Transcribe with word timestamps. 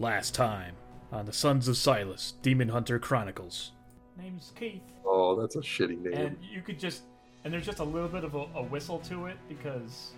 Last 0.00 0.34
time 0.34 0.76
on 1.12 1.26
the 1.26 1.32
Sons 1.32 1.68
of 1.68 1.74
Sylas 1.76 2.32
Demon 2.40 2.70
Hunter 2.70 2.98
Chronicles. 2.98 3.72
Name's 4.18 4.50
Keith, 4.58 4.80
Oh, 5.04 5.38
that's 5.38 5.56
a 5.56 5.60
shitty 5.60 6.02
name. 6.02 6.14
and 6.14 6.36
you 6.40 6.62
could 6.62 6.78
just 6.78 7.02
and 7.44 7.52
there's 7.52 7.66
just 7.66 7.80
a 7.80 7.84
little 7.84 8.08
bit 8.08 8.24
of 8.24 8.34
a, 8.34 8.46
a 8.54 8.62
whistle 8.62 8.98
to 9.00 9.26
it 9.26 9.36
because 9.46 10.12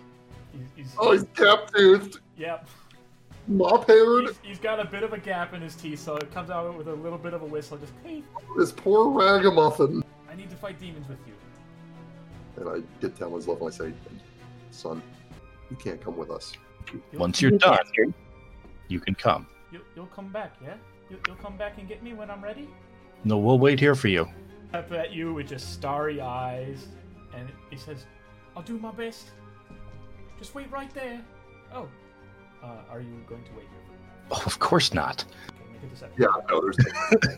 he's, 0.53 0.61
he's 0.77 0.95
oh, 0.97 1.11
he's 1.11 1.25
cap 1.35 1.69
toothed, 1.75 2.19
yep 2.37 2.65
mop 3.49 3.85
haired. 3.87 4.27
he's, 4.27 4.39
he's 4.41 4.59
got 4.59 4.79
a 4.79 4.85
bit 4.85 5.03
of 5.03 5.11
a 5.11 5.17
gap 5.17 5.53
in 5.53 5.61
his 5.61 5.75
teeth, 5.75 5.99
so 5.99 6.15
it 6.15 6.33
comes 6.33 6.49
out 6.49 6.77
with 6.77 6.87
a 6.87 6.93
little 6.93 7.17
bit 7.17 7.33
of 7.33 7.41
a 7.41 7.45
whistle. 7.45 7.77
Just 7.77 7.91
Keith, 8.05 8.23
This 8.57 8.71
poor 8.71 9.09
ragamuffin. 9.09 10.01
I 10.31 10.35
need 10.35 10.49
to 10.49 10.55
fight 10.55 10.79
demons 10.79 11.09
with 11.09 11.17
you. 11.27 11.33
And 12.55 12.69
I 12.69 12.87
get 13.01 13.19
down 13.19 13.33
his 13.33 13.45
level 13.49 13.67
and 13.67 13.73
I 13.75 13.77
say, 13.77 13.93
son, 14.71 15.01
you 15.69 15.75
can't 15.75 15.99
come 16.01 16.15
with 16.15 16.29
us. 16.31 16.53
Once 17.15 17.41
you're 17.41 17.51
done, 17.51 17.77
you 18.87 19.01
can 19.01 19.13
come. 19.13 19.45
You'll, 19.73 19.81
you'll 19.95 20.05
come 20.07 20.31
back, 20.31 20.55
yeah? 20.63 20.75
You'll, 21.09 21.19
you'll 21.27 21.35
come 21.37 21.57
back 21.57 21.77
and 21.79 21.87
get 21.87 22.03
me 22.03 22.13
when 22.13 22.29
I'm 22.29 22.41
ready. 22.41 22.69
No, 23.25 23.37
we'll 23.37 23.59
wait 23.59 23.79
here 23.79 23.95
for 23.95 24.07
you. 24.07 24.29
Up 24.73 24.91
at 24.91 25.11
you 25.11 25.33
with 25.33 25.49
just 25.49 25.73
starry 25.73 26.21
eyes, 26.21 26.87
and 27.35 27.49
he 27.69 27.77
says, 27.77 28.05
"I'll 28.55 28.63
do 28.63 28.77
my 28.77 28.91
best. 28.91 29.31
Just 30.39 30.55
wait 30.55 30.71
right 30.71 30.93
there." 30.93 31.21
Oh, 31.73 31.87
uh, 32.63 32.81
are 32.89 33.01
you 33.01 33.23
going 33.27 33.43
to 33.43 33.51
wait 33.53 33.67
here? 33.69 33.97
Oh, 34.31 34.43
of 34.45 34.59
course 34.59 34.93
not. 34.93 35.25
Okay, 35.49 35.71
make 35.71 35.83
a 35.83 35.87
deception. 35.87 36.21
Yeah, 36.21 36.41
no, 36.49 36.61
there's 36.61 37.37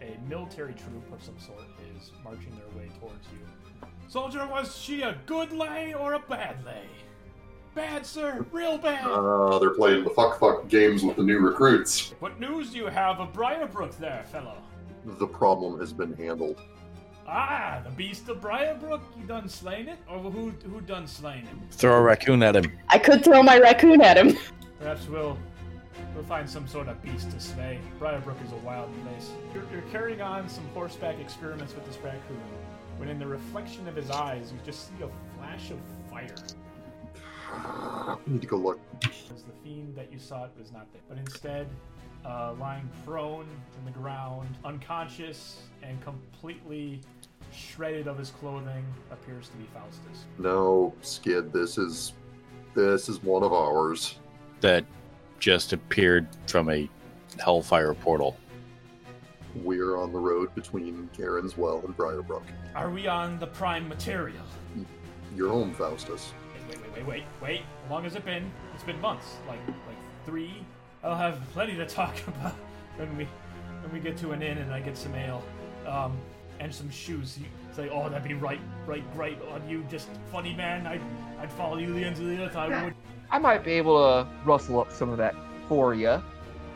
A 0.00 0.18
military 0.28 0.72
troop 0.74 1.12
of 1.12 1.22
some 1.22 1.38
sort 1.38 1.64
is 1.96 2.12
marching 2.24 2.54
their 2.56 2.80
way 2.80 2.90
towards 2.98 3.26
you. 3.32 3.88
Soldier, 4.08 4.46
was 4.46 4.76
she 4.76 5.02
a 5.02 5.18
good 5.26 5.52
lay 5.52 5.92
or 5.94 6.14
a 6.14 6.18
bad 6.18 6.64
lay? 6.64 6.86
Bad, 7.74 8.04
sir. 8.04 8.44
Real 8.50 8.78
bad. 8.78 9.06
uh, 9.06 9.58
they're 9.58 9.74
playing 9.74 10.04
the 10.04 10.10
fuck 10.10 10.40
fuck 10.40 10.68
games 10.68 11.04
with 11.04 11.16
the 11.16 11.22
new 11.22 11.38
recruits. 11.38 12.14
what 12.18 12.40
news 12.40 12.70
do 12.70 12.78
you 12.78 12.86
have 12.86 13.20
of 13.20 13.32
Briarbrook 13.32 13.96
there, 13.98 14.24
fellow? 14.32 14.56
The 15.04 15.26
problem 15.26 15.78
has 15.78 15.92
been 15.92 16.12
handled. 16.14 16.60
Ah, 17.26 17.80
the 17.84 17.90
beast 17.90 18.28
of 18.28 18.40
Briarbrook. 18.40 19.00
You 19.16 19.24
done 19.24 19.48
slain 19.48 19.88
it, 19.88 19.98
or 20.08 20.18
who 20.18 20.50
who 20.68 20.80
done 20.80 21.06
slain 21.06 21.46
him? 21.46 21.60
Throw 21.70 21.96
a 21.96 22.02
raccoon 22.02 22.42
at 22.42 22.56
him. 22.56 22.72
I 22.88 22.98
could 22.98 23.22
throw 23.22 23.42
my 23.42 23.58
raccoon 23.58 24.00
at 24.00 24.18
him. 24.18 24.36
Perhaps 24.80 25.06
we'll 25.06 25.38
we'll 26.14 26.24
find 26.24 26.50
some 26.50 26.66
sort 26.66 26.88
of 26.88 27.00
beast 27.02 27.30
to 27.30 27.38
slay. 27.38 27.78
Briarbrook 28.00 28.44
is 28.44 28.50
a 28.52 28.56
wild 28.56 28.90
place. 29.04 29.30
You're, 29.54 29.62
you're 29.72 29.88
carrying 29.92 30.20
on 30.20 30.48
some 30.48 30.64
horseback 30.74 31.20
experiments 31.20 31.72
with 31.74 31.86
this 31.86 31.98
raccoon, 31.98 32.40
when 32.98 33.08
in 33.08 33.20
the 33.20 33.26
reflection 33.26 33.86
of 33.86 33.94
his 33.94 34.10
eyes, 34.10 34.52
you 34.52 34.58
just 34.66 34.88
see 34.88 35.04
a 35.04 35.38
flash 35.38 35.70
of 35.70 35.78
fire. 36.10 36.34
I 37.52 38.16
need 38.26 38.40
to 38.42 38.46
go 38.46 38.56
look. 38.56 38.78
The 39.00 39.08
fiend 39.62 39.94
that 39.96 40.12
you 40.12 40.18
sought 40.18 40.56
was 40.58 40.72
not 40.72 40.92
there, 40.92 41.02
but 41.08 41.18
instead, 41.18 41.68
uh, 42.24 42.54
lying 42.58 42.88
prone 43.06 43.46
in 43.78 43.84
the 43.84 43.98
ground, 43.98 44.48
unconscious 44.64 45.62
and 45.82 46.00
completely 46.02 47.00
shredded 47.52 48.06
of 48.06 48.18
his 48.18 48.30
clothing, 48.30 48.84
appears 49.10 49.48
to 49.48 49.56
be 49.56 49.66
Faustus. 49.74 50.24
No, 50.38 50.94
Skydd, 51.02 51.52
this 51.52 51.78
is 51.78 52.12
this 52.74 53.08
is 53.08 53.22
one 53.22 53.42
of 53.42 53.52
ours. 53.52 54.16
That 54.60 54.84
just 55.38 55.72
appeared 55.72 56.28
from 56.46 56.70
a 56.70 56.88
hellfire 57.42 57.94
portal. 57.94 58.36
We're 59.56 59.96
on 59.96 60.12
the 60.12 60.18
road 60.18 60.54
between 60.54 61.08
Garren's 61.16 61.56
Well 61.56 61.82
and 61.84 61.96
Briarbrook. 61.96 62.42
Are 62.76 62.90
we 62.90 63.08
on 63.08 63.38
the 63.40 63.46
prime 63.48 63.88
material? 63.88 64.44
Your 65.34 65.48
home, 65.48 65.74
Faustus. 65.74 66.32
Wait, 66.94 67.06
wait, 67.06 67.06
wait, 67.06 67.24
wait. 67.40 67.60
How 67.86 67.94
long 67.94 68.04
has 68.04 68.14
it 68.14 68.24
been? 68.24 68.50
It's 68.74 68.84
been 68.84 69.00
months, 69.00 69.36
like 69.46 69.58
like 69.66 69.96
three. 70.26 70.64
I'll 71.02 71.16
have 71.16 71.40
plenty 71.52 71.74
to 71.76 71.86
talk 71.86 72.16
about 72.26 72.54
when 72.96 73.16
we 73.16 73.28
when 73.82 73.92
we 73.92 74.00
get 74.00 74.16
to 74.18 74.32
an 74.32 74.42
inn 74.42 74.58
and 74.58 74.72
I 74.72 74.80
get 74.80 74.96
some 74.96 75.14
ale, 75.14 75.42
um, 75.86 76.16
and 76.58 76.74
some 76.74 76.90
shoes. 76.90 77.38
You 77.38 77.46
say, 77.74 77.88
oh, 77.88 78.08
that'd 78.08 78.26
be 78.26 78.34
right, 78.34 78.60
right, 78.86 79.04
right 79.14 79.38
on 79.50 79.68
you. 79.68 79.84
Just 79.90 80.08
funny 80.30 80.54
man. 80.54 80.86
I'd 80.86 81.00
I'd 81.40 81.52
follow 81.52 81.78
you 81.78 81.92
the 81.92 82.04
ends 82.04 82.20
of 82.20 82.26
the 82.26 82.42
earth. 82.42 82.56
I 82.56 82.84
would. 82.84 82.94
I 83.30 83.38
might 83.38 83.64
be 83.64 83.72
able 83.72 83.98
to 83.98 84.28
rustle 84.44 84.80
up 84.80 84.90
some 84.90 85.10
of 85.10 85.18
that 85.18 85.34
for 85.68 85.94
you, 85.94 86.20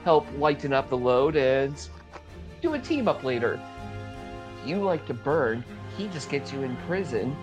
help 0.05 0.27
lighten 0.39 0.73
up 0.73 0.89
the 0.89 0.97
load, 0.97 1.37
and 1.37 1.75
do 2.63 2.75
a 2.75 2.79
team 2.79 3.09
up 3.09 3.25
later. 3.25 3.61
You 4.65 4.77
like 4.79 5.05
to 5.07 5.15
burn, 5.15 5.65
he 5.99 6.07
just 6.09 6.31
gets 6.31 6.53
you 6.53 6.63
in 6.63 6.77
prison. 6.87 7.37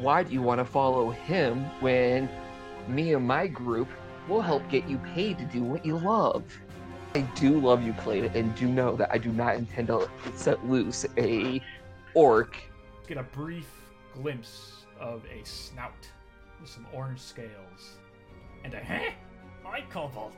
Why 0.00 0.22
do 0.22 0.32
you 0.32 0.42
want 0.42 0.60
to 0.60 0.64
follow 0.64 1.10
him 1.10 1.64
when 1.80 2.28
me 2.86 3.14
and 3.14 3.26
my 3.26 3.48
group 3.48 3.88
will 4.28 4.40
help 4.40 4.68
get 4.68 4.88
you 4.88 4.98
paid 5.14 5.38
to 5.38 5.44
do 5.44 5.62
what 5.62 5.84
you 5.84 5.98
love? 5.98 6.44
I 7.14 7.22
do 7.34 7.58
love 7.58 7.82
you, 7.82 7.92
Clayton, 7.94 8.36
and 8.36 8.54
do 8.54 8.68
know 8.68 8.94
that 8.94 9.10
I 9.10 9.18
do 9.18 9.32
not 9.32 9.56
intend 9.56 9.88
to 9.88 10.08
set 10.34 10.64
loose 10.68 11.04
a 11.16 11.60
orc. 12.14 12.56
Get 13.08 13.16
a 13.16 13.24
brief 13.24 13.66
glimpse 14.14 14.84
of 15.00 15.24
a 15.24 15.44
snout 15.44 16.06
with 16.60 16.70
some 16.70 16.86
orange 16.92 17.20
scales 17.20 17.98
and 18.64 18.74
a 18.74 18.84
huh? 18.84 19.10
My 19.64 19.80
kobold. 19.90 20.32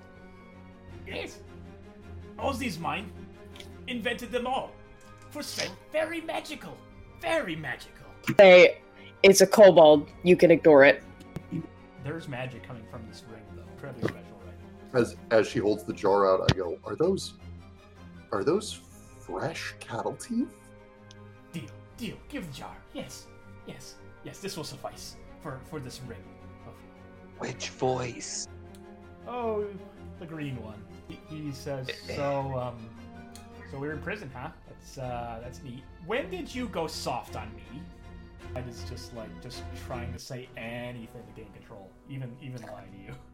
Yes. 1.06 1.38
All 2.38 2.54
these 2.54 2.78
mine. 2.78 3.12
Invented 3.88 4.30
them 4.30 4.46
all. 4.46 4.72
For 5.30 5.42
sale. 5.42 5.72
Very 5.92 6.20
magical. 6.20 6.76
Very 7.20 7.56
magical. 7.56 8.06
Say, 8.38 8.78
it's 9.22 9.40
a 9.40 9.46
kobold. 9.46 10.08
You 10.22 10.36
can 10.36 10.50
ignore 10.50 10.84
it. 10.84 11.02
There's 12.02 12.28
magic 12.28 12.62
coming 12.66 12.84
from 12.90 13.06
this 13.08 13.24
ring, 13.30 13.42
though. 13.54 13.62
Incredibly 13.74 14.08
special, 14.08 14.40
right? 14.46 15.00
As 15.00 15.16
as 15.30 15.46
she 15.46 15.58
holds 15.58 15.84
the 15.84 15.92
jar 15.92 16.32
out, 16.32 16.50
I 16.50 16.54
go, 16.54 16.78
"Are 16.84 16.96
those 16.96 17.34
are 18.32 18.42
those 18.42 18.80
fresh 19.20 19.74
cattle 19.80 20.14
teeth?" 20.14 20.54
Deal. 21.52 21.64
Deal. 21.98 22.16
Give 22.28 22.46
the 22.46 22.52
jar. 22.52 22.74
Yes. 22.94 23.26
Yes. 23.66 23.96
Yes. 24.24 24.38
This 24.38 24.56
will 24.56 24.64
suffice 24.64 25.16
for 25.42 25.60
for 25.68 25.78
this 25.78 26.00
ring. 26.06 26.24
Which 27.38 27.68
voice? 27.70 28.48
Oh, 29.28 29.66
the 30.18 30.26
green 30.26 30.60
one. 30.62 30.82
He, 31.08 31.18
he 31.28 31.52
says, 31.52 31.88
"So, 32.16 32.58
um, 32.58 32.88
so 33.70 33.78
we're 33.78 33.92
in 33.92 34.00
prison, 34.00 34.30
huh? 34.34 34.48
That's 34.68 34.98
uh, 34.98 35.40
that's 35.42 35.62
neat. 35.62 35.82
When 36.06 36.30
did 36.30 36.54
you 36.54 36.68
go 36.68 36.86
soft 36.86 37.36
on 37.36 37.54
me?" 37.54 37.82
And 38.54 38.68
it's 38.68 38.82
just 38.84 39.14
like 39.14 39.30
just 39.42 39.62
trying 39.86 40.12
to 40.12 40.18
say 40.18 40.48
anything 40.56 41.22
to 41.26 41.40
gain 41.40 41.52
control, 41.52 41.90
even 42.08 42.34
even 42.42 42.62
lying 42.62 42.92
to 42.92 42.98
you. 42.98 43.14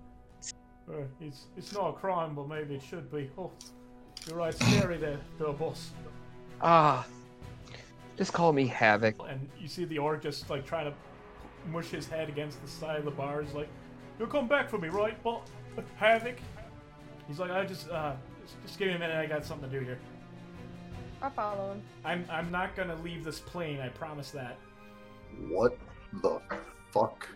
Uh, 0.89 1.03
it's 1.21 1.47
it's 1.57 1.73
not 1.73 1.89
a 1.89 1.93
crime, 1.95 2.33
but 2.33 2.49
maybe 2.49 2.77
it 2.77 2.81
should 2.81 3.11
be. 3.11 3.29
Oh, 3.37 3.51
you're 4.29 4.37
right, 4.37 4.55
scary 4.55 4.97
there, 4.97 5.19
there, 5.37 5.53
boss. 5.53 5.91
Ah, 6.61 7.05
just 8.17 8.33
call 8.33 8.53
me 8.53 8.69
Havik. 8.69 9.15
And 9.29 9.49
you 9.59 9.67
see 9.67 9.85
the 9.85 9.99
orc 9.99 10.23
just 10.23 10.49
like 10.49 10.65
trying 10.65 10.85
to 10.85 10.95
mush 11.73 11.89
his 11.89 12.07
head 12.07 12.29
against 12.29 12.63
the 12.63 12.69
side 12.69 13.01
of 13.01 13.05
the 13.05 13.11
bars, 13.11 13.53
like, 13.53 13.69
"You'll 14.19 14.29
come 14.29 14.47
back 14.47 14.71
for 14.71 14.79
me, 14.79 14.89
right, 14.89 15.21
but 15.25 15.43
Havik?" 16.01 16.39
He's 17.27 17.41
like, 17.41 17.51
"I 17.51 17.65
just 17.65 17.91
uh, 17.91 18.13
just, 18.45 18.63
just 18.63 18.79
give 18.79 18.87
me 18.87 18.95
a 18.95 18.99
minute. 19.01 19.17
I 19.17 19.27
got 19.27 19.45
something 19.45 19.69
to 19.69 19.79
do 19.81 19.85
here." 19.85 19.99
I'll 21.23 21.31
follow 21.31 21.73
him. 21.73 21.83
I'm 22.05 22.25
I'm 22.31 22.51
not 22.51 22.77
gonna 22.77 22.97
leave 23.03 23.25
this 23.25 23.41
plane. 23.41 23.81
I 23.81 23.89
promise 23.89 24.31
that. 24.31 24.57
What 25.49 25.79
the 26.23 26.41
fuck 26.91 27.29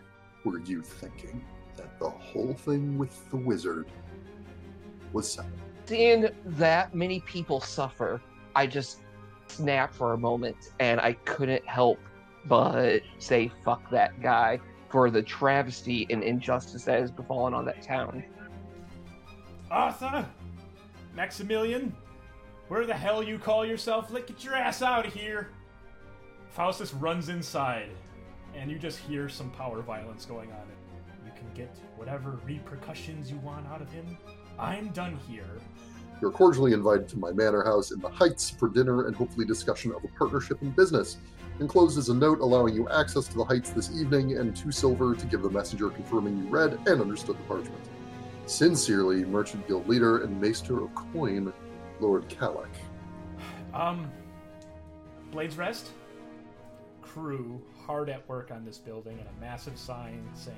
were 0.43 0.59
you 0.59 0.81
thinking? 0.81 1.43
That 1.77 1.99
the 1.99 2.09
whole 2.09 2.53
thing 2.53 2.97
with 2.97 3.29
the 3.29 3.37
wizard 3.37 3.87
was 5.13 5.31
set. 5.31 5.45
Seeing 5.85 6.27
that 6.45 6.95
many 6.95 7.19
people 7.21 7.59
suffer, 7.59 8.21
I 8.55 8.67
just 8.67 9.01
snapped 9.47 9.93
for 9.93 10.13
a 10.13 10.17
moment 10.17 10.71
and 10.79 10.99
I 10.99 11.13
couldn't 11.25 11.65
help 11.65 11.99
but 12.45 13.01
say 13.19 13.51
fuck 13.63 13.89
that 13.91 14.21
guy 14.21 14.59
for 14.89 15.09
the 15.09 15.21
travesty 15.21 16.07
and 16.09 16.23
injustice 16.23 16.83
that 16.85 16.99
has 16.99 17.11
befallen 17.11 17.53
on 17.53 17.65
that 17.65 17.81
town. 17.81 18.23
Arthur, 19.69 20.27
Maximilian, 21.15 21.95
where 22.67 22.85
the 22.85 22.93
hell 22.93 23.23
you 23.23 23.37
call 23.37 23.65
yourself? 23.65 24.11
Let 24.11 24.27
get 24.27 24.43
your 24.43 24.55
ass 24.55 24.81
out 24.81 25.05
of 25.05 25.13
here. 25.13 25.49
Faustus 26.51 26.93
runs 26.93 27.29
inside, 27.29 27.89
and 28.53 28.69
you 28.69 28.77
just 28.77 28.99
hear 28.99 29.29
some 29.29 29.49
power 29.51 29.81
violence 29.81 30.25
going 30.25 30.51
on. 30.51 30.67
You 31.25 31.31
can 31.35 31.47
get 31.53 31.73
whatever 31.95 32.39
repercussions 32.45 33.31
you 33.31 33.37
want 33.37 33.65
out 33.67 33.81
of 33.81 33.89
him. 33.91 34.17
I'm 34.59 34.89
done 34.89 35.17
here. 35.29 35.45
You're 36.21 36.31
cordially 36.31 36.73
invited 36.73 37.07
to 37.09 37.19
my 37.19 37.31
manor 37.31 37.63
house 37.63 37.91
in 37.91 37.99
the 37.99 38.09
Heights 38.09 38.49
for 38.49 38.67
dinner 38.67 39.07
and 39.07 39.15
hopefully 39.15 39.45
discussion 39.45 39.93
of 39.93 40.03
a 40.03 40.07
partnership 40.09 40.61
in 40.61 40.71
business. 40.71 41.17
Enclosed 41.61 41.97
is 41.97 42.09
a 42.09 42.13
note 42.13 42.41
allowing 42.41 42.75
you 42.75 42.87
access 42.89 43.27
to 43.27 43.37
the 43.37 43.45
Heights 43.45 43.69
this 43.69 43.89
evening 43.95 44.37
and 44.37 44.53
two 44.55 44.71
silver 44.71 45.15
to 45.15 45.25
give 45.27 45.41
the 45.41 45.49
messenger 45.49 45.89
confirming 45.89 46.37
you 46.37 46.49
read 46.49 46.77
and 46.85 47.01
understood 47.01 47.37
the 47.37 47.43
parchment. 47.43 47.89
Sincerely, 48.45 49.23
Merchant 49.23 49.65
Guild 49.67 49.87
Leader 49.87 50.23
and 50.23 50.39
Maester 50.39 50.83
of 50.83 50.93
Coin, 50.95 51.53
Lord 52.01 52.27
Kalak. 52.27 52.67
Um, 53.73 54.11
Blades 55.31 55.57
Rest. 55.57 55.91
Crew 57.15 57.61
hard 57.85 58.09
at 58.09 58.27
work 58.29 58.51
on 58.51 58.63
this 58.63 58.77
building 58.77 59.17
and 59.19 59.27
a 59.27 59.41
massive 59.41 59.77
sign 59.77 60.23
saying 60.33 60.55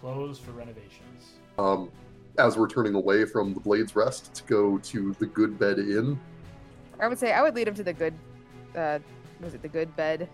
closed 0.00 0.42
for 0.42 0.52
renovations. 0.52 1.34
Um, 1.58 1.90
as 2.38 2.56
we're 2.56 2.68
turning 2.68 2.94
away 2.94 3.26
from 3.26 3.52
the 3.52 3.60
Blade's 3.60 3.94
Rest 3.94 4.32
to 4.34 4.42
go 4.44 4.78
to 4.78 5.12
the 5.18 5.26
Good 5.26 5.58
Bed 5.58 5.78
Inn. 5.78 6.18
I 6.98 7.08
would 7.08 7.18
say 7.18 7.32
I 7.32 7.42
would 7.42 7.54
lead 7.54 7.68
him 7.68 7.74
to 7.74 7.82
the 7.82 7.92
good. 7.92 8.14
Uh, 8.74 8.98
was 9.40 9.52
it 9.54 9.60
the 9.62 9.68
good 9.68 9.94
bed? 9.96 10.28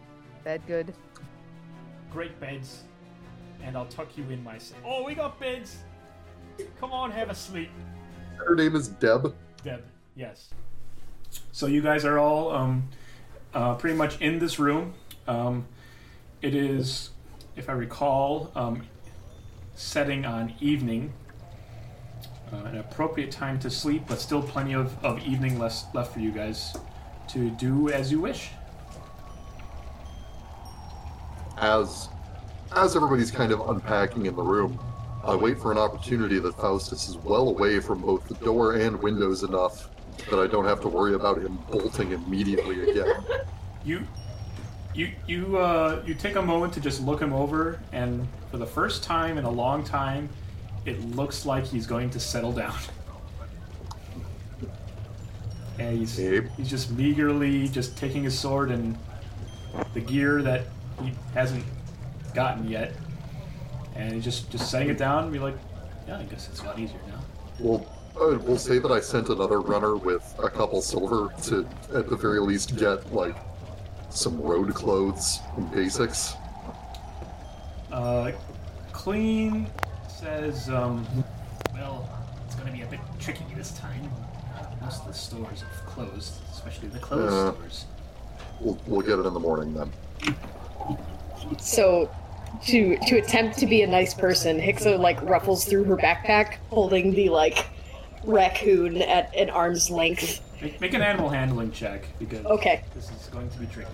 Bed 0.45 0.63
good. 0.67 0.95
Great 2.13 2.39
beds, 2.41 2.85
and 3.63 3.77
I'll 3.77 3.87
tuck 3.87 4.17
you 4.17 4.25
in 4.31 4.43
my. 4.45 4.57
s- 4.57 4.73
Oh, 4.85 5.03
we 5.05 5.15
got 5.15 5.41
beds. 5.41 5.79
Come 6.79 6.93
on, 6.93 7.11
have 7.11 7.31
a 7.31 7.35
sleep, 7.35 7.71
Her 8.37 8.55
name 8.55 8.77
is 8.77 8.89
Deb. 8.89 9.35
Deb. 9.65 9.83
Yes. 10.15 10.51
So 11.53 11.67
you 11.67 11.81
guys 11.83 12.05
are 12.05 12.19
all 12.19 12.51
um, 12.53 12.89
uh, 13.55 13.75
pretty 13.75 13.97
much 13.97 14.21
in 14.21 14.39
this 14.39 14.59
room. 14.59 14.95
Um, 15.27 15.67
it 16.43 16.55
is, 16.55 17.11
if 17.57 17.69
I 17.69 17.73
recall, 17.73 18.51
um, 18.55 18.87
setting 19.75 20.25
on 20.25 20.55
evening. 20.61 21.13
Uh, 22.53 22.57
an 22.65 22.79
appropriate 22.79 23.31
time 23.31 23.61
to 23.61 23.71
sleep, 23.71 24.03
but 24.09 24.21
still 24.21 24.43
plenty 24.43 24.75
of, 24.75 24.93
of 25.05 25.25
evening 25.25 25.57
less, 25.59 25.87
left 25.95 26.13
for 26.13 26.19
you 26.19 26.33
guys 26.33 26.77
to 27.29 27.49
do 27.51 27.91
as 27.91 28.11
you 28.11 28.21
wish. 28.21 28.51
As 31.59 32.09
as 32.75 32.97
everybody's 32.97 33.31
kind 33.31 33.53
of 33.53 33.69
unpacking 33.69 34.27
in 34.27 34.37
the 34.37 34.43
room, 34.43 34.79
I 35.25 35.35
wait 35.35 35.61
for 35.61 35.73
an 35.73 35.79
opportunity 35.79 36.39
that 36.39 36.57
Faustus 36.57 37.09
is 37.09 37.17
well 37.19 37.49
away 37.49 37.81
from 37.81 38.01
both 38.01 38.27
the 38.27 38.35
door 38.35 38.75
and 38.75 39.01
windows 39.03 39.43
enough 39.43 39.90
that 40.27 40.39
I 40.39 40.47
don't 40.47 40.65
have 40.65 40.81
to 40.83 40.89
worry 40.89 41.15
about 41.15 41.39
him 41.39 41.59
bolting 41.71 42.13
immediately 42.13 42.91
again. 42.91 43.25
You, 43.83 44.07
you, 44.93 45.11
you, 45.27 45.57
uh, 45.57 46.03
you 46.05 46.13
take 46.13 46.37
a 46.37 46.43
moment 46.43 46.75
to 46.75 46.81
just 46.81 47.01
look 47.01 47.19
him 47.19 47.33
over, 47.33 47.81
and 47.93 48.29
for 48.51 48.59
the 48.59 48.67
first 48.67 49.03
time 49.03 49.39
in 49.39 49.47
a 49.47 49.51
long 49.51 49.83
time, 49.83 50.29
it 50.85 51.01
looks 51.17 51.47
like 51.47 51.65
he's 51.65 51.87
going 51.87 52.11
to 52.11 52.21
settle 52.21 52.53
down. 52.53 52.75
And 55.79 55.97
he's, 55.97 56.19
he's 56.19 56.69
just 56.69 56.95
meagerly 56.95 57.67
just 57.69 57.97
taking 57.97 58.23
his 58.23 58.39
sword 58.39 58.71
and 58.71 58.99
the 59.95 60.01
gear 60.01 60.43
that 60.43 60.67
he 61.03 61.13
hasn't 61.33 61.65
gotten 62.35 62.69
yet, 62.69 62.93
and 63.95 64.13
he's 64.13 64.25
just 64.25 64.51
just 64.51 64.71
setting 64.71 64.89
it 64.89 64.99
down 64.99 65.25
and 65.25 65.33
be 65.33 65.39
like, 65.39 65.57
yeah, 66.07 66.19
I 66.19 66.25
guess 66.25 66.49
it's 66.49 66.61
a 66.61 66.65
lot 66.65 66.79
easier 66.79 67.01
now. 67.09 67.21
We'll 67.59 67.87
uh, 68.17 68.39
we'll 68.43 68.59
say 68.59 68.79
that 68.79 68.91
I 68.91 69.01
sent 69.01 69.29
another 69.29 69.61
runner 69.61 69.97
with 69.97 70.35
a 70.43 70.49
couple 70.49 70.81
silver 70.83 71.31
to, 71.45 71.67
at 71.95 72.09
the 72.09 72.17
very 72.17 72.41
least, 72.41 72.77
get 72.77 73.13
like 73.13 73.37
some 74.11 74.41
road 74.41 74.75
clothes 74.75 75.41
and 75.57 75.71
basics. 75.73 76.35
Uh, 77.93 78.33
Clean 78.93 79.67
says, 80.09 80.69
um, 80.69 81.07
well, 81.73 82.09
it's 82.47 82.55
going 82.55 82.67
to 82.67 82.73
be 82.73 82.83
a 82.83 82.87
bit 82.87 83.01
tricky 83.19 83.45
this 83.57 83.73
time. 83.73 84.11
Most 84.81 85.03
of 85.03 85.09
the 85.09 85.15
stores 85.15 85.61
have 85.63 85.87
closed, 85.87 86.35
especially 86.53 86.89
the 86.89 86.99
clothes 86.99 87.33
Uh. 87.33 87.53
stores. 87.53 87.85
We'll 88.61 88.79
we'll 88.87 89.01
get 89.01 89.19
it 89.19 89.25
in 89.27 89.33
the 89.33 89.41
morning 89.41 89.73
then. 89.73 89.91
So, 91.59 92.11
to 92.67 92.97
to 92.99 93.17
attempt 93.19 93.57
to 93.59 93.67
be 93.67 93.81
a 93.83 93.87
nice 93.87 94.13
person, 94.13 94.61
Hixa 94.61 94.99
like 94.99 95.21
ruffles 95.23 95.65
through 95.65 95.85
her 95.85 95.97
backpack, 95.97 96.57
holding 96.69 97.13
the 97.13 97.31
like 97.31 97.67
raccoon 98.25 98.99
at 99.03 99.35
an 99.37 99.51
arm's 99.51 99.91
length. 99.91 100.41
Make, 100.61 100.81
make 100.81 100.95
an 100.95 101.03
animal 101.03 101.29
handling 101.29 101.73
check 101.73 102.07
because 102.19 102.45
Okay. 102.47 102.83
this 102.95 103.11
is 103.11 103.29
going 103.33 103.49
to 103.51 103.59
be 103.59 103.67
tricky. 103.67 103.89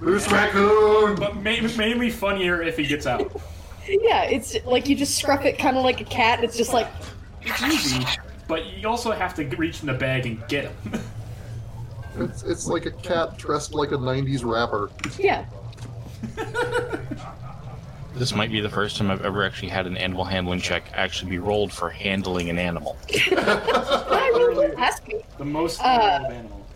Loose 0.00 0.30
raccoon! 0.30 1.16
But 1.16 1.36
may, 1.36 1.60
mainly 1.76 2.10
funnier 2.10 2.62
if 2.62 2.76
he 2.76 2.86
gets 2.86 3.06
out. 3.06 3.30
Yeah, 3.90 4.24
it's 4.24 4.54
like 4.66 4.86
you 4.86 4.94
just 4.94 5.16
scruff 5.16 5.46
it 5.46 5.58
kind 5.58 5.78
of 5.78 5.82
like 5.82 6.02
a 6.02 6.04
cat. 6.04 6.44
It's 6.44 6.58
just 6.58 6.74
like 6.74 6.88
It's 7.40 7.62
easy, 7.62 8.04
but 8.46 8.66
you 8.66 8.86
also 8.86 9.10
have 9.12 9.32
to 9.36 9.44
reach 9.56 9.80
in 9.80 9.86
the 9.86 9.94
bag 9.94 10.26
and 10.26 10.46
get 10.48 10.64
him. 10.64 11.00
It's, 12.18 12.42
it's 12.42 12.66
like 12.66 12.84
a 12.84 12.90
cat 12.90 13.38
dressed 13.38 13.72
like 13.72 13.92
a 13.92 13.96
90s 13.96 14.44
rapper. 14.44 14.90
yeah. 15.18 15.46
This 18.18 18.34
might 18.34 18.50
be 18.50 18.60
the 18.60 18.68
first 18.68 18.96
time 18.96 19.10
I've 19.12 19.24
ever 19.24 19.44
actually 19.44 19.68
had 19.68 19.86
an 19.86 19.96
animal 19.96 20.24
handling 20.24 20.60
check 20.60 20.90
actually 20.94 21.30
be 21.30 21.38
rolled 21.38 21.72
for 21.72 21.88
handling 21.88 22.50
an 22.50 22.58
animal. 22.58 22.96
I 23.30 24.32
rolled 24.36 24.74
last 24.76 25.06
week. 25.06 25.24
the 25.38 25.44
most 25.44 25.80
Uh, 25.80 26.20
of 26.24 26.32
animal. 26.32 26.66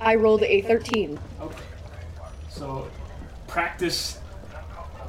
I 0.00 0.16
rolled 0.16 0.42
a 0.42 0.62
thirteen. 0.62 1.20
Okay. 1.40 1.56
So, 2.50 2.88
practice. 3.46 4.18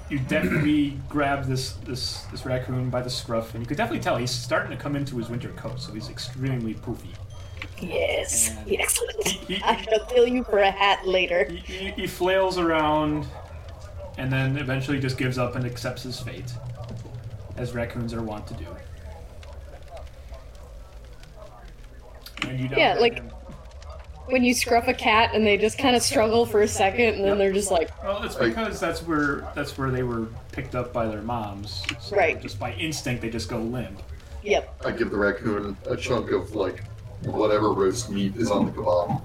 You 0.10 0.20
definitely 0.20 1.00
grab 1.10 1.46
this 1.46 1.74
this 1.86 2.24
this 2.32 2.46
raccoon 2.46 2.90
by 2.92 3.02
the 3.02 3.10
scruff, 3.10 3.54
and 3.56 3.64
you 3.64 3.68
could 3.68 3.78
definitely 3.78 4.04
tell 4.04 4.18
he's 4.18 4.30
starting 4.32 4.70
to 4.70 4.78
come 4.78 4.96
into 4.96 5.18
his 5.18 5.30
winter 5.30 5.50
coat, 5.50 5.80
so 5.80 5.92
he's 5.94 6.10
extremely 6.10 6.76
poofy. 6.76 7.08
Yes, 7.80 8.52
And- 8.58 8.72
excellent. 8.80 9.26
He- 9.28 9.56
he- 9.56 9.64
I 9.64 9.82
shall 9.82 10.06
kill 10.06 10.28
you 10.28 10.44
for 10.44 10.60
a 10.60 10.70
hat 10.70 11.08
later. 11.08 11.46
He, 11.50 11.58
he, 11.58 11.92
he 11.92 12.08
flails 12.08 12.58
around, 12.60 13.26
and 14.18 14.32
then 14.32 14.58
eventually 14.58 15.00
just 15.00 15.18
gives 15.18 15.38
up 15.38 15.56
and 15.56 15.66
accepts 15.66 16.04
his 16.04 16.20
fate, 16.20 16.54
as 17.58 17.74
raccoons 17.74 18.14
are 18.14 18.22
wont 18.22 18.48
to 18.48 18.54
do. 18.56 18.68
And 22.48 22.60
you 22.60 22.68
don't 22.68 22.80
Yeah, 22.80 22.96
like- 23.00 23.16
him- 23.16 23.32
When 24.28 24.44
you 24.46 24.54
scruff 24.54 24.88
a 24.88 24.94
cat 24.94 25.32
and 25.34 25.46
they 25.46 25.58
just 25.58 25.78
kind 25.78 25.94
of 25.96 26.02
struggle 26.02 26.46
for 26.46 26.62
a 26.62 26.68
second, 26.68 27.16
and 27.16 27.26
then 27.26 27.38
they're 27.38 27.52
just 27.52 27.70
like, 27.70 27.90
Well, 28.02 28.24
it's 28.24 28.36
because 28.36 28.80
that's 28.80 29.02
where 29.06 29.46
that's 29.56 29.78
where 29.78 29.92
they 29.92 30.04
were 30.04 30.28
picked 30.54 30.74
up 30.74 30.94
by 30.94 31.06
their 31.08 31.22
moms. 31.22 31.84
So 32.00 32.16
Right. 32.16 32.42
Just 32.42 32.58
by 32.58 32.72
instinct, 32.74 33.22
they 33.24 33.30
just 33.30 33.50
go 33.50 33.58
limp. 33.58 34.02
"Yep, 34.44 34.86
I 34.86 34.92
give 34.92 35.12
the 35.12 35.18
raccoon 35.18 35.76
a 35.90 35.98
chunk 35.98 36.32
of 36.32 36.56
like 36.56 36.84
whatever 37.24 37.74
roast 37.74 38.10
meat 38.10 38.38
is 38.38 38.50
on 38.52 38.68
the 38.68 38.72
kebab. 38.72 39.22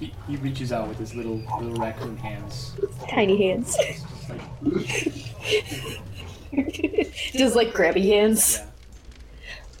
He, 0.00 0.12
he 0.26 0.36
reaches 0.38 0.72
out 0.72 0.88
with 0.88 0.98
his 0.98 1.14
little 1.14 1.36
little 1.60 1.74
raccoon 1.76 2.16
hands. 2.16 2.74
tiny 3.08 3.46
hands." 3.48 3.76
Just 3.76 4.30
like, 4.30 4.40
just 7.32 7.54
like 7.56 7.72
grabby 7.72 8.04
hands. 8.06 8.58
yeah. 8.58 8.66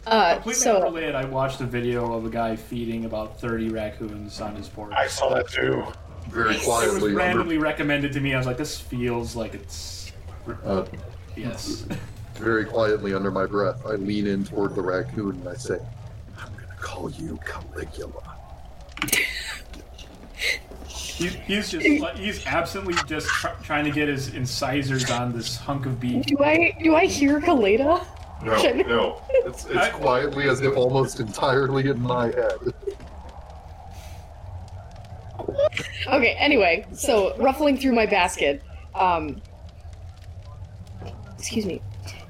Uh, 0.06 0.34
Completely 0.34 0.60
so 0.62 0.76
unrelated, 0.76 1.14
I 1.14 1.24
watched 1.24 1.60
a 1.60 1.66
video 1.66 2.12
of 2.14 2.24
a 2.24 2.30
guy 2.30 2.56
feeding 2.56 3.04
about 3.04 3.40
30 3.40 3.68
raccoons 3.70 4.40
on 4.40 4.56
his 4.56 4.68
porch. 4.68 4.92
I 4.96 5.06
saw 5.06 5.34
that 5.34 5.48
too. 5.48 5.84
Very 6.28 6.56
quietly. 6.56 6.56
It 6.56 6.58
was 6.58 6.64
quietly, 6.64 7.00
under, 7.10 7.16
randomly 7.16 7.58
recommended 7.58 8.12
to 8.14 8.20
me. 8.20 8.34
I 8.34 8.38
was 8.38 8.46
like, 8.46 8.56
this 8.56 8.80
feels 8.80 9.34
like 9.36 9.54
it's. 9.54 10.12
uh, 10.64 10.84
Yes. 11.36 11.84
very 12.34 12.64
quietly 12.64 13.14
under 13.14 13.30
my 13.30 13.46
breath, 13.46 13.84
I 13.86 13.92
lean 13.92 14.26
in 14.26 14.44
toward 14.44 14.74
the 14.74 14.82
raccoon 14.82 15.36
and 15.36 15.48
I 15.48 15.54
say, 15.54 15.78
"I'm 16.38 16.52
gonna 16.54 16.76
call 16.80 17.10
you 17.10 17.38
Caligula." 17.46 18.36
He's, 21.20 21.34
he's 21.34 21.70
just 21.70 22.16
he's 22.16 22.46
absently 22.46 22.94
just 23.06 23.28
tr- 23.28 23.48
trying 23.62 23.84
to 23.84 23.90
get 23.90 24.08
his 24.08 24.34
incisors 24.34 25.10
on 25.10 25.36
this 25.36 25.58
hunk 25.58 25.84
of 25.84 26.00
beef. 26.00 26.24
do 26.24 26.38
I 26.42 26.74
do 26.82 26.94
I 26.94 27.04
hear 27.04 27.40
Caleidah? 27.40 28.06
No, 28.42 28.72
no, 28.86 29.22
it's, 29.30 29.66
it's 29.66 29.76
I- 29.76 29.90
quietly 29.90 30.48
as 30.48 30.62
if 30.62 30.74
almost 30.76 31.20
entirely 31.20 31.90
in 31.90 32.00
my 32.00 32.26
head. 32.26 32.74
Okay, 36.06 36.32
anyway, 36.38 36.86
so 36.92 37.36
ruffling 37.36 37.76
through 37.76 37.92
my 37.92 38.06
basket, 38.06 38.62
um, 38.94 39.42
excuse 41.38 41.66
me, 41.66 41.82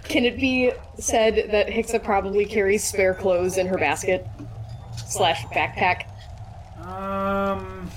can 0.04 0.24
it 0.24 0.36
be 0.36 0.72
said 0.98 1.50
that 1.52 1.68
Hixa 1.68 2.02
probably 2.02 2.44
carries 2.44 2.82
spare 2.82 3.14
clothes 3.14 3.56
in 3.56 3.66
her 3.68 3.78
basket 3.78 4.26
slash 5.06 5.44
backpack? 5.46 6.06
Um, 6.84 7.88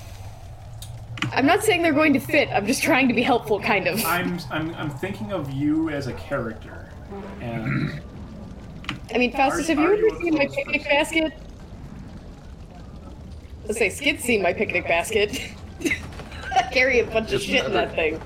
I'm 1.34 1.46
not 1.46 1.62
saying 1.64 1.82
they're 1.82 1.92
going 1.92 2.12
to 2.12 2.20
fit. 2.20 2.48
I'm 2.50 2.66
just 2.66 2.82
trying 2.82 3.08
to 3.08 3.14
be 3.14 3.22
helpful, 3.22 3.60
kind 3.60 3.88
of. 3.88 4.04
I'm 4.04 4.38
I'm 4.50 4.74
I'm 4.74 4.90
thinking 4.90 5.32
of 5.32 5.50
you 5.50 5.90
as 5.90 6.06
a 6.06 6.12
character, 6.14 6.88
and 7.40 8.00
I 9.12 9.18
mean, 9.18 9.32
Faustus, 9.32 9.66
have 9.68 9.78
you 9.78 9.84
ever 9.84 9.96
you 9.96 10.18
seen 10.22 10.34
my 10.34 10.46
picnic 10.46 10.84
person? 10.84 11.28
basket? 11.28 11.32
Let's 13.66 13.78
say 13.78 13.88
Skydd's 13.88 14.22
seen 14.22 14.42
my 14.42 14.52
picnic 14.52 14.86
basket. 14.86 15.40
I 15.80 16.62
carry 16.72 17.00
a 17.00 17.06
bunch 17.06 17.32
of 17.32 17.40
Just 17.40 17.46
shit 17.46 17.64
in 17.64 17.72
that 17.72 17.94
thing. 17.94 18.20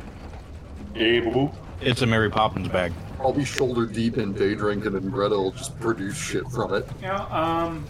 It's 1.80 2.02
a 2.02 2.06
Mary 2.06 2.30
Poppins 2.30 2.68
bag. 2.68 2.92
I'll 3.20 3.32
be 3.32 3.44
shoulder 3.44 3.86
deep 3.86 4.18
in 4.18 4.32
day 4.32 4.54
drinking 4.54 4.96
and 4.96 5.12
Greta 5.12 5.36
will 5.36 5.52
just 5.52 5.78
produce 5.80 6.16
shit 6.16 6.46
from 6.48 6.74
it. 6.74 6.86
Yeah, 7.00 7.24
um, 7.26 7.86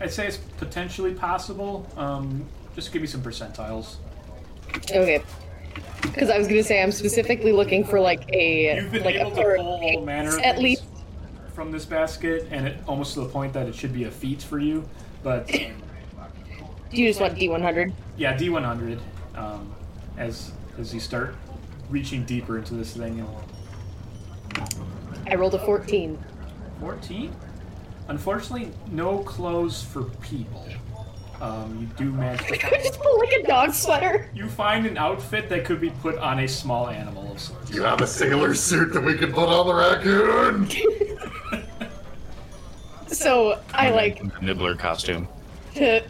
I'd 0.00 0.12
say 0.12 0.26
it's 0.26 0.36
potentially 0.36 1.12
possible. 1.12 1.88
Um, 1.96 2.46
just 2.74 2.92
give 2.92 3.02
me 3.02 3.08
some 3.08 3.22
percentiles. 3.22 3.96
Okay. 4.76 5.22
Because 6.02 6.30
I 6.30 6.38
was 6.38 6.48
gonna 6.48 6.62
say 6.62 6.82
I'm 6.82 6.92
specifically 6.92 7.52
looking 7.52 7.84
for 7.84 8.00
like 8.00 8.28
a 8.32 8.76
You've 8.76 8.92
been 8.92 9.04
like 9.04 9.14
able 9.16 9.32
a 9.32 9.34
to 9.36 9.56
pull 9.56 9.66
all 9.66 10.04
manner 10.04 10.30
of 10.30 10.38
at 10.42 10.56
things 10.56 10.62
least. 10.62 10.84
from 11.54 11.70
this 11.70 11.84
basket, 11.84 12.48
and 12.50 12.66
it 12.66 12.78
almost 12.88 13.14
to 13.14 13.20
the 13.20 13.28
point 13.28 13.52
that 13.52 13.66
it 13.68 13.74
should 13.74 13.92
be 13.92 14.04
a 14.04 14.10
feat 14.10 14.42
for 14.42 14.58
you. 14.58 14.88
But 15.22 15.46
Do 15.48 15.62
you 16.90 17.06
just 17.08 17.20
want 17.20 17.34
D100? 17.36 17.92
yeah, 18.16 18.36
D100. 18.36 18.98
Um, 19.36 19.72
as 20.16 20.52
as 20.78 20.92
you 20.92 21.00
start 21.00 21.36
reaching 21.90 22.24
deeper 22.24 22.58
into 22.58 22.74
this 22.74 22.96
thing, 22.96 23.20
and 23.20 23.28
I 25.28 25.34
rolled 25.36 25.54
a 25.54 25.58
14. 25.64 26.18
14? 26.80 27.32
Unfortunately, 28.08 28.72
no 28.90 29.18
clothes 29.18 29.82
for 29.82 30.04
people. 30.04 30.66
Um, 31.40 31.78
you 31.80 31.86
do 32.04 32.12
manage 32.12 32.40
to 32.48 32.66
I 32.76 32.82
just 32.82 33.00
pull 33.00 33.18
like 33.18 33.32
a 33.32 33.42
dog 33.46 33.72
sweater. 33.72 34.28
You 34.34 34.46
find 34.48 34.84
an 34.86 34.98
outfit 34.98 35.48
that 35.48 35.64
could 35.64 35.80
be 35.80 35.88
put 35.90 36.18
on 36.18 36.40
a 36.40 36.48
small 36.48 36.88
animal 36.88 37.32
of 37.32 37.40
sorts. 37.40 37.70
You 37.70 37.82
have 37.82 38.02
a 38.02 38.06
sailor 38.06 38.54
suit 38.54 38.92
that 38.92 39.02
we 39.02 39.16
can 39.16 39.32
put 39.32 39.48
on 39.48 39.66
the 39.66 39.74
raccoon. 39.74 40.68
So 43.06 43.58
I 43.74 43.90
like 43.90 44.22
Nibbler 44.40 44.76
costume. 44.76 45.26
to. 45.74 46.00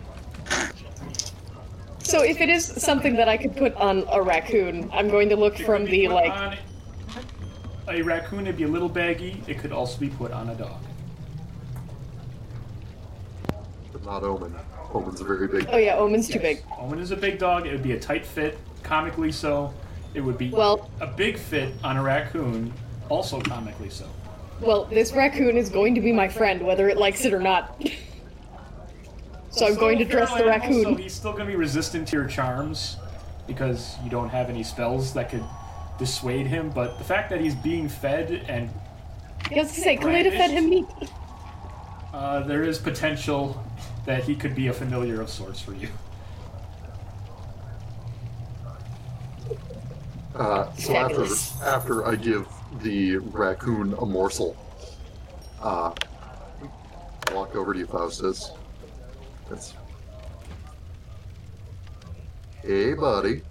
So 2.02 2.22
if 2.22 2.42
it 2.42 2.50
is 2.50 2.64
something 2.64 3.16
that 3.16 3.26
I 3.26 3.38
could 3.38 3.56
put 3.56 3.74
on 3.76 4.04
a 4.12 4.20
raccoon, 4.20 4.90
I'm 4.92 5.08
going 5.08 5.30
to 5.30 5.36
look 5.36 5.58
It 5.58 5.64
from 5.64 5.82
could 5.84 5.90
be 5.90 6.02
the 6.06 6.08
put 6.08 6.14
like. 6.14 6.32
on 6.32 6.56
a 7.88 8.02
raccoon. 8.02 8.40
It'd 8.42 8.58
be 8.58 8.64
a 8.64 8.68
little 8.68 8.88
baggy. 8.88 9.42
It 9.46 9.58
could 9.58 9.72
also 9.72 9.98
be 9.98 10.10
put 10.10 10.30
on 10.30 10.50
a 10.50 10.54
dog. 10.54 10.82
but 13.92 14.04
not 14.04 14.22
Omen. 14.22 14.54
Omen's 14.92 15.20
a 15.20 15.24
very 15.24 15.46
big. 15.46 15.66
Oh 15.70 15.76
yeah, 15.76 15.96
Omen's 15.96 16.28
too 16.28 16.40
big. 16.40 16.62
Omen 16.78 16.98
is 16.98 17.10
a 17.10 17.16
big 17.16 17.38
dog. 17.38 17.66
It 17.66 17.72
would 17.72 17.82
be 17.82 17.92
a 17.92 18.00
tight 18.00 18.26
fit, 18.26 18.58
comically 18.82 19.30
so. 19.32 19.72
It 20.14 20.20
would 20.20 20.38
be 20.38 20.50
Well- 20.50 20.90
a 21.00 21.06
big 21.06 21.38
fit 21.38 21.72
on 21.84 21.96
a 21.96 22.02
raccoon, 22.02 22.72
also 23.08 23.40
comically 23.40 23.90
so. 23.90 24.06
Well, 24.60 24.84
this 24.86 25.12
raccoon 25.12 25.56
is 25.56 25.70
going 25.70 25.94
to 25.94 26.00
be 26.00 26.12
my 26.12 26.28
friend, 26.28 26.62
whether 26.62 26.88
it 26.88 26.98
likes 26.98 27.24
it 27.24 27.32
or 27.32 27.40
not. 27.40 27.80
so 29.50 29.66
I'm 29.66 29.76
going 29.76 29.98
to 29.98 30.04
dress 30.04 30.34
the 30.34 30.44
raccoon. 30.44 30.82
So 30.82 30.94
he's 30.96 31.14
still 31.14 31.32
going 31.32 31.44
to 31.46 31.50
be 31.50 31.56
resistant 31.56 32.08
to 32.08 32.16
your 32.16 32.26
charms 32.26 32.96
because 33.46 33.96
you 34.04 34.10
don't 34.10 34.28
have 34.28 34.50
any 34.50 34.62
spells 34.62 35.14
that 35.14 35.30
could 35.30 35.44
dissuade 35.98 36.46
him. 36.46 36.70
But 36.70 36.98
the 36.98 37.04
fact 37.04 37.30
that 37.30 37.40
he's 37.40 37.54
being 37.54 37.88
fed 37.88 38.44
and 38.48 38.68
I 39.50 39.60
was 39.60 39.72
to 39.72 39.80
say, 39.80 39.96
Caleidah 39.96 40.30
fed 40.30 40.50
him 40.50 40.68
meat. 40.70 40.86
uh, 42.12 42.40
there 42.40 42.62
is 42.62 42.78
potential 42.78 43.62
that 44.06 44.24
he 44.24 44.34
could 44.34 44.54
be 44.54 44.68
a 44.68 44.72
familiar 44.72 45.20
of 45.20 45.28
sorts 45.30 45.60
for 45.60 45.74
you. 45.74 45.88
Uh, 50.34 50.72
so 50.74 50.96
after 50.96 51.26
after 51.64 52.06
I 52.06 52.14
give 52.14 52.48
the 52.82 53.16
raccoon 53.18 53.94
a 53.94 54.06
morsel, 54.06 54.56
uh, 55.60 55.92
walk 57.32 57.54
over 57.54 57.72
to 57.72 57.78
you, 57.78 57.86
Faustus. 57.86 58.52
It's, 59.50 59.74
hey, 62.62 62.94
buddy. 62.94 63.42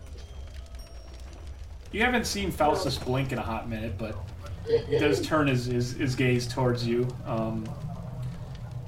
You 1.92 2.02
haven't 2.02 2.26
seen 2.26 2.52
Faustus 2.52 2.98
blink 2.98 3.32
in 3.32 3.38
a 3.38 3.44
hot 3.44 3.70
minute, 3.70 3.98
but 3.98 4.16
he 4.88 4.98
does 4.98 5.26
turn 5.26 5.48
his, 5.48 5.66
his, 5.66 5.94
his 5.94 6.16
gaze 6.16 6.48
towards 6.48 6.88
you. 6.88 7.08
Um, 7.26 7.68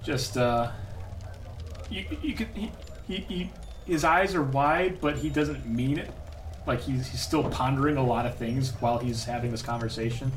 just, 0.03 0.37
uh, 0.37 0.71
you, 1.91 2.05
you 2.23 2.33
could, 2.33 2.47
he, 2.55 2.71
he, 3.07 3.17
he, 3.17 3.51
his 3.85 4.03
eyes 4.03 4.33
are 4.33 4.43
wide, 4.43 4.99
but 5.01 5.17
he 5.17 5.29
doesn't 5.29 5.65
mean 5.67 5.99
it. 5.99 6.11
Like 6.65 6.79
he's, 6.79 7.07
he's 7.07 7.21
still 7.21 7.49
pondering 7.49 7.97
a 7.97 8.05
lot 8.05 8.25
of 8.25 8.35
things 8.35 8.71
while 8.79 8.97
he's 8.97 9.25
having 9.25 9.51
this 9.51 9.61
conversation. 9.61 10.31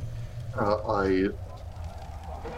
Uh, 0.59 0.77
I 0.89 1.29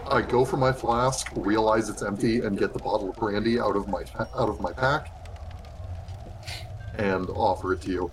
I 0.09 0.23
go 0.23 0.45
for 0.45 0.57
my 0.57 0.73
flask, 0.73 1.31
realize 1.35 1.89
it's 1.89 2.03
empty, 2.03 2.41
and 2.41 2.59
get 2.59 2.73
the 2.73 2.79
bottle 2.79 3.11
of 3.11 3.17
brandy 3.17 3.59
out 3.59 3.77
of 3.77 3.89
my 3.89 4.03
out 4.19 4.49
of 4.49 4.61
my 4.61 4.73
pack, 4.73 5.09
and 6.97 7.29
offer 7.31 7.73
it 7.73 7.81
to 7.83 7.91
you. 7.91 8.11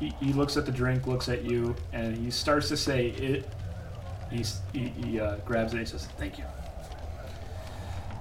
He, 0.00 0.14
he 0.20 0.32
looks 0.32 0.56
at 0.56 0.64
the 0.64 0.72
drink, 0.72 1.06
looks 1.06 1.28
at 1.28 1.44
you, 1.44 1.74
and 1.92 2.16
he 2.16 2.30
starts 2.30 2.68
to 2.68 2.76
say 2.76 3.08
it. 3.08 3.48
He's, 4.30 4.60
he 4.72 4.88
he 4.88 5.20
uh, 5.20 5.36
grabs 5.44 5.72
it 5.72 5.78
and 5.78 5.86
he 5.86 5.90
says, 5.90 6.06
"Thank 6.18 6.38
you." 6.38 6.44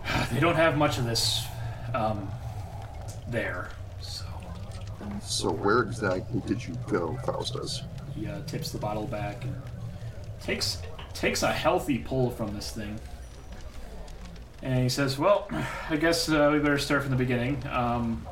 They 0.32 0.39
don't 0.39 0.56
have 0.56 0.77
much 0.77 0.98
of 0.98 1.06
this 1.06 1.46
um, 1.94 2.27
there, 3.27 3.70
so 4.01 4.25
So 5.22 5.51
where 5.51 5.79
exactly 5.82 6.41
did 6.46 6.65
you 6.65 6.75
go, 6.88 7.17
Faustus? 7.25 7.84
he 8.15 8.27
uh, 8.27 8.41
tips 8.48 8.72
the 8.72 8.77
bottle 8.79 9.06
back 9.06 9.44
and 9.44 9.56
takes 10.41 10.82
takes 11.13 11.44
a 11.44 11.51
healthy 11.51 11.98
pull 12.00 12.29
from 12.32 12.53
this 12.53 12.72
thing. 12.72 13.00
And 14.63 14.82
he 14.82 14.89
says, 14.89 15.20
"Well, 15.20 15.48
I 15.89 15.98
guess 15.98 16.29
uh, 16.29 16.50
we 16.51 16.60
better 16.60 16.79
start 16.79 17.03
from 17.03 17.12
the 17.12 17.17
beginning." 17.17 17.63
Um, 17.70 18.25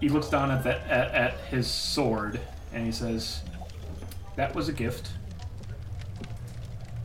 he 0.00 0.08
looks 0.08 0.28
down 0.28 0.50
at, 0.50 0.64
that, 0.64 0.86
at 0.88 1.14
at 1.14 1.34
his 1.50 1.66
sword 1.70 2.40
and 2.72 2.86
he 2.86 2.92
says, 2.92 3.42
"That 4.36 4.54
was 4.54 4.68
a 4.68 4.72
gift. 4.72 5.10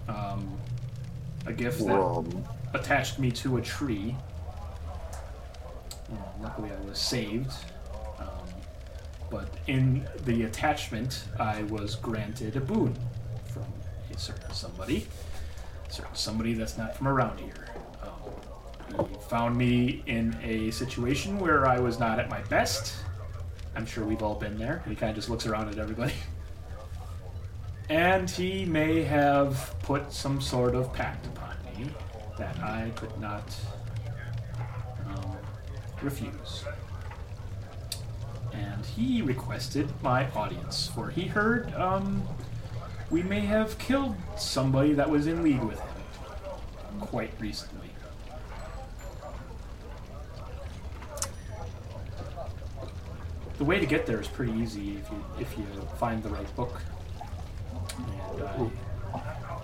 Um, 0.07 0.57
a 1.45 1.53
gift 1.53 1.79
that 1.79 1.87
From 1.87 2.45
attached 2.73 3.19
me 3.19 3.31
to 3.31 3.57
a 3.57 3.61
tree. 3.61 4.15
Luckily, 6.41 6.71
I 6.71 6.87
was 6.87 6.99
saved. 6.99 7.51
Um, 8.19 8.27
but 9.29 9.49
in 9.67 10.07
the 10.25 10.43
attachment, 10.43 11.25
I 11.39 11.63
was 11.63 11.95
granted 11.95 12.55
a 12.55 12.61
boon 12.61 12.97
from 13.45 13.65
a 14.13 14.17
certain 14.17 14.53
somebody. 14.53 15.07
A 15.89 15.93
certain 15.93 16.15
somebody 16.15 16.53
that's 16.53 16.77
not 16.77 16.95
from 16.95 17.07
around 17.07 17.39
here. 17.39 17.67
Um, 18.03 19.05
he 19.09 19.15
found 19.29 19.57
me 19.57 20.03
in 20.05 20.37
a 20.43 20.71
situation 20.71 21.39
where 21.39 21.67
I 21.67 21.79
was 21.79 21.99
not 21.99 22.19
at 22.19 22.29
my 22.29 22.41
best. 22.43 22.95
I'm 23.75 23.85
sure 23.85 24.05
we've 24.05 24.23
all 24.23 24.35
been 24.35 24.57
there. 24.57 24.83
He 24.87 24.95
kind 24.95 25.09
of 25.09 25.15
just 25.15 25.29
looks 25.29 25.45
around 25.45 25.69
at 25.69 25.77
everybody. 25.77 26.13
And 27.89 28.29
he 28.29 28.65
may 28.65 29.01
have 29.03 29.73
put 29.81 30.11
some 30.11 30.41
sort 30.41 30.75
of 30.75 30.91
pact 30.91 31.25
upon 31.27 31.55
me 31.63 31.89
that 32.37 32.57
I 32.59 32.91
could 32.95 33.17
not 33.17 33.55
refuse. 36.01 36.63
And 38.53 38.85
he 38.85 39.21
requested 39.21 39.89
my 40.01 40.29
audience, 40.31 40.87
for 40.87 41.09
he 41.09 41.27
heard 41.27 41.73
um, 41.75 42.27
we 43.09 43.23
may 43.23 43.41
have 43.41 43.77
killed 43.77 44.15
somebody 44.37 44.93
that 44.93 45.09
was 45.09 45.27
in 45.27 45.43
league 45.43 45.63
with 45.63 45.79
him 45.79 46.99
quite 46.99 47.31
recently. 47.39 47.89
The 53.57 53.65
way 53.65 53.79
to 53.79 53.85
get 53.87 54.05
there 54.05 54.19
is 54.19 54.27
pretty 54.27 54.51
easy 54.53 54.97
if 54.97 55.09
you 55.09 55.25
if 55.39 55.57
you 55.57 55.65
find 55.97 56.21
the 56.21 56.29
right 56.29 56.55
book. 56.55 56.81
And 57.97 58.43
I 58.43 58.69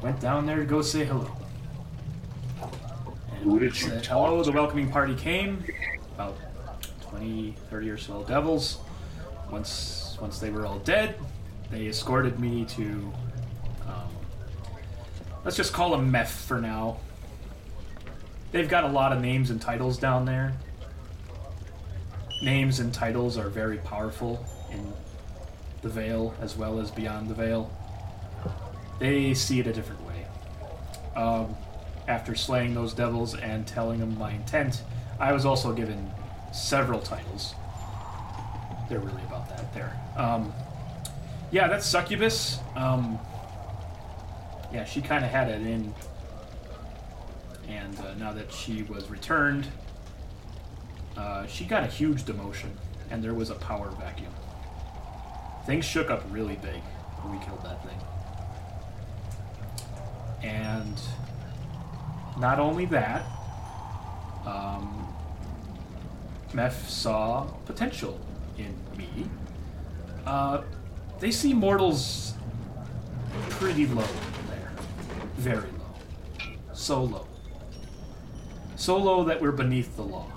went 0.01 0.19
down 0.19 0.47
there 0.47 0.57
to 0.57 0.65
go 0.65 0.81
say 0.81 1.05
hello. 1.05 1.29
And 3.35 3.43
Who 3.43 3.59
did 3.59 3.79
you 3.79 3.89
said 3.89 4.05
hello. 4.05 4.41
The 4.41 4.51
welcoming 4.51 4.89
party 4.89 5.13
came. 5.15 5.63
About 6.15 6.37
20, 7.01 7.55
30 7.69 7.89
or 7.89 7.97
so 7.97 8.23
devils. 8.23 8.79
Once 9.51 10.17
once 10.21 10.39
they 10.39 10.49
were 10.49 10.65
all 10.65 10.79
dead, 10.79 11.15
they 11.69 11.87
escorted 11.87 12.39
me 12.39 12.65
to. 12.65 13.11
Um, 13.87 14.09
let's 15.43 15.57
just 15.57 15.73
call 15.73 15.91
them 15.91 16.11
Meph 16.11 16.27
for 16.27 16.61
now. 16.61 16.97
They've 18.51 18.69
got 18.69 18.83
a 18.83 18.87
lot 18.87 19.11
of 19.11 19.21
names 19.21 19.49
and 19.49 19.61
titles 19.61 19.97
down 19.97 20.25
there. 20.25 20.53
Names 22.43 22.79
and 22.79 22.93
titles 22.93 23.37
are 23.37 23.49
very 23.49 23.77
powerful 23.77 24.45
in 24.71 24.93
the 25.81 25.89
Veil 25.89 26.33
as 26.39 26.55
well 26.55 26.79
as 26.79 26.91
beyond 26.91 27.29
the 27.29 27.33
Veil. 27.33 27.71
They 28.99 29.33
see 29.33 29.59
it 29.59 29.67
a 29.67 29.73
different 29.73 30.05
way. 30.05 30.25
Um, 31.15 31.55
after 32.07 32.35
slaying 32.35 32.73
those 32.73 32.93
devils 32.93 33.35
and 33.35 33.65
telling 33.65 33.99
them 33.99 34.17
my 34.17 34.31
intent, 34.31 34.83
I 35.23 35.31
was 35.31 35.45
also 35.45 35.71
given 35.71 36.11
several 36.51 36.99
titles. 36.99 37.55
They're 38.89 38.99
really 38.99 39.23
about 39.23 39.47
that 39.47 39.73
there. 39.73 39.97
Um, 40.17 40.51
yeah, 41.49 41.69
that's 41.69 41.85
Succubus. 41.85 42.59
Um, 42.75 43.17
yeah, 44.73 44.83
she 44.83 45.01
kind 45.01 45.23
of 45.23 45.31
had 45.31 45.47
it 45.47 45.61
in. 45.61 45.95
And 47.69 47.97
uh, 47.99 48.15
now 48.15 48.33
that 48.33 48.51
she 48.51 48.83
was 48.83 49.09
returned, 49.09 49.65
uh, 51.15 51.47
she 51.47 51.63
got 51.63 51.83
a 51.83 51.87
huge 51.87 52.23
demotion, 52.23 52.71
and 53.09 53.23
there 53.23 53.33
was 53.33 53.49
a 53.49 53.55
power 53.55 53.91
vacuum. 53.91 54.33
Things 55.65 55.85
shook 55.85 56.11
up 56.11 56.21
really 56.31 56.57
big 56.57 56.81
when 57.21 57.39
we 57.39 57.45
killed 57.45 57.63
that 57.63 57.81
thing. 57.85 57.97
And 60.43 60.99
not 62.37 62.59
only 62.59 62.83
that, 62.87 63.25
um, 64.45 65.12
Meph 66.53 66.89
saw 66.89 67.45
potential 67.65 68.19
in 68.57 68.75
me. 68.95 69.27
Uh, 70.25 70.61
they 71.19 71.31
see 71.31 71.53
mortals 71.53 72.33
pretty 73.49 73.87
low 73.87 74.07
there. 74.49 74.71
Very 75.35 75.61
low. 75.61 76.53
So 76.73 77.03
low. 77.03 77.27
So 78.75 78.97
low 78.97 79.23
that 79.23 79.41
we're 79.41 79.51
beneath 79.51 79.95
the 79.95 80.03
law. 80.03 80.27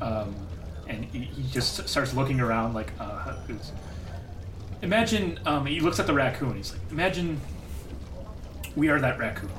Um, 0.00 0.34
and 0.88 1.04
he, 1.04 1.28
just 1.50 1.88
starts 1.88 2.14
looking 2.14 2.40
around 2.40 2.72
like, 2.72 2.92
uh, 2.98 3.36
Imagine, 4.82 5.38
um, 5.44 5.66
he 5.66 5.80
looks 5.80 6.00
at 6.00 6.06
the 6.06 6.14
raccoon. 6.14 6.56
He's 6.56 6.72
like, 6.72 6.80
imagine 6.90 7.38
we 8.76 8.88
are 8.88 8.98
that 8.98 9.18
raccoon. 9.18 9.50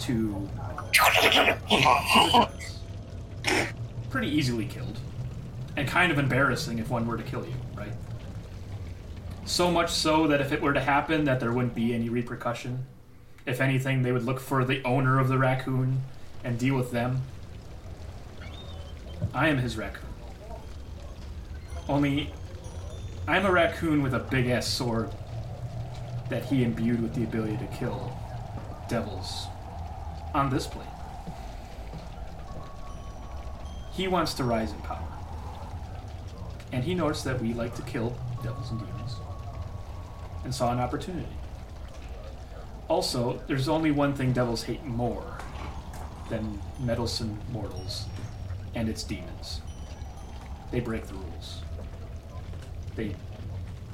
To. 0.00 0.48
Pretty 4.10 4.28
easily 4.28 4.66
killed. 4.66 4.98
And 5.76 5.88
kind 5.88 6.12
of 6.12 6.18
embarrassing 6.18 6.78
if 6.78 6.88
one 6.88 7.06
were 7.06 7.16
to 7.16 7.22
kill 7.22 7.44
you, 7.44 7.54
right? 7.74 7.92
So 9.44 9.70
much 9.70 9.90
so 9.90 10.26
that 10.28 10.40
if 10.40 10.52
it 10.52 10.62
were 10.62 10.72
to 10.72 10.80
happen, 10.80 11.24
that 11.24 11.40
there 11.40 11.52
wouldn't 11.52 11.74
be 11.74 11.94
any 11.94 12.08
repercussion. 12.08 12.86
If 13.44 13.60
anything, 13.60 14.02
they 14.02 14.12
would 14.12 14.24
look 14.24 14.40
for 14.40 14.64
the 14.64 14.82
owner 14.84 15.18
of 15.18 15.28
the 15.28 15.36
raccoon 15.36 16.02
and 16.44 16.58
deal 16.58 16.76
with 16.76 16.92
them. 16.92 17.22
I 19.32 19.48
am 19.48 19.58
his 19.58 19.76
raccoon. 19.76 20.02
Only, 21.88 22.32
I'm 23.26 23.44
a 23.44 23.50
raccoon 23.50 24.02
with 24.02 24.14
a 24.14 24.20
big 24.20 24.46
ass 24.46 24.66
sword 24.66 25.10
that 26.30 26.44
he 26.44 26.62
imbued 26.62 27.02
with 27.02 27.14
the 27.14 27.24
ability 27.24 27.58
to 27.58 27.66
kill 27.76 28.16
devils 28.88 29.48
on 30.34 30.50
this 30.50 30.66
plane. 30.66 30.86
He 33.92 34.08
wants 34.08 34.34
to 34.34 34.44
rise 34.44 34.72
in 34.72 34.78
power. 34.78 34.98
And 36.72 36.82
he 36.82 36.94
noticed 36.94 37.24
that 37.24 37.40
we 37.40 37.54
like 37.54 37.74
to 37.76 37.82
kill 37.82 38.16
devils 38.42 38.70
and 38.70 38.80
demons 38.80 39.16
and 40.42 40.54
saw 40.54 40.72
an 40.72 40.80
opportunity. 40.80 41.28
Also, 42.88 43.40
there's 43.46 43.68
only 43.68 43.90
one 43.90 44.12
thing 44.14 44.32
devils 44.32 44.64
hate 44.64 44.84
more 44.84 45.38
than 46.28 46.60
meddlesome 46.80 47.38
mortals, 47.50 48.06
and 48.74 48.88
it's 48.88 49.04
demons. 49.04 49.62
They 50.70 50.80
break 50.80 51.06
the 51.06 51.14
rules. 51.14 51.62
They 52.96 53.14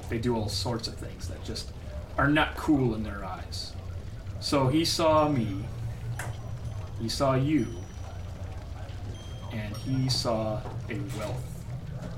they 0.09 0.17
do 0.17 0.35
all 0.35 0.49
sorts 0.49 0.89
of 0.89 0.95
things 0.95 1.29
that 1.29 1.41
just 1.43 1.71
are 2.17 2.27
not 2.27 2.57
cool 2.57 2.95
in 2.95 3.03
their 3.03 3.23
eyes. 3.23 3.73
So 4.41 4.67
he 4.67 4.83
saw 4.83 5.29
me, 5.29 5.63
he 7.01 7.09
saw 7.09 7.33
you, 7.33 7.67
and 9.51 9.75
he 9.77 10.07
saw 10.07 10.61
a 10.89 10.95
wealth 11.17 11.65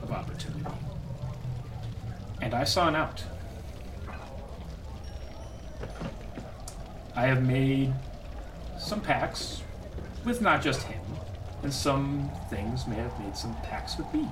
of 0.01 0.11
opportunity. 0.11 0.65
And 2.41 2.53
I 2.53 2.65
saw 2.65 2.89
an 2.89 2.95
out. 2.95 3.23
I 7.15 7.27
have 7.27 7.43
made 7.43 7.93
some 8.77 8.99
pacts 8.99 9.61
with 10.25 10.41
not 10.41 10.61
just 10.61 10.83
him, 10.83 11.01
and 11.61 11.73
some 11.73 12.29
things 12.49 12.85
may 12.85 12.95
have 12.95 13.17
made 13.19 13.37
some 13.37 13.55
pacts 13.61 13.97
with 13.97 14.13
me. 14.13 14.27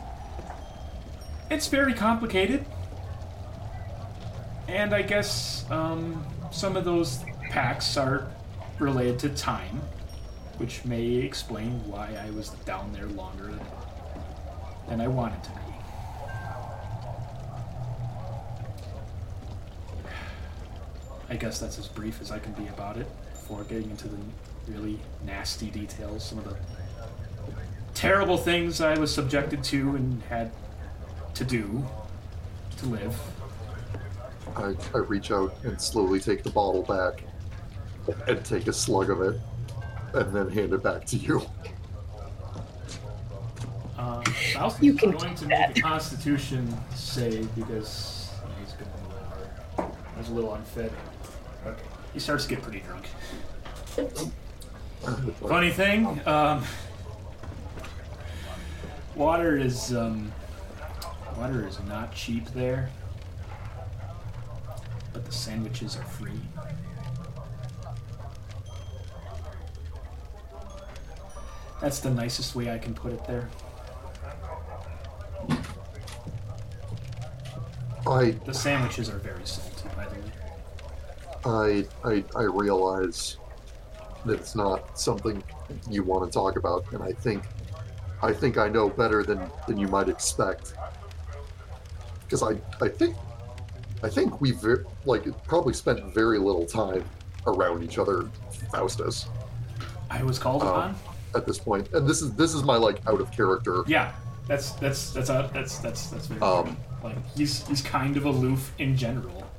It's 1.49 1.67
very 1.67 1.93
complicated, 1.93 2.65
and 4.67 4.93
I 4.93 5.01
guess 5.01 5.65
um, 5.71 6.25
some 6.51 6.75
of 6.75 6.83
those 6.83 7.23
pacts 7.49 7.95
are 7.95 8.27
related 8.79 9.19
to 9.19 9.29
time, 9.29 9.81
which 10.61 10.85
may 10.85 11.15
explain 11.15 11.71
why 11.87 12.15
I 12.23 12.29
was 12.29 12.49
down 12.65 12.93
there 12.93 13.07
longer 13.07 13.51
than 14.87 15.01
I 15.01 15.07
wanted 15.07 15.43
to 15.45 15.49
be. 15.49 15.55
I 21.31 21.35
guess 21.35 21.59
that's 21.59 21.79
as 21.79 21.87
brief 21.87 22.21
as 22.21 22.29
I 22.29 22.37
can 22.37 22.53
be 22.53 22.67
about 22.67 22.97
it 22.97 23.07
before 23.31 23.63
getting 23.63 23.89
into 23.89 24.07
the 24.07 24.17
really 24.67 24.99
nasty 25.25 25.71
details, 25.71 26.23
some 26.23 26.37
of 26.37 26.43
the 26.43 26.55
terrible 27.95 28.37
things 28.37 28.81
I 28.81 28.99
was 28.99 29.11
subjected 29.11 29.63
to 29.63 29.95
and 29.95 30.21
had 30.29 30.51
to 31.33 31.43
do 31.43 31.83
to 32.77 32.85
live. 32.85 33.19
I, 34.55 34.75
I 34.93 34.99
reach 34.99 35.31
out 35.31 35.55
and 35.63 35.81
slowly 35.81 36.19
take 36.19 36.43
the 36.43 36.51
bottle 36.51 36.83
back 36.83 37.23
and 38.27 38.45
take 38.45 38.67
a 38.67 38.73
slug 38.73 39.09
of 39.09 39.21
it 39.21 39.41
and 40.13 40.33
then 40.33 40.49
hand 40.49 40.73
it 40.73 40.83
back 40.83 41.05
to 41.05 41.17
you. 41.17 41.41
Um, 43.97 44.23
Faust 44.53 44.81
You 44.81 44.93
is 44.93 44.99
can 44.99 45.11
going 45.11 45.33
do 45.35 45.41
to 45.41 45.45
that. 45.49 45.69
make 45.69 45.77
a 45.77 45.81
Constitution 45.81 46.75
save 46.95 47.53
because 47.55 48.29
he's 48.59 48.73
going 48.73 48.89
to. 49.91 49.97
He's 50.17 50.29
a 50.29 50.33
little 50.33 50.53
unfit. 50.55 50.91
Okay. 51.65 51.81
He 52.13 52.19
starts 52.19 52.45
to 52.45 52.49
get 52.55 52.61
pretty 52.63 52.79
drunk. 52.81 53.05
Funny 55.47 55.71
thing, 55.71 56.19
um, 56.27 56.63
water 59.15 59.57
is 59.57 59.95
um, 59.95 60.31
water 61.37 61.67
is 61.67 61.79
not 61.87 62.13
cheap 62.13 62.45
there, 62.53 62.89
but 65.13 65.25
the 65.25 65.31
sandwiches 65.31 65.97
are 65.97 66.03
free. 66.03 66.39
That's 71.81 71.99
the 71.99 72.11
nicest 72.11 72.55
way 72.55 72.71
I 72.71 72.77
can 72.77 72.93
put 72.93 73.11
it 73.11 73.25
there. 73.25 73.49
I 78.07 78.31
The 78.45 78.53
sandwiches 78.53 79.09
are 79.09 79.17
very 79.17 79.45
salty, 79.45 79.89
by 79.95 80.05
the 80.05 80.15
way. 80.15 81.85
I, 82.03 82.07
I 82.09 82.23
I 82.35 82.43
realize 82.43 83.37
that 84.25 84.33
it's 84.39 84.55
not 84.55 84.99
something 84.99 85.43
you 85.89 86.03
want 86.03 86.25
to 86.25 86.31
talk 86.31 86.55
about, 86.57 86.85
and 86.93 87.01
I 87.03 87.11
think 87.13 87.43
I 88.21 88.31
think 88.33 88.57
I 88.57 88.69
know 88.69 88.89
better 88.89 89.23
than 89.23 89.49
than 89.67 89.77
you 89.77 89.87
might 89.87 90.09
expect. 90.09 90.73
Because 92.21 92.43
I 92.43 92.59
I 92.83 92.89
think 92.89 93.15
I 94.03 94.09
think 94.09 94.39
we 94.41 94.51
ve- 94.51 94.83
like 95.05 95.25
probably 95.47 95.73
spent 95.73 96.13
very 96.13 96.37
little 96.39 96.65
time 96.65 97.03
around 97.47 97.83
each 97.83 97.97
other, 97.97 98.29
Faustus, 98.71 99.27
I 100.11 100.21
was 100.23 100.37
called 100.37 100.61
Oh. 100.63 100.67
upon. 100.69 100.89
Um, 100.91 100.95
at 101.35 101.45
this 101.45 101.57
point, 101.57 101.91
and 101.93 102.07
this 102.07 102.21
is 102.21 102.33
this 102.33 102.53
is 102.53 102.63
my 102.63 102.75
like 102.75 103.05
out 103.07 103.21
of 103.21 103.31
character. 103.31 103.83
Yeah, 103.87 104.13
that's 104.47 104.71
that's 104.73 105.11
that's 105.11 105.29
a, 105.29 105.49
that's 105.53 105.79
that's 105.79 106.09
that's 106.09 106.27
very 106.27 106.41
Um, 106.41 106.77
like 107.03 107.15
he's 107.35 107.65
he's 107.67 107.81
kind 107.81 108.17
of 108.17 108.25
aloof 108.25 108.73
in 108.79 108.95
general, 108.95 109.49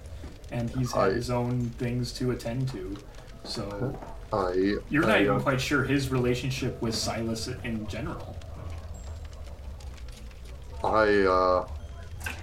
and 0.51 0.71
he's 0.71 0.93
had 0.93 1.11
I- 1.11 1.13
his 1.13 1.31
own 1.31 1.71
things 1.79 2.13
to 2.15 2.31
attend 2.33 2.69
to. 2.71 2.97
So 3.45 3.99
I 4.33 4.77
you're 4.89 5.03
not 5.03 5.19
I, 5.19 5.23
even 5.23 5.37
uh, 5.37 5.41
quite 5.41 5.61
sure 5.61 5.85
his 5.85 6.11
relationship 6.11 6.81
with 6.81 6.95
Sylas 6.95 7.49
in 7.65 7.87
general. 7.89 8.37
I, 10.85 11.23
uh, 11.23 11.69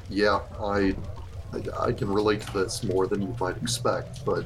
yeah, 0.09 0.39
I, 0.61 0.95
I, 1.53 1.87
I 1.87 1.91
can 1.91 2.09
relate 2.09 2.39
to 2.41 2.53
this 2.53 2.83
more 2.85 3.05
than 3.05 3.21
you 3.21 3.35
might 3.37 3.57
expect, 3.57 4.23
but 4.23 4.45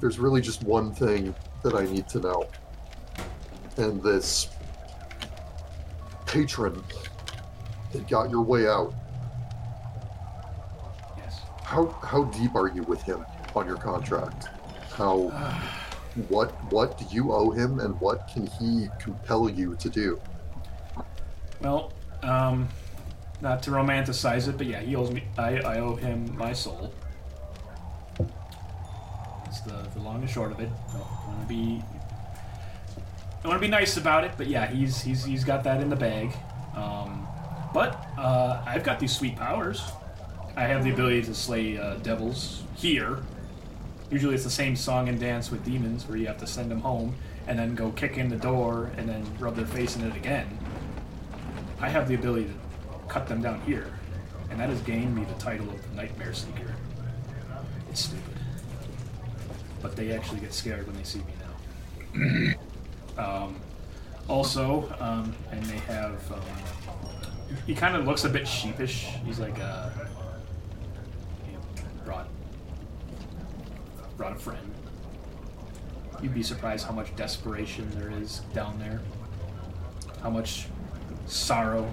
there's 0.00 0.18
really 0.18 0.40
just 0.40 0.62
one 0.62 0.94
thing 0.94 1.34
that 1.66 1.74
I 1.74 1.84
need 1.84 2.08
to 2.10 2.20
know. 2.20 2.46
And 3.76 4.00
this 4.00 4.48
patron 6.24 6.80
that 7.92 8.08
got 8.08 8.30
your 8.30 8.42
way 8.42 8.68
out, 8.68 8.94
Yes. 11.18 11.40
how 11.64 11.88
how 12.04 12.24
deep 12.24 12.54
are 12.54 12.68
you 12.68 12.82
with 12.84 13.02
him 13.02 13.26
on 13.56 13.66
your 13.66 13.76
contract? 13.76 14.48
How 14.94 15.16
what 16.28 16.50
what 16.72 16.98
do 16.98 17.04
you 17.10 17.32
owe 17.32 17.50
him 17.50 17.80
and 17.80 18.00
what 18.00 18.28
can 18.32 18.46
he 18.46 18.88
compel 19.00 19.50
you 19.50 19.74
to 19.74 19.88
do? 19.88 20.20
Well, 21.60 21.92
um, 22.22 22.68
not 23.40 23.60
to 23.64 23.70
romanticize 23.72 24.46
it, 24.46 24.56
but 24.56 24.68
yeah, 24.68 24.80
he 24.80 24.94
owes 24.94 25.10
me. 25.10 25.24
I, 25.36 25.58
I 25.58 25.80
owe 25.80 25.96
him 25.96 26.32
my 26.36 26.52
soul. 26.52 26.92
That's 29.56 29.92
the, 29.94 29.98
the 29.98 30.04
long 30.04 30.20
and 30.20 30.28
short 30.30 30.52
of 30.52 30.60
it. 30.60 30.68
I 30.92 30.98
want 31.28 31.40
to 31.40 31.46
be. 31.46 31.82
I 33.44 33.48
want 33.48 33.60
to 33.60 33.66
be 33.66 33.70
nice 33.70 33.96
about 33.96 34.24
it, 34.24 34.32
but 34.36 34.48
yeah, 34.48 34.66
he's 34.66 35.02
he's 35.02 35.24
he's 35.24 35.44
got 35.44 35.64
that 35.64 35.80
in 35.80 35.88
the 35.88 35.96
bag. 35.96 36.32
Um, 36.74 37.26
but 37.72 38.08
uh, 38.18 38.62
I've 38.66 38.82
got 38.82 38.98
these 38.98 39.16
sweet 39.16 39.36
powers. 39.36 39.82
I 40.56 40.62
have 40.64 40.84
the 40.84 40.92
ability 40.92 41.22
to 41.24 41.34
slay 41.34 41.78
uh, 41.78 41.96
devils 41.96 42.62
here. 42.74 43.18
Usually, 44.10 44.34
it's 44.34 44.44
the 44.44 44.50
same 44.50 44.76
song 44.76 45.08
and 45.08 45.18
dance 45.18 45.50
with 45.50 45.64
demons, 45.64 46.08
where 46.08 46.16
you 46.16 46.26
have 46.26 46.38
to 46.38 46.46
send 46.46 46.70
them 46.70 46.80
home 46.80 47.14
and 47.46 47.58
then 47.58 47.74
go 47.74 47.90
kick 47.92 48.18
in 48.18 48.28
the 48.28 48.36
door 48.36 48.90
and 48.96 49.08
then 49.08 49.24
rub 49.38 49.56
their 49.56 49.66
face 49.66 49.96
in 49.96 50.02
it 50.04 50.16
again. 50.16 50.46
I 51.80 51.88
have 51.88 52.08
the 52.08 52.14
ability 52.14 52.46
to 52.46 53.08
cut 53.08 53.28
them 53.28 53.42
down 53.42 53.60
here, 53.62 53.86
and 54.50 54.58
that 54.58 54.68
has 54.68 54.80
gained 54.82 55.14
me 55.14 55.24
the 55.24 55.34
title 55.34 55.68
of 55.68 55.90
the 55.90 55.96
Nightmare 55.96 56.32
Seeker. 56.34 56.74
It's 57.90 58.04
stupid. 58.04 58.35
But 59.86 59.94
they 59.94 60.10
actually 60.10 60.40
get 60.40 60.52
scared 60.52 60.84
when 60.84 60.96
they 60.96 61.04
see 61.04 61.20
me 61.20 62.54
now. 63.16 63.24
um, 63.44 63.56
also, 64.26 64.92
um, 64.98 65.32
and 65.52 65.62
they 65.66 65.76
have. 65.76 66.32
Um, 66.32 66.40
he 67.68 67.72
kind 67.72 67.94
of 67.94 68.04
looks 68.04 68.24
a 68.24 68.28
bit 68.28 68.48
sheepish. 68.48 69.06
He's 69.24 69.38
like, 69.38 69.56
uh. 69.60 69.90
Brought. 72.04 72.26
brought 74.16 74.32
a 74.32 74.40
friend. 74.40 74.74
You'd 76.20 76.34
be 76.34 76.42
surprised 76.42 76.84
how 76.84 76.92
much 76.92 77.14
desperation 77.14 77.88
there 77.96 78.10
is 78.10 78.40
down 78.52 78.80
there. 78.80 79.00
How 80.20 80.30
much 80.30 80.66
sorrow 81.26 81.88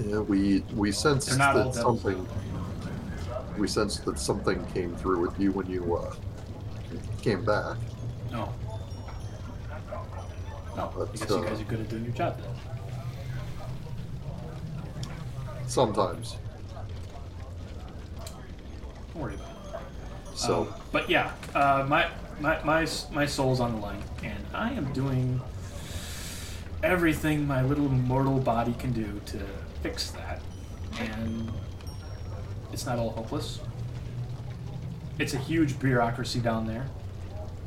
Yeah, 0.00 0.18
we 0.18 0.64
we 0.74 0.90
sensed 0.90 1.28
They're 1.28 1.38
not 1.38 1.56
all 1.56 1.70
that 1.70 1.80
something. 1.80 2.26
We 3.56 3.68
sensed 3.68 4.04
that 4.06 4.18
something 4.18 4.64
came 4.74 4.96
through 4.96 5.20
with 5.20 5.38
you 5.38 5.52
when 5.52 5.68
you 5.70 5.96
uh, 5.96 6.12
came 7.22 7.44
back. 7.44 7.76
No. 8.30 8.52
No, 10.76 10.84
I 10.84 10.90
But, 10.96 11.12
guess 11.12 11.28
you 11.28 11.44
guys 11.44 11.60
are 11.60 11.64
good 11.64 11.80
at 11.80 11.88
doing 11.88 12.04
your 12.04 12.14
job 12.14 12.38
then. 12.40 12.54
Sometimes. 15.66 16.36
Don't 19.12 19.22
worry 19.22 19.34
about 19.34 19.48
it. 19.48 20.38
So 20.38 20.60
Um, 20.62 20.74
but 20.92 21.10
yeah, 21.10 21.32
uh, 21.54 21.84
my, 21.88 22.08
my 22.40 22.62
my 22.62 22.86
my 23.12 23.26
soul's 23.26 23.58
on 23.60 23.72
the 23.72 23.78
line, 23.78 24.02
and 24.22 24.38
I 24.54 24.72
am 24.72 24.92
doing 24.92 25.40
everything 26.84 27.46
my 27.46 27.62
little 27.62 27.88
mortal 27.88 28.38
body 28.38 28.72
can 28.78 28.92
do 28.92 29.20
to 29.26 29.40
fix 29.82 30.12
that. 30.12 30.40
And 31.00 31.50
it's 32.72 32.86
not 32.86 32.98
all 32.98 33.10
hopeless. 33.10 33.60
It's 35.18 35.34
a 35.34 35.38
huge 35.38 35.80
bureaucracy 35.80 36.38
down 36.38 36.66
there. 36.66 36.86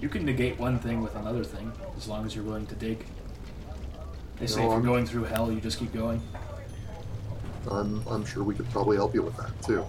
You 0.01 0.09
can 0.09 0.25
negate 0.25 0.59
one 0.59 0.79
thing 0.79 1.01
with 1.01 1.15
another 1.15 1.43
thing 1.43 1.71
as 1.95 2.07
long 2.07 2.25
as 2.25 2.35
you're 2.35 2.43
willing 2.43 2.65
to 2.65 2.75
dig. 2.75 3.05
They 4.37 4.47
say 4.47 4.65
if 4.65 4.71
you're 4.71 4.81
going 4.81 5.05
through 5.05 5.25
hell, 5.25 5.51
you 5.51 5.61
just 5.61 5.77
keep 5.77 5.93
going. 5.93 6.19
I'm 7.69 8.05
I'm 8.07 8.25
sure 8.25 8.43
we 8.43 8.55
could 8.55 8.69
probably 8.71 8.97
help 8.97 9.13
you 9.13 9.21
with 9.21 9.37
that 9.37 9.51
too. 9.61 9.85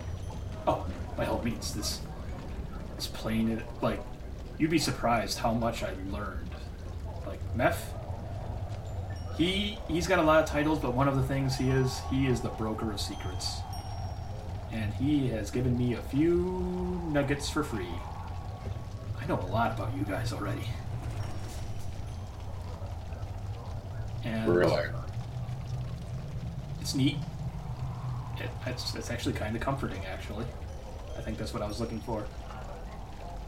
Oh, 0.67 0.87
by 1.17 1.25
all 1.25 1.43
means, 1.43 1.73
this 1.73 2.03
this 2.97 3.07
plane, 3.07 3.51
it, 3.53 3.65
like, 3.81 4.01
you'd 4.59 4.71
be 4.71 4.79
surprised 4.79 5.39
how 5.39 5.55
much 5.55 5.83
I 5.83 5.95
learned. 6.11 6.51
Like 7.27 7.41
Meph, 7.57 7.79
he 9.39 9.79
he's 9.89 10.07
got 10.07 10.19
a 10.19 10.23
lot 10.23 10.43
of 10.43 10.49
titles, 10.49 10.79
but 10.79 10.93
one 10.93 11.09
of 11.09 11.17
the 11.17 11.23
things 11.23 11.57
he 11.57 11.71
is, 11.71 12.03
he 12.11 12.27
is 12.27 12.43
the 12.43 12.51
broker 12.51 12.93
of 12.93 13.01
secrets, 13.01 13.61
and 14.71 14.93
he 14.93 15.29
has 15.29 15.51
given 15.51 15.79
me 15.79 15.95
a 15.95 16.03
few 16.03 17.01
nuggets 17.07 17.49
for 17.49 17.65
free. 17.65 17.89
I 19.23 19.27
know 19.27 19.39
a 19.39 19.47
lot 19.47 19.79
about 19.79 19.97
you 19.97 20.03
guys 20.03 20.33
already. 20.33 20.65
And 24.25 24.53
Really? 24.53 24.85
it's 26.81 26.95
neat. 26.95 27.17
It, 28.39 28.51
it's, 28.67 28.95
it's 28.97 29.11
actually 29.11 29.35
kind 29.35 29.55
of 29.55 29.63
comforting, 29.63 30.05
actually. 30.07 30.47
I 31.17 31.21
think 31.21 31.39
that's 31.39 31.55
what 31.55 31.63
I 31.63 31.69
was 31.69 31.79
looking 31.81 32.01
for. 32.01 32.25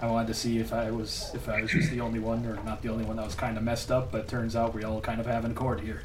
I 0.01 0.07
wanted 0.07 0.29
to 0.29 0.35
see 0.35 0.59
if 0.59 0.73
I 0.73 0.91
was 0.91 1.31
if 1.35 1.49
I 1.49 1.63
was 1.63 1.71
just 1.71 1.91
the 1.91 2.01
only 2.01 2.19
one 2.19 2.45
or 2.45 2.57
not 2.65 2.83
the 2.83 2.91
only 2.91 3.05
one 3.05 3.17
that 3.17 3.25
was 3.25 3.35
kind 3.35 3.57
of 3.57 3.63
messed 3.63 3.91
up, 3.91 4.13
but 4.13 4.29
turns 4.29 4.55
out 4.55 4.75
we 4.75 4.85
all 4.85 5.01
kind 5.01 5.19
of 5.19 5.27
have 5.27 5.45
an 5.45 5.53
accord 5.53 5.81
here. 5.81 6.03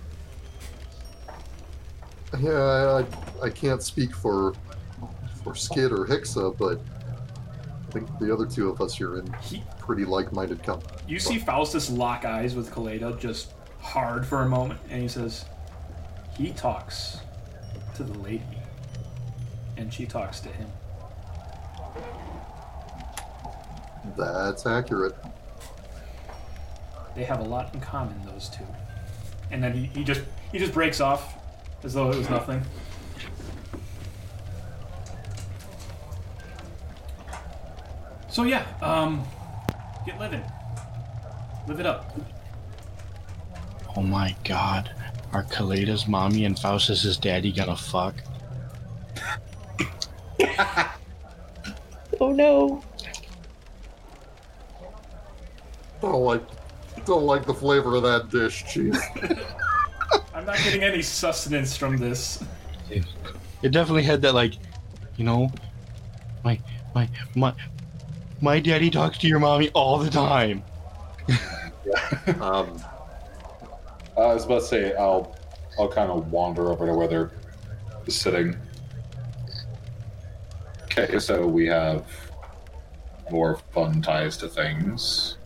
Yeah, 2.40 3.04
I, 3.42 3.46
I 3.46 3.50
can't 3.50 3.84
speak 3.84 4.16
for 4.16 4.54
for 5.44 5.54
Skydd 5.54 5.92
or 5.92 6.06
Hixa, 6.06 6.56
but 6.58 6.80
I 7.90 7.92
think 7.92 8.20
the 8.20 8.32
other 8.32 8.46
two 8.46 8.70
of 8.70 8.82
us 8.82 9.02
are 9.02 9.18
in 9.18 9.34
He, 9.42 9.64
pretty 9.80 10.06
like-minded 10.06 10.62
company. 10.62 10.94
you 11.08 11.18
see 11.18 11.40
Faustus 11.40 11.90
lock 11.90 12.24
eyes 12.24 12.54
with 12.54 12.70
Caleidah 12.70 13.20
just 13.20 13.54
hard 13.82 14.28
for 14.28 14.44
a 14.44 14.48
moment, 14.48 14.80
and 14.92 15.02
he 15.02 15.08
says, 15.08 15.46
"He 16.38 16.52
talks 16.52 17.18
to 17.96 18.04
the 18.04 18.16
lady, 18.20 18.44
and 19.76 19.92
she 19.92 20.06
talks 20.06 20.40
to 20.42 20.50
him." 20.50 20.68
That's 24.16 24.68
accurate. 24.68 25.16
They 27.16 27.24
have 27.24 27.40
a 27.40 27.44
lot 27.44 27.74
in 27.74 27.80
common, 27.82 28.22
those 28.24 28.50
two. 28.50 28.68
And 29.50 29.64
then 29.64 29.74
he, 29.74 29.86
he 29.88 30.04
just 30.04 30.22
he 30.52 30.60
just 30.60 30.74
breaks 30.74 31.02
off 31.02 31.40
as 31.84 31.96
though 31.96 32.12
it 32.12 32.18
was 32.18 32.30
nothing. 32.30 32.62
So 38.30 38.44
yeah, 38.44 38.66
um 38.82 39.24
get 40.06 40.20
living. 40.20 40.44
Live 41.68 41.80
it 41.80 41.86
up. 41.86 42.18
Oh 43.96 44.02
my 44.02 44.36
god. 44.44 44.92
Are 45.32 45.44
Caleidah's 45.44 46.08
mommy 46.08 46.46
and 46.46 46.58
Faustus's 46.58 47.18
daddy 47.18 47.52
gonna 47.52 47.76
fuck? 47.76 48.16
Oh 52.22 52.34
no. 52.34 52.84
Don't 56.02 56.24
like 56.24 56.44
don't 57.06 57.24
like 57.24 57.46
the 57.46 57.54
flavor 57.54 57.96
of 57.96 58.04
that 58.04 58.30
dish, 58.30 58.66
Chief. 58.72 58.96
I'm 60.34 60.46
not 60.46 60.58
getting 60.58 60.84
any 60.84 61.02
sustenance 61.02 61.76
from 61.76 61.98
this. 61.98 62.44
It 62.90 63.72
definitely 63.72 64.04
had 64.04 64.22
that 64.22 64.34
like, 64.34 64.54
you 65.18 65.26
know, 65.26 65.52
my 66.44 66.60
my 66.96 67.10
my 67.36 67.54
my 68.42 68.60
daddy 68.60 68.90
talks 68.90 69.18
to 69.20 69.28
your 69.28 69.40
mommy 69.40 69.70
all 69.70 69.98
the 69.98 70.10
time. 70.10 70.64
Um, 72.40 72.80
Uh, 74.16 74.28
I 74.30 74.34
was 74.36 74.46
about 74.46 74.60
to 74.62 74.68
say 74.68 74.94
I'll 74.96 75.36
I'll 75.80 75.88
kind 75.90 76.12
of 76.12 76.32
wander 76.32 76.70
over 76.70 76.86
to 76.86 76.94
where 76.94 77.08
they're 77.08 77.32
sitting. 78.08 78.56
Okay, 80.84 81.18
so 81.18 81.48
we 81.48 81.66
have 81.68 82.06
more 83.32 83.58
fun 83.72 84.02
ties 84.04 84.38
to 84.38 84.48
things. 84.48 85.38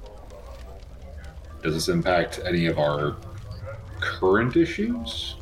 Does 1.62 1.74
this 1.76 1.88
impact 1.88 2.42
any 2.46 2.66
of 2.66 2.78
our 2.80 3.16
current 4.02 4.58
issues? 4.58 5.36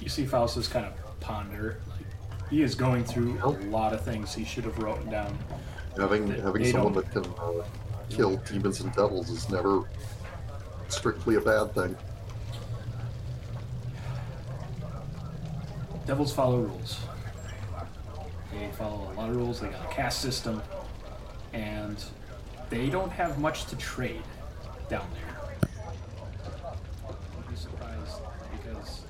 You 0.00 0.08
see 0.08 0.26
Faustus 0.26 0.66
kind 0.66 0.86
of 0.86 1.20
ponder. 1.20 1.78
Like, 1.88 2.06
he 2.50 2.62
is 2.62 2.74
going 2.74 3.04
through 3.04 3.38
a 3.44 3.50
lot 3.70 3.92
of 3.92 4.04
things 4.04 4.34
he 4.34 4.44
should 4.44 4.64
have 4.64 4.78
written 4.78 5.08
down. 5.10 5.38
Having 5.98 6.28
having 6.28 6.62
they 6.62 6.70
someone 6.70 6.94
that 6.94 7.10
can 7.10 7.24
uh, 7.24 7.64
kill 8.08 8.36
demons 8.38 8.80
and 8.80 8.92
devils 8.94 9.30
is 9.30 9.50
never 9.50 9.82
strictly 10.88 11.34
a 11.34 11.40
bad 11.40 11.74
thing. 11.74 11.96
Devils 16.06 16.32
follow 16.32 16.60
rules. 16.60 17.00
They 18.52 18.68
follow 18.78 19.12
a 19.12 19.14
lot 19.14 19.28
of 19.28 19.36
rules. 19.36 19.60
They 19.60 19.68
got 19.68 19.84
a 19.84 19.94
caste 19.94 20.22
system, 20.22 20.62
and 21.52 22.02
they 22.70 22.88
don't 22.88 23.10
have 23.10 23.38
much 23.38 23.66
to 23.66 23.76
trade 23.76 24.22
down 24.88 25.06
there. 25.12 25.68
Don't 27.06 27.50
be 27.50 27.56
surprised 27.56 28.20
because 28.52 29.02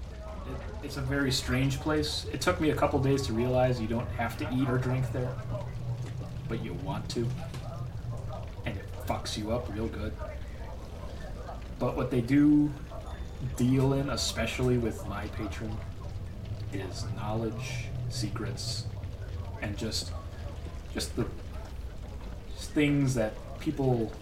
it, 0.47 0.85
it's 0.85 0.97
a 0.97 1.03
very 1.03 1.31
strange 1.31 1.79
place. 1.79 2.27
It 2.33 2.41
took 2.41 2.61
me 2.61 2.71
a 2.71 2.75
couple 2.75 2.99
days 2.99 3.23
to 3.29 3.33
realize 3.33 3.81
you 3.81 3.87
don't 3.87 4.09
have 4.11 4.37
to 4.39 4.49
eat 4.53 4.69
or 4.69 4.79
drink 4.79 5.13
there, 5.13 5.33
but 6.49 6.65
you 6.65 6.73
want 6.75 7.09
to, 7.11 7.27
and 8.65 8.77
it 8.77 8.85
fucks 9.07 9.37
you 9.37 9.53
up 9.53 9.73
real 9.73 9.89
good. 9.89 10.13
But 11.79 11.97
what 11.97 12.11
they 12.11 12.21
do 12.21 12.73
deal 13.57 13.93
in, 13.93 14.11
especially 14.11 14.79
with 14.79 15.07
my 15.07 15.27
patron, 15.29 15.77
is 16.73 17.05
knowledge, 17.17 17.87
secrets, 18.09 18.87
and 19.63 19.77
just 19.77 20.13
just 20.93 21.15
the 21.17 21.27
just 22.55 22.71
things 22.71 23.15
that 23.15 23.35
people 23.61 24.13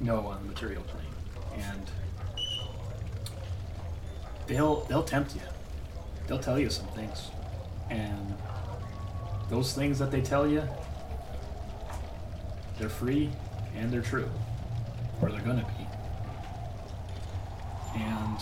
know 0.00 0.26
on 0.26 0.42
the 0.42 0.48
material 0.48 0.82
plane. 0.84 1.04
And 1.56 1.90
they'll 4.46 4.84
they'll 4.84 5.02
tempt 5.02 5.34
you. 5.34 5.42
They'll 6.26 6.38
tell 6.38 6.58
you 6.58 6.70
some 6.70 6.86
things. 6.88 7.30
And 7.90 8.34
those 9.50 9.74
things 9.74 9.98
that 9.98 10.10
they 10.10 10.22
tell 10.22 10.46
you 10.46 10.62
they're 12.78 12.88
free 12.88 13.30
and 13.76 13.92
they're 13.92 14.02
true. 14.02 14.28
Or 15.22 15.30
they're 15.30 15.40
gonna 15.40 15.66
be. 15.78 15.86
And 17.96 18.38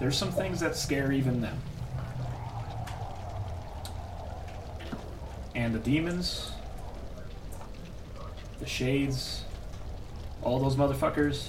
there's 0.00 0.16
some 0.16 0.32
things 0.32 0.60
that 0.60 0.76
scare 0.76 1.12
even 1.12 1.40
them. 1.40 1.56
And 5.54 5.72
the 5.72 5.78
demons, 5.78 6.50
the 8.58 8.66
shades, 8.66 9.44
all 10.42 10.58
those 10.58 10.74
motherfuckers, 10.74 11.48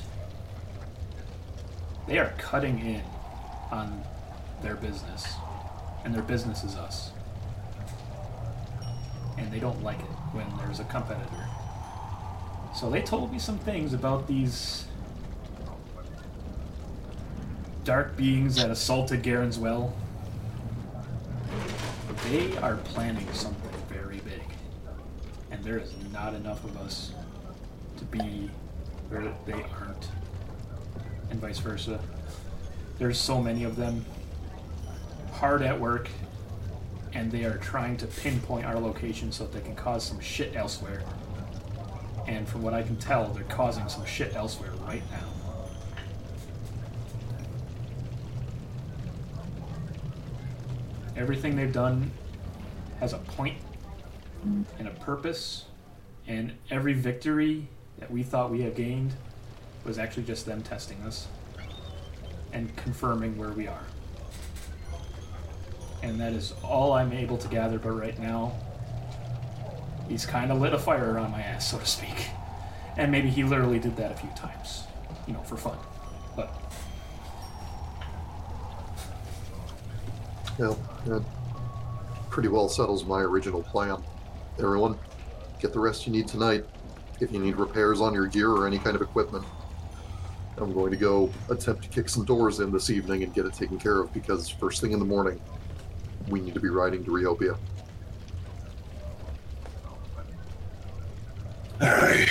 they 2.07 2.19
are 2.19 2.31
cutting 2.37 2.79
in 2.79 3.03
on 3.71 4.03
their 4.61 4.75
business. 4.75 5.25
And 6.03 6.13
their 6.13 6.21
business 6.21 6.63
is 6.63 6.75
us. 6.75 7.11
And 9.39 9.51
they 9.51 9.59
don't 9.59 9.83
like 9.83 9.99
it 9.99 10.24
when 10.35 10.45
there's 10.57 10.81
a 10.81 10.83
competitor. 10.83 11.47
So 12.75 12.89
they 12.89 13.01
told 13.01 13.31
me 13.31 13.39
some 13.39 13.57
things 13.57 13.93
about 13.93 14.27
these 14.27 14.85
dark 17.85 18.17
beings 18.17 18.57
that 18.57 18.69
assaulted 18.69 19.23
Garren's 19.23 19.57
Well. 19.57 19.95
They 22.29 22.57
are 22.57 22.75
planning 22.77 23.31
something 23.31 23.71
very 23.87 24.17
big. 24.17 24.41
And 25.51 25.63
there 25.63 25.77
is 25.77 25.93
not 26.11 26.33
enough 26.33 26.63
of 26.65 26.75
us 26.77 27.13
to 27.97 28.05
be 28.05 28.49
where 29.09 29.33
they 29.45 29.53
aren't. 29.79 30.09
And 31.29 31.39
vice 31.39 31.59
versa. 31.59 31.99
There's 32.97 33.19
so 33.19 33.41
many 33.41 33.63
of 33.63 33.75
them. 33.75 34.03
hard 35.31 35.61
at 35.61 35.79
work, 35.79 36.09
and 37.15 37.31
they 37.31 37.45
are 37.45 37.57
trying 37.57 37.95
to 37.95 38.05
pinpoint 38.05 38.65
our 38.65 38.77
location 38.77 39.31
so 39.31 39.45
that 39.45 39.53
they 39.53 39.61
can 39.61 39.75
cause 39.75 40.03
some 40.03 40.19
shit 40.19 40.53
elsewhere. 40.55 41.01
And 42.27 42.47
from 42.47 42.61
what 42.61 42.73
I 42.73 42.83
can 42.83 42.97
tell, 42.97 43.29
they're 43.29 43.45
causing 43.45 43.87
some 43.87 44.05
shit 44.05 44.35
elsewhere 44.35 44.71
right 44.85 45.01
now. 45.11 45.25
Everything 51.15 51.55
they've 51.55 51.71
done 51.71 52.11
has 52.99 53.13
a 53.13 53.19
point 53.19 53.57
and 54.77 54.87
a 54.87 54.91
purpose, 54.91 55.65
and 56.27 56.51
every 56.69 56.93
victory 56.93 57.69
that 57.99 58.11
we 58.11 58.23
thought 58.23 58.51
we 58.51 58.61
had 58.61 58.75
gained 58.75 59.13
was 59.85 59.97
actually 59.97 60.23
just 60.23 60.45
them 60.45 60.61
testing 60.61 61.01
us 61.03 61.27
and 62.51 62.75
confirming 62.75 63.37
where 63.37 63.51
we 63.51 63.67
are. 63.67 63.85
And 66.03 66.19
that 66.19 66.33
is 66.33 66.53
all 66.63 66.93
I'm 66.93 67.11
able 67.13 67.37
to 67.37 67.47
gather, 67.47 67.79
but 67.79 67.91
right 67.91 68.17
now, 68.19 68.53
he's 70.07 70.25
kind 70.25 70.51
of 70.51 70.59
lit 70.61 70.73
a 70.73 70.79
fire 70.79 71.17
on 71.17 71.31
my 71.31 71.41
ass, 71.41 71.71
so 71.71 71.79
to 71.79 71.85
speak. 71.85 72.27
And 72.97 73.11
maybe 73.11 73.29
he 73.29 73.43
literally 73.43 73.79
did 73.79 73.97
that 73.97 74.11
a 74.11 74.15
few 74.15 74.29
times, 74.35 74.83
you 75.27 75.33
know, 75.33 75.41
for 75.41 75.57
fun. 75.57 75.77
But 76.35 76.53
Yeah, 80.57 80.73
that 81.07 81.21
pretty 82.29 82.47
well 82.47 82.69
settles 82.69 83.03
my 83.03 83.19
original 83.19 83.61
plan. 83.61 84.01
Everyone, 84.57 84.97
get 85.59 85.73
the 85.73 85.79
rest 85.79 86.07
you 86.07 86.13
need 86.13 86.29
tonight. 86.29 86.63
If 87.19 87.31
you 87.33 87.39
need 87.39 87.57
repairs 87.57 87.99
on 87.99 88.13
your 88.13 88.27
gear 88.27 88.51
or 88.51 88.65
any 88.65 88.77
kind 88.77 88.95
of 88.95 89.01
equipment, 89.01 89.45
I'm 90.57 90.73
going 90.73 90.91
to 90.91 90.97
go 90.97 91.29
attempt 91.49 91.83
to 91.83 91.89
kick 91.89 92.07
some 92.07 92.23
doors 92.23 92.61
in 92.61 92.71
this 92.71 92.89
evening 92.89 93.23
and 93.23 93.33
get 93.33 93.45
it 93.45 93.53
taken 93.53 93.77
care 93.77 93.99
of 93.99 94.13
because 94.13 94.47
first 94.47 94.79
thing 94.79 94.93
in 94.93 94.99
the 94.99 95.05
morning, 95.05 95.41
we 96.29 96.39
need 96.39 96.53
to 96.53 96.59
be 96.59 96.69
riding 96.69 97.03
to 97.05 97.11
Riopia. 97.11 97.57
I'm 101.81 102.27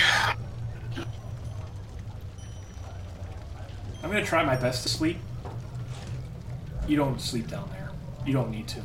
gonna 4.11 4.25
try 4.25 4.43
my 4.43 4.55
best 4.55 4.83
to 4.83 4.89
sleep. 4.89 5.17
You 6.87 6.97
don't 6.97 7.19
sleep 7.19 7.47
down 7.47 7.69
there. 7.71 7.91
You 8.25 8.33
don't 8.33 8.51
need 8.51 8.67
to. 8.69 8.81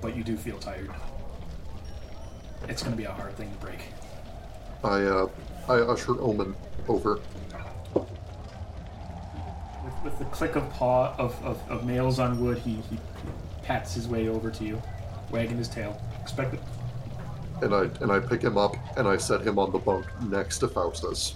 But 0.00 0.16
you 0.16 0.22
do 0.22 0.36
feel 0.36 0.58
tired. 0.58 0.90
It's 2.68 2.82
gonna 2.82 2.96
be 2.96 3.04
a 3.04 3.12
hard 3.12 3.36
thing 3.36 3.50
to 3.50 3.56
break. 3.58 3.80
I, 4.84 5.02
uh, 5.02 5.28
I 5.68 5.80
usher 5.80 6.20
Omen 6.20 6.54
over. 6.88 7.20
With, 7.94 8.04
with 10.04 10.18
the 10.18 10.24
click 10.26 10.56
of 10.56 10.68
paw 10.70 11.14
of, 11.18 11.42
of, 11.44 11.60
of 11.70 11.84
nails 11.84 12.18
on 12.18 12.40
wood, 12.40 12.58
he, 12.58 12.76
he 12.90 12.98
pats 13.68 13.92
his 13.92 14.08
way 14.08 14.28
over 14.28 14.50
to 14.50 14.64
you, 14.64 14.80
wagging 15.30 15.58
his 15.58 15.68
tail. 15.68 16.00
Expect 16.22 16.54
it. 16.54 16.60
and 17.60 17.74
I 17.74 17.82
and 18.00 18.10
I 18.10 18.18
pick 18.18 18.40
him 18.42 18.56
up 18.56 18.74
and 18.96 19.06
I 19.06 19.18
set 19.18 19.42
him 19.42 19.58
on 19.58 19.72
the 19.72 19.78
bunk 19.78 20.06
next 20.22 20.58
to 20.60 20.68
Faustus. 20.68 21.34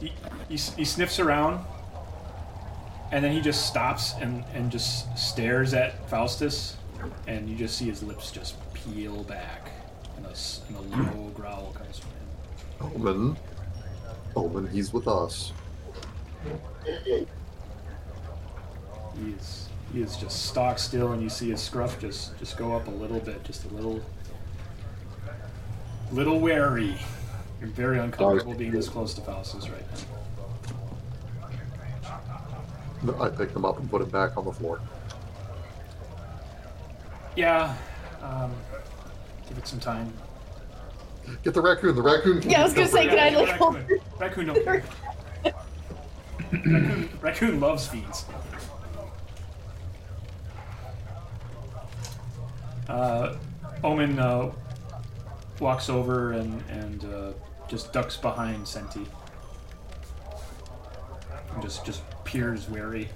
He, 0.00 0.12
he, 0.48 0.56
he 0.56 0.84
sniffs 0.84 1.20
around, 1.20 1.64
and 3.12 3.24
then 3.24 3.30
he 3.30 3.40
just 3.40 3.68
stops 3.68 4.14
and, 4.20 4.44
and 4.52 4.68
just 4.68 5.16
stares 5.16 5.74
at 5.74 6.10
Faustus, 6.10 6.76
and 7.28 7.48
you 7.48 7.54
just 7.54 7.78
see 7.78 7.84
his 7.84 8.02
lips 8.02 8.32
just 8.32 8.56
peel 8.74 9.22
back, 9.22 9.70
and 10.16 10.26
a, 10.26 10.34
and 10.66 10.76
a 10.76 10.80
low 11.20 11.28
growl 11.28 11.72
comes 11.72 12.00
from 12.00 12.10
him. 12.90 12.96
Omen, 12.96 13.36
Omen, 14.34 14.66
he's 14.66 14.92
with 14.92 15.06
us. 15.06 15.52
He 19.18 19.30
is 19.32 19.68
he 19.92 20.00
is 20.00 20.16
just 20.16 20.46
stock 20.46 20.78
still, 20.78 21.12
and 21.12 21.22
you 21.22 21.28
see 21.28 21.50
his 21.50 21.60
scruff 21.60 22.00
just 22.00 22.38
just 22.38 22.56
go 22.56 22.74
up 22.74 22.86
a 22.86 22.90
little 22.90 23.20
bit, 23.20 23.44
just 23.44 23.64
a 23.64 23.68
little 23.68 24.00
little 26.10 26.38
wary. 26.40 26.94
You're 27.60 27.70
very 27.70 27.98
uncomfortable 27.98 28.54
being 28.54 28.72
this 28.72 28.88
close 28.88 29.14
to 29.14 29.20
Faustus 29.20 29.68
right 29.68 29.84
now. 33.04 33.20
I 33.20 33.28
pick 33.30 33.50
him 33.50 33.64
up 33.64 33.78
and 33.78 33.90
put 33.90 34.00
him 34.02 34.10
back 34.10 34.36
on 34.36 34.44
the 34.44 34.52
floor. 34.52 34.80
Yeah, 37.36 37.74
um, 38.22 38.52
give 39.48 39.58
it 39.58 39.66
some 39.66 39.80
time. 39.80 40.12
Get 41.42 41.54
the 41.54 41.60
raccoon. 41.60 41.94
The 41.94 42.02
raccoon. 42.02 42.42
Yeah, 42.42 42.60
I 42.60 42.64
was 42.64 42.74
gonna 42.74 42.88
say, 42.88 43.06
can 43.06 43.18
I 43.18 43.30
like 43.30 43.56
hold? 43.56 43.74
raccoon, 43.76 44.00
raccoon 44.18 44.46
don't 44.46 44.64
care. 44.64 44.84
raccoon, 46.52 47.08
raccoon 47.20 47.60
loves 47.60 47.86
feeds. 47.86 48.24
Uh, 52.92 53.36
Omen 53.82 54.18
uh, 54.18 54.52
walks 55.60 55.88
over 55.88 56.32
and 56.32 56.62
and 56.68 57.04
uh, 57.06 57.32
just 57.68 57.90
ducks 57.92 58.16
behind 58.18 58.64
Centi. 58.66 59.06
And 61.54 61.62
just 61.62 61.84
just 61.86 62.02
peers 62.24 62.68
wary. 62.68 63.08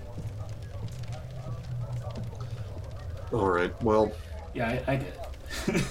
All 3.33 3.49
right. 3.49 3.71
Well, 3.83 4.13
Yeah, 4.55 4.81
I, 4.87 4.93
I 4.93 4.97
get. 4.97 5.85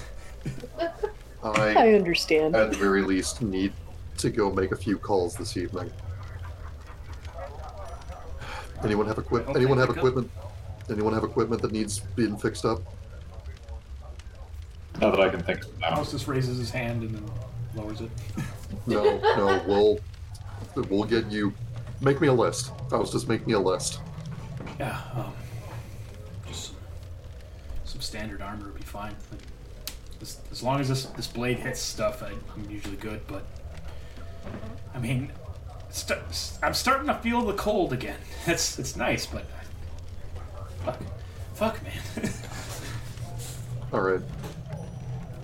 I 1.44 1.74
I 1.74 1.92
understand. 1.94 2.56
at 2.56 2.72
the 2.72 2.76
very 2.78 3.02
least 3.02 3.40
need 3.40 3.72
to 4.18 4.30
go 4.30 4.50
make 4.52 4.72
a 4.72 4.76
few 4.76 4.98
calls 4.98 5.36
this 5.36 5.56
evening. 5.56 5.92
Anyone 8.82 9.06
have 9.06 9.18
equipment? 9.18 9.50
Okay, 9.56 9.60
Anyone 9.64 9.78
have 9.78 9.88
pick 9.88 9.98
up. 9.98 10.04
equipment? 10.04 10.30
Anyone 10.90 11.12
have 11.12 11.22
equipment 11.24 11.62
that 11.62 11.70
needs 11.72 12.00
being 12.16 12.36
fixed 12.36 12.64
up? 12.64 12.80
Not 15.06 15.16
that 15.16 15.22
I 15.22 15.28
can 15.28 15.40
think 15.40 15.62
of 15.62 15.78
now. 15.78 15.94
Faustus 15.94 16.26
raises 16.26 16.58
his 16.58 16.70
hand 16.70 17.02
and 17.02 17.14
then 17.14 17.30
lowers 17.74 18.00
it. 18.00 18.10
No, 18.88 19.18
no. 19.18 19.62
We'll 19.66 20.00
we'll 20.90 21.04
get 21.04 21.30
you. 21.30 21.52
Make 22.00 22.20
me 22.20 22.26
a 22.26 22.32
list. 22.32 22.72
Faustus, 22.90 23.26
make 23.26 23.46
me 23.46 23.52
a 23.52 23.58
list. 23.58 24.00
Yeah, 24.78 25.00
um, 25.14 25.32
just 26.48 26.72
some 27.84 28.00
standard 28.00 28.42
armor 28.42 28.66
would 28.66 28.74
be 28.74 28.82
fine. 28.82 29.14
Like, 29.30 29.40
as, 30.20 30.40
as 30.50 30.62
long 30.62 30.80
as 30.80 30.88
this 30.88 31.04
this 31.06 31.28
blade 31.28 31.58
hits 31.58 31.80
stuff, 31.80 32.22
I, 32.22 32.30
I'm 32.30 32.68
usually 32.68 32.96
good. 32.96 33.20
But 33.28 33.44
I 34.94 34.98
mean, 34.98 35.32
st- 35.90 36.20
I'm 36.62 36.74
starting 36.74 37.06
to 37.06 37.14
feel 37.14 37.42
the 37.42 37.54
cold 37.54 37.92
again. 37.92 38.18
It's 38.46 38.78
it's 38.78 38.96
nice, 38.96 39.26
but 39.26 39.46
fuck, 40.84 41.00
fuck, 41.54 41.80
man. 41.82 42.32
All 43.92 44.00
right. 44.00 44.20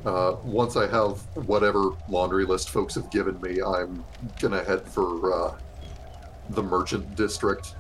Uh, 0.05 0.37
once 0.43 0.77
I 0.77 0.87
have 0.89 1.21
whatever 1.47 1.91
laundry 2.09 2.45
list 2.45 2.71
folks 2.71 2.95
have 2.97 3.11
given 3.11 3.41
me, 3.41 3.61
I'm 3.63 4.05
gonna 4.41 4.63
head 4.65 4.83
for 4.89 5.33
uh, 5.33 5.55
the 6.51 6.63
merchant 6.63 7.15
district. 7.15 7.75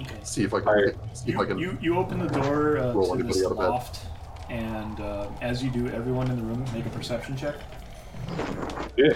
okay. 0.00 0.20
See 0.22 0.44
if 0.44 0.54
I 0.54 0.60
can. 0.60 0.68
Alright. 0.68 0.94
See 1.14 1.30
if 1.30 1.34
You, 1.34 1.42
I 1.42 1.46
can. 1.46 1.58
you, 1.58 1.76
you 1.80 1.96
open 1.98 2.20
the 2.20 2.28
door 2.28 2.78
uh, 2.78 2.92
roll 2.92 3.06
to 3.08 3.12
anybody 3.14 3.34
this 3.38 3.44
out 3.46 3.52
of 3.52 3.58
bed. 3.58 3.68
loft, 3.68 4.06
and 4.50 5.00
uh, 5.00 5.28
as 5.40 5.62
you 5.62 5.70
do, 5.70 5.88
everyone 5.88 6.30
in 6.30 6.36
the 6.36 6.42
room 6.44 6.64
make 6.72 6.86
a 6.86 6.90
perception 6.90 7.36
check. 7.36 7.56
Yeah. 8.96 9.14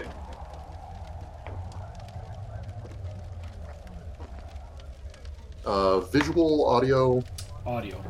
Uh, 5.64 6.00
visual, 6.00 6.66
audio. 6.68 7.22
Audio. 7.64 8.02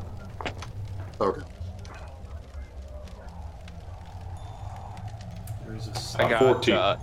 Okay. 1.21 1.43
There's 5.85 5.89
a 5.89 5.99
s- 5.99 6.17
I 6.17 6.29
got 6.29 6.39
14. 6.41 6.75
uh, 6.75 6.99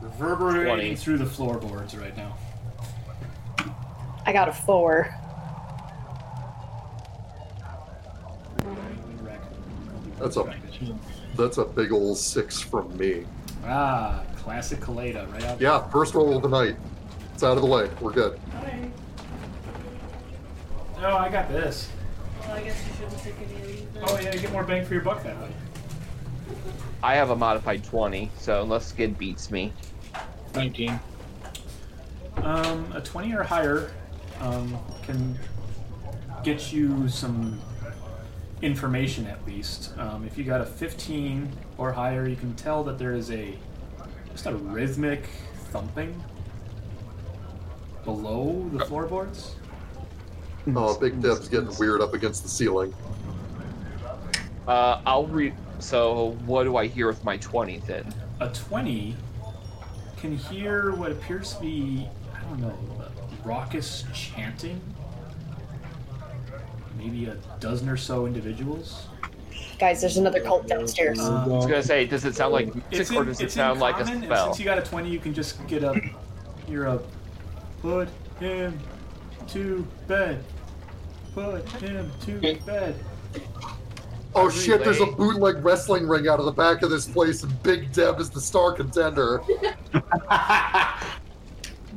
reverberating 0.00 0.66
20. 0.66 0.96
through 0.96 1.18
the 1.18 1.26
floorboards 1.26 1.96
right 1.96 2.16
now. 2.16 2.36
I 4.24 4.32
got 4.32 4.48
a 4.48 4.52
four. 4.52 5.14
That's 10.18 10.36
a 10.36 10.44
that's 11.36 11.58
a 11.58 11.64
big 11.64 11.92
old 11.92 12.16
six 12.16 12.60
from 12.60 12.96
me. 12.96 13.26
Ah, 13.64 14.22
classic 14.36 14.80
Caleidah, 14.80 15.30
right 15.32 15.44
out. 15.44 15.60
Yeah, 15.60 15.86
first 15.88 16.14
roll 16.14 16.34
of 16.36 16.42
the 16.42 16.48
night. 16.48 16.76
It's 17.34 17.42
out 17.42 17.56
of 17.56 17.62
the 17.62 17.68
way. 17.68 17.90
We're 18.00 18.12
good. 18.12 18.40
No, 21.00 21.16
I 21.18 21.28
got 21.28 21.48
this. 21.50 21.90
Well, 22.40 22.52
I 22.56 22.62
guess 22.62 22.82
you 22.88 22.94
shouldn't 22.94 23.18
take 23.22 23.34
any 23.44 23.60
of 23.60 23.66
these. 23.66 23.86
Oh 24.02 24.18
yeah, 24.18 24.32
you 24.34 24.40
get 24.40 24.50
more 24.52 24.64
bang 24.64 24.84
for 24.86 24.94
your 24.94 25.02
buck 25.02 25.22
that 25.24 25.38
way. 25.38 25.48
I 27.06 27.14
have 27.14 27.30
a 27.30 27.36
modified 27.36 27.84
20, 27.84 28.32
so 28.36 28.62
unless 28.64 28.92
Skydd 28.92 29.16
beats 29.16 29.52
me. 29.52 29.72
19. 30.56 30.98
Um, 32.38 32.92
a 32.92 33.00
twenty 33.00 33.32
or 33.32 33.44
higher 33.44 33.92
um, 34.40 34.76
can 35.04 35.38
get 36.42 36.72
you 36.72 37.08
some 37.08 37.60
information 38.60 39.28
at 39.28 39.46
least. 39.46 39.96
Um, 39.98 40.24
if 40.26 40.36
you 40.36 40.42
got 40.42 40.60
a 40.60 40.66
fifteen 40.66 41.48
or 41.78 41.92
higher, 41.92 42.26
you 42.26 42.34
can 42.34 42.56
tell 42.56 42.82
that 42.82 42.98
there 42.98 43.12
is 43.12 43.30
a 43.30 43.56
just 44.32 44.46
a 44.46 44.56
rhythmic 44.56 45.26
thumping 45.70 46.20
below 48.04 48.68
the 48.72 48.84
floorboards. 48.84 49.54
Oh, 50.74 50.98
Big 50.98 51.22
Deb's 51.22 51.48
getting 51.48 51.70
weird 51.78 52.00
up 52.00 52.14
against 52.14 52.42
the 52.42 52.48
ceiling. 52.48 52.92
Uh, 54.66 55.00
I'll 55.06 55.28
read. 55.28 55.54
So, 55.78 56.36
what 56.46 56.64
do 56.64 56.76
I 56.76 56.86
hear 56.86 57.06
with 57.06 57.22
my 57.24 57.36
20 57.36 57.78
then? 57.80 58.12
A 58.40 58.48
20 58.48 59.14
can 60.16 60.36
hear 60.36 60.92
what 60.92 61.12
appears 61.12 61.54
to 61.54 61.60
be, 61.60 62.08
I 62.34 62.40
don't 62.48 62.60
know, 62.60 62.78
raucous 63.44 64.04
chanting. 64.14 64.80
Maybe 66.98 67.26
a 67.26 67.34
dozen 67.60 67.88
or 67.88 67.96
so 67.96 68.26
individuals. 68.26 69.06
Guys, 69.78 70.00
there's 70.00 70.16
another 70.16 70.40
cult 70.40 70.66
downstairs. 70.66 71.20
I 71.20 71.46
was 71.46 71.66
gonna 71.66 71.82
say, 71.82 72.06
does 72.06 72.24
it 72.24 72.34
sound 72.34 72.54
like 72.54 72.68
It's 72.90 73.10
music 73.10 73.16
or 73.16 73.24
does 73.24 73.40
it 73.40 73.44
it's 73.44 73.54
sound 73.54 73.78
like 73.78 73.96
a 73.96 74.04
common, 74.04 74.14
and 74.14 74.24
spell? 74.24 74.46
since 74.46 74.58
you 74.58 74.64
got 74.64 74.78
a 74.78 74.82
20, 74.82 75.10
you 75.10 75.18
can 75.18 75.34
just 75.34 75.64
get 75.66 75.84
up. 75.84 75.96
You're 76.66 76.86
a. 76.86 77.00
Put 77.82 78.08
him 78.40 78.78
to 79.48 79.86
bed. 80.08 80.42
Put 81.34 81.68
him 81.68 82.10
to 82.22 82.58
bed. 82.64 82.96
Oh 84.38 84.50
shit, 84.50 84.84
there's 84.84 85.00
a 85.00 85.06
bootleg 85.06 85.64
wrestling 85.64 86.06
ring 86.06 86.28
out 86.28 86.38
of 86.38 86.44
the 86.44 86.52
back 86.52 86.82
of 86.82 86.90
this 86.90 87.06
place, 87.06 87.42
and 87.42 87.62
Big 87.62 87.90
Deb 87.92 88.20
is 88.20 88.28
the 88.28 88.40
star 88.40 88.72
contender. 88.72 89.40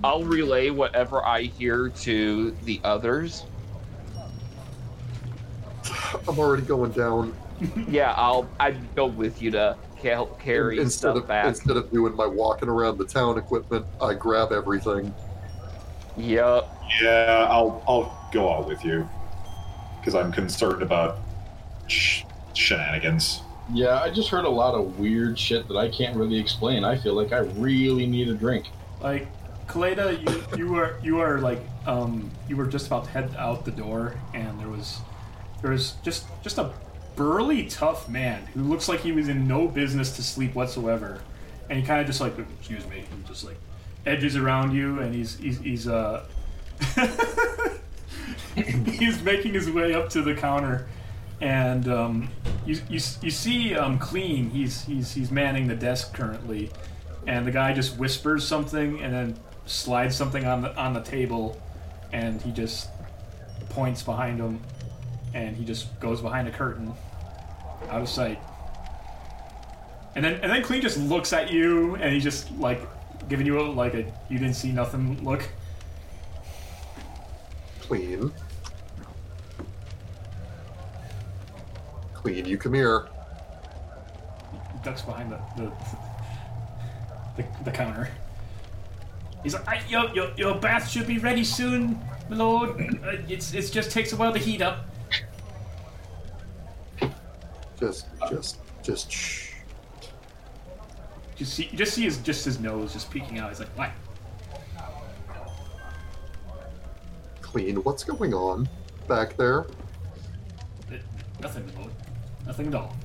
I'll 0.02 0.24
relay 0.24 0.70
whatever 0.70 1.26
I 1.26 1.42
hear 1.44 1.90
to 1.90 2.52
the 2.64 2.80
others. 2.86 3.44
I'm 6.28 6.40
already 6.40 6.64
going 6.64 6.92
down. 6.92 7.36
Yeah, 7.90 8.14
I'll 8.16 8.50
I'd 8.58 8.96
go 8.96 9.08
with 9.08 9.42
you 9.42 9.52
to 9.52 9.76
ca- 10.02 10.26
carry 10.40 10.80
instead 10.80 11.00
stuff 11.00 11.18
of 11.18 11.28
back. 11.28 11.46
instead 11.48 11.76
of 11.76 11.92
doing 11.92 12.16
my 12.16 12.26
walking 12.26 12.70
around 12.70 12.98
the 13.00 13.06
town 13.06 13.38
equipment, 13.38 13.86
I 14.02 14.14
grab 14.14 14.54
everything. 14.54 15.14
Yep. 16.16 16.70
Yeah, 17.02 17.48
I'll 17.50 17.84
I'll 17.86 18.30
go 18.32 18.50
out 18.54 18.66
with 18.70 18.86
you 18.86 19.08
because 20.00 20.16
I'm 20.16 20.32
concerned 20.32 20.82
about 20.82 21.18
sh- 21.88 22.24
shenanigans. 22.54 23.42
Yeah, 23.72 24.02
I 24.02 24.10
just 24.10 24.30
heard 24.30 24.46
a 24.46 24.50
lot 24.50 24.74
of 24.74 25.00
weird 25.00 25.38
shit 25.38 25.68
that 25.68 25.78
I 25.78 25.90
can't 25.90 26.16
really 26.16 26.40
explain. 26.40 26.84
I 26.84 26.98
feel 26.98 27.14
like 27.14 27.32
I 27.32 27.40
really 27.40 28.08
need 28.08 28.28
a 28.30 28.34
drink. 28.34 28.66
Like, 29.02 29.28
Caleidah, 29.68 30.20
you 30.22 30.58
you 30.58 30.72
were 30.72 30.98
you 31.04 31.16
were 31.18 31.40
like 31.40 31.62
um 31.86 32.32
you 32.48 32.58
were 32.58 32.66
just 32.66 32.88
about 32.88 33.06
to 33.06 33.12
head 33.12 33.36
out 33.38 33.66
the 33.66 33.72
door, 33.72 34.16
and 34.34 34.60
there 34.60 34.70
was 34.70 35.00
there 35.62 35.72
was 35.72 35.94
just 36.04 36.26
just 36.42 36.58
a 36.58 36.72
burly, 37.16 37.68
tough 37.68 38.10
man 38.10 38.46
who 38.54 38.62
looks 38.62 38.90
like 38.90 39.02
he 39.02 39.12
was 39.12 39.28
in 39.28 39.48
no 39.48 39.68
business 39.68 40.16
to 40.16 40.24
sleep 40.24 40.56
whatsoever, 40.56 41.22
and 41.70 41.80
he 41.80 41.86
kind 41.86 42.02
of 42.02 42.08
just 42.08 42.22
like 42.22 42.34
excuse 42.40 42.88
me, 42.88 43.06
and 43.12 43.28
just 43.28 43.44
like 43.44 43.58
edges 44.06 44.36
around 44.36 44.74
you, 44.74 45.00
and 45.00 45.14
he's 45.14 45.38
he's 45.38 45.60
he's 45.60 45.88
uh 45.88 46.26
he's 48.56 49.22
making 49.22 49.54
his 49.54 49.70
way 49.70 49.94
up 49.94 50.10
to 50.10 50.22
the 50.22 50.34
counter, 50.34 50.88
and 51.42 51.88
um, 51.88 52.30
you, 52.66 52.76
you 52.90 53.00
you 53.22 53.32
see 53.32 53.76
um 53.76 53.98
clean 53.98 54.50
he's 54.50 54.84
he's 54.84 55.14
he's 55.14 55.32
manning 55.32 55.68
the 55.68 55.76
desk 55.76 56.14
currently, 56.14 56.72
and 57.28 57.46
the 57.48 57.52
guy 57.52 57.74
just 57.74 57.98
whispers 57.98 58.46
something 58.46 59.02
and 59.02 59.14
then 59.14 59.40
slides 59.66 60.16
something 60.16 60.46
on 60.46 60.62
the 60.62 60.76
on 60.76 60.94
the 60.94 61.02
table, 61.02 61.62
and 62.12 62.42
he 62.42 62.52
just 62.52 62.90
points 63.70 64.04
behind 64.04 64.40
him, 64.40 64.62
and 65.34 65.56
he 65.56 65.64
just 65.64 66.00
goes 66.00 66.22
behind 66.22 66.48
a 66.48 66.52
curtain, 66.52 66.94
out 67.90 68.02
of 68.02 68.10
sight. 68.10 68.40
And 70.16 70.26
then 70.26 70.40
and 70.42 70.52
then 70.52 70.64
Clean 70.64 70.82
just 70.82 70.98
looks 70.98 71.34
at 71.34 71.52
you, 71.52 71.96
and 71.96 72.14
he's 72.14 72.24
just 72.24 72.52
like 72.58 72.82
giving 73.30 73.46
you 73.46 73.60
a, 73.60 73.62
like 73.62 73.94
a 73.94 74.04
you 74.30 74.40
didn't 74.40 74.56
see 74.56 74.72
nothing 74.72 75.24
look. 75.24 75.48
Clean. 77.82 78.32
Clean, 82.30 82.46
you 82.46 82.60
come 82.60 82.76
here. 82.76 83.08
He 84.52 84.84
ducks 84.84 85.02
behind 85.02 85.32
the 85.32 85.40
the, 85.58 85.72
the, 87.38 87.64
the 87.66 87.72
counter. 87.72 88.08
He's 89.42 89.56
like, 89.56 89.68
I, 89.68 89.82
your, 89.88 90.14
your, 90.14 90.32
your 90.38 90.60
bath 90.60 90.88
should 90.88 91.08
be 91.08 91.18
ready 91.18 91.44
soon, 91.44 92.00
my 92.30 92.36
lord. 92.36 92.70
Uh, 93.04 93.18
it's 93.28 93.56
it 93.56 93.72
just 93.72 93.90
takes 93.90 94.14
a 94.14 94.16
while 94.16 94.32
to 94.32 94.38
heat 94.38 94.62
up. 94.62 94.86
Just, 97.80 98.06
just, 98.30 98.60
just 98.84 99.12
shh. 99.12 99.54
You 101.38 101.46
see, 101.46 101.70
you 101.72 101.78
just 101.78 101.94
see 101.96 102.04
his 102.04 102.18
just 102.20 102.46
his 102.46 102.60
nose 102.60 102.94
just 102.94 103.10
peeking 103.10 103.40
out. 103.40 103.50
He's 103.50 103.60
like, 103.60 103.70
what? 103.70 103.90
Clean. 107.42 107.78
What's 107.78 108.04
going 108.04 108.36
on 108.36 108.70
back 109.08 109.36
there? 109.36 109.66
Nothing, 111.42 111.66
my 111.68 111.82
lord. 111.82 111.94
Nothing 112.50 112.70
at 112.70 112.74
all. 112.74 112.96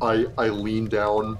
I 0.00 0.26
I 0.36 0.48
lean 0.48 0.88
down 0.88 1.38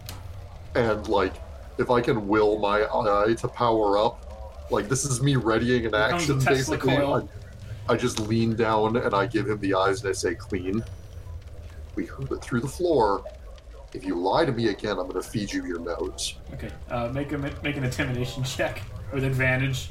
and 0.76 1.08
like 1.08 1.34
if 1.76 1.90
I 1.90 2.00
can 2.00 2.28
will 2.28 2.60
my 2.60 2.84
eye 2.84 3.34
to 3.38 3.48
power 3.48 3.98
up, 3.98 4.68
like 4.70 4.88
this 4.88 5.04
is 5.04 5.20
me 5.20 5.34
readying 5.34 5.86
an 5.86 5.92
Here 5.92 6.10
comes 6.10 6.28
the 6.28 6.34
action 6.34 6.38
Tesla 6.38 6.76
basically. 6.76 6.96
coil. 6.98 7.28
I, 7.88 7.94
I 7.94 7.96
just 7.96 8.20
lean 8.20 8.54
down 8.54 8.96
and 8.96 9.12
I 9.12 9.26
give 9.26 9.48
him 9.50 9.58
the 9.58 9.74
eyes 9.74 10.02
and 10.02 10.10
I 10.10 10.12
say 10.12 10.36
clean. 10.36 10.84
We 11.96 12.06
heard 12.06 12.30
it 12.30 12.40
through 12.40 12.60
the 12.60 12.68
floor. 12.68 13.24
If 13.92 14.04
you 14.04 14.14
lie 14.14 14.44
to 14.44 14.52
me 14.52 14.68
again, 14.68 15.00
I'm 15.00 15.08
gonna 15.08 15.20
feed 15.20 15.52
you 15.52 15.66
your 15.66 15.80
nose. 15.80 16.36
Okay, 16.54 16.70
uh, 16.90 17.08
make 17.08 17.32
a 17.32 17.38
make 17.38 17.76
an 17.76 17.82
intimidation 17.82 18.44
check 18.44 18.82
with 19.12 19.24
advantage. 19.24 19.90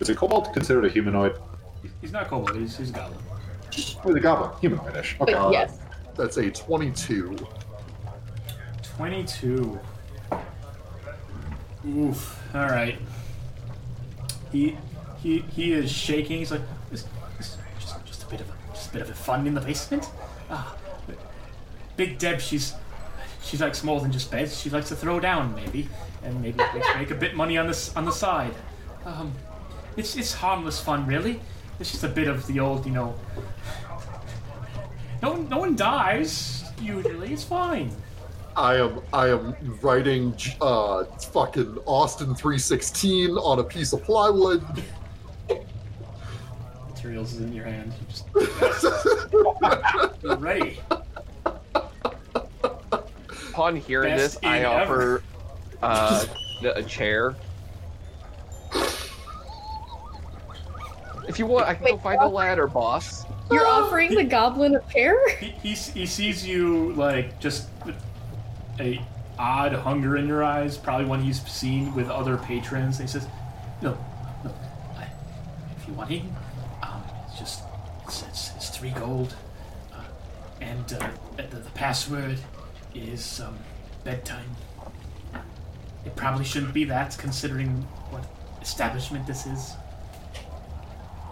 Is 0.00 0.08
a 0.08 0.14
kobold 0.16 0.52
considered 0.52 0.86
a 0.86 0.88
humanoid? 0.88 1.38
He's 2.00 2.10
not 2.10 2.26
kobold. 2.26 2.56
He's 2.56 2.76
he's 2.76 2.90
a 2.90 2.94
goblin. 2.94 3.35
Oh, 4.04 4.12
the 4.12 4.20
goblin, 4.20 4.50
humanoidish. 4.60 5.20
Okay. 5.20 5.32
But 5.34 5.52
yes. 5.52 5.78
That's 6.16 6.36
a 6.38 6.50
22. 6.50 7.36
Twenty-two. 8.96 9.78
Oof. 11.88 12.42
All 12.54 12.66
right. 12.66 12.98
He 14.50 14.76
he 15.22 15.40
he 15.40 15.72
is 15.72 15.90
shaking. 15.90 16.38
He's 16.38 16.50
like, 16.50 16.62
"Is- 16.90 17.06
is 17.38 17.56
just 17.78 18.04
just 18.06 18.22
a 18.22 18.26
bit 18.26 18.40
of 18.40 18.48
a, 18.48 18.52
just 18.74 18.90
a 18.90 18.92
bit 18.94 19.02
of 19.02 19.10
a 19.10 19.14
fun 19.14 19.46
in 19.46 19.54
the 19.54 19.60
basement. 19.60 20.08
Ah, 20.50 20.74
Big 21.96 22.18
Deb, 22.18 22.40
she's 22.40 22.74
she 23.42 23.56
likes 23.58 23.84
more 23.84 24.00
than 24.00 24.10
just 24.12 24.30
beds. 24.30 24.58
She 24.60 24.70
likes 24.70 24.88
to 24.88 24.96
throw 24.96 25.20
down, 25.20 25.54
maybe, 25.54 25.88
and 26.22 26.40
maybe 26.40 26.58
make 26.96 27.10
a 27.10 27.14
bit 27.14 27.34
money 27.34 27.58
on 27.58 27.66
this 27.66 27.94
on 27.96 28.04
the 28.04 28.12
side. 28.12 28.54
Um, 29.04 29.32
it's 29.96 30.16
it's 30.16 30.32
harmless 30.32 30.80
fun, 30.80 31.06
really. 31.06 31.40
It's 31.78 31.90
just 31.90 32.04
a 32.04 32.08
bit 32.08 32.28
of 32.28 32.46
the 32.46 32.60
old, 32.60 32.86
you 32.86 32.92
know. 32.92 33.14
No 35.22 35.32
one, 35.32 35.48
no 35.48 35.58
one 35.58 35.76
dies 35.76 36.64
usually. 36.80 37.32
It's 37.32 37.44
fine. 37.44 37.90
I 38.56 38.76
am 38.76 39.00
I 39.12 39.28
am 39.28 39.54
writing 39.82 40.34
uh 40.62 41.04
fucking 41.04 41.78
Austin 41.84 42.34
316 42.34 43.32
on 43.32 43.58
a 43.58 43.64
piece 43.64 43.92
of 43.92 44.02
plywood. 44.02 44.64
Materials 46.88 47.34
is 47.34 47.40
in 47.40 47.52
your 47.52 47.66
hand. 47.66 47.92
You 48.00 48.06
just 48.08 48.24
You're 50.22 50.36
ready. 50.36 50.80
Upon 53.50 53.76
hearing 53.76 54.16
Best 54.16 54.40
this, 54.40 54.44
I 54.44 54.58
in 54.58 54.64
offer 54.66 55.22
uh, 55.82 56.24
a 56.62 56.82
chair. 56.82 57.34
If 61.28 61.38
you 61.38 61.46
want, 61.46 61.66
I 61.66 61.74
can 61.74 61.86
go 61.86 61.96
find 61.98 62.20
a 62.20 62.28
ladder, 62.28 62.66
boss. 62.66 63.24
You're 63.50 63.66
offering 63.66 64.14
the 64.14 64.24
goblin 64.24 64.74
a 64.74 64.80
pear? 64.80 65.28
He, 65.36 65.48
he, 65.50 65.74
he 65.74 66.06
sees 66.06 66.46
you 66.46 66.92
like 66.92 67.38
just 67.40 67.68
with 67.84 67.96
a 68.80 69.00
odd 69.38 69.72
hunger 69.72 70.16
in 70.16 70.26
your 70.26 70.42
eyes, 70.42 70.76
probably 70.76 71.06
one 71.06 71.22
he's 71.22 71.44
seen 71.46 71.94
with 71.94 72.08
other 72.08 72.36
patrons. 72.38 72.98
And 72.98 73.08
he 73.08 73.12
says, 73.12 73.28
"No, 73.82 73.96
no. 74.44 74.54
I, 74.96 75.06
if 75.76 75.88
you 75.88 75.94
want 75.94 76.10
in, 76.10 76.34
um, 76.82 77.02
it's 77.28 77.38
just 77.38 77.62
it's, 78.04 78.22
it's, 78.22 78.56
it's 78.56 78.70
three 78.70 78.90
gold, 78.90 79.34
uh, 79.92 80.02
and 80.60 80.92
uh, 80.94 81.08
the, 81.36 81.56
the 81.56 81.70
password 81.70 82.38
is 82.94 83.40
um, 83.40 83.58
bedtime. 84.04 84.50
It 86.04 86.14
probably 86.14 86.44
shouldn't 86.44 86.72
be 86.72 86.84
that, 86.84 87.16
considering 87.18 87.68
what 88.10 88.24
establishment 88.62 89.26
this 89.26 89.46
is." 89.46 89.74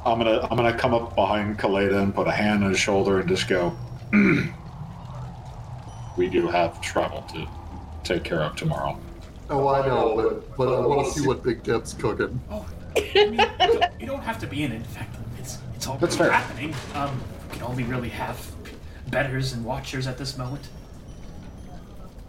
I'm 0.05 0.19
gonna 0.19 0.47
I'm 0.51 0.57
gonna 0.57 0.77
come 0.77 0.93
up 0.93 1.15
behind 1.15 1.59
Caleidah 1.59 2.03
and 2.03 2.15
put 2.15 2.27
a 2.29 2.31
hand 2.31 2.63
on 2.63 2.71
his 2.71 2.79
shoulder 2.79 3.21
and 3.21 3.29
just 3.29 3.49
go. 3.49 3.75
we 6.17 6.29
do 6.29 6.47
have 6.49 6.81
trouble 6.81 7.23
to 7.33 7.47
take 8.03 8.23
care 8.23 8.41
of 8.43 8.55
tomorrow. 8.55 8.99
Oh, 9.51 9.69
I 9.69 9.87
know, 9.87 10.17
but, 10.17 10.57
but 10.57 10.69
I 10.75 10.87
want 10.87 11.07
to 11.07 11.13
see 11.13 11.27
what 11.27 11.43
Big 11.43 11.63
Deb's 11.63 11.95
cooking. 11.95 12.41
Oh, 12.51 12.67
I 12.97 13.01
mean, 13.15 13.33
you, 13.35 13.37
don't, 13.79 14.01
you 14.01 14.07
don't 14.07 14.23
have 14.23 14.39
to 14.41 14.47
be 14.47 14.63
in 14.63 14.73
it. 14.73 14.77
In 14.77 14.85
fact, 14.85 15.17
it's 15.39 15.59
it's 15.75 15.87
all 15.87 15.97
That's 15.97 16.17
really 16.17 16.31
fair. 16.31 16.39
happening. 16.39 16.75
Um, 16.95 17.21
we 17.51 17.55
can 17.57 17.63
only 17.65 17.85
really 17.85 18.09
have 18.11 18.51
betters 19.09 19.53
and 19.53 19.65
watchers 19.65 20.07
at 20.07 20.19
this 20.19 20.37
moment. 20.37 20.69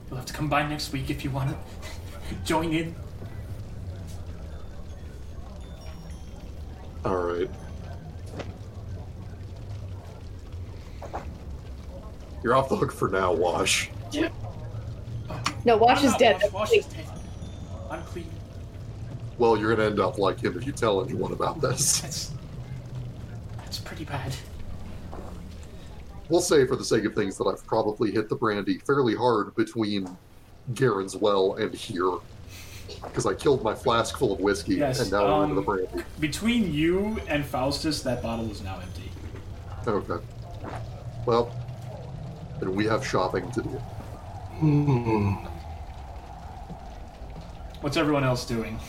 You'll 0.08 0.18
have 0.18 0.26
to 0.28 0.34
come 0.34 0.48
by 0.50 0.68
next 0.68 0.92
week 0.94 1.10
if 1.10 1.24
you 1.24 1.30
want 1.30 1.50
to 1.52 2.36
join 2.46 2.74
in. 2.74 2.96
All 7.04 7.18
right. 7.18 7.50
You're 12.46 12.56
off 12.56 12.70
the 12.70 12.76
hook 12.76 12.92
for 12.92 13.10
now, 13.10 13.34
Wash. 13.34 13.90
No, 15.66 15.78
Wash 15.78 16.02
I'm 16.02 16.06
is 16.06 16.14
dead. 16.18 16.40
Wash, 16.44 16.54
Wash 16.54 16.72
is 16.74 16.86
dead. 16.86 17.08
I'm 17.90 18.04
clean. 18.04 18.30
Well, 19.40 19.58
you're 19.58 19.76
gonna 19.76 19.90
end 19.90 20.00
up 20.00 20.20
like 20.20 20.44
him 20.44 20.56
if 20.56 20.64
you 20.64 20.72
tell 20.72 21.04
anyone 21.04 21.32
about 21.32 21.60
this. 21.60 22.02
That's 22.02 22.32
that's 23.58 23.80
pretty 23.80 24.06
bad. 24.06 24.36
We'll 26.30 26.40
say, 26.40 26.68
for 26.68 26.76
the 26.76 26.86
sake 26.86 27.06
of 27.06 27.16
things, 27.16 27.36
that 27.40 27.46
I've 27.46 27.66
probably 27.66 28.12
hit 28.12 28.30
the 28.30 28.36
brandy 28.36 28.78
fairly 28.78 29.16
hard 29.16 29.56
between 29.56 30.16
Garren's 30.76 31.16
Well 31.16 31.56
and 31.56 31.74
here. 31.74 32.12
Because 33.02 33.26
I 33.26 33.34
killed 33.34 33.64
my 33.64 33.74
flask 33.74 34.20
full 34.20 34.32
of 34.32 34.40
whiskey, 34.40 34.76
Yes, 34.76 35.00
and 35.00 35.12
now 35.12 35.40
we're 35.40 35.44
into 35.46 35.56
the 35.56 35.62
um, 35.62 35.66
brandy. 35.66 36.04
Between 36.20 36.72
you 36.72 37.20
and 37.28 37.44
Faustus, 37.44 38.04
that 38.04 38.22
bottle 38.22 38.52
is 38.52 38.62
now 38.62 38.80
empty. 38.80 39.10
Okay. 39.88 40.24
Well, 41.26 41.52
then 42.60 42.76
we 42.76 42.86
have 42.86 43.06
shopping 43.06 43.50
to 43.52 43.62
do. 43.62 43.70
Hmm. 44.60 45.34
What's 47.82 47.98
everyone 47.98 48.24
else 48.24 48.46
doing? 48.46 48.80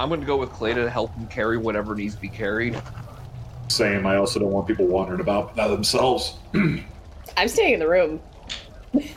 I'm 0.00 0.08
gonna 0.08 0.24
go 0.24 0.36
with 0.36 0.50
Clay 0.50 0.74
to 0.74 0.88
help 0.88 1.14
him 1.14 1.26
carry 1.26 1.56
whatever 1.56 1.94
needs 1.94 2.14
to 2.14 2.20
be 2.20 2.28
carried. 2.28 2.80
Same. 3.68 4.06
I 4.06 4.16
also 4.16 4.40
don't 4.40 4.50
want 4.50 4.66
people 4.66 4.86
wandering 4.86 5.20
about 5.20 5.54
by 5.54 5.68
themselves. 5.68 6.36
I'm 7.36 7.48
staying 7.48 7.74
in 7.74 7.80
the 7.80 7.88
room. 7.88 8.20
Yes, 8.92 9.14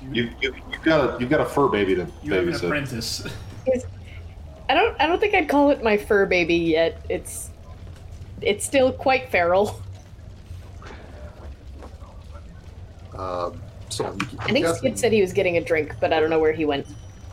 you, 0.00 0.24
You, 0.24 0.30
you, 0.40 0.54
you've 0.70 0.82
got 0.82 1.16
a 1.16 1.20
you've 1.20 1.30
got 1.30 1.40
a 1.40 1.44
fur 1.44 1.68
baby 1.68 1.94
to 1.96 2.06
you 2.22 2.32
have 2.34 2.46
an 2.46 2.54
apprentice. 2.54 3.26
I 4.68 4.74
don't. 4.74 5.00
I 5.00 5.06
don't 5.06 5.20
think 5.20 5.34
I'd 5.34 5.48
call 5.48 5.70
it 5.70 5.82
my 5.82 5.96
fur 5.96 6.26
baby 6.26 6.56
yet. 6.56 7.04
It's. 7.08 7.50
It's 8.42 8.64
still 8.64 8.92
quite 8.92 9.30
feral. 9.30 9.80
Um, 13.16 13.60
so 13.88 14.06
I'm, 14.06 14.18
I 14.40 14.44
think 14.52 14.66
guessing, 14.66 14.92
Skydd 14.92 14.98
said 14.98 15.12
he 15.12 15.20
was 15.20 15.32
getting 15.32 15.56
a 15.56 15.60
drink, 15.64 15.94
but 16.00 16.12
I 16.12 16.20
don't 16.20 16.30
know 16.30 16.38
where 16.40 16.52
he 16.52 16.64
went. 16.64 16.86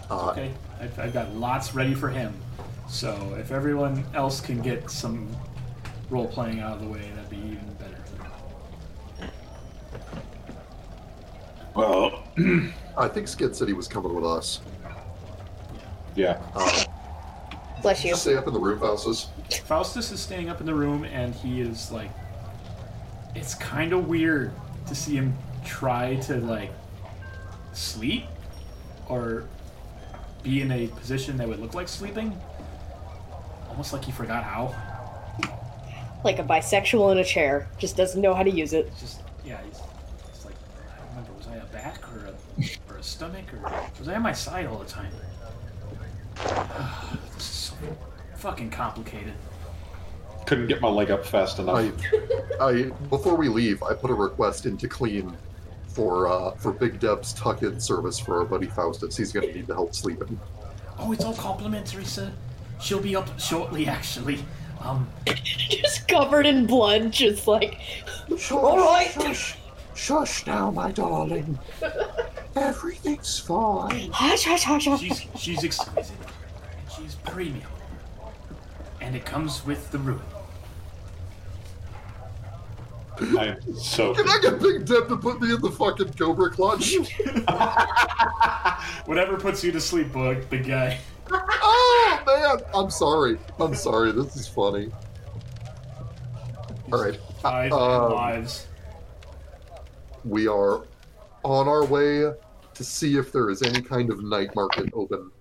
uh, 0.10 0.30
Okay, 0.32 0.52
I've, 0.80 0.98
I've 1.00 1.14
got 1.14 1.34
lots 1.36 1.74
ready 1.76 1.94
for 1.94 2.10
him. 2.10 2.34
So 2.88 3.36
if 3.40 3.52
everyone 3.52 4.06
else 4.14 4.40
can 4.40 4.62
get 4.62 4.90
some 4.90 5.28
role 6.10 6.28
playing 6.28 6.60
out 6.60 6.74
of 6.78 6.82
the 6.82 6.88
way, 6.88 7.02
that'd 7.16 7.30
be 7.30 7.38
even 7.38 7.74
better. 7.80 7.98
Well, 11.76 12.24
I 12.98 13.08
think 13.08 13.28
Skydd 13.28 13.56
said 13.56 13.68
he 13.68 13.74
was 13.74 13.88
coming 13.88 14.14
with 14.14 14.26
us. 14.26 14.62
yeah. 16.16 16.40
Uh, 16.54 16.84
Bless 17.82 18.04
you. 18.06 18.12
just 18.12 18.22
stay 18.22 18.36
up 18.36 18.48
in 18.48 18.54
the 18.54 18.60
room, 18.60 18.80
Faustus. 18.80 19.28
Faustus 19.66 20.12
is 20.12 20.20
staying 20.20 20.50
up 20.50 20.60
in 20.60 20.66
the 20.68 20.74
room, 20.76 21.04
and 21.04 21.34
he 21.34 21.62
is 21.62 21.92
like, 21.92 22.12
it's 23.36 23.56
kind 23.56 23.92
of 23.92 24.08
weird 24.08 24.54
to 24.88 24.94
see 24.96 25.16
him 25.16 25.36
try 25.64 26.16
to 26.16 26.38
like 26.38 26.72
sleep 27.74 28.26
or 29.08 29.46
be 30.44 30.62
in 30.62 30.72
a 30.72 30.88
position 30.88 31.38
that 31.38 31.48
would 31.48 31.60
look 31.60 31.74
like 31.74 31.88
sleeping. 31.88 32.38
Almost 33.70 33.94
like 33.94 34.06
he 34.06 34.12
forgot 34.12 34.44
how. 34.44 34.76
Like 36.24 36.40
a 36.40 36.44
bisexual 36.44 37.12
in 37.12 37.18
a 37.18 37.24
chair, 37.24 37.68
just 37.78 37.98
doesn't 37.98 38.22
know 38.22 38.34
how 38.34 38.44
to 38.44 38.52
use 38.52 38.74
it. 38.74 38.88
It's 38.88 39.02
just 39.02 39.22
yeah, 39.44 39.60
he's, 39.66 39.80
it's 40.30 40.46
like 40.46 40.56
I 40.94 41.00
don't 41.00 41.10
remember 41.10 41.34
was 41.34 41.48
I 41.48 41.56
a 41.56 41.66
back 41.66 42.02
or 42.14 42.28
a 42.28 42.34
or 42.90 42.98
a 42.98 43.04
stomach 43.04 43.46
or 43.54 43.72
was 44.00 44.08
I 44.08 44.16
on 44.16 44.22
my 44.22 44.32
side 44.32 44.68
all 44.68 44.78
the 44.78 44.86
time? 44.86 45.12
this 47.36 47.38
is 47.38 47.44
so 47.44 47.76
fucking 48.36 48.70
complicated. 48.70 49.34
Couldn't 50.46 50.68
get 50.68 50.82
my 50.82 50.90
leg 50.90 51.12
up 51.12 51.26
fast 51.26 51.60
enough. 51.60 51.92
I, 52.60 52.66
I 52.66 52.84
before 53.10 53.36
we 53.36 53.50
leave, 53.50 53.82
I 53.84 53.94
put 53.94 54.12
a 54.12 54.14
request 54.14 54.66
into 54.66 54.88
Clean 54.88 55.36
for 55.94 56.28
uh, 56.28 56.52
for 56.56 56.72
Big 56.72 57.00
Deb's 57.00 57.34
tuck-in 57.34 57.80
service 57.80 58.20
for 58.20 58.40
our 58.40 58.46
buddy 58.46 58.68
Faustus. 58.68 59.16
He's 59.16 59.32
gonna 59.32 59.48
need 59.48 59.68
the 59.68 59.74
help 59.74 59.94
sleeping. 59.96 60.40
Oh, 61.00 61.12
it's 61.12 61.24
all 61.24 61.34
complimentary, 61.34 62.06
sir. 62.06 62.32
She'll 62.80 63.02
be 63.02 63.16
up 63.16 63.40
shortly, 63.40 63.88
actually. 63.88 64.44
Um, 64.82 65.08
just 65.26 66.08
covered 66.08 66.46
in 66.46 66.66
blood, 66.66 67.12
just 67.12 67.48
like. 67.48 67.80
All 68.52 68.78
right. 68.78 69.10
Shush, 69.12 69.58
shush 69.96 70.48
now, 70.48 70.72
my 70.72 70.92
darling. 70.92 71.58
Everything's 72.56 73.40
fine. 73.40 74.12
Hush, 74.12 74.44
hush, 74.44 74.64
hush, 74.64 74.86
hush. 74.86 75.00
she's 75.00 75.26
she's 75.38 75.64
exquisite. 75.64 76.16
And 76.20 76.92
she's 76.92 77.16
premium. 77.16 77.68
And 79.02 79.16
it 79.16 79.26
comes 79.26 79.66
with 79.66 79.92
the 79.92 80.00
room. 80.00 80.22
I 83.20 83.46
am 83.46 83.76
so. 83.78 84.14
Can 84.14 84.28
I 84.28 84.40
get 84.42 84.60
Big 84.60 84.86
Deb 84.86 85.08
to 85.08 85.18
put 85.18 85.42
me 85.42 85.54
in 85.54 85.62
the 85.62 85.72
fucking 85.72 86.14
Cobra 86.14 86.50
clutch? 86.50 86.96
Whatever 89.06 89.38
puts 89.38 89.64
you 89.64 89.72
to 89.72 89.80
sleep, 89.80 90.12
bug, 90.12 90.50
the 90.50 90.58
guy. 90.60 91.00
oh 91.32 92.20
man, 92.26 92.58
I'm 92.74 92.90
sorry. 92.90 93.38
I'm 93.60 93.76
sorry. 93.76 94.12
This 94.12 94.36
is 94.36 94.48
funny. 94.48 94.90
All 96.92 97.04
right, 97.04 97.20
Five 97.42 97.72
Um, 97.72 98.12
lives. 98.14 98.68
we 100.26 100.48
are 100.48 100.84
on 101.44 101.68
our 101.68 101.86
way 101.86 102.32
to 102.74 102.84
see 102.84 103.18
if 103.18 103.32
there 103.32 103.50
is 103.50 103.62
any 103.62 103.82
kind 103.82 104.10
of 104.10 104.24
night 104.24 104.54
market 104.56 104.90
open. 104.94 105.32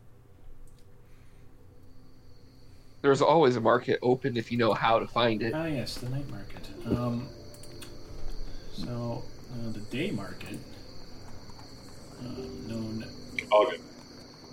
There's 3.03 3.21
always 3.21 3.57
a 3.57 3.61
market 3.61 3.99
open 4.03 4.37
if 4.37 4.53
you 4.53 4.59
know 4.59 4.73
how 4.73 4.99
to 5.01 5.07
find 5.07 5.43
it. 5.43 5.53
Ah, 5.55 5.67
yes, 5.67 5.97
the 5.97 6.09
night 6.09 6.29
market. 6.31 6.69
Um, 6.87 7.29
so 8.85 9.23
uh, 9.53 9.73
the 9.73 9.81
day 9.81 10.11
market, 10.11 10.59
uh, 12.21 12.25
known 12.69 13.05
Okay. 13.53 13.77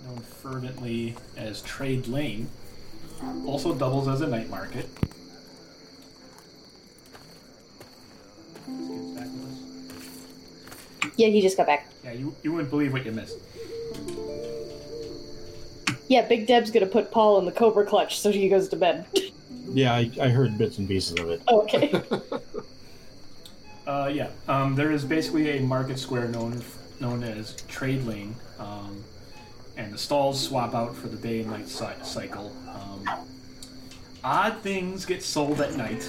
known 0.06 0.18
fervently 0.18 1.14
as 1.36 1.62
Trade 1.62 2.06
Lane, 2.06 2.48
also 3.46 3.74
doubles 3.74 4.08
as 4.08 4.20
a 4.20 4.26
night 4.26 4.50
market. 4.50 4.88
This 8.66 8.88
kid's 8.88 9.10
back 9.12 9.28
with 9.32 11.04
us? 11.04 11.12
Yeah, 11.16 11.28
he 11.28 11.40
just 11.40 11.56
got 11.56 11.66
back. 11.66 11.88
Yeah, 12.04 12.12
you, 12.12 12.34
you 12.42 12.52
wouldn't 12.52 12.70
believe 12.70 12.92
what 12.92 13.04
you 13.06 13.12
missed. 13.12 13.36
Yeah, 16.08 16.26
Big 16.26 16.46
Deb's 16.46 16.70
gonna 16.70 16.86
put 16.86 17.10
Paul 17.10 17.38
in 17.38 17.44
the 17.44 17.52
Cobra 17.52 17.86
clutch 17.86 18.18
so 18.18 18.30
he 18.32 18.48
goes 18.48 18.68
to 18.70 18.76
bed. 18.76 19.06
Yeah, 19.72 19.94
I, 19.94 20.10
I 20.20 20.28
heard 20.28 20.58
bits 20.58 20.78
and 20.78 20.88
pieces 20.88 21.18
of 21.20 21.30
it. 21.30 21.40
okay. 21.48 22.02
Uh, 23.90 24.06
yeah, 24.06 24.30
um, 24.46 24.76
there 24.76 24.92
is 24.92 25.04
basically 25.04 25.58
a 25.58 25.60
market 25.60 25.98
square 25.98 26.28
known 26.28 26.62
known 27.00 27.24
as 27.24 27.60
Trade 27.62 28.04
Lane, 28.04 28.36
um, 28.60 29.02
and 29.76 29.92
the 29.92 29.98
stalls 29.98 30.40
swap 30.40 30.76
out 30.76 30.94
for 30.94 31.08
the 31.08 31.16
day 31.16 31.40
and 31.40 31.50
night 31.50 31.66
cy- 31.66 32.00
cycle. 32.02 32.52
Um, 32.68 33.26
odd 34.22 34.60
things 34.60 35.04
get 35.04 35.24
sold 35.24 35.60
at 35.60 35.74
night, 35.74 36.08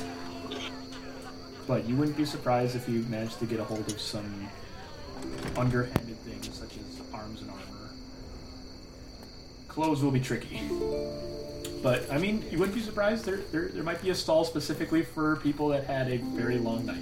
but 1.66 1.90
you 1.90 1.96
wouldn't 1.96 2.18
be 2.18 2.24
surprised 2.24 2.76
if 2.76 2.88
you 2.88 3.00
managed 3.10 3.40
to 3.40 3.48
get 3.48 3.60
a 3.60 3.64
hold 3.64 3.92
of 3.92 4.00
some 4.00 4.48
underhanded 5.58 6.20
things 6.20 6.56
such 6.56 6.78
as 6.78 7.02
arms 7.12 7.42
and 7.42 7.50
armor. 7.50 7.90
Clothes 9.70 10.04
will 10.04 10.12
be 10.12 10.20
tricky. 10.20 10.62
But 11.82 12.12
I 12.12 12.20
mean, 12.20 12.46
you 12.52 12.60
wouldn't 12.60 12.76
be 12.76 12.84
surprised. 12.84 13.26
There, 13.26 13.38
there, 13.52 13.70
there 13.70 13.82
might 13.82 14.04
be 14.04 14.12
a 14.12 14.16
stall 14.16 14.46
specifically 14.46 15.02
for 15.02 15.38
people 15.38 15.70
that 15.70 15.86
had 15.86 16.12
a 16.12 16.18
very 16.18 16.60
long 16.60 16.86
night. 16.86 17.02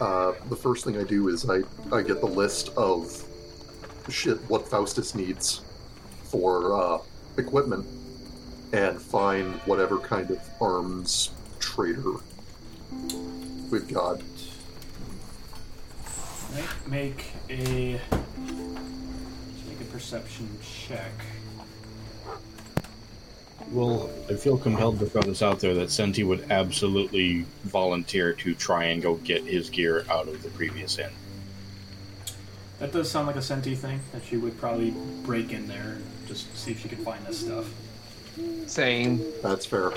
Uh, 0.00 0.32
the 0.48 0.56
first 0.56 0.84
thing 0.84 0.98
I 0.98 1.04
do 1.04 1.28
is 1.28 1.48
I, 1.48 1.62
I 1.92 2.02
get 2.02 2.20
the 2.20 2.26
list 2.26 2.70
of 2.76 3.24
shit 4.08 4.38
what 4.50 4.68
Faustus 4.68 5.14
needs 5.14 5.62
for 6.24 6.74
uh, 6.74 6.98
equipment 7.38 7.86
and 8.72 9.00
find 9.00 9.54
whatever 9.66 9.98
kind 9.98 10.30
of 10.30 10.40
arms 10.60 11.30
trader 11.60 12.14
we've 13.70 13.88
got. 13.92 14.20
Make 16.88 17.26
a 17.48 18.00
make 19.68 19.80
a 19.80 19.84
perception 19.90 20.48
check. 20.62 21.12
Well, 23.70 24.10
I 24.30 24.34
feel 24.34 24.56
compelled 24.56 24.98
to 25.00 25.06
throw 25.06 25.22
this 25.22 25.42
out 25.42 25.58
there 25.58 25.74
that 25.74 25.88
Centi 25.88 26.24
would 26.26 26.50
absolutely 26.50 27.44
volunteer 27.64 28.32
to 28.34 28.54
try 28.54 28.84
and 28.84 29.02
go 29.02 29.14
get 29.16 29.44
his 29.44 29.68
gear 29.70 30.04
out 30.10 30.28
of 30.28 30.42
the 30.42 30.50
previous 30.50 30.98
inn. 30.98 31.10
That 32.78 32.92
does 32.92 33.10
sound 33.10 33.26
like 33.26 33.36
a 33.36 33.40
Centi 33.40 33.76
thing 33.76 34.00
that 34.12 34.22
she 34.24 34.36
would 34.36 34.58
probably 34.58 34.92
break 35.24 35.52
in 35.52 35.66
there 35.66 35.96
and 35.96 36.04
just 36.28 36.54
see 36.56 36.72
if 36.72 36.80
she 36.82 36.88
could 36.88 36.98
find 36.98 37.24
this 37.26 37.40
stuff. 37.40 37.66
Same. 38.66 39.24
That's 39.42 39.64
fair. 39.64 39.92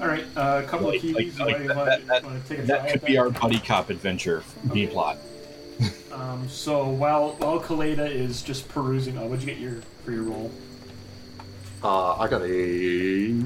All 0.00 0.06
right, 0.06 0.24
uh, 0.36 0.62
a 0.64 0.68
couple 0.68 0.88
Like- 0.88 0.96
of 0.96 1.02
keys. 1.02 1.14
like- 1.38 1.38
like 1.38 1.66
that- 1.66 1.76
want, 1.76 2.06
that- 2.06 2.22
to 2.22 2.40
take 2.48 2.58
a 2.60 2.66
try 2.66 2.66
That 2.66 2.86
at 2.86 2.92
could 2.92 3.04
be 3.04 3.18
our 3.18 3.30
buddy 3.30 3.58
cop 3.58 3.90
adventure 3.90 4.42
B 4.72 4.86
plot. 4.86 5.18
Um, 6.12 6.48
so 6.48 6.88
while 6.88 7.36
while 7.38 7.60
Caleidah 7.60 8.10
is 8.10 8.42
just 8.42 8.68
perusing, 8.68 9.16
oh, 9.18 9.26
what'd 9.26 9.40
you 9.46 9.52
get 9.52 9.60
your 9.60 9.76
for 10.04 10.12
your 10.12 10.24
roll? 10.24 10.50
Uh, 11.82 12.14
I 12.14 12.28
got 12.28 12.42
a 12.42 13.44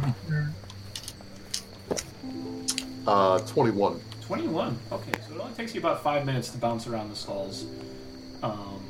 uh, 3.06 3.38
21. 3.40 4.00
21. 4.22 4.78
Okay, 4.90 5.12
so 5.28 5.34
it 5.34 5.40
only 5.40 5.54
takes 5.54 5.74
you 5.74 5.80
about 5.80 6.02
five 6.02 6.24
minutes 6.24 6.50
to 6.50 6.58
bounce 6.58 6.86
around 6.86 7.10
the 7.10 7.16
stalls. 7.16 7.66
Um, 8.42 8.82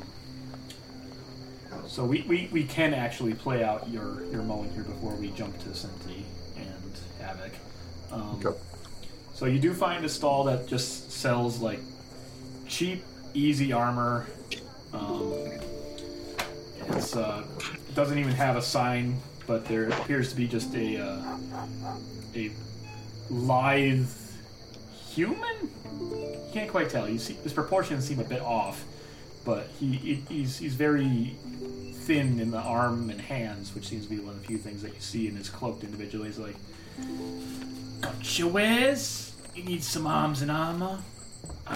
so 1.87 2.05
we, 2.05 2.21
we, 2.23 2.49
we 2.51 2.63
can 2.63 2.93
actually 2.93 3.33
play 3.33 3.63
out 3.63 3.89
your, 3.89 4.23
your 4.31 4.43
mowing 4.43 4.71
here 4.73 4.83
before 4.83 5.13
we 5.15 5.29
jump 5.31 5.57
to 5.59 5.69
Centi 5.69 6.23
and 6.55 6.93
Havik. 7.21 7.51
Um, 8.11 8.39
Okay. 8.43 8.57
So 9.33 9.45
you 9.47 9.59
do 9.59 9.73
find 9.73 10.05
a 10.05 10.09
stall 10.09 10.43
that 10.45 10.67
just 10.67 11.11
sells 11.11 11.59
like 11.59 11.79
cheap, 12.67 13.03
easy 13.33 13.73
armor. 13.73 14.27
Um, 14.93 15.33
it's 16.89 17.15
uh, 17.15 17.43
it 17.73 17.95
doesn't 17.95 18.17
even 18.17 18.31
have 18.33 18.55
a 18.57 18.61
sign, 18.61 19.17
but 19.47 19.65
there 19.65 19.89
appears 19.89 20.29
to 20.29 20.35
be 20.35 20.47
just 20.47 20.73
a 20.75 20.97
uh, 20.97 21.37
a 22.35 22.51
lithe 23.29 24.07
human. 25.09 25.69
You 26.01 26.39
can't 26.53 26.69
quite 26.69 26.89
tell. 26.89 27.07
You 27.09 27.19
see, 27.19 27.33
his 27.35 27.53
proportions 27.53 28.05
seem 28.07 28.19
a 28.19 28.23
bit 28.23 28.41
off, 28.41 28.83
but 29.45 29.67
he 29.79 29.93
he- 29.93 30.23
he's 30.29 30.57
he's 30.57 30.75
very 30.75 31.35
thin 32.05 32.39
in 32.39 32.51
the 32.51 32.57
arm 32.59 33.09
and 33.09 33.19
hands, 33.21 33.73
which 33.73 33.87
seems 33.87 34.05
to 34.05 34.09
be 34.09 34.19
one 34.19 34.35
of 34.35 34.41
the 34.41 34.47
few 34.47 34.57
things 34.57 34.81
that 34.81 34.93
you 34.93 34.99
see 34.99 35.27
in 35.27 35.35
his 35.35 35.49
cloaked 35.49 35.83
individual. 35.83 36.25
He's 36.25 36.37
like, 36.39 36.55
"Got 38.01 38.39
your 38.39 38.49
wares? 38.49 39.33
You 39.55 39.63
need 39.63 39.83
some 39.83 40.07
arms 40.07 40.41
and 40.41 40.49
armor? 40.51 40.99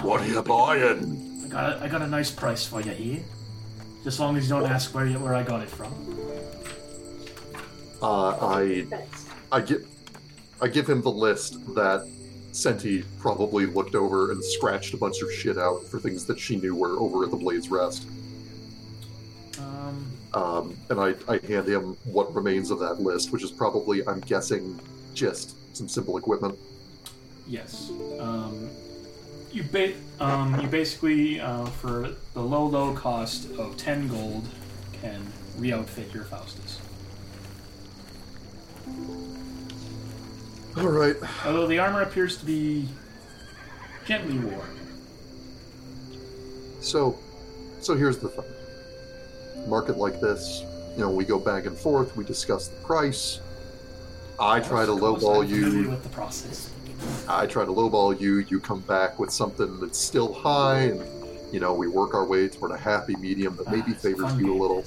What 0.02 0.20
are 0.20 0.26
you 0.26 0.42
buying? 0.42 1.42
I 1.44 1.48
got 1.48 1.72
a, 1.72 1.84
I 1.84 1.88
got 1.88 2.02
a 2.02 2.06
nice 2.06 2.30
price 2.30 2.66
for 2.66 2.80
you 2.80 2.90
here. 2.90 3.20
Just 4.04 4.16
as 4.16 4.20
long 4.20 4.36
as 4.36 4.44
you 4.48 4.50
don't 4.50 4.70
ask 4.70 4.94
where 4.94 5.06
you, 5.06 5.18
where 5.18 5.34
I 5.34 5.42
got 5.42 5.62
it 5.62 5.68
from. 5.70 5.92
Uh, 8.02 8.36
I 8.40 8.86
I 9.50 9.60
give 9.60 9.86
I 10.60 10.68
give 10.68 10.88
him 10.88 11.02
the 11.02 11.10
list 11.10 11.54
that 11.74 12.08
Centi 12.52 13.04
probably 13.18 13.66
looked 13.66 13.94
over 13.94 14.32
and 14.32 14.42
scratched 14.44 14.94
a 14.94 14.96
bunch 14.96 15.20
of 15.22 15.32
shit 15.32 15.58
out 15.58 15.84
for 15.84 16.00
things 16.00 16.24
that 16.26 16.38
she 16.38 16.56
knew 16.56 16.74
were 16.74 16.98
over 16.98 17.24
at 17.24 17.30
the 17.30 17.36
Blade's 17.36 17.68
Rest. 17.68 18.06
Um, 19.58 20.12
Um, 20.34 20.76
and 20.90 21.00
I, 21.00 21.14
I 21.28 21.38
hand 21.46 21.68
him 21.68 21.96
what 22.04 22.34
remains 22.34 22.70
of 22.70 22.78
that 22.80 23.00
list, 23.00 23.32
which 23.32 23.42
is 23.42 23.50
probably, 23.50 24.06
I'm 24.06 24.20
guessing, 24.20 24.78
just 25.14 25.56
some 25.76 25.88
simple 25.88 26.16
equipment. 26.18 26.58
Yes. 27.46 27.90
Um, 28.18 28.68
you 29.52 29.62
ba- 29.64 29.94
um, 30.20 30.60
you 30.60 30.68
basically 30.68 31.40
uh, 31.40 31.64
for 31.66 32.10
the 32.34 32.42
low 32.42 32.66
low 32.66 32.94
cost 32.94 33.50
of 33.58 33.76
ten 33.76 34.06
gold 34.08 34.46
can 35.00 35.26
re-outfit 35.56 36.12
your 36.12 36.24
Faustus. 36.24 36.80
All 40.76 40.88
right. 40.88 41.16
Although 41.44 41.66
the 41.66 41.78
armor 41.78 42.02
appears 42.02 42.36
to 42.38 42.46
be 42.46 42.88
gently 44.06 44.38
worn. 44.38 44.68
So, 46.80 47.18
so 47.80 47.96
here's 47.96 48.18
the 48.18 48.28
thing. 48.28 48.44
Market 49.68 49.96
like 49.98 50.20
this, 50.20 50.62
you 50.94 51.00
know, 51.00 51.10
we 51.10 51.24
go 51.24 51.38
back 51.38 51.66
and 51.66 51.76
forth, 51.76 52.16
we 52.16 52.24
discuss 52.24 52.68
the 52.68 52.80
price. 52.86 53.40
I 54.40 54.60
try 54.60 54.86
to 54.86 54.92
lowball 54.92 55.46
you. 55.48 55.90
with 55.90 56.02
the 56.04 56.08
process. 56.10 56.70
I 57.28 57.46
try 57.46 57.64
to 57.64 57.72
lowball 57.72 58.18
you. 58.20 58.38
You 58.48 58.60
come 58.60 58.80
back 58.80 59.18
with 59.18 59.30
something 59.30 59.80
that's 59.80 59.98
still 59.98 60.32
high, 60.32 60.82
and 60.82 61.02
you 61.52 61.60
know, 61.60 61.74
we 61.74 61.88
work 61.88 62.14
our 62.14 62.24
way 62.24 62.48
toward 62.48 62.70
a 62.70 62.76
happy 62.76 63.16
medium 63.16 63.56
that 63.56 63.68
maybe 63.68 63.92
Ah, 63.92 63.98
favors 64.00 64.36
you 64.36 64.52
a 64.52 64.58
little. 64.58 64.84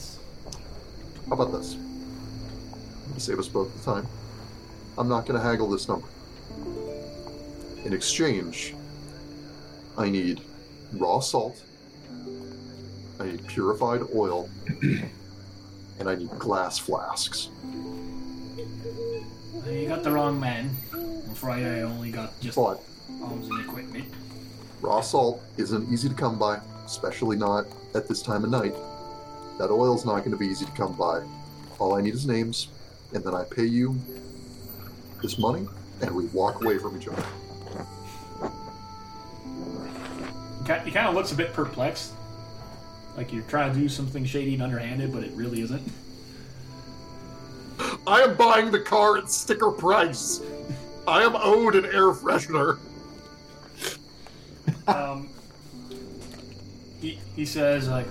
How 1.27 1.33
about 1.33 1.51
this? 1.51 1.75
To 3.13 3.19
save 3.19 3.39
us 3.39 3.47
both 3.47 3.75
the 3.77 3.83
time, 3.83 4.07
I'm 4.97 5.07
not 5.07 5.25
going 5.25 5.39
to 5.39 5.45
haggle 5.45 5.69
this 5.69 5.87
number. 5.87 6.07
In 7.85 7.93
exchange, 7.93 8.75
I 9.97 10.09
need 10.09 10.41
raw 10.93 11.19
salt, 11.19 11.63
I 13.19 13.25
need 13.25 13.47
purified 13.47 14.01
oil, 14.15 14.49
and 14.81 16.09
I 16.09 16.15
need 16.15 16.29
glass 16.39 16.77
flasks. 16.77 17.49
You 19.69 19.87
got 19.87 20.03
the 20.03 20.11
wrong 20.11 20.39
man. 20.39 20.69
I'm 20.93 21.31
afraid 21.31 21.65
I 21.65 21.81
only 21.81 22.11
got 22.11 22.39
just 22.41 22.55
But 22.55 22.81
arms 23.21 23.47
and 23.47 23.61
equipment. 23.61 24.05
raw 24.81 25.01
salt 25.01 25.41
isn't 25.57 25.91
easy 25.91 26.09
to 26.09 26.15
come 26.15 26.37
by, 26.39 26.59
especially 26.85 27.37
not 27.37 27.65
at 27.93 28.07
this 28.07 28.21
time 28.21 28.43
of 28.43 28.49
night. 28.49 28.73
That 29.59 29.69
oil's 29.69 30.05
not 30.05 30.19
going 30.19 30.31
to 30.31 30.37
be 30.37 30.47
easy 30.47 30.65
to 30.65 30.71
come 30.71 30.93
by. 30.93 31.23
All 31.79 31.95
I 31.95 32.01
need 32.01 32.13
is 32.13 32.25
names, 32.25 32.69
and 33.13 33.23
then 33.23 33.35
I 33.35 33.43
pay 33.43 33.65
you 33.65 33.99
this 35.21 35.37
money, 35.37 35.67
and 36.01 36.11
we 36.11 36.25
walk 36.27 36.63
away 36.63 36.77
from 36.77 36.97
each 36.99 37.07
other. 37.07 37.23
He 40.85 40.91
kind 40.91 41.07
of 41.07 41.15
looks 41.15 41.31
a 41.31 41.35
bit 41.35 41.53
perplexed. 41.53 42.13
Like 43.17 43.33
you're 43.33 43.43
trying 43.43 43.73
to 43.73 43.79
do 43.79 43.89
something 43.89 44.23
shady 44.23 44.53
and 44.53 44.63
underhanded, 44.63 45.11
but 45.11 45.23
it 45.23 45.31
really 45.33 45.61
isn't. 45.61 45.81
I 48.07 48.21
am 48.21 48.35
buying 48.35 48.71
the 48.71 48.79
car 48.79 49.17
at 49.17 49.29
sticker 49.29 49.71
price. 49.71 50.41
I 51.07 51.23
am 51.23 51.35
owed 51.35 51.75
an 51.75 51.85
air 51.85 52.13
freshener. 52.13 52.77
um, 54.87 55.29
he, 57.01 57.19
he 57.35 57.45
says 57.45 57.89
like, 57.89 58.07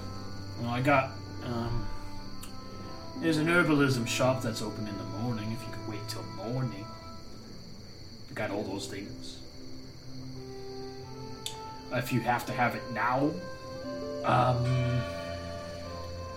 well, 0.61 0.70
I 0.70 0.80
got 0.80 1.12
um, 1.44 1.86
there's 3.21 3.37
an 3.37 3.47
herbalism 3.47 4.07
shop 4.07 4.43
that's 4.43 4.62
open 4.62 4.89
in 4.89 4.97
the 4.97 5.05
morning. 5.23 5.53
If 5.53 5.66
you 5.66 5.73
could 5.73 5.89
wait 5.89 6.09
till 6.09 6.23
morning, 6.51 6.87
I 8.31 8.35
got 8.35 8.51
all 8.51 8.62
those 8.62 8.87
things. 8.87 9.39
If 11.93 12.12
you 12.12 12.21
have 12.21 12.47
to 12.47 12.53
have 12.53 12.75
it 12.75 12.83
now, 12.93 13.31
um, 14.25 14.64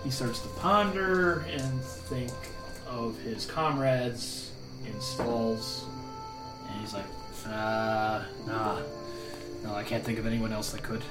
he 0.02 0.10
starts 0.10 0.40
to 0.40 0.48
ponder 0.60 1.40
and 1.50 1.80
think 1.82 2.32
of 2.86 3.18
his 3.20 3.46
comrades 3.46 4.52
in 4.86 5.00
stalls, 5.00 5.86
and 6.68 6.80
he's 6.80 6.92
like, 6.92 7.04
uh, 7.46 8.22
nah. 8.46 8.80
No, 9.62 9.74
I 9.74 9.82
can't 9.84 10.04
think 10.04 10.18
of 10.18 10.26
anyone 10.26 10.52
else 10.52 10.72
that 10.72 10.82
could 10.82 11.02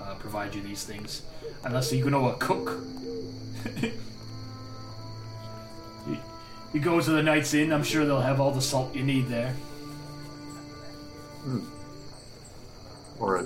uh, 0.00 0.14
provide 0.14 0.54
you 0.54 0.62
these 0.62 0.84
things. 0.84 1.22
Unless 1.64 1.92
you 1.92 2.08
know 2.08 2.28
a 2.28 2.34
cook. 2.36 2.80
you, 6.72 6.80
go 6.80 7.00
to 7.00 7.10
the 7.10 7.22
Knight's 7.22 7.54
Inn, 7.54 7.72
I'm 7.72 7.82
sure 7.82 8.04
they'll 8.04 8.20
have 8.20 8.40
all 8.40 8.50
the 8.50 8.60
salt 8.60 8.94
you 8.94 9.04
need 9.04 9.28
there. 9.28 9.52
Hmm. 11.42 11.60
All 13.20 13.30
right. 13.30 13.44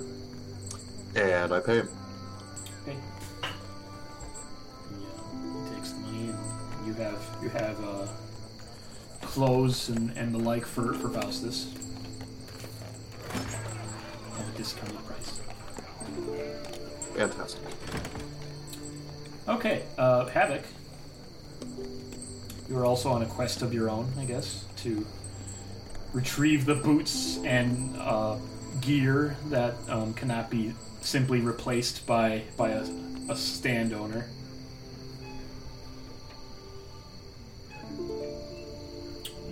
And 1.15 1.53
I 1.53 1.59
pay 1.59 1.77
him. 1.77 1.89
Okay. 2.81 2.97
He, 4.89 4.95
uh, 4.95 5.69
he 5.69 5.75
takes 5.75 5.91
the 5.91 5.99
money 5.99 6.29
and 6.29 6.87
you 6.87 6.93
have 6.93 7.19
you 7.41 7.49
have 7.49 7.83
uh, 7.83 8.07
clothes 9.21 9.89
and, 9.89 10.15
and 10.17 10.33
the 10.33 10.39
like 10.39 10.65
for, 10.65 10.93
for 10.93 11.09
Faustus. 11.09 11.73
At 14.37 14.47
a 14.47 14.57
discounted 14.57 15.05
price. 15.05 15.39
Fantastic. 17.15 17.61
Okay, 19.47 19.83
uh, 19.97 20.25
Havik. 20.25 20.63
You 22.73 22.79
are 22.79 22.85
also 22.85 23.11
on 23.11 23.21
a 23.21 23.27
quest 23.27 23.61
of 23.61 23.71
your 23.71 23.87
own, 23.87 24.11
I 24.17 24.25
guess, 24.25 24.65
to 24.77 25.05
retrieve 26.11 26.65
the 26.65 26.73
boots 26.73 27.37
and 27.43 27.95
uh, 27.99 28.37
gear 28.81 29.37
that 29.49 29.75
um, 29.87 30.15
cannot 30.15 30.49
be 30.49 30.73
simply 31.01 31.39
replaced 31.39 32.07
by 32.07 32.41
by 32.57 32.69
a, 32.69 32.83
a 33.29 33.35
stand 33.35 33.93
owner. 33.93 34.25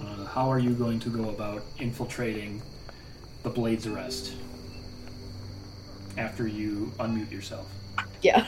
Uh, 0.01 0.25
how 0.25 0.51
are 0.51 0.57
you 0.57 0.71
going 0.71 0.99
to 1.01 1.09
go 1.09 1.29
about 1.29 1.61
infiltrating 1.77 2.59
the 3.43 3.51
Blade's 3.51 3.87
Rest 3.87 4.33
after 6.17 6.47
you 6.47 6.91
unmute 6.97 7.31
yourself? 7.31 7.71
Yeah. 8.23 8.47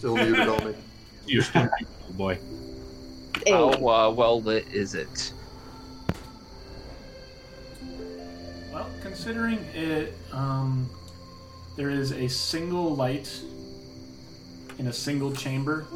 Still 0.00 0.16
muted 0.16 0.48
on 0.48 0.66
me. 0.66 0.74
You're 1.26 1.42
still 1.42 1.68
oh 1.68 2.12
boy. 2.14 2.38
Hey. 3.44 3.52
How 3.52 3.68
uh, 3.68 4.10
well 4.10 4.40
lit 4.40 4.66
is 4.72 4.94
it? 4.94 5.30
Well, 8.72 8.88
considering 9.02 9.58
it, 9.74 10.14
um, 10.32 10.88
there 11.76 11.90
is 11.90 12.12
a 12.12 12.30
single 12.30 12.96
light 12.96 13.42
in 14.78 14.86
a 14.86 14.92
single 14.94 15.32
chamber. 15.32 15.86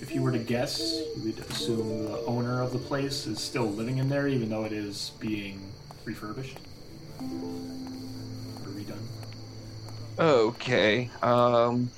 If 0.00 0.14
you 0.14 0.22
were 0.22 0.32
to 0.32 0.38
guess, 0.38 1.02
you 1.18 1.24
would 1.24 1.38
assume 1.50 2.06
the 2.06 2.20
owner 2.24 2.62
of 2.62 2.72
the 2.72 2.78
place 2.78 3.26
is 3.26 3.40
still 3.40 3.66
living 3.66 3.98
in 3.98 4.08
there, 4.08 4.26
even 4.26 4.48
though 4.48 4.64
it 4.64 4.72
is 4.72 5.12
being 5.20 5.70
refurbished 6.06 6.56
or 7.20 7.26
redone. 7.26 7.89
Okay. 10.20 11.08
Um. 11.22 11.90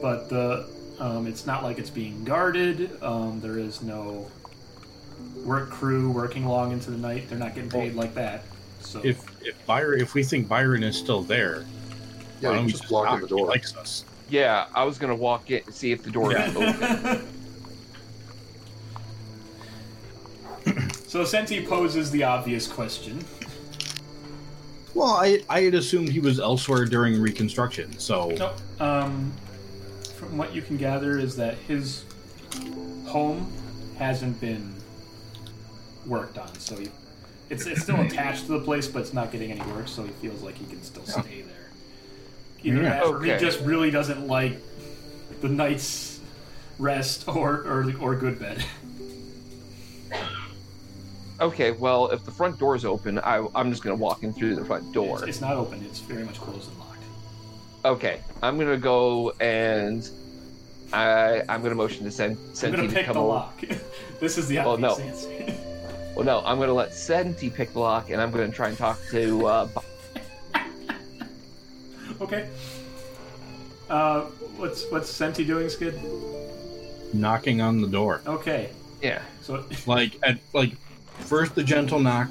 But 0.00 0.28
the 0.30 0.66
Um, 0.98 1.26
it's 1.26 1.44
not 1.46 1.62
like 1.62 1.78
it's 1.78 1.90
being 1.90 2.24
guarded. 2.24 3.02
Um, 3.02 3.38
there 3.42 3.58
is 3.58 3.82
no 3.82 4.30
work 5.44 5.68
crew 5.70 6.10
working 6.10 6.46
long 6.46 6.72
into 6.72 6.90
the 6.90 6.96
night. 6.96 7.28
They're 7.28 7.38
not 7.38 7.54
getting 7.54 7.68
paid 7.70 7.94
like 7.94 8.14
that. 8.14 8.44
So 8.80 9.00
If 9.04 9.22
if 9.44 9.54
Byron, 9.66 10.00
if 10.00 10.14
we 10.14 10.22
think 10.24 10.48
Byron 10.48 10.82
is 10.82 10.96
still 10.96 11.22
there, 11.22 11.66
Yeah, 12.40 12.48
why 12.48 12.54
you 12.54 12.56
don't 12.56 12.64
we 12.66 12.72
just 12.72 12.88
block 12.88 13.04
knock? 13.04 13.20
the 13.20 13.26
He 13.26 13.36
door. 13.36 13.46
likes 13.46 13.76
us. 13.76 14.04
Yeah, 14.30 14.66
I 14.74 14.84
was 14.84 14.96
gonna 14.98 15.14
walk 15.14 15.50
in 15.50 15.62
and 15.66 15.74
see 15.74 15.92
if 15.92 16.02
the 16.02 16.10
door 16.10 16.34
is 16.34 16.56
open. 16.56 17.26
so 21.06 21.22
Centi 21.24 21.66
poses 21.68 22.10
the 22.10 22.24
obvious 22.24 22.66
question. 22.66 23.22
Well, 24.96 25.12
I 25.12 25.42
I 25.50 25.60
had 25.60 25.74
assumed 25.74 26.08
he 26.08 26.20
was 26.20 26.40
elsewhere 26.40 26.86
during 26.86 27.20
Reconstruction, 27.20 27.98
so 27.98 28.30
Nope. 28.30 28.56
Um, 28.80 29.30
from 30.16 30.38
what 30.38 30.54
you 30.54 30.62
can 30.62 30.78
gather 30.78 31.18
is 31.18 31.36
that 31.36 31.54
his 31.68 32.04
home 33.04 33.52
hasn't 33.98 34.40
been 34.40 34.74
worked 36.06 36.38
on, 36.38 36.52
so 36.58 36.76
he, 36.78 36.88
it's 37.50 37.66
it's 37.66 37.82
still 37.82 38.00
attached 38.08 38.46
to 38.46 38.52
the 38.52 38.60
place, 38.60 38.88
but 38.88 39.00
it's 39.02 39.12
not 39.12 39.30
getting 39.32 39.50
any 39.52 39.60
work. 39.72 39.86
So 39.86 40.02
he 40.02 40.12
feels 40.12 40.42
like 40.42 40.56
he 40.56 40.64
can 40.64 40.82
still 40.82 41.04
stay 41.04 41.42
there. 41.42 41.70
Either 42.64 42.82
Yeah. 42.82 42.88
that, 42.88 43.02
or 43.04 43.22
he 43.22 43.36
just 43.36 43.60
really 43.60 43.90
doesn't 43.90 44.26
like 44.26 44.58
the 45.42 45.48
night's 45.50 46.20
rest 46.78 47.28
or 47.28 47.56
or 47.66 47.92
or 48.00 48.14
good 48.16 48.38
bed. 48.38 48.64
Okay, 51.40 51.72
well, 51.72 52.08
if 52.08 52.24
the 52.24 52.30
front 52.30 52.58
door 52.58 52.74
is 52.76 52.84
open, 52.84 53.18
I, 53.18 53.46
I'm 53.54 53.70
just 53.70 53.82
gonna 53.82 53.94
walk 53.96 54.22
in 54.22 54.32
through 54.32 54.54
the 54.56 54.64
front 54.64 54.92
door. 54.92 55.18
It's, 55.18 55.28
it's 55.28 55.40
not 55.40 55.54
open. 55.56 55.82
It's 55.84 55.98
very 56.00 56.24
much 56.24 56.40
closed 56.40 56.70
and 56.70 56.78
locked. 56.78 56.98
Okay, 57.84 58.20
I'm 58.42 58.56
gonna 58.58 58.76
go 58.78 59.30
and 59.40 60.08
I 60.92 61.42
I'm 61.48 61.62
gonna 61.62 61.74
motion 61.74 62.04
to 62.04 62.10
send 62.10 62.36
I'm 62.38 62.44
Centi 62.54 62.76
gonna 62.76 62.88
to 62.88 63.04
come 63.04 63.14
the 63.14 63.20
over. 63.20 63.28
lock. 63.28 63.60
this 64.20 64.38
is 64.38 64.48
the 64.48 64.58
Oh, 64.60 64.76
no. 64.76 64.92
obvious 64.92 65.26
answer. 65.26 65.54
Well, 66.16 66.24
no, 66.24 66.40
I'm 66.46 66.58
gonna 66.58 66.72
let 66.72 66.92
Centi 66.92 67.52
pick 67.52 67.74
the 67.74 67.78
lock, 67.80 68.08
and 68.08 68.22
I'm 68.22 68.30
gonna 68.30 68.48
try 68.48 68.68
and 68.68 68.78
talk 68.78 68.98
to. 69.10 69.46
Uh, 69.46 69.68
okay. 72.22 72.48
Uh, 73.90 74.22
what's 74.56 74.90
what's 74.90 75.12
Centi 75.12 75.46
doing, 75.46 75.66
Skydd? 75.66 76.00
knocking 77.12 77.60
on 77.60 77.82
the 77.82 77.86
door. 77.86 78.22
Okay, 78.26 78.70
yeah, 79.02 79.20
so 79.42 79.62
Like 79.86 80.16
at 80.22 80.38
like 80.54 80.72
first 81.20 81.54
the 81.54 81.62
gentle 81.62 81.98
knock, 81.98 82.30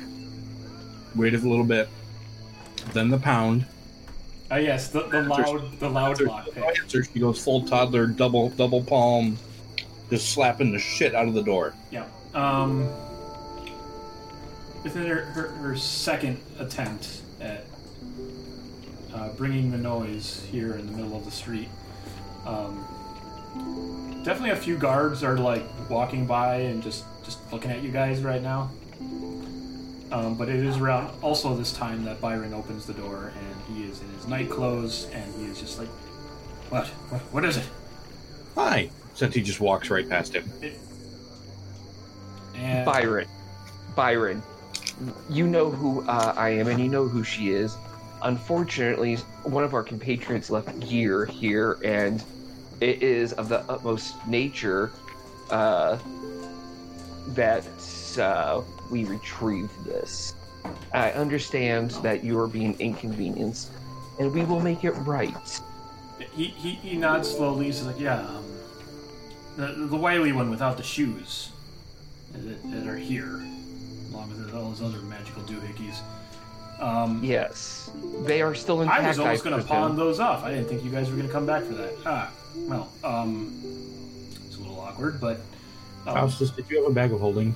waited 1.15 1.43
a 1.43 1.49
little 1.49 1.65
bit, 1.65 1.89
then 2.93 3.09
the 3.09 3.17
pound. 3.17 3.65
Ah, 4.51 4.57
yes, 4.57 4.89
the, 4.89 5.03
the 5.07 5.21
loud, 5.23 5.79
the 5.79 5.89
loud 5.89 6.21
lock. 6.21 6.55
Answer, 6.55 7.03
she 7.03 7.19
goes 7.19 7.43
full 7.43 7.63
toddler, 7.63 8.05
double 8.05 8.49
double 8.49 8.83
palm, 8.83 9.38
just 10.09 10.29
slapping 10.29 10.71
the 10.71 10.79
shit 10.79 11.15
out 11.15 11.27
of 11.27 11.33
the 11.33 11.43
door. 11.43 11.73
Yeah. 11.91 12.05
Um. 12.33 12.89
Within 14.83 15.07
her, 15.07 15.25
her, 15.25 15.47
her 15.47 15.75
second 15.75 16.39
attempt 16.59 17.21
at 17.41 17.65
uh, 19.15 19.29
bringing 19.29 19.71
the 19.71 19.79
noise 19.79 20.45
here 20.51 20.73
in 20.75 20.86
the 20.86 20.91
middle 20.91 21.17
of 21.17 21.25
the 21.25 21.31
street, 21.31 21.69
um, 22.45 22.86
definitely 24.24 24.49
a 24.49 24.56
few 24.56 24.78
guards 24.78 25.24
are 25.24 25.38
like 25.38 25.64
walking 25.89 26.26
by 26.26 26.58
and 26.58 26.82
just 26.82 27.06
just 27.24 27.39
looking 27.51 27.72
at 27.72 27.82
you 27.82 27.91
guys 27.91 28.22
right 28.22 28.41
now. 28.41 28.72
Um, 30.12 30.36
but 30.36 30.49
it 30.49 30.64
is 30.64 30.78
around 30.78 31.12
also 31.22 31.56
this 31.56 31.74
time 31.74 32.03
that 32.06 32.22
Byron 32.22 32.53
opens 32.53 32.86
the 32.86 32.93
door 32.93 33.32
and 33.36 33.76
he 33.76 33.84
is 33.84 34.01
in 34.01 34.10
his 34.10 34.28
night 34.28 34.49
clothes 34.49 35.08
and 35.12 35.34
he 35.36 35.45
is 35.45 35.60
just 35.60 35.80
like, 35.80 35.89
"What? 36.70 36.88
What? 36.88 37.22
What 37.34 37.45
is 37.45 37.58
it?" 37.58 37.66
Hi. 38.56 38.89
Centi 39.16 39.43
just 39.43 39.62
walks 39.62 39.89
right 39.89 40.08
past 40.08 40.36
him. 40.36 40.51
And 42.56 42.86
Byron, 42.86 43.28
Byron, 43.95 44.43
you 45.30 45.47
know 45.47 45.70
who 45.70 46.01
uh, 46.08 46.34
I 46.36 46.49
am, 46.49 46.68
and 46.68 46.80
you 46.80 46.89
know 46.89 47.08
who 47.08 47.24
she 47.24 47.49
is. 47.49 47.78
Unfortunately, 48.24 49.16
one 49.43 49.64
of 49.64 49.74
our 49.74 49.84
compatriots 49.84 50.49
left 50.49 50.80
gear 50.82 51.26
here, 51.26 51.78
and 51.84 52.24
it 52.82 53.01
is 53.01 53.34
of 53.34 53.49
the 53.49 53.59
utmost 53.69 54.15
nature 54.28 54.91
uh, 55.49 55.97
that 57.30 57.65
uh, 58.19 58.61
we 58.91 59.05
retrieve 59.05 59.69
this. 59.84 60.36
I 60.93 61.11
understand 61.11 61.91
that 61.91 62.23
you 62.23 62.39
are 62.39 62.47
being 62.47 62.76
inconvenienced, 62.80 63.71
and 64.19 64.34
we 64.34 64.43
will 64.45 64.59
make 64.59 64.84
it 64.84 64.91
right. 64.91 65.61
He, 66.34 66.45
he, 66.45 66.71
he 66.76 66.97
nods 66.97 67.30
slowly. 67.30 67.65
He's 67.65 67.84
like, 67.84 67.99
yeah, 67.99 68.21
um, 68.21 68.45
the, 69.57 69.67
the 69.88 69.95
wily 69.95 70.32
one 70.32 70.49
without 70.49 70.78
the 70.78 70.84
shoes 70.84 71.51
that, 72.34 72.71
that 72.71 72.88
are 72.88 72.97
here, 72.97 73.41
along 74.11 74.30
with 74.30 74.53
all 74.53 74.69
those 74.69 74.82
other 74.82 74.99
magical 75.03 75.43
doohickeys. 75.43 75.97
Um, 76.80 77.23
Yes, 77.23 77.91
they 78.23 78.41
are 78.41 78.53
still 78.55 78.82
intact. 78.82 79.03
I 79.03 79.07
was 79.07 79.19
almost 79.19 79.43
going 79.43 79.61
to 79.61 79.65
pawn 79.65 79.95
those 79.95 80.19
off. 80.19 80.43
I 80.43 80.51
didn't 80.51 80.67
think 80.67 80.84
you 80.84 80.91
guys 80.91 81.09
were 81.09 81.15
going 81.15 81.28
to 81.28 81.34
come 81.34 81.45
back 81.45 81.63
for 81.63 81.73
that. 81.73 81.93
Ah, 82.05 82.32
well, 82.56 82.89
um, 83.03 83.62
it's 84.45 84.56
a 84.56 84.60
little 84.60 84.80
awkward, 84.80 85.20
but 85.20 85.39
um, 86.08 86.16
Faustus, 86.16 86.51
did 86.51 86.70
you 86.70 86.82
have 86.82 86.91
a 86.91 86.93
bag 86.93 87.12
of 87.12 87.20
holding? 87.20 87.56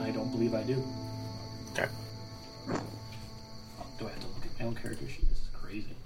I 0.00 0.10
don't 0.10 0.30
believe 0.30 0.54
I 0.54 0.62
do. 0.62 0.84
Okay. 1.72 1.86
Oh, 2.68 3.86
do 3.98 4.06
I 4.06 4.10
have 4.10 4.20
to 4.20 4.26
look 4.26 4.44
at 4.44 4.60
my 4.60 4.66
own 4.66 4.74
character 4.74 5.08
sheet? 5.08 5.28
This 5.28 5.38
is 5.38 5.48
crazy. 5.52 5.96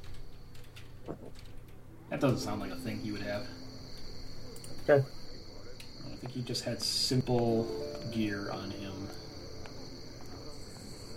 That 2.10 2.20
doesn't 2.20 2.38
sound 2.38 2.60
like 2.60 2.70
a 2.70 2.76
thing 2.76 3.00
he 3.00 3.10
would 3.12 3.22
have. 3.22 3.46
Okay. 4.84 5.04
I 6.06 6.16
think 6.16 6.32
he 6.32 6.42
just 6.42 6.64
had 6.64 6.80
simple 6.80 7.66
gear 8.12 8.50
on 8.50 8.70
him. 8.70 9.08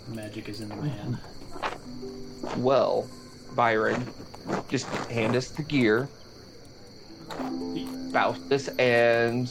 Magic 0.07 0.49
is 0.49 0.61
in 0.61 0.69
the 0.69 0.75
man. 0.75 1.19
Well, 2.57 3.07
Byron, 3.55 4.05
just 4.69 4.87
hand 5.07 5.35
us 5.35 5.49
the 5.49 5.63
gear. 5.63 6.07
Faustus 8.11 8.67
and 8.79 9.47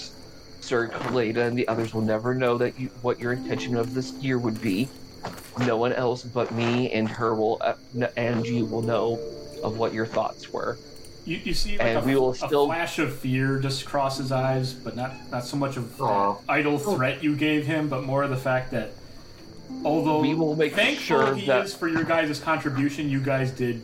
Sir 0.61 0.89
Caleidah 0.89 1.47
and 1.47 1.57
the 1.57 1.67
others 1.69 1.95
will 1.95 2.03
never 2.03 2.35
know 2.35 2.59
that 2.59 2.79
you, 2.79 2.89
what 3.03 3.19
your 3.19 3.33
intention 3.33 3.77
of 3.77 3.95
this 3.95 4.11
gear 4.13 4.39
would 4.39 4.61
be. 4.61 4.89
No 5.61 5.77
one 5.77 5.93
else 5.93 6.23
but 6.23 6.53
me 6.53 6.91
and 6.93 7.09
her 7.09 7.35
will, 7.35 7.59
uh, 7.61 7.75
and 8.17 8.47
you 8.47 8.67
will 8.67 8.83
know 8.83 9.19
of 9.63 9.79
what 9.79 9.93
your 9.93 10.07
thoughts 10.07 10.53
were. 10.53 10.79
You, 11.27 11.37
you 11.39 11.55
see 11.55 11.73
like 11.79 11.87
And 11.87 11.99
a, 11.99 12.01
we 12.01 12.17
will 12.17 12.31
a 12.31 12.35
still- 12.35 12.67
flash 12.67 12.99
of 12.99 13.15
fear 13.15 13.59
just 13.59 13.85
cross 13.87 14.19
his 14.19 14.33
eyes, 14.33 14.73
but 14.73 14.97
not 14.97 15.13
not 15.31 15.45
so 15.45 15.57
much 15.57 15.77
of 15.77 15.97
that 15.99 16.37
idle 16.49 16.79
threat 16.79 17.23
you 17.23 17.37
gave 17.37 17.67
him, 17.67 17.89
but 17.89 18.05
more 18.05 18.23
of 18.23 18.31
the 18.31 18.37
fact 18.37 18.71
that 18.73 18.93
although 19.85 20.21
We 20.21 20.35
will 20.35 20.57
make 20.57 20.75
thankful 20.75 21.05
sure 21.05 21.35
he 21.35 21.47
that- 21.47 21.65
is 21.67 21.75
for 21.75 21.89
your 21.89 22.05
guys' 22.05 22.39
contribution, 22.41 23.09
you 23.09 23.21
guys 23.21 23.51
did 23.51 23.83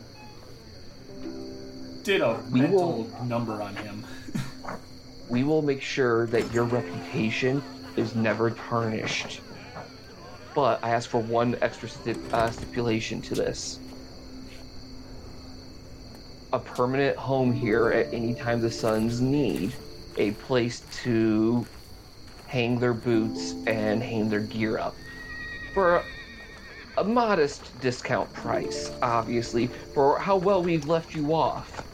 did 2.03 2.21
a 2.21 2.39
We 2.51 2.61
mental 2.61 3.09
number 3.25 3.61
on 3.61 3.75
him. 3.75 4.05
We 5.29 5.43
will 5.43 5.61
make 5.61 5.81
sure 5.81 6.25
that 6.27 6.53
your 6.53 6.63
reputation 6.63 7.61
is 7.97 8.15
never 8.15 8.51
tarnished. 8.51 9.41
But 10.55 10.81
I 10.81 10.91
ask 10.91 11.09
for 11.09 11.19
one 11.19 11.57
extra 11.61 11.89
stip- 11.89 12.33
uh, 12.33 12.49
stipulation 12.49 13.21
to 13.23 13.35
this. 13.35 13.79
A 16.53 16.59
permanent 16.59 17.17
home 17.17 17.51
here 17.51 17.91
at 17.91 18.13
any 18.13 18.33
time 18.35 18.61
the 18.61 18.71
sons 18.71 19.19
need 19.19 19.73
a 20.17 20.31
place 20.31 20.81
to 21.03 21.67
hang 22.45 22.79
their 22.79 22.93
boots 22.93 23.53
and 23.67 24.01
hang 24.01 24.29
their 24.29 24.39
gear 24.39 24.77
up. 24.77 24.95
For 25.77 26.03
a, 26.97 27.03
modest 27.03 27.79
discount 27.81 28.33
price, 28.33 28.91
obviously, 29.03 29.67
for 29.93 30.17
how 30.17 30.35
well 30.35 30.63
we've 30.63 30.87
left 30.87 31.13
you 31.13 31.35
off. 31.35 31.85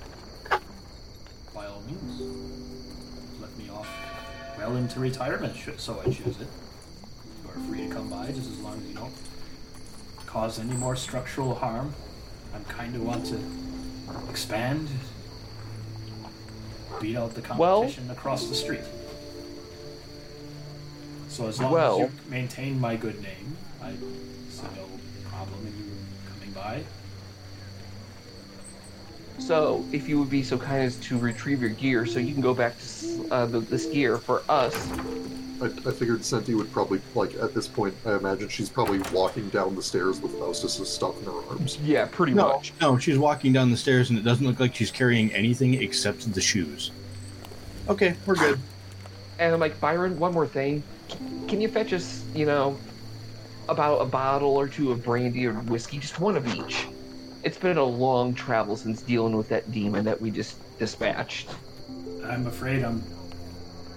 By 1.54 1.66
all 1.66 1.82
means, 1.82 2.22
let 3.42 3.58
me 3.58 3.70
off 3.70 3.90
well 4.58 4.78
into 4.78 5.02
retirement, 5.02 5.58
so 5.76 6.00
I 6.00 6.06
choose 6.06 6.40
it. 6.40 6.48
You 7.44 7.50
are 7.50 7.68
free 7.68 7.90
to 7.90 7.94
come 7.94 8.10
by 8.10 8.28
just 8.28 8.52
as 8.52 8.60
long 8.60 8.78
as 8.78 8.88
you 8.88 8.96
don't 8.96 9.14
cause 10.28 10.60
any 10.60 10.76
more 10.76 10.96
structural 10.96 11.54
harm. 11.54 11.94
I'm 12.56 12.64
kind 12.64 12.96
of 12.96 13.04
want 13.04 13.26
to 13.26 13.40
expand, 14.30 14.88
beat 17.02 17.18
out 17.18 17.36
the 17.36 17.42
Well- 17.58 17.82
competition 17.82 18.10
across 18.12 18.48
the 18.48 18.56
street. 18.56 18.86
So 21.28 21.48
as 21.48 21.60
long 21.60 21.74
Well- 21.74 21.96
as 21.96 22.00
you 22.00 22.12
maintain 22.30 22.80
my 22.80 22.96
good 22.96 23.22
name, 23.22 23.58
I 23.84 23.92
see 24.50 24.64
no 24.76 24.86
problem 25.30 25.60
in 25.68 25.74
you 25.78 25.92
coming 26.32 26.52
by. 26.54 26.84
So, 29.40 29.84
if 29.92 30.08
you 30.08 30.20
would 30.20 30.30
be 30.30 30.44
so 30.44 30.58
kind 30.58 30.84
as 30.84 30.96
to 30.98 31.18
retrieve 31.18 31.60
your 31.62 31.72
gear 31.72 32.06
so 32.06 32.20
you 32.20 32.34
can 32.34 32.42
go 32.42 32.54
back 32.54 32.76
to 32.80 33.28
uh, 33.32 33.46
the, 33.48 33.60
this 33.60 33.88
gear 33.88 34.18
for 34.18 34.44
us, 34.48 34.76
I, 35.62 35.66
I 35.66 35.92
figured 35.92 36.20
Centi 36.20 36.56
would 36.56 36.72
probably 36.72 37.02
like 37.16 37.34
at 37.36 37.54
this 37.54 37.68
point. 37.68 37.94
I 38.06 38.16
imagine 38.16 38.48
she's 38.48 38.70
probably 38.70 39.00
walking 39.12 39.50
down 39.50 39.76
the 39.76 39.82
stairs 39.82 40.22
with 40.22 40.34
Faustus's 40.34 40.88
stuff 40.88 41.18
in 41.20 41.26
her 41.26 41.50
arms. 41.50 41.78
Yeah, 41.84 42.08
pretty 42.12 42.34
No, 42.34 42.54
much. 42.58 42.74
no, 42.80 42.98
she's 42.98 43.18
walking 43.18 43.52
down 43.54 43.72
the 43.72 43.78
stairs 43.78 44.10
and 44.12 44.20
it 44.20 44.24
doesn't 44.24 44.46
look 44.46 44.60
like 44.60 44.76
she's 44.76 44.92
carrying 44.92 45.34
anything 45.34 45.74
except 45.76 46.32
the 46.34 46.42
shoes. 46.42 46.92
Okay, 47.90 48.16
we're 48.26 48.36
good. 48.36 48.60
And 49.40 49.54
I'm 49.54 49.60
like, 49.60 49.80
Byron, 49.80 50.18
one 50.20 50.34
more 50.34 50.48
thing. 50.48 50.84
Can 51.48 51.60
you 51.60 51.68
fetch 51.68 51.92
us, 51.92 52.24
you 52.36 52.46
know, 52.46 52.78
about 53.70 54.00
a 54.02 54.06
bottle 54.06 54.56
or 54.56 54.68
two 54.68 54.92
of 54.92 55.04
brandy 55.04 55.46
or 55.48 55.54
whiskey? 55.54 55.98
Just 56.00 56.20
one 56.20 56.36
of 56.36 56.48
each. 56.56 56.86
It's 57.44 57.58
been 57.58 57.78
a 57.78 57.84
long 57.84 58.34
travel 58.34 58.76
since 58.78 59.02
dealing 59.02 59.36
with 59.36 59.50
that 59.50 59.72
demon 59.72 60.06
that 60.06 60.20
we 60.20 60.32
just 60.32 60.58
dispatched. 60.80 61.50
I'm 62.26 62.48
afraid 62.48 62.84
I'm 62.84 63.04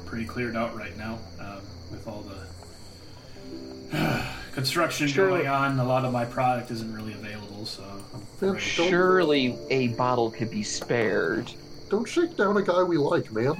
pretty 0.05 0.25
cleared 0.25 0.57
out 0.57 0.77
right 0.77 0.97
now 0.97 1.19
um, 1.41 1.61
with 1.91 2.07
all 2.09 2.23
the 3.93 4.23
construction 4.53 5.07
Sure. 5.07 5.29
going 5.29 5.47
on. 5.47 5.79
A 5.79 5.85
lot 5.85 6.05
of 6.05 6.13
my 6.13 6.25
product 6.25 6.71
isn't 6.73 6.93
really 6.93 7.13
available, 7.13 7.67
so 7.67 7.83
I'm 7.85 8.21
Yeah, 8.43 8.49
afraid- 8.55 8.77
Don't- 8.77 8.89
Surely 8.91 9.57
a 9.71 9.89
bottle 9.89 10.31
could 10.31 10.51
be 10.51 10.63
spared. 10.65 11.51
Don't 11.89 12.07
shake 12.09 12.37
down 12.37 12.57
a 12.57 12.63
guy 12.63 12.83
we 12.83 12.97
like, 12.99 13.31
man. 13.33 13.55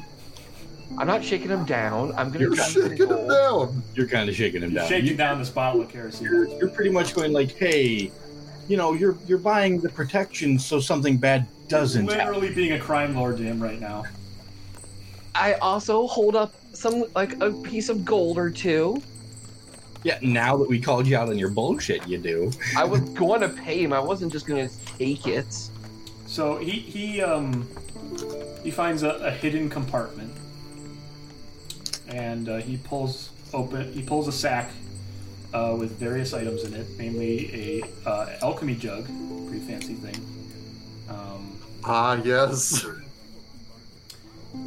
I'm 0.99 1.07
not 1.07 1.23
shaking 1.25 1.51
him 1.51 1.65
down. 1.65 2.13
I'm 2.17 2.31
gonna 2.31 2.41
You're 2.47 2.57
shaking 2.57 3.09
him 3.09 3.29
down. 3.29 3.83
You're 3.95 4.07
kind 4.09 4.29
of 4.29 4.35
shaking 4.35 4.63
him 4.63 4.71
You're 4.71 4.81
down. 4.81 4.89
shaking 4.89 5.11
You- 5.11 5.17
down 5.17 5.39
this 5.39 5.51
bottle 5.51 5.83
of 5.83 5.89
kerosene. 5.89 6.27
you're, 6.27 6.49
you're 6.59 6.71
pretty 6.71 6.91
much 6.91 7.15
going 7.15 7.33
like, 7.33 7.53
hey, 7.57 8.11
you 8.69 8.77
know, 8.77 8.95
you're 8.95 9.17
you're 9.27 9.39
buying 9.39 9.81
the 9.81 9.91
protection 9.91 10.59
so 10.59 10.81
something 10.81 11.17
bad 11.19 11.47
doesn't 11.69 12.07
happen. 12.11 12.19
Literally 12.35 12.55
being 12.55 12.73
a 12.73 12.79
crime 12.79 13.15
lord 13.15 13.37
to 13.39 13.43
him 13.43 13.63
right 13.63 13.81
now. 13.81 14.05
I 15.35 15.55
also 15.55 16.07
hold 16.07 16.35
up 16.35 16.55
some 16.73 17.05
like 17.15 17.41
a 17.43 17.51
piece 17.53 17.89
of 17.89 18.05
gold 18.05 18.39
or 18.39 18.51
two. 18.51 19.03
Yeah, 20.03 20.19
now 20.23 20.57
that 20.57 20.69
we 20.69 20.81
called 20.81 21.07
you 21.07 21.17
out 21.17 21.29
on 21.29 21.37
your 21.37 21.51
bullshit, 21.51 22.07
you 22.07 22.17
do. 22.19 22.51
I 22.77 22.85
was 22.85 23.01
going 23.11 23.41
to 23.41 23.49
pay 23.49 23.83
him. 23.83 23.93
I 23.93 23.99
wasn't 24.01 24.33
just 24.33 24.47
going 24.47 24.69
to 24.69 24.75
take 24.99 25.27
it. 25.27 25.47
So 26.27 26.57
he 26.59 26.71
he 26.73 27.21
um 27.23 27.69
he 28.63 28.71
finds 28.71 29.03
a, 29.03 29.11
a 29.11 29.31
hidden 29.31 29.69
compartment, 29.69 30.33
and 32.09 32.49
uh, 32.49 32.57
he 32.59 32.77
pulls 32.77 33.31
open 33.53 33.93
he 33.93 34.03
pulls 34.03 34.29
a 34.29 34.33
sack 34.33 34.71
uh, 35.55 35.75
with 35.79 35.93
various 35.99 36.35
items 36.35 36.65
in 36.65 36.75
it, 36.75 36.87
mainly 36.99 37.83
a 38.05 38.09
uh, 38.09 38.37
alchemy 38.43 38.75
jug, 38.75 39.07
pretty 39.49 39.65
fancy 39.65 39.95
thing. 39.95 40.17
Um, 41.09 41.59
Ah, 41.85 42.15
yes. 42.23 42.87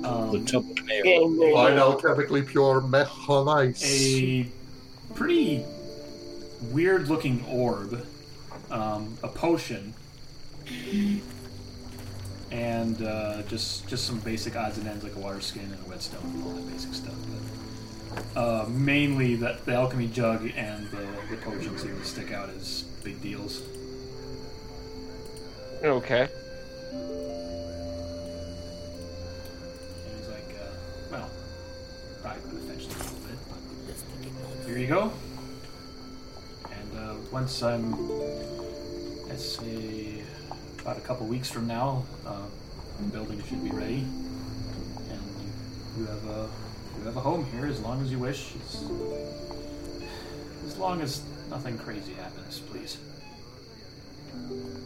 The 0.02 0.08
um, 0.08 0.46
tub 0.46 0.70
of 0.70 0.86
nail. 0.86 1.54
Fine 1.54 1.78
alchemically 1.78 2.46
pure 2.46 2.80
mechanice. 2.80 3.84
a 3.84 4.48
pretty 5.16 5.66
weird 6.72 7.08
looking 7.08 7.44
orb, 7.48 8.06
um, 8.70 9.18
a 9.24 9.28
potion, 9.28 9.94
and 12.52 13.02
uh, 13.02 13.42
just 13.44 13.88
just 13.88 14.06
some 14.06 14.20
basic 14.20 14.56
odds 14.56 14.78
and 14.78 14.88
ends 14.88 15.04
like 15.04 15.16
a 15.16 15.20
water 15.20 15.42
skin 15.42 15.64
and 15.64 15.74
a 15.74 15.90
whetstone 15.90 16.24
and 16.24 16.44
all 16.44 16.52
that 16.52 16.68
basic 16.72 16.94
stuff. 16.94 17.14
But 17.30 17.42
uh, 18.36 18.66
mainly 18.70 19.36
the, 19.36 19.58
the 19.66 19.74
alchemy 19.74 20.08
jug 20.08 20.50
and 20.56 20.90
the, 20.90 21.08
the 21.30 21.38
potion 21.38 21.78
seem 21.78 21.98
to 21.98 22.04
stick 22.06 22.32
out 22.32 22.50
as 22.50 22.84
big 23.04 23.22
deals. 23.22 23.62
Okay. 25.84 26.28
And 26.92 27.02
he's 30.18 30.28
like, 30.28 30.56
uh, 30.60 30.74
well, 31.12 31.30
probably 32.22 32.42
could 32.42 32.54
have 32.54 32.64
fetched 32.64 32.94
a 32.94 32.98
little 32.98 33.20
bit, 33.20 33.38
but 33.48 34.68
here 34.68 34.78
you 34.78 34.88
go. 34.88 35.12
And 36.66 36.98
uh, 36.98 37.14
once 37.32 37.62
I'm, 37.64 38.10
let's 39.30 39.46
say, 39.46 40.09
about 40.82 40.98
a 40.98 41.02
couple 41.02 41.26
weeks 41.28 41.50
from 41.50 41.68
now, 41.68 42.04
uh, 42.26 42.38
the 43.00 43.08
building 43.12 43.42
should 43.44 43.64
be 43.64 43.70
ready, 43.72 44.06
and 45.10 45.22
you, 45.98 46.02
you 46.02 46.06
have 46.06 46.26
a 46.26 46.50
you 47.00 47.06
have 47.06 47.16
a 47.18 47.22
home 47.22 47.46
here 47.52 47.66
as 47.66 47.80
long 47.82 48.02
as 48.02 48.12
you 48.12 48.20
wish. 48.20 48.54
As, 48.66 48.84
as 50.68 50.78
long 50.78 51.02
as 51.02 51.22
nothing 51.50 51.78
crazy 51.78 52.14
happens, 52.14 52.60
please. 52.60 52.98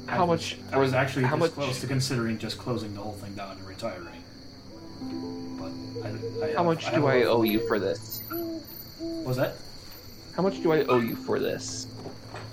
How 0.08 0.24
I 0.24 0.28
much 0.28 0.58
I 0.72 0.78
was 0.78 0.94
actually 0.94 1.26
how 1.26 1.36
much- 1.36 1.52
close 1.54 1.82
to 1.82 1.88
considering 1.88 2.38
just 2.38 2.58
closing 2.58 2.94
the 2.94 3.02
whole 3.02 3.14
thing 3.14 3.34
down 3.34 3.58
and 3.58 3.68
retiring. 3.68 4.24
But 5.60 5.72
I, 6.08 6.50
I 6.52 6.54
How 6.54 6.64
much 6.64 6.86
have 6.86 6.94
do 6.96 7.08
I 7.08 7.24
owe 7.24 7.44
you 7.44 7.66
for 7.68 7.80
this? 7.80 8.22
what 8.30 9.26
Was 9.28 9.38
that 9.38 9.56
How 10.36 10.42
much 10.44 10.62
do 10.62 10.72
I 10.72 10.84
owe 10.84 11.00
you 11.00 11.16
for 11.16 11.40
this? 11.40 11.88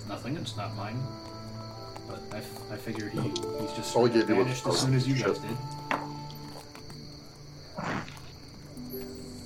nothing? 0.08 0.36
It's 0.36 0.56
not 0.56 0.74
mine. 0.76 1.00
But 2.10 2.20
I, 2.32 2.38
f- 2.38 2.72
I 2.72 2.76
figured 2.76 3.12
he, 3.12 3.20
he's 3.20 3.72
just 3.76 3.94
All 3.96 4.04
he 4.06 4.12
gave 4.12 4.28
you 4.28 4.36
was 4.36 4.46
vanished 4.46 4.66
as 4.66 4.80
soon 4.80 4.94
as 4.94 5.06
you 5.08 5.14
guys 5.14 5.36
shit. 5.36 5.42
did. 5.42 5.56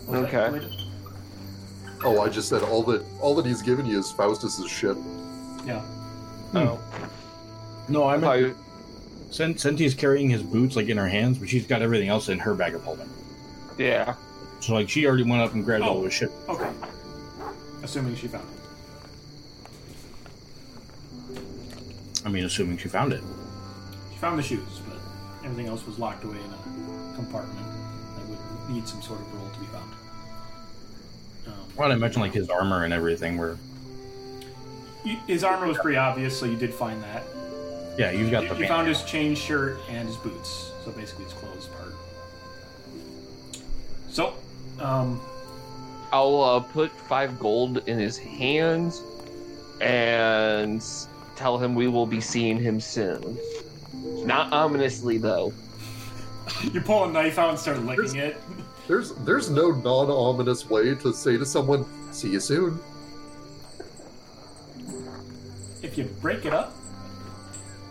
Was 0.07 0.21
that 0.21 0.25
Okay. 0.25 0.47
related? 0.47 0.73
Oh, 2.05 2.21
I 2.21 2.29
just 2.29 2.49
said 2.49 2.63
all 2.63 2.83
that 2.85 3.03
all 3.21 3.35
that 3.37 3.47
he's 3.47 3.63
given 3.63 3.87
you 3.87 3.99
is 3.99 4.11
Faustus's 4.13 4.71
shit. 4.71 4.97
Yeah. 5.67 5.81
Hmm. 6.53 6.57
Oh, 6.59 6.81
No, 7.89 8.05
I 8.05 8.17
I 8.17 8.21
thought 8.21 8.41
meant 8.41 8.49
you- 8.49 8.57
Cent- 9.31 9.59
Centi's 9.61 9.95
carrying 9.95 10.29
his 10.31 10.43
boots 10.43 10.77
like 10.77 10.89
in 10.89 10.97
her 10.97 11.09
hands, 11.09 11.39
but 11.39 11.49
she's 11.49 11.67
got 11.67 11.83
everything 11.83 12.09
else 12.09 12.29
in 12.29 12.39
her 12.39 12.55
bag 12.55 12.75
of 12.75 12.83
holding. 12.85 13.09
yeah. 13.79 14.15
So 14.61 14.73
like 14.75 14.89
she 14.89 15.07
already 15.07 15.25
went 15.25 15.43
up 15.43 15.53
and 15.55 15.65
grabbed 15.65 15.85
oh, 15.85 15.89
all 15.89 15.99
Oh. 15.99 16.05
his 16.05 16.13
shit. 16.15 16.31
Okay. 16.49 16.71
Assuming 17.83 18.15
she 18.17 18.29
found 18.29 18.45
it. 18.45 18.61
I 22.25 22.29
mean, 22.29 22.45
assuming 22.45 22.79
she 22.79 22.89
found 22.89 23.13
it. 23.13 23.23
She 24.13 24.19
found 24.19 24.39
the 24.39 24.43
shoes, 24.43 24.81
but 24.89 24.99
everything 25.45 25.67
else 25.67 25.87
was 25.87 25.99
locked 25.99 26.25
away 26.25 26.37
in 26.37 26.43
a 26.53 27.15
compartment 27.15 27.59
that 28.17 28.27
would 28.27 28.75
need 28.75 28.89
some 28.89 29.03
sort 29.03 29.21
of 29.21 29.35
roll 29.35 29.51
to 29.51 29.61
be 29.61 29.67
found. 29.67 29.91
Um, 31.47 31.53
Well, 31.77 31.93
I 31.93 31.95
mentioned 31.97 32.23
like 32.23 32.33
his 32.33 32.49
armor 32.49 32.85
and 32.85 32.93
everything. 32.95 33.37
Where 33.37 33.57
his 35.27 35.45
armor 35.45 35.67
was 35.67 35.77
pretty 35.79 35.99
obvious, 35.99 36.39
so 36.39 36.47
you 36.47 36.57
did 36.57 36.73
find 36.73 37.03
that. 37.03 37.23
yeah, 37.99 38.11
you've 38.11 38.31
got 38.31 38.45
You, 38.45 38.49
the. 38.51 38.57
you 38.61 38.67
found 38.67 38.89
his 38.89 39.03
chain 39.05 39.35
shirt 39.35 39.79
and 39.91 40.09
his 40.09 40.17
boots, 40.17 40.73
so 40.85 40.91
basically 40.93 41.25
his 41.25 41.35
clothes 41.35 41.67
part. 41.67 41.93
So, 44.09 44.35
um, 44.81 45.21
I'll 46.13 46.41
uh, 46.41 46.61
put 46.61 46.91
five 46.93 47.39
gold 47.39 47.83
in 47.87 47.99
his 47.99 48.17
hands 48.17 49.03
and 49.81 50.83
tell 51.37 51.59
him 51.59 51.75
we 51.75 51.89
will 51.89 52.07
be 52.07 52.21
seeing 52.21 52.59
him 52.59 52.81
soon. 52.81 53.39
Not 53.93 54.53
ominously, 54.53 55.19
though. 55.19 55.53
you 56.73 56.81
pull 56.81 57.05
a 57.05 57.13
knife 57.13 57.39
out 57.39 57.51
and 57.51 57.59
start 57.59 57.79
licking 57.81 58.17
it. 58.17 58.37
There's 58.87 59.13
there's 59.25 59.49
no 59.51 59.71
non-ominous 59.71 60.69
way 60.69 60.95
to 60.97 61.13
say 61.13 61.39
to 61.39 61.47
someone, 61.47 61.87
"See 62.13 62.31
you 62.31 62.41
soon." 62.41 62.79
If 65.83 65.97
you 65.97 66.05
break 66.21 66.45
it 66.45 66.53
up, 66.53 66.73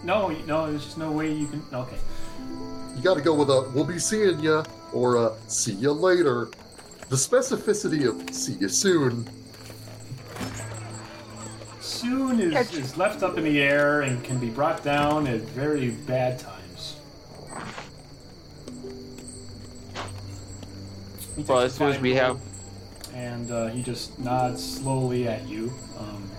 no, 0.04 0.30
no, 0.46 0.70
there's 0.70 0.84
just 0.84 0.98
no 0.98 1.12
way 1.12 1.32
you 1.32 1.48
can. 1.48 1.64
Okay, 1.74 1.98
You 2.96 3.02
got 3.02 3.16
to 3.16 3.22
go 3.22 3.34
with 3.34 3.50
a 3.50 3.70
"We'll 3.74 3.86
be 3.86 4.00
seeing 4.00 4.40
ya" 4.40 4.64
or 4.92 5.16
a 5.16 5.34
"See 5.48 5.74
you 5.74 5.92
later." 5.92 6.50
The 7.10 7.16
specificity 7.16 8.08
of 8.08 8.34
"See 8.34 8.54
you 8.54 8.70
soon." 8.70 9.28
Soon 11.94 12.40
is, 12.40 12.74
is 12.74 12.98
left 12.98 13.24
up 13.24 13.38
in 13.38 13.44
the 13.44 13.62
air 13.62 14.02
and 14.02 14.24
can 14.24 14.38
be 14.40 14.50
brought 14.50 14.84
down 14.84 15.28
at 15.28 15.42
very 15.42 15.92
bad 15.92 16.40
times. 16.40 16.98
Well, 21.48 21.60
as 21.62 21.74
soon 21.74 21.90
as 21.90 22.00
we 22.00 22.14
have. 22.16 22.40
and 23.14 23.52
uh, 23.52 23.68
he 23.68 23.82
just 23.82 24.18
nods 24.20 24.64
slowly 24.78 25.28
at 25.28 25.48
you, 25.48 25.74
um, 25.98 26.30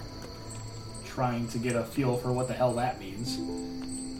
trying 1.04 1.48
to 1.48 1.58
get 1.58 1.74
a 1.76 1.84
feel 1.84 2.16
for 2.16 2.32
what 2.32 2.48
the 2.48 2.54
hell 2.54 2.72
that 2.74 3.00
means. 3.00 3.36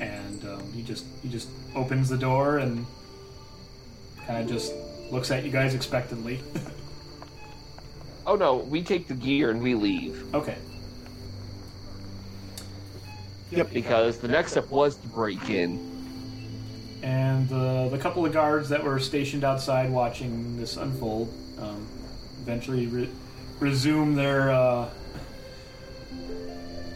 And 0.00 0.44
um, 0.44 0.72
he 0.72 0.82
just 0.82 1.04
he 1.22 1.28
just 1.28 1.48
opens 1.74 2.08
the 2.08 2.18
door 2.18 2.58
and 2.58 2.84
kind 4.26 4.42
of 4.42 4.48
just 4.48 4.72
looks 5.10 5.30
at 5.30 5.44
you 5.44 5.50
guys 5.50 5.74
expectantly. 5.74 6.40
Oh 8.26 8.36
no, 8.36 8.56
we 8.56 8.82
take 8.82 9.06
the 9.06 9.12
gear 9.12 9.50
and 9.50 9.62
we 9.62 9.74
leave. 9.74 10.34
okay. 10.34 10.56
Yep. 13.56 13.72
Because 13.72 14.18
the 14.18 14.28
next 14.28 14.52
step 14.52 14.68
was 14.70 14.96
to 14.96 15.06
break 15.08 15.48
in. 15.50 15.92
And 17.02 17.50
uh, 17.52 17.88
the 17.88 17.98
couple 17.98 18.24
of 18.24 18.32
guards 18.32 18.68
that 18.70 18.82
were 18.82 18.98
stationed 18.98 19.44
outside 19.44 19.90
watching 19.90 20.56
this 20.56 20.76
unfold 20.76 21.32
um, 21.60 21.86
eventually 22.42 22.86
re- 22.86 23.10
resume 23.60 24.14
their 24.14 24.50
uh, 24.50 24.88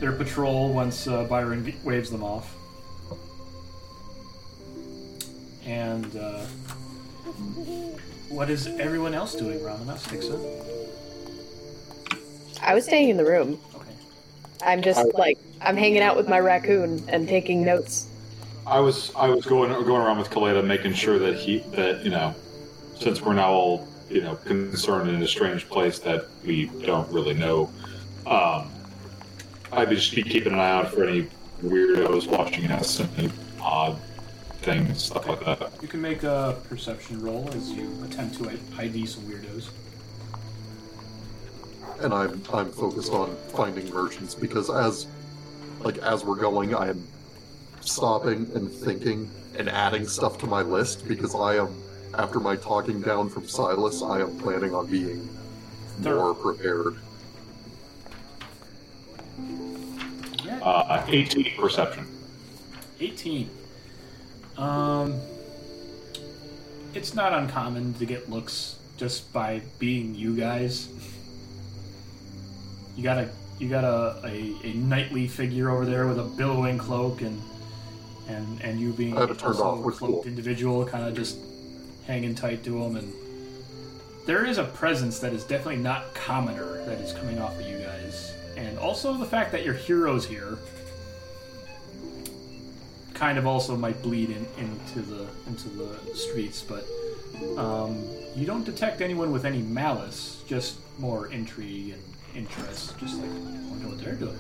their 0.01 0.13
patrol 0.13 0.73
once 0.73 1.07
uh, 1.07 1.25
Byron 1.25 1.65
g- 1.67 1.75
waves 1.85 2.11
them 2.11 2.23
off. 2.25 2.55
And 5.65 6.17
uh, 6.17 6.47
what 8.31 8.49
is 8.49 8.67
everyone 8.67 9.13
else 9.15 9.35
doing, 9.35 9.59
Ramanas, 9.61 10.07
Hixa? 10.09 10.39
I 12.63 12.75
was 12.75 12.85
staying 12.85 13.11
in 13.11 13.17
the 13.17 13.25
room. 13.25 13.61
Okay. 13.75 13.93
I'm 14.63 14.83
just 14.83 15.05
like 15.15 15.38
I'm 15.61 15.77
hanging 15.77 16.01
out 16.01 16.17
with 16.17 16.29
my 16.29 16.39
raccoon 16.39 17.03
and 17.09 17.29
taking 17.29 17.65
notes. 17.65 18.09
I 18.67 18.81
was 18.81 19.13
I 19.17 19.29
was 19.29 19.45
going 19.47 19.71
going 19.71 20.03
around 20.03 20.19
with 20.19 20.31
Caleidah, 20.31 20.65
making 20.65 20.93
sure 20.93 21.19
that 21.19 21.37
he 21.37 21.59
that 21.73 22.05
you 22.05 22.11
know, 22.11 22.35
since 22.97 23.23
we're 23.23 23.35
now 23.35 23.51
all 23.51 23.89
you 24.11 24.21
know 24.21 24.37
concerned 24.37 25.11
in 25.11 25.23
a 25.23 25.29
strange 25.29 25.69
place 25.69 25.99
that 26.01 26.27
we 26.45 26.67
don't 26.85 27.11
really 27.11 27.35
know, 27.35 27.71
um, 28.27 28.71
I'd 29.73 29.89
just 29.91 30.15
be 30.15 30.23
keeping 30.23 30.53
an 30.53 30.59
eye 30.59 30.71
out 30.71 30.93
for 30.93 31.05
any 31.05 31.29
weirdos 31.63 32.27
watching 32.27 32.71
us, 32.71 33.01
any 33.17 33.31
odd 33.61 33.99
things, 34.63 35.05
stuff 35.05 35.27
like 35.27 35.45
that. 35.45 35.73
You 35.81 35.89
can 35.89 36.01
make 36.01 36.23
a 36.23 36.61
perception 36.69 37.21
roll 37.23 37.49
as 37.55 37.71
you 37.71 37.91
attempt 38.05 38.37
to 38.39 38.51
ID 38.79 39.07
some 39.07 39.25
weirdos. 39.25 39.71
and 42.01 42.13
I'm 42.15 42.43
I'm 42.53 42.71
focused 42.71 43.13
on 43.13 43.37
finding 43.49 43.91
merchants 43.93 44.35
because 44.35 44.71
as 44.71 45.07
like 45.81 45.99
as 45.99 46.25
we're 46.25 46.37
going, 46.37 46.75
I 46.75 46.89
am 46.89 47.07
stopping 47.81 48.51
and 48.55 48.71
thinking 48.71 49.31
and 49.57 49.69
adding 49.69 50.07
stuff 50.07 50.39
to 50.39 50.47
my 50.47 50.63
list 50.63 51.07
because 51.09 51.35
I 51.35 51.57
am 51.57 51.75
after 52.15 52.41
my 52.41 52.57
talking 52.57 53.01
down 53.01 53.29
from 53.29 53.45
Sylas, 53.45 54.09
I 54.09 54.23
am 54.23 54.39
planning 54.39 54.75
on 54.75 54.87
being 54.87 55.29
more 56.01 56.35
prepared. 56.35 56.97
Uh, 60.63 61.05
18 61.07 61.55
perception. 61.57 62.07
18. 63.01 63.51
Um, 64.57 65.21
it's 66.95 67.15
not 67.15 67.33
uncommon 67.33 67.95
to 67.95 68.07
get 68.07 68.29
looks 68.29 68.77
just 68.97 69.33
by 69.33 69.63
being 69.79 70.15
you 70.15 70.37
guys. 70.37 70.89
You 72.97 73.05
got 73.05 73.19
a 73.19 73.29
you 73.59 73.69
got 73.69 73.85
a, 73.85 74.21
a, 74.25 74.55
a 74.65 74.73
knightly 74.75 75.27
figure 75.27 75.71
over 75.71 75.85
there 75.85 76.07
with 76.07 76.19
a 76.19 76.25
billowing 76.25 76.79
cloak 76.79 77.23
and 77.23 77.41
and 78.29 78.61
and 78.61 78.79
you 78.79 78.93
being 78.93 79.17
I 79.17 79.27
turned 79.27 79.59
off, 79.59 79.79
a 79.79 79.83
cloaked 79.83 79.99
cool. 79.99 80.23
individual, 80.25 80.85
kind 80.85 81.05
of 81.05 81.15
just 81.15 81.39
hanging 82.07 82.35
tight 82.35 82.63
to 82.65 82.83
him, 82.83 82.97
and 82.97 83.13
there 84.27 84.45
is 84.45 84.59
a 84.59 84.65
presence 84.65 85.19
that 85.21 85.33
is 85.33 85.45
definitely 85.45 85.83
not 85.83 86.15
commoner 86.15 86.85
that 86.85 86.99
is 87.01 87.13
coming 87.13 87.39
off 87.39 87.59
of 87.59 87.67
you 87.67 87.79
guys, 87.79 88.35
and 88.57 88.79
also 88.79 89.15
the 89.15 89.25
fact 89.25 89.51
that 89.53 89.65
your 89.65 89.75
heroes 89.75 90.27
here 90.27 90.59
kind 93.15 93.39
of 93.39 93.47
also 93.47 93.77
might 93.77 94.01
bleed 94.03 94.31
in, 94.31 94.47
into 94.59 95.01
the 95.01 95.27
into 95.47 95.69
the 95.71 95.99
streets, 96.15 96.63
but 96.63 96.87
um, 97.57 98.05
you 98.37 98.47
don't 98.47 98.65
detect 98.65 99.01
anyone 99.01 99.33
with 99.33 99.45
any 99.45 99.63
malice, 99.63 100.43
just 100.47 100.77
more 100.99 101.29
intrigue 101.29 101.91
and 101.95 102.03
interest. 102.35 102.99
Just 102.99 103.19
like, 103.21 103.31
I 103.31 103.35
wonder 103.71 103.89
what 103.89 103.99
they're 103.99 104.15
doing. 104.15 104.39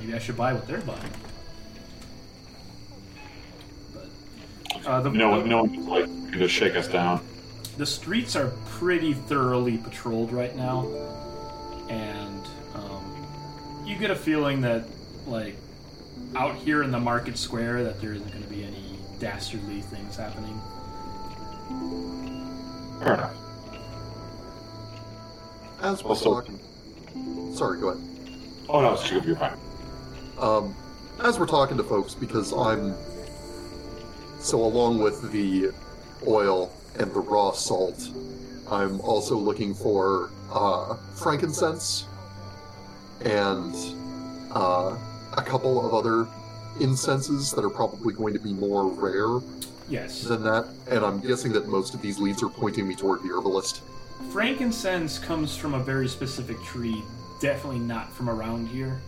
Maybe 0.00 0.14
I 0.14 0.18
should 0.18 0.36
buy 0.36 0.52
what 0.52 0.66
they're 0.66 0.80
buying. 0.80 1.00
But 3.92 4.86
uh, 4.86 5.00
the, 5.00 5.10
No 5.10 5.30
one, 5.30 5.48
no 5.48 5.64
one 5.64 5.86
like 5.86 6.08
just 6.32 6.54
shake 6.54 6.74
us 6.76 6.88
down. 6.88 7.20
the 7.78 7.86
streets 7.86 8.36
are 8.36 8.52
pretty 8.66 9.14
thoroughly 9.14 9.78
patrolled 9.78 10.32
right 10.32 10.54
now, 10.56 10.86
and 11.88 12.44
um, 12.74 13.26
you 13.86 13.96
get 13.96 14.10
a 14.10 14.16
feeling 14.16 14.60
that, 14.62 14.84
like, 15.26 15.56
out 16.36 16.54
here 16.56 16.82
in 16.82 16.90
the 16.90 16.98
market 17.00 17.38
square, 17.38 17.84
that 17.84 18.00
there 18.00 18.12
isn't 18.12 18.30
going 18.30 18.42
to 18.42 18.48
be 18.50 18.64
any 18.64 18.98
dastardly 19.20 19.80
things 19.80 20.16
happening. 20.16 20.60
Fair 23.00 23.14
enough. 23.14 23.34
As 25.84 26.02
we're 26.02 26.10
Also- 26.10 26.32
talking, 26.40 26.58
sorry, 27.54 27.78
go 27.78 27.88
ahead. 27.88 28.02
Oh 28.70 28.80
no, 28.80 28.94
it's 28.94 29.10
you're 29.10 29.36
fine. 29.36 29.52
Um, 30.40 30.74
as 31.22 31.38
we're 31.38 31.46
talking 31.46 31.76
to 31.76 31.82
folks, 31.84 32.14
because 32.14 32.52
I'm 32.54 32.94
so 34.40 34.62
along 34.64 35.02
with 35.02 35.30
the 35.30 35.70
oil 36.26 36.72
and 36.98 37.12
the 37.12 37.20
raw 37.20 37.52
salt, 37.52 38.08
I'm 38.70 38.98
also 39.02 39.36
looking 39.36 39.74
for 39.74 40.30
uh, 40.50 40.94
frankincense 41.22 42.06
and 43.22 43.74
uh, 44.52 44.96
a 45.36 45.42
couple 45.42 45.84
of 45.86 45.92
other 45.92 46.26
incenses 46.80 47.50
that 47.52 47.62
are 47.64 47.70
probably 47.70 48.14
going 48.14 48.32
to 48.32 48.40
be 48.40 48.54
more 48.54 48.86
rare 48.86 49.40
Yes. 49.88 50.22
than 50.22 50.42
that. 50.44 50.66
And 50.90 51.04
I'm 51.04 51.20
guessing 51.20 51.52
that 51.52 51.68
most 51.68 51.92
of 51.94 52.00
these 52.00 52.18
leads 52.18 52.42
are 52.42 52.48
pointing 52.48 52.88
me 52.88 52.94
toward 52.94 53.22
the 53.22 53.28
herbalist. 53.28 53.82
Frankincense 54.30 55.18
comes 55.18 55.56
from 55.56 55.74
a 55.74 55.78
very 55.78 56.08
specific 56.08 56.60
tree, 56.62 57.02
definitely 57.40 57.80
not 57.80 58.12
from 58.12 58.28
around 58.28 58.66
here. 58.68 59.00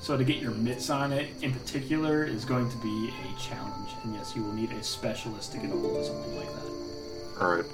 So 0.00 0.16
to 0.16 0.24
get 0.24 0.36
your 0.36 0.52
mitts 0.52 0.88
on 0.88 1.12
it 1.12 1.28
in 1.42 1.52
particular 1.52 2.24
is 2.24 2.44
going 2.44 2.70
to 2.70 2.76
be 2.78 3.12
a 3.28 3.40
challenge. 3.40 3.90
And 4.02 4.14
yes, 4.14 4.34
you 4.34 4.42
will 4.42 4.54
need 4.54 4.72
a 4.72 4.82
specialist 4.82 5.52
to 5.52 5.58
get 5.58 5.70
a 5.70 5.76
hold 5.76 5.98
of 5.98 6.04
something 6.06 6.36
like 6.36 6.48
that. 6.48 7.42
All 7.42 7.56
right. 7.56 7.64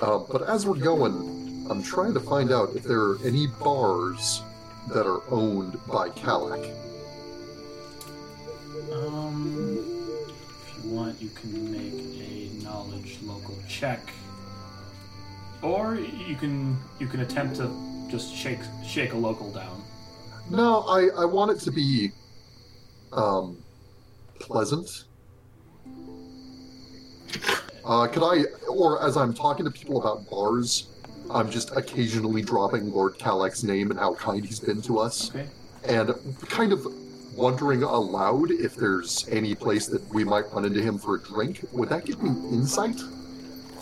Uh, 0.00 0.18
but 0.18 0.48
as 0.48 0.64
we're 0.64 0.76
going, 0.76 1.66
I'm 1.68 1.82
trying 1.82 2.14
to 2.14 2.20
find 2.20 2.50
out 2.50 2.74
if 2.74 2.84
there 2.84 3.00
are 3.00 3.18
any 3.24 3.46
bars 3.46 4.42
that 4.88 5.06
are 5.06 5.22
owned 5.30 5.78
by 5.86 6.08
Kalak. 6.10 6.74
Um, 8.92 9.84
if 10.66 10.84
you 10.84 10.90
want, 10.90 11.20
you 11.20 11.28
can 11.30 11.72
make 11.72 12.20
a 12.26 12.64
knowledge 12.64 13.18
local 13.22 13.58
check, 13.68 14.00
or 15.62 15.96
you 15.96 16.36
can 16.36 16.78
you 16.98 17.06
can 17.06 17.20
attempt 17.20 17.56
to 17.56 17.70
just 18.10 18.34
shake 18.34 18.60
shake 18.86 19.12
a 19.12 19.16
local 19.16 19.52
down. 19.52 19.82
No, 20.50 20.80
I, 20.82 21.08
I 21.16 21.24
want 21.24 21.50
it 21.50 21.60
to 21.60 21.70
be 21.70 22.10
um, 23.12 23.62
pleasant. 24.40 25.04
Uh, 27.84 28.06
could 28.06 28.22
I, 28.22 28.44
or 28.68 29.02
as 29.02 29.16
I'm 29.16 29.34
talking 29.34 29.64
to 29.64 29.70
people 29.70 30.00
about 30.00 30.28
bars, 30.30 30.88
I'm 31.30 31.50
just 31.50 31.74
occasionally 31.76 32.42
dropping 32.42 32.90
Lord 32.90 33.18
Kalak's 33.18 33.62
name 33.62 33.90
and 33.90 33.98
how 33.98 34.14
kind 34.14 34.44
he's 34.44 34.60
been 34.60 34.80
to 34.82 34.98
us. 34.98 35.30
Okay. 35.30 35.46
and 35.84 36.14
kind 36.48 36.72
of 36.72 36.86
wondering 37.34 37.82
aloud 37.82 38.50
if 38.50 38.74
there's 38.74 39.28
any 39.30 39.54
place 39.54 39.86
that 39.86 40.06
we 40.12 40.24
might 40.24 40.50
run 40.52 40.64
into 40.64 40.82
him 40.82 40.98
for 40.98 41.16
a 41.16 41.22
drink. 41.22 41.64
Would 41.72 41.88
that 41.90 42.04
give 42.04 42.22
me 42.22 42.30
insight? 42.50 43.00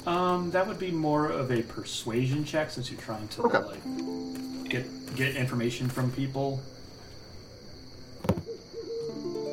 Um, 0.06 0.50
that 0.52 0.66
would 0.66 0.78
be 0.78 0.92
more 0.92 1.28
of 1.28 1.50
a 1.50 1.62
persuasion 1.62 2.44
check 2.44 2.70
since 2.70 2.90
you're 2.90 3.00
trying 3.00 3.26
to 3.28 3.42
Okay. 3.42 3.58
like 3.58 4.68
get 4.68 4.86
get 5.16 5.34
information 5.36 5.88
from 5.88 6.10
people. 6.12 6.60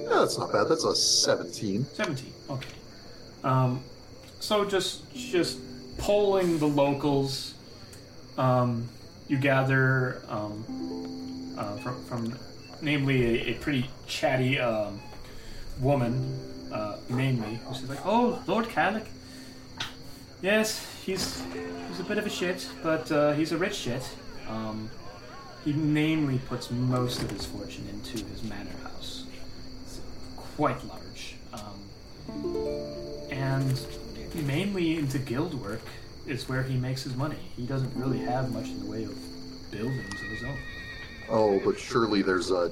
Yeah, 0.03 0.19
that's 0.19 0.37
not 0.37 0.51
bad. 0.51 0.65
That's 0.69 0.83
a 0.83 0.95
17. 0.95 1.85
17. 1.93 2.33
Okay. 2.51 2.67
Um, 3.43 3.81
so 4.39 4.63
just 4.63 5.11
just 5.13 5.57
polling 5.97 6.59
the 6.59 6.67
locals, 6.67 7.55
um, 8.37 8.87
you 9.27 9.37
gather 9.37 10.21
um, 10.29 11.55
uh, 11.57 11.77
from, 11.77 12.03
from 12.05 12.39
namely 12.81 13.25
a, 13.49 13.51
a 13.51 13.53
pretty 13.55 13.89
chatty 14.05 14.59
um, 14.59 14.99
woman, 15.79 16.39
uh, 16.71 16.97
namely, 17.09 17.59
who 17.65 17.73
says 17.73 17.89
like, 17.89 18.05
"Oh, 18.05 18.39
Lord 18.45 18.65
Calic. 18.69 19.05
Yes, 20.43 20.85
he's 21.05 21.41
he's 21.87 22.01
a 22.01 22.03
bit 22.03 22.17
of 22.17 22.25
a 22.25 22.29
shit, 22.29 22.69
but 22.83 23.09
uh, 23.13 23.31
he's 23.31 23.53
a 23.53 23.57
rich 23.57 23.75
shit. 23.75 24.03
Um, 24.49 24.89
he 25.63 25.71
namely 25.71 26.37
puts 26.49 26.69
most 26.69 27.21
of 27.23 27.31
his 27.31 27.45
fortune 27.45 27.87
into 27.89 28.25
his 28.25 28.43
manor 28.43 28.77
house. 28.83 29.23
It's 29.85 30.01
quite 30.35 30.83
large. 30.83 31.35
Um, 31.53 31.79
and 33.31 33.79
mainly 34.45 34.97
into 34.97 35.17
guild 35.17 35.53
work 35.63 35.79
is 36.27 36.49
where 36.49 36.61
he 36.61 36.75
makes 36.75 37.03
his 37.03 37.15
money. 37.15 37.39
He 37.55 37.65
doesn't 37.65 37.95
really 37.95 38.19
have 38.19 38.53
much 38.53 38.67
in 38.67 38.81
the 38.81 38.85
way 38.85 39.05
of 39.05 39.15
buildings 39.71 40.13
of 40.13 40.27
his 40.27 40.43
own. 40.43 40.57
Oh, 41.29 41.61
but 41.63 41.79
surely 41.79 42.21
there's 42.21 42.51
a 42.51 42.69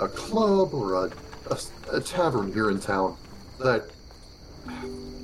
a 0.00 0.06
club 0.06 0.74
or 0.74 1.06
a, 1.06 1.10
a, 1.50 1.58
a 1.96 2.00
tavern 2.00 2.52
here 2.52 2.70
in 2.70 2.78
town 2.78 3.16
that, 3.58 3.90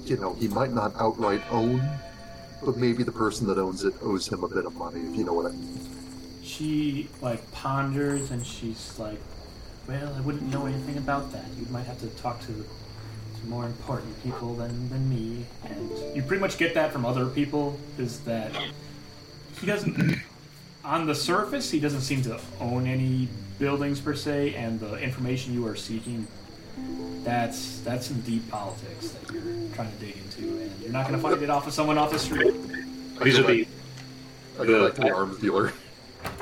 you 0.09 0.17
know, 0.17 0.35
he 0.35 0.49
might 0.49 0.73
not 0.73 0.95
outright 0.97 1.43
own, 1.51 1.83
but 2.65 2.77
maybe 2.77 3.03
the 3.03 3.13
person 3.13 3.47
that 3.49 3.59
owns 3.59 3.85
it 3.85 3.95
owes 4.03 4.29
him 4.29 4.45
a 4.45 4.49
bit 4.49 4.65
of 4.65 4.75
money, 4.75 5.01
if 5.01 5.17
you 5.17 5.25
know 5.25 5.33
what 5.33 5.47
I 5.47 5.51
mean. 5.51 5.81
She 6.43 7.09
like 7.21 7.51
ponders 7.53 8.31
and 8.31 8.45
she's 8.47 8.99
like, 8.99 9.21
"Well, 9.89 10.15
I 10.17 10.21
wouldn't 10.21 10.51
know 10.51 10.67
anything 10.67 10.97
about 10.97 11.33
that. 11.33 11.45
You 11.59 11.67
might 11.71 11.87
have 11.87 12.01
to 12.01 12.09
talk 12.21 12.41
to, 12.43 12.47
to 12.47 13.47
more 13.47 13.67
important 13.67 14.23
people 14.23 14.55
than 14.55 14.89
than 14.89 15.09
me." 15.09 15.45
And 15.65 15.91
you 16.15 16.23
pretty 16.23 16.41
much 16.41 16.57
get 16.57 16.75
that 16.75 16.93
from 16.93 17.05
other 17.05 17.27
people 17.27 17.79
is 17.99 18.21
that 18.21 18.53
he 19.61 19.67
doesn't. 19.67 20.21
On 20.85 21.05
the 21.05 21.17
surface, 21.17 21.69
he 21.69 21.81
doesn't 21.81 22.03
seem 22.03 22.23
to 22.23 22.41
own 22.61 22.87
any 22.87 23.29
buildings 23.59 23.99
per 23.99 24.15
se, 24.15 24.55
and 24.55 24.79
the 24.79 24.97
information 24.99 25.53
you 25.53 25.67
are 25.67 25.75
seeking, 25.75 26.29
that's 27.25 27.81
that's 27.81 28.07
some 28.07 28.21
deep 28.21 28.49
politics 28.51 29.11
that 29.11 29.33
you're 29.33 29.43
trying 29.75 29.91
to 29.91 29.99
dig 29.99 30.17
into, 30.17 30.61
and 30.61 30.81
you're 30.81 30.93
not 30.93 31.09
going 31.09 31.21
to 31.21 31.23
find 31.23 31.43
it 31.43 31.51
off 31.51 31.67
of 31.67 31.73
someone 31.73 31.99
off 31.99 32.13
the 32.13 32.19
street. 32.19 32.55
These 33.23 33.39
are 33.39 33.43
the 33.43 33.67
I 34.61 34.65
go 34.65 34.89
back 34.89 34.97
the 34.97 35.13
arms 35.13 35.39
dealer. 35.39 35.73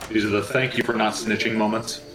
These 0.09 0.25
are 0.25 0.29
the 0.29 0.43
thank 0.43 0.77
you 0.77 0.85
for 0.85 0.93
not 0.93 1.15
snitching 1.15 1.57
moments. 1.57 1.99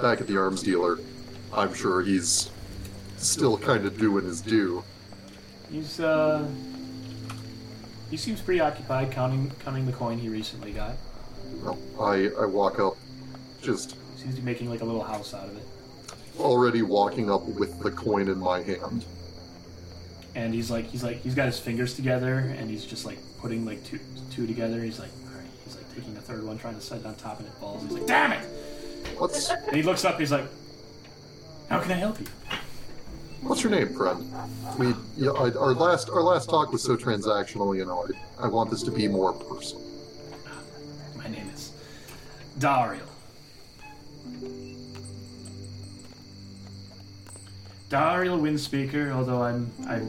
Back 0.00 0.20
at 0.20 0.26
the 0.26 0.36
arms 0.36 0.62
dealer. 0.62 0.98
I'm 1.52 1.72
sure 1.72 2.02
he's 2.02 2.50
still 3.16 3.56
kind 3.56 3.86
of 3.86 3.98
doing 3.98 4.24
his 4.24 4.40
due. 4.40 4.82
He's 5.70 6.00
uh, 6.00 6.44
he 8.10 8.16
seems 8.16 8.40
preoccupied 8.40 9.12
counting 9.12 9.52
counting 9.64 9.86
the 9.86 9.92
coin 9.92 10.18
he 10.18 10.28
recently 10.28 10.72
got. 10.72 10.96
Well, 11.62 11.78
I, 12.00 12.30
I 12.40 12.46
walk 12.46 12.80
up, 12.80 12.96
just 13.62 13.96
Seems 14.22 14.36
to 14.36 14.40
be 14.40 14.46
making 14.46 14.70
like 14.70 14.82
a 14.82 14.84
little 14.84 15.02
house 15.02 15.34
out 15.34 15.48
of 15.48 15.56
it. 15.56 15.64
already 16.38 16.82
walking 16.82 17.28
up 17.28 17.44
with 17.44 17.80
the 17.80 17.90
coin 17.90 18.28
in 18.28 18.38
my 18.38 18.62
hand. 18.62 19.04
And 20.36 20.54
he's 20.54 20.70
like, 20.70 20.86
he's 20.86 21.02
like, 21.02 21.20
he's 21.22 21.34
got 21.34 21.46
his 21.46 21.58
fingers 21.58 21.96
together, 21.96 22.38
and 22.56 22.70
he's 22.70 22.84
just 22.84 23.04
like 23.04 23.18
putting 23.40 23.66
like 23.66 23.82
two 23.84 23.98
two 24.30 24.46
together. 24.46 24.80
He's 24.80 25.00
like, 25.00 25.10
all 25.26 25.34
right. 25.36 25.50
He's 25.64 25.74
like 25.74 25.92
taking 25.92 26.16
a 26.16 26.20
third 26.20 26.44
one, 26.44 26.56
trying 26.56 26.76
to 26.76 26.80
set 26.80 27.00
it 27.00 27.06
on 27.06 27.16
top, 27.16 27.40
and 27.40 27.48
it 27.48 27.54
falls. 27.54 27.82
He's 27.82 27.90
like, 27.90 28.06
damn 28.06 28.30
it! 28.30 28.44
What's 29.18 29.50
And 29.50 29.74
he 29.74 29.82
looks 29.82 30.04
up. 30.04 30.20
He's 30.20 30.30
like, 30.30 30.46
how 31.68 31.80
can 31.80 31.90
I 31.90 31.96
help 31.96 32.20
you? 32.20 32.26
what's 33.42 33.64
your 33.64 33.72
name, 33.72 33.88
friend? 33.88 34.24
We 34.78 34.94
yeah, 35.16 35.30
I, 35.30 35.50
our 35.50 35.74
last 35.74 36.10
our 36.10 36.22
last 36.22 36.48
talk 36.48 36.70
was 36.70 36.84
so 36.84 36.96
transactional. 36.96 37.76
You 37.76 37.86
know, 37.86 38.06
I, 38.38 38.44
I 38.44 38.46
want 38.46 38.70
this 38.70 38.84
to 38.84 38.92
be 38.92 39.08
more 39.08 39.32
personal. 39.32 39.84
My 41.16 41.26
name 41.26 41.50
is 41.52 41.72
Dariel. 42.60 43.11
Dariel 47.92 48.40
Windspeaker, 48.40 49.12
although 49.12 49.42
I'm 49.42 49.70
I'm 49.86 50.08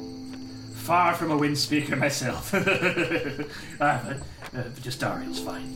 far 0.72 1.14
from 1.14 1.32
a 1.32 1.38
windspeaker 1.38 1.98
myself. 1.98 2.54
Ah, 3.82 4.02
but, 4.54 4.58
uh, 4.58 4.70
just 4.82 5.02
Dariel's 5.02 5.42
fine. 5.42 5.68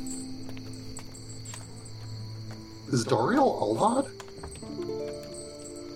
Is 2.94 3.04
Dariel 3.04 3.60
Alhad? 3.62 4.08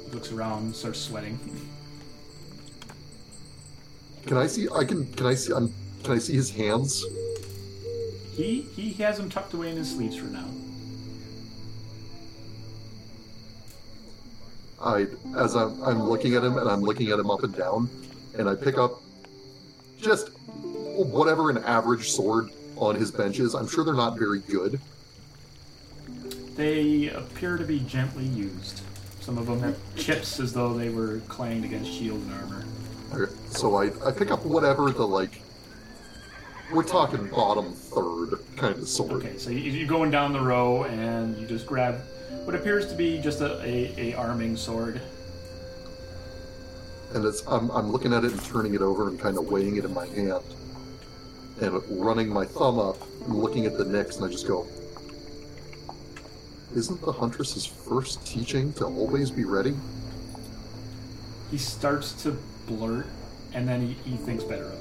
He 0.05 0.11
looks 0.11 0.33
around, 0.33 0.75
starts 0.75 0.99
sweating. 0.99 1.39
Can 4.25 4.35
I 4.35 4.47
see? 4.47 4.67
I 4.69 4.83
can. 4.83 5.05
Can 5.13 5.27
I 5.27 5.33
see? 5.33 5.53
I'm, 5.53 5.73
can 6.03 6.11
I 6.11 6.17
see 6.17 6.33
his 6.33 6.49
hands? 6.51 7.05
He 8.35 8.63
he 8.75 8.91
has 9.03 9.15
them 9.15 9.29
tucked 9.29 9.53
away 9.53 9.69
in 9.69 9.77
his 9.77 9.91
sleeves 9.91 10.17
for 10.17 10.25
now. 10.25 10.47
I 14.83 15.07
as 15.37 15.55
I'm 15.55 15.81
I'm 15.83 16.03
looking 16.03 16.35
at 16.35 16.43
him 16.43 16.57
and 16.57 16.69
I'm 16.69 16.81
looking 16.81 17.09
at 17.11 17.19
him 17.19 17.29
up 17.29 17.43
and 17.43 17.55
down, 17.55 17.89
and 18.37 18.49
I 18.49 18.55
pick 18.55 18.77
up 18.77 19.01
just 19.99 20.29
whatever 20.29 21.49
an 21.49 21.59
average 21.59 22.11
sword 22.11 22.49
on 22.77 22.95
his 22.95 23.11
benches. 23.11 23.53
I'm 23.53 23.67
sure 23.67 23.85
they're 23.85 23.93
not 23.93 24.17
very 24.17 24.39
good. 24.39 24.79
They 26.55 27.09
appear 27.09 27.57
to 27.57 27.63
be 27.63 27.79
gently 27.79 28.25
used. 28.25 28.81
Some 29.19 29.37
of 29.37 29.45
them 29.45 29.59
have 29.61 29.77
chips 29.95 30.39
as 30.39 30.51
though 30.53 30.73
they 30.73 30.89
were 30.89 31.19
clanged 31.27 31.63
against 31.63 31.91
shield 31.91 32.21
and 32.21 32.33
armor. 32.33 33.29
So 33.49 33.75
I 33.75 33.91
I 34.05 34.11
pick 34.11 34.31
up 34.31 34.45
whatever 34.45 34.91
the 34.91 35.05
like. 35.05 35.41
We're 36.71 36.83
talking 36.83 37.27
bottom 37.27 37.73
third 37.73 38.39
kind 38.55 38.77
of 38.77 38.87
sword. 38.87 39.11
Okay, 39.25 39.37
so 39.37 39.49
you- 39.49 39.71
you're 39.71 39.87
going 39.87 40.09
down 40.11 40.31
the 40.33 40.39
row 40.39 40.83
and 40.85 41.37
you 41.37 41.45
just 41.45 41.65
grab 41.65 41.99
what 42.45 42.55
appears 42.55 42.87
to 42.87 42.95
be 42.95 43.19
just 43.19 43.41
a, 43.41 43.59
a, 43.61 44.11
a 44.11 44.13
arming 44.15 44.55
sword. 44.55 45.01
and 47.13 47.25
it's 47.25 47.45
I'm, 47.45 47.69
I'm 47.71 47.91
looking 47.91 48.13
at 48.13 48.23
it 48.23 48.31
and 48.31 48.41
turning 48.45 48.73
it 48.73 48.81
over 48.81 49.09
and 49.09 49.19
kind 49.19 49.37
of 49.37 49.47
weighing 49.51 49.75
it 49.75 49.83
in 49.83 49.93
my 49.93 50.07
hand 50.07 50.43
and 51.59 51.83
running 52.01 52.29
my 52.29 52.45
thumb 52.45 52.79
up 52.79 52.95
and 53.25 53.35
looking 53.35 53.65
at 53.65 53.77
the 53.77 53.83
nicks 53.83 54.15
and 54.15 54.25
I 54.25 54.29
just 54.29 54.47
go 54.47 54.65
isn't 56.73 57.01
the 57.01 57.11
huntress's 57.11 57.65
first 57.65 58.25
teaching 58.25 58.71
to 58.73 58.85
always 58.85 59.29
be 59.29 59.43
ready 59.43 59.75
He 61.51 61.57
starts 61.57 62.13
to 62.23 62.31
blurt 62.65 63.07
and 63.53 63.67
then 63.67 63.81
he, 63.85 63.93
he 64.09 64.15
thinks 64.15 64.45
better 64.45 64.63
of 64.63 64.80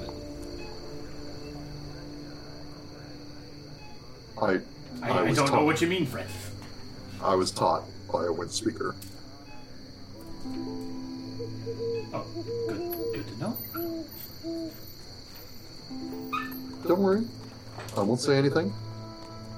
I 4.41 4.59
I, 5.03 5.09
I 5.09 5.23
I, 5.23 5.33
don't 5.33 5.51
know 5.51 5.63
what 5.63 5.81
you 5.81 5.87
mean, 5.87 6.05
friend. 6.05 6.29
I 7.23 7.35
was 7.35 7.51
taught 7.51 7.83
by 8.11 8.25
a 8.25 8.31
wind 8.31 8.51
speaker. 8.51 8.95
Oh, 12.13 12.25
good, 12.67 13.13
good 13.13 13.27
to 13.27 13.39
know. 13.39 13.57
don't 16.87 16.99
worry. 16.99 17.25
I 17.95 18.01
won't 18.01 18.19
say 18.19 18.37
anything. 18.37 18.73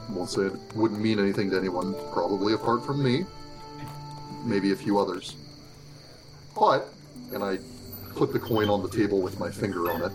Won't 0.10 0.30
say 0.30 0.44
it 0.44 0.54
wouldn't 0.76 1.00
mean 1.00 1.20
anything 1.20 1.50
to 1.52 1.58
anyone 1.58 1.96
probably 2.12 2.54
apart 2.54 2.86
from 2.86 3.04
me. 3.04 3.26
Maybe 4.44 4.72
a 4.72 4.76
few 4.76 5.00
others. 5.00 5.36
But 6.56 6.90
and 7.34 7.44
I 7.44 7.58
put 8.16 8.34
the 8.34 8.40
coin 8.40 8.70
on 8.70 8.84
the 8.84 8.90
table 8.90 9.22
with 9.22 9.40
my 9.40 9.50
finger 9.50 9.90
on 9.90 10.04
it 10.04 10.12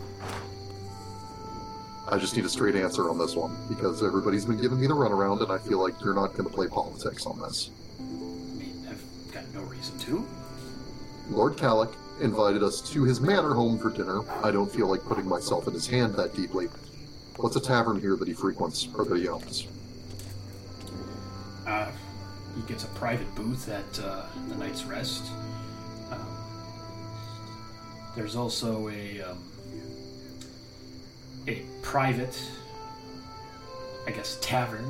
I 2.11 2.17
just 2.17 2.35
need 2.35 2.47
a 2.47 2.49
straight 2.49 2.75
answer 2.75 3.11
on 3.11 3.19
this 3.19 3.37
one 3.37 3.55
because 3.69 4.03
everybody's 4.03 4.47
been 4.47 4.61
giving 4.61 4.81
me 4.81 4.87
the 4.87 4.95
runaround, 4.95 5.43
and 5.43 5.53
I 5.53 5.59
feel 5.59 5.79
like 5.79 5.95
you're 6.01 6.15
not 6.15 6.29
going 6.29 6.49
to 6.49 6.55
play 6.55 6.67
politics 6.67 7.27
on 7.27 7.39
this. 7.39 7.71
I 7.99 8.03
mean, 8.03 8.87
I've 8.89 9.33
got 9.33 9.45
no 9.53 9.61
reason 9.61 9.99
to. 10.01 10.27
Lord 11.29 11.59
Calic 11.59 11.95
invited 12.21 12.63
us 12.63 12.81
to 12.93 13.05
his 13.05 13.21
manor 13.21 13.53
home 13.53 13.79
for 13.79 13.91
dinner. 13.91 14.23
I 14.43 14.51
don't 14.51 14.73
feel 14.73 14.87
like 14.87 15.03
putting 15.03 15.29
myself 15.29 15.67
in 15.67 15.75
his 15.75 15.87
hand 15.87 16.15
that 16.15 16.35
deeply. 16.35 16.69
What's 17.37 17.57
a 17.57 17.61
tavern 17.61 18.01
here 18.01 18.17
that 18.17 18.27
he 18.27 18.33
frequents 18.33 18.89
or 18.97 19.05
that 19.05 19.17
he 19.17 19.29
owns? 19.29 19.69
Uh, 21.67 21.91
he 22.57 22.63
gets 22.63 22.85
a 22.85 22.89
private 22.89 23.33
booth 23.35 23.69
at 23.69 24.01
uh, 24.01 24.25
the 24.49 24.57
Night's 24.57 24.85
Rest. 24.85 25.31
Um, 26.11 26.27
there's 28.17 28.35
also 28.35 28.89
a 28.89 29.21
um, 29.21 29.45
a 31.49 31.63
private, 31.83 32.39
I 34.07 34.11
guess, 34.11 34.39
tavern 34.41 34.85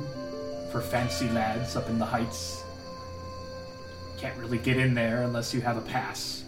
for 0.71 0.81
fancy 0.81 1.29
lads 1.29 1.75
up 1.75 1.89
in 1.89 1.97
the 1.97 2.05
heights. 2.05 2.63
Can't 4.17 4.37
really 4.37 4.57
get 4.57 4.77
in 4.77 4.93
there 4.93 5.23
unless 5.23 5.53
you 5.53 5.61
have 5.61 5.77
a 5.77 5.81
pass, 5.81 6.43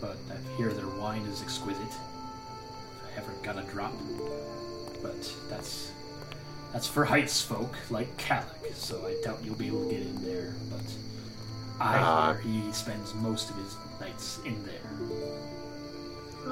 but 0.00 0.16
I 0.30 0.56
hear 0.56 0.72
their 0.72 0.88
wine 0.88 1.22
is 1.22 1.40
exquisite. 1.42 1.82
If 1.84 3.16
I 3.16 3.18
ever 3.22 3.32
got 3.42 3.58
a 3.58 3.62
drop, 3.70 3.94
but 5.02 5.32
that's 5.48 5.92
that's 6.72 6.88
for 6.88 7.04
heights 7.04 7.40
folk 7.40 7.74
like 7.90 8.14
Calic, 8.18 8.74
so 8.74 9.06
I 9.06 9.16
doubt 9.24 9.38
you'll 9.44 9.54
be 9.54 9.68
able 9.68 9.84
to 9.88 9.90
get 9.94 10.02
in 10.02 10.24
there. 10.24 10.54
But 10.70 10.82
I 11.80 11.98
Ah. 11.98 12.34
hear 12.34 12.42
he 12.64 12.72
spends 12.72 13.14
most 13.14 13.48
of 13.50 13.56
his 13.56 13.76
nights 14.00 14.40
in 14.44 14.62
there. 14.64 14.90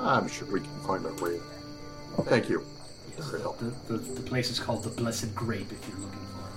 I'm 0.01 0.29
sure 0.29 0.47
we 0.49 0.61
can 0.61 0.81
find 0.87 1.05
our 1.05 1.13
way. 1.15 1.39
there. 2.17 2.27
Thank 2.27 2.49
you. 2.49 2.65
Yes, 3.17 3.31
Very 3.31 3.43
helpful. 3.43 3.73
the, 3.89 3.97
the, 3.97 4.13
the 4.15 4.23
place 4.23 4.51
is 4.51 4.59
called 4.59 4.83
the 4.83 4.91
Blessed 4.91 5.35
Grape 5.35 5.71
if 5.71 5.89
you're 5.89 5.99
looking 5.99 6.19
for 6.19 6.49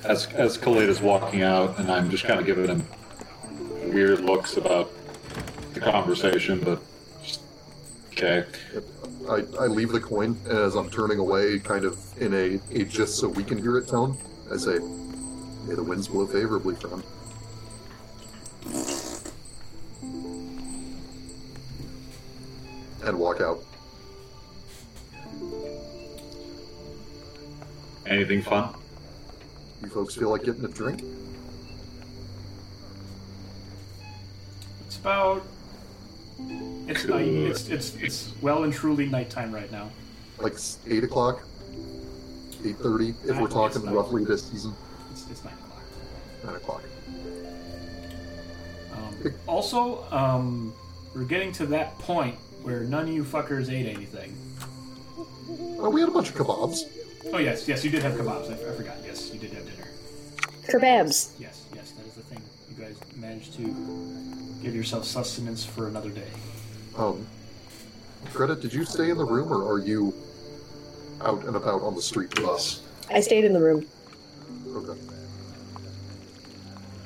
it. 0.00 0.04
As 0.04 0.26
as 0.34 0.58
Khalid 0.58 0.88
is 0.90 1.00
walking 1.00 1.42
out, 1.42 1.78
and 1.78 1.90
I'm 1.90 2.10
just 2.10 2.24
kind 2.24 2.38
of 2.38 2.44
giving 2.44 2.68
him 2.68 2.86
weird 3.92 4.20
looks 4.20 4.56
about 4.58 4.90
the 5.72 5.80
conversation, 5.80 6.60
but 6.60 6.80
just, 7.22 7.40
okay. 8.12 8.44
I, 9.30 9.42
I 9.58 9.66
leave 9.66 9.90
the 9.92 10.00
coin, 10.00 10.36
as 10.46 10.74
I'm 10.74 10.90
turning 10.90 11.18
away, 11.18 11.58
kind 11.58 11.86
of 11.86 11.98
in 12.20 12.34
a, 12.34 12.60
a 12.72 12.84
just 12.84 13.16
so 13.18 13.28
we 13.28 13.42
can 13.42 13.56
hear 13.56 13.78
it 13.78 13.88
tone, 13.88 14.18
I 14.52 14.58
say, 14.58 14.78
May 15.66 15.74
the 15.74 15.82
winds 15.82 16.08
blow 16.08 16.26
favorably, 16.26 16.74
friend. 16.74 17.02
And 23.04 23.18
walk 23.18 23.40
out. 23.40 23.62
Anything 28.06 28.42
fun? 28.42 28.74
You 29.82 29.88
folks 29.88 30.14
feel 30.14 30.30
like 30.30 30.44
getting 30.44 30.64
a 30.64 30.68
drink? 30.68 31.02
It's 34.86 34.98
about. 34.98 35.42
It's 36.86 37.04
night. 37.06 37.26
It's, 37.26 37.68
it's 37.68 37.94
it's 37.96 38.32
well 38.42 38.64
and 38.64 38.72
truly 38.72 39.06
nighttime 39.06 39.54
right 39.54 39.70
now. 39.72 39.90
Like 40.38 40.54
8 40.86 41.04
o'clock? 41.04 41.42
8.30, 42.62 43.28
if 43.28 43.38
we're 43.38 43.48
talking 43.48 43.82
roughly 43.90 44.24
this 44.24 44.48
season? 44.48 44.74
It's, 45.34 45.44
it's 45.44 45.44
nine 45.44 45.54
o'clock. 45.64 45.82
9 46.44 46.54
o'clock. 46.54 46.82
Um, 48.92 49.34
also, 49.48 50.04
um, 50.12 50.72
we're 51.14 51.24
getting 51.24 51.50
to 51.52 51.66
that 51.66 51.98
point 51.98 52.36
where 52.62 52.80
none 52.80 53.08
of 53.08 53.14
you 53.14 53.24
fuckers 53.24 53.68
ate 53.70 53.86
anything. 53.86 54.36
Oh, 55.80 55.90
we 55.90 56.00
had 56.00 56.08
a 56.08 56.12
bunch 56.12 56.30
of 56.30 56.36
kebabs. 56.36 56.82
Oh 57.32 57.38
yes, 57.38 57.66
yes, 57.66 57.84
you 57.84 57.90
did 57.90 58.02
have 58.02 58.12
kebabs. 58.12 58.50
I, 58.50 58.72
I 58.72 58.76
forgot. 58.76 58.96
Yes, 59.04 59.32
you 59.32 59.40
did 59.40 59.52
have 59.52 59.64
dinner. 59.64 59.88
Kebabs. 60.68 61.32
Yes, 61.40 61.64
yes, 61.74 61.90
that 61.92 62.06
is 62.06 62.14
the 62.14 62.22
thing. 62.22 62.40
You 62.70 62.84
guys 62.84 62.96
managed 63.16 63.54
to 63.54 63.62
give 64.62 64.74
yourself 64.74 65.04
sustenance 65.04 65.64
for 65.64 65.88
another 65.88 66.10
day. 66.10 66.30
Um, 66.96 67.26
Greta, 68.32 68.54
did 68.54 68.72
you 68.72 68.84
stay 68.84 69.10
in 69.10 69.18
the 69.18 69.24
room, 69.24 69.52
or 69.52 69.68
are 69.68 69.78
you 69.78 70.14
out 71.22 71.44
and 71.44 71.56
about 71.56 71.82
on 71.82 71.96
the 71.96 72.02
street 72.02 72.38
with 72.38 72.48
us? 72.48 72.82
I 73.10 73.20
stayed 73.20 73.44
in 73.44 73.52
the 73.52 73.60
room. 73.60 73.86
Okay. 74.74 74.98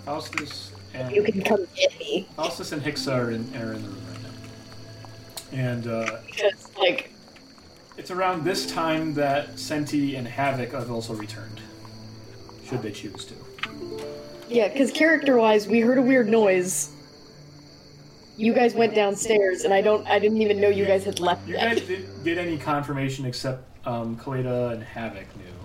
Faustus 0.08 0.72
and 0.94 1.14
You 1.14 1.22
can 1.22 1.42
come 1.42 1.66
get 1.76 1.98
me 1.98 2.26
Faustus 2.34 2.72
and 2.72 2.80
Hixa 2.80 3.14
are 3.14 3.30
in, 3.30 3.42
are 3.56 3.74
in 3.74 3.82
the 3.82 3.88
room 3.90 4.02
right 4.10 4.22
now. 4.22 5.58
And 5.58 5.86
uh, 5.86 6.20
because, 6.24 6.70
like, 6.78 7.12
it's 7.98 8.10
around 8.10 8.42
this 8.42 8.72
time 8.72 9.12
that 9.14 9.56
Centi 9.56 10.16
and 10.16 10.26
Havik 10.26 10.72
have 10.72 10.90
also 10.90 11.12
returned. 11.12 11.60
Should 12.66 12.80
they 12.80 12.90
choose 12.90 13.26
to. 13.26 13.34
yeah, 14.48 14.68
because 14.68 14.92
character-wise, 14.92 15.68
we 15.68 15.80
heard 15.80 15.98
a 15.98 16.02
weird 16.02 16.28
noise. 16.28 16.90
You 18.38 18.54
guys 18.54 18.72
went 18.74 18.94
downstairs, 18.94 19.64
and 19.64 19.74
I 19.74 19.82
don't, 19.82 20.06
I 20.06 20.18
didn't 20.18 20.40
even 20.40 20.58
know 20.58 20.68
you 20.68 20.86
guys 20.86 21.04
had 21.04 21.20
left 21.20 21.46
You 21.46 21.54
yet. 21.54 21.76
guys 21.76 21.86
didn't 21.86 22.24
get 22.24 22.38
any 22.38 22.56
confirmation 22.56 23.26
except 23.26 23.62
um, 23.86 24.16
Caleidah 24.16 24.72
and 24.72 24.82
Havik 24.82 25.26
knew. 25.36 25.57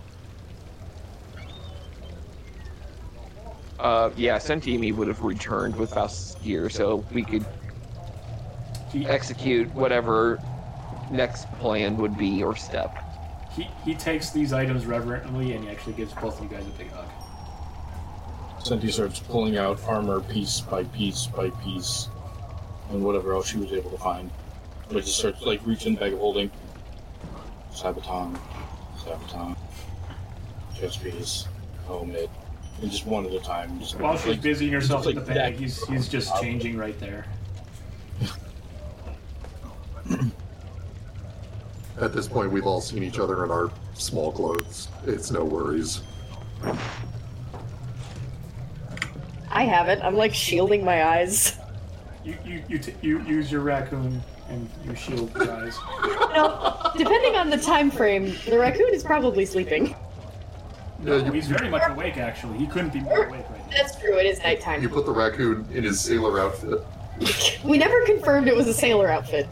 Uh, 3.84 4.10
yeah, 4.16 4.38
Sentimi 4.38 4.96
would 4.96 5.10
have 5.10 5.22
returned 5.22 5.76
with 5.76 5.94
Faust's 5.94 6.36
gear, 6.36 6.70
so 6.70 7.04
we 7.12 7.22
could 7.22 7.46
execute 8.96 9.72
whatever 9.76 10.40
next 11.12 11.52
plan 11.60 11.98
would 11.98 12.18
be 12.18 12.42
or 12.42 12.56
step. 12.56 12.98
he, 13.54 13.68
he 13.84 13.94
takes 13.94 14.30
these 14.30 14.54
items 14.54 14.86
reverently 14.86 15.54
and 15.54 15.66
he 15.66 15.70
actually 15.70 15.94
gives 15.94 16.14
both 16.14 16.40
of 16.40 16.44
you 16.44 16.58
guys 16.58 16.66
a 16.66 16.70
big 16.72 16.90
hug. 16.92 17.10
Centi 18.64 18.92
starts 18.92 19.20
pulling 19.20 19.58
out 19.58 19.84
armor 19.86 20.22
piece 20.22 20.62
by 20.62 20.86
piece 20.86 21.28
by 21.28 21.50
piece, 21.50 22.08
and 22.90 23.04
whatever 23.04 23.34
else 23.34 23.48
she 23.48 23.58
was 23.58 23.74
able 23.74 23.92
to 23.92 23.98
find. 23.98 24.32
But 24.88 25.04
just 25.04 25.18
starts 25.18 25.42
like 25.42 25.60
reaching, 25.66 25.96
bag 25.96 26.14
of 26.14 26.20
holding. 26.20 26.50
Sabaton, 27.74 28.40
Sabaton, 28.98 29.58
chest 30.80 31.04
piece, 31.04 31.48
helmet, 31.86 32.30
and 32.84 32.92
just 32.92 33.06
one 33.08 33.26
at 33.26 33.32
a 33.32 33.40
time. 33.40 33.80
Just 33.80 33.98
While 33.98 34.18
she's 34.18 34.28
like, 34.28 34.42
busying 34.42 34.72
herself 34.72 35.06
with 35.06 35.18
in 35.18 35.24
the 35.24 35.34
bag, 35.34 35.54
that. 35.54 35.60
he's, 35.60 35.84
he's 35.88 36.08
just 36.10 36.32
uh, 36.34 36.42
changing 36.42 36.78
right 36.78 37.00
there. 37.00 37.26
At 42.00 42.14
this 42.14 42.28
point, 42.28 42.52
we've 42.52 42.66
all 42.68 42.82
seen 42.82 43.04
each 43.04 43.20
other 43.20 43.46
in 43.46 43.52
our 43.52 43.72
small 43.94 44.32
clothes. 44.32 44.90
It's 45.06 45.32
no 45.32 45.46
worries. 45.46 46.02
I 49.50 49.64
haven't. 49.64 50.02
I'm 50.04 50.16
like 50.16 50.34
shielding 50.34 50.84
my 50.84 51.06
eyes. 51.06 51.58
You, 52.26 52.36
you, 52.46 52.64
you, 52.68 52.80
t- 52.80 52.96
you 53.02 53.22
use 53.24 53.52
your 53.52 53.62
raccoon 53.62 54.22
and 54.50 54.70
you 54.86 54.96
shield 54.96 55.34
your 55.36 55.52
eyes. 55.52 55.78
No, 56.34 56.92
depending 56.98 57.36
on 57.36 57.52
the 57.52 57.58
time 57.58 57.92
frame, 57.92 58.34
the 58.50 58.58
raccoon 58.58 58.92
is 58.92 59.04
probably 59.04 59.46
sleeping. 59.46 59.96
Yeah, 61.04 61.26
you, 61.26 61.32
He's 61.32 61.48
very 61.48 61.70
much 61.70 61.84
awake, 61.88 62.18
actually. 62.18 62.58
He 62.58 62.68
couldn't 62.68 62.94
be 62.94 63.02
more 63.02 63.26
awake 63.26 63.50
right 63.50 63.70
now. 63.70 63.78
That's 63.78 64.00
true. 64.00 64.18
It 64.18 64.26
is 64.26 64.40
nighttime. 64.42 64.82
you 64.82 64.90
put 64.90 65.06
the 65.06 65.12
raccoon 65.12 65.68
in 65.72 65.84
his 65.84 66.00
sailor 66.00 66.40
outfit. 66.40 66.82
We 67.64 67.78
never 67.78 68.04
confirmed 68.06 68.48
it 68.48 68.56
was 68.56 68.68
a 68.68 68.74
sailor 68.74 69.10
outfit. 69.10 69.48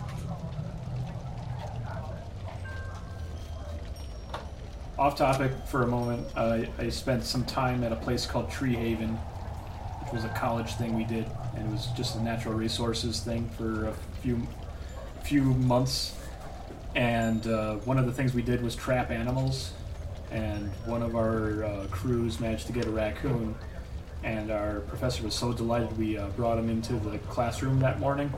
Off 4.99 5.15
topic 5.15 5.51
for 5.65 5.83
a 5.83 5.87
moment, 5.87 6.27
uh, 6.35 6.63
I 6.77 6.89
spent 6.89 7.23
some 7.23 7.45
time 7.45 7.83
at 7.83 7.91
a 7.91 7.95
place 7.95 8.25
called 8.25 8.51
Tree 8.51 8.75
Haven, 8.75 9.15
which 10.03 10.11
was 10.11 10.25
a 10.25 10.29
college 10.29 10.73
thing 10.73 10.95
we 10.95 11.05
did, 11.05 11.25
and 11.55 11.67
it 11.67 11.71
was 11.71 11.87
just 11.95 12.17
a 12.17 12.21
natural 12.21 12.53
resources 12.53 13.21
thing 13.21 13.49
for 13.57 13.87
a 13.87 13.93
few 14.21 14.45
few 15.23 15.43
months. 15.43 16.15
And 16.95 17.47
uh, 17.47 17.75
one 17.77 17.97
of 17.97 18.05
the 18.05 18.11
things 18.11 18.33
we 18.33 18.41
did 18.41 18.61
was 18.61 18.75
trap 18.75 19.11
animals, 19.11 19.71
and 20.31 20.69
one 20.85 21.03
of 21.03 21.15
our 21.15 21.63
uh, 21.63 21.85
crews 21.91 22.39
managed 22.39 22.67
to 22.67 22.73
get 22.73 22.85
a 22.85 22.89
raccoon, 22.89 23.53
and 24.23 24.51
our 24.51 24.79
professor 24.81 25.23
was 25.23 25.35
so 25.35 25.51
delighted 25.51 25.95
we 25.97 26.17
uh, 26.17 26.27
brought 26.29 26.57
him 26.57 26.69
into 26.69 26.93
the 26.93 27.17
classroom 27.19 27.79
that 27.79 27.99
morning. 27.99 28.33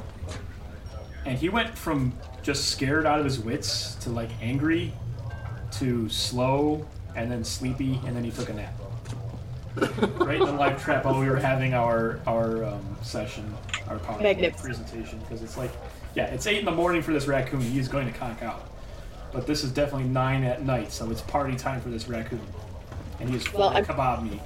And 1.26 1.38
he 1.38 1.50
went 1.50 1.78
from 1.78 2.14
just 2.42 2.70
scared 2.70 3.06
out 3.06 3.20
of 3.20 3.26
his 3.26 3.40
wits 3.40 3.96
to 3.96 4.10
like 4.10 4.30
angry 4.42 4.92
to 5.74 6.10
slow 6.10 6.86
and 7.16 7.32
then 7.32 7.44
sleepy 7.44 8.00
and 8.06 8.16
then 8.16 8.24
he 8.24 8.32
took 8.32 8.50
a 8.50 8.54
nap. 8.54 8.74
right 10.18 10.40
in 10.40 10.46
the 10.46 10.52
live 10.52 10.82
trap 10.82 11.06
while 11.06 11.20
we 11.20 11.28
were 11.28 11.38
having 11.38 11.74
our 11.74 12.20
our 12.28 12.64
um, 12.64 12.98
session, 13.02 13.52
our 13.90 13.98
PowerPoint 13.98 14.62
presentation, 14.62 15.18
because 15.20 15.42
it's 15.42 15.58
like, 15.58 15.72
yeah, 16.14 16.26
it's 16.26 16.46
eight 16.46 16.60
in 16.60 16.66
the 16.66 16.72
morning 16.72 17.02
for 17.02 17.12
this 17.12 17.26
raccoon. 17.26 17.62
He's 17.62 17.88
going 17.88 18.06
to 18.06 18.18
conk 18.18 18.44
out, 18.44 18.68
but 19.34 19.48
this 19.48 19.64
is 19.64 19.72
definitely 19.72 20.08
nine 20.08 20.44
at 20.44 20.64
night, 20.64 20.92
so 20.92 21.10
it's 21.12 21.22
party 21.22 21.56
time 21.56 21.82
for 21.82 21.90
this 21.90 22.08
raccoon, 22.08 22.40
and 23.20 23.30
he 23.30 23.36
is 23.36 23.46
full 23.48 23.62
Well, 23.62 23.70
of 23.70 23.76
I'm- 23.76 23.86
kebab 23.86 24.24
meat. 24.32 24.42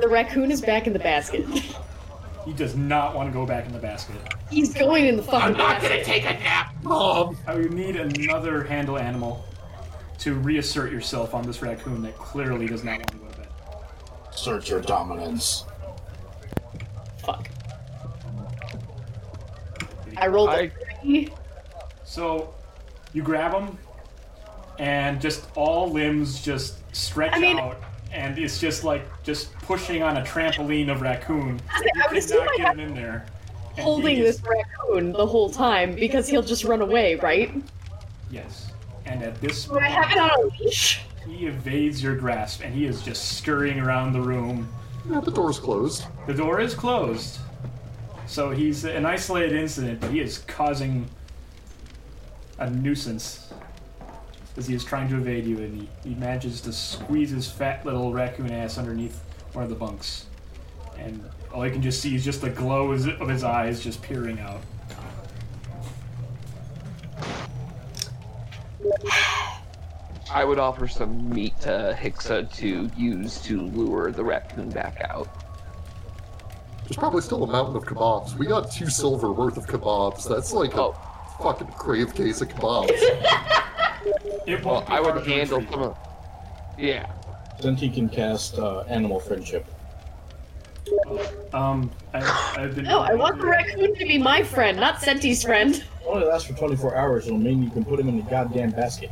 The 0.00 0.08
raccoon 0.08 0.50
is 0.50 0.60
back 0.62 0.86
in 0.86 0.92
the 0.92 0.98
basket. 0.98 1.46
He 2.44 2.52
does 2.52 2.74
not 2.74 3.14
want 3.14 3.28
to 3.28 3.32
go 3.32 3.46
back 3.46 3.66
in 3.66 3.72
the 3.72 3.78
basket. 3.78 4.16
He's 4.50 4.74
going 4.74 5.06
in 5.06 5.14
the 5.16 5.22
fucking 5.22 5.40
I'm 5.40 5.52
not 5.52 5.80
basket. 5.80 5.88
Gonna 5.90 6.02
take 6.04 6.24
a 6.24 6.32
nap, 6.42 6.74
Mom! 6.82 7.36
I 7.46 7.54
would 7.54 7.72
need 7.72 7.94
another 7.94 8.64
handle 8.64 8.98
animal 8.98 9.44
to 10.18 10.34
reassert 10.34 10.90
yourself 10.90 11.34
on 11.36 11.44
this 11.46 11.62
raccoon 11.62 12.02
that 12.02 12.18
clearly 12.18 12.66
does 12.66 12.82
not 12.82 12.94
want 12.96 13.06
to 13.12 13.16
go 13.18 13.26
to 13.28 13.36
bed. 13.38 13.48
Search 14.34 14.70
your 14.70 14.80
dominance. 14.80 15.66
Fuck. 17.24 17.48
I 20.16 20.26
rolled 20.26 20.48
a 20.50 20.52
I- 20.52 20.72
three. 21.00 21.28
So 22.04 22.52
you 23.12 23.22
grab 23.22 23.52
him, 23.54 23.78
and 24.78 25.20
just 25.20 25.46
all 25.56 25.90
limbs 25.90 26.42
just 26.42 26.76
stretch 26.94 27.32
I 27.34 27.38
mean- 27.38 27.58
out, 27.58 27.78
and 28.12 28.38
it's 28.38 28.60
just 28.60 28.84
like 28.84 29.04
just 29.22 29.52
pushing 29.60 30.02
on 30.02 30.16
a 30.18 30.22
trampoline 30.22 30.90
of 30.90 31.00
raccoon. 31.00 31.60
I 31.70 31.80
You 31.94 32.02
would 32.08 32.18
assume 32.18 32.38
cannot 32.40 32.52
I 32.52 32.56
get 32.56 32.66
have 32.66 32.78
him 32.78 32.88
in 32.88 32.94
there. 32.94 33.26
Holding 33.78 34.18
is- 34.18 34.38
this 34.40 34.46
raccoon 34.46 35.12
the 35.12 35.26
whole 35.26 35.48
time 35.50 35.94
because 35.94 36.28
he'll 36.28 36.42
just 36.42 36.64
run 36.64 36.80
away, 36.82 37.14
right? 37.16 37.52
Yes. 38.30 38.70
And 39.06 39.22
at 39.22 39.40
this 39.40 39.64
Do 39.64 39.78
I 39.78 39.84
have 39.88 40.10
it 40.12 40.18
on 40.18 40.30
a 40.30 40.62
leash? 40.62 41.00
he 41.26 41.46
evades 41.46 42.02
your 42.02 42.14
grasp, 42.16 42.62
and 42.64 42.74
he 42.74 42.84
is 42.86 43.02
just 43.02 43.38
scurrying 43.38 43.78
around 43.80 44.12
the 44.12 44.20
room. 44.20 44.68
Yeah, 45.10 45.20
the 45.20 45.30
door's 45.30 45.58
closed. 45.58 46.04
The 46.26 46.34
door 46.34 46.60
is 46.60 46.74
closed, 46.74 47.38
so 48.26 48.50
he's 48.50 48.84
an 48.84 49.04
isolated 49.06 49.52
incident, 49.52 50.00
but 50.00 50.10
he 50.10 50.20
is 50.20 50.38
causing 50.38 51.08
a 52.58 52.68
nuisance 52.70 53.52
as 54.56 54.66
he 54.66 54.74
is 54.74 54.84
trying 54.84 55.08
to 55.08 55.16
evade 55.16 55.46
you, 55.46 55.58
and 55.58 55.80
he, 56.04 56.10
he 56.10 56.14
manages 56.16 56.60
to 56.62 56.72
squeeze 56.72 57.30
his 57.30 57.50
fat 57.50 57.84
little 57.86 58.12
raccoon 58.12 58.50
ass 58.50 58.78
underneath 58.78 59.20
one 59.52 59.64
of 59.64 59.70
the 59.70 59.76
bunks. 59.76 60.26
And 60.98 61.22
all 61.52 61.66
you 61.66 61.72
can 61.72 61.82
just 61.82 62.00
see 62.00 62.14
is 62.14 62.24
just 62.24 62.40
the 62.42 62.50
glow 62.50 62.92
of 62.92 63.28
his 63.28 63.44
eyes 63.44 63.82
just 63.82 64.02
peering 64.02 64.40
out. 64.40 64.60
I 70.32 70.44
would 70.44 70.58
offer 70.58 70.88
some 70.88 71.28
meat 71.28 71.58
to 71.60 71.96
Hixa 71.98 72.52
to 72.56 72.90
use 72.96 73.40
to 73.42 73.60
lure 73.60 74.10
the 74.12 74.24
raccoon 74.24 74.70
back 74.70 75.00
out. 75.08 75.28
There's 76.84 76.96
probably 76.96 77.20
still 77.22 77.44
a 77.44 77.46
mountain 77.46 77.76
of 77.76 77.84
kebabs. 77.84 78.36
We 78.38 78.46
got 78.46 78.70
two 78.72 78.88
silver 78.88 79.30
worth 79.32 79.56
of 79.56 79.66
kebabs. 79.66 80.28
That's 80.28 80.52
like 80.52 80.74
a 80.74 80.82
Oh. 80.82 80.94
fucking 81.42 81.68
crave 81.68 82.14
case 82.14 82.40
of 82.40 82.48
kebabs. 82.48 83.58
It 84.46 84.64
Well, 84.64 84.74
won't 84.74 84.86
be 84.86 84.92
I 84.92 85.00
would 85.00 85.26
handle 85.26 85.58
retrieve. 85.58 85.70
some 85.70 85.82
of. 85.82 85.96
Yeah. 86.78 87.10
Centi 87.60 87.92
can 87.92 88.08
cast 88.08 88.58
uh, 88.58 88.80
animal 88.88 89.20
friendship. 89.20 89.66
Um, 91.52 91.90
I, 92.12 92.54
I've 92.58 92.74
been. 92.74 92.84
No, 92.84 93.00
I 93.00 93.14
want 93.14 93.38
the 93.38 93.46
raccoon 93.46 93.94
to 93.94 94.06
be 94.06 94.18
my 94.18 94.42
friend, 94.42 94.78
not 94.78 94.96
Centi's 94.96 95.42
friend. 95.44 95.84
Only 96.06 96.26
lasts 96.26 96.48
for 96.48 96.54
24 96.54 96.96
hours. 96.96 97.26
It'll 97.26 97.38
mean 97.38 97.62
you 97.62 97.70
can 97.70 97.84
put 97.84 98.00
him 98.00 98.08
in 98.08 98.16
the 98.16 98.22
goddamn 98.24 98.70
basket. 98.70 99.10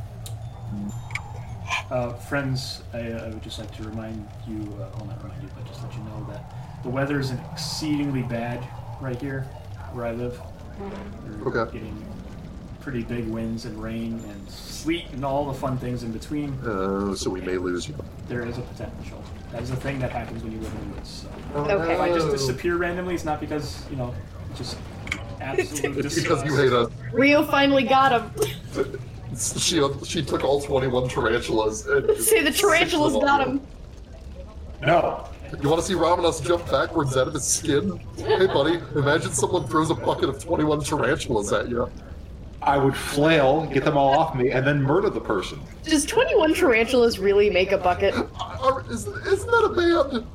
Uh, 1.90 2.12
friends, 2.14 2.82
I, 2.92 2.98
I 2.98 3.28
would 3.28 3.42
just 3.42 3.58
like 3.58 3.74
to 3.76 3.82
remind 3.84 4.26
you, 4.48 4.60
uh, 4.74 4.88
well, 4.96 5.06
not 5.06 5.22
remind 5.22 5.42
you, 5.42 5.48
but 5.56 5.66
just 5.66 5.82
let 5.82 5.92
you 5.94 6.00
know 6.04 6.26
that 6.30 6.82
the 6.82 6.88
weather 6.88 7.18
is 7.20 7.32
exceedingly 7.52 8.22
bad 8.22 8.66
right 9.00 9.20
here 9.20 9.42
where 9.92 10.06
I 10.06 10.12
live. 10.12 10.40
We're 10.78 11.48
Okay. 11.62 11.78
getting 11.78 12.04
pretty 12.80 13.02
big 13.02 13.26
winds 13.28 13.64
and 13.66 13.80
rain 13.82 14.22
and 14.28 14.50
sleet 14.50 15.06
and 15.12 15.24
all 15.24 15.44
the 15.46 15.54
fun 15.54 15.76
things 15.78 16.02
in 16.02 16.12
between. 16.12 16.52
Uh, 16.66 17.14
so 17.14 17.30
we 17.30 17.40
may 17.40 17.56
lose 17.56 17.88
you. 17.88 17.94
There 18.28 18.46
is 18.46 18.58
a 18.58 18.62
potential. 18.62 19.22
That 19.52 19.62
is 19.62 19.70
a 19.70 19.76
thing 19.76 19.98
that 19.98 20.10
happens 20.10 20.42
when 20.42 20.52
you 20.52 20.60
live 20.60 20.72
in 20.74 20.90
the 20.90 20.96
woods. 20.96 21.26
So. 21.52 21.60
Okay. 21.60 21.94
If 21.94 22.00
I 22.00 22.08
just 22.12 22.30
disappear 22.30 22.76
randomly, 22.76 23.14
it's 23.14 23.24
not 23.24 23.40
because, 23.40 23.84
you 23.90 23.96
know, 23.96 24.14
it's 24.50 24.58
just 24.58 24.78
absolute 25.40 25.98
It's 25.98 26.14
disgust. 26.14 26.44
because 26.44 26.44
you 26.44 26.56
hate 26.56 26.72
us. 26.72 26.90
Rio 27.12 27.44
finally 27.44 27.84
got 27.84 28.20
him. 28.20 28.96
She, 29.36 29.80
she 30.04 30.24
took 30.24 30.42
all 30.42 30.60
21 30.60 31.08
tarantulas 31.08 31.84
See, 31.84 32.40
the 32.42 32.50
tarantulas 32.50 33.12
sixed 33.12 33.24
got 33.24 33.46
him. 33.46 33.60
No, 34.82 35.28
You 35.62 35.68
want 35.68 35.80
to 35.80 35.86
see 35.86 35.94
Ramanas 35.94 36.44
jump 36.44 36.68
backwards 36.68 37.16
out 37.16 37.28
of 37.28 37.34
his 37.34 37.44
skin? 37.44 38.00
Hey, 38.16 38.46
buddy, 38.48 38.80
imagine 38.96 39.30
someone 39.30 39.68
throws 39.68 39.90
a 39.90 39.94
bucket 39.94 40.30
of 40.30 40.42
21 40.42 40.80
tarantulas 40.82 41.52
at 41.52 41.68
you. 41.68 41.88
I 42.62 42.76
would 42.76 42.94
flail, 42.96 43.66
get 43.72 43.84
them 43.84 43.96
all 43.96 44.18
off 44.18 44.34
me, 44.34 44.50
and 44.50 44.66
then 44.66 44.82
murder 44.82 45.08
the 45.08 45.20
person. 45.20 45.58
Does 45.82 46.04
21 46.04 46.54
tarantulas 46.54 47.18
really 47.18 47.48
make 47.48 47.72
a 47.72 47.78
bucket? 47.78 48.14
Are- 48.60 48.84
is- 48.90 49.06
Isn't 49.06 49.50
that 49.50 49.64
a 49.64 50.12
band? 50.12 50.26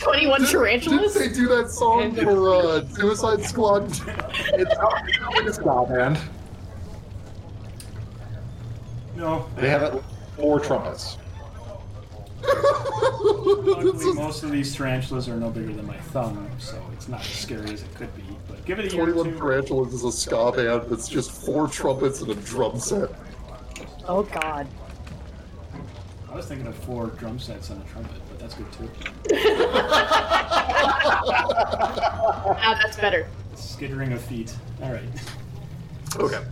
21 0.00 0.44
tarantulas? 0.46 1.14
Didn't 1.14 1.14
tarantulas? 1.14 1.14
they 1.14 1.28
do 1.32 1.48
that 1.48 1.70
song 1.70 2.14
for 2.14 2.54
uh, 2.54 2.84
Suicide 2.88 3.42
Squad? 3.42 3.84
It's 4.54 4.76
not 4.76 5.02
like 5.34 5.46
a 5.46 5.52
ska 5.52 5.86
band. 5.88 6.18
No, 9.16 9.46
They 9.56 9.68
have 9.68 9.82
at 9.82 9.94
least 9.94 10.06
four 10.36 10.60
trumpets. 10.60 11.16
luckily 13.22 14.14
most 14.14 14.42
of 14.42 14.50
these 14.50 14.74
tarantulas 14.74 15.28
are 15.28 15.36
no 15.36 15.50
bigger 15.50 15.74
than 15.74 15.86
my 15.86 15.98
thumb, 15.98 16.48
so 16.58 16.82
it's 16.94 17.06
not 17.08 17.20
as 17.20 17.26
scary 17.26 17.70
as 17.70 17.82
it 17.82 17.94
could 17.94 18.14
be. 18.16 18.22
But 18.70 18.76
give 18.76 18.86
it 18.86 18.92
a 18.92 18.96
21 18.96 19.24
two. 19.32 19.38
Tarantulas 19.38 19.92
is 19.94 20.04
a 20.04 20.12
ska 20.12 20.52
band 20.52 20.82
that's 20.88 21.08
just 21.08 21.30
four 21.32 21.66
trumpets 21.66 22.20
and 22.20 22.30
a 22.30 22.34
drum 22.36 22.78
set. 22.78 23.10
Oh 24.06 24.22
god. 24.22 24.68
I 26.30 26.36
was 26.36 26.46
thinking 26.46 26.68
of 26.68 26.76
four 26.76 27.08
drum 27.08 27.40
sets 27.40 27.70
and 27.70 27.82
a 27.82 27.84
trumpet, 27.88 28.20
but 28.28 28.38
that's 28.38 28.54
good 28.54 28.72
too. 28.72 28.88
Ah, 32.62 32.78
that's 32.82 32.96
better. 32.96 33.26
Skittering 33.56 34.12
of 34.12 34.20
feet. 34.22 34.54
All 34.82 34.92
right. 34.92 35.02
Okay. 36.16 36.44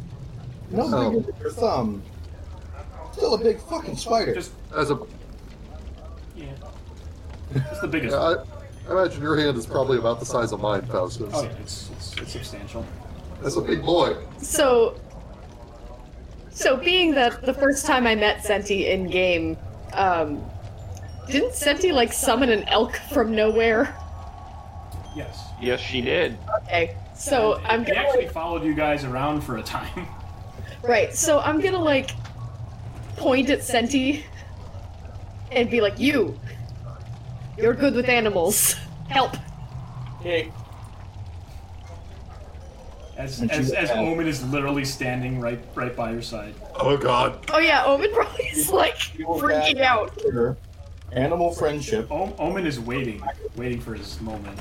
No 0.71 0.83
Oh. 0.93 1.11
bigger 1.11 1.27
than 1.33 1.41
your 1.41 1.53
thumb. 1.53 2.03
Still 3.13 3.35
a 3.35 3.39
big 3.39 3.61
fucking 3.61 3.97
spider. 3.97 4.35
Just 4.35 4.51
As 4.77 4.91
a, 4.91 4.99
yeah. 6.37 6.47
It's 7.55 7.81
the 7.81 7.89
biggest. 7.89 8.13
yeah, 8.15 8.21
I, 8.21 8.58
I 8.89 8.93
imagine 8.93 9.23
your 9.23 9.37
hand 9.37 9.57
is 9.59 9.67
probably 9.67 9.99
about 9.99 10.19
the 10.19 10.27
size 10.27 10.53
of 10.53 10.61
mine, 10.61 10.83
Faustus. 10.87 11.31
oh 11.35 11.43
yeah, 11.43 11.51
it's, 11.61 11.91
it's 11.91 12.17
it's 12.17 12.33
substantial. 12.33 12.87
That's 13.43 13.57
a 13.57 13.61
big 13.61 13.85
boy. 13.85 14.17
So, 14.39 14.99
so 16.51 16.77
being 16.77 17.13
that 17.15 17.43
the 17.45 17.53
first 17.53 17.85
time 17.85 18.07
I 18.07 18.15
met 18.15 18.39
Centi 18.39 18.89
in 18.89 19.09
game, 19.09 19.59
um, 19.93 20.43
didn't 21.29 21.53
Centi 21.53 21.93
like 21.93 22.13
summon 22.15 22.51
an 22.51 22.65
elk 22.65 22.97
from 23.13 23.35
nowhere? 23.35 23.95
Yes. 25.15 25.39
Yes, 25.61 25.81
she 25.81 26.01
did. 26.01 26.39
Okay, 26.63 26.97
so 27.15 27.61
I'm 27.65 27.85
gonna 27.85 27.99
actually 27.99 28.25
like, 28.25 28.33
followed 28.33 28.65
you 28.65 28.75
guys 28.75 29.05
around 29.05 29.43
for 29.43 29.59
a 29.59 29.63
time. 29.63 30.07
right. 30.83 31.15
So 31.15 31.41
I'm 31.41 31.61
gonna 31.61 31.83
like 31.83 32.13
point 33.17 33.51
at 33.51 33.59
Centi 33.59 34.23
and 35.53 35.69
be 35.69 35.81
like, 35.81 35.99
"You, 35.99 36.39
you're 37.59 37.75
good 37.75 37.95
with 37.95 38.09
animals. 38.09 38.75
Help." 39.09 39.37
Hey, 40.23 40.51
As 43.17 43.41
And 43.41 43.51
as, 43.51 43.69
she's- 43.69 43.73
as 43.73 43.91
Omen 43.91 44.27
is 44.29 44.45
literally 44.49 44.85
standing 44.85 45.41
right 45.41 45.59
right 45.75 45.95
by 45.97 46.13
your 46.13 46.23
side. 46.23 46.55
Oh 46.77 46.97
god. 46.97 47.45
Oh 47.53 47.59
yeah, 47.59 47.85
Omen 47.85 48.11
probably 48.15 48.45
is 48.47 48.71
like 48.71 48.97
freaking 48.97 49.81
out. 49.81 50.17
Twitter, 50.19 50.57
animal 51.13 51.53
friendship, 51.53 52.11
O- 52.13 52.35
Omen 52.39 52.67
is 52.67 52.79
waiting, 52.79 53.21
waiting 53.57 53.81
for 53.81 53.95
his 53.95 54.21
moment. 54.21 54.59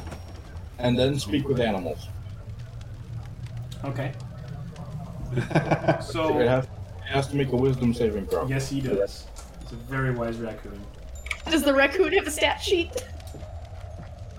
and 0.79 0.97
then 0.97 1.19
speak 1.19 1.47
with 1.47 1.59
animals. 1.59 2.07
Okay. 3.85 4.11
It 5.35 6.01
So 6.03 6.33
has, 6.39 6.63
it 6.65 6.69
has 7.05 7.27
to 7.27 7.35
make 7.35 7.51
a 7.51 7.55
wisdom 7.55 7.93
saving 7.93 8.25
throw. 8.27 8.47
yes, 8.47 8.69
he 8.69 8.81
does. 8.81 9.27
He's 9.61 9.71
a 9.73 9.75
very 9.75 10.11
wise 10.11 10.37
raccoon. 10.37 10.79
Does 11.49 11.63
the 11.63 11.73
raccoon 11.73 12.13
have 12.13 12.27
a 12.27 12.31
stat 12.31 12.61
sheet? 12.61 12.91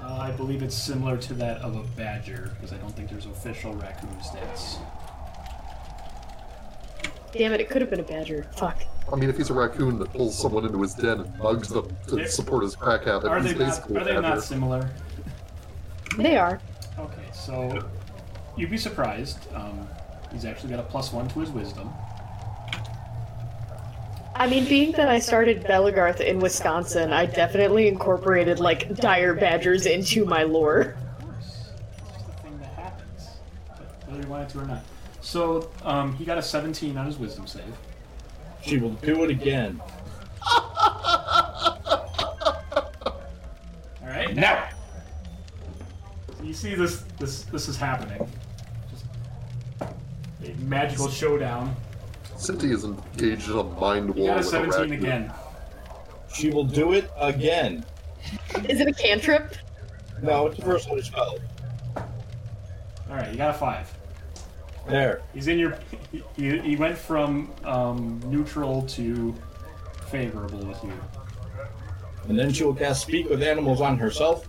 Uh, 0.00 0.14
I 0.20 0.30
believe 0.32 0.62
it's 0.62 0.74
similar 0.76 1.16
to 1.16 1.34
that 1.34 1.58
of 1.62 1.76
a 1.76 1.82
badger 1.96 2.50
because 2.54 2.72
I 2.72 2.76
don't 2.76 2.94
think 2.94 3.10
there's 3.10 3.26
official 3.26 3.74
raccoon 3.74 4.10
stats. 4.20 4.78
Damn 7.32 7.52
it, 7.52 7.60
it 7.60 7.68
could 7.68 7.82
have 7.82 7.90
been 7.90 8.00
a 8.00 8.04
badger. 8.04 8.46
Fuck. 8.56 8.82
I 9.12 9.16
mean, 9.16 9.30
if 9.30 9.36
he's 9.36 9.50
a 9.50 9.54
raccoon 9.54 9.98
that 9.98 10.12
pulls 10.12 10.38
someone 10.38 10.64
into 10.64 10.80
his 10.82 10.94
den 10.94 11.20
and 11.20 11.38
mugs 11.38 11.68
them 11.68 11.88
to 12.08 12.16
They're- 12.16 12.26
support 12.28 12.62
his 12.62 12.76
crack 12.76 13.04
habit, 13.04 13.28
Are 13.28 13.40
he's 13.40 13.52
they 13.52 13.58
not? 13.58 13.66
basically 13.68 13.96
Are 13.96 14.00
a 14.00 14.04
they 14.04 14.20
not 14.20 14.42
similar? 14.42 14.90
They 16.16 16.36
are. 16.36 16.60
Okay, 16.98 17.22
so 17.32 17.86
you'd 18.56 18.70
be 18.70 18.78
surprised. 18.78 19.38
Um, 19.54 19.86
he's 20.32 20.44
actually 20.44 20.70
got 20.70 20.80
a 20.80 20.84
plus 20.84 21.12
one 21.12 21.28
to 21.28 21.40
his 21.40 21.50
wisdom. 21.50 21.90
I 24.38 24.46
mean, 24.46 24.66
being 24.66 24.92
that 24.92 25.08
I 25.08 25.18
started 25.18 25.64
Belagarth 25.64 26.20
in 26.20 26.38
Wisconsin, 26.38 27.12
I 27.12 27.26
definitely 27.26 27.88
incorporated 27.88 28.60
like 28.60 28.94
dire 28.94 29.34
badgers 29.34 29.84
into 29.84 30.24
my 30.24 30.44
lore. 30.44 30.96
Of 31.18 31.24
course, 31.24 31.70
it's 31.98 32.12
just 32.12 32.28
a 32.28 32.42
thing 32.42 32.58
that 32.60 32.72
happens, 32.74 33.30
whether 34.06 34.22
you 34.22 34.28
want 34.28 34.48
it 34.48 34.52
to 34.52 34.60
or 34.60 34.66
not. 34.66 34.84
So 35.22 35.70
um, 35.82 36.14
he 36.14 36.24
got 36.24 36.38
a 36.38 36.42
17 36.42 36.96
on 36.96 37.06
his 37.06 37.18
wisdom 37.18 37.48
save. 37.48 37.64
She 38.62 38.78
will 38.78 38.90
do 38.90 39.24
it 39.24 39.30
again. 39.30 39.80
All 40.54 40.78
right, 44.02 44.36
now 44.36 44.68
you 46.44 46.54
see 46.54 46.76
this. 46.76 47.02
This 47.18 47.42
this 47.42 47.68
is 47.68 47.76
happening. 47.76 48.30
Just 48.90 49.04
a 50.44 50.54
magical 50.62 51.08
showdown. 51.08 51.74
Centi 52.38 52.72
is 52.72 52.84
engaged 52.84 53.50
in 53.50 53.58
a 53.58 53.62
mind 53.64 54.14
He 54.14 54.20
war 54.22 54.36
got 54.36 54.36
a 54.36 54.38
with 54.38 54.46
a 54.46 54.50
17 54.50 54.80
raccoon. 54.80 54.92
again. 54.92 55.32
She 56.32 56.50
will 56.50 56.64
do 56.64 56.92
it 56.92 57.10
again. 57.18 57.84
Is 58.68 58.80
it 58.80 58.88
a 58.88 58.92
cantrip? 58.92 59.54
No, 60.22 60.46
it's 60.46 60.56
the 60.56 60.64
first 60.64 60.88
one 60.88 61.02
spell. 61.02 61.38
All 61.96 63.16
right, 63.16 63.30
you 63.30 63.36
got 63.36 63.54
a 63.54 63.58
five. 63.58 63.92
There. 64.88 65.22
He's 65.34 65.48
in 65.48 65.58
your. 65.58 65.78
He, 66.12 66.22
he, 66.36 66.58
he 66.60 66.76
went 66.76 66.96
from 66.96 67.52
um, 67.64 68.20
neutral 68.26 68.82
to 68.82 69.34
favorable 70.08 70.64
with 70.64 70.82
you. 70.84 70.92
And 72.28 72.38
then 72.38 72.52
she 72.52 72.64
will 72.64 72.74
cast 72.74 73.02
Speak 73.02 73.28
with 73.28 73.42
Animals 73.42 73.80
on 73.80 73.98
herself 73.98 74.48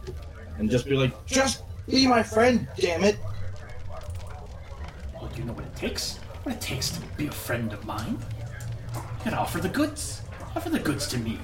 and 0.57 0.70
just 0.70 0.86
be 0.86 0.95
like, 0.95 1.26
just 1.26 1.64
be 1.88 2.07
my 2.07 2.22
friend, 2.22 2.68
damn 2.78 3.03
it. 3.03 3.18
Well, 5.14 5.30
do 5.34 5.40
you 5.40 5.45
know 5.45 5.53
what 5.53 5.66
it 5.66 5.76
takes? 5.76 6.20
What 6.44 6.56
it 6.56 6.61
takes 6.61 6.90
to 6.91 7.02
be 7.18 7.28
a 7.28 7.32
friend 7.32 7.74
of 7.74 7.86
mine? 7.86 8.18
You 8.95 9.02
gotta 9.26 9.38
offer 9.38 9.60
the 9.60 9.70
goods. 9.70 10.22
Offer 10.56 10.70
the 10.70 10.80
goods 10.80 11.07
to 11.10 11.18
me. 11.18 11.40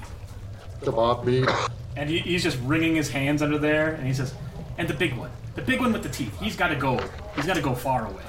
Kebab 0.80 1.24
meat. 1.24 1.48
And 1.96 2.10
he, 2.10 2.18
he's 2.18 2.42
just 2.42 2.58
wringing 2.62 2.94
his 2.94 3.10
hands 3.10 3.40
under 3.42 3.58
there, 3.58 3.92
and 3.94 4.06
he 4.06 4.12
says, 4.14 4.34
"And 4.78 4.88
the 4.88 4.94
big 4.94 5.14
one, 5.16 5.30
the 5.54 5.62
big 5.62 5.80
one 5.80 5.92
with 5.92 6.02
the 6.02 6.08
teeth. 6.08 6.38
He's 6.40 6.56
got 6.56 6.68
to 6.68 6.76
go. 6.76 6.98
He's 7.34 7.46
got 7.46 7.56
to 7.56 7.62
go 7.62 7.74
far 7.74 8.06
away." 8.06 8.22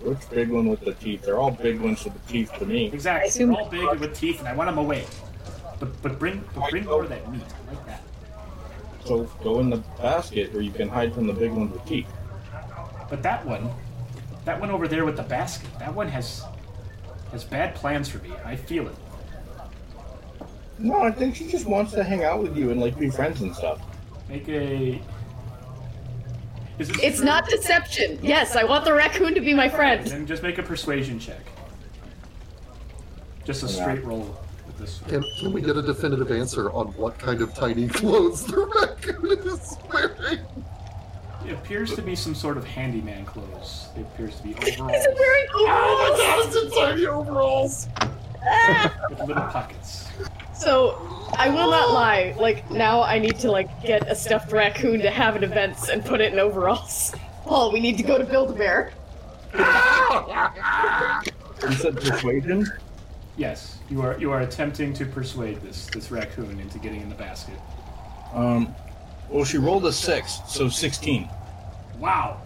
Which 0.00 0.18
big 0.30 0.50
one 0.50 0.66
with 0.68 0.80
the 0.80 0.94
teeth? 0.94 1.22
They're 1.22 1.38
all 1.38 1.50
big 1.52 1.80
ones 1.80 2.02
with 2.04 2.14
the 2.14 2.32
teeth 2.32 2.52
to 2.58 2.66
me. 2.66 2.86
Exactly. 2.92 3.28
assume- 3.28 3.50
They're 3.52 3.60
all 3.62 3.68
big 3.94 4.00
with 4.00 4.16
teeth, 4.18 4.38
and 4.40 4.48
I 4.48 4.54
want 4.54 4.68
him 4.68 4.78
away. 4.78 5.04
But 5.78 6.00
but 6.02 6.18
bring 6.18 6.44
but 6.54 6.70
bring 6.70 6.84
more 6.84 7.02
of 7.04 7.08
that 7.10 7.30
meat. 7.30 7.42
I 7.68 7.72
like 7.74 7.86
that. 7.86 8.02
So 9.04 9.24
go 9.42 9.58
in 9.60 9.70
the 9.70 9.78
basket 10.00 10.52
where 10.52 10.62
you 10.62 10.70
can 10.72 10.88
hide 10.88 11.12
from 11.14 11.26
the 11.26 11.32
big 11.32 11.52
ones 11.52 11.72
with 11.72 11.84
teeth. 11.86 12.06
But 13.10 13.22
that 13.24 13.44
one, 13.44 13.70
that 14.44 14.60
one 14.60 14.70
over 14.70 14.88
there 14.88 15.04
with 15.04 15.16
the 15.16 15.22
basket, 15.22 15.68
that 15.78 15.94
one 15.94 16.08
has 16.08 16.44
has 17.30 17.44
bad 17.44 17.74
plans 17.74 18.08
for 18.08 18.18
me. 18.18 18.32
I 18.44 18.56
feel 18.56 18.86
it. 18.88 18.94
No, 20.78 21.02
I 21.02 21.10
think 21.10 21.34
she 21.36 21.46
just 21.48 21.66
wants 21.66 21.92
to 21.92 22.02
hang 22.04 22.24
out 22.24 22.42
with 22.42 22.56
you 22.56 22.70
and 22.70 22.80
like 22.80 22.98
be 22.98 23.08
friends 23.08 23.40
and 23.40 23.54
stuff. 23.54 23.80
Make 24.28 24.48
a. 24.48 25.00
Is 26.78 26.88
this 26.88 26.98
It's 27.02 27.16
true? 27.18 27.26
not 27.26 27.48
deception. 27.48 28.18
Yes, 28.22 28.56
I 28.56 28.64
want 28.64 28.84
the 28.84 28.92
raccoon 28.92 29.34
to 29.34 29.40
be 29.40 29.54
my 29.54 29.68
friend. 29.68 30.06
Then 30.06 30.26
just 30.26 30.42
make 30.42 30.58
a 30.58 30.62
persuasion 30.62 31.18
check. 31.18 31.40
Just 33.44 33.62
a 33.62 33.68
straight 33.68 34.04
roll 34.04 34.36
with 34.66 34.78
this. 34.78 35.00
Can, 35.08 35.24
can 35.38 35.52
we 35.52 35.60
get 35.60 35.76
a 35.76 35.82
definitive 35.82 36.30
answer 36.30 36.70
on 36.72 36.88
what 36.92 37.18
kind 37.18 37.40
of 37.42 37.54
tiny 37.54 37.88
clothes 38.00 38.44
the 38.44 38.66
raccoon 38.66 39.38
is 39.46 39.76
wearing? 39.92 40.40
It 41.46 41.52
appears 41.52 41.94
to 41.94 42.02
be 42.02 42.14
some 42.14 42.34
sort 42.34 42.56
of 42.56 42.64
handyman 42.64 43.24
clothes. 43.24 43.88
It 43.96 44.02
appears 44.02 44.36
to 44.36 44.42
be 44.42 44.50
Is 44.62 44.78
overalls 44.80 45.04
it 45.06 45.16
wearing 45.18 45.46
Oh 45.54 45.64
my 45.66 46.10
overalls? 46.10 46.18
god, 46.20 46.46
it's 46.46 46.56
in 46.56 46.80
tiny 46.80 47.06
overalls! 47.06 47.88
with 49.10 49.20
little 49.28 49.42
pockets. 49.44 50.08
So, 50.54 50.96
I 51.38 51.48
will 51.48 51.70
not 51.70 51.92
lie. 51.92 52.34
Like 52.38 52.70
now, 52.70 53.02
I 53.02 53.18
need 53.18 53.38
to 53.40 53.50
like 53.50 53.82
get 53.82 54.08
a 54.10 54.14
stuffed 54.14 54.52
raccoon 54.52 55.00
to 55.00 55.10
have 55.10 55.36
at 55.36 55.42
events 55.44 55.88
and 55.88 56.04
put 56.04 56.20
it 56.20 56.32
in 56.32 56.38
overalls. 56.38 57.14
Paul, 57.44 57.72
we 57.72 57.80
need 57.80 57.96
to 57.98 58.02
go 58.04 58.18
to 58.18 58.24
Build 58.24 58.50
a 58.50 58.54
Bear. 58.54 58.92
You 61.62 61.72
said 61.74 61.94
persuasion? 61.96 62.66
Yes, 63.36 63.78
you 63.88 64.02
are 64.02 64.18
you 64.18 64.32
are 64.32 64.40
attempting 64.40 64.92
to 64.94 65.06
persuade 65.06 65.60
this 65.60 65.86
this 65.86 66.10
raccoon 66.10 66.58
into 66.58 66.78
getting 66.80 67.00
in 67.00 67.08
the 67.08 67.14
basket. 67.14 67.54
Um, 68.34 68.74
well, 69.32 69.44
she 69.44 69.56
rolled 69.56 69.86
a 69.86 69.92
six, 69.92 70.40
so 70.46 70.68
16. 70.68 71.28
Wow. 71.98 72.42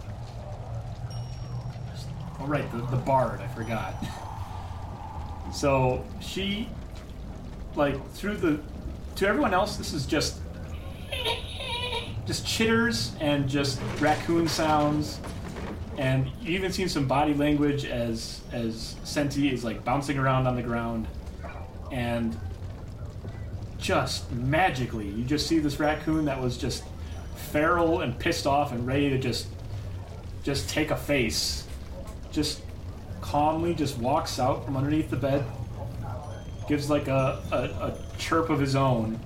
All 2.39 2.47
right, 2.47 2.69
the, 2.71 2.77
the 2.77 2.97
bard. 2.97 3.41
I 3.41 3.47
forgot. 3.47 3.93
So 5.53 6.05
she, 6.19 6.69
like 7.75 8.09
through 8.11 8.37
the 8.37 8.59
to 9.15 9.27
everyone 9.27 9.53
else, 9.53 9.75
this 9.75 9.93
is 9.93 10.05
just 10.05 10.37
just 12.25 12.45
chitters 12.45 13.13
and 13.19 13.49
just 13.49 13.81
raccoon 13.99 14.47
sounds, 14.47 15.19
and 15.97 16.29
you 16.41 16.51
even 16.51 16.71
seen 16.71 16.87
some 16.87 17.07
body 17.07 17.33
language 17.33 17.85
as 17.85 18.41
as 18.51 18.95
Centi 19.03 19.51
is 19.51 19.63
like 19.63 19.83
bouncing 19.83 20.17
around 20.17 20.47
on 20.47 20.55
the 20.55 20.61
ground, 20.61 21.07
and 21.91 22.37
just 23.77 24.31
magically, 24.31 25.07
you 25.07 25.23
just 25.23 25.47
see 25.47 25.59
this 25.59 25.79
raccoon 25.79 26.25
that 26.25 26.41
was 26.41 26.57
just 26.57 26.83
feral 27.35 28.01
and 28.01 28.17
pissed 28.17 28.47
off 28.47 28.71
and 28.71 28.85
ready 28.85 29.09
to 29.09 29.17
just 29.17 29.47
just 30.43 30.69
take 30.69 30.91
a 30.91 30.95
face, 30.95 31.67
just 32.31 32.61
calmly 33.19 33.73
just 33.73 33.97
walks 33.97 34.39
out 34.39 34.63
from 34.63 34.77
underneath 34.77 35.09
the 35.09 35.17
bed, 35.17 35.43
gives 36.69 36.89
like 36.89 37.07
a, 37.07 37.41
a, 37.51 37.55
a 37.57 38.17
chirp 38.17 38.49
of 38.49 38.59
his 38.59 38.75
own, 38.75 39.19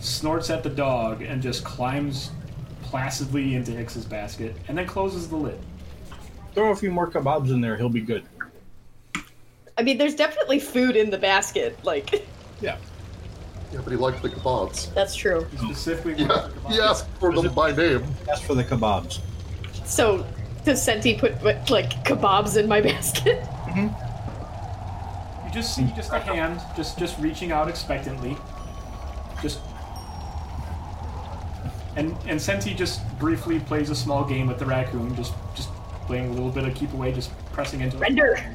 snorts 0.00 0.48
at 0.48 0.62
the 0.62 0.70
dog, 0.70 1.20
and 1.20 1.42
just 1.42 1.62
climbs 1.62 2.30
placidly 2.82 3.54
into 3.54 3.72
Hixa's 3.72 4.06
basket, 4.06 4.56
and 4.68 4.78
then 4.78 4.86
closes 4.86 5.28
the 5.28 5.36
lid. 5.36 5.58
Throw 6.54 6.70
a 6.70 6.76
few 6.76 6.90
more 6.90 7.10
kebabs 7.10 7.50
in 7.50 7.60
there, 7.60 7.76
he'll 7.76 7.88
be 7.88 8.00
good. 8.00 8.24
I 9.76 9.82
mean, 9.82 9.98
there's 9.98 10.14
definitely 10.14 10.58
food 10.58 10.96
in 10.96 11.10
the 11.10 11.18
basket. 11.18 11.78
Like, 11.84 12.26
Yeah. 12.62 12.76
Yeah, 13.72 13.80
but 13.82 13.90
he 13.90 13.96
liked 13.96 14.22
the 14.22 14.28
kebabs. 14.28 14.92
that's 14.94 15.14
true. 15.14 15.46
He 15.50 15.56
specifically 15.56 16.14
Yeah, 16.24 16.48
he 16.68 16.78
asked 16.80 17.06
for 17.18 17.32
them 17.32 17.52
by 17.54 17.72
name. 17.72 18.04
That's 18.26 18.40
for 18.40 18.54
the 18.54 18.64
kebabs. 18.64 19.20
So, 19.86 20.26
does 20.64 20.86
Centi 20.86 21.18
put 21.18 21.42
like 21.70 22.04
kebabs 22.04 22.56
in 22.56 22.68
my 22.68 22.80
basket? 22.90 23.40
Mm-hmm. 23.42 23.88
You 25.46 25.52
just 25.52 25.74
see 25.74 25.90
just 25.96 26.12
a 26.12 26.18
hand, 26.18 26.60
just 26.76 26.98
just 26.98 27.18
reaching 27.18 27.50
out 27.52 27.68
expectantly, 27.68 28.36
just. 29.42 29.58
And 31.96 32.16
and 32.26 32.40
Centi 32.40 32.74
just 32.76 33.00
briefly 33.18 33.58
plays 33.60 33.90
a 33.90 33.94
small 33.94 34.24
game 34.24 34.46
with 34.46 34.58
the 34.58 34.64
raccoon, 34.66 35.14
just 35.14 35.34
just 35.54 35.68
playing 36.06 36.28
a 36.30 36.32
little 36.32 36.50
bit 36.50 36.64
of 36.64 36.74
keep 36.74 36.92
away, 36.94 37.12
just 37.12 37.30
pressing 37.52 37.80
into 37.80 37.96
it, 37.96 38.00
Render. 38.00 38.54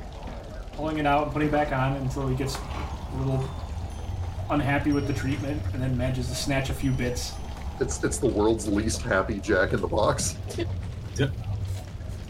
pulling 0.74 0.98
it 0.98 1.06
out 1.06 1.24
and 1.24 1.32
putting 1.34 1.50
it 1.50 1.52
back 1.52 1.72
on 1.72 1.94
until 1.98 2.28
he 2.28 2.36
gets 2.36 2.56
a 2.56 3.18
little 3.18 3.48
unhappy 4.50 4.92
with 4.92 5.08
the 5.08 5.14
treatment, 5.14 5.62
and 5.74 5.82
then 5.82 5.98
manages 5.98 6.28
to 6.30 6.36
snatch 6.36 6.70
a 6.70 6.74
few 6.74 6.92
bits. 6.92 7.34
It's 7.80 8.04
it's 8.04 8.18
the 8.18 8.28
world's 8.28 8.68
least 8.68 9.02
happy 9.02 9.40
Jack 9.40 9.74
in 9.74 9.82
the 9.82 9.88
Box. 9.88 10.36
Yep. 11.18 11.32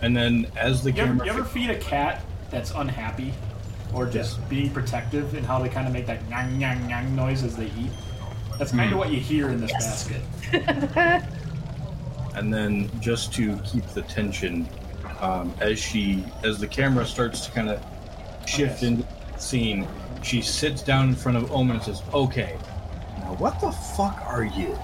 And 0.01 0.15
then 0.15 0.49
as 0.55 0.81
the 0.81 0.91
You 0.91 1.01
ever, 1.01 1.09
camera 1.09 1.25
you 1.25 1.31
ever 1.33 1.43
feed 1.43 1.69
a 1.69 1.77
cat 1.77 2.23
that's 2.49 2.71
unhappy, 2.71 3.33
or 3.93 4.05
just 4.05 4.47
being 4.47 4.69
protective 4.69 5.35
in 5.35 5.43
how 5.43 5.59
they 5.59 5.67
kind 5.67 5.87
of 5.87 5.91
make 5.91 6.05
that 6.05 6.25
nyang 6.29 6.57
nyang 6.57 6.87
nyang 6.87 7.11
noise 7.11 7.43
as 7.43 7.57
they 7.57 7.65
eat? 7.65 7.91
That's 8.57 8.71
kind 8.71 8.91
of 8.91 8.97
what 8.97 9.11
you 9.11 9.19
hear 9.19 9.49
in 9.49 9.59
this 9.59 9.73
basket. 9.73 10.21
and 12.35 12.53
then 12.53 12.89
just 13.01 13.33
to 13.33 13.57
keep 13.57 13.85
the 13.87 14.03
tension 14.03 14.67
um, 15.19 15.53
as 15.59 15.79
she 15.79 16.23
as 16.43 16.59
the 16.59 16.67
camera 16.67 17.05
starts 17.05 17.45
to 17.45 17.51
kind 17.51 17.69
of 17.69 17.83
shift 18.47 18.81
yes. 18.81 18.83
into 18.83 19.03
the 19.03 19.39
scene 19.39 19.87
she 20.27 20.41
sits 20.41 20.81
down 20.81 21.07
in 21.07 21.15
front 21.15 21.37
of 21.37 21.49
omen 21.53 21.77
and 21.77 21.85
says 21.85 22.01
okay 22.13 22.57
now 23.19 23.33
what 23.35 23.59
the 23.61 23.71
fuck 23.71 24.21
are 24.25 24.43
you 24.43 24.77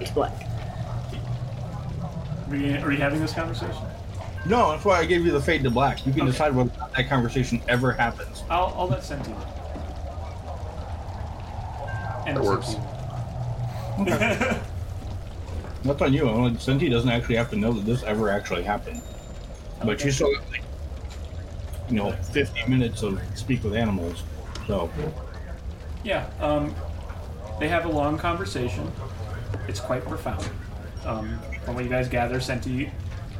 It's 0.00 0.12
black. 0.12 0.32
Are 2.48 2.56
you, 2.56 2.76
are 2.78 2.92
you 2.92 2.98
having 2.98 3.20
this 3.20 3.32
conversation? 3.32 3.82
no 4.46 4.70
that's 4.70 4.84
why 4.84 4.98
i 4.98 5.04
gave 5.04 5.24
you 5.26 5.32
the 5.32 5.40
fade 5.40 5.62
to 5.62 5.70
black 5.70 6.06
you 6.06 6.12
can 6.12 6.24
decide 6.26 6.54
whether 6.54 6.70
that 6.96 7.08
conversation 7.08 7.60
ever 7.68 7.92
happens 7.92 8.44
I'll, 8.48 8.74
I'll 8.76 8.88
let 8.88 9.00
Centi 9.00 9.28
know. 9.28 9.46
And 12.26 12.36
That 12.36 12.44
works. 12.44 12.74
Centi. 13.96 14.62
that's 15.84 16.02
on 16.02 16.12
you 16.12 16.28
Owen. 16.28 16.56
Centi 16.56 16.90
doesn't 16.90 17.10
actually 17.10 17.36
have 17.36 17.50
to 17.50 17.56
know 17.56 17.72
that 17.72 17.84
this 17.84 18.02
ever 18.04 18.28
actually 18.30 18.62
happened 18.62 19.02
but 19.84 20.04
you 20.04 20.10
still 20.10 20.32
got 20.34 20.50
like 20.50 20.62
you 21.88 21.96
know 21.96 22.12
50 22.12 22.68
minutes 22.68 23.02
of 23.02 23.20
speak 23.34 23.64
with 23.64 23.74
animals 23.74 24.22
so 24.66 24.90
yeah, 26.04 26.28
um, 26.40 26.74
they 27.58 27.68
have 27.68 27.84
a 27.86 27.88
long 27.88 28.18
conversation. 28.18 28.90
It's 29.66 29.80
quite 29.80 30.04
profound. 30.04 30.48
Um, 31.04 31.38
from 31.64 31.74
what 31.74 31.84
you 31.84 31.90
guys 31.90 32.08
gather, 32.08 32.38
Centi, 32.38 32.90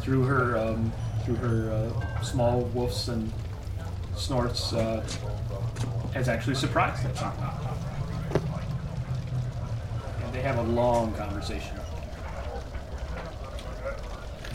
through 0.01 0.25
her 0.25 0.57
um, 0.57 0.93
through 1.25 1.37
her 1.37 1.71
uh, 1.71 2.23
small 2.23 2.65
woofs 2.75 3.09
and 3.09 3.33
snorts, 4.17 4.73
uh, 4.73 5.07
has 6.15 6.29
actually 6.29 6.55
surprised 6.57 7.03
some. 7.17 7.33
And 10.23 10.33
they 10.33 10.41
have 10.41 10.59
a 10.59 10.63
long 10.63 11.15
conversation. 11.15 11.78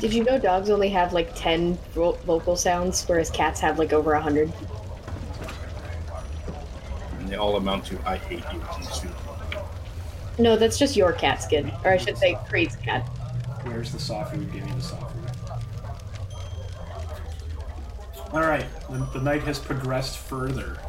Did 0.03 0.13
you 0.13 0.25
know 0.25 0.37
dogs 0.37 0.69
only 0.69 0.89
have 0.89 1.13
like 1.13 1.33
10 1.33 1.77
vo- 1.93 2.17
vocal 2.25 2.57
sounds, 2.57 3.05
whereas 3.05 3.29
cats 3.29 3.61
have 3.61 3.79
like 3.79 3.93
over 3.93 4.11
100? 4.11 4.51
and 7.19 7.29
they 7.29 7.37
all 7.37 7.55
amount 7.55 7.85
to 7.85 7.97
i 8.05 8.17
hate 8.17 8.43
you. 8.51 8.61
No, 10.37 10.57
that's 10.57 10.77
just 10.77 10.97
your 10.97 11.13
cat 11.13 11.41
skin. 11.41 11.71
Or 11.85 11.91
I 11.91 11.95
should 11.97 12.17
say, 12.17 12.37
Creed's 12.49 12.75
cat. 12.75 13.07
Where's 13.63 13.93
the 13.93 13.99
soft 13.99 14.35
food? 14.35 14.51
Give 14.51 14.65
me 14.65 14.73
the 14.73 14.81
soft 14.81 15.15
food. 15.15 15.31
All 18.33 18.41
right, 18.41 18.65
the, 18.89 19.07
the 19.17 19.21
night 19.21 19.43
has 19.43 19.57
progressed 19.57 20.17
further. 20.17 20.79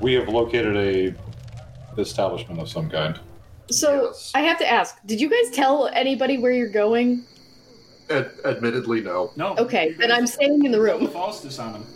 We 0.00 0.14
have 0.14 0.28
located 0.28 0.76
a 0.76 2.00
establishment 2.00 2.60
of 2.60 2.68
some 2.68 2.90
kind. 2.90 3.20
So, 3.70 4.06
Yes. 4.06 4.32
I 4.34 4.40
have 4.40 4.58
to 4.58 4.70
ask, 4.70 4.96
did 5.06 5.20
you 5.20 5.28
guys 5.30 5.50
tell 5.54 5.88
anybody 5.88 6.38
where 6.38 6.52
you're 6.52 6.68
going? 6.68 7.24
Ad- 8.10 8.32
admittedly, 8.44 9.00
no. 9.00 9.32
No. 9.36 9.56
Okay, 9.56 9.88
you 9.88 9.94
then 9.96 10.12
I'm 10.12 10.26
staying 10.26 10.64
in 10.64 10.70
the 10.72 10.80
room. 10.80 11.08
Faustus 11.08 11.58
on 11.58 11.74
him. 11.76 11.86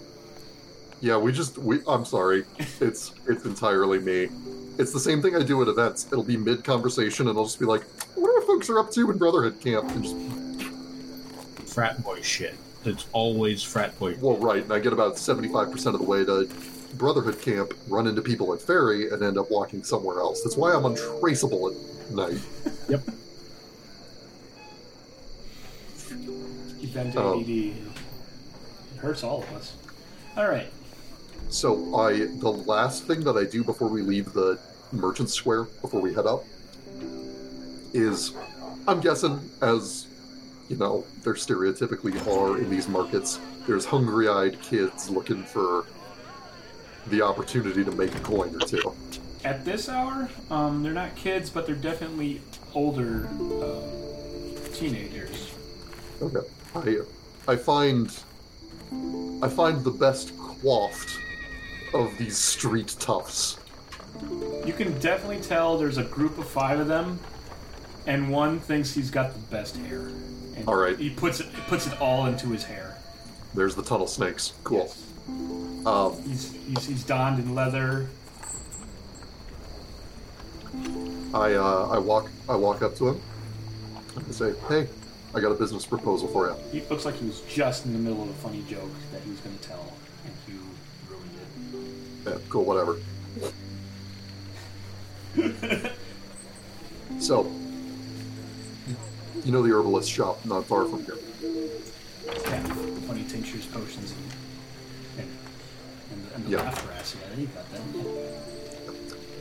Yeah, 1.01 1.17
we 1.19 1.31
just 1.33 1.59
we. 1.59 1.81
I'm 1.87 2.05
sorry. 2.05 2.45
It's 2.81 3.13
it's 3.29 3.45
entirely 3.45 3.99
me. 4.01 4.29
It's 4.79 4.93
the 4.93 4.99
same 4.99 5.21
thing 5.23 5.37
I 5.37 5.43
do 5.43 5.61
at 5.63 5.69
events. 5.69 6.07
It'll 6.11 6.25
be 6.25 6.37
mid 6.37 6.65
conversation, 6.65 7.29
and 7.29 7.39
I'll 7.39 7.45
just 7.45 7.61
be 7.61 7.67
like, 7.67 7.83
"What 8.17 8.29
are 8.31 8.41
folks 8.47 8.69
are 8.71 8.79
up 8.81 8.91
to 8.93 9.11
in 9.11 9.19
Brotherhood 9.19 9.61
camp?" 9.61 9.91
And 9.91 10.03
just 10.03 11.73
frat 11.73 12.03
boy 12.03 12.21
shit. 12.23 12.57
It's 12.85 13.07
always 13.13 13.63
frat 13.63 13.97
boy. 13.99 14.17
well, 14.21 14.37
right. 14.39 14.63
And 14.63 14.73
I 14.73 14.79
get 14.81 14.93
about 14.93 15.19
seventy 15.19 15.49
five 15.49 15.71
percent 15.71 15.95
of 15.95 16.01
the 16.01 16.07
way 16.07 16.25
to 16.25 16.49
Brotherhood 16.99 17.41
camp, 17.41 17.75
run 17.89 18.07
into 18.07 18.21
people 18.21 18.53
at 18.53 18.61
Ferry, 18.61 19.11
and 19.11 19.23
end 19.23 19.39
up 19.39 19.51
walking 19.51 19.83
somewhere 19.85 20.19
else. 20.19 20.43
That's 20.43 20.57
why 20.57 20.75
I'm 20.75 20.85
untraceable 20.85 21.71
at 21.71 22.11
night. 22.13 22.41
Yep. 22.89 23.03
Event. 26.81 27.09
ADD. 27.09 27.19
Um, 27.19 27.45
it 27.45 28.99
hurts 28.99 29.23
all 29.23 29.43
of 29.43 29.53
us. 29.53 29.77
All 30.39 30.49
right. 30.49 30.73
So 31.51 31.95
I 31.95 32.27
the 32.39 32.51
last 32.51 33.05
thing 33.05 33.21
that 33.25 33.37
I 33.37 33.45
do 33.45 33.63
before 33.63 33.89
we 33.89 34.01
leave 34.01 34.33
the 34.33 34.59
merchant 34.93 35.29
square 35.29 35.65
before 35.65 36.01
we 36.01 36.15
head 36.15 36.27
up 36.27 36.45
is 37.93 38.33
I'm 38.87 39.01
guessing 39.01 39.39
as 39.61 40.07
you 40.69 40.77
know 40.77 41.05
there 41.25 41.35
stereotypically 41.35 42.15
are 42.27 42.59
in 42.59 42.71
these 42.71 42.89
markets 42.89 43.39
there's 43.67 43.85
hungry-eyed 43.85 44.61
kids 44.63 45.11
looking 45.11 45.43
for 45.43 45.85
the 47.11 47.23
opportunity 47.23 47.85
to 47.85 47.91
make 47.93 48.15
a 48.15 48.21
coin 48.21 48.55
or 48.55 48.67
two. 48.67 48.95
At 49.45 49.65
this 49.65 49.89
hour, 49.89 50.29
um, 50.51 50.83
they're 50.83 50.93
not 50.93 51.15
kids, 51.17 51.49
but 51.51 51.67
they're 51.67 51.75
definitely 51.75 52.41
older 52.75 53.29
uh, 53.63 54.69
teenagers. 54.75 55.55
Okay. 56.21 56.41
I 56.75 57.53
I 57.53 57.57
find 57.57 58.11
I 59.43 59.49
find 59.49 59.85
the 59.85 59.91
best 59.91 60.37
coiffed 60.39 61.19
of 61.95 62.17
these 62.19 62.37
street 62.37 62.95
toughs. 62.99 63.59
You 64.67 64.73
can 64.73 64.99
definitely 64.99 65.41
tell 65.41 65.79
there's 65.79 65.99
a 65.99 66.05
group 66.05 66.39
of 66.39 66.49
five 66.49 66.81
of 66.81 66.89
them, 66.89 67.19
and 68.07 68.31
one 68.31 68.59
thinks 68.61 68.93
he's 68.93 69.11
got 69.11 69.33
the 69.33 69.39
best 69.39 69.77
hair. 69.77 70.01
And 70.57 70.67
All 70.67 70.77
right. 70.77 70.99
He 70.99 71.11
puts 71.11 71.41
it 71.41 71.53
puts 71.69 71.87
it 71.87 72.01
all 72.01 72.27
into 72.27 72.49
his 72.49 72.65
hair. 72.65 72.97
There's 73.55 73.75
the 73.75 73.83
tunnel 73.83 74.07
snakes. 74.07 74.53
Cool. 74.65 74.81
Yes. 74.81 75.05
Um, 75.87 76.23
He's, 76.25 76.53
he's 76.53 76.87
he's 76.87 77.05
donned 77.05 77.39
in 77.39 77.55
leather. 77.55 78.09
I 81.35 81.55
uh, 81.55 81.89
I 81.91 81.99
walk 81.99 82.31
I 82.49 82.57
walk 82.57 82.83
up 82.83 82.95
to 82.97 83.09
him 83.09 83.21
and 84.17 84.35
say, 84.35 84.55
"Hey, 84.69 84.89
I 85.35 85.41
got 85.41 85.53
a 85.53 85.55
business 85.55 85.87
proposal 85.87 86.29
for 86.29 86.49
you." 86.49 86.57
He 86.81 86.87
looks 86.89 87.05
like 87.05 87.17
he 87.17 87.27
was 87.27 87.41
just 87.43 87.85
in 87.87 87.93
the 87.93 87.99
middle 87.99 88.23
of 88.23 88.31
a 88.31 88.35
funny 88.35 88.65
joke 88.69 88.91
that 89.13 89.23
he 89.23 89.31
was 89.31 89.41
going 89.41 89.57
to 89.57 89.69
tell, 89.69 89.93
and 90.25 90.35
you 90.47 90.61
ruined 91.09 91.31
it. 92.25 92.31
Yeah, 92.31 92.39
cool, 92.49 92.65
whatever. 92.65 92.99
so, 97.21 97.51
you 99.45 99.53
know 99.53 99.63
the 99.63 99.73
herbalist 99.73 100.11
shop 100.11 100.45
not 100.45 100.65
far 100.65 100.87
from 100.87 101.05
here. 101.05 101.19
Yeah, 102.25 102.63
funny 103.07 103.25
tinctures, 103.25 103.67
potions, 103.67 104.15
and 106.39 106.47
the 106.47 106.51
Yeah. 106.51 106.63
laugh 106.63 106.87
brass. 106.87 107.15
Yeah, 107.21 107.41
you 107.41 107.47
got 107.49 107.71
that. 107.73 107.81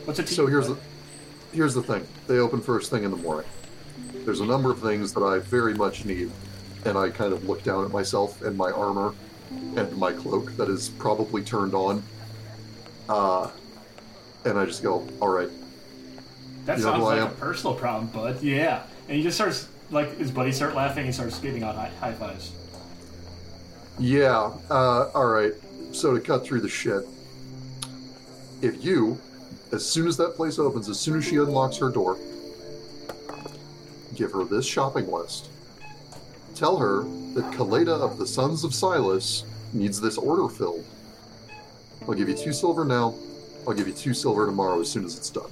What's 0.05 0.19
a 0.19 0.23
tea? 0.23 0.35
So 0.35 0.47
here's 0.47 0.67
the 0.67 0.77
here's 1.53 1.73
the 1.73 1.83
thing. 1.83 2.05
They 2.27 2.37
open 2.39 2.61
first 2.61 2.89
thing 2.89 3.03
in 3.03 3.11
the 3.11 3.17
morning. 3.17 3.49
There's 4.25 4.39
a 4.41 4.45
number 4.45 4.71
of 4.71 4.79
things 4.79 5.13
that 5.13 5.21
I 5.23 5.39
very 5.39 5.73
much 5.73 6.05
need, 6.05 6.31
and 6.85 6.97
I 6.97 7.09
kind 7.09 7.33
of 7.33 7.47
look 7.47 7.63
down 7.63 7.85
at 7.85 7.91
myself 7.91 8.41
and 8.41 8.57
my 8.57 8.71
armor 8.71 9.13
and 9.77 9.95
my 9.97 10.11
cloak 10.11 10.51
that 10.57 10.69
is 10.69 10.89
probably 10.89 11.41
turned 11.43 11.73
on. 11.73 12.03
Uh, 13.07 13.49
and 14.43 14.59
I 14.59 14.65
just 14.65 14.83
go, 14.83 15.07
all 15.21 15.29
right. 15.29 15.49
That 16.65 16.79
You 16.79 16.83
know 16.85 16.91
sounds 16.91 17.03
like 17.03 17.21
a 17.21 17.27
personal 17.35 17.73
problem, 17.73 18.07
bud. 18.07 18.41
Yeah. 18.41 18.83
And 19.07 19.15
he 19.15 19.23
just 19.23 19.37
starts, 19.37 19.69
like, 19.89 20.17
his 20.17 20.31
buddies 20.31 20.57
start 20.57 20.75
laughing 20.75 21.05
and 21.05 21.13
starts 21.15 21.39
giving 21.39 21.63
out 21.63 21.75
high, 21.75 21.91
high 22.01 22.11
fives. 22.11 22.51
Yeah, 23.97 24.51
uh, 24.69 25.09
all 25.15 25.27
right. 25.27 25.53
So 25.97 26.13
to 26.13 26.19
cut 26.19 26.45
through 26.45 26.61
the 26.61 26.69
shit, 26.69 27.07
if 28.61 28.85
you, 28.85 29.19
as 29.71 29.83
soon 29.83 30.07
as 30.07 30.15
that 30.17 30.35
place 30.35 30.59
opens, 30.59 30.89
as 30.89 30.99
soon 30.99 31.17
as 31.17 31.25
she 31.25 31.37
unlocks 31.37 31.75
her 31.77 31.89
door, 31.89 32.19
give 34.13 34.31
her 34.31 34.43
this 34.43 34.63
shopping 34.63 35.11
list. 35.11 35.49
Tell 36.53 36.77
her 36.77 37.01
that 37.33 37.51
Caleidah 37.51 37.99
of 37.99 38.19
the 38.19 38.27
Sons 38.27 38.63
of 38.63 38.73
Sylas 38.73 39.43
needs 39.73 39.99
this 39.99 40.19
order 40.19 40.47
filled. 40.47 40.85
I'll 42.07 42.13
give 42.13 42.29
you 42.29 42.37
two 42.37 42.53
silver 42.53 42.85
now. 42.85 43.15
I'll 43.67 43.73
give 43.73 43.87
you 43.87 43.93
two 43.93 44.13
silver 44.13 44.45
tomorrow 44.45 44.79
as 44.79 44.91
soon 44.91 45.03
as 45.03 45.17
it's 45.17 45.31
done. 45.31 45.49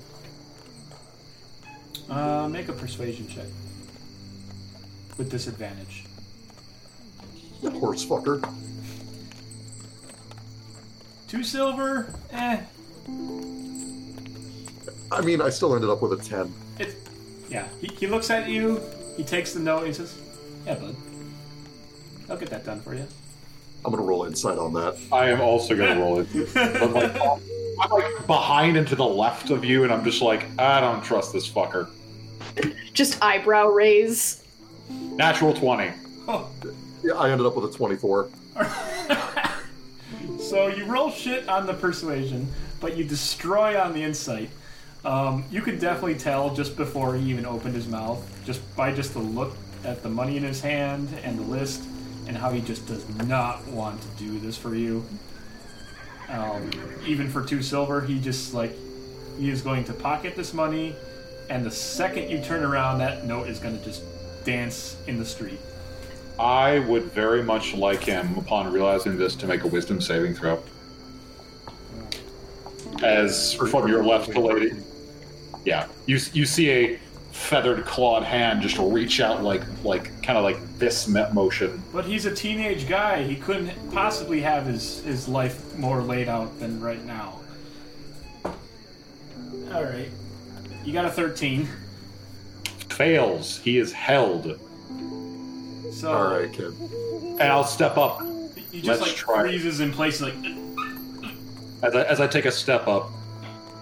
Uh, 2.08 2.48
make 2.48 2.70
a 2.70 2.74
persuasion 2.74 3.28
check. 3.28 3.48
With 5.18 5.32
disadvantage. 5.32 6.06
You 7.64 7.72
horse 7.72 8.06
fucker. 8.06 8.48
Two 11.28 11.44
silver? 11.44 12.14
Eh. 12.32 12.60
I 15.12 15.22
mean, 15.22 15.42
I 15.42 15.50
still 15.50 15.74
ended 15.76 15.90
up 15.90 16.02
with 16.02 16.14
a 16.20 16.24
10. 16.24 16.54
It's, 16.80 16.96
yeah. 17.50 17.68
He, 17.82 17.88
he 17.88 18.08
looks 18.08 18.30
at 18.30 18.50
you, 18.50 18.82
he 19.18 19.24
takes 19.24 19.54
the 19.54 19.60
note, 19.60 19.86
he 19.86 19.94
says, 19.94 20.18
Yeah, 20.66 20.76
bud. 20.76 20.96
I'll 22.30 22.38
get 22.38 22.50
that 22.50 22.66
done 22.66 22.82
for 22.82 22.96
you. 22.96 23.08
I'm 23.84 23.92
gonna 23.92 24.04
roll 24.04 24.26
insight 24.26 24.58
on 24.58 24.74
that. 24.74 24.98
I 25.12 25.30
am 25.30 25.42
also 25.42 25.76
gonna 25.76 26.00
roll 26.02 26.20
it. 26.20 26.28
But 26.54 26.92
like, 26.92 27.16
I'm 27.82 27.90
like 27.92 28.28
behind 28.28 28.78
and 28.78 28.88
to 28.88 28.96
the 28.96 29.06
left 29.06 29.52
of 29.52 29.64
you, 29.64 29.84
and 29.84 29.94
I'm 29.94 30.04
just 30.04 30.24
like, 30.24 30.48
I 30.60 30.82
don't 30.82 31.04
trust 31.04 31.34
this 31.34 31.48
fucker. 31.48 31.88
Just 32.94 33.22
eyebrow 33.22 33.68
raise. 33.68 34.44
Natural 34.90 35.54
twenty. 35.54 35.92
Oh. 36.28 36.50
Yeah, 37.04 37.14
I 37.14 37.30
ended 37.30 37.46
up 37.46 37.56
with 37.56 37.72
a 37.72 37.78
24. 37.78 38.30
So 40.46 40.68
you 40.68 40.86
roll 40.86 41.10
shit 41.10 41.50
on 41.50 41.66
the 41.66 41.74
persuasion, 41.74 42.48
but 42.80 42.96
you 42.96 43.04
destroy 43.04 43.82
on 43.82 43.94
the 43.94 44.04
insight. 44.04 44.52
Um, 45.04 45.44
you 45.50 45.60
could 45.60 45.80
definitely 45.80 46.20
tell 46.20 46.54
just 46.54 46.78
before 46.78 47.16
he 47.16 47.32
even 47.32 47.48
opened 47.48 47.74
his 47.74 47.88
mouth, 47.88 48.24
just 48.46 48.62
by 48.76 48.94
just 48.94 49.14
the 49.14 49.20
look 49.20 49.58
at 49.84 50.04
the 50.04 50.10
money 50.10 50.38
in 50.38 50.44
his 50.44 50.62
hand 50.62 51.10
and 51.24 51.40
the 51.40 51.44
list, 51.44 51.84
and 52.28 52.38
how 52.38 52.52
he 52.52 52.62
just 52.62 52.86
does 52.86 53.08
not 53.26 53.66
want 53.70 54.00
to 54.00 54.08
do 54.20 54.40
this 54.40 54.56
for 54.56 54.76
you. 54.76 55.04
Um, 56.30 56.70
even 57.08 57.28
for 57.28 57.44
two 57.44 57.64
silver, 57.64 58.02
he 58.02 58.20
just 58.20 58.54
like 58.54 58.76
he 59.40 59.50
is 59.50 59.64
going 59.64 59.84
to 59.86 59.94
pocket 59.94 60.36
this 60.36 60.54
money, 60.54 60.96
and 61.50 61.66
the 61.66 61.72
second 61.72 62.30
you 62.30 62.40
turn 62.40 62.64
around, 62.64 63.00
that 63.00 63.26
note 63.26 63.48
is 63.48 63.58
going 63.58 63.78
to 63.80 63.84
just 63.84 64.04
dance 64.44 64.96
in 65.08 65.18
the 65.18 65.26
street. 65.26 65.60
I 66.40 66.80
would 66.80 67.04
very 67.12 67.44
much 67.44 67.74
like 67.74 68.04
him, 68.04 68.38
upon 68.38 68.72
realizing 68.72 69.18
this, 69.18 69.36
to 69.38 69.48
make 69.48 69.64
a 69.64 69.68
wisdom 69.68 70.02
saving 70.02 70.34
throw. 70.34 70.62
As 73.04 73.54
from 73.54 73.88
your 73.88 74.04
left 74.04 74.32
to 74.32 74.40
lady, 74.40 74.72
yeah, 75.66 75.88
you 76.06 76.20
you 76.34 76.46
see 76.46 76.70
a 76.72 77.00
feathered 77.32 77.84
clawed 77.86 78.24
hand 78.24 78.62
just 78.62 78.78
reach 78.78 79.20
out 79.20 79.44
like 79.44 79.62
like 79.84 80.24
kind 80.24 80.38
of 80.38 80.44
like 80.44 80.58
this 80.80 81.08
motion. 81.08 81.84
But 81.94 82.06
he's 82.06 82.26
a 82.26 82.34
teenage 82.34 82.88
guy. 82.88 83.24
He 83.24 83.36
couldn't 83.36 83.72
possibly 83.92 84.40
have 84.42 84.66
his, 84.66 85.04
his 85.04 85.28
life 85.28 85.78
more 85.78 86.02
laid 86.02 86.30
out 86.30 86.58
than 86.60 86.80
right 86.80 87.04
now. 87.06 87.42
Alright. 89.70 90.10
You 90.86 90.94
got 90.94 91.06
a 91.06 91.12
13. 91.12 91.68
Fails. 92.90 93.60
He 93.60 93.78
is 93.78 93.92
held, 93.92 94.60
So 95.92 96.12
All 96.12 96.32
right, 96.32 96.52
kid. 96.52 96.74
and 96.74 97.44
I'll 97.44 97.64
step 97.64 97.98
up 97.98 98.22
he 98.76 98.82
just 98.82 99.00
let's 99.00 99.02
like 99.02 99.16
try 99.16 99.40
it. 99.40 99.44
freezes 99.44 99.80
in 99.80 99.94
place 99.94 100.20
like 100.20 100.34
as 101.82 101.96
I, 101.96 102.04
as 102.04 102.20
I 102.20 102.28
take 102.28 102.46
a 102.46 102.52
step 102.52 102.88
up, 102.88 103.10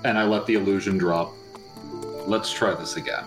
and 0.03 0.17
I 0.17 0.23
let 0.25 0.45
the 0.45 0.55
illusion 0.55 0.97
drop. 0.97 1.33
Let's 2.27 2.51
try 2.51 2.73
this 2.75 2.95
again. 2.97 3.23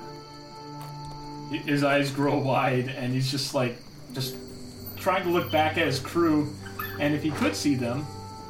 his 1.50 1.82
eyes 1.82 2.10
grow 2.10 2.38
wide 2.38 2.88
and 2.88 3.12
he's 3.12 3.30
just 3.30 3.54
like 3.54 3.76
just 4.12 4.36
trying 4.96 5.22
to 5.24 5.30
look 5.30 5.50
back 5.50 5.78
at 5.78 5.86
his 5.86 5.98
crew 5.98 6.52
and 7.00 7.14
if 7.14 7.22
he 7.22 7.30
could 7.30 7.54
see 7.56 7.74
them, 7.74 8.06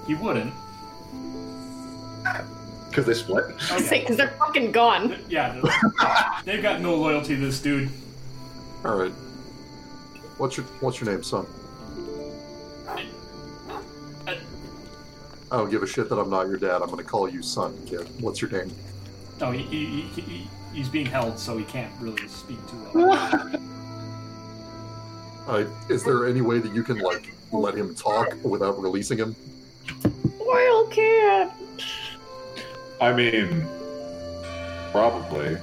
he 0.06 0.14
wouldn't. 0.14 0.52
Because 2.88 3.06
they 3.06 3.14
split. 3.14 3.44
Oh, 3.70 3.78
yeah. 3.78 4.00
Because 4.00 4.16
they're 4.16 4.34
fucking 4.38 4.72
gone. 4.72 5.16
Yeah, 5.28 5.60
they've 6.44 6.62
got 6.62 6.80
no 6.80 6.96
loyalty 6.96 7.34
to 7.34 7.40
this 7.40 7.60
dude. 7.60 7.90
All 8.84 8.96
right. 8.96 9.12
What's 10.38 10.56
your 10.56 10.66
What's 10.80 11.00
your 11.00 11.10
name, 11.10 11.22
son? 11.22 11.46
I 15.48 15.58
don't 15.58 15.70
give 15.70 15.82
a 15.82 15.86
shit 15.86 16.08
that 16.08 16.18
I'm 16.18 16.28
not 16.28 16.48
your 16.48 16.58
dad. 16.58 16.82
I'm 16.82 16.90
gonna 16.90 17.04
call 17.04 17.28
you 17.28 17.42
son, 17.42 17.76
kid. 17.86 18.08
What's 18.20 18.42
your 18.42 18.50
name? 18.50 18.70
No, 19.40 19.52
he, 19.52 19.62
he, 19.62 20.00
he, 20.02 20.20
he, 20.20 20.48
he's 20.74 20.88
being 20.88 21.06
held, 21.06 21.38
so 21.38 21.56
he 21.56 21.64
can't 21.64 21.92
really 22.00 22.26
speak 22.28 22.58
too 22.68 22.90
well. 22.94 23.52
Uh, 25.46 25.64
is 25.88 26.02
there 26.02 26.26
any 26.26 26.40
way 26.40 26.58
that 26.58 26.74
you 26.74 26.82
can 26.82 26.98
like 26.98 27.32
let 27.52 27.72
him 27.72 27.94
talk 27.94 28.34
without 28.42 28.82
releasing 28.82 29.16
him? 29.16 29.36
Royal 30.40 30.88
cat. 30.88 31.56
I 33.00 33.12
mean, 33.12 33.64
probably. 34.90 35.56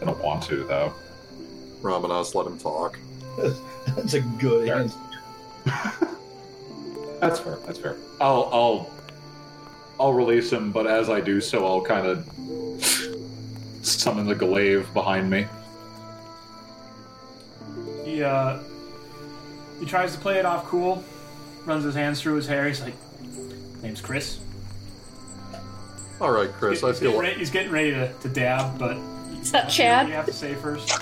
I 0.00 0.04
don't 0.04 0.20
want 0.20 0.42
to 0.44 0.64
though. 0.64 0.92
Ramanas, 1.82 2.34
let 2.34 2.46
him 2.46 2.58
talk. 2.58 2.98
That's 3.96 4.14
a 4.14 4.20
good 4.20 4.68
Fair. 4.68 4.78
answer. 4.78 4.98
That's 7.20 7.38
fair. 7.38 7.56
That's 7.66 7.78
fair. 7.78 7.96
I'll 8.20 8.48
I'll 8.52 8.90
I'll 10.00 10.12
release 10.12 10.52
him, 10.52 10.72
but 10.72 10.86
as 10.88 11.08
I 11.08 11.20
do 11.20 11.40
so, 11.40 11.64
I'll 11.64 11.80
kind 11.82 12.06
of 12.06 12.26
summon 13.82 14.26
the 14.26 14.34
glaive 14.34 14.92
behind 14.92 15.30
me. 15.30 15.46
He 18.04 18.22
uh, 18.24 18.58
he 19.78 19.86
tries 19.86 20.12
to 20.14 20.20
play 20.20 20.38
it 20.38 20.44
off 20.44 20.64
cool, 20.66 21.02
runs 21.64 21.84
his 21.84 21.94
hands 21.94 22.20
through 22.20 22.34
his 22.34 22.46
hair. 22.48 22.66
He's 22.66 22.80
like, 22.82 22.94
"Name's 23.82 24.00
Chris." 24.00 24.40
All 26.20 26.30
right, 26.32 26.50
Chris. 26.52 26.82
I 26.82 26.88
he's, 26.88 26.98
feel 26.98 27.10
getting 27.12 27.16
like. 27.18 27.22
ready, 27.28 27.38
he's 27.38 27.50
getting 27.50 27.72
ready 27.72 27.90
to, 27.92 28.12
to 28.12 28.28
dab, 28.28 28.78
but 28.78 28.96
Is 29.40 29.50
that 29.52 29.68
Chad? 29.68 30.08
you 30.08 30.14
have 30.14 30.26
to 30.26 30.32
say 30.32 30.54
first. 30.54 30.92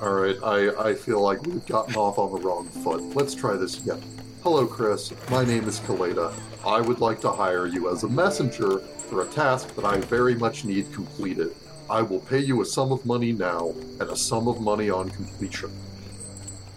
All 0.00 0.12
right. 0.14 0.36
I 0.44 0.90
I 0.90 0.94
feel 0.94 1.20
like 1.20 1.42
we've 1.42 1.64
gotten 1.66 1.96
off 1.96 2.18
on 2.18 2.30
the 2.32 2.38
wrong 2.46 2.66
foot. 2.68 3.02
Let's 3.16 3.34
try 3.34 3.56
this 3.56 3.78
again. 3.82 4.02
Hello, 4.42 4.66
Chris. 4.66 5.12
My 5.30 5.44
name 5.44 5.66
is 5.68 5.80
Caleidah. 5.80 6.32
I 6.64 6.80
would 6.80 7.00
like 7.00 7.20
to 7.22 7.32
hire 7.32 7.66
you 7.66 7.90
as 7.90 8.04
a 8.04 8.08
messenger 8.08 8.78
for 8.78 9.22
a 9.22 9.26
task 9.26 9.74
that 9.74 9.84
I 9.84 9.98
very 10.02 10.34
much 10.34 10.64
need 10.64 10.92
completed. 10.92 11.52
I 11.90 12.02
will 12.02 12.20
pay 12.20 12.38
you 12.38 12.60
a 12.62 12.64
sum 12.64 12.92
of 12.92 13.04
money 13.06 13.32
now 13.32 13.70
and 13.98 14.02
a 14.10 14.16
sum 14.16 14.46
of 14.46 14.60
money 14.60 14.90
on 14.90 15.10
completion. 15.10 15.70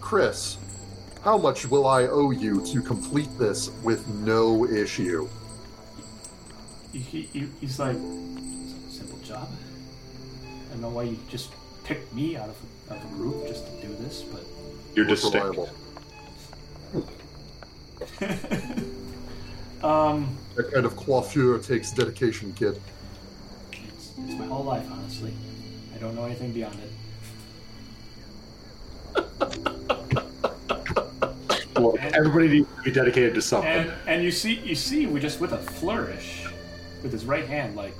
Chris, 0.00 0.56
how 1.22 1.38
much 1.38 1.66
will 1.70 1.86
I 1.86 2.04
owe 2.04 2.30
you 2.30 2.64
to 2.66 2.80
complete 2.82 3.28
this 3.38 3.70
with 3.84 4.06
no 4.08 4.66
issue? 4.66 5.28
He, 6.92 6.98
he, 6.98 7.22
he- 7.32 7.48
he's 7.60 7.78
like, 7.78 7.96
simple 8.90 9.18
job. 9.22 9.48
I 10.44 10.72
don't 10.72 10.80
know 10.82 10.88
why 10.88 11.04
you 11.04 11.18
just 11.28 11.50
picked 11.84 12.12
me 12.14 12.36
out 12.36 12.48
of, 12.48 12.56
of 12.96 13.04
a 13.04 13.14
group 13.14 13.46
just 13.46 13.66
to 13.66 13.72
do 13.86 13.94
this, 14.00 14.22
but 14.22 14.42
You're 14.94 15.06
just 15.06 15.22
distinct. 15.22 15.46
reliable? 15.48 15.70
um, 19.82 20.36
That 20.56 20.72
kind 20.72 20.86
of 20.86 20.94
coiffure 20.96 21.58
takes 21.58 21.90
dedication, 21.92 22.52
kid. 22.54 22.80
it's, 23.72 24.12
it's 24.18 24.38
my 24.38 24.46
whole 24.46 24.64
life, 24.64 24.86
honestly. 24.92 25.32
I 25.94 25.98
don't 25.98 26.14
know 26.14 26.24
anything 26.24 26.52
beyond 26.52 26.78
it. 26.80 26.90
Look, 31.78 31.98
everybody 32.00 32.48
needs 32.48 32.68
to 32.76 32.82
be 32.82 32.90
dedicated 32.92 33.34
to 33.34 33.42
something. 33.42 33.70
And 33.70 33.92
and 34.06 34.22
you 34.22 34.30
see 34.30 34.54
you 34.60 34.74
see 34.74 35.06
we 35.06 35.20
just 35.20 35.40
with 35.40 35.52
a 35.52 35.58
flourish 35.58 36.46
with 37.02 37.12
his 37.12 37.24
right 37.24 37.46
hand 37.46 37.76
like 37.76 37.94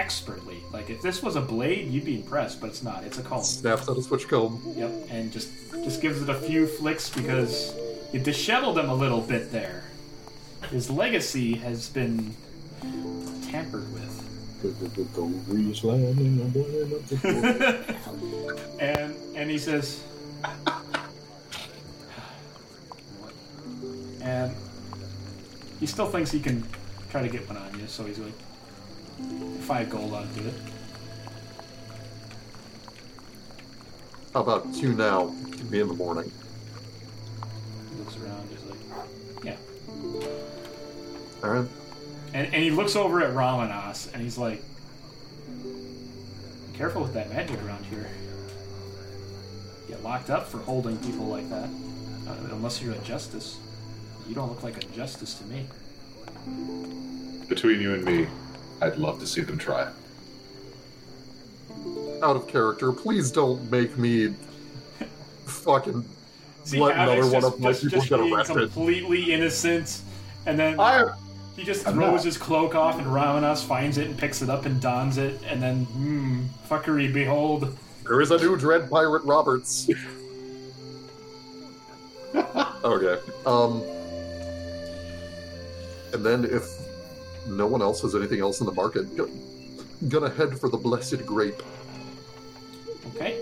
expertly. 0.00 0.62
Like 0.72 0.88
if 0.88 1.02
this 1.02 1.22
was 1.22 1.36
a 1.36 1.42
blade, 1.42 1.88
you'd 1.88 2.06
be 2.06 2.16
impressed, 2.16 2.60
but 2.60 2.68
it's 2.68 2.82
not. 2.82 3.04
It's 3.04 3.18
a 3.18 3.22
comb. 3.22 3.42
Snaps 3.42 3.88
out 3.88 3.98
a 3.98 4.02
switch 4.02 4.28
comb. 4.28 4.62
Yep, 4.76 4.90
and 5.10 5.30
just 5.30 5.50
just 5.84 6.00
gives 6.00 6.22
it 6.22 6.30
a 6.30 6.34
few 6.34 6.66
flicks 6.66 7.10
because 7.10 7.74
you 8.12 8.20
disheveled 8.20 8.78
him 8.78 8.88
a 8.88 8.94
little 8.94 9.20
bit 9.20 9.52
there. 9.52 9.84
his 10.70 10.90
legacy 10.90 11.54
has 11.54 11.90
been 11.90 12.34
tampered 13.50 13.92
with. 13.92 14.08
and 18.78 19.16
and 19.34 19.50
he 19.50 19.56
says 19.56 20.04
and 24.20 24.54
he 25.78 25.86
still 25.86 26.06
thinks 26.06 26.30
he 26.30 26.40
can 26.40 26.62
try 27.10 27.22
to 27.22 27.28
get 27.28 27.48
one 27.48 27.56
on 27.56 27.80
you 27.80 27.86
so 27.86 28.04
he's 28.04 28.18
like 28.18 28.34
five 29.60 29.90
gold 29.90 30.12
onto 30.12 30.40
it. 30.46 30.54
How 34.32 34.42
about 34.42 34.72
two 34.74 34.94
now? 34.94 35.26
Give 35.50 35.70
me 35.70 35.80
in 35.80 35.88
the 35.88 35.94
morning. 35.94 36.30
he 37.90 37.96
looks 37.98 38.16
around 38.16 38.48
he's 38.48 38.62
like 38.64 38.78
yeah. 39.44 39.56
All 41.42 41.50
right. 41.50 41.68
and, 42.32 42.46
and 42.46 42.62
he 42.62 42.70
looks 42.70 42.94
over 42.96 43.20
at 43.22 43.34
Ramanas 43.34 44.12
and 44.12 44.22
he's 44.22 44.38
like 44.38 44.62
"Be 45.64 46.78
careful 46.78 47.02
with 47.02 47.14
that 47.14 47.28
magic 47.30 47.60
around 47.64 47.84
here. 47.86 48.08
Get 49.88 50.02
locked 50.04 50.30
up 50.30 50.46
for 50.46 50.58
holding 50.58 50.96
people 50.98 51.26
like 51.26 51.48
that. 51.50 51.68
Uh, 52.28 52.36
unless 52.52 52.80
you're 52.80 52.94
a 52.94 52.98
justice. 52.98 53.58
You 54.28 54.36
don't 54.36 54.48
look 54.48 54.62
like 54.62 54.76
a 54.76 54.86
justice 54.94 55.34
to 55.34 55.44
me. 55.46 55.66
Between 57.48 57.80
you 57.80 57.94
and 57.94 58.04
me, 58.04 58.28
I'd 58.80 58.96
love 58.96 59.18
to 59.20 59.26
see 59.26 59.42
them 59.42 59.58
try. 59.58 59.90
Out 62.22 62.36
of 62.36 62.46
character. 62.48 62.92
Please 62.92 63.30
don't 63.30 63.70
make 63.70 63.96
me 63.96 64.34
fucking 65.46 66.04
See, 66.64 66.78
let 66.78 66.94
another 66.94 67.22
Alex 67.22 67.32
one 67.32 67.42
just, 67.42 67.54
of 67.54 67.60
my 67.60 67.70
just, 67.70 67.82
people 67.82 67.98
just 67.98 68.10
get 68.10 68.20
being 68.20 68.34
arrested. 68.34 68.56
completely 68.56 69.32
innocent, 69.32 70.02
and 70.46 70.58
then 70.58 70.78
I 70.78 71.12
he 71.56 71.64
just 71.64 71.84
throws 71.84 72.24
his 72.24 72.38
cloak 72.38 72.74
off, 72.74 72.98
and 72.98 73.06
Ramanas 73.06 73.62
finds 73.64 73.98
it 73.98 74.06
and 74.06 74.16
picks 74.16 74.40
it 74.40 74.48
up 74.48 74.64
and 74.64 74.80
dons 74.80 75.18
it, 75.18 75.38
and 75.46 75.62
then, 75.62 75.84
hmm, 75.84 76.44
fuckery, 76.68 77.12
behold. 77.12 77.76
There 78.04 78.20
is 78.20 78.30
a 78.30 78.38
new 78.38 78.56
Dread 78.56 78.88
Pirate 78.88 79.24
Roberts. 79.24 79.90
okay. 82.34 83.20
Um. 83.44 83.82
And 86.12 86.24
then 86.24 86.44
if 86.44 86.79
no 87.50 87.66
one 87.66 87.82
else 87.82 88.00
has 88.02 88.14
anything 88.14 88.40
else 88.40 88.60
in 88.60 88.66
the 88.66 88.72
market, 88.72 89.14
go, 89.16 89.28
gonna 90.08 90.30
head 90.30 90.58
for 90.58 90.68
the 90.68 90.76
Blessed 90.76 91.26
Grape. 91.26 91.62
Okay. 93.08 93.40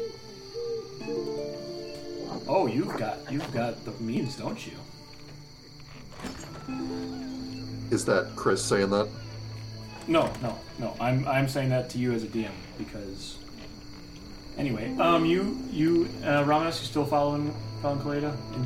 Oh, 2.49 2.67
you've 2.67 2.97
got 2.97 3.19
you've 3.31 3.53
got 3.53 3.85
the 3.85 3.93
means, 4.03 4.37
don't 4.37 4.67
you? 4.67 4.73
Is 7.91 8.05
that 8.07 8.31
Chris 8.37 8.63
saying 8.65 8.91
that? 8.91 9.09
No, 10.07 10.31
no, 10.43 10.59
no. 10.79 10.97
I'm 11.01 11.27
I'm 11.29 11.49
saying 11.49 11.69
that 11.71 11.91
to 11.91 11.99
you 11.99 12.13
as 12.13 12.25
a 12.25 12.27
DM 12.27 12.51
because. 12.79 13.37
Anyway, 14.57 14.97
um, 14.99 15.25
you 15.25 15.57
you 15.71 16.09
uh, 16.25 16.43
Ramanas, 16.45 16.81
you 16.81 16.87
still 16.87 17.05
following 17.05 17.55
following 17.81 18.01
Caleidah 18.01 18.35
in 18.57 18.65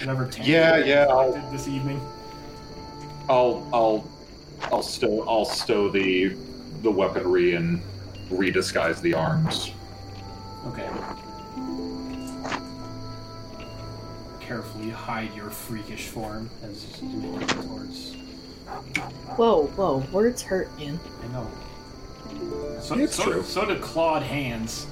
whatever 0.00 0.26
tent 0.26 0.46
Yeah, 0.46 0.76
yeah, 0.76 1.06
I'll- 1.08 1.32
this 1.50 1.66
evening? 1.66 1.98
I'll 3.28 3.66
I'll 3.72 4.04
I'll 4.62 4.82
stow 4.82 5.24
I'll 5.28 5.44
stow 5.44 5.88
the 5.88 6.36
the 6.82 6.90
weaponry 6.90 7.54
and 7.54 7.80
redisguise 8.30 9.00
the 9.00 9.14
arms. 9.14 9.70
Okay. 10.68 10.88
Carefully 14.40 14.90
hide 14.90 15.34
your 15.34 15.50
freakish 15.50 16.08
form 16.08 16.50
as 16.62 17.00
you 17.02 17.08
make 17.18 17.42
it 17.42 17.48
towards. 17.48 18.14
Whoa, 19.36 19.66
whoa, 19.68 19.98
words 20.12 20.42
hurt, 20.42 20.68
man. 20.78 20.98
I 21.22 21.32
know. 21.32 21.50
So, 22.80 22.98
It's 22.98 23.14
so, 23.16 23.24
true. 23.24 23.42
so 23.42 23.64
do 23.66 23.78
clawed 23.78 24.22
hands. 24.22 24.86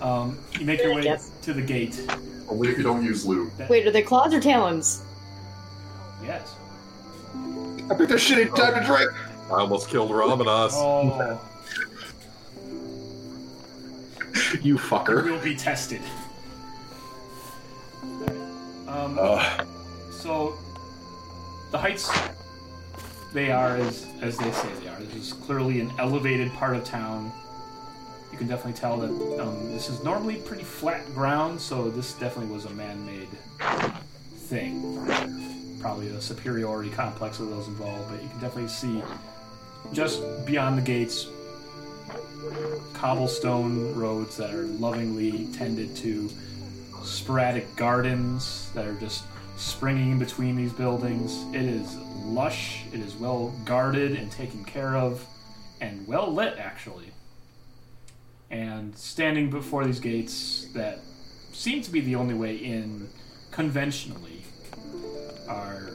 Um, 0.00 0.38
you 0.58 0.64
make 0.64 0.80
your 0.82 0.94
way 0.94 1.02
Yep. 1.02 1.20
to 1.42 1.52
the 1.52 1.60
gate. 1.62 2.00
Only 2.48 2.68
if 2.70 2.78
you 2.78 2.84
don't 2.84 3.04
use 3.04 3.26
lube. 3.26 3.50
That- 3.58 3.68
Wait, 3.68 3.86
are 3.86 3.90
they 3.90 4.02
claws 4.02 4.32
or 4.32 4.40
talons? 4.40 5.02
Yes. 6.24 6.54
I 7.90 7.94
picked 7.94 8.10
a 8.12 8.14
shitty 8.14 8.54
time 8.54 8.80
to 8.80 8.86
drink. 8.86 9.10
I 9.48 9.54
almost 9.60 9.88
killed 9.88 10.10
Ramanas. 10.10 10.70
Oh, 10.74 11.40
You 14.54 14.60
you 14.62 14.76
fucker. 14.78 15.24
will 15.24 15.40
be 15.42 15.56
tested. 15.56 16.00
Um, 18.86 19.18
Uh, 19.18 19.64
So, 20.10 20.54
the 21.70 21.78
heights, 21.78 22.10
they 23.32 23.50
are 23.50 23.76
as 23.76 24.06
as 24.20 24.36
they 24.36 24.50
say 24.52 24.68
they 24.82 24.88
are. 24.88 25.00
This 25.00 25.14
is 25.14 25.32
clearly 25.32 25.80
an 25.80 25.90
elevated 25.98 26.52
part 26.54 26.76
of 26.76 26.84
town. 26.84 27.32
You 28.30 28.38
can 28.38 28.46
definitely 28.46 28.78
tell 28.80 28.96
that 28.98 29.10
um, 29.40 29.72
this 29.72 29.88
is 29.88 30.04
normally 30.04 30.36
pretty 30.36 30.62
flat 30.64 31.04
ground, 31.14 31.60
so 31.60 31.90
this 31.90 32.12
definitely 32.14 32.52
was 32.54 32.66
a 32.66 32.70
man-made 32.70 33.28
thing. 34.48 34.76
Probably 35.80 36.08
a 36.08 36.20
superiority 36.20 36.90
complex 36.90 37.40
of 37.40 37.50
those 37.50 37.66
involved, 37.68 38.10
but 38.10 38.22
you 38.22 38.28
can 38.28 38.40
definitely 38.40 38.68
see 38.68 39.02
just 39.92 40.22
beyond 40.44 40.76
the 40.76 40.82
gates 40.82 41.28
cobblestone 42.92 43.94
roads 43.94 44.36
that 44.36 44.52
are 44.54 44.64
lovingly 44.64 45.46
tended 45.54 45.94
to 45.96 46.28
sporadic 47.02 47.74
gardens 47.76 48.70
that 48.74 48.86
are 48.86 48.94
just 48.94 49.24
springing 49.56 50.12
in 50.12 50.18
between 50.18 50.56
these 50.56 50.72
buildings. 50.72 51.44
It 51.54 51.62
is 51.62 51.96
lush, 52.24 52.84
it 52.92 53.00
is 53.00 53.14
well 53.14 53.54
guarded 53.64 54.12
and 54.12 54.30
taken 54.30 54.64
care 54.64 54.96
of, 54.96 55.24
and 55.80 56.06
well 56.06 56.32
lit, 56.32 56.58
actually. 56.58 57.12
And 58.50 58.96
standing 58.96 59.50
before 59.50 59.84
these 59.84 60.00
gates 60.00 60.66
that 60.74 61.00
seem 61.52 61.82
to 61.82 61.90
be 61.90 62.00
the 62.00 62.16
only 62.16 62.34
way 62.34 62.56
in 62.56 63.08
conventionally 63.50 64.39
are 65.50 65.90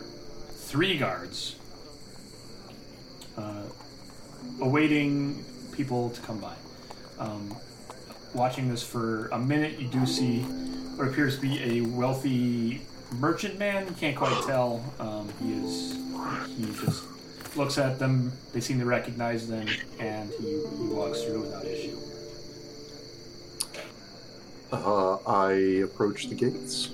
three 0.49 0.97
guards 0.97 1.55
uh, 3.37 3.63
awaiting 4.61 5.43
people 5.71 6.09
to 6.09 6.21
come 6.21 6.39
by. 6.39 6.53
Um, 7.17 7.55
watching 8.33 8.69
this 8.69 8.83
for 8.83 9.27
a 9.29 9.39
minute, 9.39 9.79
you 9.79 9.87
do 9.87 10.05
see 10.05 10.41
what 10.97 11.07
appears 11.07 11.35
to 11.35 11.41
be 11.41 11.61
a 11.63 11.81
wealthy 11.81 12.81
merchant 13.19 13.57
man. 13.57 13.87
You 13.87 13.93
can't 13.93 14.15
quite 14.15 14.43
tell. 14.45 14.83
Um, 14.99 15.29
he 15.41 15.53
is. 15.53 15.97
He 16.57 16.65
just 16.85 17.05
looks 17.55 17.77
at 17.77 17.97
them. 17.97 18.33
They 18.51 18.59
seem 18.59 18.79
to 18.79 18.85
recognize 18.85 19.47
them, 19.47 19.67
and 19.99 20.29
he, 20.31 20.47
he 20.47 20.87
walks 20.87 21.23
through 21.23 21.41
without 21.41 21.65
issue. 21.65 21.97
Uh, 24.71 25.17
I 25.25 25.51
approach 25.83 26.27
the 26.27 26.35
gates. 26.35 26.89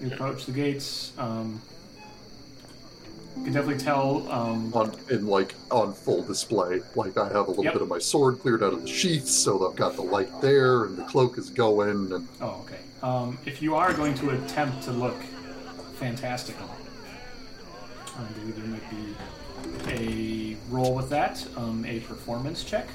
You 0.00 0.08
approach 0.12 0.46
the 0.46 0.52
gates. 0.52 1.12
Um, 1.18 1.60
you 3.38 3.44
can 3.44 3.52
definitely 3.52 3.82
tell. 3.82 4.30
Um, 4.30 4.72
on 4.74 4.92
in 5.10 5.26
like 5.26 5.54
on 5.70 5.92
full 5.92 6.22
display. 6.22 6.80
Like 6.94 7.16
I 7.16 7.26
have 7.28 7.46
a 7.46 7.50
little 7.50 7.64
Yep. 7.64 7.72
bit 7.74 7.82
of 7.82 7.88
my 7.88 7.98
sword 7.98 8.38
cleared 8.40 8.62
out 8.62 8.72
of 8.72 8.82
the 8.82 8.88
sheath, 8.88 9.26
so 9.26 9.68
I've 9.68 9.76
got 9.76 9.96
the 9.96 10.02
light 10.02 10.40
there, 10.40 10.84
and 10.84 10.96
the 10.96 11.04
cloak 11.04 11.36
is 11.38 11.50
going. 11.50 12.12
And 12.12 12.28
Oh, 12.40 12.64
okay. 12.64 12.78
Um, 13.02 13.38
if 13.44 13.60
you 13.60 13.74
are 13.74 13.92
going 13.92 14.14
to 14.16 14.30
attempt 14.30 14.82
to 14.84 14.92
look 14.92 15.16
fantastical, 15.98 16.68
I 18.16 18.22
believe 18.38 18.56
there 18.56 18.66
might 18.66 18.90
be 18.90 20.52
a 20.52 20.56
roll 20.70 20.94
with 20.94 21.10
that, 21.10 21.44
um, 21.56 21.84
a 21.86 22.00
performance 22.00 22.62
check. 22.64 22.86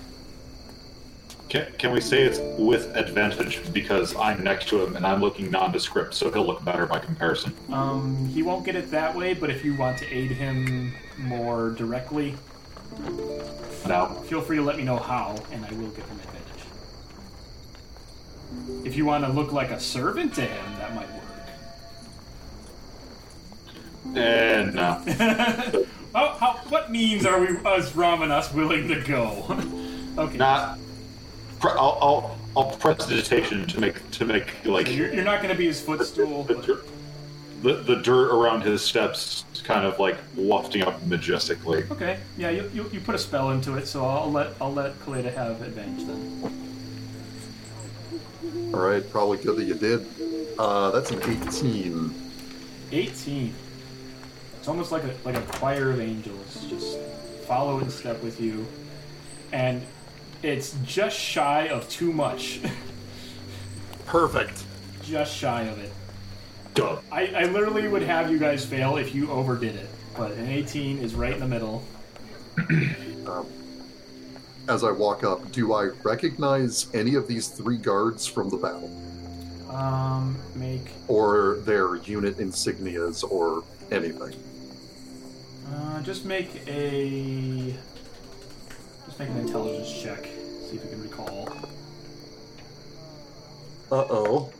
Can, 1.50 1.72
can 1.78 1.92
we 1.92 2.00
say 2.00 2.24
it's 2.24 2.40
with 2.60 2.96
advantage 2.96 3.62
because 3.74 4.16
I'm 4.16 4.44
next 4.44 4.70
to 4.70 4.82
him 4.84 4.96
and 4.96 5.06
I'm 5.06 5.20
looking 5.20 5.50
nondescript, 5.50 6.14
so 6.14 6.32
he'll 6.32 6.46
look 6.46 6.64
better 6.64 6.86
by 6.86 7.00
comparison. 7.00 7.54
Um, 7.72 8.28
he 8.28 8.44
won't 8.44 8.64
get 8.66 8.76
it 8.76 8.92
that 8.92 9.16
way, 9.16 9.34
but 9.34 9.50
if 9.50 9.66
you 9.66 9.76
want 9.76 9.98
to 10.00 10.08
aid 10.14 10.32
him 10.32 10.94
more 11.18 11.72
directly, 11.72 12.36
Now, 13.88 14.08
feel 14.08 14.42
free 14.42 14.58
to 14.58 14.64
let 14.64 14.78
me 14.78 14.84
know 14.84 14.98
how, 14.98 15.36
and 15.52 15.66
I 15.66 15.72
will 15.74 15.90
give 15.90 16.06
him 16.06 16.20
advantage. 16.20 16.64
If 18.86 18.96
you 18.96 19.06
want 19.06 19.26
to 19.26 19.32
look 19.32 19.52
like 19.52 19.72
a 19.72 19.80
servant 19.80 20.36
to 20.36 20.42
him, 20.42 20.76
that 20.78 20.94
might 20.96 21.10
work. 21.12 21.24
and 24.16 24.74
no. 24.76 25.02
how, 26.14 26.28
how, 26.40 26.60
what 26.70 26.92
means 26.92 27.26
are 27.26 27.40
we, 27.40 27.48
us 27.66 27.92
Ramanas, 27.94 28.54
willing 28.54 28.88
to 28.88 29.02
go? 29.02 29.46
okay. 30.18 30.38
Not. 30.38 30.80
Pre- 31.60 31.72
I'll, 31.72 31.98
I'll 32.02 32.38
I'll 32.56 32.72
prestidigitation 32.78 33.68
to 33.68 33.80
make 33.80 34.12
to 34.12 34.26
make 34.26 34.66
like 34.66 34.90
you're, 34.90 35.14
you're 35.14 35.24
not 35.24 35.42
going 35.42 35.52
to 35.54 35.58
be 35.58 35.66
his 35.68 35.82
footstool. 35.82 36.44
the, 36.44 36.56
but- 36.56 36.66
dirt, 36.66 36.86
the 37.62 37.74
the 37.74 37.96
dirt 37.98 38.32
around 38.34 38.62
his 38.64 38.82
steps 38.82 39.44
is 39.54 39.62
kind 39.62 39.86
of 39.86 40.00
like 40.00 40.18
wafting 40.36 40.84
up 40.84 41.02
majestically. 41.06 41.84
Okay, 41.92 42.18
yeah, 42.38 42.50
you, 42.50 42.70
you, 42.74 42.90
you 42.94 43.00
put 43.02 43.14
a 43.16 43.18
spell 43.18 43.52
into 43.52 43.76
it, 43.76 43.86
so 43.88 44.06
I'll 44.06 44.32
let 44.32 44.54
I'll 44.62 44.74
let 44.74 44.98
Caleidah 45.00 45.34
have 45.34 45.62
advantage 45.62 46.06
then. 46.08 46.52
all 48.74 48.80
right, 48.80 49.08
probably 49.12 49.38
good 49.40 49.58
that 49.58 49.66
you 49.66 49.76
did. 49.76 50.06
Uh, 50.58 50.92
that's 50.92 51.12
an 51.12 51.22
18. 51.48 52.14
18. 52.92 53.54
It's 54.58 54.68
almost 54.68 54.92
like 54.92 55.04
a 55.04 55.14
like 55.26 55.36
a 55.36 55.42
choir 55.42 55.92
of 55.92 56.00
angels 56.00 56.66
just 56.70 56.98
follow 57.46 57.80
in 57.80 57.90
step 57.90 58.22
with 58.24 58.40
you, 58.40 58.66
and 59.52 59.82
it's 60.44 60.76
just 60.86 61.18
shy 61.18 61.68
of 61.70 61.88
too 61.90 62.12
much. 62.14 62.60
Perfect. 64.06 64.64
just 65.04 65.36
shy 65.36 65.64
of 65.64 65.78
it. 65.80 65.92
Duh. 66.74 66.98
I, 67.12 67.28
I 67.28 67.44
literally 67.46 67.88
would 67.88 68.04
have 68.04 68.30
you 68.32 68.38
guys 68.40 68.66
fail 68.66 68.98
if 68.98 69.14
you 69.14 69.30
overdid 69.32 69.76
it, 69.76 69.90
but 70.16 70.32
an 70.32 70.48
18 70.48 71.00
is 71.00 71.16
right 71.16 71.34
in 71.34 71.40
the 71.40 71.48
middle. 71.48 71.84
Um, 73.28 73.46
as 74.70 74.84
I 74.84 74.90
walk 74.92 75.24
up, 75.24 75.52
do 75.52 75.74
I 75.74 75.90
recognize 76.04 76.88
any 76.96 77.14
of 77.14 77.28
these 77.28 77.48
three 77.50 77.78
guards 77.78 78.26
from 78.26 78.50
the 78.50 78.58
battle? 78.58 78.90
Um, 79.70 80.36
make 80.56 80.90
Or 81.08 81.60
their 81.64 81.98
unit 81.98 82.38
insignias 82.38 83.24
or 83.30 83.64
anything? 83.92 84.34
uh, 85.72 86.02
just 86.02 86.26
make 86.26 86.50
a 86.68 87.76
make 89.20 89.30
an 89.30 89.38
intelligence 89.40 90.02
check. 90.02 90.24
See 90.24 90.78
if 90.78 90.84
you 90.84 90.90
can 90.90 91.04
recall. 91.04 91.50
Uh 93.92 94.06
oh. 94.10 94.54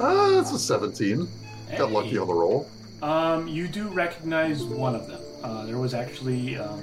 Uh, 0.00 0.30
that's 0.30 0.50
a 0.52 0.58
17. 0.58 1.28
Got 1.76 1.92
lucky 1.92 2.16
on 2.16 2.26
the 2.26 2.34
roll. 2.34 2.68
Um, 3.02 3.46
you 3.46 3.68
do 3.68 3.88
recognize 3.88 4.64
one 4.64 4.94
of 4.94 5.06
them. 5.06 5.20
Uh, 5.42 5.66
there 5.66 5.78
was 5.78 5.92
actually 5.92 6.56
um, 6.56 6.80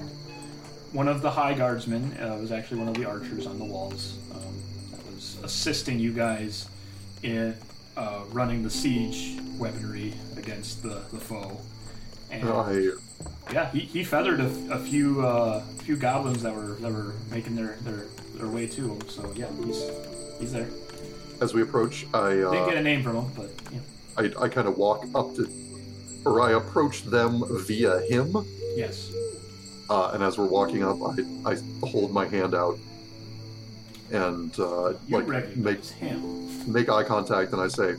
one 0.91 1.07
of 1.07 1.21
the 1.21 1.31
high 1.31 1.53
guardsmen. 1.53 2.15
Uh, 2.21 2.37
was 2.39 2.51
actually 2.51 2.77
one 2.77 2.87
of 2.87 2.93
the 2.93 3.05
archers 3.05 3.47
on 3.47 3.57
the 3.57 3.65
walls 3.65 4.19
um, 4.35 4.53
that 4.91 5.05
was 5.07 5.39
assisting 5.43 5.99
you 5.99 6.13
guys 6.13 6.69
in 7.23 7.55
uh, 7.97 8.21
running 8.29 8.61
the 8.61 8.69
siege 8.69 9.39
weaponry 9.57 10.13
against 10.37 10.83
the, 10.83 11.01
the 11.11 11.19
foe. 11.19 11.59
And 12.29 12.47
I, 12.47 12.89
yeah, 13.51 13.69
he, 13.71 13.79
he 13.81 14.03
feathered 14.03 14.39
a, 14.39 14.47
a 14.73 14.79
few 14.79 15.25
uh, 15.25 15.61
few 15.83 15.95
goblins 15.95 16.41
that 16.43 16.53
were 16.55 16.75
that 16.75 16.91
were 16.91 17.13
making 17.29 17.55
their, 17.55 17.77
their, 17.81 18.05
their 18.35 18.47
way 18.47 18.67
to 18.67 18.93
him. 18.93 19.09
So 19.09 19.31
yeah, 19.35 19.47
he's 19.65 19.83
he's 20.39 20.51
there. 20.53 20.67
as 21.41 21.53
we 21.53 21.61
approach, 21.61 22.05
I, 22.13 22.29
Didn't 22.35 22.51
get 22.67 22.75
uh, 22.75 22.79
a 22.79 22.83
name 22.83 23.03
from 23.03 23.15
him, 23.17 23.31
but 23.35 23.49
yeah. 23.71 23.79
I, 24.17 24.43
I 24.45 24.49
kind 24.49 24.67
of 24.67 24.77
walk 24.77 25.05
up 25.15 25.35
to, 25.35 25.49
or 26.25 26.41
I 26.41 26.51
approach 26.53 27.03
them 27.03 27.43
via 27.65 27.99
him. 28.01 28.35
yes. 28.75 29.11
Uh, 29.89 30.11
and 30.13 30.23
as 30.23 30.37
we're 30.37 30.45
walking 30.47 30.83
up, 30.83 30.97
I, 31.01 31.51
I 31.51 31.57
hold 31.85 32.13
my 32.13 32.25
hand 32.25 32.55
out 32.55 32.79
and 34.11 34.57
uh, 34.57 34.93
like 35.09 35.27
make 35.57 35.83
him. 35.85 36.71
make 36.71 36.87
eye 36.89 37.03
contact, 37.03 37.51
and 37.51 37.61
I 37.61 37.67
say, 37.67 37.95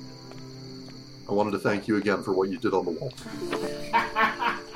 "I 1.28 1.32
wanted 1.32 1.50
to 1.52 1.58
thank 1.58 1.88
you 1.88 1.96
again 1.96 2.22
for 2.22 2.32
what 2.32 2.48
you 2.48 2.58
did 2.58 2.72
on 2.72 2.84
the 2.86 2.90
wall." 2.92 3.12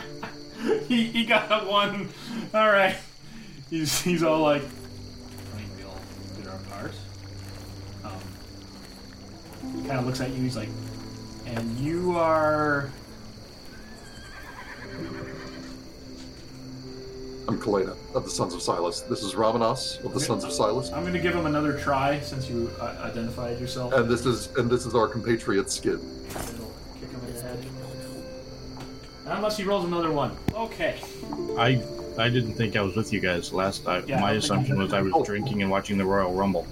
he, 0.89 1.07
he 1.07 1.25
got 1.25 1.51
a 1.51 1.67
one. 1.67 2.09
All 2.55 2.69
right. 2.69 2.97
He's 3.71 4.01
he's 4.03 4.23
all 4.23 4.43
like, 4.43 4.63
I 4.63 5.59
think 5.59 5.71
we 5.77 5.85
all 5.85 5.99
did 6.37 6.47
our 6.47 6.59
part. 6.71 6.93
Um, 8.05 8.13
kind 9.87 9.99
of 9.99 10.07
looks 10.07 10.21
at 10.21 10.31
you. 10.31 10.43
He's 10.43 10.57
like, 10.57 10.69
and 11.47 11.79
you 11.79 12.17
are. 12.17 12.91
I'm 17.49 17.61
Caleidah 17.61 17.97
of 18.15 18.25
the 18.25 18.31
Sons 18.31 18.55
of 18.55 18.61
Sylas. 18.61 19.09
This 19.09 19.23
is 19.23 19.35
Ramanas 19.35 20.05
of 20.05 20.15
the 20.15 20.21
Sons 20.21 20.43
of 20.43 20.51
Sylas, 20.51 20.93
I'm 20.93 21.05
gonna 21.05 21.21
give 21.21 21.35
him 21.35 21.47
another 21.47 21.79
try 21.79 22.19
since 22.21 22.49
you 22.49 22.71
uh, 22.81 22.97
identified 23.03 23.61
yourself. 23.61 23.93
and 23.93 24.09
this 24.09 24.27
is 24.27 24.49
and 24.57 24.69
this 24.69 24.85
is 24.85 24.95
our 24.95 25.07
compatriot 25.07 25.67
Skydd. 25.67 26.03
Unless 29.27 29.57
he 29.57 29.65
rolls 29.65 29.85
another 29.85 30.11
one. 30.13 30.37
Okay. 30.55 30.97
I 31.59 31.83
I 32.19 32.29
didn't 32.31 32.55
think 32.55 32.77
I 32.77 32.81
was 32.81 32.97
with 32.97 33.13
you 33.13 33.21
guys 33.21 33.53
last 33.53 33.85
time. 33.85 34.05
Yeah, 34.07 34.21
My 34.21 34.33
assumption 34.33 34.79
was 34.79 34.93
I 34.93 35.03
was 35.03 35.13
Oh. 35.15 35.25
drinking 35.25 35.63
and 35.63 35.71
watching 35.71 35.99
the 35.99 36.05
Royal 36.05 36.33
Rumble. 36.33 36.67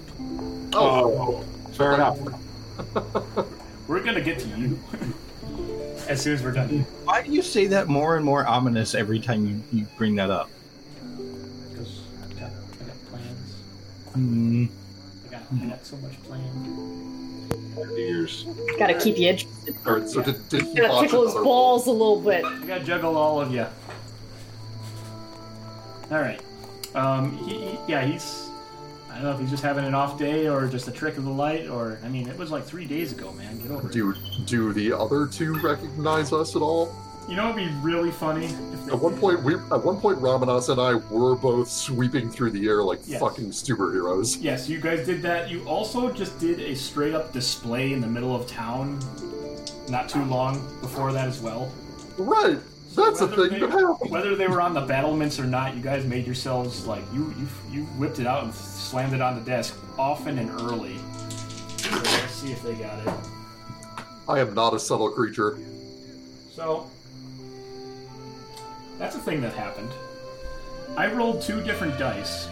Oh, 0.73 1.43
fair 1.73 1.93
enough. 1.93 2.17
We're 3.87 4.01
gonna 4.03 4.21
get 4.21 4.39
to 4.39 4.47
you 4.47 4.79
as 6.07 6.21
soon 6.21 6.33
as 6.33 6.41
we're 6.43 6.51
done. 6.51 6.85
Why 7.03 7.21
do 7.21 7.31
you 7.31 7.41
say 7.43 7.67
that 7.67 7.87
more 7.87 8.15
and 8.15 8.25
more 8.25 8.45
ominous 8.45 8.95
every 8.95 9.19
time 9.19 9.45
you, 9.45 9.79
you 9.79 9.85
bring 9.97 10.15
that 10.15 10.29
up? 10.31 10.49
Because 11.71 12.01
I 12.23 12.33
got, 12.39 12.49
I 12.81 12.85
got 12.85 13.05
plans. 13.11 13.55
Hmm. 14.13 14.65
I 15.27 15.31
got, 15.31 15.41
I 15.61 15.65
got 15.67 15.85
so 15.85 15.97
much 15.97 16.21
planned. 16.23 16.94
Years. 17.95 18.45
Gotta 18.79 18.93
keep 18.99 19.17
you 19.17 19.29
interested. 19.29 19.75
All 19.85 19.97
right, 19.99 20.09
so 20.09 20.21
did, 20.21 20.47
did 20.49 20.61
he 20.63 20.73
Gotta 20.75 20.87
botch 20.89 21.01
tickle 21.03 21.23
his 21.23 21.31
another- 21.31 21.43
balls 21.43 21.87
a 21.87 21.91
little 21.91 22.19
bit. 22.21 22.43
I 22.45 22.65
gotta 22.65 22.83
juggle 22.83 23.15
all 23.17 23.39
of 23.41 23.51
you. 23.53 23.65
All 26.11 26.19
right. 26.19 26.41
Um. 26.95 27.37
He, 27.37 27.57
he- 27.59 27.79
yeah. 27.87 28.05
He's. 28.05 28.49
I 29.09 29.15
don't 29.15 29.23
know 29.23 29.31
if 29.33 29.39
he's 29.39 29.49
just 29.49 29.63
having 29.63 29.85
an 29.85 29.93
off 29.95 30.19
day 30.19 30.47
or 30.47 30.67
just 30.67 30.87
a 30.89 30.91
trick 30.91 31.17
of 31.17 31.23
the 31.23 31.29
light 31.31 31.67
or. 31.69 31.99
I 32.03 32.09
mean, 32.09 32.27
it 32.27 32.37
was 32.37 32.51
like 32.51 32.63
three 32.65 32.85
days 32.85 33.11
ago, 33.11 33.31
man. 33.33 33.57
Get 33.61 33.71
over 33.71 33.87
it. 33.87 33.93
Do 33.93 34.13
do 34.45 34.73
the 34.73 34.91
other 34.93 35.25
two 35.27 35.53
recognize 35.61 36.33
us 36.33 36.55
at 36.55 36.61
all? 36.61 36.93
You 37.27 37.35
know, 37.35 37.49
it'd 37.49 37.55
be 37.55 37.73
really 37.81 38.11
funny. 38.11 38.45
At 38.87 38.99
one 38.99 39.17
point, 39.17 39.41
we 39.41 39.55
at 39.55 39.83
one 39.83 39.99
point 39.99 40.19
Ramanas 40.19 40.69
and 40.69 40.79
I 40.79 40.93
were 41.11 41.35
both 41.35 41.67
sweeping 41.69 42.29
through 42.29 42.51
the 42.51 42.67
air 42.67 42.83
like 42.83 42.99
Yes. 43.05 43.19
fucking 43.19 43.49
superheroes. 43.49 44.37
Yes, 44.41 44.69
you 44.69 44.79
guys 44.79 45.05
did 45.07 45.23
that. 45.23 45.49
You 45.49 45.63
also 45.67 46.11
just 46.11 46.39
did 46.39 46.59
a 46.59 46.75
straight 46.75 47.15
up 47.15 47.33
display 47.33 47.93
in 47.93 48.01
the 48.01 48.07
middle 48.07 48.35
of 48.35 48.45
town. 48.47 48.99
Not 49.89 50.07
too 50.07 50.23
long 50.25 50.59
before 50.81 51.11
that 51.13 51.27
as 51.27 51.41
well. 51.41 51.71
Right, 52.17 52.59
that's 52.95 53.21
a 53.21 53.27
thing 53.27 53.59
they-. 53.59 53.65
Whether 54.09 54.35
they 54.35 54.47
were 54.47 54.61
on 54.61 54.73
the 54.75 54.81
battlements 54.81 55.39
or 55.39 55.45
not, 55.45 55.75
you 55.75 55.81
guys 55.81 56.05
made 56.05 56.25
yourselves 56.27 56.85
like 56.85 57.03
you 57.11 57.33
you 57.39 57.47
you 57.71 57.83
whipped 57.97 58.19
it 58.19 58.27
out 58.27 58.43
and 58.43 58.53
slammed 58.53 59.13
it 59.13 59.21
on 59.21 59.35
the 59.35 59.41
desk 59.41 59.75
often 59.97 60.37
and 60.37 60.49
early. 60.61 60.97
So 61.77 61.89
let's 61.95 62.31
see 62.33 62.51
if 62.51 62.61
they 62.61 62.73
got 62.75 62.99
it. 62.99 63.13
I 64.29 64.39
am 64.39 64.53
not 64.53 64.75
a 64.75 64.79
subtle 64.79 65.09
creature. 65.09 65.57
So 66.51 66.89
that's 68.97 69.15
a 69.15 69.19
thing 69.19 69.41
that 69.41 69.53
happened. 69.53 69.89
I 70.97 71.11
rolled 71.11 71.41
two 71.41 71.61
different 71.61 71.97
dice, 71.99 72.47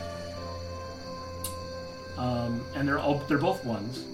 um, 2.17 2.63
and 2.75 2.87
they're 2.87 2.99
all 2.99 3.19
they're 3.27 3.37
both 3.37 3.63
ones. 3.65 4.05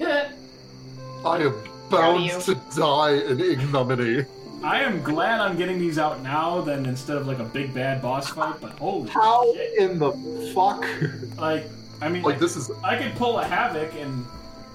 I 0.00 1.38
am 1.38 1.54
bound 1.90 2.24
you. 2.24 2.40
to 2.40 2.54
die 2.76 3.12
in 3.12 3.40
ignominy. 3.40 4.24
I 4.64 4.80
am 4.82 5.02
glad 5.02 5.40
I'm 5.40 5.56
getting 5.56 5.78
these 5.78 5.98
out 5.98 6.22
now 6.22 6.60
than 6.60 6.86
instead 6.86 7.16
of 7.16 7.26
like 7.26 7.38
a 7.40 7.44
big 7.44 7.74
bad 7.74 8.00
boss 8.00 8.28
fight. 8.30 8.56
But 8.60 8.72
holy 8.72 9.10
How 9.10 9.52
shit! 9.54 9.78
in 9.78 9.98
the 9.98 10.12
fuck? 10.54 10.84
Like 11.38 11.66
I 12.00 12.08
mean, 12.08 12.22
Like 12.22 12.38
this 12.38 12.56
is 12.56 12.70
I 12.82 12.96
could 12.96 13.14
pull 13.14 13.38
a 13.38 13.44
Havik 13.44 13.94
and 14.00 14.24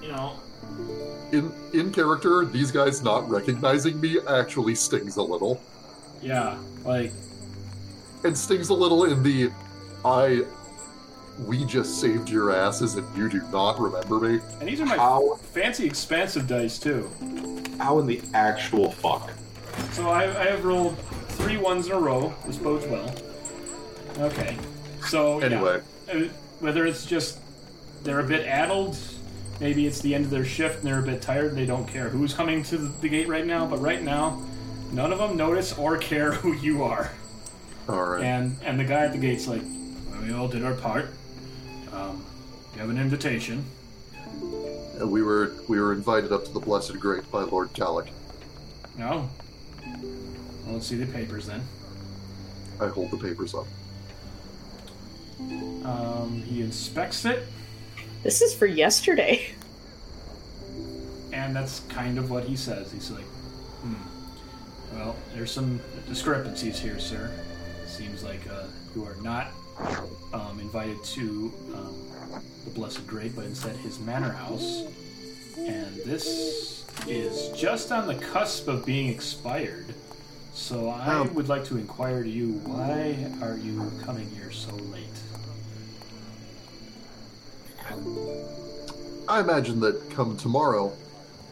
you 0.02 0.08
know 0.08 0.32
in 1.32 1.52
in 1.74 1.92
character. 1.92 2.44
These 2.46 2.70
guys 2.70 3.02
not 3.02 3.28
recognizing 3.28 4.00
me 4.00 4.18
actually 4.28 4.74
stings 4.74 5.16
a 5.16 5.22
little, 5.22 5.60
yeah 6.22 6.58
like 6.84 7.12
and 8.24 8.36
stings 8.36 8.68
a 8.70 8.74
little 8.74 9.04
in 9.04 9.22
the 9.22 9.50
I. 10.04 10.42
We 11.46 11.64
just 11.64 12.00
saved 12.00 12.28
your 12.28 12.50
asses, 12.50 12.96
and 12.96 13.16
you 13.16 13.28
do 13.28 13.40
not 13.52 13.78
remember 13.78 14.18
me. 14.18 14.40
and 14.58 14.68
these 14.68 14.80
are 14.80 14.86
my 14.86 14.96
fancy 15.52 15.86
expansive 15.86 16.48
dice 16.48 16.80
too. 16.80 17.08
how 17.78 18.00
in 18.00 18.06
the 18.06 18.20
actual 18.34 18.90
fuck? 18.90 19.30
So 19.92 20.08
I, 20.08 20.24
I 20.24 20.46
have 20.46 20.64
rolled 20.64 20.98
three 21.38 21.56
ones 21.56 21.86
in 21.86 21.92
a 21.92 21.98
row. 22.00 22.34
This 22.44 22.56
bodes 22.56 22.86
well. 22.88 23.14
Okay. 24.18 24.56
So. 25.06 25.38
Anyway, 25.38 25.80
Uh, 26.12 26.24
whether 26.58 26.86
it's 26.86 27.06
just 27.06 27.38
they're 28.02 28.18
a 28.18 28.26
bit 28.26 28.44
addled, 28.44 28.96
maybe 29.60 29.86
it's 29.86 30.00
the 30.00 30.16
end 30.16 30.24
of 30.24 30.30
their 30.32 30.44
shift 30.44 30.78
and 30.78 30.88
they're 30.88 30.98
a 30.98 31.02
bit 31.06 31.22
tired. 31.22 31.54
They 31.54 31.66
don't 31.66 31.86
care 31.86 32.08
who's 32.08 32.34
coming 32.34 32.64
to 32.64 32.78
the 32.78 33.08
gate 33.08 33.28
right 33.28 33.46
now. 33.46 33.64
But 33.64 33.78
right 33.80 34.02
now, 34.02 34.42
none 34.92 35.12
of 35.12 35.18
them 35.18 35.36
notice 35.36 35.76
or 35.76 35.96
care 35.98 36.32
who 36.32 36.52
you 36.52 36.82
are. 36.82 37.12
all 37.88 38.04
right. 38.04 38.24
And 38.24 38.56
and 38.62 38.78
the 38.78 38.84
guy 38.84 39.04
at 39.04 39.12
the 39.12 39.18
gate's 39.18 39.46
like, 39.46 39.62
well, 40.10 40.22
we 40.22 40.32
all 40.32 40.48
did 40.48 40.64
our 40.64 40.74
part. 40.74 41.10
Um, 41.92 42.24
you 42.74 42.80
have 42.80 42.90
an 42.90 42.98
invitation. 42.98 43.64
Uh, 45.00 45.06
we 45.06 45.22
were 45.22 45.52
we 45.68 45.80
were 45.80 45.92
invited 45.92 46.32
up 46.32 46.44
to 46.44 46.52
the 46.52 46.60
Blessed 46.60 46.98
Grape 46.98 47.30
by 47.30 47.42
Lord 47.42 47.72
Calic. 47.72 48.08
No. 48.96 49.28
Well, 49.84 50.74
let's 50.74 50.86
see 50.86 50.96
the 50.96 51.06
papers 51.06 51.46
then. 51.46 51.62
I 52.80 52.88
hold 52.88 53.10
the 53.10 53.16
papers 53.16 53.54
up. 53.54 53.66
Um, 55.84 56.42
he 56.46 56.62
inspects 56.62 57.24
it. 57.24 57.44
This 58.22 58.42
is 58.42 58.52
for 58.54 58.66
yesterday. 58.66 59.50
And 61.32 61.54
that's 61.54 61.80
kind 61.88 62.18
of 62.18 62.30
what 62.30 62.44
he 62.44 62.56
says. 62.56 62.90
He's 62.92 63.10
like, 63.10 63.24
hmm. 63.24 63.94
Well, 64.94 65.16
there's 65.34 65.50
some 65.50 65.80
discrepancies 66.08 66.78
here, 66.78 66.98
sir. 66.98 67.30
Seems 67.86 68.22
like 68.22 68.40
uh, 68.50 68.64
you 68.94 69.04
are 69.04 69.16
not 69.22 69.48
um, 70.32 70.58
invited 70.60 71.02
to 71.04 71.52
um, 71.74 71.94
the 72.64 72.70
Blessed 72.70 73.06
Grape, 73.06 73.36
but 73.36 73.44
instead 73.44 73.76
his 73.76 73.98
manor 74.00 74.32
house. 74.32 74.84
And 75.58 75.94
this 76.04 76.86
is 77.06 77.50
just 77.58 77.92
on 77.92 78.06
the 78.06 78.14
cusp 78.14 78.68
of 78.68 78.84
being 78.84 79.08
expired. 79.08 79.94
So 80.52 80.88
I 80.88 81.14
Um, 81.20 81.34
would 81.34 81.48
like 81.48 81.64
to 81.66 81.76
inquire 81.76 82.22
to 82.22 82.28
you, 82.28 82.54
why 82.64 83.30
are 83.42 83.56
you 83.56 83.90
coming 84.04 84.28
here 84.30 84.50
so 84.50 84.74
late? 84.74 85.04
I 89.28 89.40
imagine 89.40 89.80
that 89.80 90.10
come 90.10 90.36
tomorrow, 90.36 90.92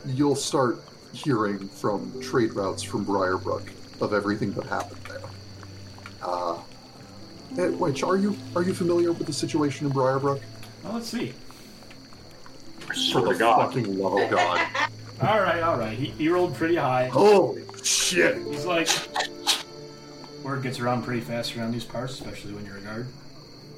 you'll 0.05 0.35
start 0.35 0.83
hearing 1.13 1.69
from 1.69 2.21
trade 2.21 2.55
routes 2.55 2.83
from 2.83 3.05
Briarbrook 3.05 3.69
of 4.01 4.13
everything 4.13 4.53
that 4.53 4.67
happened 4.67 5.01
there. 5.09 5.21
Uh, 6.23 6.59
eh, 7.59 7.69
which 7.69 8.03
are 8.03 8.17
you 8.17 8.37
are 8.55 8.63
you 8.63 8.75
familiar 8.75 9.13
with 9.13 9.27
the 9.27 9.33
situation 9.33 9.87
in 9.87 9.93
Briarbrook? 9.93 10.41
Well, 10.83 10.95
let's 10.95 11.09
see. 11.09 11.33
For 13.13 13.21
the 13.21 13.35
God. 13.35 13.75
fucking 13.75 13.99
love 13.99 14.21
of 14.21 14.31
God! 14.31 14.67
All 15.23 15.41
right, 15.41 15.63
all 15.63 15.79
right. 15.79 15.97
He, 15.97 16.07
he 16.11 16.29
rolled 16.29 16.55
pretty 16.55 16.77
high. 16.77 17.07
Holy 17.07 17.65
shit! 17.83 18.37
He's 18.49 18.67
like, 18.67 18.87
word 20.43 20.63
gets 20.63 20.79
around 20.79 21.05
pretty 21.05 21.23
fast 21.23 21.57
around 21.57 21.73
these 21.73 21.87
parts, 21.87 22.13
especially 22.13 22.53
when 22.53 22.67
you're 22.67 22.77
a 22.77 22.81
guard. 22.83 23.07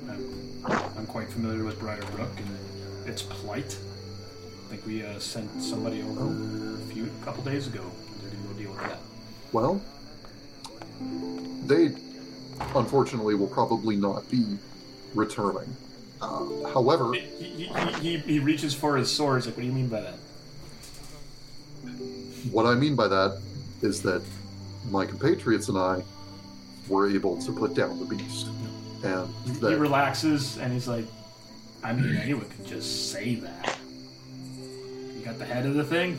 I'm, 0.08 0.64
I'm 0.96 1.06
quite 1.06 1.28
familiar 1.28 1.62
with 1.62 1.78
Briarbrook 1.78 2.36
and 2.38 3.08
its 3.08 3.22
plight. 3.22 3.78
I 4.68 4.72
think 4.72 4.84
we 4.86 5.02
uh, 5.02 5.18
sent 5.18 5.62
somebody 5.62 6.02
over 6.02 6.74
a 6.74 6.92
few 6.92 7.10
a 7.22 7.24
couple 7.24 7.42
days 7.42 7.66
ago. 7.66 7.82
They're 8.20 8.30
gonna 8.30 8.48
go 8.48 8.52
deal 8.52 8.70
with 8.70 8.80
that. 8.80 8.98
Well, 9.50 9.80
they 11.64 11.94
unfortunately 12.74 13.34
will 13.34 13.46
probably 13.46 13.96
not 13.96 14.30
be 14.30 14.58
returning. 15.14 15.74
Uh, 16.20 16.68
however, 16.74 17.14
He, 17.14 17.20
he, 17.20 17.64
he, 17.64 17.92
he, 18.00 18.18
he 18.18 18.38
reaches 18.40 18.74
for 18.74 18.98
his 18.98 19.10
sword. 19.10 19.38
He's 19.38 19.46
like, 19.46 19.56
what 19.56 19.62
do 19.62 19.68
you 19.68 19.72
mean 19.72 19.88
by 19.88 20.02
that? 20.02 20.14
what 22.52 22.66
I 22.66 22.74
mean 22.74 22.94
by 22.94 23.08
that 23.08 23.40
is 23.80 24.02
that 24.02 24.22
my 24.90 25.06
compatriots 25.06 25.70
and 25.70 25.78
I 25.78 26.02
were 26.88 27.08
able 27.08 27.40
to 27.40 27.52
put 27.52 27.72
down 27.74 27.98
the 27.98 28.04
beast, 28.04 28.48
and 29.02 29.32
He 29.60 29.74
relaxes 29.74 30.58
and 30.58 30.74
he's 30.74 30.88
like, 30.88 31.06
I 31.82 31.94
mean, 31.94 32.16
anyone 32.16 32.44
could 32.50 32.66
just 32.66 33.12
say 33.12 33.36
that. 33.36 33.77
You 35.28 35.34
got 35.34 35.46
the 35.46 35.54
head 35.54 35.66
of 35.66 35.74
the 35.74 35.84
thing? 35.84 36.14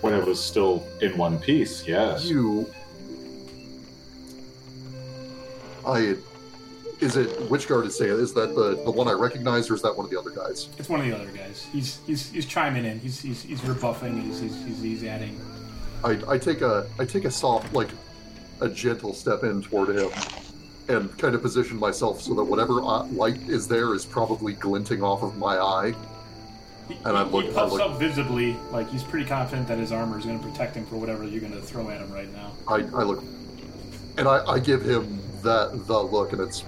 When 0.00 0.14
it 0.14 0.24
was 0.24 0.42
still 0.42 0.86
in 1.02 1.18
one 1.18 1.38
piece, 1.38 1.86
yes. 1.86 2.24
you, 2.24 2.72
I, 5.86 6.16
is 7.00 7.18
it 7.18 7.50
which 7.50 7.68
guard 7.68 7.84
is 7.84 7.98
saying? 7.98 8.12
Is 8.12 8.32
that 8.32 8.54
the 8.54 8.82
the 8.82 8.90
one 8.90 9.08
I 9.08 9.12
recognize, 9.12 9.70
or 9.70 9.74
is 9.74 9.82
that 9.82 9.94
one 9.94 10.06
of 10.06 10.10
the 10.10 10.18
other 10.18 10.30
guys? 10.30 10.70
It's 10.78 10.88
one 10.88 11.00
of 11.00 11.06
the 11.06 11.14
other 11.14 11.30
guys. 11.32 11.66
He's 11.70 12.00
he's 12.06 12.30
he's 12.30 12.46
chiming 12.46 12.86
in. 12.86 12.98
He's 12.98 13.20
he's, 13.20 13.42
he's 13.42 13.62
rebuffing. 13.64 14.22
He's, 14.22 14.40
he's 14.40 14.64
he's 14.64 14.82
he's 14.82 15.04
adding. 15.04 15.38
I, 16.02 16.18
I 16.26 16.38
take 16.38 16.62
a 16.62 16.88
I 16.98 17.04
take 17.04 17.26
a 17.26 17.30
soft 17.30 17.74
like 17.74 17.90
a 18.62 18.70
gentle 18.70 19.12
step 19.12 19.44
in 19.44 19.60
toward 19.60 19.90
him 19.90 20.10
and 20.88 21.16
kind 21.18 21.34
of 21.34 21.42
position 21.42 21.76
myself 21.78 22.20
so 22.20 22.34
that 22.34 22.44
whatever 22.44 22.80
uh, 22.82 23.04
light 23.06 23.36
is 23.48 23.68
there 23.68 23.94
is 23.94 24.04
probably 24.04 24.54
glinting 24.54 25.02
off 25.02 25.22
of 25.22 25.36
my 25.36 25.56
eye. 25.58 25.94
He, 26.88 26.96
And 27.04 27.16
I 27.16 27.24
he- 27.24 27.30
look- 27.30 27.44
he 27.46 27.52
puffs 27.52 27.78
up 27.78 27.98
visibly, 27.98 28.56
like 28.72 28.88
he's 28.90 29.04
pretty 29.04 29.26
confident 29.26 29.68
that 29.68 29.78
his 29.78 29.92
armor 29.92 30.18
is 30.18 30.24
going 30.24 30.40
to 30.40 30.46
protect 30.46 30.74
him 30.74 30.84
for 30.86 30.96
whatever 30.96 31.24
you're 31.24 31.40
going 31.40 31.52
to 31.52 31.60
throw 31.62 31.88
at 31.90 32.00
him 32.00 32.12
right 32.12 32.32
now. 32.32 32.50
I, 32.68 32.76
I 32.98 33.02
look 33.04 33.22
and 34.18 34.28
I, 34.28 34.44
I 34.46 34.58
give 34.58 34.82
him 34.82 35.20
that 35.42 35.86
the 35.86 36.02
look 36.02 36.32
and 36.32 36.40
it's 36.42 36.64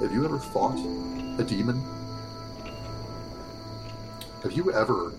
have 0.00 0.12
you 0.12 0.24
ever 0.24 0.38
fought 0.38 0.76
a 1.38 1.44
demon? 1.44 1.80
Have 4.42 4.52
you 4.52 4.72
ever 4.72 5.12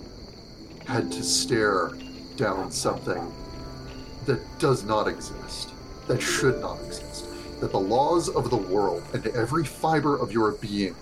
had 0.85 1.11
to 1.13 1.23
stare 1.23 1.91
down 2.35 2.69
something 2.72 3.31
that 4.26 4.39
does 4.59 4.84
not 4.84 5.07
exist, 5.07 5.69
that 6.07 6.22
should 6.22 6.59
not 6.61 6.80
exist, 6.85 7.05
that 7.60 7.72
the 7.72 7.80
laws 7.80 8.30
of 8.30 8.49
the 8.49 8.57
world 8.57 9.03
and 9.14 9.26
every 9.27 9.64
fiber 9.64 10.18
of 10.18 10.32
your 10.32 10.53
being 10.53 10.95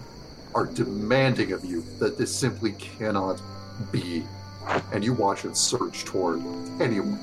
are 0.56 0.66
demanding 0.66 1.52
of 1.52 1.66
you 1.66 1.84
that 2.00 2.18
this 2.18 2.34
simply 2.34 2.74
cannot 2.74 3.42
be, 3.92 4.24
and 4.92 5.04
you 5.04 5.14
watch 5.14 5.46
it 5.46 5.58
surge 5.58 6.06
toward 6.06 6.40
anyone? 6.80 7.20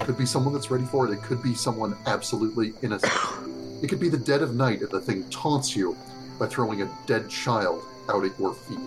It 0.00 0.04
could 0.04 0.18
be 0.18 0.26
someone 0.26 0.54
that's 0.54 0.70
ready 0.70 0.84
for 0.84 1.06
it. 1.06 1.12
It 1.12 1.22
could 1.22 1.42
be 1.42 1.54
someone 1.54 1.96
absolutely 2.06 2.72
innocent. 2.82 3.12
It 3.82 3.88
could 3.88 4.00
be 4.00 4.08
the 4.08 4.18
dead 4.18 4.42
of 4.42 4.54
night 4.54 4.80
and 4.80 4.90
the 4.90 5.00
thing 5.00 5.28
taunts 5.30 5.74
you 5.74 5.96
by 6.38 6.46
throwing 6.46 6.82
a 6.82 6.98
dead 7.06 7.28
child 7.28 7.82
out 8.08 8.24
at 8.24 8.38
your 8.38 8.54
feet. 8.54 8.78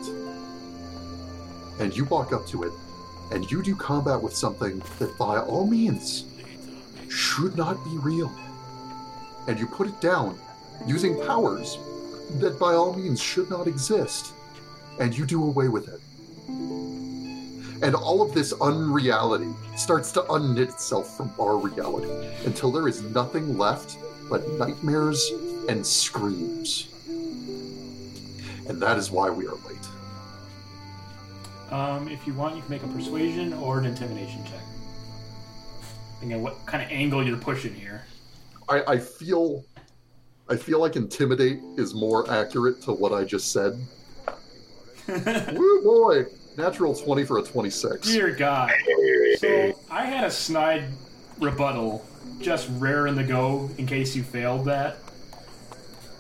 And 1.80 1.96
you 1.96 2.06
walk 2.06 2.32
up 2.32 2.48
to 2.48 2.64
it 2.64 2.72
and 3.32 3.50
you 3.50 3.62
do 3.62 3.76
combat 3.76 4.22
with 4.22 4.36
something 4.36 4.82
that 5.00 5.18
by 5.18 5.40
all 5.40 5.66
means 5.66 6.26
should 7.10 7.56
not 7.56 7.84
be 7.84 7.98
real. 7.98 8.32
And 9.48 9.60
you 9.60 9.68
put 9.68 9.88
it 9.88 10.00
down 10.02 10.40
using 10.86 11.20
powers 11.26 11.78
that 12.40 12.60
by 12.60 12.74
all 12.74 12.94
means 12.94 13.22
should 13.22 13.50
not 13.50 13.68
exist. 13.68 14.34
And 15.00 15.18
you 15.18 15.26
do 15.26 15.44
away 15.44 15.68
with 15.68 15.88
it. 15.88 16.00
And 17.84 17.96
all 17.96 18.22
of 18.22 18.34
this 18.34 18.54
unreality 18.62 19.52
starts 19.76 20.12
to 20.12 20.22
unknit 20.22 20.70
itself 20.70 21.18
from 21.18 21.34
our 21.40 21.58
reality 21.58 22.12
until 22.46 22.72
there 22.72 22.88
is 22.88 23.02
nothing 23.02 23.58
left 23.58 23.98
but 24.30 24.48
nightmares 24.54 25.32
and 25.68 25.86
screams. 25.86 26.90
And 28.68 28.80
that 28.82 28.98
is 28.98 29.10
why 29.10 29.30
we 29.30 29.48
are 29.48 29.56
late. 29.68 29.88
Um, 31.72 32.08
if 32.08 32.28
you 32.28 32.34
want, 32.34 32.56
you 32.56 32.62
can 32.62 32.70
make 32.70 32.84
a 32.84 32.88
persuasion 32.88 33.54
or 33.54 33.80
an 33.80 33.86
intimidation 33.86 34.44
check. 34.46 34.62
Again, 36.22 36.42
what 36.42 36.64
kind 36.66 36.84
of 36.84 36.92
angle 36.92 37.26
you're 37.26 37.38
pushing 37.38 37.74
here. 37.74 38.06
I, 38.70 38.84
I 38.88 38.98
feel 38.98 39.64
I 40.50 40.58
feel 40.58 40.80
like 40.80 40.96
intimidate 40.96 41.60
is 41.78 41.94
more 41.94 42.30
accurate 42.30 42.82
to 42.84 42.92
what 42.92 43.14
I 43.14 43.24
just 43.24 43.52
said. 43.52 43.80
Woo 45.54 45.82
boy! 45.84 46.26
Natural 46.58 46.94
20 46.94 47.24
for 47.24 47.40
a 47.40 47.44
26. 47.44 48.08
Dear 48.08 48.32
God. 48.32 48.72
So 49.38 49.74
I 49.90 50.06
had 50.06 50.26
a 50.26 50.32
snide 50.32 50.84
rebuttal, 51.40 52.06
just 52.40 52.70
rare 52.74 53.08
in 53.08 53.16
the 53.16 53.24
go, 53.24 53.70
in 53.78 53.86
case 53.88 54.16
you 54.16 54.24
failed 54.24 54.66
that. 54.66 54.98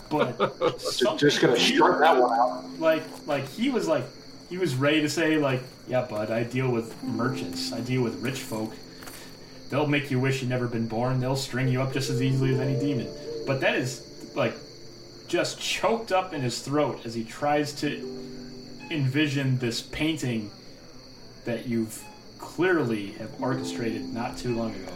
But 0.09 0.37
Just, 1.17 1.41
gonna 1.41 1.57
strut 1.57 1.99
that 1.99 2.21
one 2.21 2.37
out. 2.37 2.79
like, 2.79 3.03
like 3.27 3.47
he 3.47 3.69
was 3.69 3.87
like, 3.87 4.03
he 4.49 4.57
was 4.57 4.75
ready 4.75 5.01
to 5.01 5.09
say 5.09 5.37
like, 5.37 5.61
yeah, 5.87 6.05
bud, 6.05 6.31
I 6.31 6.43
deal 6.43 6.69
with 6.69 7.01
merchants. 7.03 7.71
I 7.71 7.79
deal 7.79 8.01
with 8.01 8.15
rich 8.21 8.39
folk. 8.39 8.73
They'll 9.71 9.87
make 9.87 10.11
you 10.11 10.19
wish 10.19 10.41
you'd 10.41 10.49
never 10.49 10.67
been 10.67 10.87
born. 10.87 11.21
They'll 11.21 11.37
string 11.37 11.69
you 11.69 11.81
up 11.81 11.93
just 11.93 12.09
as 12.09 12.21
easily 12.21 12.53
as 12.53 12.59
any 12.59 12.77
demon. 12.77 13.07
But 13.47 13.61
that 13.61 13.75
is 13.75 14.05
like 14.35 14.53
just 15.27 15.61
choked 15.61 16.11
up 16.11 16.33
in 16.33 16.41
his 16.41 16.59
throat 16.59 17.05
as 17.05 17.13
he 17.13 17.23
tries 17.23 17.73
to 17.79 17.89
envision 18.91 19.57
this 19.59 19.81
painting 19.81 20.51
that 21.45 21.65
you've 21.67 22.03
clearly 22.37 23.11
have 23.13 23.31
orchestrated 23.41 24.13
not 24.13 24.37
too 24.37 24.53
long 24.55 24.75
ago 24.75 24.91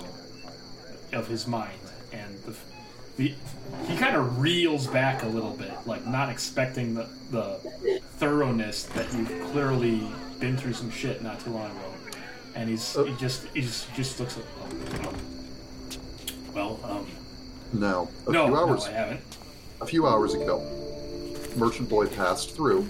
of 1.13 1.27
his 1.27 1.47
mind 1.47 1.79
and 2.11 2.37
the, 2.43 2.55
the 3.15 3.33
he 3.87 3.95
kind 3.95 4.17
of 4.17 4.39
reels 4.39 4.87
back 4.87 5.23
a 5.23 5.27
little 5.27 5.51
bit 5.51 5.71
like 5.85 6.05
not 6.05 6.27
expecting 6.27 6.93
the, 6.93 7.07
the 7.31 8.01
thoroughness 8.17 8.83
that 8.83 9.11
you've 9.13 9.51
clearly 9.51 10.05
been 10.39 10.57
through 10.57 10.73
some 10.73 10.91
shit 10.91 11.23
not 11.23 11.39
too 11.39 11.51
long 11.51 11.71
ago 11.71 11.94
and 12.55 12.69
he's 12.69 12.95
he 12.95 13.13
just 13.19 13.47
he 13.53 13.61
just, 13.61 13.93
just 13.93 14.19
looks 14.19 14.37
like 14.37 14.45
oh, 15.03 15.13
well 16.53 16.79
um 16.83 17.07
Now, 17.73 18.07
a 18.27 18.31
no, 18.31 18.45
few 18.45 18.55
no 18.55 18.59
hours 18.59 18.85
I 18.85 18.91
haven't 18.91 19.21
a 19.81 19.85
few 19.85 20.07
hours 20.07 20.33
ago, 20.33 20.63
Merchant 21.55 21.89
Boy 21.89 22.07
passed 22.07 22.55
through 22.55 22.89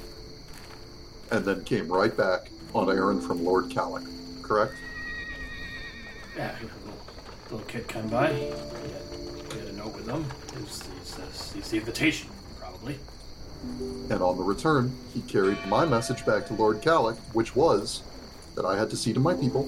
and 1.32 1.44
then 1.44 1.64
came 1.64 1.88
right 1.88 2.16
back 2.16 2.50
on 2.74 2.90
errand 2.90 3.24
from 3.24 3.44
Lord 3.44 3.70
Calic, 3.70 4.06
correct? 4.42 4.74
Yeah, 6.38 6.56
little, 6.62 6.98
little 7.50 7.66
kid 7.68 7.88
come 7.88 8.08
by. 8.08 8.34
He 8.34 8.46
had, 8.46 8.54
he 9.52 9.60
had 9.60 9.68
a 9.70 9.74
note 9.74 9.96
with 9.96 10.08
him. 10.08 10.26
It 10.54 10.62
was, 10.62 10.84
he 10.84 11.06
says 11.06 11.52
he's 11.54 11.70
the 11.72 11.78
invitation, 11.78 12.30
probably. 12.60 13.00
And 14.10 14.22
on 14.22 14.38
the 14.38 14.44
return, 14.44 14.96
he 15.14 15.22
carried 15.22 15.58
my 15.68 15.86
message 15.86 16.26
back 16.26 16.46
to 16.48 16.54
Lord 16.54 16.82
Calic, 16.82 17.18
which 17.34 17.56
was 17.56 18.04
that 18.56 18.66
I 18.66 18.78
had 18.78 18.90
to 18.90 18.98
see 18.98 19.14
to 19.14 19.20
my 19.20 19.34
people, 19.34 19.64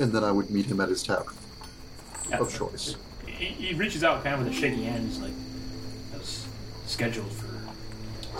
and 0.00 0.12
then 0.12 0.24
I 0.24 0.32
would 0.32 0.50
meet 0.50 0.66
him 0.66 0.80
at 0.80 0.88
his 0.88 1.02
tavern 1.02 1.34
Yeah. 2.30 2.38
of 2.38 2.52
choice. 2.56 2.96
He, 3.26 3.46
he 3.46 3.74
reaches 3.74 4.02
out 4.04 4.22
kind 4.24 4.34
of 4.40 4.44
with 4.46 4.56
a 4.56 4.56
shaky 4.56 4.84
hand. 4.84 5.06
He's 5.08 5.18
like, 5.18 5.32
"That 6.12 6.20
was 6.20 6.46
scheduled 6.86 7.32
for 7.32 7.46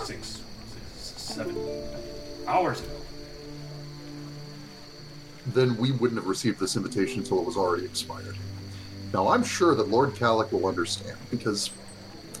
six, 0.05 0.41
six 0.67 1.21
seven 1.21 1.55
hours 2.47 2.79
ago." 2.79 2.89
Then 5.47 5.77
we 5.77 5.91
wouldn't 5.91 6.19
have 6.19 6.27
received 6.27 6.59
this 6.59 6.75
invitation 6.75 7.19
until 7.19 7.39
it 7.39 7.45
was 7.45 7.57
already 7.57 7.85
expired. 7.85 8.35
Now, 9.13 9.29
I'm 9.29 9.43
sure 9.43 9.73
that 9.73 9.89
Lord 9.89 10.13
Calic 10.15 10.51
will 10.51 10.67
understand, 10.67 11.17
because 11.31 11.71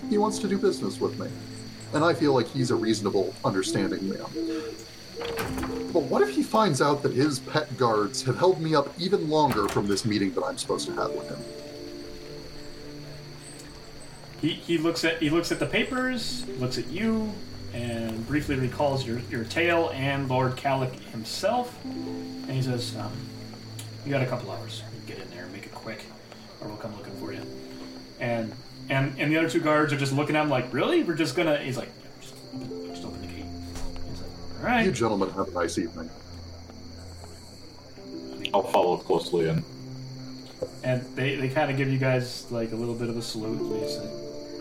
he 0.09 0.17
wants 0.17 0.37
to 0.39 0.47
do 0.47 0.57
business 0.57 0.99
with 0.99 1.17
me. 1.19 1.27
And 1.93 2.03
I 2.03 2.13
feel 2.13 2.33
like 2.33 2.47
he's 2.47 2.69
a 2.69 2.75
reasonable, 2.75 3.33
understanding 3.43 4.07
man. 4.09 4.19
But 5.91 6.03
what 6.03 6.21
if 6.21 6.35
he 6.35 6.43
finds 6.43 6.81
out 6.81 7.01
that 7.03 7.13
his 7.13 7.39
pet 7.39 7.75
guards 7.77 8.21
have 8.23 8.37
held 8.37 8.61
me 8.61 8.75
up 8.75 8.93
even 8.99 9.29
longer 9.29 9.67
from 9.67 9.87
this 9.87 10.05
meeting 10.05 10.31
that 10.33 10.43
I'm 10.43 10.57
supposed 10.57 10.87
to 10.87 10.93
have 10.93 11.11
with 11.11 11.29
him? 11.29 11.39
He, 14.41 14.53
he 14.53 14.77
looks 14.77 15.03
at 15.03 15.21
he 15.21 15.29
looks 15.29 15.51
at 15.51 15.59
the 15.59 15.65
papers, 15.65 16.47
looks 16.59 16.77
at 16.77 16.87
you, 16.87 17.31
and 17.73 18.25
briefly 18.27 18.55
recalls 18.55 19.05
your, 19.05 19.19
your 19.29 19.43
tale 19.43 19.91
and 19.93 20.29
Lord 20.29 20.55
Calic 20.55 20.93
himself, 21.11 21.77
and 21.83 22.51
he 22.51 22.61
says, 22.61 22.95
um, 22.97 23.11
"You 24.05 24.11
got 24.11 24.21
a 24.21 24.27
couple 24.27 24.49
hours. 24.51 24.83
Get 25.07 25.19
in 25.19 25.29
there, 25.31 25.47
make 25.47 25.65
it 25.65 25.73
quick, 25.73 26.05
or 26.61 26.67
we'll 26.67 26.77
come 26.77 26.95
looking 26.95 27.15
for 27.17 27.33
you." 27.33 27.41
And 28.19 28.53
and 28.89 29.13
and 29.19 29.31
the 29.31 29.37
other 29.37 29.49
two 29.49 29.59
guards 29.59 29.91
are 29.91 29.97
just 29.97 30.13
looking 30.13 30.37
at 30.37 30.43
him 30.43 30.49
like, 30.49 30.71
"Really? 30.73 31.03
We're 31.03 31.15
just 31.15 31.35
gonna?" 31.35 31.57
He's 31.57 31.77
like, 31.77 31.89
"All 34.59 34.65
right." 34.65 34.85
You 34.85 34.91
gentlemen 34.91 35.29
have 35.31 35.47
a 35.47 35.51
nice 35.51 35.77
evening. 35.77 36.09
I'll 38.53 38.63
follow 38.63 38.97
closely 38.97 39.49
in. 39.49 39.63
And 40.83 41.01
they, 41.15 41.35
they 41.35 41.49
kind 41.49 41.69
of 41.69 41.77
give 41.77 41.89
you 41.89 41.99
guys 41.99 42.49
like 42.51 42.71
a 42.71 42.75
little 42.75 42.95
bit 42.95 43.09
of 43.09 43.17
a 43.17 43.21
salute, 43.21 43.59
and 43.59 43.83
he 43.83 43.87
said, 43.87 44.09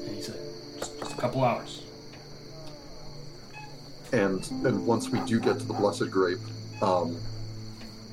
and 0.07 0.17
he 0.17 0.23
said, 0.23 0.39
just, 0.79 0.99
just 0.99 1.13
a 1.13 1.17
couple 1.17 1.43
hours. 1.43 1.83
And 4.13 4.47
and 4.65 4.87
once 4.87 5.11
we 5.11 5.21
do 5.21 5.39
get 5.41 5.59
to 5.59 5.65
the 5.65 5.75
Blessed 5.75 6.11
Grape, 6.11 6.39
um, 6.83 7.17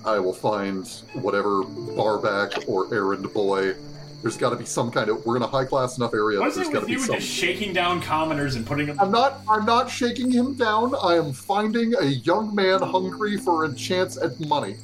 I 0.03 0.19
will 0.19 0.33
find 0.33 0.87
whatever 1.13 1.63
barback 1.63 2.67
or 2.67 2.93
errand 2.93 3.31
boy. 3.33 3.75
There's 4.25 4.37
got 4.37 4.49
to 4.49 4.55
be 4.55 4.65
some 4.65 4.89
kind 4.89 5.07
of. 5.07 5.23
We're 5.23 5.35
in 5.37 5.43
a 5.43 5.47
high 5.47 5.65
class 5.65 5.97
enough 5.99 6.15
area. 6.15 6.39
What's 6.39 6.55
there's 6.55 6.67
it 6.67 6.73
got 6.73 6.79
to 6.79 6.85
with 6.85 6.87
be 6.87 6.93
you 6.93 6.97
and 6.97 7.05
some. 7.05 7.15
just 7.17 7.27
shaking 7.29 7.73
down 7.73 8.01
commoners 8.01 8.55
and 8.55 8.65
putting 8.65 8.87
them? 8.87 8.99
I'm 8.99 9.11
not. 9.11 9.41
I'm 9.47 9.65
not 9.67 9.87
shaking 9.87 10.31
him 10.31 10.55
down. 10.55 10.95
I 10.95 11.13
am 11.13 11.31
finding 11.31 11.93
a 11.93 12.05
young 12.05 12.55
man 12.55 12.81
hungry 12.81 13.37
for 13.37 13.65
a 13.65 13.73
chance 13.75 14.17
at 14.17 14.39
money. 14.39 14.77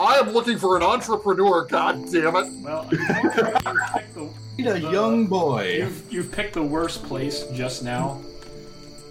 I 0.00 0.16
am 0.16 0.30
looking 0.30 0.58
for 0.58 0.76
an 0.76 0.82
entrepreneur. 0.82 1.66
God 1.66 2.02
damn 2.10 2.34
it! 2.34 2.52
Well, 2.64 2.88
you've 2.90 3.00
picked 3.06 3.34
the, 3.36 4.28
Need 4.58 4.66
a 4.66 4.80
young 4.80 5.28
boy. 5.28 5.76
You've, 5.78 6.12
you've 6.12 6.32
picked 6.32 6.54
the 6.54 6.62
worst 6.64 7.04
place 7.04 7.44
just 7.54 7.84
now, 7.84 8.20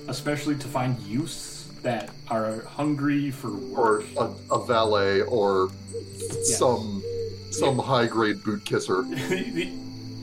especially 0.09 0.55
to 0.57 0.67
find 0.67 0.99
youths 1.03 1.69
that 1.83 2.09
are 2.29 2.63
hungry 2.63 3.31
for 3.31 3.47
Or 3.47 3.99
work. 3.99 4.05
a, 4.17 4.53
a 4.55 4.65
valet, 4.65 5.21
or 5.21 5.69
some 6.43 6.96
some 7.51 7.77
high 7.79 8.05
grade 8.07 8.43
boot 8.43 8.63
kisser. 8.65 9.03
The- 9.03 9.71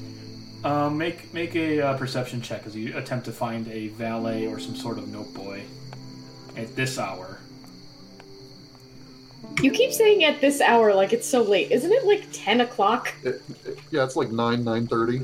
um, 0.64 0.96
make 0.98 1.32
make 1.34 1.54
a 1.56 1.80
uh, 1.80 1.96
perception 1.98 2.40
check 2.40 2.66
as 2.66 2.74
you 2.76 2.96
attempt 2.96 3.24
to 3.26 3.32
find 3.32 3.66
a 3.68 3.88
valet 3.88 4.46
or 4.46 4.58
some 4.58 4.74
sort 4.76 4.98
of 4.98 5.08
note 5.08 5.32
boy 5.34 5.62
at 6.56 6.74
this 6.76 6.98
hour. 6.98 7.38
You 9.62 9.70
keep 9.70 9.92
saying 9.92 10.24
at 10.24 10.40
this 10.40 10.60
hour 10.60 10.94
like 10.94 11.12
it's 11.12 11.28
so 11.28 11.42
late. 11.42 11.70
Isn't 11.70 11.92
it 11.92 12.04
like 12.04 12.24
10 12.32 12.62
o'clock? 12.62 13.12
It- 13.22 13.42
it- 13.64 13.78
yeah, 13.90 14.04
it's 14.04 14.16
like 14.16 14.30
nine 14.30 14.64
nine 14.64 14.86
thirty. 14.86 15.22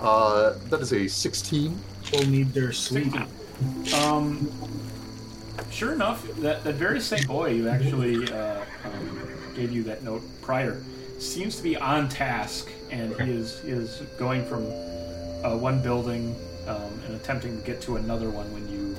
Uh, 0.00 0.54
that 0.68 0.80
is 0.80 0.92
a 0.92 1.06
sixteen. 1.06 1.78
People 2.04 2.26
need 2.26 2.52
their 2.52 2.72
sleep. 2.72 3.14
Um, 3.94 4.50
sure 5.70 5.92
enough, 5.92 6.26
that, 6.38 6.64
that 6.64 6.74
very 6.74 7.00
same 7.00 7.24
boy 7.26 7.50
you 7.50 7.68
actually 7.68 8.30
uh, 8.32 8.64
um, 8.84 9.31
gave 9.54 9.72
you 9.72 9.82
that 9.84 10.02
note 10.02 10.22
prior 10.42 10.82
seems 11.22 11.56
to 11.56 11.62
be 11.62 11.76
on 11.76 12.08
task, 12.08 12.68
and 12.90 13.14
he 13.20 13.30
is 13.30 13.62
is 13.64 14.02
going 14.18 14.44
from 14.44 14.66
uh, 15.44 15.56
one 15.56 15.80
building 15.82 16.34
um, 16.66 17.00
and 17.06 17.14
attempting 17.14 17.58
to 17.58 17.66
get 17.66 17.80
to 17.82 17.96
another 17.96 18.28
one 18.30 18.52
when 18.52 18.68
you 18.68 18.96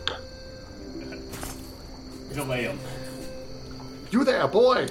uh, 1.11 2.33
delay 2.33 2.63
him. 2.63 2.79
You 4.11 4.23
there, 4.23 4.47
boy? 4.47 4.87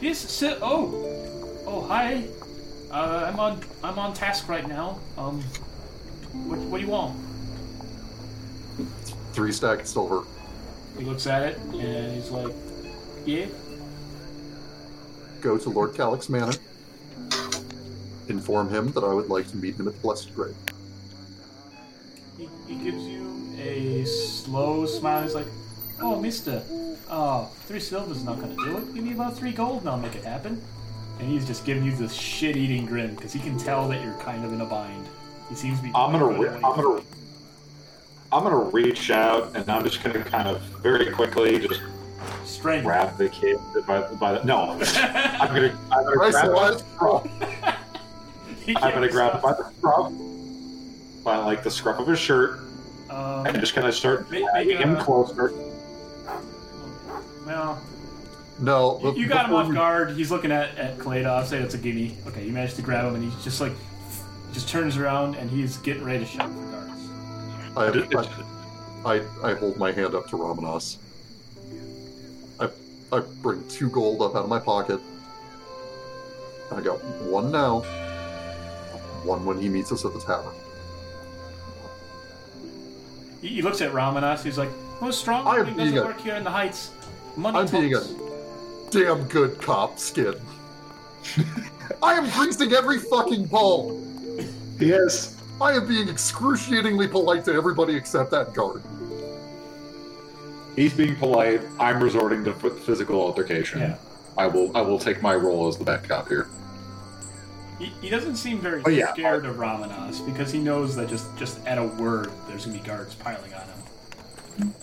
Yes, 0.00 0.18
sit. 0.18 0.58
Oh, 0.62 1.62
oh, 1.66 1.82
hi. 1.82 2.24
Uh, 2.90 3.28
I'm 3.28 3.38
on 3.38 3.60
I'm 3.82 3.98
on 3.98 4.14
task 4.14 4.48
right 4.48 4.66
now. 4.66 4.98
Um, 5.18 5.42
what, 6.46 6.58
what 6.58 6.78
do 6.78 6.84
you 6.84 6.90
want? 6.90 7.18
Three 9.32 9.52
stack 9.52 9.86
silver. 9.86 10.22
He 10.98 11.04
looks 11.04 11.26
at 11.26 11.42
it 11.42 11.58
and 11.58 12.14
he's 12.14 12.30
like, 12.30 12.54
yeah. 13.26 13.46
Go 15.44 15.58
to 15.58 15.68
Lord 15.68 15.94
Calic's 15.94 16.30
Manor. 16.30 16.54
Inform 18.30 18.70
him 18.70 18.90
that 18.92 19.04
I 19.04 19.12
would 19.12 19.28
like 19.28 19.46
to 19.48 19.58
meet 19.58 19.76
him 19.76 19.86
at 19.86 19.92
the 19.92 20.00
Blessed 20.00 20.34
Grape. 20.34 20.54
He, 22.38 22.48
he 22.66 22.76
gives 22.76 23.04
you 23.04 23.52
a 23.58 24.06
slow 24.06 24.86
smile. 24.86 25.22
He's 25.22 25.34
like, 25.34 25.44
"Oh, 26.00 26.18
Mister, 26.18 26.62
oh, 27.10 27.50
three 27.66 27.78
silver's 27.78 28.24
not 28.24 28.40
gonna 28.40 28.56
do 28.56 28.78
it. 28.78 28.94
Give 28.94 29.04
me 29.04 29.12
about 29.12 29.36
three 29.36 29.52
gold, 29.52 29.80
and 29.80 29.90
I'll 29.90 29.98
make 29.98 30.14
it 30.14 30.24
happen." 30.24 30.62
And 31.18 31.28
he's 31.28 31.46
just 31.46 31.66
giving 31.66 31.84
you 31.84 31.94
this 31.94 32.14
shit-eating 32.14 32.86
grin 32.86 33.14
because 33.14 33.34
he 33.34 33.38
can 33.38 33.58
tell 33.58 33.86
that 33.90 34.02
you're 34.02 34.18
kind 34.20 34.46
of 34.46 34.52
in 34.54 34.62
a 34.62 34.64
bind. 34.64 35.06
He 35.50 35.54
seems 35.56 35.76
to 35.76 35.84
be. 35.84 35.92
I'm 35.94 36.10
gonna, 36.10 36.40
re- 36.40 36.48
I'm 36.48 36.74
gonna. 36.74 37.02
I'm 38.32 38.44
gonna 38.44 38.70
reach 38.70 39.10
out 39.10 39.54
and 39.54 39.70
I'm 39.70 39.84
just 39.84 40.02
gonna 40.02 40.24
kind 40.24 40.48
of 40.48 40.62
very 40.82 41.10
quickly 41.12 41.60
just 41.60 41.82
strangle. 42.44 42.84
grab 42.90 43.16
the 43.16 43.28
kid 43.28 43.58
by, 43.86 44.00
by 44.14 44.32
the 44.38 44.44
no. 44.44 44.70
I'm 44.96 45.48
gonna, 45.54 45.78
I'm 45.90 46.04
gonna 46.04 46.16
Christ, 46.16 46.38
grab 46.42 46.54
by 46.54 46.70
the 46.70 46.78
scruff. 46.78 47.26
I'm 48.66 48.92
gonna 48.94 49.08
grab 49.10 49.38
stop. 49.38 49.42
by 49.42 49.52
the 49.52 49.70
scruff, 49.78 50.12
by 51.24 51.36
like 51.38 51.62
the 51.62 51.70
scruff 51.70 51.98
of 52.00 52.06
his 52.06 52.18
shirt, 52.18 52.60
Um, 53.10 53.46
and 53.46 53.58
just 53.60 53.74
gonna 53.74 53.92
start 53.92 54.30
Make- 54.30 54.42
make 54.54 54.68
dragging 54.68 54.76
him 54.78 54.96
a- 54.96 55.02
closer. 55.04 55.52
well, 57.46 57.80
No, 58.60 59.00
you, 59.02 59.22
you 59.22 59.26
got 59.26 59.46
him 59.46 59.54
off 59.54 59.72
guard. 59.72 60.12
He's 60.12 60.30
looking 60.30 60.52
at 60.52 60.76
at 60.78 60.96
Caleidah. 60.98 61.44
Say 61.46 61.58
that's 61.58 61.74
a 61.74 61.78
gimme. 61.78 62.16
Okay, 62.26 62.44
you 62.46 62.52
managed 62.52 62.76
to 62.76 62.82
grab 62.82 63.04
him, 63.06 63.14
and 63.16 63.24
he's 63.24 63.44
just 63.44 63.60
like, 63.60 63.72
just 64.52 64.68
turns 64.68 64.96
around, 64.96 65.34
and 65.36 65.50
he's 65.50 65.76
getting 65.78 66.04
ready 66.04 66.20
to 66.20 66.26
shoot 66.26 66.42
for 66.42 66.70
guards. 66.70 67.08
I, 67.76 67.88
It- 67.98 68.28
I, 69.04 69.16
I, 69.16 69.50
I 69.50 69.54
hold 69.54 69.76
my 69.76 69.92
hand 69.92 70.14
up 70.14 70.26
to 70.28 70.36
Ramanas. 70.36 70.96
I, 73.12 73.16
I 73.16 73.20
bring 73.42 73.66
two 73.68 73.88
gold 73.90 74.22
up 74.22 74.34
out 74.34 74.44
of 74.44 74.48
my 74.48 74.58
pocket. 74.58 75.00
I 76.72 76.80
got 76.80 77.02
one 77.22 77.52
now, 77.52 77.80
one 79.22 79.44
when 79.44 79.60
he 79.60 79.68
meets 79.68 79.92
us 79.92 80.04
at 80.04 80.12
the 80.12 80.20
tavern. 80.20 80.52
He, 83.40 83.48
he 83.48 83.62
looks 83.62 83.80
at 83.80 83.92
Ramanas. 83.92 84.42
He's 84.42 84.58
like, 84.58 84.70
"Who's 85.00 85.16
strong? 85.16 85.46
I 85.46 85.56
am 85.56 85.66
He 85.66 85.70
doesn't 85.72 85.84
being 85.84 85.98
a- 85.98 86.04
work 86.04 86.20
here 86.20 86.34
in 86.34 86.44
the 86.44 86.50
Heights. 86.50 86.90
Money 87.36 87.58
I'm 87.58 87.66
being 87.68 87.94
a 87.94 88.02
damn 88.90 89.24
good 89.28 89.60
cop, 89.60 89.96
Skydd. 89.96 90.40
I 92.02 92.14
am 92.14 92.30
greasing 92.30 92.72
every 92.72 92.98
fucking 92.98 93.46
ball. 93.46 94.00
Yes. 94.78 95.40
I 95.60 95.72
am 95.72 95.86
being 95.86 96.08
excruciatingly 96.08 97.08
polite 97.08 97.44
to 97.46 97.52
everybody 97.52 97.94
except 97.96 98.30
that 98.32 98.54
guard. 98.54 98.82
He's 100.76 100.92
being 100.92 101.14
polite. 101.16 101.60
I'm 101.78 102.02
resorting 102.02 102.44
to 102.44 102.52
physical 102.52 103.20
altercation. 103.20 103.80
Yeah. 103.80 103.96
I 104.36 104.46
will. 104.48 104.76
I 104.76 104.80
will 104.80 104.98
take 104.98 105.22
my 105.22 105.34
role 105.34 105.68
as 105.68 105.76
the 105.78 105.84
bad 105.84 106.08
cop 106.08 106.28
here. 106.28 106.48
He, 107.78 107.86
he 108.00 108.08
doesn't 108.10 108.36
seem 108.36 108.60
very 108.60 108.82
Oh, 108.84 108.88
yeah. 108.88 109.12
scared 109.12 109.46
of 109.46 109.56
Ramanas 109.56 110.24
because 110.26 110.50
he 110.52 110.58
knows 110.58 110.96
that 110.96 111.08
just 111.08 111.36
just 111.36 111.64
at 111.66 111.78
a 111.78 111.84
word, 111.84 112.30
there's 112.48 112.66
gonna 112.66 112.78
be 112.78 112.84
guards 112.84 113.14
piling 113.14 113.52
on 113.54 113.62
him. 113.62 114.74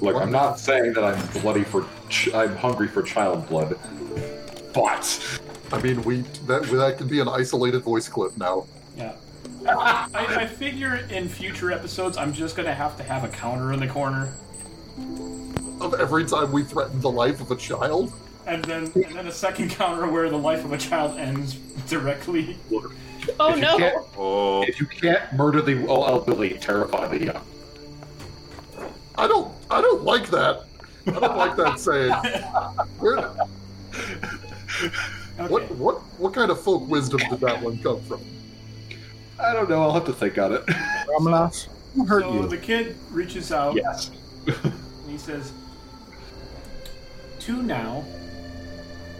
Look, 0.00 0.16
I'm 0.16 0.32
not 0.32 0.58
saying 0.58 0.94
that 0.94 1.04
I'm 1.04 1.42
bloody 1.42 1.64
for. 1.64 1.86
Ch- 2.08 2.32
I'm 2.34 2.56
hungry 2.56 2.88
for 2.88 3.02
child 3.02 3.46
blood, 3.48 3.78
but 4.74 5.40
I 5.72 5.80
mean, 5.82 6.02
we 6.02 6.22
that 6.46 6.62
that 6.64 6.96
can 6.98 7.08
be 7.08 7.20
an 7.20 7.28
isolated 7.28 7.80
voice 7.82 8.08
clip 8.08 8.36
now. 8.38 8.66
Yeah. 9.62 9.76
I, 9.78 10.08
I 10.14 10.46
figure 10.46 10.96
in 11.10 11.28
future 11.28 11.70
episodes, 11.72 12.16
I'm 12.16 12.32
just 12.32 12.56
gonna 12.56 12.74
have 12.74 12.96
to 12.96 13.02
have 13.02 13.24
a 13.24 13.28
counter 13.28 13.72
in 13.72 13.80
the 13.80 13.86
corner, 13.86 14.32
Of 15.80 15.94
every 16.00 16.24
time 16.24 16.50
we 16.52 16.64
threaten 16.64 17.00
the 17.00 17.10
life 17.10 17.40
of 17.40 17.50
a 17.50 17.56
child. 17.56 18.12
and 18.46 18.64
then 18.64 18.84
and 18.94 19.14
then 19.16 19.26
a 19.28 19.32
second 19.32 19.70
counter 19.78 20.08
where 20.10 20.28
the 20.30 20.38
life 20.38 20.64
of 20.64 20.72
a 20.72 20.78
child 20.78 21.16
ends 21.18 21.54
directly. 21.88 22.56
Oh 23.38 23.50
if 23.50 23.56
you 23.56 23.62
no! 23.62 23.78
can't- 23.78 24.04
Oh, 24.16 24.62
if 24.62 24.80
you 24.80 24.86
can't 24.86 25.32
murder 25.34 25.62
the 25.62 25.76
elderly, 25.88 26.50
terrify 26.58 27.06
the 27.06 27.24
young. 27.26 27.44
I 29.16 29.28
don't, 29.28 29.52
I 29.70 29.80
don't 29.80 30.02
like 30.02 30.28
that. 30.30 30.64
I 31.06 31.10
don't 31.12 31.36
like 31.36 31.54
that 31.56 31.78
saying. 31.86 32.12
Where, 32.98 33.18
Okay. 35.40 35.52
what, 35.52 35.70
what, 35.72 35.96
what 36.18 36.34
kind 36.34 36.50
of 36.50 36.60
folk 36.60 36.86
wisdom 36.88 37.20
did 37.30 37.40
that 37.40 37.62
one 37.62 37.78
come 37.78 38.00
from? 38.02 38.20
I 39.42 39.52
don't 39.52 39.68
know. 39.68 39.82
I'll 39.82 39.92
have 39.92 40.04
to 40.06 40.12
think 40.12 40.38
on 40.38 40.52
it. 40.52 40.64
Ramanas, 40.66 41.68
who 41.94 42.04
hurt 42.06 42.22
So 42.22 42.34
you? 42.34 42.46
the 42.48 42.56
kid 42.58 42.96
reaches 43.10 43.52
out 43.52 43.74
yes. 43.74 44.10
and 44.46 44.72
he 45.08 45.18
says, 45.18 45.52
two 47.38 47.62
now, 47.62 48.04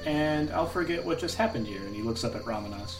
and 0.07 0.51
I'll 0.51 0.67
forget 0.67 1.05
what 1.05 1.19
just 1.19 1.37
happened 1.37 1.67
here. 1.67 1.81
And 1.83 1.95
he 1.95 2.03
looks 2.03 2.25
up 2.25 2.35
at 2.37 2.43
Ramanas. 2.43 2.97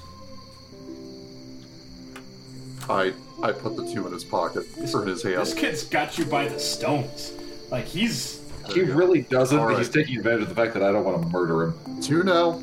I 2.89 3.13
I 3.43 3.53
put 3.53 3.77
the 3.77 3.89
two 3.93 4.07
in 4.07 4.13
his 4.13 4.25
pocket 4.25 4.67
or 4.93 5.03
in 5.03 5.09
his 5.09 5.23
hand. 5.23 5.37
This 5.37 5.55
kid's 5.55 5.85
got 5.85 6.19
you 6.19 6.25
by 6.25 6.49
the 6.49 6.59
stones. 6.59 7.33
Like 7.71 7.85
he's 7.85 8.43
He 8.73 8.81
really 8.83 9.23
doesn't, 9.23 9.57
All 9.59 9.69
but 9.69 9.79
he's 9.79 9.89
taking 9.89 10.17
advantage 10.19 10.43
of 10.43 10.49
the 10.49 10.55
fact 10.55 10.75
that 10.75 10.83
I 10.83 10.91
don't 10.91 11.05
want 11.05 11.23
to 11.23 11.29
murder 11.29 11.63
him. 11.63 12.03
Two 12.03 12.25
now. 12.25 12.61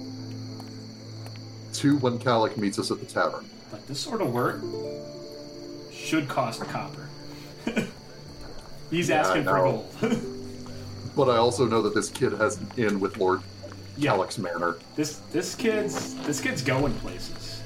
Two 1.73 1.98
when 1.98 2.19
Calic 2.19 2.57
meets 2.57 2.77
us 2.80 2.91
at 2.91 2.99
the 2.99 3.06
tavern. 3.06 3.49
Like 3.71 3.85
this 3.87 3.99
sort 3.99 4.21
of 4.21 4.33
work 4.33 4.61
should 5.91 6.27
cost 6.27 6.61
copper. 6.61 7.07
he's 8.91 9.09
Yeah, 9.09 9.21
asking 9.21 9.43
for 9.43 9.57
gold. 9.57 9.95
But 11.15 11.27
I 11.29 11.35
also 11.37 11.65
know 11.65 11.81
that 11.81 11.93
this 11.93 12.09
kid 12.09 12.31
has 12.33 12.57
an 12.57 12.71
in 12.77 12.99
with 13.01 13.17
Lord 13.17 13.41
yeah, 13.97 14.11
Calic's 14.11 14.37
manor. 14.37 14.77
this 14.95 15.17
this 15.33 15.53
kid's 15.53 16.15
this 16.23 16.39
kid's 16.39 16.61
going 16.61 16.93
places. 16.95 17.61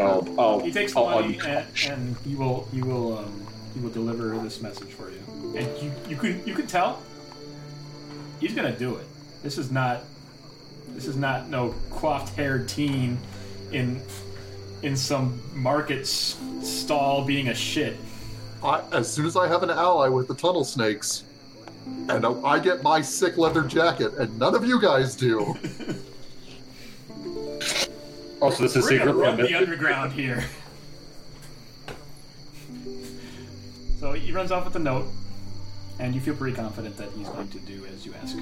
I'll, 0.00 0.26
I'll, 0.40 0.60
He 0.60 0.72
takes 0.72 0.94
the 0.94 1.00
I'll 1.00 1.20
money 1.22 1.40
un- 1.40 1.46
and, 1.48 1.66
and 1.90 2.16
he 2.24 2.34
will 2.34 2.66
he 2.72 2.82
will 2.82 3.18
um, 3.18 3.46
he 3.74 3.80
will 3.80 3.90
deliver 3.90 4.36
this 4.38 4.60
message 4.60 4.88
for 4.88 5.08
you. 5.10 5.20
And 5.56 5.82
you 5.82 5.92
you 6.08 6.16
could 6.16 6.42
you 6.46 6.54
could 6.54 6.68
tell 6.68 7.00
he's 8.40 8.54
gonna 8.54 8.76
do 8.76 8.96
it. 8.96 9.06
This 9.42 9.56
is 9.58 9.70
not 9.70 10.02
this 10.94 11.06
is 11.06 11.16
not 11.16 11.48
no 11.48 11.74
coiffed 11.90 12.34
haired 12.36 12.68
teen 12.68 13.18
in 13.72 14.00
in 14.82 14.96
some 14.96 15.40
market 15.54 16.00
s- 16.00 16.36
stall 16.62 17.24
being 17.24 17.48
a 17.48 17.54
shit. 17.54 17.96
I, 18.62 18.82
as 18.92 19.12
soon 19.12 19.26
as 19.26 19.36
I 19.36 19.46
have 19.48 19.62
an 19.62 19.70
ally 19.70 20.08
with 20.08 20.28
the 20.28 20.34
tunnel 20.34 20.64
snakes, 20.64 21.24
and 22.08 22.24
I, 22.24 22.32
I 22.42 22.58
get 22.58 22.82
my 22.82 23.00
sick 23.00 23.36
leather 23.38 23.62
jacket, 23.62 24.12
and 24.14 24.36
none 24.38 24.54
of 24.54 24.64
you 24.64 24.80
guys 24.80 25.14
do. 25.14 25.54
Also, 28.40 28.62
this 28.62 28.76
is 28.76 28.84
We're 28.88 28.98
gonna 28.98 29.14
run 29.14 29.36
the 29.36 29.52
underground 29.54 30.12
here. 30.12 30.44
So 33.98 34.12
he 34.12 34.30
runs 34.30 34.52
off 34.52 34.62
with 34.62 34.74
the 34.74 34.78
note, 34.78 35.06
and 35.98 36.14
you 36.14 36.20
feel 36.20 36.36
pretty 36.36 36.54
confident 36.54 36.96
that 36.98 37.08
he's 37.16 37.28
going 37.28 37.48
to 37.48 37.58
do 37.58 37.84
as 37.86 38.06
you 38.06 38.14
ask. 38.22 38.36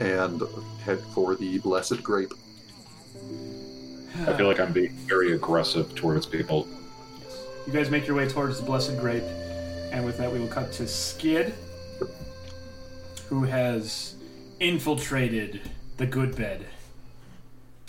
And 0.00 0.42
head 0.84 1.00
for 1.12 1.34
the 1.34 1.58
blessed 1.58 2.02
grape. 2.02 2.32
I 4.26 4.32
feel 4.34 4.46
like 4.46 4.60
I'm 4.60 4.72
being 4.72 4.92
very 5.06 5.32
aggressive 5.32 5.94
towards 5.94 6.26
people. 6.26 6.66
You 7.66 7.72
guys 7.72 7.90
make 7.90 8.06
your 8.06 8.16
way 8.16 8.26
towards 8.26 8.58
the 8.58 8.64
Blessed 8.64 8.98
Grape, 8.98 9.22
and 9.92 10.04
with 10.04 10.16
that, 10.18 10.32
we 10.32 10.38
will 10.40 10.48
cut 10.48 10.72
to 10.72 10.84
Skydd, 10.84 11.52
who 13.28 13.44
has 13.44 14.14
infiltrated 14.58 15.60
the 15.98 16.06
good 16.06 16.34
bed 16.34 16.64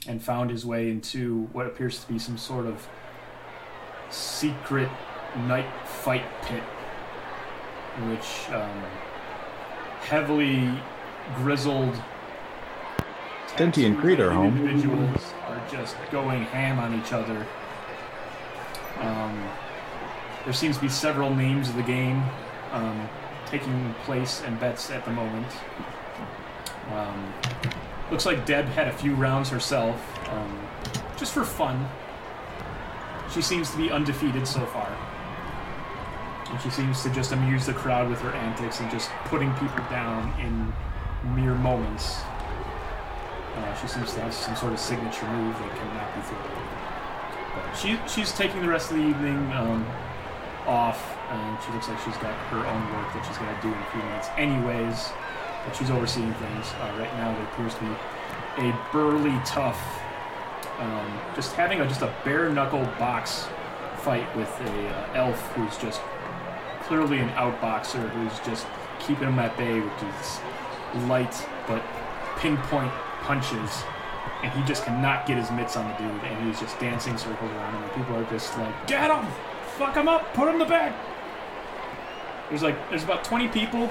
and 0.05 0.21
found 0.21 0.51
his 0.51 0.65
way 0.65 0.89
into 0.89 1.43
what 1.53 1.65
appears 1.65 2.03
to 2.03 2.11
be 2.11 2.19
some 2.19 2.37
sort 2.37 2.65
of 2.65 2.87
secret 4.09 4.89
night 5.47 5.67
fight 5.85 6.25
pit, 6.43 6.63
in 7.97 8.09
which 8.09 8.49
um, 8.49 8.83
heavily 10.01 10.71
grizzled. 11.37 12.01
Stinty 13.47 13.85
and 13.85 13.97
Creed 13.97 14.19
are 14.19 14.31
home. 14.31 14.57
Individuals 14.57 15.33
are 15.47 15.61
just 15.71 15.95
going 16.11 16.43
ham 16.43 16.79
on 16.79 16.99
each 16.99 17.13
other. 17.13 17.45
Um, 18.99 19.49
there 20.45 20.53
seems 20.53 20.75
to 20.77 20.81
be 20.81 20.89
several 20.89 21.33
names 21.33 21.69
of 21.69 21.75
the 21.75 21.83
game 21.83 22.23
um, 22.71 23.09
taking 23.47 23.93
place 24.05 24.41
and 24.45 24.59
bets 24.59 24.89
at 24.91 25.03
the 25.05 25.11
moment. 25.11 25.47
Um, 26.91 27.33
looks 28.11 28.25
like 28.25 28.45
Deb 28.45 28.65
had 28.65 28.87
a 28.87 28.93
few 28.93 29.15
rounds 29.15 29.49
herself, 29.49 29.99
um, 30.29 30.67
just 31.17 31.33
for 31.33 31.43
fun. 31.43 31.87
She 33.31 33.41
seems 33.41 33.69
to 33.71 33.77
be 33.77 33.91
undefeated 33.91 34.47
so 34.47 34.65
far. 34.67 34.95
And 36.49 36.59
she 36.61 36.69
seems 36.69 37.03
to 37.03 37.09
just 37.11 37.31
amuse 37.31 37.67
the 37.67 37.73
crowd 37.73 38.09
with 38.09 38.19
her 38.21 38.31
antics 38.31 38.79
and 38.79 38.89
just 38.89 39.09
putting 39.25 39.51
people 39.53 39.83
down 39.89 40.33
in 40.39 40.73
mere 41.23 41.55
moments. 41.55 42.21
Uh, 43.55 43.75
she 43.75 43.87
seems 43.87 44.13
to 44.13 44.21
have 44.21 44.33
some 44.33 44.55
sort 44.55 44.73
of 44.73 44.79
signature 44.79 45.27
move 45.27 45.57
that 45.59 45.75
cannot 45.75 46.15
be 46.15 46.21
thwarted. 46.21 46.69
But 47.55 47.75
she, 47.75 47.99
she's 48.07 48.31
taking 48.31 48.61
the 48.61 48.69
rest 48.69 48.91
of 48.91 48.97
the 48.97 49.03
evening 49.03 49.51
um, 49.53 49.85
off, 50.65 51.17
and 51.29 51.57
she 51.63 51.71
looks 51.73 51.89
like 51.89 51.99
she's 51.99 52.17
got 52.17 52.33
her 52.49 52.65
own 52.65 52.83
work 52.93 53.13
that 53.13 53.25
she's 53.27 53.37
going 53.37 53.53
to 53.53 53.61
do 53.61 53.67
in 53.67 53.79
a 53.79 53.89
few 53.91 54.01
minutes, 54.03 54.29
anyways. 54.37 55.09
But 55.65 55.75
she's 55.75 55.89
overseeing 55.89 56.33
things. 56.33 56.65
Uh, 56.79 56.95
right 56.97 57.13
now, 57.17 57.33
there 57.33 57.43
appears 57.51 57.73
to 57.75 57.81
be 57.81 58.69
a 58.69 58.79
burly, 58.93 59.35
tough, 59.45 59.81
um, 60.79 61.19
just 61.35 61.53
having 61.53 61.81
a, 61.81 61.87
just 61.87 62.01
a 62.01 62.13
bare 62.23 62.49
knuckle 62.49 62.85
box 62.97 63.47
fight 63.97 64.33
with 64.37 64.49
a 64.61 64.87
uh, 64.89 65.13
elf 65.13 65.39
who's 65.53 65.77
just 65.77 66.01
clearly 66.83 67.19
an 67.19 67.29
outboxer 67.29 68.09
who's 68.09 68.39
just 68.47 68.65
keeping 68.99 69.27
him 69.27 69.39
at 69.39 69.55
bay 69.57 69.79
with 69.79 69.99
these 69.99 70.39
light 71.07 71.47
but 71.67 71.83
pinpoint 72.37 72.91
punches 73.21 73.83
and 74.43 74.51
he 74.53 74.63
just 74.63 74.85
cannot 74.85 75.25
get 75.25 75.37
his 75.37 75.51
mitts 75.51 75.75
on 75.75 75.87
the 75.87 75.93
dude, 75.97 76.23
and 76.23 76.47
he's 76.47 76.59
just 76.59 76.79
dancing 76.79 77.17
circles 77.17 77.51
around 77.51 77.75
him, 77.75 77.83
and 77.83 77.93
people 77.93 78.15
are 78.15 78.23
just 78.25 78.57
like, 78.57 78.87
"Get 78.87 79.11
him! 79.11 79.25
Fuck 79.77 79.95
him 79.95 80.07
up! 80.07 80.33
Put 80.33 80.47
him 80.47 80.59
to 80.59 80.65
bed!" 80.65 80.93
There's 82.47 82.63
like, 82.63 82.89
there's 82.89 83.03
about 83.03 83.23
20 83.23 83.49
people, 83.49 83.89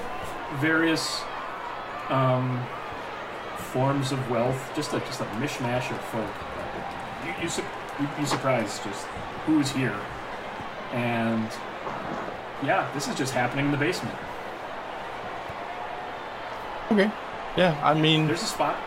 various 0.55 1.21
um, 2.09 2.65
forms 3.57 4.11
of 4.11 4.29
wealth, 4.29 4.71
just 4.75 4.93
a 4.93 4.99
just 5.01 5.21
a 5.21 5.25
mishmash 5.37 5.91
of 5.91 6.01
folk. 6.05 6.33
You 7.25 7.43
you 7.43 7.49
su- 7.49 7.63
you'd 7.99 8.17
be 8.17 8.25
surprised 8.25 8.83
just 8.83 9.05
who's 9.45 9.71
here, 9.71 9.95
and 10.91 11.47
yeah, 12.63 12.91
this 12.93 13.07
is 13.07 13.15
just 13.15 13.33
happening 13.33 13.65
in 13.65 13.71
the 13.71 13.77
basement. 13.77 14.17
Okay. 16.91 17.11
Yeah, 17.55 17.79
I 17.83 17.93
mean, 17.93 18.27
There's 18.27 18.41
a 18.41 18.45
spot. 18.45 18.77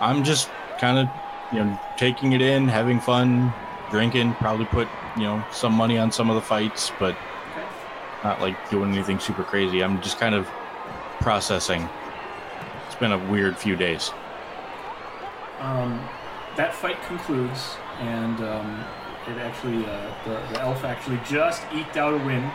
I'm 0.00 0.24
just 0.24 0.50
kind 0.78 0.98
of, 0.98 1.08
you 1.52 1.64
know, 1.64 1.80
taking 1.96 2.32
it 2.32 2.42
in, 2.42 2.68
having 2.68 3.00
fun, 3.00 3.52
drinking. 3.90 4.34
Probably 4.34 4.66
put, 4.66 4.88
you 5.16 5.22
know, 5.24 5.44
some 5.52 5.72
money 5.72 5.98
on 5.98 6.10
some 6.10 6.28
of 6.30 6.36
the 6.36 6.42
fights, 6.42 6.92
but 6.98 7.14
Okay. 7.52 7.66
not 8.24 8.40
like 8.40 8.56
doing 8.70 8.92
anything 8.92 9.18
super 9.18 9.42
crazy. 9.42 9.82
I'm 9.82 10.00
just 10.02 10.18
kind 10.18 10.34
of 10.34 10.46
processing. 11.20 11.88
It's 12.86 12.94
been 12.96 13.12
a 13.12 13.18
weird 13.30 13.56
few 13.56 13.76
days. 13.76 14.12
Um, 15.60 16.00
that 16.56 16.74
fight 16.74 17.00
concludes, 17.06 17.76
and 18.00 18.40
um, 18.40 18.84
it 19.28 19.38
actually 19.38 19.84
uh, 19.86 20.12
the, 20.24 20.40
the 20.52 20.60
elf 20.60 20.84
actually 20.84 21.18
just 21.24 21.62
eked 21.72 21.96
out 21.96 22.14
a 22.14 22.18
win. 22.18 22.50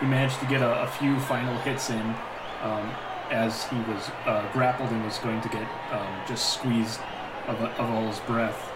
He 0.00 0.06
managed 0.06 0.40
to 0.40 0.46
get 0.46 0.62
a, 0.62 0.82
a 0.82 0.86
few 0.88 1.18
final 1.20 1.56
hits 1.58 1.90
in 1.90 2.14
um, 2.62 2.90
as 3.30 3.64
he 3.68 3.76
was 3.76 4.10
uh, 4.26 4.48
grappled 4.52 4.90
and 4.90 5.04
was 5.04 5.18
going 5.18 5.40
to 5.40 5.48
get 5.48 5.66
um, 5.92 6.20
just 6.26 6.54
squeezed 6.54 7.00
of, 7.46 7.60
of 7.60 7.80
all 7.80 8.06
his 8.06 8.18
breath. 8.20 8.70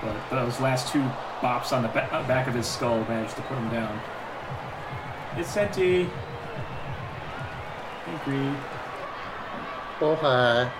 But 0.00 0.16
those 0.30 0.60
last 0.60 0.92
two 0.92 1.02
bops 1.40 1.72
on 1.72 1.82
the 1.82 1.88
ba- 1.88 2.12
uh, 2.12 2.26
back 2.26 2.46
of 2.46 2.54
his 2.54 2.66
skull 2.66 2.98
managed 3.04 3.36
to 3.36 3.42
put 3.42 3.56
him 3.56 3.68
down. 3.70 4.00
It's 5.36 5.54
Centi. 5.54 6.08
Angry. 8.06 8.56
Oh, 10.00 10.14
hi. 10.16 10.70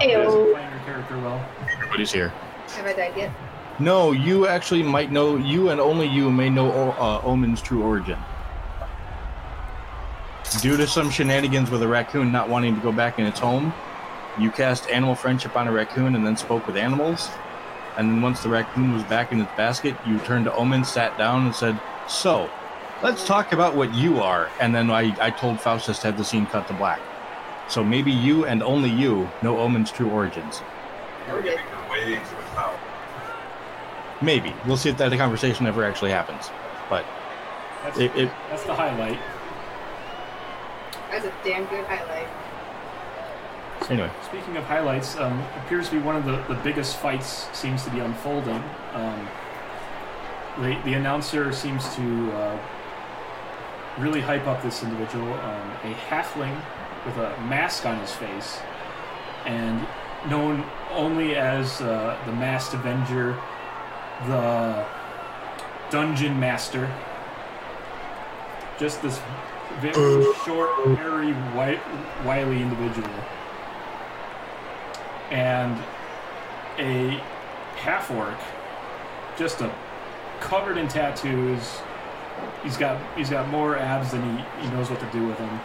Ayo. 0.00 0.52
Playing 0.52 0.70
your 0.70 0.80
character 0.84 1.18
well. 1.18 1.44
Everybody's 1.72 2.12
here. 2.12 2.28
Have 2.68 2.86
I 2.86 2.92
died 2.92 3.12
yet? 3.16 3.30
No, 3.78 4.12
you 4.12 4.46
actually 4.46 4.82
might 4.82 5.10
know. 5.10 5.36
You 5.36 5.70
and 5.70 5.80
only 5.80 6.06
you 6.06 6.30
may 6.30 6.48
know 6.48 6.70
uh, 6.92 7.20
Omen's 7.22 7.60
true 7.60 7.82
origin. 7.82 8.18
Due 10.60 10.76
to 10.76 10.86
some 10.86 11.10
shenanigans 11.10 11.70
with 11.70 11.82
a 11.82 11.88
raccoon 11.88 12.30
not 12.30 12.48
wanting 12.48 12.74
to 12.74 12.80
go 12.80 12.92
back 12.92 13.18
in 13.18 13.26
its 13.26 13.38
home, 13.38 13.72
you 14.38 14.50
cast 14.50 14.88
animal 14.90 15.14
friendship 15.14 15.56
on 15.56 15.66
a 15.66 15.72
raccoon 15.72 16.14
and 16.14 16.26
then 16.26 16.36
spoke 16.36 16.66
with 16.66 16.76
animals. 16.76 17.28
And 17.96 18.08
then 18.08 18.22
once 18.22 18.42
the 18.42 18.48
raccoon 18.48 18.92
was 18.92 19.02
back 19.04 19.32
in 19.32 19.40
its 19.40 19.50
basket, 19.56 19.96
you 20.06 20.18
turned 20.20 20.44
to 20.46 20.54
Omen, 20.54 20.84
sat 20.84 21.16
down, 21.18 21.46
and 21.46 21.54
said, 21.54 21.80
"So, 22.08 22.50
let's 23.02 23.26
talk 23.26 23.52
about 23.52 23.74
what 23.76 23.94
you 23.94 24.20
are." 24.20 24.50
And 24.60 24.74
then 24.74 24.90
I, 24.90 25.14
I 25.24 25.30
told 25.30 25.60
Faustus 25.60 25.98
to 26.00 26.08
have 26.08 26.18
the 26.18 26.24
scene 26.24 26.46
cut 26.46 26.66
to 26.68 26.74
black. 26.74 27.00
So 27.68 27.82
maybe 27.82 28.12
you 28.12 28.44
and 28.44 28.62
only 28.62 28.90
you 28.90 29.30
know 29.42 29.58
Omen's 29.58 29.90
true 29.90 30.10
origins. 30.10 30.62
Okay. 31.28 31.58
Maybe 34.20 34.54
we'll 34.66 34.76
see 34.76 34.88
if 34.88 34.96
that 34.98 35.12
conversation 35.18 35.66
ever 35.66 35.84
actually 35.84 36.10
happens. 36.10 36.50
But 36.88 37.04
That's, 37.82 37.98
it, 37.98 38.16
it 38.16 38.30
that's 38.48 38.64
the 38.64 38.74
highlight. 38.74 39.18
That's 41.12 41.26
a 41.26 41.32
damn 41.44 41.66
good 41.66 41.84
highlight. 41.84 42.26
anyway. 43.90 44.10
Speaking 44.24 44.56
of 44.56 44.64
highlights, 44.64 45.14
um, 45.18 45.44
appears 45.62 45.90
to 45.90 45.96
be 45.96 46.00
one 46.00 46.16
of 46.16 46.24
the, 46.24 46.42
the 46.48 46.58
biggest 46.62 46.96
fights 46.96 47.48
seems 47.52 47.84
to 47.84 47.90
be 47.90 47.98
unfolding. 47.98 48.64
Um, 48.94 49.28
the, 50.60 50.80
the 50.86 50.94
announcer 50.94 51.52
seems 51.52 51.94
to 51.96 52.32
uh, 52.32 52.58
really 53.98 54.22
hype 54.22 54.46
up 54.46 54.62
this 54.62 54.82
individual, 54.82 55.30
um, 55.34 55.70
a 55.84 55.94
halfling 56.08 56.58
with 57.04 57.18
a 57.18 57.38
mask 57.42 57.84
on 57.84 58.00
his 58.00 58.12
face, 58.12 58.58
and 59.44 59.86
known 60.30 60.64
only 60.92 61.36
as 61.36 61.82
uh, 61.82 62.18
the 62.24 62.32
Masked 62.32 62.72
Avenger, 62.72 63.38
the 64.26 64.86
Dungeon 65.90 66.40
Master. 66.40 66.90
Just 68.78 69.02
this 69.02 69.20
very 69.80 70.26
uh, 70.26 70.34
short, 70.44 70.70
very 70.98 71.32
wi- 71.32 71.80
wily 72.24 72.60
individual. 72.60 73.10
And 75.30 75.82
a 76.78 77.20
half 77.76 78.10
orc, 78.10 78.38
just 79.38 79.60
a 79.60 79.72
covered 80.40 80.76
in 80.76 80.88
tattoos. 80.88 81.78
He's 82.62 82.76
got 82.76 83.00
he's 83.16 83.30
got 83.30 83.48
more 83.48 83.76
abs 83.76 84.10
than 84.10 84.22
he, 84.22 84.44
he 84.62 84.68
knows 84.74 84.90
what 84.90 85.00
to 85.00 85.06
do 85.12 85.26
with 85.26 85.38
them. 85.38 85.60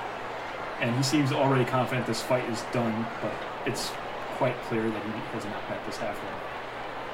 And 0.80 0.96
he 0.96 1.04
seems 1.04 1.32
already 1.32 1.66
confident 1.66 2.06
this 2.06 2.22
fight 2.22 2.48
is 2.50 2.64
done, 2.72 3.06
but 3.22 3.34
it's 3.66 3.90
quite 4.38 4.56
clear 4.64 4.88
that 4.88 5.04
he 5.04 5.12
has 5.34 5.44
not 5.46 5.70
met 5.70 5.84
this 5.86 5.98
half 5.98 6.16
orc. 6.24 6.47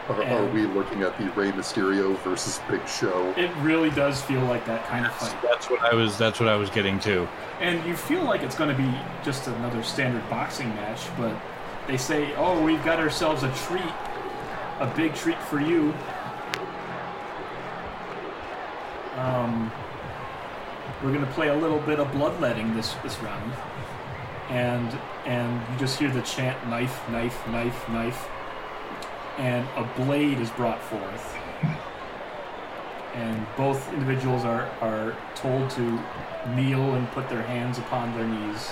Are, 0.09 0.21
are 0.21 0.45
we 0.47 0.65
looking 0.65 1.01
at 1.01 1.17
the 1.17 1.30
Rey 1.31 1.51
Mysterio 1.51 2.17
versus 2.19 2.59
Big 2.69 2.85
Show? 2.88 3.34
It 3.38 3.49
really 3.61 3.89
does 3.91 4.21
feel 4.21 4.41
like 4.41 4.65
that 4.65 4.85
kind 4.88 5.05
of 5.05 5.13
fight. 5.13 5.41
That's 5.41 5.69
what 5.69 5.81
I 5.81 5.95
was. 5.95 6.17
That's 6.17 6.41
what 6.41 6.49
I 6.49 6.57
was 6.57 6.69
getting 6.69 6.99
to. 7.01 7.25
And 7.61 7.85
you 7.88 7.95
feel 7.95 8.23
like 8.23 8.41
it's 8.41 8.55
going 8.55 8.75
to 8.75 8.81
be 8.81 8.93
just 9.23 9.47
another 9.47 9.81
standard 9.81 10.30
boxing 10.30 10.67
match, 10.75 10.99
but 11.17 11.34
they 11.88 11.95
say, 11.95 12.35
oh, 12.35 12.61
we've 12.61 12.84
got 12.84 12.99
ourselves 12.99 13.43
a 13.43 13.51
treat, 13.53 13.81
a 14.80 14.93
big 14.93 15.15
treat 15.15 15.41
for 15.43 15.61
you. 15.61 15.93
Um, 19.15 19.71
we're 21.01 21.13
going 21.13 21.25
to 21.25 21.31
play 21.31 21.47
a 21.47 21.55
little 21.55 21.80
bit 21.80 22.01
of 22.01 22.11
bloodletting 22.11 22.75
this, 22.75 22.93
this 23.03 23.17
round. 23.19 23.53
And, 24.49 24.99
and 25.25 25.61
you 25.71 25.80
just 25.80 25.97
hear 25.97 26.11
the 26.11 26.21
chant 26.23 26.67
knife, 26.67 27.07
knife, 27.09 27.47
knife, 27.47 27.88
knife. 27.88 28.30
And 29.38 29.68
a 29.76 29.84
blade 29.95 30.39
is 30.39 30.49
brought 30.51 30.81
forth. 30.81 31.35
And 33.15 33.45
both 33.57 33.91
individuals 33.93 34.43
are, 34.45 34.69
are 34.81 35.15
told 35.35 35.69
to 35.72 35.99
kneel 36.55 36.95
and 36.95 37.10
put 37.11 37.30
their 37.30 37.43
hands 37.43 37.77
upon 37.77 38.15
their 38.18 38.26
knees, 38.27 38.72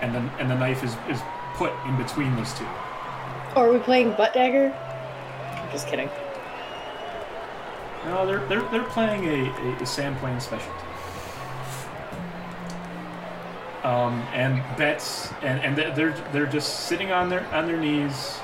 and 0.00 0.14
the 0.14 0.20
and 0.38 0.48
the 0.48 0.54
knife 0.54 0.84
is, 0.84 0.94
is 1.08 1.20
put 1.54 1.72
in 1.86 1.96
between 1.96 2.34
those 2.36 2.52
two. 2.54 2.66
Or 3.56 3.66
are 3.68 3.72
we 3.72 3.80
playing 3.80 4.12
butt 4.12 4.32
dagger? 4.32 4.72
I'm 4.72 5.70
just 5.72 5.88
kidding. 5.88 6.08
No, 8.04 8.24
they're 8.26 8.46
they're, 8.46 8.62
they're 8.70 8.84
playing 8.84 9.24
a, 9.26 9.50
a, 9.50 9.82
a 9.82 9.86
Sandplane 9.86 10.40
specialty. 10.40 10.84
Um, 13.82 14.22
and 14.34 14.62
bets 14.76 15.32
and, 15.42 15.60
and 15.60 15.76
they're- 15.76 15.90
they're 15.94 16.14
they're 16.32 16.46
just 16.46 16.86
sitting 16.86 17.10
on 17.10 17.28
their 17.28 17.44
on 17.52 17.66
their 17.66 17.76
knees, 17.76 18.38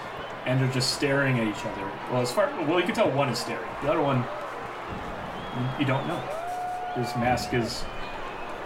and 0.47 0.61
they're 0.61 0.73
just 0.73 0.95
staring 0.95 1.39
at 1.41 1.47
each 1.47 1.65
other. 1.65 1.91
Well, 2.11 2.23
as 2.23 2.31
far 2.31 2.49
well, 2.66 2.79
you 2.79 2.87
can 2.87 2.95
tell 2.95 3.11
one 3.11 3.29
is 3.29 3.39
staring. 3.39 3.69
The 3.83 3.91
other 3.91 4.03
one, 4.03 4.25
you, 5.79 5.87
don't 5.87 6.07
know. 6.07 6.19
His 6.95 7.15
mask 7.16 7.55
is 7.55 7.85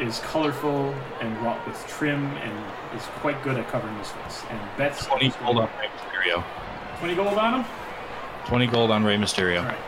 is 0.01 0.21
colorful 0.21 0.95
and 1.21 1.37
wrought 1.43 1.65
with 1.67 1.85
trim, 1.89 2.25
and 2.27 2.65
is 2.97 3.05
quite 3.21 3.43
good 3.43 3.57
at 3.57 3.69
covering 3.69 3.97
his 3.99 4.11
face. 4.11 4.43
And 4.51 4.61
bets 4.77 5.07
Twenty 5.07 5.31
gold 5.41 5.59
on 5.59 5.69
Rey 5.79 5.89
Mysterio. 5.97 6.45
twenty 6.99 7.15
gold 7.15 7.39
on 7.39 7.61
him. 7.61 7.67
Twenty 8.47 8.67
gold 8.67 8.91
on 8.91 9.05
Rey 9.05 9.17
Mysterio. 9.17 9.61
All 9.61 9.67
right. 9.67 9.79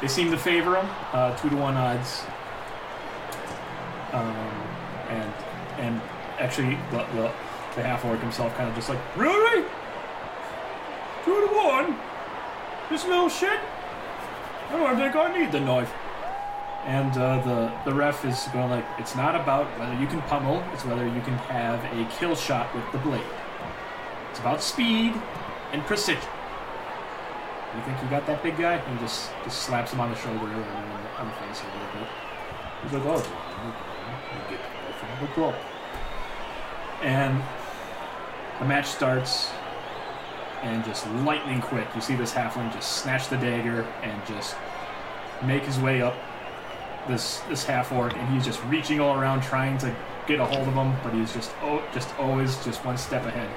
They 0.00 0.08
seem 0.08 0.30
to 0.30 0.36
favor 0.36 0.76
him, 0.76 0.88
uh, 1.12 1.36
two 1.36 1.48
to 1.48 1.56
one 1.56 1.76
odds. 1.76 2.22
Um, 4.12 4.36
and 5.08 5.32
and 5.78 6.00
actually, 6.38 6.78
the, 6.90 6.98
the, 7.14 7.32
the 7.74 7.82
half 7.82 8.04
orc 8.04 8.20
himself 8.20 8.54
kind 8.56 8.68
of 8.68 8.74
just 8.74 8.88
like, 8.88 8.98
really? 9.16 9.64
Two 11.26 11.40
to 11.40 11.54
one? 11.54 11.98
This 12.88 13.04
little 13.04 13.28
shit? 13.28 13.58
I 14.70 14.76
don't 14.76 14.96
think 14.96 15.16
I 15.16 15.36
need 15.36 15.50
the 15.50 15.58
knife. 15.58 15.92
And 16.84 17.10
uh, 17.18 17.42
the 17.42 17.90
the 17.90 17.92
ref 17.92 18.24
is 18.24 18.46
going 18.52 18.70
like, 18.70 18.86
it's 18.96 19.16
not 19.16 19.34
about 19.34 19.66
whether 19.76 19.94
you 19.94 20.06
can 20.06 20.22
pummel, 20.22 20.62
it's 20.72 20.84
whether 20.84 21.04
you 21.04 21.20
can 21.22 21.34
have 21.50 21.82
a 21.84 22.08
kill 22.16 22.36
shot 22.36 22.72
with 22.76 22.84
the 22.92 22.98
blade. 22.98 23.26
It's 24.30 24.38
about 24.38 24.62
speed 24.62 25.14
and 25.72 25.84
precision. 25.84 26.30
You 27.74 27.82
think 27.82 28.02
you 28.02 28.08
got 28.08 28.24
that 28.26 28.42
big 28.42 28.56
guy? 28.56 28.74
And 28.74 29.00
just 29.00 29.30
just 29.42 29.62
slaps 29.62 29.92
him 29.92 30.00
on 30.00 30.10
the 30.10 30.16
shoulder 30.16 30.46
and 30.46 30.54
on 31.18 31.26
the, 31.26 31.32
face 31.32 31.60
a 31.60 31.66
little 31.74 31.90
bit. 31.98 32.08
He's 32.84 32.92
like, 32.92 33.04
oh, 33.04 33.18
okay, 33.18 33.28
I'll 34.32 34.50
get 34.50 35.20
the 35.20 35.26
club. 35.34 35.54
And 37.02 37.42
the 38.60 38.64
match 38.64 38.86
starts, 38.86 39.50
and 40.62 40.84
just 40.84 41.06
lightning 41.24 41.60
quick, 41.60 41.86
you 41.94 42.00
see 42.00 42.16
this 42.16 42.32
halfling 42.32 42.72
just 42.72 43.02
snatch 43.02 43.28
the 43.28 43.36
dagger 43.36 43.82
and 44.02 44.26
just 44.26 44.56
make 45.44 45.62
his 45.62 45.78
way 45.78 46.02
up 46.02 46.14
this 47.08 47.40
this 47.48 47.64
half 47.64 47.92
orc, 47.92 48.14
and 48.16 48.28
he's 48.34 48.44
just 48.44 48.62
reaching 48.64 49.00
all 49.00 49.18
around 49.18 49.42
trying 49.42 49.78
to 49.78 49.94
get 50.26 50.40
a 50.40 50.44
hold 50.44 50.66
of 50.66 50.74
him, 50.74 50.94
but 51.02 51.12
he's 51.12 51.32
just 51.32 51.52
oh, 51.62 51.82
just 51.92 52.08
always 52.18 52.62
just 52.64 52.84
one 52.84 52.98
step 52.98 53.24
ahead. 53.26 53.48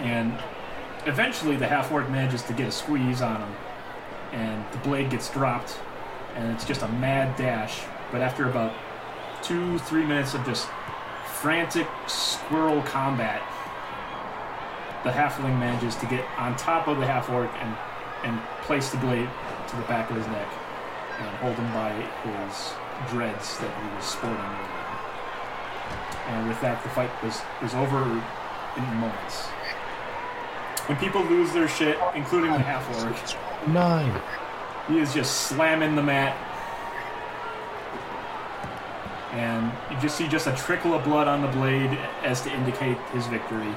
And 0.00 0.38
eventually, 1.06 1.56
the 1.56 1.66
half 1.66 1.90
orc 1.92 2.08
manages 2.10 2.42
to 2.44 2.52
get 2.52 2.68
a 2.68 2.72
squeeze 2.72 3.22
on 3.22 3.40
him, 3.40 3.54
and 4.32 4.64
the 4.72 4.78
blade 4.78 5.10
gets 5.10 5.30
dropped, 5.30 5.78
and 6.36 6.52
it's 6.52 6.64
just 6.64 6.82
a 6.82 6.88
mad 6.88 7.36
dash. 7.36 7.82
But 8.12 8.22
after 8.22 8.48
about 8.48 8.72
two, 9.42 9.78
three 9.80 10.04
minutes 10.04 10.34
of 10.34 10.44
just 10.44 10.68
frantic 11.40 11.88
squirrel 12.06 12.82
combat, 12.82 13.42
the 15.04 15.10
halfling 15.10 15.58
manages 15.58 15.96
to 15.96 16.06
get 16.06 16.24
on 16.36 16.56
top 16.56 16.88
of 16.88 16.98
the 16.98 17.06
half 17.06 17.30
orc 17.30 17.50
and 17.60 17.76
and 18.22 18.38
place 18.62 18.90
the 18.90 18.98
blade 18.98 19.28
to 19.68 19.76
the 19.76 19.82
back 19.82 20.10
of 20.10 20.16
his 20.16 20.26
neck 20.26 20.48
and 21.18 21.28
hold 21.36 21.54
him 21.56 21.72
by 21.72 21.90
his 21.92 22.74
dreads 23.10 23.58
that 23.58 23.70
he 23.82 23.96
was 23.96 24.04
sporting 24.04 24.36
earlier. 24.36 24.80
And 26.28 26.48
with 26.48 26.60
that, 26.60 26.82
the 26.82 26.90
fight 26.90 27.10
was 27.22 27.40
was 27.62 27.74
over 27.74 28.02
in 28.76 28.84
moments. 29.00 29.46
When 30.86 30.98
people 30.98 31.22
lose 31.24 31.52
their 31.52 31.68
shit, 31.68 31.98
including 32.14 32.52
the 32.52 32.58
half 32.58 32.84
orc, 33.04 33.68
Nine. 33.68 34.20
he 34.88 34.98
is 34.98 35.14
just 35.14 35.42
slamming 35.48 35.94
the 35.94 36.02
mat. 36.02 36.36
And 39.32 39.70
you 39.90 40.00
just 40.00 40.16
see 40.16 40.26
just 40.26 40.46
a 40.48 40.56
trickle 40.56 40.92
of 40.92 41.04
blood 41.04 41.28
on 41.28 41.40
the 41.40 41.48
blade 41.48 41.96
as 42.24 42.40
to 42.42 42.52
indicate 42.52 42.98
his 43.12 43.26
victory. 43.28 43.72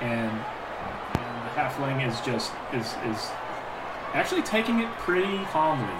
And, 0.00 0.30
and 0.30 1.46
the 1.46 1.50
halfling 1.54 2.06
is 2.06 2.20
just 2.20 2.52
is 2.72 2.94
is 3.04 3.30
actually 4.14 4.42
taking 4.42 4.80
it 4.80 4.90
pretty 4.98 5.44
calmly. 5.46 5.94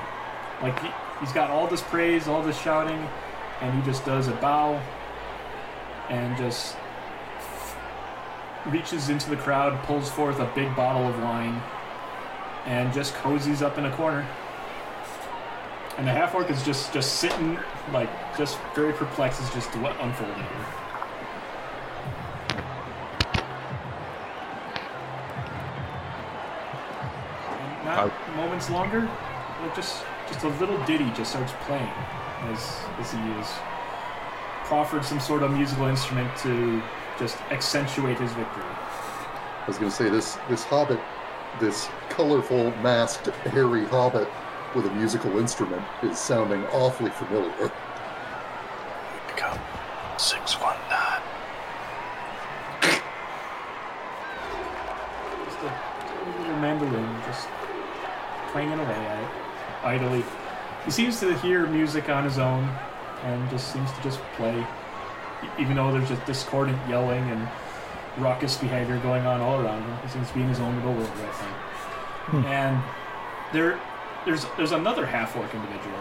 Like 0.63 0.79
he, 0.81 0.89
he's 1.21 1.33
got 1.33 1.51
all 1.51 1.67
this 1.67 1.83
praise, 1.83 2.29
all 2.29 2.43
this 2.43 2.59
shouting, 2.59 3.09
and 3.61 3.75
he 3.75 3.83
just 3.89 4.05
does 4.05 4.29
a 4.29 4.33
bow 4.33 4.81
and 6.09 6.37
just 6.37 6.77
reaches 8.67 9.09
into 9.09 9.29
the 9.31 9.37
crowd, 9.37 9.83
pulls 9.85 10.11
forth 10.11 10.41
a 10.41 10.51
big 10.55 10.75
bottle 10.75 11.07
of 11.07 11.23
wine, 11.23 11.61
and 12.67 12.93
just 12.93 13.15
cozies 13.15 13.63
up 13.63 13.79
in 13.79 13.87
a 13.87 13.97
corner. 13.97 14.27
And 15.97 16.07
the 16.07 16.13
half 16.13 16.35
orc 16.35 16.51
is 16.51 16.63
just 16.63 16.93
just 16.93 17.17
sitting, 17.17 17.59
like 17.93 18.09
just 18.37 18.59
very 18.75 18.93
perplexed 18.93 19.41
as 19.43 19.51
just 19.51 19.73
to 19.73 19.79
what 19.81 19.99
unfolded 20.01 20.37
here. 20.37 20.78
And 27.89 27.97
not 27.97 28.37
moments 28.37 28.69
longer, 28.69 29.09
like 29.63 29.75
just 29.75 30.05
just 30.27 30.45
a 30.45 30.49
little 30.61 30.77
ditty 30.85 31.11
just 31.17 31.31
starts 31.31 31.53
playing 31.63 31.91
as 32.53 32.81
as 32.99 33.13
he 33.13 33.19
is 33.41 33.49
proffered 34.65 35.05
some 35.05 35.19
sort 35.19 35.43
of 35.43 35.51
musical 35.51 35.87
instrument 35.87 36.37
to 36.39 36.83
just 37.19 37.39
accentuate 37.51 38.19
his 38.19 38.31
victory. 38.33 38.63
I 38.63 39.65
was 39.67 39.79
going 39.79 39.91
to 39.91 39.97
say 39.97 40.11
this 40.11 40.37
this 40.51 40.65
hobbit, 40.65 41.01
this 41.61 41.89
colorful, 42.11 42.71
masked, 42.83 43.29
hairy 43.29 43.87
hobbit 43.87 44.29
with 44.75 44.85
a 44.85 44.91
musical 44.91 45.39
instrument 45.39 45.83
is 46.03 46.19
sounding 46.19 46.65
awfully 46.67 47.11
familiar. 47.11 47.73
Come. 49.37 49.59
Six 50.19 50.61
one 50.61 50.77
nine. 50.91 51.23
Just 55.45 55.59
a 55.63 55.69
tiny 56.07 56.39
little 56.39 56.57
mandolin 56.59 57.23
just 57.25 57.49
clanging 58.53 58.79
away 58.79 58.95
at 58.95 59.23
it 59.23 59.31
idly. 59.85 60.25
He 60.85 60.91
seems 60.91 61.21
to 61.21 61.37
hear 61.39 61.67
music 61.67 62.09
on 62.09 62.25
his 62.25 62.39
own 62.39 62.65
and 63.25 63.51
just 63.51 63.73
seems 63.73 63.91
to 63.93 64.03
just 64.03 64.21
play, 64.37 64.67
even 65.59 65.77
though 65.77 65.93
there's 65.93 66.09
just 66.09 66.25
discordant 66.25 66.79
yelling 66.89 67.23
and 67.31 67.49
raucous 68.19 68.57
behavior 68.57 68.99
going 69.01 69.27
on 69.27 69.41
all 69.41 69.61
around 69.61 69.83
him. 69.83 69.99
He 70.03 70.09
seems 70.09 70.29
to 70.29 70.35
be 70.35 70.43
in 70.43 70.49
his 70.49 70.61
own 70.61 70.75
little 70.77 70.95
world 70.95 71.09
right 71.09 71.41
now. 71.41 71.57
Hmm. 72.29 72.45
And 72.47 72.83
there, 73.53 73.81
there's 74.25 74.47
there's 74.57 74.73
another 74.73 75.07
half 75.07 75.37
orc 75.37 75.53
individual, 75.55 75.99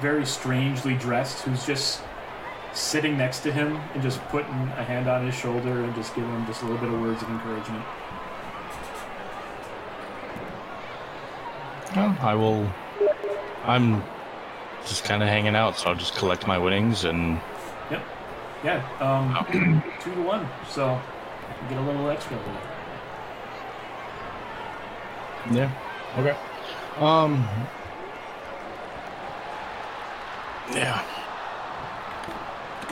very 0.00 0.24
strangely 0.24 0.94
dressed, 0.94 1.42
who's 1.42 1.66
just 1.66 2.02
sitting 2.72 3.16
next 3.16 3.40
to 3.40 3.52
him 3.52 3.76
and 3.94 4.02
just 4.02 4.20
putting 4.28 4.52
a 4.52 4.84
hand 4.84 5.08
on 5.08 5.24
his 5.26 5.34
shoulder 5.34 5.82
and 5.82 5.94
just 5.94 6.14
giving 6.14 6.30
him 6.30 6.46
just 6.46 6.62
a 6.62 6.66
little 6.66 6.80
bit 6.80 6.92
of 6.92 7.00
words 7.00 7.22
of 7.22 7.30
encouragement. 7.30 7.84
Well, 11.96 12.16
I 12.20 12.34
will. 12.34 12.70
I'm 13.64 14.02
just 14.86 15.04
kind 15.04 15.22
of 15.22 15.28
hanging 15.28 15.56
out, 15.56 15.78
so 15.78 15.90
I'll 15.90 15.94
just 15.94 16.14
collect 16.16 16.46
my 16.46 16.58
winnings 16.58 17.04
and. 17.04 17.40
Yep. 17.90 18.02
Yeah. 18.64 18.82
Um, 19.00 19.82
two 20.00 20.14
to 20.14 20.22
one. 20.22 20.48
So 20.68 21.00
you 21.62 21.68
get 21.68 21.78
a 21.78 21.82
little 21.82 22.08
extra. 22.10 22.38
Yeah. 25.50 25.70
Okay. 26.18 26.36
Um. 26.98 27.46
Yeah. 30.72 31.04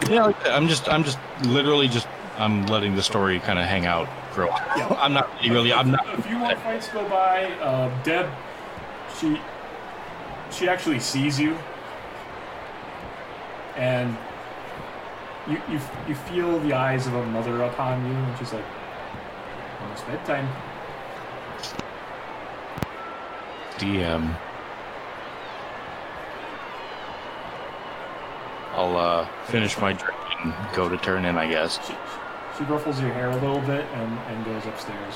Yeah, 0.08 0.24
like. 0.24 0.46
I'm 0.46 0.68
just, 0.68 0.88
I'm 0.88 1.04
just 1.04 1.18
literally 1.42 1.88
just, 1.88 2.08
I'm 2.38 2.66
letting 2.66 2.94
the 2.96 3.02
story 3.02 3.40
kind 3.40 3.58
of 3.58 3.66
hang 3.66 3.86
out 3.86 4.08
for 4.32 4.44
a 4.44 4.46
while. 4.48 4.62
Yeah. 4.76 4.88
I'm 4.98 5.12
not 5.12 5.30
really, 5.42 5.72
I'm 5.72 5.90
not. 5.90 6.18
A 6.18 6.22
few 6.22 6.38
more 6.38 6.54
fights 6.56 6.88
go 6.88 7.06
by. 7.08 7.44
Uh, 7.60 7.90
Deb, 8.02 8.30
she, 9.18 9.40
she 10.50 10.68
actually 10.68 11.00
sees 11.00 11.38
you, 11.38 11.56
and 13.76 14.16
you, 15.48 15.60
you, 15.70 15.80
you 16.08 16.14
feel 16.14 16.58
the 16.60 16.72
eyes 16.72 17.06
of 17.06 17.14
a 17.14 17.26
mother 17.26 17.62
upon 17.62 18.04
you, 18.06 18.12
and 18.12 18.38
she's 18.38 18.52
like, 18.52 18.64
"Almost 19.82 20.06
bedtime." 20.06 20.48
DM. 23.78 24.34
I'll 28.72 28.96
uh, 28.96 29.28
finish 29.46 29.78
my 29.78 29.92
drink 29.92 30.18
and 30.44 30.54
go 30.74 30.88
to 30.88 30.98
turn 30.98 31.24
in, 31.24 31.36
I 31.36 31.48
guess. 31.48 31.78
She, 31.86 31.94
she 32.58 32.64
ruffles 32.64 33.00
your 33.00 33.12
hair 33.12 33.30
a 33.30 33.34
little 33.36 33.60
bit 33.60 33.86
and, 33.94 34.18
and 34.28 34.44
goes 34.44 34.66
upstairs. 34.66 35.14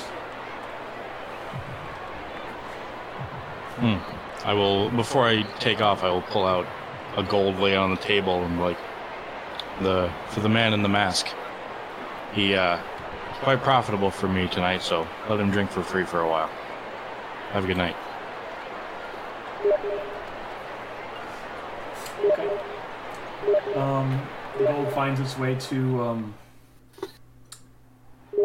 Hmm. 3.80 3.96
I 4.46 4.52
will 4.52 4.90
before 4.90 5.26
I 5.26 5.42
take 5.58 5.80
off. 5.80 6.04
I 6.04 6.10
will 6.10 6.20
pull 6.20 6.44
out 6.44 6.66
a 7.16 7.22
gold 7.22 7.58
lay 7.58 7.74
on 7.76 7.90
the 7.90 7.96
table 7.96 8.42
and 8.44 8.60
like 8.60 8.76
the 9.80 10.12
for 10.28 10.40
the 10.40 10.50
man 10.50 10.74
in 10.74 10.82
the 10.82 10.88
mask. 10.88 11.28
He 12.34 12.54
uh, 12.54 12.78
quite 13.40 13.62
profitable 13.62 14.10
for 14.10 14.28
me 14.28 14.48
tonight, 14.48 14.82
so 14.82 15.08
let 15.30 15.40
him 15.40 15.50
drink 15.50 15.70
for 15.70 15.82
free 15.82 16.04
for 16.04 16.20
a 16.20 16.28
while. 16.28 16.50
Have 17.52 17.64
a 17.64 17.66
good 17.66 17.78
night. 17.78 17.96
Okay. 22.22 22.60
Um, 23.76 24.28
the 24.58 24.64
gold 24.64 24.92
finds 24.92 25.20
its 25.20 25.38
way 25.38 25.54
to 25.54 26.02
um, 26.02 26.34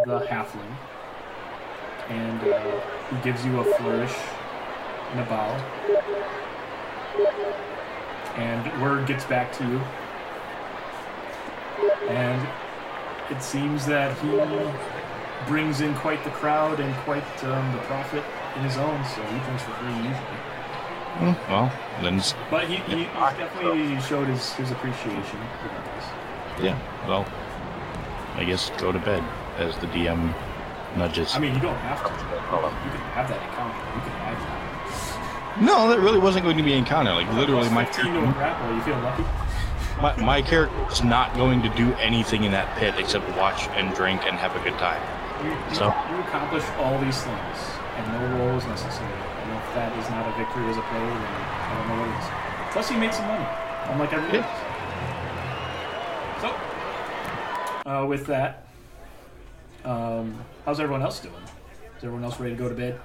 the 0.06 0.20
halfling, 0.30 0.78
and 2.08 2.42
uh, 2.42 2.82
he 3.10 3.18
gives 3.22 3.46
you 3.46 3.60
a 3.60 3.66
flourish 3.76 4.14
bow. 5.24 5.56
And 8.36 8.82
word 8.82 9.08
gets 9.08 9.24
back 9.26 9.54
to 9.54 9.64
you, 9.64 9.80
and 12.10 12.48
it 13.30 13.42
seems 13.42 13.86
that 13.86 14.18
he 14.20 14.30
brings 15.48 15.80
in 15.82 15.94
quite 15.96 16.22
the 16.24 16.30
crowd 16.32 16.80
and 16.80 16.94
quite 17.06 17.24
um, 17.46 17.72
the 17.72 17.78
profit 17.84 18.24
in 18.58 18.64
his 18.64 18.78
own. 18.78 19.04
So 19.06 19.22
he 19.24 19.40
for 19.40 19.72
free 19.72 19.96
usually. 19.96 20.42
Hmm, 21.16 21.32
Well, 21.50 21.72
then, 22.02 22.22
But 22.52 22.68
he, 22.68 22.76
he, 22.76 23.04
he 23.04 23.04
definitely 23.06 24.02
showed 24.02 24.28
his, 24.28 24.52
his 24.54 24.72
appreciation. 24.72 25.40
yeah. 26.62 26.78
Well, 27.08 27.26
I 28.36 28.44
guess 28.44 28.70
go 28.78 28.92
to 28.92 29.00
bed 29.00 29.24
as 29.58 29.78
the 29.78 29.88
DM 29.88 30.34
nudges. 30.98 31.34
I 31.34 31.40
mean, 31.40 31.56
you 31.56 31.62
don't 31.62 31.78
have 31.78 32.04
to. 32.04 32.10
You 32.12 32.92
can 32.92 33.00
have 33.16 33.30
that 33.30 33.42
encounter. 33.48 33.80
You 33.96 34.02
can 34.02 34.12
have 34.12 34.40
that. 34.40 34.65
No, 35.62 35.90
that 35.90 36.00
really 36.00 36.20
wasn't 36.20 36.44
going 36.44 36.58
to 36.58 36.64
be 36.64 36.74
an 36.74 36.80
encounter. 36.80 37.14
Like 37.14 37.32
literally, 37.34 37.70
my 37.70 37.86
Plus 37.86 37.96
15 37.98 38.14
to 38.14 38.20
a 38.30 38.34
grapple. 38.34 38.76
You 38.76 38.82
feel 38.84 39.00
lucky? 39.00 39.24
my, 40.02 40.16
my 40.18 40.42
character's 40.42 41.04
not 41.04 41.34
going 41.36 41.62
to 41.64 41.70
do 41.76 41.94
anything 41.96 42.44
in 42.44 42.52
that 42.52 42.76
pit 42.78 42.96
except 42.98 43.28
watch 43.38 43.68
and 43.70 43.94
drink 43.96 44.24
and 44.26 44.36
have 44.38 44.56
a 44.56 44.60
good 44.64 44.78
time. 44.78 45.02
You, 45.44 45.52
you, 45.52 45.76
So- 45.76 45.94
you 46.12 46.20
accomplished 46.28 46.68
all 46.80 47.00
these 47.00 47.22
things, 47.24 47.58
and 47.98 48.08
no 48.12 48.38
roll 48.40 48.58
is 48.58 48.66
necessary. 48.66 49.08
And 49.14 49.52
if 49.56 49.74
that 49.76 49.96
is 49.98 50.10
not 50.10 50.28
a 50.28 50.38
victory 50.38 50.66
as 50.68 50.78
a 50.78 50.82
player, 50.82 51.06
then 51.06 51.24
I 51.24 51.76
don't 51.78 51.88
know 51.88 52.00
what 52.04 52.12
is. 52.20 52.28
Plus, 52.74 52.92
you 52.92 52.98
made 52.98 53.14
some 53.14 53.28
money, 53.28 53.46
unlike 53.88 54.12
everyone 54.12 54.44
else. 54.44 54.60
So, 56.42 57.90
uh, 57.90 58.06
with 58.06 58.26
that, 58.28 58.68
um, 59.86 60.36
how's 60.66 60.80
everyone 60.80 61.02
else 61.04 61.20
doing? 61.20 61.36
Is 61.98 62.04
everyone 62.04 62.24
else 62.26 62.40
ready 62.40 62.56
to 62.56 62.62
go 62.62 62.68
to 62.68 62.76
bed? 62.76 63.00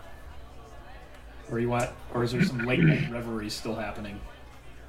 Or 1.51 1.59
you 1.59 1.69
want, 1.69 1.91
or 2.15 2.23
is 2.23 2.33
there 2.33 2.45
some 2.45 2.65
late 2.65 2.81
night 2.81 3.11
revelry 3.13 3.51
still 3.51 3.75
happening? 3.75 4.21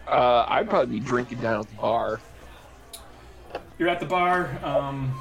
Uh, 0.08 0.46
I'd 0.48 0.70
probably 0.70 1.00
be 1.00 1.06
drinking 1.06 1.40
down 1.40 1.62
at 1.62 1.70
the 1.70 1.76
bar. 1.76 2.20
You're 3.80 3.90
at 3.90 4.00
the 4.00 4.06
bar. 4.06 4.60
Um, 4.64 5.14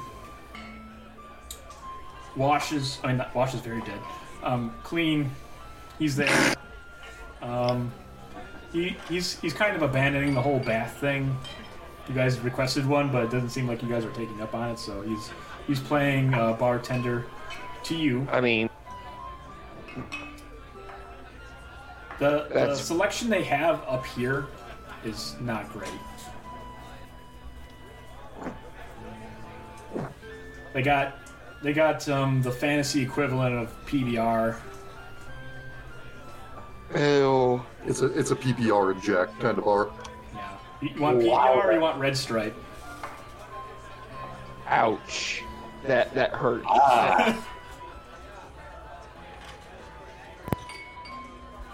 Wash 2.35 2.71
is, 2.71 2.99
I 3.03 3.07
mean, 3.07 3.17
not, 3.17 3.33
Wash 3.35 3.53
is 3.53 3.61
very 3.61 3.81
dead. 3.81 3.99
Um, 4.43 4.73
clean, 4.83 5.29
he's 5.99 6.15
there. 6.15 6.55
Um, 7.41 7.91
he, 8.71 8.95
he's 9.09 9.39
he's 9.39 9.53
kind 9.53 9.75
of 9.75 9.81
abandoning 9.81 10.33
the 10.33 10.41
whole 10.41 10.59
bath 10.59 10.97
thing. 10.97 11.35
You 12.07 12.15
guys 12.15 12.39
requested 12.39 12.85
one, 12.85 13.11
but 13.11 13.23
it 13.23 13.31
doesn't 13.31 13.49
seem 13.49 13.67
like 13.67 13.83
you 13.83 13.89
guys 13.89 14.05
are 14.05 14.11
taking 14.11 14.41
up 14.41 14.53
on 14.53 14.71
it. 14.71 14.79
So 14.79 15.01
he's 15.01 15.29
he's 15.67 15.79
playing 15.79 16.33
uh, 16.33 16.53
bartender 16.53 17.25
to 17.83 17.95
you. 17.95 18.27
I 18.31 18.41
mean, 18.41 18.69
The, 22.21 22.45
the 22.53 22.75
selection 22.75 23.31
they 23.31 23.43
have 23.45 23.83
up 23.87 24.05
here 24.05 24.45
is 25.03 25.35
not 25.41 25.67
great. 25.73 25.89
They 30.71 30.83
got 30.83 31.17
they 31.63 31.73
got 31.73 32.07
um, 32.09 32.43
the 32.43 32.51
fantasy 32.51 33.01
equivalent 33.01 33.55
of 33.55 33.73
PBR. 33.87 34.55
ew. 36.95 37.65
It's 37.87 38.01
a 38.01 38.05
it's 38.15 38.29
a 38.29 38.35
PBR 38.35 38.91
and 38.91 39.01
Jack 39.01 39.29
kind 39.39 39.57
of 39.57 39.63
bar. 39.65 39.89
Yeah. 40.35 40.57
You 40.79 41.01
want 41.01 41.21
PBR 41.21 41.65
or 41.65 41.71
you 41.73 41.79
want 41.79 41.99
Red 41.99 42.15
Stripe? 42.15 42.55
Ouch. 44.67 45.41
That 45.87 46.13
that 46.13 46.33
hurt. 46.33 46.63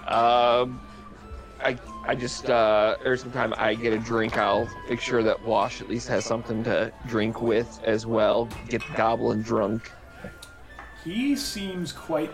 um, 0.08 0.80
I 1.62 1.78
I 2.06 2.16
just 2.16 2.50
uh, 2.50 2.96
every 3.04 3.18
time 3.32 3.54
I 3.58 3.74
get 3.74 3.94
a 3.94 4.00
drink, 4.00 4.38
I'll 4.38 4.70
make 4.90 5.02
sure 5.02 5.24
that 5.24 5.42
Wash 5.44 5.82
at 5.82 5.90
least 5.90 6.08
has 6.08 6.26
something 6.26 6.64
to 6.64 6.92
drink 7.08 7.42
with 7.42 7.82
as 7.84 8.06
well. 8.06 8.48
Get 8.70 8.82
the 8.88 8.94
goblin 8.96 9.42
drunk. 9.42 9.92
He 11.04 11.36
seems 11.36 11.92
quite. 11.92 12.32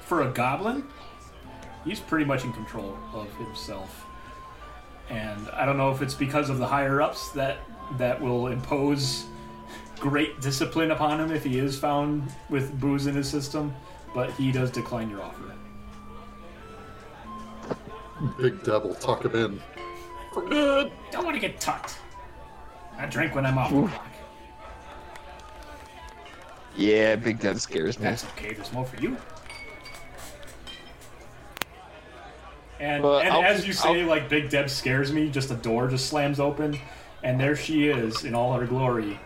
For 0.00 0.22
a 0.22 0.30
goblin, 0.30 0.84
he's 1.84 2.00
pretty 2.00 2.24
much 2.24 2.44
in 2.44 2.52
control 2.52 2.96
of 3.12 3.34
himself. 3.36 4.04
And 5.08 5.48
I 5.50 5.64
don't 5.64 5.76
know 5.76 5.90
if 5.90 6.02
it's 6.02 6.14
because 6.14 6.50
of 6.50 6.58
the 6.58 6.66
higher 6.66 7.00
ups 7.00 7.30
that 7.30 7.58
that 7.98 8.20
will 8.20 8.48
impose 8.48 9.26
great 9.98 10.40
discipline 10.40 10.90
upon 10.90 11.20
him 11.20 11.30
if 11.30 11.44
he 11.44 11.58
is 11.58 11.78
found 11.78 12.30
with 12.50 12.78
booze 12.80 13.06
in 13.06 13.14
his 13.14 13.28
system, 13.28 13.74
but 14.14 14.30
he 14.32 14.52
does 14.52 14.70
decline 14.70 15.10
your 15.10 15.22
offer. 15.22 15.40
Big 18.40 18.62
devil, 18.62 18.94
tuck 18.94 19.24
him 19.24 19.34
in. 19.34 19.60
For 20.32 20.42
good. 20.48 20.92
Don't 21.10 21.24
want 21.24 21.34
to 21.34 21.40
get 21.40 21.60
tucked. 21.60 21.98
I 22.96 23.06
drink 23.06 23.34
when 23.34 23.44
I'm 23.44 23.58
off 23.58 23.70
the 23.70 23.82
clock. 23.88 24.06
Yeah, 26.76 27.16
Big 27.16 27.38
Deb 27.40 27.58
scares 27.58 27.98
me. 27.98 28.04
That's 28.04 28.24
okay. 28.36 28.52
There's 28.54 28.72
more 28.72 28.84
for 28.84 29.00
you. 29.00 29.16
And, 32.80 33.02
Well, 33.02 33.18
and 33.20 33.28
I'll- 33.30 33.42
as 33.42 33.66
you 33.66 33.72
say, 33.72 34.00
I'll- 34.02 34.08
like 34.08 34.28
Big 34.28 34.48
Deb 34.50 34.68
scares 34.70 35.12
me, 35.12 35.28
just 35.30 35.50
a 35.50 35.54
door 35.54 35.88
just 35.88 36.06
slams 36.08 36.40
open, 36.40 36.78
and 37.22 37.40
there 37.40 37.54
she 37.56 37.88
is 37.88 38.24
in 38.24 38.34
all 38.34 38.52
her 38.54 38.66
glory. 38.66 39.18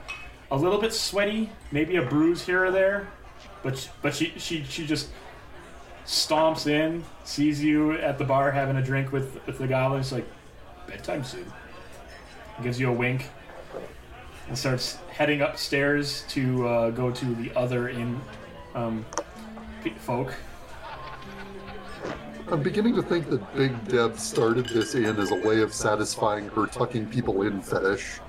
A 0.50 0.56
little 0.56 0.78
bit 0.80 0.92
sweaty, 0.94 1.50
maybe 1.72 1.96
a 1.96 2.02
bruise 2.02 2.44
here 2.46 2.64
or 2.66 2.70
there, 2.70 3.08
but 3.62 3.78
sh- 3.78 3.88
but 4.02 4.14
she 4.14 4.32
she 4.36 4.64
she 4.64 4.86
just 4.86 5.08
stomps 6.06 6.66
in, 6.66 7.04
sees 7.24 7.62
you 7.62 7.92
at 7.92 8.18
the 8.18 8.24
bar 8.24 8.50
having 8.50 8.76
a 8.76 8.82
drink 8.82 9.12
with 9.12 9.44
with 9.46 9.58
the 9.58 9.66
goblin. 9.66 10.02
She's 10.02 10.12
like, 10.12 10.26
bedtime 10.86 11.24
soon. 11.24 11.50
Gives 12.62 12.80
you 12.80 12.88
a 12.88 12.92
wink, 12.92 13.26
and 14.48 14.56
starts 14.58 14.96
heading 15.10 15.42
upstairs 15.42 16.24
to 16.28 16.66
uh, 16.66 16.90
go 16.90 17.10
to 17.10 17.34
the 17.36 17.54
other 17.56 17.88
in 17.88 18.20
um, 18.74 19.04
folk. 20.00 20.34
I'm 22.50 22.62
beginning 22.62 22.94
to 22.94 23.02
think 23.02 23.28
that 23.28 23.54
Big 23.54 23.88
Deb 23.88 24.18
started 24.18 24.66
this 24.70 24.94
in 24.94 25.18
as 25.18 25.32
a 25.32 25.46
way 25.46 25.60
of 25.60 25.74
satisfying 25.74 26.48
her 26.48 26.66
tucking 26.66 27.06
people 27.06 27.42
in 27.42 27.60
fetish. 27.60 28.20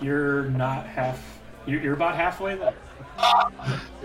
You're 0.00 0.44
not 0.44 0.86
half. 0.86 1.35
You're, 1.66 1.82
you're 1.82 1.94
about 1.94 2.14
halfway 2.14 2.54
there. 2.54 2.74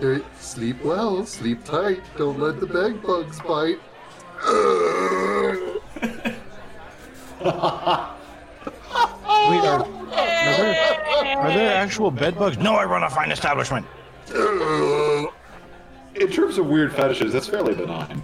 Hey, 0.00 0.20
sleep 0.40 0.82
well, 0.82 1.24
sleep 1.24 1.64
tight, 1.64 2.02
don't 2.16 2.40
let 2.40 2.60
the 2.60 2.66
bed 2.66 3.02
bugs 3.02 3.40
bite. 3.40 3.78
Wait, 7.42 7.50
are, 9.60 9.80
are, 9.80 10.56
there, 10.56 11.36
are 11.36 11.50
there 11.50 11.74
actual 11.74 12.10
bed 12.10 12.38
bugs? 12.38 12.58
No, 12.58 12.74
I 12.74 12.84
run 12.84 13.02
a 13.02 13.10
fine 13.10 13.30
establishment. 13.30 13.86
In 14.30 15.28
terms 16.30 16.58
of 16.58 16.66
weird 16.66 16.94
fetishes, 16.94 17.32
that's 17.32 17.48
fairly 17.48 17.74
benign. 17.74 18.22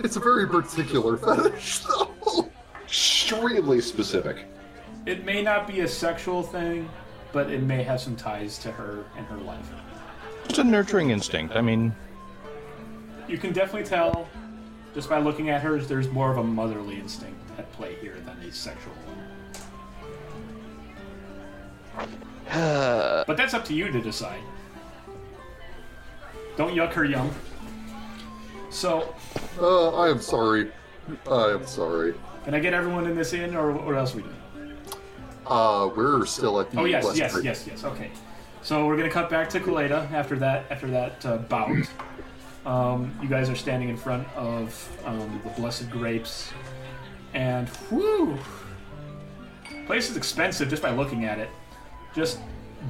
It's 0.00 0.16
a 0.16 0.20
very 0.20 0.46
particular 0.46 1.16
fetish, 1.16 1.80
though. 1.86 2.50
Extremely 2.84 3.80
specific. 3.80 4.46
It 5.06 5.24
may 5.24 5.42
not 5.42 5.66
be 5.66 5.80
a 5.80 5.88
sexual 5.88 6.42
thing, 6.42 6.88
but 7.32 7.50
it 7.50 7.62
may 7.62 7.82
have 7.82 8.00
some 8.00 8.16
ties 8.16 8.58
to 8.58 8.72
her 8.72 9.04
and 9.16 9.26
her 9.26 9.36
life. 9.38 9.68
It's 10.46 10.58
a 10.58 10.64
nurturing 10.64 11.10
instinct. 11.10 11.54
I 11.56 11.60
mean, 11.60 11.94
You 13.28 13.36
can 13.38 13.52
definitely 13.52 13.86
tell 13.88 14.26
just 14.94 15.08
by 15.10 15.18
looking 15.18 15.50
at 15.50 15.60
her, 15.62 15.78
there's 15.78 16.08
more 16.08 16.30
of 16.30 16.38
a 16.38 16.44
motherly 16.44 16.98
instinct 16.98 17.38
at 17.58 17.70
play 17.72 17.94
here 17.96 18.16
than 18.24 18.38
a 18.38 18.50
sexual 18.52 18.92
one. 19.06 19.16
But 23.26 23.36
that's 23.36 23.52
up 23.54 23.64
to 23.66 23.74
you 23.74 23.90
to 23.92 24.00
decide. 24.00 24.40
Don't 26.56 26.74
yuck 26.74 26.92
her 26.94 27.04
yum. 27.04 27.30
So, 28.70 29.14
Uh, 29.60 29.90
I 29.90 30.08
am 30.08 30.20
sorry. 30.20 30.70
I 31.30 31.50
am 31.50 31.66
sorry. 31.66 32.14
can 32.44 32.54
I 32.54 32.58
get 32.60 32.72
everyone 32.74 33.06
in 33.06 33.14
this 33.14 33.32
in, 33.34 33.54
or 33.54 33.72
what 33.72 33.94
else 33.94 34.14
we 34.14 34.22
do? 34.22 34.28
Uh, 35.48 35.90
we're 35.96 36.26
still 36.26 36.60
at 36.60 36.70
the 36.70 36.80
Oh 36.80 36.84
yes, 36.84 37.04
yes, 37.16 37.38
yes, 37.42 37.66
yes. 37.66 37.84
Okay, 37.84 38.10
so 38.62 38.86
we're 38.86 38.96
gonna 38.96 39.10
cut 39.10 39.30
back 39.30 39.48
to 39.50 39.60
Caleidah 39.60 40.12
after 40.12 40.36
that. 40.36 40.66
After 40.70 40.86
that 40.88 41.24
uh, 41.24 41.38
bout, 41.38 41.88
um, 42.66 43.18
you 43.22 43.28
guys 43.28 43.48
are 43.48 43.56
standing 43.56 43.88
in 43.88 43.96
front 43.96 44.28
of 44.36 45.00
um, 45.06 45.40
the 45.42 45.50
Blessed 45.50 45.88
Grapes, 45.90 46.52
and 47.32 47.68
whoo, 47.90 48.38
place 49.86 50.10
is 50.10 50.16
expensive 50.16 50.68
just 50.68 50.82
by 50.82 50.90
looking 50.90 51.24
at 51.24 51.38
it. 51.38 51.48
Just 52.14 52.40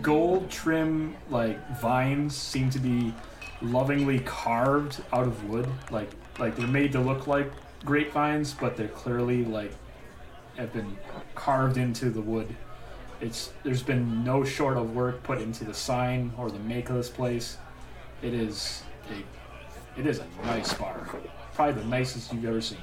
gold 0.02 0.51
trim 0.51 1.16
like 1.30 1.59
vines 1.78 2.36
seem 2.36 2.70
to 2.70 2.78
be 2.78 3.14
lovingly 3.62 4.18
carved 4.20 5.01
out 5.12 5.26
of 5.26 5.48
wood, 5.48 5.68
like 5.90 6.10
like 6.39 6.56
they're 6.56 6.66
made 6.66 6.90
to 6.93 7.01
look 7.01 7.28
like 7.28 7.52
grapevines, 7.85 8.52
but 8.52 8.76
they're 8.76 8.89
clearly 8.89 9.44
like 9.44 9.72
have 10.59 10.72
been 10.72 10.97
carved 11.35 11.78
into 11.78 12.10
the 12.10 12.20
wood. 12.20 12.55
It's 13.20 13.52
there's 13.62 13.82
been 13.82 14.22
no 14.24 14.44
short 14.44 14.76
of 14.76 14.94
work 14.94 15.22
put 15.22 15.40
into 15.40 15.64
the 15.64 15.74
sign 15.74 16.32
or 16.36 16.51
the 16.51 16.59
make 16.59 16.90
of 16.90 16.97
this 16.97 17.09
place. 17.09 17.56
It 18.22 18.35
is 18.35 18.82
a 19.10 19.98
it 19.98 20.06
is 20.06 20.18
a 20.18 20.26
nice 20.44 20.74
bar, 20.74 21.09
probably 21.55 21.82
the 21.82 21.89
nicest 21.89 22.32
you've 22.32 22.44
ever 22.44 22.60
seen. 22.60 22.78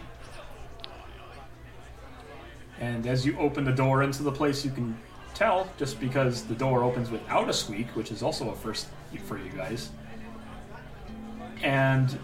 And 2.80 3.08
as 3.08 3.26
you 3.26 3.38
open 3.38 3.64
the 3.64 3.72
door 3.72 4.04
into 4.04 4.24
the 4.24 4.32
place, 4.32 4.66
you 4.66 4.72
can 4.72 4.98
tell 5.34 5.70
just 5.78 6.00
because 6.00 6.44
the 6.44 6.56
door 6.56 6.84
opens 6.84 7.10
without 7.10 7.50
a 7.50 7.54
squeak, 7.54 7.88
which 7.96 8.12
is 8.12 8.22
also 8.22 8.50
a 8.50 8.56
first 8.56 8.88
for 9.26 9.38
you 9.38 9.50
guys. 9.52 9.92
And 11.64 12.18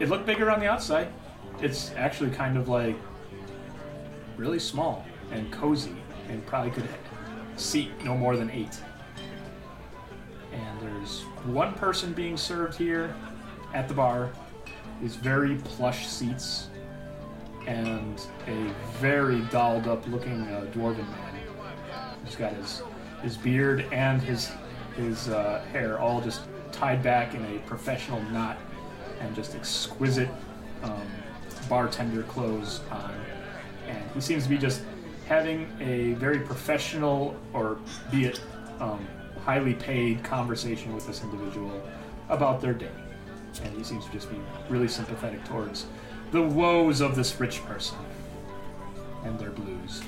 it 0.00 0.08
looked 0.08 0.26
bigger 0.26 0.50
on 0.50 0.58
the 0.58 0.66
outside. 0.66 1.08
It's 1.60 1.92
actually 1.96 2.30
kind 2.30 2.56
of 2.56 2.68
like 2.68 2.96
really 4.36 4.58
small 4.58 5.04
and 5.30 5.50
cozy 5.52 5.96
and 6.28 6.44
probably 6.46 6.70
could 6.70 6.88
seat 7.56 7.90
no 8.04 8.16
more 8.16 8.36
than 8.36 8.50
eight. 8.50 8.80
And 10.52 10.80
there's 10.80 11.22
one 11.44 11.74
person 11.74 12.12
being 12.12 12.36
served 12.36 12.76
here 12.76 13.14
at 13.74 13.88
the 13.88 13.94
bar. 13.94 14.30
These 15.00 15.16
very 15.16 15.56
plush 15.56 16.06
seats 16.06 16.68
and 17.66 18.20
a 18.46 18.72
very 18.98 19.40
dolled 19.50 19.88
up 19.88 20.06
looking 20.08 20.42
uh, 20.42 20.66
dwarven 20.72 21.08
man 21.10 21.26
He's 22.26 22.36
got 22.36 22.52
his 22.54 22.82
his 23.22 23.36
beard 23.36 23.86
and 23.92 24.20
his 24.20 24.50
his 24.96 25.28
uh, 25.28 25.64
hair 25.72 25.98
all 25.98 26.20
just 26.20 26.42
tied 26.72 27.02
back 27.02 27.34
in 27.34 27.44
a 27.44 27.58
professional 27.60 28.20
knot 28.24 28.58
and 29.20 29.34
just 29.34 29.54
exquisite 29.54 30.28
um, 30.82 31.06
bartender 31.68 32.22
clothes 32.24 32.80
on 32.90 33.14
and 33.88 34.10
he 34.12 34.20
seems 34.20 34.44
to 34.44 34.48
be 34.48 34.58
just 34.58 34.82
having 35.28 35.68
a 35.80 36.12
very 36.14 36.40
professional 36.40 37.36
or 37.52 37.78
be 38.10 38.26
it 38.26 38.40
um, 38.80 39.06
highly 39.44 39.74
paid 39.74 40.22
conversation 40.22 40.94
with 40.94 41.06
this 41.06 41.22
individual 41.22 41.82
about 42.28 42.60
their 42.60 42.74
day 42.74 42.90
and 43.62 43.76
he 43.76 43.82
seems 43.82 44.04
to 44.04 44.12
just 44.12 44.30
be 44.30 44.38
really 44.68 44.88
sympathetic 44.88 45.42
towards 45.44 45.86
the 46.32 46.42
woes 46.42 47.00
of 47.00 47.16
this 47.16 47.38
rich 47.40 47.64
person 47.64 47.96
and 49.24 49.38
their 49.38 49.50
blues 49.50 50.02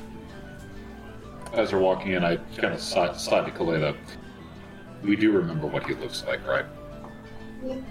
As 1.53 1.73
we're 1.73 1.79
walking 1.81 2.13
in, 2.13 2.25
I 2.25 2.37
kind 2.57 2.75
of 2.75 2.81
slide, 2.81 3.17
slide 3.17 3.47
to 3.47 3.51
Caleidah. 3.51 3.97
We 5.03 5.17
do 5.17 5.31
remember 5.33 5.67
what 5.67 5.87
he 5.87 5.95
looks 5.95 6.25
like, 6.27 6.47
right? 6.47 6.67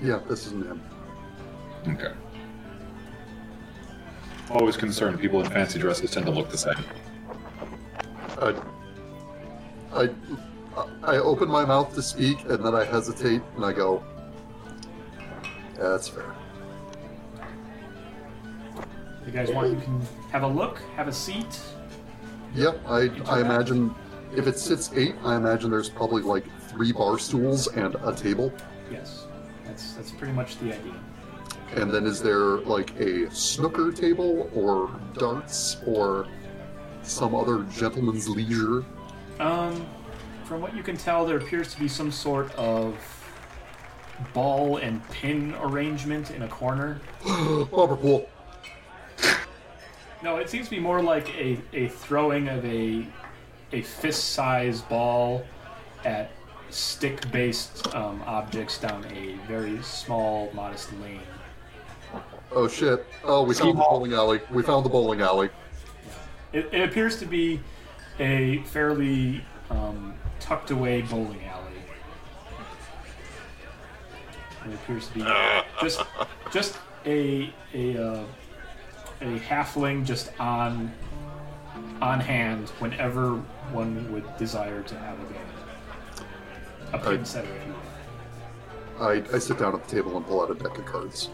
Yeah, 0.01 0.19
this 0.27 0.45
isn't 0.47 0.65
him. 0.65 0.81
Okay. 1.88 2.14
Always 4.49 4.78
concerned 4.78 5.19
people 5.19 5.41
in 5.41 5.49
fancy 5.52 5.80
dresses 5.80 6.11
tend 6.11 6.26
to 6.26 6.32
look 6.32 6.49
the 6.49 6.57
same. 6.57 6.84
I, 8.41 8.56
I, 9.94 10.10
I 11.03 11.18
open 11.18 11.49
my 11.49 11.65
mouth 11.65 11.94
to 11.95 12.02
speak, 12.02 12.40
and 12.45 12.64
then 12.65 12.74
I 12.74 12.86
hesitate, 12.86 13.41
and 13.56 13.65
I 13.65 13.74
go, 13.74 14.03
"Yeah, 15.76 15.90
that's 15.90 16.07
fair." 16.07 16.34
you 19.28 19.34
guys 19.34 19.52
want 19.52 19.69
you 19.69 19.80
can 19.82 20.02
have 20.32 20.44
a 20.44 20.48
look 20.48 20.80
have 20.95 21.07
a 21.07 21.14
seat 21.14 21.60
Yep, 22.56 22.80
I, 22.88 23.10
I 23.26 23.41
imagine 23.41 23.94
if 24.36 24.48
it 24.48 24.57
sits 24.57 24.90
eight, 24.95 25.15
I 25.24 25.36
imagine 25.36 25.69
there's 25.69 25.90
probably 25.90 26.24
like 26.24 26.45
three 26.69 26.94
bar 26.94 27.19
stools 27.19 27.68
and 27.68 27.95
a 28.03 28.15
table. 28.15 28.53
yes 28.90 29.26
that's 29.65 29.94
that's 29.94 30.11
pretty 30.11 30.34
much 30.34 30.57
the 30.60 30.74
idea 30.74 30.95
And 31.76 31.91
then 31.91 32.06
is 32.06 32.22
there 32.22 32.57
like 32.60 32.98
a 32.99 33.30
snooker 33.31 33.91
table 33.91 34.49
or 34.56 34.89
darts 35.14 35.77
or 35.85 36.27
some 37.03 37.35
other 37.35 37.64
gentleman's 37.64 38.27
leisure? 38.27 38.84
Um, 39.39 39.85
from 40.45 40.61
what 40.61 40.76
you 40.76 40.81
can 40.81 40.98
tell, 40.98 41.26
there 41.26 41.38
appears 41.38 41.73
to 41.73 41.80
be 41.80 41.88
some 41.88 42.11
sort 42.11 42.53
of 42.56 42.95
ball 44.34 44.77
and 44.77 45.07
pin 45.10 45.53
arrangement 45.60 46.31
in 46.31 46.44
a 46.44 46.48
corner. 46.48 46.99
Bobber 47.26 47.95
pool. 47.95 48.30
No, 50.23 50.38
it 50.38 50.49
seems 50.49 50.65
to 50.65 50.72
be 50.72 50.80
more 50.80 51.02
like 51.02 51.30
a, 51.38 51.60
a 51.73 51.89
throwing 51.89 52.48
of 52.48 52.65
a 52.65 53.06
a 53.73 53.81
fist-sized 53.81 54.88
ball 54.88 55.45
at 56.06 56.31
stick-based 56.69 57.94
um, 57.94 58.23
objects 58.26 58.77
down 58.77 59.06
a 59.06 59.35
very 59.48 59.81
small, 59.84 60.49
modest 60.53 60.91
lane. 61.02 61.19
Oh 62.52 62.68
shit. 62.68 63.06
Oh, 63.24 63.44
we 63.44 63.53
found 63.53 63.78
the 63.78 63.84
bowling 63.84 64.14
alley. 64.14 64.41
We 64.52 64.64
found 64.64 64.86
the 64.86 64.90
bowling 64.90 65.22
alley. 65.22 65.49
It, 66.53 66.69
it 66.72 66.90
appears 66.90 67.19
to 67.19 67.26
be 67.26 67.60
a 68.19 68.64
fairly 68.64 69.44
um, 69.69 70.15
tucked 70.40 70.72
away 70.72 71.02
bowling 71.02 71.44
alley. 71.45 71.74
It 74.68 74.74
appears 74.74 75.07
to 75.10 75.14
be 75.14 75.22
just 75.82 76.02
just 76.52 76.78
a 77.06 77.53
a 77.74 77.98
uh, 77.98 78.24
a 79.22 79.40
halfling 79.40 80.06
just 80.06 80.32
on 80.40 80.91
on 82.02 82.19
hand 82.19 82.69
whenever 82.80 83.36
one 83.72 84.11
would 84.11 84.26
desire 84.38 84.84
to 84.84 84.98
have 84.98 85.18
a 85.19 85.34
game. 85.34 86.26
A 86.94 86.98
pin 86.98 87.26
setter, 87.26 87.49
if 87.53 87.68
you 87.68 87.74
will. 87.74 89.07
I, 89.07 89.24
I 89.34 89.40
sit 89.40 89.60
down 89.60 89.76
at 89.76 89.88
the 89.88 89.95
table 89.95 90.15
and 90.15 90.26
pull 90.26 90.41
out 90.41 90.49
a 90.49 90.56
deck 90.56 90.78
of 90.78 90.86
cards. 90.86 91.30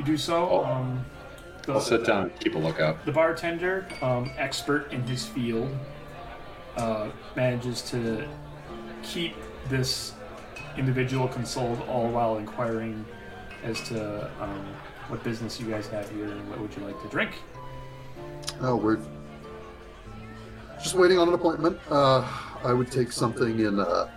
You 0.00 0.06
do 0.06 0.16
so. 0.16 0.48
Oh. 0.48 0.64
Um, 0.64 1.04
the- 1.66 1.74
I'll 1.74 1.80
sit 1.80 2.06
down 2.06 2.22
and 2.22 2.40
keep 2.40 2.54
a 2.54 2.58
lookout. 2.58 3.04
The 3.04 3.12
bartender, 3.12 3.86
um, 4.00 4.30
expert 4.38 4.90
in 4.90 5.02
his 5.02 5.26
field, 5.26 5.68
uh, 6.78 7.10
manages 7.36 7.82
to 7.90 8.26
keep 9.02 9.36
this 9.68 10.14
individual 10.78 11.28
consoled 11.28 11.82
all 11.82 12.08
while 12.08 12.38
inquiring 12.38 13.04
as 13.62 13.78
to 13.88 14.30
um, 14.40 14.64
what 15.08 15.22
business 15.22 15.60
you 15.60 15.70
guys 15.70 15.86
have 15.88 16.10
here 16.10 16.24
and 16.24 16.48
what 16.48 16.58
would 16.58 16.74
you 16.74 16.82
like 16.82 16.98
to 17.02 17.08
drink. 17.08 17.32
Oh, 18.62 18.76
we're 18.76 19.00
just 20.82 20.94
waiting 20.94 21.18
on 21.18 21.28
an 21.28 21.34
appointment. 21.34 21.78
Uh, 21.90 22.26
I 22.64 22.72
would 22.72 22.90
take 22.90 23.12
something 23.12 23.60
in 23.60 23.78
uh, 23.78 24.08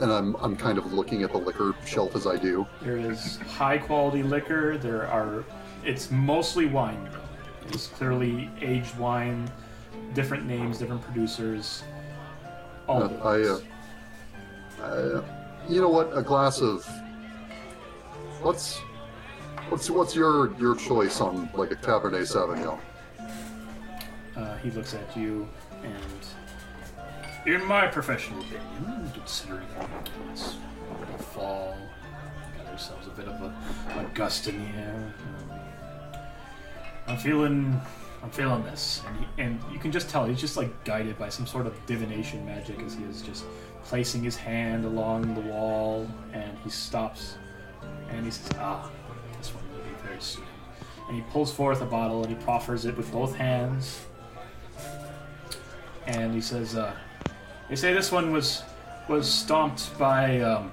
and 0.00 0.10
I'm 0.10 0.36
I'm 0.36 0.56
kind 0.56 0.78
of 0.78 0.92
looking 0.92 1.22
at 1.22 1.32
the 1.32 1.38
liquor 1.38 1.74
shelf 1.86 2.16
as 2.16 2.26
I 2.26 2.36
do. 2.36 2.66
There 2.82 2.98
is 2.98 3.38
high 3.38 3.78
quality 3.78 4.22
liquor. 4.22 4.78
There 4.78 5.06
are. 5.06 5.44
It's 5.84 6.10
mostly 6.10 6.66
wine. 6.66 7.08
It's 7.68 7.86
clearly 7.88 8.50
aged 8.60 8.96
wine, 8.98 9.50
different 10.14 10.46
names, 10.46 10.78
different 10.78 11.02
producers. 11.02 11.84
All 12.86 13.02
Uh, 13.02 13.08
I, 13.22 14.82
uh, 14.82 14.84
uh, 14.84 15.22
you 15.68 15.80
know 15.80 15.88
what? 15.88 16.16
A 16.16 16.22
glass 16.22 16.60
of 16.60 16.86
what's 18.42 18.78
what's 19.68 19.88
what's 19.90 20.14
your 20.14 20.54
your 20.58 20.74
choice 20.74 21.20
on 21.20 21.48
like 21.54 21.70
a 21.70 21.76
Cabernet 21.76 22.26
Sauvignon? 22.26 22.78
Uh, 24.36 24.56
he 24.56 24.70
looks 24.70 24.94
at 24.94 25.16
you, 25.16 25.48
and 25.82 26.26
in 27.46 27.64
my 27.64 27.86
professional 27.86 28.40
opinion, 28.40 29.10
considering 29.12 29.66
it's 30.32 30.56
fall, 31.32 31.76
got 32.56 32.66
ourselves 32.72 33.06
a 33.06 33.10
bit 33.10 33.28
of 33.28 33.40
a, 33.42 34.00
a 34.00 34.04
gust 34.14 34.48
in 34.48 34.58
the 34.58 34.78
air. 34.78 35.14
um, 35.50 35.60
I'm 37.06 37.18
feeling, 37.18 37.80
I'm 38.22 38.30
feeling 38.30 38.62
this, 38.64 39.02
and, 39.06 39.18
he, 39.18 39.42
and 39.42 39.60
you 39.72 39.78
can 39.78 39.92
just 39.92 40.08
tell 40.08 40.24
he's 40.24 40.40
just 40.40 40.56
like 40.56 40.84
guided 40.84 41.18
by 41.18 41.28
some 41.28 41.46
sort 41.46 41.66
of 41.66 41.74
divination 41.86 42.44
magic 42.46 42.80
as 42.80 42.94
he 42.94 43.04
is 43.04 43.20
just 43.20 43.44
placing 43.84 44.22
his 44.22 44.36
hand 44.36 44.84
along 44.84 45.34
the 45.34 45.42
wall, 45.42 46.08
and 46.32 46.56
he 46.64 46.70
stops, 46.70 47.36
and 48.08 48.24
he 48.24 48.30
says, 48.30 48.48
"Ah, 48.58 48.90
this 49.36 49.54
one 49.54 49.64
will 49.70 49.84
be 49.84 50.08
very 50.08 50.20
soon." 50.20 50.44
And 51.08 51.16
he 51.16 51.22
pulls 51.30 51.52
forth 51.52 51.82
a 51.82 51.86
bottle 51.86 52.24
and 52.24 52.34
he 52.34 52.42
proffers 52.42 52.86
it 52.86 52.96
with 52.96 53.12
both 53.12 53.34
hands 53.36 54.00
and 56.06 56.34
he 56.34 56.40
says, 56.40 56.76
uh, 56.76 56.94
"They 57.68 57.76
say 57.76 57.92
this 57.92 58.12
one 58.12 58.32
was 58.32 58.62
was 59.08 59.30
stomped 59.30 59.96
by 59.98 60.40
um, 60.40 60.72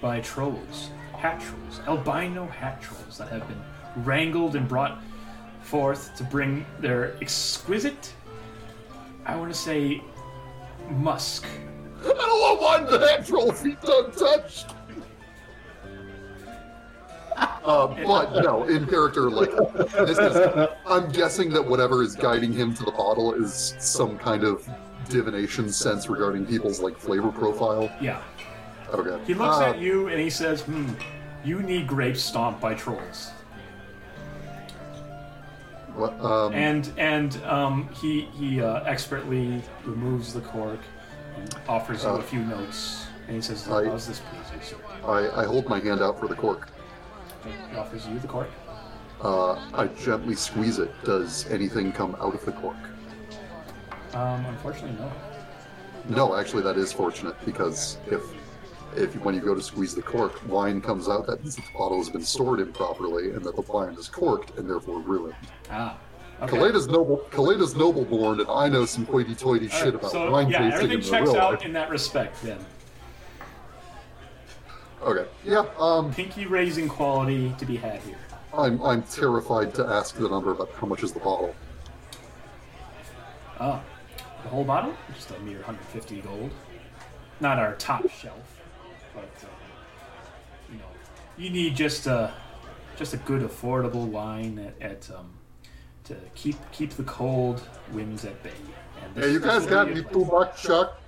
by 0.00 0.20
trolls, 0.20 0.90
hat 1.16 1.40
trolls, 1.40 1.80
albino 1.86 2.46
hat 2.46 2.80
trolls 2.80 3.18
that 3.18 3.28
have 3.28 3.46
been 3.48 3.62
wrangled 4.04 4.56
and 4.56 4.68
brought 4.68 5.00
forth 5.62 6.16
to 6.16 6.24
bring 6.24 6.64
their 6.80 7.16
exquisite, 7.20 8.12
I 9.26 9.36
want 9.36 9.52
to 9.52 9.58
say, 9.58 10.02
musk." 10.90 11.44
I 12.00 12.12
don't 12.12 12.60
want 12.60 12.60
wine 12.60 12.86
the 12.86 12.98
natural 12.98 13.52
feet 13.52 13.78
untouched. 13.82 14.74
Uh, 17.36 17.86
but 18.06 18.42
no, 18.42 18.64
in 18.64 18.86
character, 18.86 19.30
like 19.30 19.50
this 20.06 20.18
is. 20.18 20.68
I'm 20.86 21.10
guessing 21.10 21.50
that 21.50 21.64
whatever 21.64 22.02
is 22.02 22.14
guiding 22.14 22.52
him 22.52 22.74
to 22.74 22.84
the 22.84 22.92
bottle 22.92 23.34
is 23.34 23.74
some 23.78 24.16
kind 24.18 24.44
of 24.44 24.68
divination 25.08 25.70
sense 25.72 26.08
regarding 26.08 26.46
people's 26.46 26.80
like 26.80 26.96
flavor 26.98 27.30
profile. 27.32 27.90
Yeah. 28.00 28.22
Okay. 28.92 29.22
He 29.26 29.34
looks 29.34 29.56
Uh, 29.56 29.70
at 29.70 29.78
you 29.78 30.08
and 30.08 30.20
he 30.20 30.30
says, 30.30 30.62
"Hmm, 30.62 30.90
you 31.44 31.60
need 31.62 31.86
grapes 31.86 32.22
stomped 32.22 32.60
by 32.60 32.74
trolls." 32.74 33.30
what, 35.94 36.12
um, 36.20 36.52
and 36.54 36.92
and 36.96 37.42
um, 37.44 37.88
he 38.00 38.22
he 38.38 38.62
uh, 38.62 38.84
expertly 38.84 39.60
removes 39.84 40.32
the 40.32 40.40
cork 40.40 40.78
and 41.36 41.54
offers 41.68 42.04
you 42.04 42.10
Uh, 42.10 42.14
a 42.18 42.22
few 42.22 42.40
notes. 42.44 43.06
And 43.26 43.34
he 43.36 43.42
says, 43.42 43.68
I- 43.68 43.84
"How's 43.86 44.06
this 44.06 44.20
please 44.20 44.70
you. 44.70 44.78
I, 45.06 45.42
I 45.42 45.44
hold 45.44 45.68
my 45.68 45.80
hand 45.80 46.00
out 46.00 46.18
for 46.18 46.28
the 46.28 46.34
cork. 46.34 46.68
He 47.44 47.76
offers 47.76 48.06
you 48.06 48.18
the 48.20 48.28
cork. 48.28 48.48
Uh, 49.20 49.58
I 49.74 49.88
gently 49.88 50.34
squeeze 50.36 50.78
it. 50.78 50.90
Does 51.04 51.46
anything 51.50 51.92
come 51.92 52.14
out 52.20 52.34
of 52.34 52.44
the 52.44 52.52
cork? 52.52 52.76
Um, 54.18 54.44
unfortunately, 54.46 54.98
no. 54.98 55.12
No, 56.08 56.36
actually, 56.36 56.62
that 56.64 56.76
is 56.76 56.92
fortunate 56.92 57.36
because 57.44 57.98
if 58.06 58.22
if 58.96 59.14
when 59.22 59.34
you 59.34 59.40
go 59.40 59.54
to 59.54 59.62
squeeze 59.62 59.94
the 59.94 60.02
cork, 60.02 60.40
wine 60.48 60.80
comes 60.80 61.08
out, 61.08 61.26
that 61.26 61.40
means 61.42 61.54
that 61.56 61.64
the 61.66 61.78
bottle 61.78 61.98
has 61.98 62.08
been 62.08 62.24
stored 62.24 62.58
improperly 62.58 63.30
and 63.30 63.44
that 63.44 63.54
the 63.54 63.62
wine 63.62 63.94
is 63.94 64.08
corked 64.08 64.58
and 64.58 64.68
therefore 64.68 64.98
ruined. 65.00 65.36
Ah. 65.70 65.96
Okay. 66.40 66.56
Caleidah's 66.56 66.86
noble, 66.86 67.18
Caleidah's 67.30 67.74
noble 67.76 68.04
born, 68.04 68.40
and 68.40 68.48
I 68.48 68.68
know 68.68 68.86
some 68.86 69.04
hoity-toity 69.06 69.66
All 69.66 69.72
shit 69.72 69.84
right, 69.86 69.94
about 69.94 70.10
so 70.12 70.30
wine 70.30 70.48
yeah, 70.48 70.58
tasting 70.58 70.74
everything 70.74 70.98
in 70.98 71.04
checks 71.04 71.30
real 71.32 71.36
out 71.40 71.52
life. 71.54 71.64
in 71.64 71.72
that 71.72 71.90
respect. 71.90 72.40
Then 72.42 72.64
Okay, 75.02 75.26
yeah, 75.44 75.64
um, 75.78 76.12
pinky 76.12 76.46
raising 76.46 76.88
quality 76.88 77.54
to 77.58 77.64
be 77.66 77.76
had 77.76 78.00
here. 78.02 78.16
I'm 78.56 78.80
I'm 78.82 79.02
terrified 79.02 79.74
to 79.74 79.86
ask 79.86 80.16
the 80.16 80.28
number 80.28 80.52
about 80.52 80.70
how 80.72 80.86
much 80.86 81.02
is 81.02 81.12
the 81.12 81.20
bottle. 81.20 81.54
Ah, 83.60 83.82
the 84.48 84.54
whole 84.54 84.64
bottle, 84.64 84.94
just 85.14 85.30
a 85.30 85.38
mere 85.40 85.56
150 85.56 86.20
gold. 86.22 86.50
Not 87.40 87.58
our 87.58 87.74
top 87.74 88.08
shelf, 88.10 88.60
but 89.14 89.28
uh, 89.42 89.46
you 90.72 90.78
know, 90.78 90.86
you 91.36 91.50
need 91.50 91.76
just 91.76 92.06
a 92.06 92.32
just 92.96 93.12
a 93.12 93.18
good 93.18 93.42
affordable 93.42 94.06
wine 94.06 94.58
at, 94.80 94.90
at 94.90 95.10
um, 95.14 95.30
to 96.04 96.16
keep 96.34 96.56
keep 96.72 96.90
the 96.92 97.02
cold 97.04 97.62
winds 97.92 98.24
at 98.24 98.42
bay. 98.42 98.50
And 99.04 99.14
this- 99.14 99.26
Hey, 99.26 99.32
you 99.32 99.40
guys 99.40 99.66
got 99.66 99.88
it. 99.88 100.10
two 100.12 100.24
bucks, 100.24 100.62
Chuck? 100.62 100.98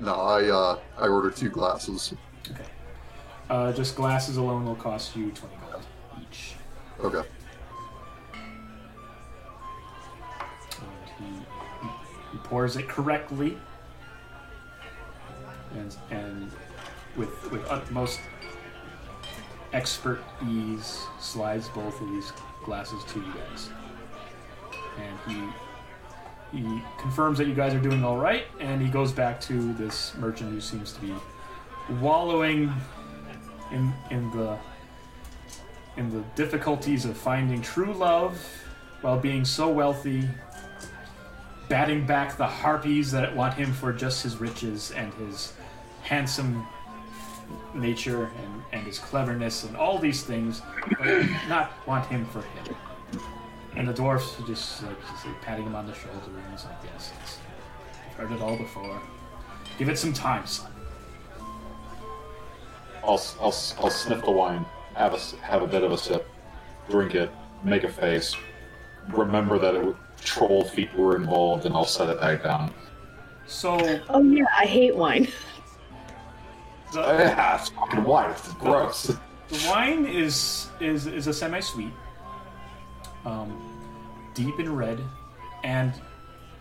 No, 0.00 0.14
I 0.14 0.48
uh 0.50 0.78
I 0.98 1.06
ordered 1.06 1.36
two 1.36 1.50
glasses. 1.50 2.12
Okay. 2.50 2.64
Uh, 3.48 3.72
just 3.72 3.94
glasses 3.94 4.38
alone 4.38 4.64
will 4.64 4.74
cost 4.74 5.14
you 5.14 5.30
20 5.30 5.54
gold 5.70 5.86
each. 6.20 6.54
Okay. 7.00 7.26
He, 12.34 12.38
pours 12.48 12.76
it 12.76 12.88
correctly. 12.88 13.56
And 15.76 15.96
and 16.10 16.50
with 17.16 17.50
with 17.50 17.64
utmost 17.68 18.20
expert 19.72 20.22
ease 20.48 21.00
slides 21.20 21.68
both 21.68 22.00
of 22.00 22.08
these 22.08 22.32
glasses 22.64 23.02
to 23.04 23.20
you 23.20 23.32
guys. 23.32 23.70
And 24.98 25.18
he 26.52 26.58
he 26.58 26.82
confirms 26.98 27.38
that 27.38 27.48
you 27.48 27.54
guys 27.54 27.74
are 27.74 27.80
doing 27.80 28.04
all 28.04 28.16
right 28.16 28.44
and 28.60 28.80
he 28.80 28.88
goes 28.88 29.10
back 29.10 29.40
to 29.40 29.72
this 29.74 30.14
merchant 30.16 30.52
who 30.52 30.60
seems 30.60 30.92
to 30.92 31.00
be 31.00 31.12
wallowing 32.00 32.72
in 33.72 33.92
in 34.10 34.30
the 34.30 34.56
in 35.96 36.10
the 36.10 36.22
difficulties 36.34 37.04
of 37.04 37.16
finding 37.16 37.60
true 37.60 37.92
love 37.92 38.36
while 39.00 39.18
being 39.18 39.44
so 39.44 39.68
wealthy, 39.68 40.26
batting 41.68 42.06
back 42.06 42.36
the 42.36 42.46
harpies 42.46 43.10
that 43.12 43.34
want 43.34 43.54
him 43.54 43.72
for 43.72 43.92
just 43.92 44.22
his 44.22 44.36
riches 44.36 44.90
and 44.92 45.12
his 45.14 45.54
handsome 46.02 46.66
nature 47.74 48.30
and, 48.42 48.62
and 48.72 48.86
his 48.86 48.98
cleverness 48.98 49.64
and 49.64 49.76
all 49.76 49.98
these 49.98 50.22
things, 50.22 50.62
but 50.98 51.26
not 51.48 51.72
want 51.86 52.06
him 52.06 52.24
for 52.26 52.42
him. 52.42 52.76
And 53.76 53.88
the 53.88 53.92
dwarfs 53.92 54.36
just 54.46 54.82
like, 54.82 55.00
just 55.10 55.26
like 55.26 55.42
patting 55.42 55.64
him 55.64 55.74
on 55.74 55.86
the 55.86 55.94
shoulder 55.94 56.18
and 56.26 56.50
he's 56.52 56.64
like, 56.64 56.76
yes, 56.84 57.12
it's, 57.22 57.38
I've 58.06 58.28
heard 58.28 58.32
it 58.32 58.40
all 58.40 58.56
before. 58.56 59.00
Give 59.78 59.88
it 59.88 59.98
some 59.98 60.12
time, 60.12 60.46
son. 60.46 60.70
I'll, 63.02 63.20
I'll, 63.40 63.54
I'll 63.78 63.90
sniff 63.90 64.24
the 64.24 64.30
wine, 64.30 64.64
have 64.94 65.12
a, 65.12 65.18
have 65.44 65.62
a 65.62 65.66
bit 65.66 65.82
of 65.82 65.92
a 65.92 65.98
sip, 65.98 66.26
drink 66.88 67.14
it, 67.14 67.30
make 67.62 67.84
a 67.84 67.88
face, 67.88 68.36
remember 69.08 69.58
that 69.58 69.74
it, 69.74 69.96
troll 70.24 70.64
feet 70.64 70.92
were 70.94 71.16
involved, 71.16 71.66
and 71.66 71.74
I'll 71.74 71.84
set 71.84 72.08
it 72.08 72.20
back 72.20 72.42
down. 72.42 72.72
So, 73.46 74.00
Oh 74.08 74.22
yeah, 74.22 74.44
I 74.58 74.64
hate 74.64 74.96
wine. 74.96 75.28
the, 76.92 77.00
Ah, 77.38 77.60
it's 77.60 77.68
fucking 77.70 78.04
wine. 78.04 78.30
It's 78.30 78.52
gross. 78.54 79.02
The 79.48 79.68
wine 79.68 80.06
is 80.06 80.68
is 80.80 81.06
is 81.06 81.26
a 81.26 81.32
semi-sweet, 81.32 81.92
um, 83.26 83.52
deep 84.34 84.58
in 84.58 84.74
red, 84.74 84.98
and 85.62 85.92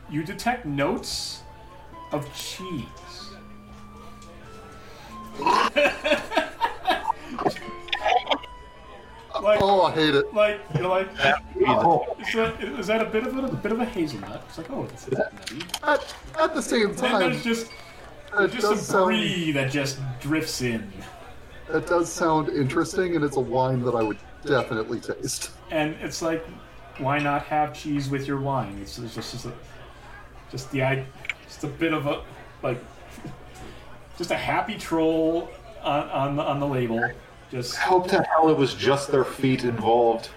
you 0.10 0.24
detect 0.24 0.66
notes 0.66 1.42
of 2.12 2.28
cheese. 2.36 2.86
like, 9.42 9.60
Oh, 9.62 9.82
I 9.84 9.92
hate 9.92 10.16
it. 10.16 10.34
like 10.34 10.62
you're 10.76 10.88
like, 10.88 11.08
Oh, 11.66 12.16
is 12.20 12.34
that, 12.34 12.62
is 12.64 12.88
that 12.88 13.02
a 13.02 13.06
bit 13.06 13.26
of 13.26 13.38
a, 13.38 13.46
a 13.48 13.56
bit 13.56 13.72
of 13.72 13.80
a 13.80 13.86
hazelnut? 13.86 14.44
It's 14.48 14.58
like, 14.58 14.70
oh, 14.72 14.86
this 14.88 15.08
is 15.08 15.14
nutty. 15.14 15.66
At, 15.84 16.16
at 16.40 16.54
the 16.54 16.62
same 16.62 16.90
And 16.90 16.98
time, 16.98 17.20
there's 17.20 17.44
just 17.44 17.68
it 17.68 17.72
there's 18.38 18.52
just 18.54 18.62
does 18.68 18.86
some 18.86 18.96
sound 18.96 19.06
brie 19.06 19.52
that 19.54 19.72
just 19.72 20.00
drifts 20.20 20.62
in. 20.62 20.92
it 21.70 21.88
does 21.88 22.12
sound 22.12 22.50
interesting, 22.50 23.16
and 23.16 23.24
it's 23.24 23.38
a 23.38 23.40
wine 23.42 23.82
that 23.84 23.96
I 23.96 24.04
would 24.04 24.18
definitely 24.46 25.00
taste. 25.00 25.52
and 25.72 25.96
it's 26.02 26.22
like, 26.22 26.46
why 26.98 27.18
not 27.20 27.44
have 27.46 27.74
cheese 27.74 28.10
with 28.10 28.28
your 28.28 28.40
wine? 28.40 28.78
It's, 28.82 28.98
it's 29.00 29.16
just, 29.16 29.32
just 29.32 29.46
a, 29.46 29.54
just 30.52 30.70
the 30.72 30.84
i, 30.84 31.06
just 31.46 31.64
a 31.64 31.68
bit 31.68 31.94
of 31.94 32.06
a 32.08 32.24
like, 32.62 32.84
just 34.18 34.32
a 34.32 34.36
happy 34.38 34.78
troll 34.78 35.50
on 35.84 36.10
on 36.10 36.36
the, 36.36 36.44
on 36.44 36.60
the 36.60 36.68
label. 36.68 37.10
Just 37.54 37.76
hope 37.78 38.08
to 38.08 38.20
hell 38.24 38.50
it 38.50 38.58
was 38.58 38.74
just 38.74 39.12
their 39.12 39.24
feet 39.24 39.64
involved. 39.64 40.32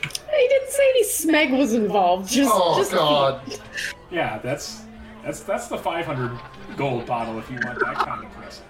He 0.00 0.48
didn't 0.48 0.70
say 0.70 0.88
any 0.90 1.04
smeg 1.04 1.58
was 1.58 1.72
involved. 1.72 2.30
Just, 2.30 2.48
Oh 2.54 2.78
just 2.78 2.92
God! 2.92 3.40
yeah, 4.08 4.38
that's 4.38 4.82
that's 5.24 5.40
that's 5.40 5.66
the 5.66 5.76
500 5.76 6.30
gold 6.76 7.06
bottle 7.06 7.40
if 7.40 7.50
you 7.50 7.58
want 7.64 7.80
that 7.80 7.96
kind 7.96 8.24
of 8.24 8.30
present. 8.34 8.66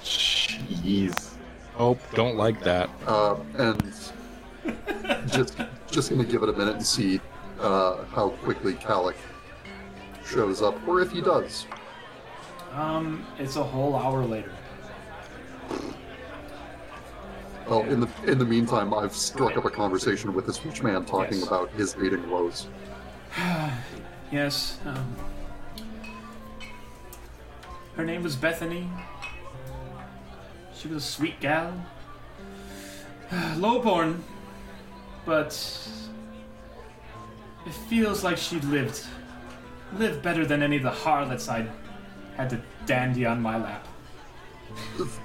Jeez. 0.00 1.32
Oh, 1.76 1.98
don't 2.14 2.36
like 2.36 2.62
that. 2.62 2.88
Uh, 3.04 3.34
and 3.58 3.82
just 5.26 5.56
just 5.90 6.10
gonna 6.10 6.22
give 6.22 6.44
it 6.44 6.48
a 6.50 6.52
minute 6.52 6.76
and 6.76 6.86
see 6.86 7.20
uh, 7.58 8.04
how 8.12 8.28
quickly 8.44 8.74
Calic 8.74 9.16
shows 10.24 10.62
up, 10.62 10.76
or 10.86 11.00
if 11.00 11.10
he 11.10 11.20
does. 11.20 11.66
Um, 12.78 13.26
it's 13.40 13.56
a 13.56 13.62
whole 13.62 13.96
hour 13.96 14.24
later. 14.24 14.52
Well, 17.68 17.80
in 17.82 17.98
the 17.98 18.08
in 18.26 18.38
the 18.38 18.44
meantime, 18.44 18.94
I've 18.94 19.14
struck 19.14 19.56
up 19.56 19.64
a 19.64 19.70
conversation 19.70 20.32
with 20.32 20.46
this 20.46 20.64
rich 20.64 20.80
man 20.82 21.04
talking 21.04 21.38
Yes. 21.38 21.46
about 21.48 21.70
his 21.72 21.92
dating 21.94 22.28
woes. 22.30 22.68
Yes. 24.30 24.78
Um, 24.84 25.16
her 27.96 28.04
name 28.04 28.22
was 28.22 28.36
Bethany. 28.36 28.90
She 30.74 30.86
was 30.86 30.98
a 31.02 31.06
sweet 31.06 31.40
gal. 31.40 31.72
Lowborn, 33.56 34.22
but 35.24 35.52
it 37.66 37.72
feels 37.88 38.22
like 38.22 38.36
she 38.36 38.60
lived 38.60 39.02
lived 39.96 40.22
better 40.22 40.44
than 40.44 40.62
any 40.62 40.76
of 40.76 40.82
the 40.82 40.90
harlots 40.90 41.48
I 41.48 41.66
had 42.38 42.50
to 42.50 42.60
dandy 42.86 43.26
on 43.26 43.42
my 43.42 43.58
lap. 43.58 43.86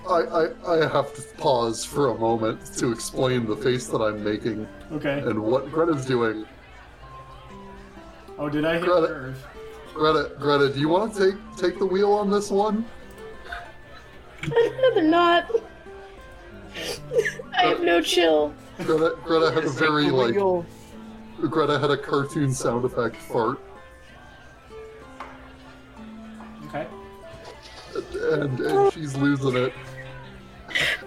I, 0.09 0.13
I 0.13 0.73
I 0.73 0.89
have 0.89 1.13
to 1.13 1.21
pause 1.37 1.85
for 1.85 2.09
a 2.09 2.15
moment 2.17 2.65
to 2.77 2.91
explain 2.91 3.45
the 3.45 3.55
face 3.55 3.87
that 3.87 3.99
I'm 3.99 4.23
making 4.23 4.67
Okay. 4.91 5.19
and 5.19 5.39
what 5.41 5.71
Greta's 5.71 6.05
doing. 6.05 6.45
Oh, 8.39 8.49
did 8.49 8.65
I 8.65 8.75
hit 8.75 8.83
Greta. 8.85 9.07
nerve? 9.07 9.47
Greta, 9.93 10.31
Greta, 10.39 10.73
do 10.73 10.79
you 10.79 10.89
want 10.89 11.13
to 11.13 11.31
take 11.31 11.39
take 11.57 11.77
the 11.79 11.85
wheel 11.85 12.11
on 12.13 12.31
this 12.31 12.49
one? 12.49 12.83
I'd 14.43 14.79
rather 14.81 15.03
not. 15.03 15.51
I 17.55 17.61
have 17.67 17.81
no 17.81 18.01
chill. 18.01 18.53
Greta, 18.79 19.15
Greta 19.23 19.51
had 19.51 19.65
a 19.65 19.69
very 19.69 20.09
like 20.09 20.33
Wheel. 20.33 20.65
Greta 21.41 21.77
had 21.77 21.91
a 21.91 21.97
cartoon 21.97 22.51
sound 22.53 22.85
effect 22.85 23.17
fart, 23.17 23.59
and, 27.95 28.59
and 28.59 28.93
she's 28.93 29.15
losing 29.15 29.55
it. 29.55 29.73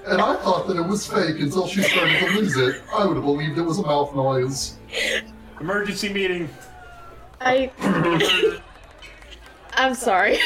And 0.07 0.21
I 0.21 0.37
thought 0.37 0.69
that 0.69 0.77
it 0.77 0.87
was 0.87 1.07
fake 1.07 1.41
until 1.41 1.67
she 1.67 1.83
started 1.83 2.19
to 2.21 2.27
lose 2.39 2.57
it. 2.57 2.83
I 2.95 3.05
would 3.05 3.17
have 3.17 3.25
believed 3.25 3.59
it 3.59 3.63
was 3.63 3.79
a 3.79 3.83
mouth 3.83 4.15
noise. 4.15 4.77
Emergency 5.61 6.13
meeting. 6.13 6.49
I. 7.41 7.71
I'm 9.75 9.95
sorry. 9.95 10.39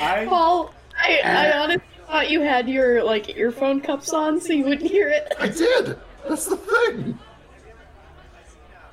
I 0.00 0.26
Paul, 0.26 0.74
I, 1.00 1.20
I 1.24 1.58
honestly 1.58 1.82
thought 2.06 2.30
you 2.30 2.40
had 2.40 2.68
your 2.68 3.02
like 3.02 3.36
earphone 3.36 3.80
cups 3.80 4.12
on 4.12 4.40
so 4.40 4.52
you 4.52 4.64
wouldn't 4.64 4.90
hear 4.90 5.08
it. 5.08 5.32
I 5.38 5.48
did. 5.48 5.96
That's 6.28 6.46
the 6.46 6.56
thing. 6.56 7.18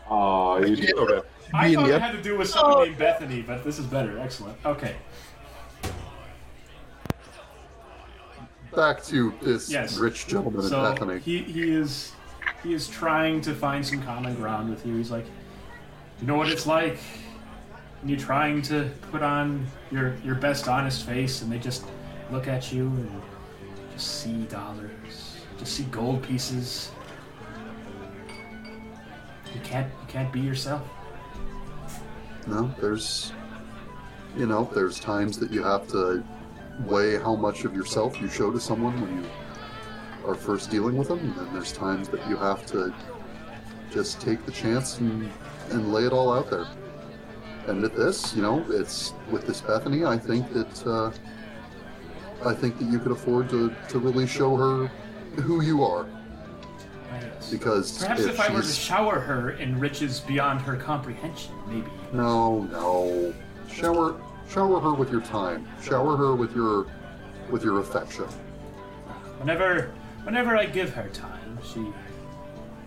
Aw, 0.10 0.58
you 0.60 0.76
do. 0.76 0.94
Okay. 0.98 1.28
I 1.54 1.74
thought 1.74 1.90
it 1.90 2.02
had 2.02 2.12
to 2.14 2.22
do 2.22 2.38
with 2.38 2.50
someone 2.50 2.78
Oh. 2.78 2.84
named 2.84 2.98
Bethany, 2.98 3.42
but 3.42 3.64
this 3.64 3.80
is 3.80 3.86
better. 3.86 4.18
Excellent. 4.20 4.58
Okay. 4.66 4.96
Back 8.76 9.04
to 9.06 9.34
this 9.42 9.70
Yes. 9.70 9.98
rich 9.98 10.28
gentleman 10.28 10.62
in 10.62 10.70
So 10.70 10.82
Bethany. 10.82 11.20
he 11.20 11.40
he 11.44 11.72
is 11.72 12.12
he 12.64 12.74
is 12.74 12.88
trying 12.88 13.42
to 13.42 13.54
find 13.56 13.86
some 13.86 14.02
common 14.04 14.36
ground 14.36 14.70
with 14.70 14.86
you. 14.86 14.96
He's 14.96 15.12
like, 15.12 15.26
you 16.22 16.28
know 16.28 16.36
what 16.36 16.50
it's 16.50 16.68
like 16.68 16.98
when 18.02 18.10
you're 18.10 18.20
trying 18.20 18.62
to 18.64 18.90
put 19.12 19.24
on 19.24 19.66
your 19.92 20.16
your 20.24 20.36
best 20.36 20.68
honest 20.68 21.06
face, 21.06 21.42
and 21.42 21.52
they 21.52 21.58
just 21.60 21.84
look 22.32 22.48
at 22.48 22.72
you 22.72 22.84
and 22.88 23.22
just 23.94 24.22
see 24.22 24.44
dollars, 24.44 25.38
just 25.58 25.74
see 25.74 25.84
gold 25.86 26.22
pieces. 26.22 26.92
You 29.54 29.62
can't 29.62 29.88
you 29.88 30.08
can't 30.08 30.32
be 30.32 30.40
yourself. 30.42 30.88
No, 32.48 32.74
there's, 32.80 33.34
you 34.38 34.46
know, 34.46 34.70
there's 34.74 35.00
times 35.00 35.38
that 35.40 35.52
you 35.52 35.62
have 35.64 35.88
to 35.90 36.24
weigh 36.86 37.18
how 37.18 37.36
much 37.36 37.66
of 37.66 37.74
yourself 37.76 38.20
you 38.22 38.30
show 38.30 38.52
to 38.52 38.60
someone 38.60 39.00
when 39.02 39.24
you 39.24 39.30
are 40.26 40.36
first 40.36 40.70
dealing 40.70 40.98
with 40.98 41.08
them, 41.08 41.20
and 41.20 41.36
then 41.36 41.54
there's 41.54 41.72
times 41.72 42.10
that 42.10 42.28
you 42.30 42.38
have 42.38 42.66
to 42.68 42.94
just 43.92 44.22
take 44.22 44.46
the 44.46 44.52
chance 44.52 45.00
and, 45.00 45.30
and 45.72 45.92
lay 45.94 46.04
it 46.04 46.14
all 46.14 46.32
out 46.32 46.50
there. 46.50 46.68
And 47.68 47.82
with 47.82 47.96
this, 47.96 48.36
you 48.36 48.42
know, 48.42 48.66
it's 48.70 49.14
with 49.30 49.46
this 49.46 49.62
Bethany, 49.62 50.06
I 50.06 50.18
think 50.18 50.52
that 50.54 50.88
uh, 50.88 51.12
I 52.48 52.54
think 52.54 52.80
that 52.80 52.90
you 52.90 53.00
could 53.00 53.12
afford 53.12 53.50
to, 53.50 53.74
to 53.90 54.00
really 54.00 54.26
show 54.26 54.56
her 54.56 54.88
who 55.42 55.62
you 55.62 55.84
are, 55.84 56.08
because 57.52 58.00
Perhaps 58.00 58.22
if 58.22 58.30
if 58.30 58.40
I 58.40 58.54
were 58.54 58.62
to 58.62 58.68
shower 58.68 59.20
her 59.20 59.52
in 59.52 59.80
riches 59.80 60.22
beyond 60.22 60.62
her 60.62 60.76
comprehension, 60.76 61.54
maybe. 61.68 61.90
No, 62.14 62.62
no. 62.64 63.34
Shower 63.72 64.20
shower 64.50 64.80
her 64.80 64.94
with 64.94 65.12
your 65.12 65.22
time. 65.22 65.68
Shower 65.82 66.18
her 66.18 66.36
with 66.36 66.56
your 66.56 66.88
with 67.50 67.64
your 67.64 67.80
affection. 67.80 68.26
Whenever, 69.40 69.92
whenever 70.24 70.56
I 70.56 70.66
give 70.66 70.92
her 70.92 71.10
time, 71.10 71.58
she, 71.64 71.88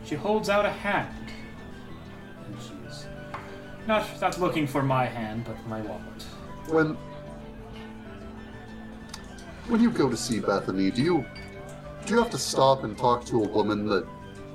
she 0.04 0.14
holds 0.14 0.48
out 0.48 0.64
a 0.64 0.70
hand, 0.70 1.32
and 2.46 2.56
she's 2.60 3.06
not 3.86 4.06
not 4.20 4.38
looking 4.38 4.66
for 4.66 4.82
my 4.82 5.06
hand, 5.06 5.44
but 5.44 5.56
my 5.66 5.80
wallet. 5.80 6.22
When 6.68 6.96
when 9.68 9.80
you 9.80 9.90
go 9.90 10.10
to 10.10 10.16
see 10.16 10.40
Bethany, 10.40 10.90
do 10.90 11.02
you 11.02 11.24
do 12.06 12.14
you 12.14 12.20
have 12.20 12.30
to 12.30 12.38
stop 12.38 12.84
and 12.84 12.96
talk 12.96 13.24
to 13.26 13.42
a 13.42 13.48
woman 13.48 13.86
that 13.86 14.06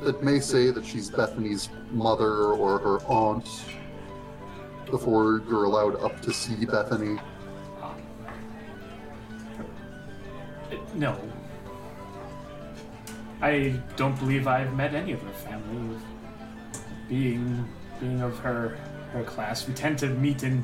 that 0.02 0.24
may 0.24 0.40
say 0.40 0.70
that 0.70 0.86
she's 0.86 1.10
Bethany's 1.10 1.70
mother 1.92 2.54
or 2.54 2.78
her 2.78 3.00
aunt 3.08 3.48
before 4.90 5.42
you're 5.50 5.66
allowed 5.66 6.02
up 6.04 6.22
to 6.22 6.34
see 6.34 6.66
Bethany? 6.66 7.18
No. 10.96 11.18
I 13.42 13.80
don't 13.96 14.18
believe 14.20 14.48
I've 14.48 14.74
met 14.76 14.94
any 14.96 15.12
of 15.12 15.22
her 15.22 15.32
family. 15.32 15.98
Being 17.08 17.68
being 18.00 18.22
of 18.22 18.38
her 18.40 18.78
her 19.14 19.24
class, 19.24 19.68
we 19.68 19.74
tend 19.74 19.98
to 20.00 20.08
meet 20.10 20.44
in 20.44 20.64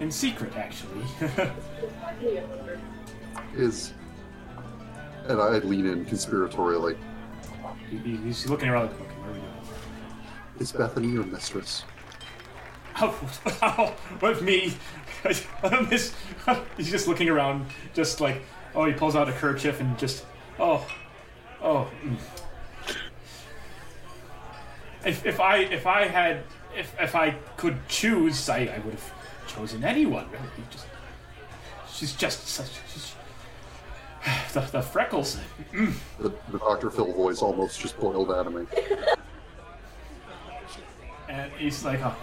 in 0.00 0.10
secret, 0.10 0.56
actually. 0.56 1.04
Is 3.54 3.92
and 5.28 5.40
I 5.40 5.58
lean 5.58 5.86
in 5.86 6.04
conspiratorially. 6.04 6.96
He- 7.90 7.96
he- 7.98 8.16
He's 8.18 8.48
looking 8.48 8.68
around. 8.68 8.86
like, 8.90 9.00
Okay, 9.00 9.04
where 9.20 9.30
are 9.30 9.32
we 9.32 9.38
going? 9.40 9.52
Is 10.60 10.72
Bethany 10.72 11.08
your 11.08 11.24
mistress? 11.24 11.84
With 14.20 14.42
me. 14.42 14.74
Miss- 15.90 16.14
He's 16.76 16.90
just 16.90 17.08
looking 17.08 17.28
around, 17.28 17.66
just 17.94 18.20
like, 18.20 18.42
oh, 18.74 18.84
he 18.84 18.92
pulls 18.92 19.16
out 19.16 19.28
a 19.28 19.32
kerchief 19.32 19.80
and 19.80 19.98
just, 19.98 20.24
oh, 20.58 20.86
oh. 21.62 21.90
mm. 22.02 22.16
If, 25.04 25.26
if 25.26 25.38
I 25.38 25.58
if 25.58 25.86
I 25.86 26.06
had 26.06 26.44
if 26.74 26.94
if 26.98 27.14
I 27.14 27.32
could 27.58 27.76
choose, 27.88 28.48
I, 28.48 28.60
I 28.60 28.78
would 28.84 28.94
have 28.94 29.12
chosen 29.46 29.84
anyone. 29.84 30.26
Really, 30.30 30.46
just 30.70 30.86
she's 31.92 32.14
just 32.14 32.48
such 32.48 32.70
she's, 32.90 33.14
the 34.54 34.60
the 34.60 34.80
freckles. 34.80 35.38
Mm. 35.72 35.92
The, 36.18 36.32
the 36.50 36.58
Dr. 36.58 36.90
Phil 36.90 37.12
voice 37.12 37.42
almost 37.42 37.80
just 37.80 37.98
boiled 37.98 38.32
out 38.32 38.46
of 38.46 38.54
me. 38.54 38.66
And 41.28 41.52
he's 41.52 41.84
like, 41.84 42.00
oh, 42.02 42.16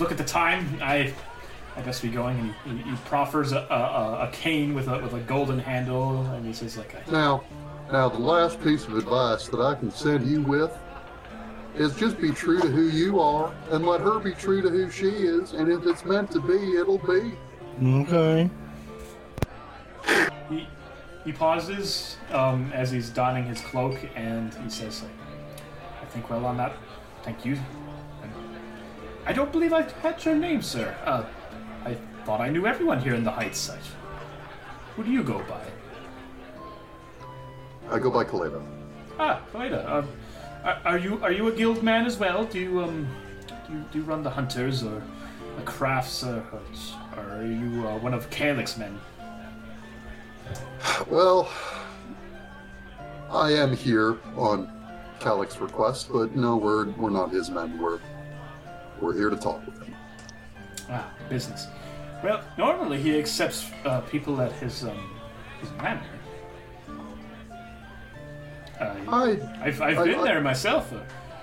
just 0.00 0.10
look 0.10 0.18
at 0.18 0.26
the 0.26 0.32
time. 0.32 0.78
I, 0.80 1.12
I 1.76 1.82
best 1.82 2.00
be 2.00 2.08
going. 2.08 2.54
And 2.64 2.78
he, 2.78 2.84
he, 2.84 2.90
he 2.90 2.96
proffers 3.04 3.52
a, 3.52 3.58
a, 3.58 4.28
a 4.28 4.30
cane 4.32 4.74
with 4.74 4.88
a 4.88 4.98
with 4.98 5.12
a 5.12 5.20
golden 5.20 5.58
handle, 5.58 6.24
and 6.26 6.46
he 6.46 6.54
says 6.54 6.78
like, 6.78 7.10
Now, 7.10 7.44
now 7.92 8.08
the 8.08 8.18
last 8.18 8.62
piece 8.62 8.86
of 8.86 8.96
advice 8.96 9.48
that 9.48 9.60
I 9.60 9.74
can 9.74 9.90
send 9.90 10.26
you 10.26 10.40
with 10.40 10.72
is 11.76 11.94
just 11.96 12.18
be 12.18 12.30
true 12.30 12.60
to 12.60 12.68
who 12.68 12.88
you 12.88 13.20
are 13.20 13.54
and 13.70 13.86
let 13.86 14.00
her 14.00 14.18
be 14.18 14.32
true 14.32 14.62
to 14.62 14.70
who 14.70 14.90
she 14.90 15.08
is, 15.08 15.52
and 15.52 15.70
if 15.70 15.86
it's 15.86 16.04
meant 16.04 16.30
to 16.32 16.40
be, 16.40 16.76
it'll 16.76 16.98
be. 16.98 17.32
Okay. 17.82 18.50
he 20.48 20.66
he 21.24 21.32
pauses 21.32 22.16
um, 22.32 22.72
as 22.72 22.90
he's 22.90 23.10
donning 23.10 23.44
his 23.44 23.60
cloak, 23.60 23.98
and 24.16 24.54
he 24.64 24.70
says 24.70 25.02
like, 25.02 25.12
I 26.02 26.06
think 26.06 26.30
well 26.30 26.46
on 26.46 26.56
that. 26.56 26.72
Thank 27.22 27.44
you. 27.44 27.58
I 29.30 29.32
don't 29.32 29.52
believe 29.52 29.72
I 29.72 29.82
had 30.02 30.24
your 30.24 30.34
name, 30.34 30.60
sir. 30.60 30.92
Uh, 31.04 31.24
I 31.84 31.94
thought 32.24 32.40
I 32.40 32.48
knew 32.48 32.66
everyone 32.66 33.00
here 33.00 33.14
in 33.14 33.22
the 33.22 33.30
Heights. 33.30 33.70
I, 33.70 33.78
who 34.96 35.04
do 35.04 35.12
you 35.12 35.22
go 35.22 35.38
by? 35.44 35.64
I 37.88 38.00
go 38.00 38.10
by 38.10 38.24
Caleidah. 38.24 38.60
Ah, 39.20 39.40
Caleidah. 39.52 39.88
Um, 39.88 40.08
are, 40.64 40.80
are 40.84 40.98
you 40.98 41.22
are 41.22 41.30
you 41.30 41.46
a 41.46 41.52
guild 41.52 41.84
man 41.84 42.06
as 42.06 42.18
well? 42.18 42.44
Do 42.44 42.58
you 42.58 42.82
um 42.82 43.06
do 43.68 43.72
you, 43.72 43.84
do 43.92 43.98
you 43.98 44.04
run 44.04 44.24
the 44.24 44.30
hunters 44.30 44.82
or 44.82 45.00
the 45.54 45.62
crafts, 45.62 46.24
uh, 46.24 46.42
or 47.16 47.22
are 47.22 47.46
you 47.46 47.86
uh, 47.86 47.98
one 47.98 48.14
of 48.14 48.28
Calic's 48.30 48.76
men? 48.76 48.98
Well, 51.08 51.48
I 53.30 53.52
am 53.52 53.76
here 53.76 54.18
on 54.34 54.68
Calic's 55.20 55.60
request, 55.60 56.10
but 56.12 56.34
no, 56.34 56.56
we're 56.56 56.86
we're 56.98 57.10
not 57.10 57.30
his 57.30 57.48
men. 57.48 57.78
We're 57.80 58.00
we're 59.00 59.14
here 59.14 59.30
to 59.30 59.36
talk 59.36 59.64
with 59.66 59.80
him. 59.82 59.94
Ah, 60.90 61.10
business. 61.28 61.66
Well, 62.22 62.42
normally 62.58 63.00
he 63.00 63.18
accepts 63.18 63.70
uh, 63.84 64.00
people 64.02 64.40
at 64.40 64.52
his 64.52 64.84
um, 64.84 64.98
his 65.60 65.70
manor. 65.72 66.02
Uh, 68.80 68.94
I 69.08 69.38
I've, 69.62 69.80
I've 69.82 69.98
I- 69.98 70.04
been 70.04 70.20
I- 70.20 70.24
there 70.24 70.40
myself, 70.40 70.92
uh, 70.92 70.98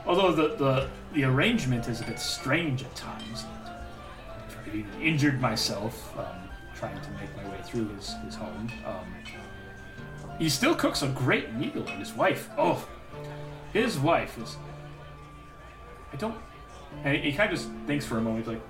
although 0.05 0.31
the, 0.31 0.55
the 0.55 0.89
the 1.13 1.23
arrangement 1.23 1.88
is 1.88 2.01
a 2.01 2.03
bit 2.03 2.19
strange 2.19 2.84
at 2.84 2.95
times. 2.95 3.45
I've 4.65 4.75
even 4.75 5.01
injured 5.01 5.39
myself 5.39 6.15
um, 6.17 6.25
trying 6.75 6.99
to 7.01 7.09
make 7.11 7.35
my 7.38 7.49
way 7.49 7.59
through 7.63 7.88
his, 7.95 8.13
his 8.25 8.35
home. 8.35 8.69
Um, 8.85 9.15
he 10.38 10.49
still 10.49 10.75
cooks 10.75 11.01
a 11.01 11.07
great 11.07 11.53
meal, 11.53 11.85
and 11.88 11.99
his 11.99 12.13
wife, 12.13 12.49
oh, 12.57 12.85
his 13.73 13.97
wife 13.97 14.38
is. 14.38 14.57
I 16.13 16.15
don't. 16.17 16.35
And 17.03 17.15
he, 17.18 17.32
he 17.32 17.38
kind 17.38 17.52
of 17.52 17.57
just 17.60 17.69
thinks 17.86 18.06
for 18.06 18.18
a 18.18 18.22
moment, 18.22 18.45
he's 18.45 18.53
like, 18.56 18.61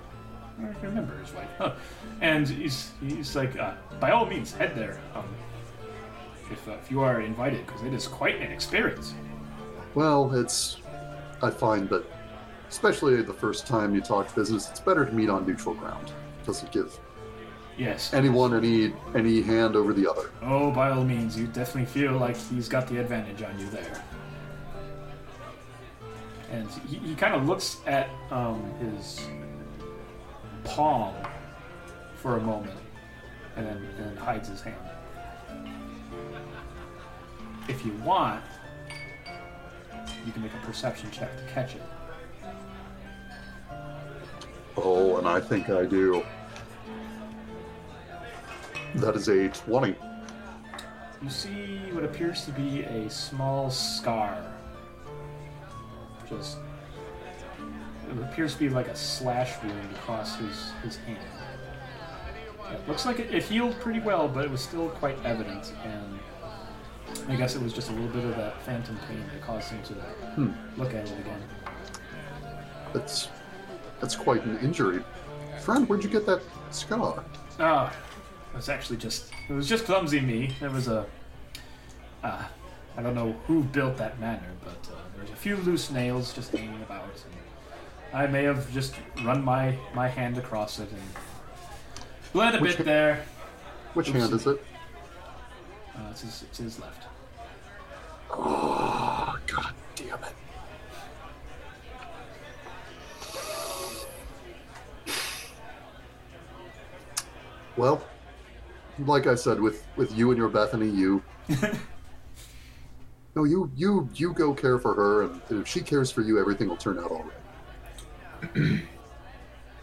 I 0.60 0.64
don't 0.64 0.82
remember 0.84 1.18
his 1.20 1.32
wife. 1.34 1.48
Huh. 1.58 1.74
And 2.22 2.48
he's 2.48 2.91
he's 3.02 3.36
like, 3.36 3.58
uh, 3.60 3.74
by 3.99 4.12
all 4.12 4.26
means, 4.26 4.54
head 4.54 4.76
there. 4.76 4.99
Um, 5.16 5.26
if, 6.52 6.68
uh, 6.68 6.72
if 6.82 6.90
you 6.90 7.02
are 7.02 7.22
invited, 7.22 7.66
because 7.66 7.84
it 7.84 7.94
is 7.94 8.08
quite 8.08 8.36
an 8.41 8.52
experience. 8.52 9.14
well, 9.95 10.34
it's 10.34 10.78
I 11.44 11.49
find 11.52 11.88
that 11.90 12.06
especially 12.70 13.22
the 13.22 13.34
first 13.34 13.68
time 13.68 13.94
you 13.94 14.02
talk 14.02 14.34
business, 14.36 14.70
it's 14.70 14.80
better 14.80 15.06
to 15.06 15.12
meet 15.12 15.30
on 15.30 15.45
neutral 15.45 15.76
ground. 15.76 16.12
Doesn't 16.45 16.72
give 16.72 16.98
Yes. 17.78 18.12
anyone 18.14 18.56
any 18.56 18.94
any 19.14 19.41
hand 19.44 19.76
over 19.76 19.94
the 19.94 20.10
other. 20.10 20.32
Oh, 20.41 20.72
by 20.72 20.90
all 20.90 21.04
means, 21.04 21.38
you 21.38 21.45
definitely 21.48 21.86
feel 21.86 22.14
like 22.14 22.36
he's 22.36 22.68
got 22.68 22.88
the 22.88 22.98
advantage 22.98 23.44
on 23.44 23.60
you 23.60 23.68
there. 23.70 24.04
And 26.52 26.69
he, 26.88 26.98
he 26.98 27.15
kind 27.15 27.34
of 27.34 27.45
looks 27.48 27.78
at 27.86 28.10
um, 28.32 28.64
his 28.80 29.22
palm 30.64 31.14
for 32.15 32.38
a 32.38 32.41
moment 32.41 32.78
and 33.56 33.65
then, 33.65 33.78
and 33.78 34.06
then 34.06 34.18
hides 34.18 34.49
his 34.49 34.61
hand. 34.61 34.76
If 37.68 37.86
you 37.86 37.94
want, 38.03 38.44
you 40.26 40.32
can 40.32 40.41
make 40.41 40.53
a 40.53 40.65
perception 40.65 41.11
check 41.11 41.36
to 41.38 41.53
catch 41.53 41.76
it. 41.76 41.82
Oh, 44.78 45.18
and 45.18 45.28
I 45.28 45.40
think 45.40 45.69
I 45.69 45.86
do. 45.86 46.24
That 48.95 49.15
is 49.15 49.28
a 49.28 49.49
twenty. 49.49 49.95
You 51.22 51.30
see 51.30 51.80
what 51.91 52.03
appears 52.03 52.45
to 52.45 52.52
be 52.52 52.84
a 52.84 53.10
small 53.10 53.69
scar. 53.69 54.38
Just. 56.30 56.58
It 58.10 58.18
appears 58.24 58.54
to 58.54 58.60
be 58.60 58.70
like 58.70 58.88
a 58.88 58.95
slash 58.95 59.62
wound 59.64 59.91
across 59.95 60.38
his, 60.38 60.72
his 60.84 60.95
hand. 60.98 61.18
It 62.72 62.88
looks 62.88 63.06
like 63.06 63.20
it, 63.20 63.34
it 63.34 63.44
healed 63.44 63.78
pretty 63.80 63.99
well, 63.99 64.28
but 64.28 64.45
it 64.45 64.52
was 64.52 64.62
still 64.62 64.90
quite 64.90 65.18
evident, 65.26 65.74
and 65.84 66.20
I 67.30 67.36
guess 67.36 67.56
it 67.56 67.62
was 67.62 67.74
just 67.74 67.90
a 67.90 67.94
little 67.94 68.08
bit 68.10 68.24
of 68.26 68.36
that 68.38 68.62
phantom 68.64 68.98
pain 69.08 69.24
that 69.34 69.41
caused 69.41 69.70
him 69.72 69.82
to 69.84 69.94
Hmm. 69.94 70.52
look 70.78 70.94
at 70.94 71.06
it 71.10 71.20
again. 71.20 71.41
That's 72.94 73.30
that's 73.99 74.16
quite 74.16 74.44
an 74.45 74.58
injury. 74.60 75.04
Friend, 75.62 75.88
where'd 75.90 76.04
you 76.04 76.10
get 76.10 76.26
that 76.26 76.41
scar? 76.72 77.24
Ah, 77.60 77.90
it 78.54 78.56
was 78.56 78.70
actually 78.70 78.98
just 78.98 79.32
it 79.49 79.54
was 79.54 79.68
just 79.68 79.86
clumsy 79.86 80.20
me. 80.22 80.54
There 80.60 80.70
was 80.70 80.88
a 80.88 81.06
uh, 82.23 82.44
I 82.97 83.03
don't 83.03 83.13
know 83.13 83.34
who 83.45 83.63
built 83.63 83.95
that 83.97 84.19
manor, 84.19 84.51
but 84.63 84.89
uh, 84.91 84.97
there's 85.15 85.29
a 85.29 85.35
few 85.35 85.55
loose 85.57 85.91
nails 85.91 86.34
just 86.34 86.51
hanging 86.51 86.81
about, 86.81 87.03
and 87.03 88.11
I 88.11 88.26
may 88.26 88.43
have 88.43 88.73
just 88.73 88.95
run 89.23 89.43
my 89.43 89.77
my 89.93 90.07
hand 90.07 90.39
across 90.39 90.79
it 90.79 90.89
and 90.91 91.01
bled 92.34 92.55
a 92.55 92.59
Which 92.59 92.71
bit 92.71 92.77
ha- 92.79 92.84
there. 92.84 93.26
Which 93.93 94.09
Oops. 94.09 94.17
hand 94.17 94.34
is 94.34 94.47
it? 94.47 94.63
Uh, 95.95 96.07
it's, 96.09 96.21
his, 96.21 96.43
it's 96.43 96.57
his 96.57 96.79
left. 96.79 97.03
Oh, 98.31 99.37
god 99.45 99.73
damn 99.95 100.23
it. 100.23 100.34
Well, 107.76 108.01
like 109.05 109.27
I 109.27 109.35
said, 109.35 109.61
with 109.61 109.85
with 109.95 110.17
you 110.17 110.31
and 110.31 110.37
your 110.37 110.49
Bethany, 110.49 110.89
you. 110.89 111.21
no, 113.38 113.44
you 113.44 113.72
you 113.76 114.10
you 114.16 114.34
go 114.34 114.52
care 114.52 114.80
for 114.80 114.96
her, 114.96 115.22
and 115.24 115.41
if 115.52 115.68
she 115.68 115.80
cares 115.82 116.10
for 116.10 116.22
you, 116.22 116.40
everything 116.40 116.68
will 116.68 116.76
turn 116.76 116.98
out 116.98 117.12
all 117.12 117.24
right. 117.24 118.82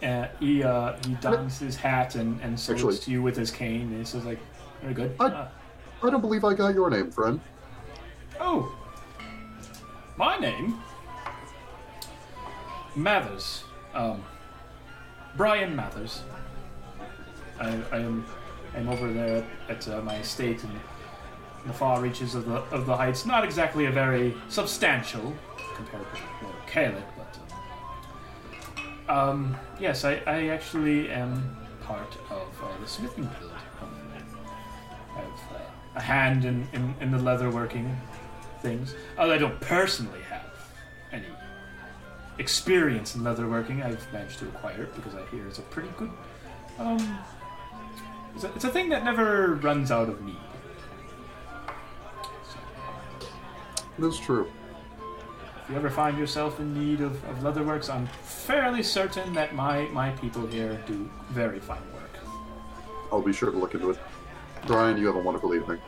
Uh, 0.02 0.28
he 0.38 0.62
uh, 0.62 0.94
he 1.06 1.14
dons 1.14 1.58
his 1.60 1.76
hat 1.76 2.14
and 2.14 2.38
and 2.42 2.60
salutes 2.60 2.82
Actually- 2.82 2.98
to 2.98 3.10
you 3.10 3.22
with 3.22 3.34
his 3.34 3.50
cane, 3.50 3.82
and 3.82 3.96
he 3.96 4.04
says 4.04 4.22
like, 4.26 4.38
"Very 4.82 4.92
good." 4.92 5.16
I- 5.18 5.24
Uh, 5.28 5.48
I 6.02 6.10
don't 6.10 6.20
believe 6.20 6.44
I 6.44 6.52
got 6.52 6.74
your 6.74 6.90
name, 6.90 7.10
friend. 7.10 7.40
Oh, 8.38 8.70
my 10.18 10.36
name 10.36 10.78
Mathers. 12.96 13.64
Um, 13.94 14.22
Brian 15.38 15.74
Mathers. 15.74 16.20
I, 17.58 17.68
I 17.90 17.98
am 18.00 18.26
I'm 18.76 18.88
over 18.90 19.10
there 19.10 19.46
at 19.70 19.88
uh, 19.88 20.02
my 20.02 20.16
estate 20.18 20.62
in 21.64 21.68
the 21.68 21.74
far 21.74 22.00
reaches 22.00 22.34
of 22.34 22.46
the 22.46 22.56
of 22.70 22.86
the 22.86 22.96
heights. 22.96 23.26
Not 23.26 23.44
exactly 23.44 23.86
a 23.86 23.90
very 23.90 24.34
substantial 24.48 25.34
compared 25.74 26.06
Lord 26.42 26.54
Caleb, 26.66 27.04
but 27.16 27.38
um, 29.08 29.28
um, 29.28 29.56
yes, 29.80 30.04
I, 30.04 30.20
I 30.26 30.48
actually 30.48 31.10
am 31.10 31.56
part 31.82 32.16
of 32.30 32.48
uh, 32.62 32.68
the 32.80 32.86
smithing 32.86 33.24
guild. 33.38 33.52
Um, 33.82 33.90
I 35.14 35.20
have 35.20 35.26
uh, 35.26 35.96
a 35.96 36.00
hand 36.00 36.44
in, 36.44 36.66
in, 36.72 36.94
in 37.00 37.10
the 37.10 37.18
leatherworking 37.18 37.94
things. 38.60 38.94
Although 39.18 39.34
I 39.34 39.38
don't 39.38 39.60
personally 39.60 40.20
have 40.30 40.52
any 41.12 41.26
experience 42.38 43.14
in 43.14 43.22
leatherworking, 43.22 43.84
I've 43.84 44.10
managed 44.12 44.38
to 44.40 44.46
acquire 44.46 44.84
it 44.84 44.94
because 44.96 45.14
I 45.14 45.24
hear 45.26 45.46
it's 45.46 45.58
a 45.58 45.62
pretty 45.62 45.90
good. 45.96 46.10
Um, 46.78 47.18
it's 48.34 48.44
a, 48.44 48.54
it's 48.54 48.64
a 48.64 48.70
thing 48.70 48.88
that 48.88 49.04
never 49.04 49.54
runs 49.56 49.90
out 49.90 50.08
of 50.08 50.22
need. 50.22 50.36
That's 53.98 54.18
true. 54.18 54.50
If 55.64 55.70
you 55.70 55.76
ever 55.76 55.88
find 55.88 56.18
yourself 56.18 56.60
in 56.60 56.74
need 56.74 57.00
of, 57.00 57.12
of 57.24 57.38
leatherworks, 57.38 57.88
I'm 57.88 58.06
fairly 58.22 58.82
certain 58.82 59.32
that 59.32 59.54
my, 59.54 59.86
my 59.88 60.10
people 60.10 60.46
here 60.46 60.78
do 60.86 61.10
very 61.30 61.58
fine 61.58 61.80
work. 61.94 62.18
I'll 63.10 63.22
be 63.22 63.32
sure 63.32 63.50
to 63.50 63.56
look 63.56 63.74
into 63.74 63.90
it. 63.90 63.98
Brian, 64.66 64.98
you 64.98 65.06
have 65.06 65.16
a 65.16 65.20
wonderful 65.20 65.54
evening. 65.54 65.78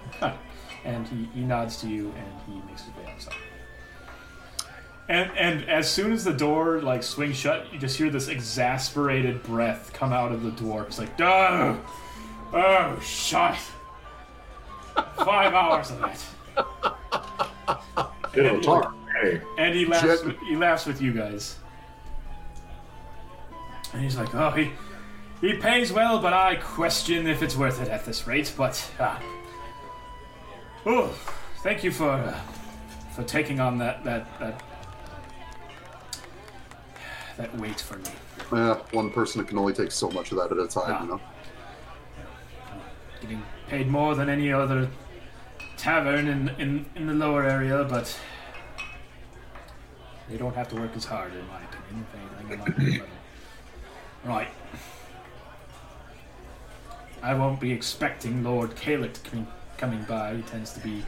And 0.85 1.07
he, 1.09 1.29
he 1.35 1.41
nods 1.41 1.81
to 1.81 1.89
you 1.89 2.13
and 2.17 2.33
he 2.47 2.67
makes 2.69 2.83
his 2.83 2.95
way 2.97 3.13
outside. 3.13 3.35
And 5.09 5.31
and 5.37 5.69
as 5.69 5.89
soon 5.89 6.13
as 6.13 6.25
the 6.25 6.33
door 6.33 6.81
like 6.81 7.03
swings 7.03 7.37
shut, 7.37 7.73
you 7.73 7.79
just 7.79 7.97
hear 7.97 8.11
this 8.11 8.29
exasperated 8.29 9.43
breath 9.45 9.93
come 9.93 10.13
out 10.13 10.33
of 10.33 10.43
the 10.43 10.51
dwarf. 10.51 10.87
It's 10.87 10.99
like, 10.99 11.21
oh, 11.21 11.81
oh, 12.53 13.01
shut. 13.01 13.57
Five 15.17 15.55
hours 15.55 15.91
of 15.91 16.01
that. 16.01 17.49
It'll 18.35 18.61
talk. 18.61 18.95
Hey. 19.21 19.41
And 19.59 19.75
he 19.75 19.87
laughs. 19.87 20.03
Jet- 20.05 20.25
With, 20.27 20.39
he 20.41 20.57
laughs 20.57 20.87
with 20.87 21.01
you 21.01 21.13
guys. 21.13 21.57
And 23.93 24.03
he's 24.03 24.17
like, 24.17 24.35
"Oh, 24.35 24.51
he 24.51 24.71
he 25.41 25.55
pays 25.55 25.93
well, 25.93 26.19
but 26.19 26.33
I 26.33 26.57
question 26.57 27.27
if 27.27 27.43
it's 27.43 27.57
worth 27.57 27.81
it 27.81 27.89
at 27.89 28.05
this 28.05 28.27
rate." 28.27 28.53
But 28.57 28.91
ah, 29.01 29.21
oh, 30.85 31.15
thank 31.63 31.83
you 31.83 31.91
for 31.91 32.11
uh, 32.11 32.39
for 33.15 33.23
taking 33.23 33.59
on 33.61 33.79
that 33.79 34.05
that 34.05 34.27
that 34.39 34.63
that 37.39 37.57
weight 37.59 37.81
for 37.81 37.97
me. 37.99 38.11
Yeah, 38.53 38.75
one 38.93 39.11
person 39.11 39.45
can 39.45 39.57
only 39.59 39.73
take 39.73 39.91
so 39.93 40.11
much 40.11 40.31
of 40.33 40.39
that 40.39 40.53
at 40.53 40.59
a 40.59 40.69
time, 40.69 40.85
Ah. 40.95 41.03
you 41.03 41.09
know. 41.09 41.21
Getting 43.21 43.43
paid 43.69 43.89
more 43.89 44.15
than 44.15 44.29
any 44.29 44.53
other 44.53 44.89
tavern 45.77 46.29
in 46.29 46.49
in 46.59 46.87
in 46.95 47.07
the 47.07 47.15
lower 47.15 47.45
area, 47.45 47.85
but 47.85 48.19
they 50.29 50.37
don't 50.37 50.55
have 50.55 50.69
to 50.69 50.77
work 50.77 50.97
as 50.97 51.05
hard, 51.05 51.33
in 51.33 51.47
my 51.49 51.61
opinion. 51.63 52.07
If 52.09 52.51
anything, 52.51 53.01
I'm 53.03 53.03
on. 53.03 53.09
Right. 54.25 54.49
I 57.23 57.35
won't 57.35 57.61
be 57.61 57.73
expecting 57.73 58.43
Lord 58.43 58.77
to 58.77 59.11
come 59.25 59.47
coming 59.79 60.03
by. 60.05 60.37
He 60.37 60.43
tends 60.43 60.73
to 60.73 60.81
be 60.81 61.03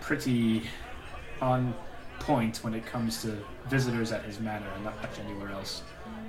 pretty 0.00 0.64
on 1.40 1.74
point 2.18 2.58
when 2.58 2.74
it 2.74 2.86
comes 2.86 3.22
to 3.22 3.36
visitors 3.68 4.12
at 4.12 4.24
his 4.24 4.40
manor 4.40 4.68
and 4.74 4.84
not 4.84 5.00
much 5.02 5.18
anywhere 5.18 5.50
else, 5.50 5.82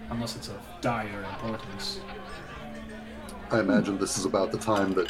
unless 0.10 0.36
it's 0.36 0.50
of 0.50 0.60
dire 0.82 1.26
importance. 1.34 2.00
I 3.50 3.60
imagine 3.60 3.98
this 3.98 4.18
is 4.18 4.26
about 4.26 4.52
the 4.52 4.58
time 4.58 4.94
that 4.94 5.08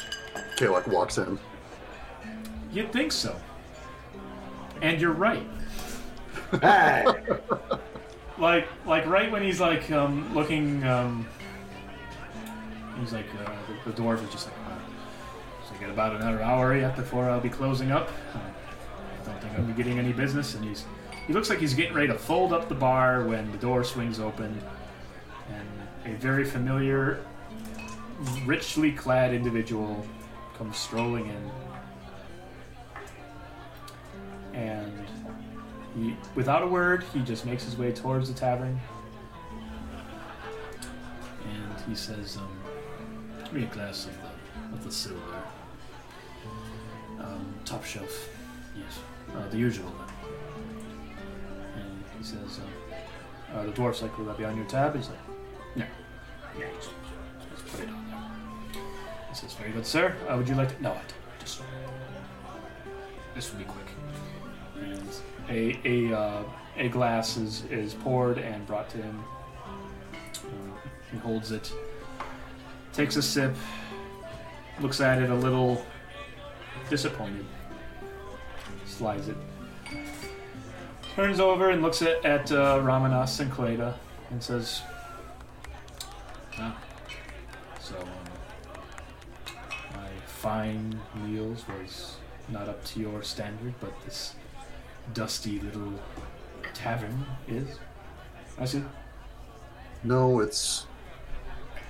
Calic 0.58 0.88
walks 0.88 1.18
in. 1.18 1.40
You'd 2.72 2.92
think 2.92 3.12
so. 3.12 3.36
And 4.82 5.00
you're 5.02 5.14
right. 5.14 5.48
Hey! 6.62 7.06
Like, 8.40 8.68
like 8.86 9.08
right 9.08 9.32
when 9.32 9.42
he's 9.42 9.60
like 9.60 9.90
um, 9.92 10.34
looking, 10.36 10.84
um, 10.84 11.26
he's 13.00 13.12
like 13.12 13.26
uh, 13.44 13.52
the, 13.84 13.92
the 13.92 14.00
dwarf 14.00 14.24
is 14.24 14.32
just 14.32 14.46
like, 14.46 14.56
uh, 14.70 14.78
so 15.68 15.76
I 15.76 15.82
got 15.82 15.90
about 15.90 16.16
another 16.16 16.44
hour 16.44 16.76
yet 16.78 16.96
before 16.96 17.30
I'll 17.30 17.40
be 17.40 17.50
closing 17.50 17.92
up. 17.92 18.10
Uh, 18.36 18.38
I 18.38 19.26
don't 19.26 19.42
think 19.42 19.58
I'll 19.58 19.66
be 19.66 19.74
getting 19.74 19.98
any 19.98 20.14
business. 20.14 20.54
And 20.54 20.64
he's, 20.64 20.86
he 21.26 21.34
looks 21.34 21.50
like 21.50 21.58
he's 21.58 21.74
getting 21.74 21.96
ready 21.96 22.10
to 22.10 22.14
fold 22.14 22.54
up 22.54 22.70
the 22.70 22.76
bar 22.76 23.24
when 23.24 23.52
the 23.52 23.58
door 23.58 23.84
swings 23.84 24.20
open, 24.20 24.62
and 25.50 26.14
a 26.14 26.16
very 26.18 26.46
familiar, 26.46 27.26
richly 28.46 28.92
clad 28.92 29.34
individual 29.34 30.06
comes 30.60 30.78
strolling 30.78 31.26
in. 31.28 31.52
And 34.58 35.08
he, 35.96 36.16
without 36.34 36.64
a 36.64 36.68
word, 36.68 37.04
he 37.14 37.20
just 37.22 37.46
makes 37.46 37.64
his 37.64 37.78
way 37.78 37.92
towards 37.92 38.28
the 38.28 38.38
tavern. 38.38 38.80
And 41.44 41.82
he 41.88 41.94
says, 41.96 42.38
um, 42.38 42.50
Give 43.44 43.54
me 43.54 43.64
a 43.64 43.68
glass 43.68 44.08
of 44.08 44.18
the, 44.22 44.76
of 44.76 44.84
the 44.84 44.92
silver. 44.92 45.22
Um, 47.20 47.54
top 47.66 47.86
shelf. 47.86 48.30
Yes. 48.76 49.00
Uh, 49.36 49.48
the 49.50 49.58
usual 49.58 49.90
one. 49.90 50.34
And 51.76 52.04
he 52.18 52.24
says, 52.24 52.60
um, 52.60 53.56
uh, 53.56 53.64
The 53.64 53.72
dwarf's 53.72 54.02
like, 54.02 54.18
Will 54.18 54.26
that 54.26 54.40
be 54.40 54.46
on 54.46 54.58
your 54.58 54.66
tab? 54.66 54.96
He's 54.96 55.08
like, 55.08 55.20
No. 55.76 55.86
No, 56.58 56.66
just, 56.78 56.90
just 57.52 57.68
put 57.68 57.82
it 57.82 57.90
on 57.90 58.10
there. 58.10 58.82
He 59.30 59.36
says, 59.36 59.54
Very 59.54 59.72
good, 59.72 59.86
sir. 59.86 60.16
Uh, 60.28 60.36
would 60.36 60.50
you 60.50 60.56
like 60.56 60.76
to. 60.76 60.82
No, 60.82 60.92
I 60.92 60.96
don't. 60.96 61.14
Just. 61.40 61.62
This 63.36 63.52
will 63.52 63.60
be 63.60 63.66
quick 63.66 63.87
a 65.50 65.80
a 65.86 66.14
uh, 66.14 66.44
a 66.78 66.90
glass 66.90 67.38
is 67.38 67.64
is 67.66 67.94
poured 67.94 68.38
and 68.38 68.66
brought 68.68 68.90
to 68.90 68.98
him. 68.98 69.24
Uh, 70.24 70.50
he 71.12 71.18
holds 71.18 71.52
it, 71.52 71.72
takes 72.94 73.16
a 73.16 73.22
sip, 73.22 73.56
looks 74.82 75.00
at 75.00 75.22
it 75.22 75.30
a 75.30 75.36
little 75.36 75.86
disappointed, 76.90 77.46
slides 78.86 79.30
it, 79.30 79.38
turns 81.16 81.40
over 81.40 81.70
and 81.70 81.82
looks 81.82 82.02
at 82.02 82.24
at 82.26 82.52
uh, 82.52 82.80
Ramanas 82.80 83.40
and 83.40 83.52
Caleidah, 83.52 83.96
and 84.32 84.44
says, 84.44 84.82
"Ah, 86.58 86.78
so 87.80 87.98
um, 88.00 88.08
my 89.94 90.10
fine 90.26 91.00
meals 91.24 91.66
was." 91.68 92.18
Not 92.50 92.70
up 92.70 92.82
to 92.86 93.02
your 93.02 93.24
standard, 93.24 93.74
but 93.82 93.92
this 94.06 94.34
dusty 95.14 95.60
little 95.60 95.94
tavern 96.74 97.26
is. 97.48 97.68
I 98.60 98.66
see. 98.66 98.84
No, 100.04 100.40
it's 100.40 100.86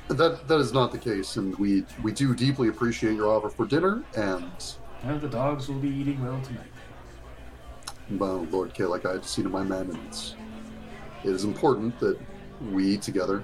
that 0.09 0.47
that 0.47 0.59
is 0.59 0.73
not 0.73 0.91
the 0.91 0.97
case, 0.97 1.35
and 1.37 1.55
we 1.57 1.85
we 2.03 2.11
do 2.11 2.33
deeply 2.35 2.69
appreciate 2.69 3.15
your 3.15 3.27
offer 3.27 3.49
for 3.49 3.65
dinner. 3.65 4.03
And 4.15 4.51
And 5.03 5.19
the 5.21 5.27
dogs 5.29 5.67
will 5.67 5.79
be 5.79 5.89
eating 5.89 6.23
well 6.23 6.39
tonight. 6.41 6.71
well, 8.11 8.47
Lord 8.51 8.73
Calic, 8.73 9.05
I 9.05 9.13
had 9.13 9.23
to 9.23 9.29
see 9.29 9.43
to 9.43 9.49
my 9.49 9.63
men, 9.63 9.89
and 9.89 9.99
it's 10.07 10.35
it 11.23 11.31
is 11.31 11.43
important 11.43 11.99
that 11.99 12.17
we 12.71 12.85
eat 12.93 13.01
together, 13.01 13.43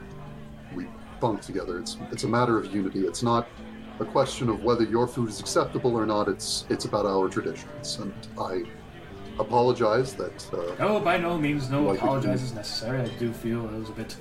we 0.76 0.88
bunk 1.19 1.42
together. 1.42 1.80
It's 1.80 1.98
it's 2.11 2.24
a 2.24 2.27
matter 2.30 2.58
of 2.58 2.74
unity. 2.74 3.02
It's 3.06 3.24
not 3.24 3.48
a 4.00 4.06
question 4.06 4.50
of 4.50 4.64
whether 4.64 4.84
your 4.84 5.08
food 5.08 5.30
is 5.30 5.40
acceptable 5.40 5.95
or 5.95 6.06
not. 6.06 6.27
It's 6.27 6.66
it's 6.69 6.85
about 6.85 7.06
our 7.06 7.27
traditions, 7.30 7.98
and 8.00 8.14
I 8.40 8.64
apologize 9.40 10.14
that. 10.16 10.45
Uh, 10.53 10.76
Oh, 10.80 11.00
by 11.00 11.18
no 11.18 11.38
means, 11.38 11.70
no 11.70 11.84
Like 11.84 11.98
apologize 11.98 12.42
is 12.44 12.53
necessary. 12.53 13.02
I 13.02 13.08
do 13.20 13.32
feel 13.34 13.66
it 13.66 13.80
was 13.80 13.90
a 13.90 13.94
bit 13.94 14.16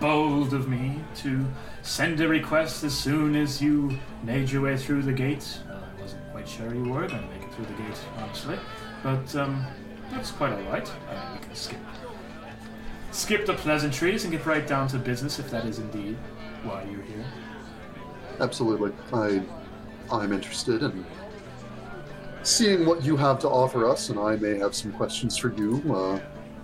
bold 0.00 0.52
of 0.52 0.68
me 0.68 1.00
to 1.16 1.46
send 1.82 2.20
a 2.20 2.28
request 2.28 2.84
as 2.84 2.96
soon 2.96 3.34
as 3.34 3.62
you 3.62 3.98
made 4.22 4.50
your 4.50 4.62
way 4.62 4.76
through 4.76 5.02
the 5.02 5.12
gate. 5.12 5.58
Uh, 5.68 5.74
I 5.74 6.02
wasn't 6.02 6.30
quite 6.30 6.48
sure 6.48 6.74
you 6.74 6.84
were 6.84 7.06
going 7.06 7.22
to 7.22 7.28
make 7.28 7.42
it 7.42 7.52
through 7.54 7.64
the 7.66 7.82
gate, 7.82 7.98
honestly. 8.18 8.58
But 9.02 9.34
um, 9.36 9.64
that's 10.10 10.30
quite 10.32 10.52
all 10.52 10.62
right. 10.72 10.90
I 11.10 11.14
mean, 11.14 11.32
we 11.40 11.46
can 11.46 11.54
skip 11.54 11.78
skip 13.10 13.46
the 13.46 13.54
pleasantries 13.54 14.24
and 14.24 14.32
get 14.32 14.44
right 14.44 14.66
down 14.66 14.86
to 14.88 14.98
business 14.98 15.38
if 15.38 15.50
that 15.50 15.64
is 15.64 15.78
indeed 15.78 16.16
why 16.62 16.84
you're 16.90 17.02
here. 17.02 17.24
Absolutely. 18.40 18.92
I 19.12 19.42
I'm 20.10 20.32
interested 20.32 20.82
in 20.82 21.04
seeing 22.42 22.86
what 22.86 23.04
you 23.04 23.16
have 23.16 23.38
to 23.40 23.48
offer 23.48 23.88
us, 23.88 24.10
and 24.10 24.18
I 24.18 24.36
may 24.36 24.56
have 24.58 24.74
some 24.74 24.92
questions 24.92 25.36
for 25.36 25.52
you 25.54 25.82
uh, 25.94 26.20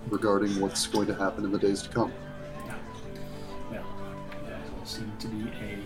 regarding 0.09 0.61
what's 0.61 0.87
going 0.87 1.07
to 1.09 1.15
happen 1.15 1.45
in 1.45 1.53
the 1.53 1.59
days 1.59 1.83
to 1.83 1.89
come. 1.89 2.13
Well, 3.71 3.85
you 4.43 4.51
guys 4.51 4.65
all 4.79 4.87
seem 4.87 5.13
to 5.19 5.29
be 5.29 5.49
a 5.49 5.79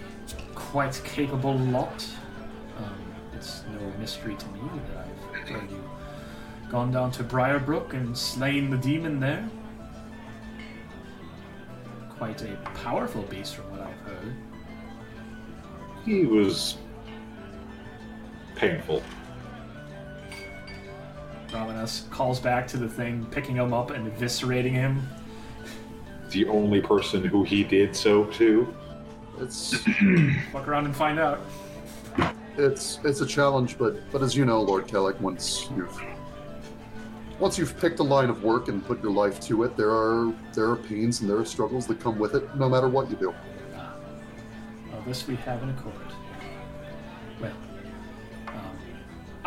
quite 0.55 1.00
capable 1.05 1.55
lot. 1.55 2.07
Um, 2.76 3.15
it's 3.34 3.62
no 3.73 3.99
mystery 3.99 4.36
to 4.36 4.47
me 4.49 4.60
that 4.94 5.07
I've 5.07 5.49
heard 5.49 5.70
you 5.70 5.83
gone 6.70 6.92
down 6.92 7.10
to 7.12 7.25
Briarbrook 7.25 7.94
and 7.94 8.17
slain 8.17 8.68
the 8.70 8.76
demon 8.76 9.20
there. 9.20 9.49
Quite 12.10 12.42
a 12.42 12.57
powerful 12.83 13.23
beast 13.23 13.55
from 13.55 13.70
what 13.70 13.81
I've 13.81 13.97
heard. 14.00 14.34
He 16.05 16.26
was 16.26 16.76
painful. 18.55 19.02
Ramanas 21.49 22.09
calls 22.10 22.41
back 22.41 22.67
to 22.68 22.77
the 22.77 22.89
thing, 22.89 23.27
picking 23.31 23.57
him 23.57 23.73
up 23.73 23.91
and 23.91 24.10
eviscerating 24.12 24.73
him. 24.73 25.07
The 26.31 26.47
only 26.49 26.81
person 26.81 27.25
who 27.25 27.43
he 27.43 27.65
did 27.65 27.97
so 27.97 28.25
to. 28.25 28.75
It's 29.41 29.73
Fuck 30.52 30.68
around 30.68 30.86
and 30.86 30.94
find 30.94 31.18
out. 31.18 31.41
it's 32.57 32.99
it's 33.05 33.20
a 33.20 33.27
challenge, 33.27 33.78
but 33.78 33.99
but 34.12 34.23
as 34.23 34.36
you 34.36 34.44
know, 34.44 34.60
Lord 34.60 34.86
Calic, 34.86 35.18
once 35.20 35.68
you've 35.75 36.02
once 37.39 37.57
you've 37.57 37.78
picked 37.78 38.01
a 38.01 38.02
line 38.02 38.31
of 38.31 38.43
work 38.43 38.68
and 38.68 38.85
put 38.85 39.02
your 39.02 39.12
life 39.12 39.41
to 39.43 39.62
it, 39.62 39.77
there 39.77 39.91
are 39.91 40.35
there 40.52 40.68
are 40.68 40.77
pains 40.77 41.20
and 41.20 41.31
there 41.31 41.39
are 41.39 41.44
struggles 41.44 41.86
that 41.86 42.01
come 42.01 42.18
with 42.18 42.35
it, 42.35 42.55
no 42.57 42.68
matter 42.68 42.89
what 42.89 43.09
you 43.09 43.17
do. 43.17 43.35
Well, 43.73 45.02
this 45.07 45.27
we 45.27 45.36
have 45.36 45.62
in 45.62 45.70
accord. 45.70 45.94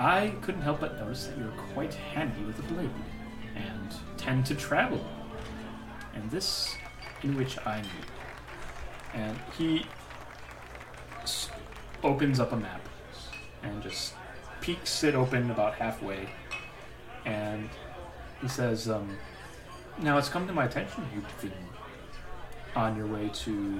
I 0.02 0.34
couldn't 0.42 0.62
help 0.62 0.80
but 0.80 0.98
notice 1.00 1.28
that 1.28 1.38
you're 1.38 1.52
quite 1.76 1.94
handy 1.94 2.44
with 2.44 2.58
a 2.58 2.64
blade 2.64 2.90
and 3.56 3.94
tend 4.18 4.48
to 4.48 4.56
travel. 4.56 5.06
And 6.16 6.30
this 6.32 6.76
in 7.22 7.38
which 7.38 7.60
I 7.68 7.82
need. 7.82 8.06
And 9.14 9.38
he 9.56 9.86
s- 11.22 11.52
opens 12.04 12.40
up 12.40 12.52
a 12.52 12.58
map 12.58 12.82
and 13.62 13.84
just 13.84 14.16
peeks 14.60 15.04
it 15.04 15.14
open 15.14 15.52
about 15.52 15.76
halfway. 15.76 16.30
And 17.26 17.70
he 18.42 18.48
says, 18.48 18.90
um, 18.90 19.20
Now 20.00 20.18
it's 20.18 20.30
come 20.30 20.48
to 20.48 20.54
my 20.54 20.66
attention 20.66 21.06
you've 21.14 21.42
been 21.42 21.54
on 22.76 22.96
your 22.96 23.06
way 23.06 23.30
to 23.32 23.80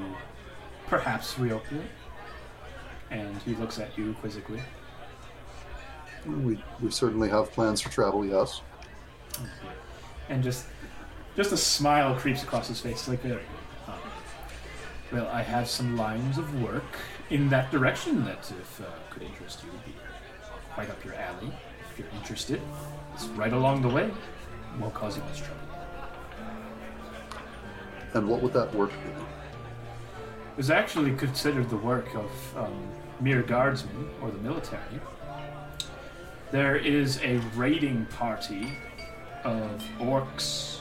perhaps 0.86 1.34
Riopia. 1.34 1.82
And 3.10 3.36
he 3.42 3.56
looks 3.56 3.80
at 3.80 3.98
you 3.98 4.14
quizzically. 4.22 4.62
We 6.26 6.64
we 6.82 6.92
certainly 6.92 7.30
have 7.30 7.52
plans 7.52 7.82
for 7.82 7.90
travel, 7.90 8.26
yes. 8.26 8.62
and 10.30 10.44
just 10.44 10.66
just 11.36 11.52
a 11.52 11.58
smile 11.58 12.16
creeps 12.16 12.44
across 12.44 12.68
his 12.68 12.80
face 12.80 13.08
like 13.08 13.24
a 13.26 13.36
um, 13.88 14.00
well 15.12 15.28
i 15.28 15.42
have 15.42 15.68
some 15.68 15.98
lines 15.98 16.38
of 16.38 16.62
work 16.62 16.84
in 17.30 17.50
that 17.50 17.72
direction 17.72 18.24
that 18.26 18.52
if 18.60 18.82
uh, 18.82 18.86
could 19.10 19.24
interest 19.24 19.64
you 19.64 19.72
would 19.72 19.86
be 19.86 19.94
quite 20.74 20.90
up 20.90 21.04
your 21.06 21.14
alley 21.16 21.52
if 21.90 21.98
you're 22.00 22.10
interested 22.20 22.62
it's 23.14 23.26
right 23.28 23.54
along 23.54 23.82
the 23.82 23.88
way 23.88 24.10
won't 24.80 24.94
cause 24.94 25.18
you 25.18 25.24
much 25.24 25.40
trouble 25.40 25.62
And 28.14 28.28
what 28.28 28.42
would 28.42 28.54
that 28.54 28.74
work 28.76 28.92
be? 28.92 29.10
it 29.10 30.58
was 30.58 30.70
actually 30.70 31.16
considered 31.16 31.70
the 31.70 31.78
work 31.78 32.14
of 32.14 32.58
um, 32.58 32.74
mere 33.22 33.42
guardsmen 33.42 34.10
or 34.22 34.30
the 34.32 34.38
military 34.40 35.00
there 36.52 36.76
is 36.76 37.20
a 37.24 37.38
raiding 37.56 38.06
party 38.08 38.74
of 39.44 39.82
orcs 40.00 40.80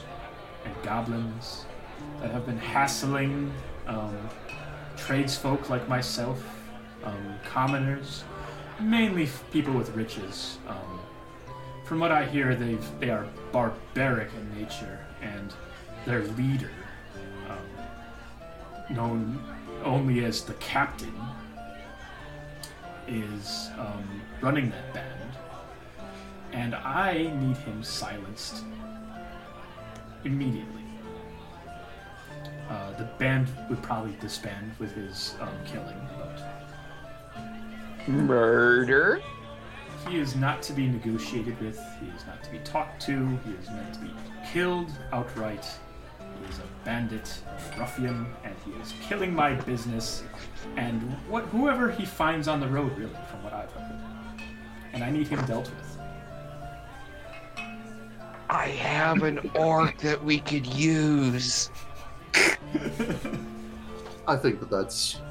and 0.65 0.73
goblins 0.83 1.65
that 2.19 2.31
have 2.31 2.45
been 2.45 2.57
hassling 2.57 3.51
um, 3.87 4.15
tradesfolk 4.97 5.69
like 5.69 5.87
myself, 5.87 6.43
um, 7.03 7.35
commoners, 7.45 8.23
mainly 8.79 9.29
people 9.51 9.73
with 9.73 9.95
riches, 9.95 10.57
um, 10.67 10.99
from 11.91 11.99
what 11.99 12.13
I 12.13 12.23
hear, 12.25 12.55
they've 12.55 12.99
they 13.01 13.09
are 13.09 13.27
barbaric 13.51 14.29
in 14.33 14.61
nature, 14.61 14.97
and 15.21 15.53
their 16.05 16.23
leader, 16.23 16.71
um, 17.49 18.95
known 18.95 19.43
only 19.83 20.23
as 20.23 20.41
the 20.45 20.53
captain, 20.53 21.13
is 23.09 23.69
um, 23.77 24.21
running 24.39 24.69
that 24.69 24.93
band, 24.93 25.20
and 26.53 26.75
I 26.75 27.31
need 27.39 27.57
him 27.57 27.83
silenced 27.83 28.63
immediately. 30.23 30.83
Uh, 32.69 32.91
the 32.97 33.03
band 33.19 33.47
would 33.69 33.81
probably 33.81 34.15
disband 34.21 34.71
with 34.79 34.93
his 34.93 35.35
um, 35.41 35.49
killing, 35.65 35.97
but 36.17 36.41
Murder? 38.07 39.21
he 40.07 40.17
is 40.17 40.35
not 40.35 40.61
to 40.63 40.73
be 40.73 40.87
negotiated 40.87 41.59
with. 41.61 41.79
He 41.99 42.07
is 42.07 42.25
not 42.25 42.43
to 42.43 42.51
be 42.51 42.59
talked 42.59 43.01
to. 43.03 43.27
He 43.45 43.51
is 43.51 43.69
meant 43.69 43.93
to 43.95 43.99
be 43.99 44.11
killed 44.51 44.89
outright. 45.11 45.65
He 46.19 46.49
is 46.49 46.59
a 46.59 46.85
bandit, 46.85 47.41
a 47.47 47.79
ruffian, 47.79 48.25
and 48.43 48.55
he 48.65 48.71
is 48.81 48.93
killing 49.01 49.33
my 49.33 49.53
business 49.53 50.23
and 50.77 51.01
what 51.27 51.45
whoever 51.45 51.91
he 51.91 52.05
finds 52.05 52.47
on 52.47 52.59
the 52.59 52.67
road, 52.67 52.97
really, 52.97 53.13
from 53.29 53.43
what 53.43 53.53
I've 53.53 53.71
heard. 53.71 53.99
And 54.93 55.03
I 55.03 55.11
need 55.11 55.27
him 55.27 55.43
dealt 55.45 55.69
with. 55.69 55.90
I 58.51 58.67
have 58.67 59.23
an 59.23 59.39
orc 59.55 59.97
that 59.99 60.21
we 60.21 60.39
could 60.39 60.65
use. 60.67 61.71
I 64.27 64.35
think 64.35 64.59
that 64.59 64.69
that's 64.69 65.21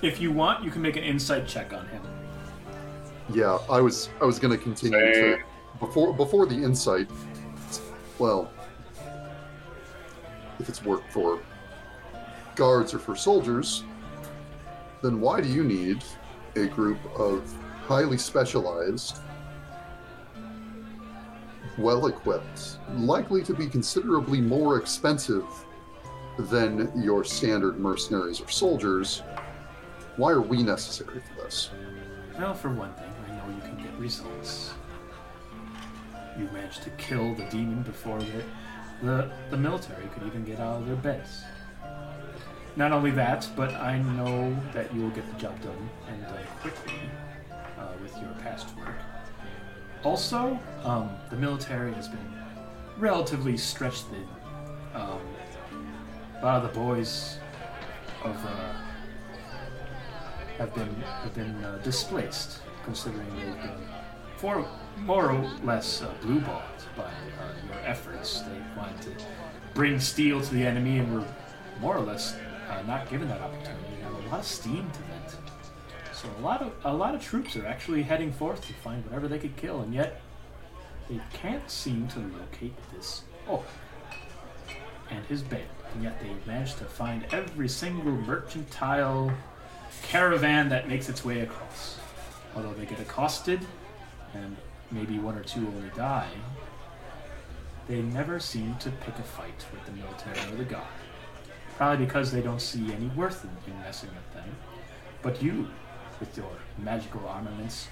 If 0.00 0.20
you 0.22 0.32
want, 0.32 0.64
you 0.64 0.70
can 0.70 0.80
make 0.80 0.96
an 0.96 1.04
insight 1.04 1.46
check 1.46 1.74
on 1.74 1.86
him. 1.88 2.02
yeah. 3.32 3.58
I 3.70 3.80
was 3.80 4.08
I 4.22 4.24
was 4.24 4.38
going 4.38 4.56
to 4.56 4.62
continue 4.62 4.98
to 4.98 5.38
before 5.78 6.14
before 6.14 6.46
the 6.46 6.54
insight. 6.54 7.10
Well, 8.18 8.50
if 10.58 10.68
it's 10.68 10.82
work 10.82 11.02
for 11.10 11.40
guards 12.54 12.94
or 12.94 12.98
for 13.00 13.14
soldiers, 13.14 13.84
then 15.02 15.20
why 15.20 15.42
do 15.42 15.48
you 15.48 15.62
need 15.62 16.02
a 16.56 16.66
group 16.66 16.98
of 17.18 17.52
highly 17.86 18.16
specialized, 18.16 19.18
well 21.78 22.06
equipped, 22.06 22.78
likely 22.94 23.42
to 23.44 23.54
be 23.54 23.66
considerably 23.66 24.40
more 24.40 24.78
expensive 24.78 25.44
than 26.38 26.90
your 27.00 27.24
standard 27.24 27.78
mercenaries 27.78 28.40
or 28.40 28.48
soldiers? 28.48 29.22
Why 30.16 30.30
are 30.30 30.40
we 30.40 30.62
necessary 30.62 31.20
for 31.20 31.42
this? 31.42 31.70
Well, 32.38 32.54
for 32.54 32.70
one 32.70 32.92
thing, 32.94 33.12
I 33.28 33.36
know 33.36 33.54
you 33.54 33.60
can 33.62 33.76
get 33.76 33.92
results. 33.98 34.72
You 36.38 36.48
managed 36.52 36.82
to 36.82 36.90
kill 36.90 37.34
the 37.34 37.44
demon 37.44 37.82
before 37.82 38.18
the, 38.18 38.42
the, 39.02 39.30
the 39.50 39.56
military 39.56 40.06
could 40.08 40.24
even 40.26 40.44
get 40.44 40.60
out 40.60 40.80
of 40.80 40.86
their 40.86 40.96
beds. 40.96 41.44
Not 42.76 42.90
only 42.90 43.12
that, 43.12 43.48
but 43.54 43.72
I 43.74 43.98
know 43.98 44.56
that 44.72 44.92
you 44.92 45.02
will 45.02 45.10
get 45.10 45.30
the 45.32 45.38
job 45.38 45.60
done 45.62 45.88
and 46.08 46.22
done 46.22 46.44
quickly 46.60 46.94
uh, 47.78 47.92
with 48.02 48.16
your 48.20 48.30
past 48.42 48.66
work. 48.76 48.96
Also, 50.04 50.58
um, 50.84 51.10
the 51.30 51.36
military 51.36 51.92
has 51.94 52.08
been 52.08 52.34
relatively 52.98 53.56
stretched 53.56 54.04
thin. 54.04 54.26
Um, 54.94 55.18
a 56.40 56.44
lot 56.44 56.62
of 56.62 56.72
the 56.74 56.78
boys 56.78 57.38
of 58.22 58.36
uh, 58.44 58.74
have 60.58 60.74
been 60.74 60.94
have 61.00 61.34
been 61.34 61.64
uh, 61.64 61.78
displaced, 61.82 62.60
considering 62.84 63.28
they've 63.30 63.62
been 63.62 63.88
for 64.36 64.68
more 64.98 65.30
or 65.30 65.50
less 65.64 66.02
uh, 66.02 66.12
blueballed 66.20 66.62
by 66.96 67.04
uh, 67.04 67.08
your 67.66 67.80
efforts. 67.84 68.42
They 68.42 68.60
wanted 68.76 69.18
to 69.18 69.24
bring 69.72 69.98
steel 69.98 70.42
to 70.42 70.54
the 70.54 70.66
enemy 70.66 70.98
and 70.98 71.14
were 71.14 71.26
more 71.80 71.96
or 71.96 72.02
less 72.02 72.36
uh, 72.68 72.82
not 72.86 73.08
given 73.08 73.26
that 73.28 73.40
opportunity. 73.40 73.94
And 73.94 74.02
have 74.02 74.24
a 74.24 74.28
lot 74.28 74.40
of 74.40 74.46
steam 74.46 74.90
to 74.92 74.98
vent. 74.98 75.13
So 76.24 76.30
a 76.38 76.42
lot 76.42 76.62
of 76.62 76.72
a 76.84 76.92
lot 76.92 77.14
of 77.14 77.22
troops 77.22 77.54
are 77.56 77.66
actually 77.66 78.02
heading 78.02 78.32
forth 78.32 78.66
to 78.66 78.72
find 78.72 79.04
whatever 79.04 79.28
they 79.28 79.38
could 79.38 79.56
kill, 79.56 79.82
and 79.82 79.92
yet 79.92 80.22
they 81.08 81.20
can't 81.34 81.70
seem 81.70 82.08
to 82.08 82.18
locate 82.18 82.74
this 82.92 83.24
orc 83.46 83.66
and 85.10 85.24
his 85.26 85.42
band. 85.42 85.68
And 85.92 86.02
yet 86.02 86.18
they 86.20 86.30
managed 86.46 86.78
to 86.78 86.84
find 86.84 87.26
every 87.30 87.68
single 87.68 88.12
mercantile 88.12 89.32
caravan 90.02 90.70
that 90.70 90.88
makes 90.88 91.08
its 91.08 91.24
way 91.24 91.40
across. 91.40 91.98
Although 92.56 92.72
they 92.72 92.86
get 92.86 93.00
accosted, 93.00 93.60
and 94.32 94.56
maybe 94.90 95.18
one 95.18 95.36
or 95.36 95.42
two 95.42 95.66
only 95.66 95.90
die, 95.94 96.30
they 97.86 98.00
never 98.00 98.40
seem 98.40 98.76
to 98.76 98.90
pick 98.90 99.18
a 99.18 99.22
fight 99.22 99.66
with 99.72 99.84
the 99.84 99.92
military 99.92 100.52
or 100.52 100.56
the 100.56 100.64
guard. 100.64 100.86
Probably 101.76 102.06
because 102.06 102.32
they 102.32 102.40
don't 102.40 102.62
see 102.62 102.92
any 102.92 103.08
worth 103.08 103.44
in, 103.44 103.72
in 103.72 103.78
messing 103.80 104.08
with 104.10 104.34
them. 104.34 104.56
But 105.22 105.42
you, 105.42 105.68
with 106.20 106.36
your 106.36 106.50
magical 106.78 107.26
armaments, 107.28 107.88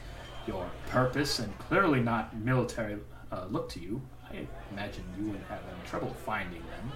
your 0.47 0.71
purpose, 0.89 1.39
and 1.39 1.57
clearly 1.59 2.01
not 2.01 2.37
military 2.37 2.97
uh, 3.31 3.47
look 3.51 3.69
to 3.71 3.81
you, 3.81 4.03
I 4.31 4.47
imagine 4.73 5.05
you 5.19 5.27
wouldn't 5.27 5.47
have 5.47 5.61
any 5.61 5.89
trouble 5.89 6.15
finding 6.25 6.61
them. 6.63 6.93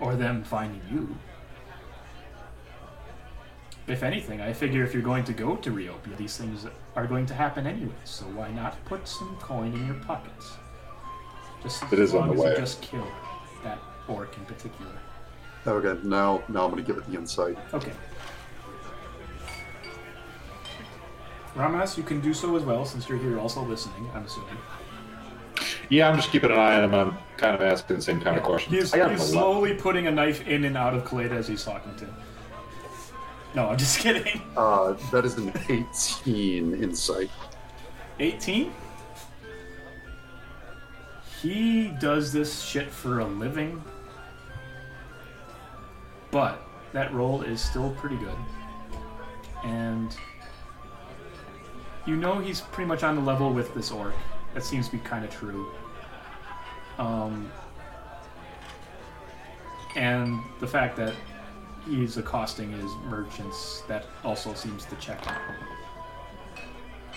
Or 0.00 0.16
them 0.16 0.42
finding 0.42 0.82
you. 0.90 1.16
If 3.86 4.02
anything, 4.02 4.40
I 4.40 4.52
figure 4.52 4.82
if 4.82 4.94
you're 4.94 5.02
going 5.02 5.24
to 5.24 5.32
go 5.32 5.56
to 5.56 5.70
Riopia, 5.70 6.16
these 6.16 6.36
things 6.36 6.66
are 6.96 7.06
going 7.06 7.26
to 7.26 7.34
happen 7.34 7.66
anyway, 7.66 7.92
so 8.04 8.24
why 8.26 8.50
not 8.50 8.82
put 8.86 9.06
some 9.06 9.36
coin 9.36 9.74
in 9.74 9.86
your 9.86 9.96
pockets? 9.96 10.52
Just 11.62 11.82
as 11.84 11.92
It 11.92 11.98
is 11.98 12.14
on 12.14 12.28
the 12.28 12.34
as 12.34 12.38
you 12.40 12.44
way. 12.46 12.56
just 12.56 12.80
kill 12.82 13.06
that 13.62 13.78
orc 14.08 14.36
in 14.38 14.44
particular. 14.46 14.92
Okay, 15.66 16.00
now 16.06 16.42
now 16.48 16.64
I'm 16.64 16.70
going 16.70 16.82
to 16.84 16.86
give 16.86 16.96
it 16.96 17.10
the 17.10 17.16
insight. 17.18 17.56
Okay. 17.72 17.92
Ramas, 21.54 21.96
you 21.96 22.02
can 22.02 22.20
do 22.20 22.34
so 22.34 22.56
as 22.56 22.62
well, 22.64 22.84
since 22.84 23.08
you're 23.08 23.18
here 23.18 23.38
also 23.38 23.62
listening, 23.62 24.10
I'm 24.14 24.24
assuming. 24.24 24.56
Yeah, 25.88 26.08
I'm 26.08 26.16
just 26.16 26.30
keeping 26.30 26.50
an 26.50 26.58
eye 26.58 26.76
on 26.76 26.84
him. 26.84 26.94
I'm 26.94 27.16
kind 27.36 27.54
of 27.54 27.62
asking 27.62 27.96
the 27.96 28.02
same 28.02 28.20
kind 28.20 28.36
of 28.36 28.42
questions. 28.42 28.74
He's, 28.74 28.94
I 28.94 28.98
got 28.98 29.10
he's 29.12 29.30
him 29.30 29.36
a 29.36 29.40
lot. 29.40 29.52
slowly 29.52 29.74
putting 29.74 30.06
a 30.08 30.10
knife 30.10 30.46
in 30.48 30.64
and 30.64 30.76
out 30.76 30.94
of 30.94 31.04
Caleidah 31.04 31.32
as 31.32 31.46
he's 31.46 31.62
talking 31.64 31.94
to 31.96 32.06
him. 32.06 32.14
No, 33.54 33.68
I'm 33.68 33.78
just 33.78 33.98
kidding. 34.00 34.42
Uh, 34.56 34.94
that 35.12 35.24
is 35.24 35.36
an 35.36 35.52
18 35.68 36.74
insight. 36.82 37.30
18? 38.18 38.72
He 41.40 41.88
does 42.00 42.32
this 42.32 42.62
shit 42.62 42.90
for 42.90 43.20
a 43.20 43.24
living. 43.26 43.82
But 46.30 46.66
that 46.92 47.12
roll 47.14 47.42
is 47.42 47.60
still 47.60 47.90
pretty 47.92 48.16
good. 48.16 48.34
And 49.62 50.16
you 52.06 52.16
know 52.16 52.38
he's 52.38 52.60
pretty 52.60 52.88
much 52.88 53.02
on 53.02 53.14
the 53.14 53.20
level 53.20 53.52
with 53.52 53.74
this 53.74 53.90
orc. 53.90 54.14
That 54.54 54.64
seems 54.64 54.86
to 54.86 54.92
be 54.92 54.98
kind 54.98 55.24
of 55.24 55.30
true. 55.30 55.72
Um, 56.98 57.50
and 59.96 60.40
the 60.60 60.66
fact 60.66 60.96
that 60.96 61.14
he's 61.86 62.16
accosting 62.16 62.70
his 62.72 62.90
merchants, 63.08 63.82
that 63.88 64.06
also 64.24 64.54
seems 64.54 64.84
to 64.86 64.96
check. 64.96 65.22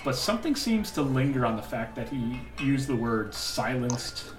But 0.04 0.16
something 0.16 0.56
seems 0.56 0.92
to 0.92 1.02
linger 1.02 1.46
on 1.46 1.56
the 1.56 1.62
fact 1.62 1.96
that 1.96 2.10
he 2.10 2.40
used 2.60 2.88
the 2.88 2.96
word 2.96 3.34
silenced 3.34 4.34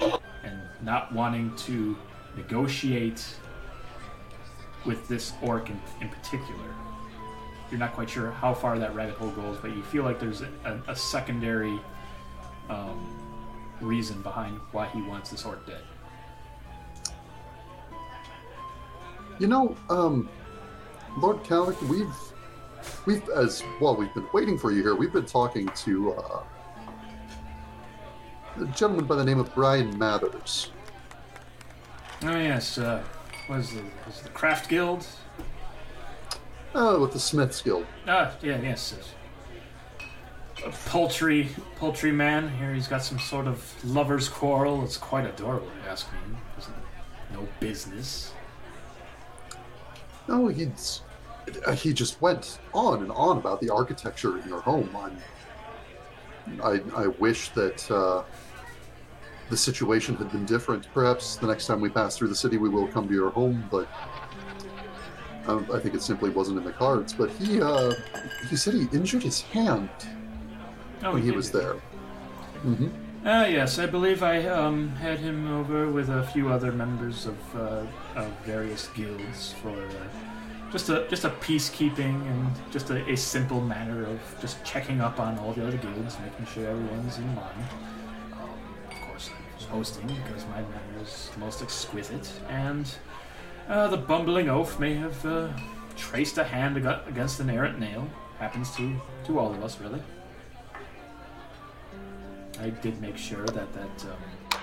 and 0.00 0.60
not 0.82 1.12
wanting 1.12 1.54
to 1.56 1.96
negotiate 2.36 3.24
with 4.84 5.06
this 5.08 5.34
orc 5.42 5.68
in, 5.68 5.80
in 6.00 6.08
particular. 6.08 6.74
You're 7.70 7.78
not 7.78 7.92
quite 7.92 8.10
sure 8.10 8.32
how 8.32 8.52
far 8.52 8.78
that 8.78 8.94
rabbit 8.94 9.14
hole 9.16 9.30
goes, 9.30 9.56
but 9.58 9.70
you 9.76 9.82
feel 9.82 10.02
like 10.02 10.18
there's 10.18 10.42
a, 10.42 10.82
a, 10.88 10.96
secondary 10.96 11.78
um, 12.68 13.16
reason 13.80 14.20
behind 14.22 14.58
why 14.72 14.86
he 14.88 15.00
wants 15.02 15.30
this 15.30 15.44
orc 15.44 15.64
dead. 15.66 15.82
You 19.38 19.46
know, 19.46 19.76
um, 19.88 20.28
Lord 21.16 21.44
Calic, 21.44 21.80
we've 21.88 22.14
we've 23.06 23.26
as 23.30 23.62
well. 23.80 23.94
We've 23.96 24.12
been 24.14 24.28
waiting 24.32 24.58
for 24.58 24.72
you 24.72 24.82
here. 24.82 24.94
We've 24.96 25.12
been 25.12 25.26
talking 25.26 25.68
to 25.68 26.12
uh, 26.12 26.42
a 28.60 28.64
gentleman 28.66 29.06
by 29.06 29.16
the 29.16 29.24
name 29.24 29.38
of 29.38 29.54
Brian 29.54 29.96
Mathers. 29.96 30.72
Oh 32.22 32.36
yes, 32.36 32.78
uh, 32.78 33.02
was 33.48 33.72
the 33.72 33.82
was 34.06 34.20
the 34.22 34.28
Craft 34.30 34.68
Guild? 34.68 35.06
Uh, 36.74 36.98
with 37.00 37.12
the 37.12 37.18
Smiths 37.18 37.60
Guild. 37.62 37.86
Ah, 38.06 38.32
yeah, 38.42 38.60
yes. 38.60 38.94
A 40.64 40.70
poultry, 40.86 41.48
poultry 41.76 42.12
man. 42.12 42.50
Here 42.58 42.72
he's 42.74 42.86
got 42.86 43.02
some 43.02 43.18
sort 43.18 43.46
of 43.46 43.74
lover's 43.84 44.28
quarrel. 44.28 44.84
It's 44.84 44.96
quite 44.96 45.24
adorable, 45.24 45.68
if 45.78 45.84
you 45.84 45.90
ask 45.90 46.12
me. 46.12 46.18
No 47.32 47.48
business. 47.58 48.32
No, 50.28 50.48
he's 50.48 51.02
uh, 51.66 51.72
he 51.72 51.92
just 51.92 52.20
went 52.20 52.60
on 52.74 53.02
and 53.02 53.10
on 53.12 53.38
about 53.38 53.60
the 53.60 53.70
architecture 53.70 54.38
in 54.38 54.48
your 54.48 54.60
home. 54.60 54.88
I'm 54.96 55.16
I, 56.62 56.80
I 56.96 57.06
wish 57.06 57.50
that 57.50 57.90
uh, 57.90 58.22
the 59.48 59.56
situation 59.56 60.16
had 60.16 60.30
been 60.30 60.44
different. 60.44 60.86
Perhaps 60.92 61.36
the 61.36 61.46
next 61.46 61.66
time 61.66 61.80
we 61.80 61.88
pass 61.88 62.16
through 62.16 62.28
the 62.28 62.36
city, 62.36 62.56
we 62.56 62.68
will 62.68 62.88
come 62.88 63.08
to 63.08 63.14
your 63.14 63.30
home, 63.30 63.68
but 63.70 63.88
um, 65.46 65.66
I 65.72 65.78
think 65.78 65.94
it 65.94 66.02
simply 66.02 66.30
wasn't 66.30 66.58
in 66.58 66.64
the 66.64 66.72
cards. 66.72 67.12
But 67.12 67.30
he 67.30 67.60
uh, 67.60 67.92
he 68.48 68.56
said 68.56 68.74
he 68.74 68.88
injured 68.92 69.22
his 69.22 69.40
hand 69.42 69.88
Oh, 71.02 71.12
when 71.12 71.22
he 71.22 71.28
did 71.28 71.36
was 71.36 71.50
there. 71.50 71.74
hmm 72.62 72.88
Ah, 73.24 73.44
yes, 73.44 73.78
I 73.78 73.84
believe 73.84 74.22
I 74.22 74.46
um, 74.46 74.88
had 74.96 75.18
him 75.18 75.46
over 75.52 75.90
with 75.90 76.08
a 76.08 76.22
few 76.28 76.48
other 76.48 76.72
members 76.72 77.26
of, 77.26 77.36
uh, 77.54 77.82
of 78.16 78.32
various 78.46 78.88
guilds 78.88 79.52
for 79.60 79.68
uh, 79.78 80.70
just 80.72 80.88
a 80.88 81.06
just 81.08 81.24
a 81.24 81.30
peacekeeping 81.30 82.26
and 82.30 82.50
just 82.70 82.88
a, 82.90 83.06
a 83.10 83.16
simple 83.16 83.60
matter 83.60 84.06
of 84.06 84.18
just 84.40 84.64
checking 84.64 85.02
up 85.02 85.20
on 85.20 85.38
all 85.38 85.52
the 85.52 85.66
other 85.66 85.76
guilds, 85.76 86.16
making 86.24 86.46
sure 86.46 86.66
everyone's 86.66 87.18
in 87.18 87.36
line. 87.36 87.64
Um, 88.40 88.48
of 88.90 89.08
course, 89.08 89.28
I 89.28 89.56
was 89.56 89.64
hosting 89.66 90.06
because 90.06 90.46
my 90.46 90.62
manner 90.62 91.02
is 91.02 91.30
most 91.38 91.60
exquisite, 91.60 92.30
and 92.48 92.90
uh, 93.70 93.88
the 93.88 93.96
bumbling 93.96 94.48
oaf 94.48 94.78
may 94.78 94.94
have 94.94 95.24
uh, 95.24 95.48
traced 95.96 96.36
a 96.38 96.44
hand 96.44 96.76
ag- 96.76 97.08
against 97.08 97.40
an 97.40 97.48
errant 97.48 97.78
nail. 97.78 98.06
Happens 98.38 98.74
to 98.76 98.94
to 99.26 99.38
all 99.38 99.52
of 99.52 99.62
us, 99.62 99.78
really. 99.80 100.02
I 102.60 102.70
did 102.70 103.00
make 103.00 103.16
sure 103.16 103.44
that 103.46 103.72
that 103.72 104.04
um, 104.10 104.60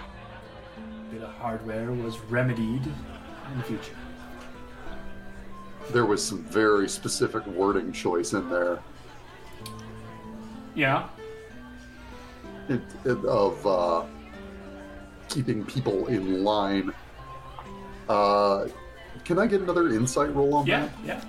bit 1.12 1.24
of 1.24 1.34
hardware 1.36 1.92
was 1.92 2.20
remedied 2.20 2.84
in 2.86 3.58
the 3.58 3.64
future. 3.64 3.96
There 5.92 6.06
was 6.06 6.24
some 6.24 6.44
very 6.44 6.88
specific 6.90 7.48
wording 7.48 7.92
choice 7.94 8.34
in 8.34 8.50
there 8.50 8.80
Yeah. 10.76 11.08
it, 12.68 12.82
it, 13.06 13.24
of 13.26 13.66
uh, 13.66 14.04
keeping 15.30 15.64
people 15.66 16.08
in 16.08 16.44
line. 16.44 16.92
Uh, 18.10 18.68
can 19.26 19.40
I 19.40 19.48
get 19.48 19.62
another 19.62 19.90
insight 19.90 20.34
roll 20.36 20.56
on 20.56 20.66
Yeah. 20.68 20.82
that? 20.82 20.92
Yeah. 21.06 21.22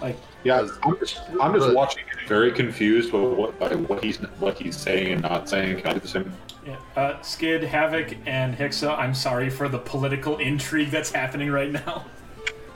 Like 0.00 0.16
Yeah, 0.44 0.66
I'm 0.84 0.98
just, 0.98 1.20
I'm 1.40 1.52
just 1.54 1.66
But- 1.66 1.74
watching 1.74 2.04
it 2.06 2.28
very 2.28 2.52
confused 2.52 3.12
with 3.12 3.32
what, 3.36 3.58
by 3.58 3.74
what 3.74 4.02
he's 4.04 4.18
what 4.38 4.56
he's 4.58 4.76
saying 4.76 5.12
and 5.12 5.22
not 5.22 5.48
saying. 5.48 5.78
Can 5.78 5.86
I 5.88 5.92
do 5.94 6.00
the 6.00 6.08
same? 6.08 6.32
yeah. 6.64 6.76
Uh, 6.96 7.14
Skydd, 7.20 7.68
Havik, 7.68 8.16
and 8.26 8.56
Hixa. 8.56 8.96
I'm 8.98 9.14
sorry 9.14 9.50
for 9.50 9.68
the 9.68 9.78
political 9.78 10.36
intrigue 10.38 10.90
that's 10.90 11.10
happening 11.10 11.50
right 11.50 11.72
now. 11.72 12.04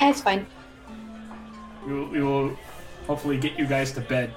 That's 0.01 0.21
fine. 0.21 0.47
We 1.87 1.93
will, 1.93 2.09
we 2.09 2.23
will 2.23 2.57
hopefully 3.07 3.39
get 3.39 3.57
you 3.59 3.67
guys 3.67 3.93
to 3.93 4.01
bed. 4.01 4.33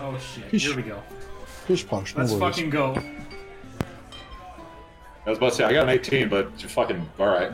Oh 0.00 0.16
shit! 0.18 0.60
Here 0.60 0.74
we 0.76 0.82
go. 0.82 1.02
Pish 1.66 1.86
posh, 1.86 2.14
Let's 2.16 2.30
worries. 2.32 2.40
fucking 2.56 2.70
go. 2.70 2.94
I 5.26 5.28
was 5.30 5.38
about 5.38 5.50
to 5.50 5.54
say 5.56 5.64
I 5.64 5.72
got 5.74 5.82
an 5.84 5.90
18, 5.90 6.28
but 6.30 6.56
just 6.56 6.74
fucking 6.74 7.06
all 7.18 7.26
right. 7.26 7.52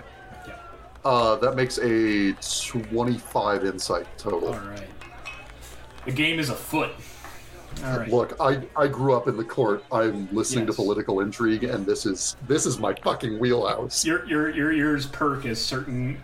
Uh, 1.06 1.36
that 1.36 1.54
makes 1.54 1.78
a 1.78 2.32
25 2.32 3.64
insight 3.64 4.06
total. 4.18 4.48
All 4.48 4.58
right. 4.58 4.88
The 6.04 6.10
game 6.10 6.40
is 6.40 6.48
afoot. 6.50 6.90
All 7.84 7.98
right. 7.98 8.10
Look, 8.10 8.34
I, 8.40 8.62
I 8.74 8.88
grew 8.88 9.14
up 9.14 9.28
in 9.28 9.36
the 9.36 9.44
court. 9.44 9.84
I'm 9.92 10.28
listening 10.34 10.66
Yes. 10.66 10.74
to 10.74 10.82
political 10.82 11.20
intrigue, 11.20 11.62
and 11.62 11.86
this 11.86 12.06
is 12.06 12.34
this 12.48 12.66
is 12.66 12.80
my 12.80 12.92
fucking 13.04 13.38
wheelhouse. 13.38 14.04
Your 14.04 14.26
your 14.26 14.50
your 14.50 14.72
ears 14.72 15.06
perk 15.06 15.46
as 15.46 15.64
certain 15.64 16.20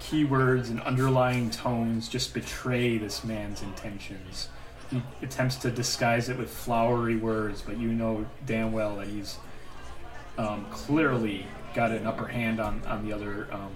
keywords 0.00 0.68
and 0.70 0.80
underlying 0.82 1.50
tones 1.50 2.08
just 2.08 2.34
betray 2.34 2.98
this 2.98 3.24
man's 3.24 3.62
intentions. 3.62 4.48
He 4.92 5.02
attempts 5.22 5.56
to 5.56 5.72
disguise 5.72 6.28
it 6.28 6.38
with 6.38 6.50
flowery 6.50 7.16
words, 7.16 7.62
but 7.62 7.78
you 7.78 7.88
know 7.88 8.26
damn 8.46 8.70
well 8.70 8.94
that 8.96 9.08
he's 9.08 9.38
um, 10.38 10.66
clearly 10.70 11.46
got 11.74 11.90
an 11.90 12.06
upper 12.06 12.26
hand 12.28 12.60
on 12.60 12.80
on 12.86 13.04
the 13.04 13.12
other 13.12 13.48
um, 13.50 13.72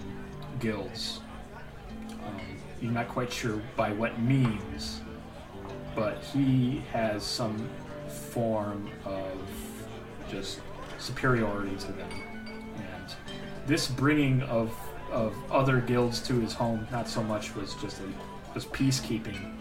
guilds. 0.59 1.19
Um, 2.25 2.41
you're 2.81 2.91
not 2.91 3.07
quite 3.07 3.31
sure 3.31 3.61
by 3.75 3.91
what 3.91 4.19
means, 4.21 5.01
but 5.95 6.23
he 6.23 6.81
has 6.91 7.23
some 7.23 7.69
form 8.07 8.89
of 9.05 9.37
just 10.29 10.61
superiority 10.97 11.75
to 11.77 11.91
them. 11.93 12.09
And 12.77 13.15
this 13.67 13.87
bringing 13.87 14.41
of 14.43 14.73
of 15.11 15.35
other 15.51 15.81
guilds 15.81 16.21
to 16.27 16.39
his 16.39 16.53
home, 16.53 16.87
not 16.91 17.07
so 17.07 17.23
much 17.23 17.55
was 17.55 17.73
just 17.75 17.99
a 17.99 18.53
was 18.53 18.65
peacekeeping, 18.65 19.55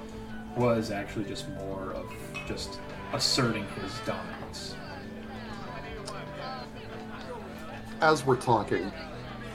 was 0.57 0.91
actually 0.91 1.25
just 1.25 1.49
more 1.51 1.93
of 1.93 2.11
just 2.47 2.81
asserting 3.13 3.67
his 3.81 3.93
dominance. 4.07 4.75
As 8.01 8.25
we're 8.25 8.37
talking, 8.37 8.93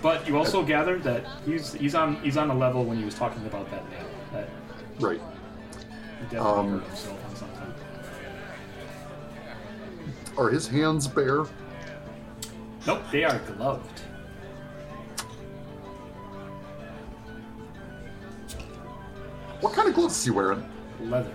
But 0.04 0.28
you 0.28 0.38
also 0.38 0.62
gather 0.64 1.00
that 1.00 1.26
he's 1.46 1.72
he's 1.74 1.96
on 1.96 2.18
he's 2.18 2.36
on 2.36 2.52
a 2.52 2.54
level 2.54 2.84
when 2.84 2.98
he 2.98 3.06
was 3.06 3.16
talking 3.16 3.44
about 3.48 3.72
that 3.72 3.90
nail. 3.90 4.06
That 4.34 4.50
right? 5.00 5.22
he 6.20 6.24
definitely 6.26 6.40
Um, 6.60 6.72
hurt 6.72 6.88
himself 6.88 7.26
on 7.30 7.36
something. 7.38 7.74
Are 10.38 10.50
his 10.50 10.68
hands 10.68 11.08
bare? 11.08 11.46
Nope, 12.86 13.02
they 13.14 13.24
are 13.24 13.40
gloved. 13.40 14.02
What 19.62 19.72
kind 19.72 19.88
of 19.88 19.96
gloves 19.96 20.18
is 20.18 20.26
he 20.26 20.32
wearing? 20.32 20.70
Leather. 21.04 21.32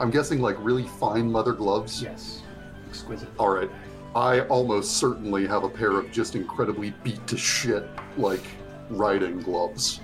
I'm 0.00 0.10
guessing 0.10 0.40
like 0.40 0.56
really 0.58 0.88
fine 0.88 1.32
leather 1.32 1.52
gloves. 1.52 2.02
Yes. 2.02 2.42
Exquisite. 2.88 3.28
All 3.38 3.50
right. 3.50 3.70
I 4.14 4.40
almost 4.42 4.96
certainly 4.96 5.46
have 5.46 5.64
a 5.64 5.68
pair 5.68 5.98
of 5.98 6.10
just 6.12 6.36
incredibly 6.36 6.90
beat 7.02 7.26
to 7.26 7.36
shit 7.36 7.88
like 8.16 8.44
riding 8.88 9.40
gloves. 9.40 10.00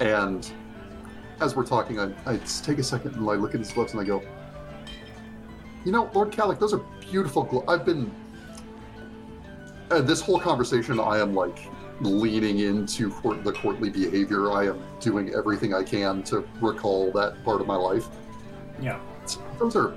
And 0.00 0.50
as 1.40 1.56
we're 1.56 1.66
talking, 1.66 1.98
I, 1.98 2.12
I 2.26 2.36
take 2.62 2.78
a 2.78 2.82
second 2.82 3.14
and 3.14 3.28
I 3.28 3.34
look 3.34 3.54
at 3.54 3.60
his 3.60 3.72
gloves 3.72 3.92
and 3.92 4.00
I 4.00 4.04
go, 4.04 4.22
you 5.84 5.92
know, 5.92 6.10
Lord 6.12 6.30
Calic, 6.30 6.58
those 6.58 6.74
are 6.74 6.82
beautiful 7.00 7.42
gloves. 7.42 7.66
I've 7.68 7.86
been. 7.86 8.12
Uh, 9.90 10.00
this 10.00 10.20
whole 10.20 10.38
conversation, 10.38 11.00
I 11.00 11.18
am 11.18 11.34
like 11.34 11.58
leaning 12.00 12.60
into 12.60 13.10
court, 13.10 13.42
the 13.42 13.52
courtly 13.52 13.90
behavior. 13.90 14.52
I 14.52 14.66
am 14.66 14.82
doing 15.00 15.34
everything 15.34 15.74
I 15.74 15.82
can 15.82 16.22
to 16.24 16.46
recall 16.60 17.10
that 17.12 17.42
part 17.44 17.60
of 17.60 17.66
my 17.66 17.76
life. 17.76 18.06
Yeah. 18.80 19.00
Those 19.58 19.74
are 19.76 19.94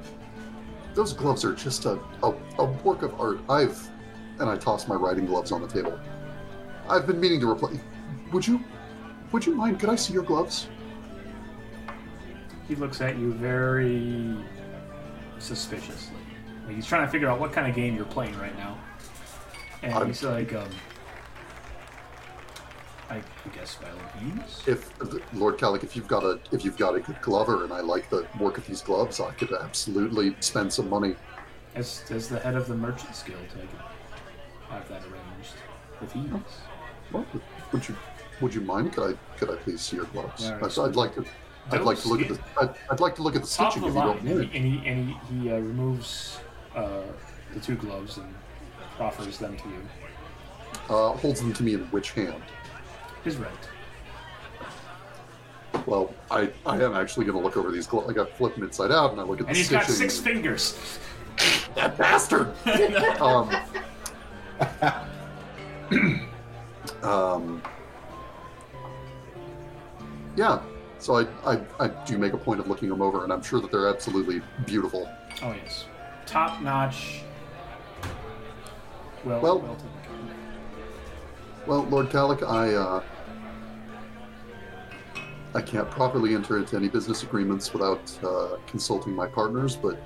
those 0.93 1.13
gloves 1.13 1.43
are 1.43 1.53
just 1.53 1.85
a, 1.85 1.99
a, 2.21 2.33
a 2.59 2.65
work 2.83 3.01
of 3.01 3.19
art. 3.19 3.39
I've 3.49 3.89
and 4.39 4.49
I 4.49 4.57
toss 4.57 4.87
my 4.87 4.95
riding 4.95 5.25
gloves 5.25 5.51
on 5.51 5.61
the 5.61 5.67
table. 5.67 5.99
I've 6.89 7.05
been 7.07 7.19
meaning 7.19 7.39
to 7.41 7.49
replace. 7.49 7.79
Would 8.31 8.45
you 8.47 8.63
would 9.31 9.45
you 9.45 9.55
mind? 9.55 9.79
Could 9.79 9.89
I 9.89 9.95
see 9.95 10.13
your 10.13 10.23
gloves? 10.23 10.67
He 12.67 12.75
looks 12.75 13.01
at 13.01 13.17
you 13.17 13.33
very 13.33 14.35
suspiciously. 15.39 16.15
Like 16.65 16.75
he's 16.75 16.85
trying 16.85 17.05
to 17.05 17.11
figure 17.11 17.27
out 17.29 17.39
what 17.39 17.51
kind 17.51 17.67
of 17.67 17.75
game 17.75 17.95
you're 17.95 18.05
playing 18.05 18.37
right 18.39 18.55
now. 18.57 18.77
And 19.81 19.93
I'm- 19.93 20.07
he's 20.07 20.23
like, 20.23 20.53
um, 20.53 20.69
I 23.17 23.55
guess 23.55 23.75
by 23.75 23.89
all 23.89 24.21
means. 24.23 24.63
If 24.65 24.91
Lord 25.33 25.57
Calic, 25.57 25.83
if 25.83 25.95
you've 25.95 26.07
got 26.07 26.23
a 26.23 26.39
if 26.51 26.65
you've 26.65 26.77
got 26.77 26.95
a 26.95 26.99
good 26.99 27.21
glover 27.21 27.63
and 27.63 27.73
I 27.73 27.81
like 27.81 28.09
the 28.09 28.25
work 28.39 28.57
of 28.57 28.65
these 28.65 28.81
gloves, 28.81 29.19
I 29.19 29.31
could 29.31 29.53
absolutely 29.53 30.35
spend 30.39 30.71
some 30.73 30.89
money. 30.89 31.15
As, 31.75 32.03
as 32.11 32.29
the 32.29 32.39
head 32.39 32.55
of 32.55 32.67
the 32.67 32.75
Merchants 32.75 33.23
Guild, 33.23 33.39
I 33.55 33.61
could 33.61 33.69
have 34.69 34.89
that 34.89 35.01
arranged 35.03 35.53
with 35.99 36.15
ease. 36.15 36.57
Well, 37.11 37.25
would 37.71 37.87
you 37.87 37.95
would 38.41 38.53
you 38.53 38.61
mind? 38.61 38.93
Could 38.93 39.15
I 39.15 39.37
could 39.37 39.49
I 39.51 39.55
please 39.57 39.81
see 39.81 39.97
your 39.97 40.05
gloves? 40.05 40.43
Yeah, 40.43 40.59
I'd, 40.61 40.79
I'd 40.79 40.95
like 40.95 41.15
to. 41.15 41.25
I'd 41.71 41.81
like 41.81 41.99
to 41.99 42.07
look 42.09 42.21
at 42.21 42.29
the. 42.29 42.39
I'd, 42.59 42.75
I'd 42.91 42.99
like 42.99 43.15
to 43.15 43.21
look 43.23 43.35
at 43.35 43.41
the 43.41 43.47
stitching 43.47 43.83
the 43.83 43.87
if 43.89 43.93
you 43.93 43.99
line, 43.99 44.07
don't 44.07 44.19
and 44.19 44.37
mind. 44.37 44.51
he, 44.51 44.57
and 44.57 44.65
he, 44.65 44.87
and 44.89 45.09
he, 45.09 45.39
he 45.39 45.51
uh, 45.51 45.55
removes 45.55 46.39
uh, 46.75 47.01
the 47.53 47.59
two 47.59 47.75
gloves 47.75 48.17
and 48.17 48.33
offers 48.99 49.37
them 49.37 49.55
to 49.57 49.69
you. 49.69 49.81
Uh, 50.89 51.11
holds 51.13 51.39
them 51.39 51.53
to 51.53 51.63
me 51.63 51.75
in 51.75 51.81
which 51.85 52.11
hand? 52.11 52.43
His 53.23 53.37
right. 53.37 53.51
Well, 55.85 56.13
I, 56.31 56.49
I 56.65 56.81
am 56.81 56.93
actually 56.93 57.25
going 57.25 57.37
to 57.37 57.43
look 57.43 57.57
over 57.57 57.71
these 57.71 57.87
gloves. 57.87 58.07
Like 58.07 58.17
I 58.17 58.25
flip 58.31 58.55
them 58.55 58.63
inside 58.63 58.91
out 58.91 59.11
and 59.11 59.19
I 59.19 59.23
look 59.23 59.41
at 59.41 59.47
And 59.47 59.55
the 59.55 59.59
he's 59.59 59.69
got 59.69 59.85
six 59.85 60.19
fingers. 60.19 60.99
That 61.75 61.97
bastard! 61.97 62.53
um, 63.19 63.49
um, 67.03 67.61
yeah, 70.35 70.61
so 70.99 71.17
I, 71.17 71.53
I, 71.53 71.59
I 71.79 71.87
do 72.05 72.17
make 72.19 72.33
a 72.33 72.37
point 72.37 72.59
of 72.59 72.67
looking 72.67 72.87
them 72.87 73.01
over, 73.01 73.23
and 73.23 73.33
I'm 73.33 73.41
sure 73.41 73.59
that 73.61 73.71
they're 73.71 73.87
absolutely 73.87 74.41
beautiful. 74.65 75.09
Oh 75.41 75.53
yes, 75.63 75.85
top 76.27 76.61
notch. 76.61 77.21
Well, 79.25 79.41
Well- 79.41 79.59
well, 79.59 79.75
taken 79.75 79.89
care 80.03 80.13
of. 80.13 81.67
Well, 81.67 81.83
Lord 81.83 82.09
Calic, 82.09 82.43
I, 82.43 82.73
uh, 82.73 83.03
I 85.55 85.61
can't 85.61 85.89
properly 85.91 86.33
enter 86.33 86.57
into 86.57 86.75
any 86.75 86.87
business 86.87 87.23
agreements 87.23 87.73
without 87.73 88.11
uh, 88.23 88.57
consulting 88.65 89.13
my 89.13 89.27
partners, 89.27 89.75
but 89.75 90.01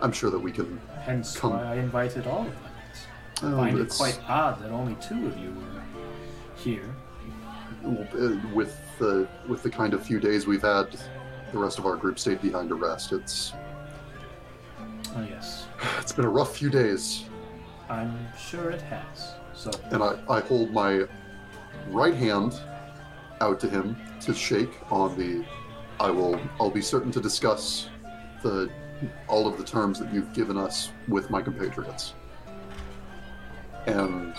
I'm 0.00 0.12
sure 0.12 0.30
that 0.30 0.38
we 0.38 0.50
can. 0.52 0.80
Hence 1.02 1.36
Come. 1.36 1.52
why 1.52 1.64
I 1.64 1.74
invited 1.76 2.26
all 2.26 2.40
of 2.40 2.46
them. 2.46 2.56
I 3.42 3.46
Oh, 3.46 3.56
find 3.56 3.78
it 3.78 3.82
it's- 3.82 3.98
quite 3.98 4.18
odd 4.28 4.62
that 4.62 4.70
only 4.70 4.94
two 4.96 5.26
of 5.26 5.36
you 5.36 5.50
were 5.50 5.82
here. 6.56 6.94
uh, 7.84 8.36
with 8.54 8.78
the 8.98 9.26
with 9.48 9.62
the 9.64 9.70
kind 9.70 9.92
of 9.92 10.02
few 10.06 10.20
days 10.20 10.46
we've 10.46 10.62
had, 10.62 10.86
the 11.50 11.58
rest 11.58 11.78
of 11.78 11.86
our 11.86 11.96
group 11.96 12.18
stayed 12.18 12.40
behind 12.40 12.68
to 12.68 12.76
rest. 12.76 13.12
It's 13.12 13.52
Oh 15.14 15.26
yes, 15.28 15.66
it's 16.00 16.12
been 16.12 16.24
a 16.24 16.28
rough 16.30 16.56
few 16.56 16.70
days, 16.70 17.24
I'm 17.90 18.16
sure 18.38 18.70
it 18.70 18.80
has. 18.82 19.32
So 19.54 19.70
and 19.90 20.02
I, 20.02 20.16
I 20.30 20.40
hold 20.40 20.70
my 20.72 21.04
right 21.88 22.14
hand 22.14 22.58
out 23.40 23.58
to 23.60 23.68
him 23.68 23.96
to 24.26 24.34
shake 24.34 24.72
on 24.90 25.16
the. 25.18 25.44
I 26.00 26.10
will. 26.10 26.40
I'll 26.60 26.70
be 26.70 26.82
certain 26.82 27.12
to 27.12 27.20
discuss 27.20 27.88
the 28.42 28.70
all 29.28 29.46
of 29.46 29.58
the 29.58 29.64
terms 29.64 29.98
that 29.98 30.12
you've 30.12 30.32
given 30.32 30.56
us 30.56 30.90
with 31.08 31.28
my 31.30 31.42
compatriots. 31.42 32.14
And 33.86 34.34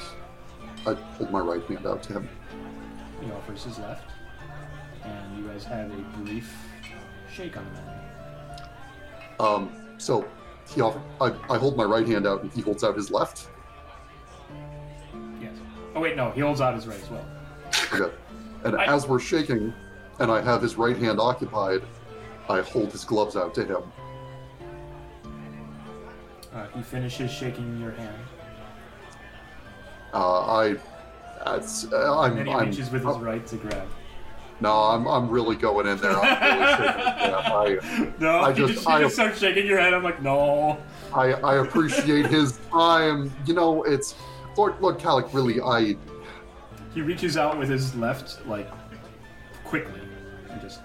I 0.88 0.94
hold 0.94 1.32
my 1.32 1.40
right 1.40 1.64
hand 1.66 1.86
out 1.86 2.02
to 2.04 2.14
him. 2.14 2.30
he 3.22 3.32
offers 3.32 3.64
his 3.64 3.78
left, 3.80 4.10
and 5.04 5.38
you 5.38 5.46
guys 5.48 5.64
have 5.66 5.92
a 5.92 6.02
brief 6.24 6.54
shake 7.32 7.58
on 7.58 7.66
the 7.66 7.72
matter. 7.72 8.70
Um, 9.40 9.72
so 9.98 10.26
he 10.74 10.82
off- 10.82 10.98
I, 11.20 11.34
I 11.50 11.58
hold 11.58 11.76
my 11.76 11.84
right 11.84 12.08
hand 12.08 12.26
out 12.26 12.42
and 12.44 12.52
he 12.54 12.62
holds 12.62 12.84
out 12.84 12.96
his 12.96 13.12
left. 13.12 13.48
Yes. 15.42 15.56
Oh 15.96 16.00
wait, 16.00 16.16
no, 16.16 16.32
he 16.32 16.42
holds 16.42 16.62
out 16.62 16.76
his 16.76 16.88
right 16.88 17.02
as 17.02 17.10
well. 17.10 17.26
Okay. 17.94 18.16
And 18.64 18.76
I- 18.76 18.86
as 18.86 19.08
we're 19.08 19.20
shaking, 19.20 19.74
and 20.20 20.32
I 20.32 20.42
have 20.42 20.62
his 20.62 20.78
right 20.78 20.98
hand 20.98 21.20
occupied, 21.20 21.82
I 22.50 22.62
hold 22.62 22.92
his 22.92 23.04
gloves 23.06 23.36
out 23.36 23.54
to 23.56 23.66
him. 23.66 23.84
Uh, 26.54 26.68
he 26.76 26.82
finishes 26.84 27.32
shaking 27.32 27.80
your 27.80 27.92
hand, 27.92 28.16
Uh, 30.14 30.42
I, 30.46 30.76
that's, 31.44 31.92
uh, 31.92 32.20
I'm, 32.20 32.38
and 32.38 32.48
he 32.48 32.54
I'm, 32.54 32.70
reaches 32.70 32.92
with 32.92 33.04
his 33.04 33.18
right 33.18 33.46
to 33.48 33.56
grab. 33.56 33.88
no, 34.60 34.72
I'm, 34.72 35.08
I'm 35.08 35.28
really 35.28 35.56
going 35.56 35.88
in 35.88 35.98
there. 35.98 36.12
I'm 36.16 36.60
really 36.60 36.74
shaking. 36.74 37.00
Yeah, 38.04 38.12
no, 38.20 38.30
I 38.40 38.50
you 38.50 38.56
just- 38.68 38.74
just, 38.76 38.86
you 38.88 38.94
I- 38.94 39.02
just 39.02 39.16
start 39.16 39.36
shaking 39.38 39.66
your 39.66 39.80
head. 39.80 39.94
I'm 39.96 40.04
like, 40.04 40.22
no. 40.22 40.78
I, 41.14 41.34
I, 41.34 41.40
I 41.56 41.66
appreciate 41.66 42.28
his 42.28 42.60
time. 42.72 43.32
You 43.48 43.56
know, 43.56 43.82
it's 43.84 44.14
Lord, 44.56 44.80
Lord 44.80 45.00
Calic. 45.00 45.34
Really, 45.34 45.60
I, 45.62 45.96
He 46.94 47.02
reaches 47.02 47.38
out 47.38 47.58
with 47.58 47.70
his 47.70 47.96
left, 47.96 48.46
like 48.46 48.70
quickly, 49.64 50.02
and 50.50 50.62
just 50.62 50.82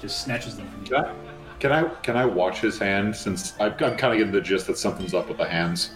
just 0.00 0.22
snatches 0.24 0.56
them 0.56 0.68
from 0.70 0.82
you. 0.82 0.86
Can 0.88 1.04
I, 1.04 1.14
can 1.58 1.72
I 1.72 1.88
can 2.02 2.16
I 2.16 2.24
watch 2.24 2.60
his 2.60 2.78
hand 2.78 3.14
since 3.16 3.54
I'm, 3.58 3.72
I'm 3.72 3.96
kind 3.96 4.12
of 4.12 4.18
getting 4.18 4.30
the 4.32 4.40
gist 4.40 4.66
that 4.68 4.78
something's 4.78 5.14
up 5.14 5.28
with 5.28 5.38
the 5.38 5.48
hands. 5.48 5.92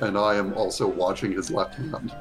and 0.00 0.18
I 0.18 0.34
am 0.34 0.52
also 0.54 0.86
watching 0.86 1.32
his 1.32 1.50
left 1.50 1.74
hand. 1.76 2.12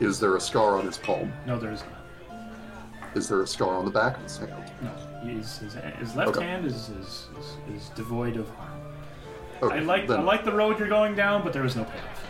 Is 0.00 0.18
there 0.20 0.36
a 0.36 0.40
scar 0.40 0.76
on 0.78 0.86
his 0.86 0.98
palm? 0.98 1.32
No, 1.46 1.58
there 1.58 1.72
is 1.72 1.82
not. 1.82 1.90
Is 3.14 3.28
there 3.28 3.42
a 3.42 3.46
scar 3.46 3.74
on 3.76 3.84
the 3.84 3.90
back 3.90 4.16
of 4.16 4.22
his 4.24 4.38
hand? 4.38 4.72
No, 4.82 4.90
he's, 5.22 5.58
his 5.58 5.74
his 5.74 6.16
left 6.16 6.30
Okay. 6.36 6.44
hand 6.44 6.66
is, 6.66 6.88
is 6.90 7.28
is 7.38 7.56
is 7.76 7.88
devoid 7.90 8.36
of 8.36 8.48
harm. 8.50 8.70
Okay, 9.62 9.76
I 9.76 9.80
like 9.80 10.06
then- 10.08 10.20
I 10.20 10.22
like 10.22 10.44
the 10.44 10.52
road 10.52 10.78
you're 10.78 10.88
going 10.88 11.14
down, 11.14 11.42
but 11.44 11.52
there 11.52 11.64
is 11.64 11.76
no 11.76 11.84
payoff. 11.84 12.23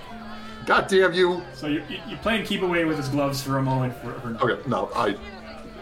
God 0.66 0.86
damn 0.88 1.12
you! 1.12 1.42
So 1.54 1.66
you 1.66 1.82
you, 1.88 1.98
you 2.08 2.16
play 2.18 2.38
and 2.38 2.46
keep 2.46 2.62
away 2.62 2.84
with 2.84 2.96
his 2.96 3.08
gloves 3.08 3.42
for 3.42 3.58
a 3.58 3.62
moment. 3.62 3.94
For, 3.96 4.12
for 4.20 4.50
Okay, 4.50 4.68
no, 4.68 4.90
I. 4.94 5.16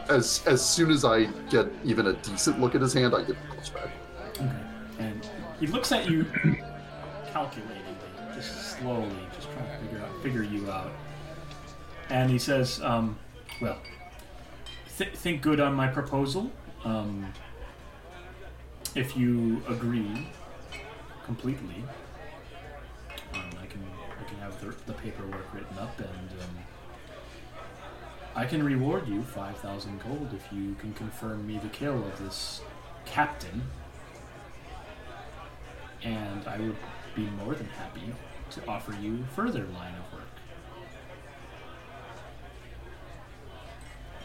As 0.09 0.43
as 0.47 0.65
soon 0.65 0.91
as 0.91 1.05
I 1.05 1.25
get 1.49 1.69
even 1.85 2.09
a 2.09 2.13
decent 2.15 2.61
look 2.61 2.75
at 2.75 2.81
his 2.81 2.93
hand, 2.93 3.15
I 3.15 3.21
give 3.23 3.37
him 3.37 3.51
close 3.51 3.69
back. 3.71 3.89
Okay. 4.35 4.51
And 4.99 5.29
he 5.61 5.67
looks 5.69 5.93
at 5.93 6.11
you 6.11 6.25
calculatingly, 7.33 7.95
just 8.35 8.79
slowly, 8.79 9.09
just 9.37 9.51
trying 9.53 9.67
to 9.67 9.79
figure 9.79 10.05
out 10.05 10.23
figure 10.23 10.43
you 10.43 10.71
out. 10.71 10.93
And 12.11 12.31
he 12.31 12.39
says, 12.39 12.81
um, 12.83 13.17
"Well, 13.61 13.79
th- 14.99 15.15
think 15.15 15.41
good 15.41 15.61
on 15.61 15.75
my 15.75 15.87
proposal. 15.87 16.51
Um, 16.85 17.33
if 18.95 19.17
you 19.17 19.63
agree 19.69 20.29
completely, 21.25 21.85
um, 23.35 23.41
I 23.63 23.67
can 23.67 23.83
I 24.21 24.25
can 24.29 24.37
have 24.39 24.52
the, 24.63 24.75
the 24.87 24.95
paperwork 24.95 25.53
written 25.53 25.79
up 25.79 25.99
and." 25.99 26.09
Um, 26.09 26.57
I 28.35 28.47
can 28.47 28.63
reward 28.63 29.07
you 29.07 29.23
5,000 29.23 30.01
gold 30.03 30.31
if 30.35 30.51
you 30.51 30.75
can 30.77 30.95
confirm 30.95 31.47
me 31.47 31.59
the 31.59 31.69
kill 31.69 32.03
of 32.03 32.19
this 32.19 32.63
captain 33.05 33.61
and 36.03 36.47
I 36.49 36.59
would 36.59 36.77
be 37.15 37.23
more 37.45 37.55
than 37.55 37.69
happy 37.69 38.13
to 38.51 38.67
offer 38.67 38.95
you 39.01 39.25
further 39.35 39.65
line 39.75 39.95
of 39.95 40.13
work. 40.13 40.29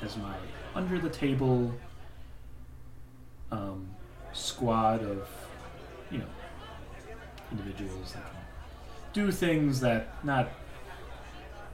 As 0.02 0.18
my 0.18 0.36
under 0.76 1.00
the 1.00 1.10
table 1.10 1.74
um, 3.52 3.90
squad 4.34 5.04
of, 5.04 5.28
you 6.12 6.20
know, 6.20 6.28
individuals 7.52 8.14
that 8.14 8.37
do 9.14 9.32
things 9.32 9.80
that 9.82 10.24
not 10.24 10.50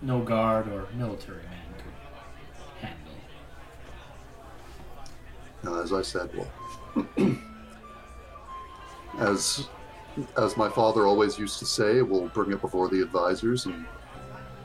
no 0.02 0.22
guard 0.22 0.68
or 0.68 0.88
military 0.96 1.44
man 1.44 1.74
could 1.78 2.88
handle. 2.90 3.14
Now, 5.64 5.82
as 5.82 5.94
I 5.94 6.02
said, 6.02 6.30
well, 6.36 7.08
as 9.20 9.68
as 10.38 10.58
my 10.58 10.70
father 10.70 11.08
always 11.08 11.40
used 11.40 11.58
to 11.60 11.66
say, 11.66 12.02
we'll 12.02 12.28
bring 12.30 12.52
it 12.52 12.62
before 12.62 12.88
the 12.88 13.02
advisors 13.02 13.66
and 13.66 13.86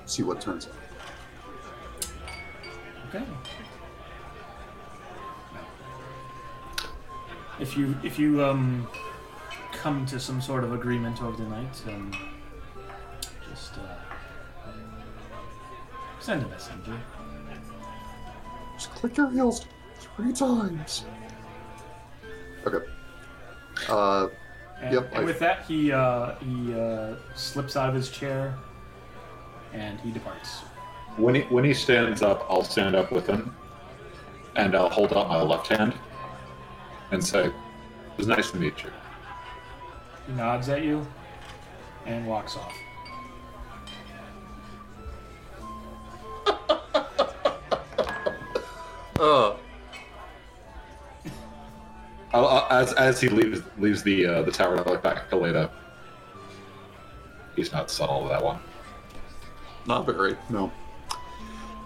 see 0.05 0.23
what 0.23 0.41
turns 0.41 0.67
out. 0.67 0.73
Okay. 3.09 3.25
If 7.59 7.77
you 7.77 7.97
if 8.05 8.19
you 8.19 8.45
um 8.45 8.87
come 9.73 10.05
to 10.07 10.21
some 10.21 10.41
sort 10.41 10.65
of 10.65 10.73
agreement 10.73 11.23
over 11.23 11.37
the 11.37 11.49
night, 11.49 11.83
um, 11.87 12.38
just 13.59 13.79
uh, 13.79 14.71
send 16.21 16.45
a 16.45 16.49
messenger. 16.49 16.97
Just 18.75 18.91
click 18.93 19.17
your 19.17 19.31
heels 19.31 19.67
three 20.17 20.33
times. 20.33 21.05
Okay. 22.67 22.87
Uh, 23.89 24.29
And, 24.81 24.95
Yep, 24.95 25.09
and 25.11 25.19
I- 25.19 25.25
with 25.25 25.41
that, 25.41 25.65
he 25.67 25.91
uh, 25.93 26.37
he 26.37 26.73
uh, 26.73 27.17
slips 27.35 27.75
out 27.77 27.89
of 27.89 27.97
his 27.97 28.11
chair 28.11 28.55
and 29.73 29.99
he 30.01 30.13
departs. 30.13 30.61
When 31.17 31.35
he 31.35 31.41
when 31.55 31.65
he 31.65 31.75
stands 31.75 32.23
up, 32.23 32.47
I'll 32.49 32.63
stand 32.63 32.95
up 32.95 33.11
with 33.11 33.27
him, 33.27 33.57
and 34.55 34.77
I'll 34.77 34.89
hold 34.89 35.13
out 35.13 35.29
my 35.29 35.43
left 35.43 35.67
hand, 35.67 35.95
and 37.11 37.25
say, 37.25 37.47
"It 37.47 37.53
was 38.17 38.29
nice 38.29 38.53
to 38.53 38.57
meet 38.57 38.85
you." 38.85 38.91
He 40.29 40.33
nods 40.35 40.69
at 40.69 40.85
you 40.85 41.05
and 42.07 42.25
walks 42.25 42.57
off. 42.57 42.73
Uh, 49.19 49.55
I'll, 52.33 52.47
I'll- 52.47 52.67
as 52.71 52.93
as 52.95 53.21
he 53.21 53.29
leaves 53.29 53.63
leaves 53.79 54.03
the 54.03 54.27
uh, 54.27 54.43
the 54.43 54.51
tower, 54.53 54.79
I 54.79 54.83
look 54.91 55.03
back 55.03 55.17
at 55.19 55.31
Caleidah. 55.31 55.71
He's 57.57 57.73
not 57.73 57.91
subtle 57.91 58.23
with 58.23 58.31
that 58.31 58.45
one. 58.45 58.61
not 59.87 60.07
very. 60.07 60.37
No. 60.51 60.71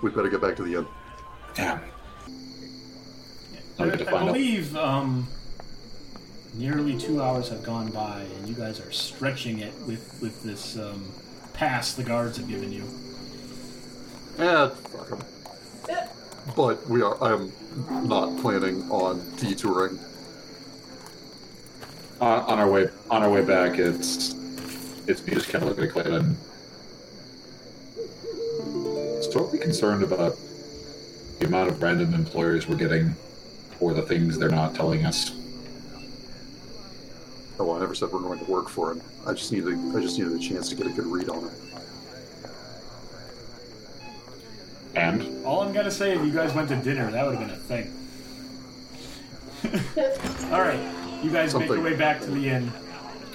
We 0.02 0.11
better 0.11 0.28
get 0.28 0.41
back 0.43 0.57
to 0.57 0.62
the 0.65 0.75
inn. 0.75 0.86
Damn. 1.55 1.78
I, 1.78 1.83
I'll 3.85 3.91
get 3.91 4.01
to 4.01 4.15
I 4.17 4.27
believe 4.27 4.77
um, 4.77 5.27
nearly 6.55 6.99
two 6.99 7.23
hours 7.23 7.49
have 7.49 7.62
gone 7.62 7.91
by, 7.93 8.20
and 8.36 8.49
you 8.49 8.55
guys 8.55 8.81
are 8.81 8.91
stretching 8.93 9.61
it 9.61 9.73
with 9.86 10.19
with 10.20 10.43
this 10.43 10.77
um, 10.77 11.11
pass 11.55 11.94
the 11.94 12.02
guards 12.02 12.36
have 12.36 12.49
given 12.49 12.70
you. 12.73 12.83
Fuck 14.36 15.12
'em. 15.12 15.23
But 16.57 16.87
we 16.89 17.03
are. 17.03 17.23
I'm 17.23 17.53
not 18.07 18.37
planning 18.39 18.83
on 18.91 19.23
detouring. 19.37 19.99
On, 22.21 22.41
on 22.41 22.59
our 22.59 22.71
way 22.71 22.89
on 23.11 23.23
our 23.23 23.31
way 23.31 23.45
back, 23.45 23.79
it's 23.79 24.35
it's 25.07 25.27
me 25.27 25.35
just 25.35 25.49
kind 25.49 25.65
of 25.65 25.77
looking 25.77 26.01
at 26.01 26.07
and 26.07 26.37
totally 29.33 29.59
concerned 29.59 30.03
about 30.03 30.37
the 31.39 31.47
amount 31.47 31.71
of 31.71 31.83
random 31.83 32.12
employers 32.12 32.69
we're 32.69 32.77
getting 32.77 33.15
for 33.79 33.95
the 33.95 34.03
things 34.03 34.39
they're 34.39 34.51
not 34.51 34.75
telling 34.75 35.07
us. 35.07 35.33
Oh, 37.59 37.75
I 37.75 37.81
never 37.81 37.95
said 37.95 38.11
we're 38.12 38.21
going 38.21 38.45
to 38.45 38.51
work 38.51 38.69
for 38.69 38.93
him. 38.93 39.01
I 39.27 39.33
just 39.33 39.51
needed. 39.51 39.75
I 39.97 40.01
just 40.01 40.19
needed 40.19 40.35
a 40.35 40.39
chance 40.39 40.69
to 40.69 40.75
get 40.75 40.87
a 40.87 40.91
good 40.91 41.07
read 41.07 41.31
on 41.31 41.47
it. 41.47 41.72
And 44.95 45.45
All 45.47 45.62
I'm 45.62 45.73
gonna 45.73 45.91
say, 45.91 46.15
is 46.17 46.25
you 46.25 46.33
guys 46.33 46.53
went 46.55 46.69
to 46.69 46.77
dinner, 46.77 47.11
that 47.11 47.27
would 47.27 47.37
have 47.37 47.49
been 47.49 47.57
a 47.57 47.61
thing. 47.61 47.99
All 50.53 50.61
right, 50.61 50.81
you 51.23 51.31
guys 51.31 51.55
make 51.55 51.69
your 51.69 51.83
way 51.83 51.97
back 51.97 52.21
to 52.21 52.31
the 52.31 52.49
inn. 52.49 52.71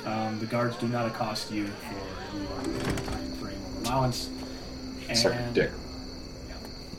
Um, 0.05 0.39
the 0.39 0.45
guards 0.45 0.77
do 0.77 0.87
not 0.87 1.05
accost 1.07 1.51
you 1.51 1.67
for 1.67 2.69
your 2.69 2.81
time 2.81 3.31
frame 3.33 3.55
of 3.55 3.83
allowance. 3.85 4.29
And 5.09 5.17
suck 5.17 5.33
dick. 5.53 5.71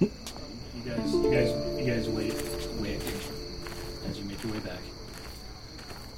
You 0.01 0.11
guys, 0.85 1.13
you 1.13 1.31
guys, 1.31 1.79
you 1.79 1.87
guys 1.87 2.09
wait, 2.09 2.35
wait 2.81 3.03
as 4.09 4.19
you 4.19 4.25
make 4.25 4.43
your 4.43 4.53
way 4.53 4.59
back. 4.61 4.81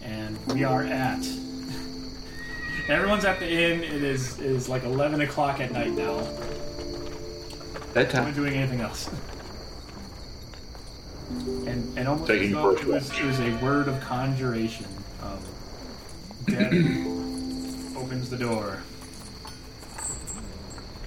And 0.03 0.39
we 0.55 0.65
are 0.65 0.85
at. 0.85 1.19
Everyone's 2.89 3.25
at 3.25 3.39
the 3.41 3.51
inn. 3.51 3.83
It 3.83 4.03
is 4.03 4.39
it 4.39 4.47
is 4.47 4.69
like 4.69 4.85
11 4.85 5.21
o'clock 5.21 5.61
at 5.61 5.73
night 5.73 5.93
now. 5.93 6.27
Not 7.95 7.95
Bedtime. 7.95 8.35
doing 8.35 8.55
anything 8.55 8.81
else. 8.81 9.11
And 11.67 11.97
and 11.99 12.09
almost 12.09 12.29
Taking 12.29 12.49
as 12.49 12.53
though 12.55 12.71
it 12.71 12.85
was 12.85 13.19
it 13.19 13.25
was 13.25 13.41
a 13.41 13.51
word 13.59 13.89
of 13.89 14.01
conjuration. 14.01 14.87
Um, 15.23 15.39
Deb 16.47 16.73
opens 17.97 18.31
the 18.31 18.37
door, 18.39 18.79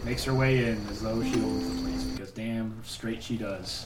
makes 0.06 0.24
her 0.26 0.34
way 0.34 0.66
in 0.66 0.86
as 0.90 1.02
though 1.02 1.22
she 1.24 1.36
owns 1.36 1.76
the 1.76 1.82
place 1.82 2.04
because 2.04 2.32
damn 2.32 2.82
straight 2.84 3.22
she 3.24 3.38
does. 3.38 3.86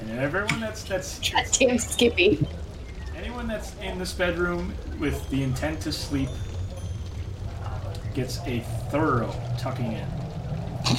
And 0.00 0.10
everyone 0.10 0.60
that's 0.60 0.82
that's 0.84 1.18
Goddamn 1.32 1.78
Skippy. 1.78 2.46
anyone 3.16 3.46
that's 3.46 3.74
in 3.76 3.98
this 3.98 4.12
bedroom 4.12 4.72
with 4.98 5.28
the 5.30 5.42
intent 5.42 5.80
to 5.82 5.92
sleep 5.92 6.28
gets 8.14 8.38
a 8.46 8.60
thorough 8.90 9.32
tucking 9.58 9.92
in. 9.92 10.08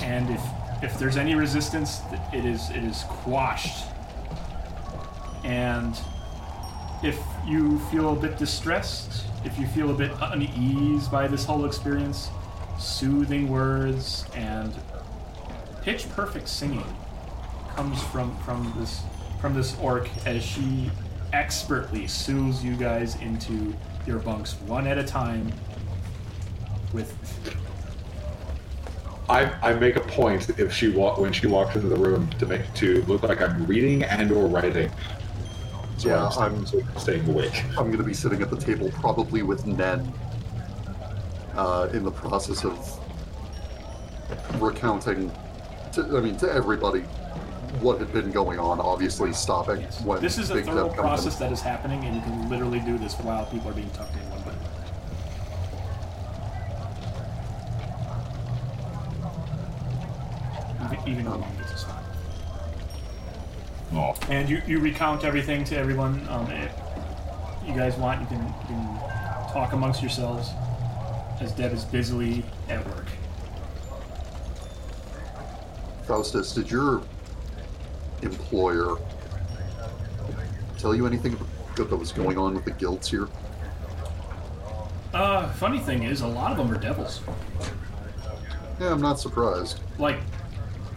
And 0.01 0.29
if 0.29 0.41
if 0.81 0.97
there's 0.99 1.17
any 1.17 1.35
resistance, 1.35 2.01
it 2.33 2.45
is 2.45 2.69
it 2.69 2.83
is 2.83 3.03
quashed. 3.07 3.85
And 5.43 5.95
if 7.03 7.19
you 7.45 7.79
feel 7.91 8.13
a 8.13 8.15
bit 8.15 8.37
distressed, 8.37 9.25
if 9.43 9.57
you 9.59 9.67
feel 9.67 9.91
a 9.91 9.93
bit 9.93 10.11
unease 10.21 11.07
by 11.07 11.27
this 11.27 11.45
whole 11.45 11.65
experience, 11.65 12.29
soothing 12.79 13.49
words 13.49 14.25
and 14.35 14.73
pitch 15.81 16.09
perfect 16.09 16.47
singing 16.47 16.83
comes 17.75 18.01
from 18.03 18.35
from 18.37 18.73
this 18.77 19.01
from 19.39 19.53
this 19.53 19.77
orc 19.79 20.09
as 20.25 20.43
she 20.43 20.89
expertly 21.33 22.07
soothes 22.07 22.63
you 22.63 22.75
guys 22.75 23.15
into 23.21 23.75
your 24.07 24.19
bunks 24.19 24.53
one 24.61 24.87
at 24.87 24.97
a 24.97 25.03
time 25.03 25.51
with 26.93 27.13
I, 29.27 29.51
I 29.61 29.73
make 29.73 29.95
a 29.95 30.01
point 30.01 30.49
if 30.59 30.71
she 30.71 30.89
walk 30.89 31.17
when 31.17 31.33
she 31.33 31.47
walks 31.47 31.75
into 31.75 31.87
the 31.87 31.95
room 31.95 32.29
to 32.39 32.45
make 32.45 32.71
to 32.75 33.01
look 33.03 33.23
like 33.23 33.41
I'm 33.41 33.65
reading 33.65 34.03
and 34.03 34.31
or 34.31 34.47
writing. 34.47 34.91
So 35.97 36.09
Yeah, 36.09 36.27
I'm, 36.27 36.53
I'm- 36.53 36.65
staying- 36.65 36.87
staying 36.97 37.29
awake. 37.29 37.63
I'm 37.77 37.87
going 37.87 37.97
to 37.97 38.03
be 38.03 38.13
sitting 38.13 38.41
at 38.41 38.49
the 38.49 38.57
table 38.57 38.91
probably 38.91 39.41
with 39.41 39.65
Nen 39.65 40.13
uh, 41.55 41.89
in 41.93 42.03
the 42.03 42.11
process 42.11 42.63
of 42.63 42.99
recounting, 44.61 45.31
to, 45.93 46.17
I 46.17 46.19
mean, 46.19 46.37
to 46.37 46.51
everybody 46.51 47.01
what 47.81 47.99
had 47.99 48.11
been 48.13 48.31
going 48.31 48.59
on, 48.59 48.79
obviously 48.79 49.33
stopping 49.33 49.81
yes. 49.81 50.01
when 50.01 50.21
this 50.21 50.37
is 50.37 50.49
a 50.49 50.61
thorough 50.61 50.87
Deb 50.87 50.95
comes 50.95 51.07
process 51.07 51.35
that 51.37 51.51
is 51.51 51.61
happening 51.61 52.03
and 52.05 52.15
you 52.15 52.21
can 52.21 52.49
literally 52.49 52.79
do 52.79 52.97
this 52.97 53.15
while 53.15 53.45
people 53.47 53.69
are 53.69 53.73
being 53.73 53.89
tucked 53.91 54.15
in 54.15 54.29
one 54.29 54.41
by 54.43 54.51
one 54.51 54.75
even, 61.05 61.21
even 61.21 61.25
though 61.25 61.37
one 61.37 61.55
gets 61.57 61.73
a 61.73 61.77
spot 61.77 62.03
Oh. 63.93 64.15
And 64.29 64.49
you, 64.49 64.61
you 64.67 64.79
recount 64.79 65.23
everything 65.23 65.63
to 65.65 65.77
everyone. 65.77 66.25
Um, 66.29 66.49
if 66.51 66.71
you 67.65 67.73
guys 67.73 67.95
want, 67.97 68.19
you 68.21 68.27
can, 68.27 68.41
you 68.41 68.67
can 68.67 68.95
talk 69.53 69.73
amongst 69.73 70.01
yourselves 70.01 70.49
as 71.39 71.51
Deb 71.51 71.71
is 71.71 71.85
busily 71.85 72.43
at 72.67 72.85
work. 72.87 73.05
Faustus, 76.07 76.53
did 76.53 76.69
your 76.69 77.03
employer 78.21 78.97
tell 80.77 80.93
you 80.93 81.07
anything 81.07 81.37
good 81.75 81.89
that 81.89 81.95
was 81.95 82.11
going 82.11 82.37
on 82.37 82.53
with 82.55 82.65
the 82.65 82.71
guilds 82.71 83.09
here? 83.09 83.27
Uh, 85.13 85.47
funny 85.53 85.79
thing 85.79 86.03
is, 86.03 86.21
a 86.21 86.27
lot 86.27 86.51
of 86.51 86.57
them 86.57 86.69
are 86.75 86.79
devils. 86.79 87.21
Yeah, 88.79 88.91
I'm 88.91 89.01
not 89.01 89.19
surprised. 89.19 89.79
Like, 89.97 90.19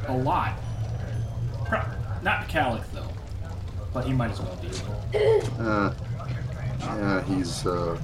a 0.09 0.17
lot. 0.17 0.59
Pro- 1.67 1.85
not 2.23 2.49
Calic, 2.49 2.83
though. 2.93 3.07
But 3.93 4.05
he 4.07 4.13
might 4.13 4.31
as 4.31 4.41
well 4.41 4.57
be. 4.61 4.69
Uh, 5.59 5.95
yeah, 6.81 7.23
he's 7.25 7.67
uh, 7.67 7.99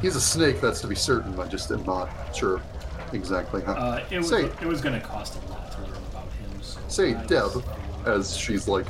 he's 0.00 0.16
a 0.16 0.20
snake. 0.20 0.60
That's 0.60 0.80
to 0.82 0.86
be 0.86 0.94
certain. 0.94 1.38
I 1.38 1.46
just 1.48 1.70
am 1.70 1.84
not 1.84 2.08
sure 2.34 2.62
exactly 3.12 3.62
how. 3.62 3.72
Uh, 3.72 4.04
it 4.10 4.18
was, 4.18 4.28
say, 4.28 4.44
it 4.44 4.66
was 4.66 4.80
gonna 4.80 5.00
cost 5.00 5.36
a 5.42 5.50
lot 5.50 5.72
to 5.72 5.82
learn 5.82 5.90
about 6.10 6.30
him. 6.32 6.62
So 6.62 6.78
say, 6.88 7.14
I 7.14 7.24
Deb, 7.26 7.52
just- 7.52 7.66
as 8.06 8.36
she's 8.36 8.68
like 8.68 8.86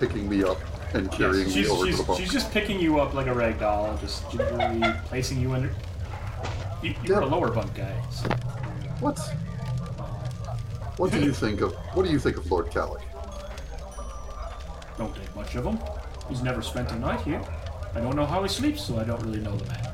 picking 0.00 0.28
me 0.28 0.42
up 0.42 0.58
and 0.94 1.10
carrying 1.12 1.46
me 1.46 1.52
she's, 1.52 1.70
over 1.70 1.86
she's, 1.86 1.96
to 1.96 2.02
the 2.02 2.06
bunk. 2.08 2.20
she's 2.20 2.32
just 2.32 2.50
picking 2.50 2.80
you 2.80 2.98
up 3.00 3.14
like 3.14 3.26
a 3.28 3.34
rag 3.34 3.60
doll, 3.60 3.96
just 3.98 4.28
gingerly 4.30 4.92
placing 5.06 5.40
you 5.40 5.52
under. 5.52 5.72
You, 6.82 6.94
you're 7.04 7.20
a 7.20 7.26
lower 7.26 7.50
bunk 7.50 7.74
guy. 7.74 8.02
So. 8.10 8.28
What? 9.00 9.18
What 10.96 11.12
do 11.12 11.20
you 11.20 11.32
think 11.32 11.60
of? 11.60 11.74
What 11.94 12.06
do 12.06 12.12
you 12.12 12.18
think 12.18 12.38
of 12.38 12.50
Lord 12.50 12.70
Calic? 12.70 13.02
Don't 14.96 15.14
think 15.14 15.36
much 15.36 15.54
of 15.54 15.66
him. 15.66 15.78
He's 16.28 16.42
never 16.42 16.62
spent 16.62 16.90
a 16.90 16.98
night 16.98 17.20
here. 17.20 17.42
I 17.94 18.00
don't 18.00 18.16
know 18.16 18.24
how 18.24 18.42
he 18.42 18.48
sleeps, 18.48 18.82
so 18.82 18.98
I 18.98 19.04
don't 19.04 19.20
really 19.22 19.40
know 19.40 19.56
the 19.56 19.64
man. 19.66 19.92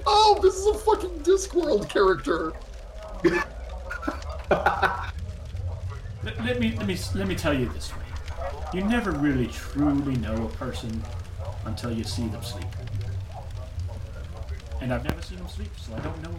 Oh, 0.10 0.38
this 0.42 0.54
is 0.54 0.66
a 0.66 0.74
fucking 0.74 1.20
Discworld 1.20 1.88
character. 1.88 2.52
Let, 6.24 6.44
let 6.44 6.60
me 6.60 6.74
let 6.76 6.86
me 6.86 6.96
let 7.14 7.28
me 7.28 7.34
tell 7.34 7.54
you 7.54 7.68
this 7.70 7.92
way: 7.94 8.02
you 8.74 8.82
never 8.82 9.12
really 9.12 9.46
truly 9.46 10.16
know 10.16 10.46
a 10.46 10.48
person 10.56 11.02
until 11.64 11.92
you 11.92 12.04
see 12.04 12.26
them 12.28 12.42
sleep. 12.42 12.66
And 14.80 14.92
I've 14.92 15.04
never 15.04 15.22
seen 15.22 15.38
them 15.38 15.48
sleep, 15.48 15.70
so 15.78 15.94
I 15.94 16.00
don't 16.00 16.22
know. 16.22 16.34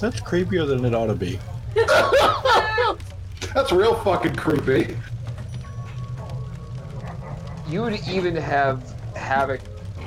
That's 0.00 0.20
creepier 0.20 0.66
than 0.66 0.84
it 0.84 0.94
ought 0.94 1.06
to 1.06 1.14
be. 1.14 1.38
That's 3.54 3.72
real 3.72 3.94
fucking 4.02 4.36
creepy. 4.36 4.96
You 7.68 7.82
would 7.82 8.06
even 8.08 8.36
have 8.36 8.82
Havik 9.14 9.60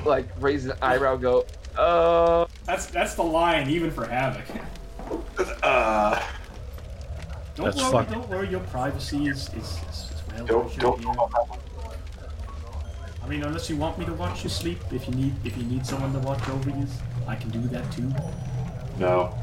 like 0.04 0.26
raise 0.40 0.64
an 0.66 0.72
eyebrow, 0.80 1.14
and 1.14 1.22
go, 1.22 1.44
"Uh, 1.76 2.46
That's 2.64 2.86
that's 2.86 3.14
the 3.14 3.22
line, 3.22 3.68
even 3.68 3.90
for 3.90 4.06
Havik. 4.06 4.64
Uh, 5.62 6.22
Don't 7.56 7.66
That's 7.66 7.82
worry, 7.82 7.92
fuck- 7.92 8.10
don't 8.10 8.28
worry. 8.28 8.48
Your 8.48 8.60
privacy 8.60 9.26
is 9.26 9.48
is, 9.48 9.56
is, 9.56 10.10
is 10.10 10.22
well 10.34 10.46
don't 10.46 10.78
don't. 10.78 10.98
here. 11.00 11.14
I 13.22 13.28
mean, 13.28 13.42
unless 13.42 13.68
you 13.68 13.76
want 13.76 13.98
me 13.98 14.06
to 14.06 14.14
watch 14.14 14.42
you 14.44 14.48
sleep, 14.50 14.78
if 14.92 15.06
you 15.08 15.14
need 15.14 15.34
if 15.44 15.56
you 15.56 15.64
need 15.64 15.84
someone 15.84 16.12
to 16.14 16.18
watch 16.20 16.48
over 16.48 16.70
you, 16.70 16.86
I 17.26 17.34
can 17.36 17.50
do 17.50 17.60
that 17.68 17.90
too. 17.92 18.10
No. 19.00 19.34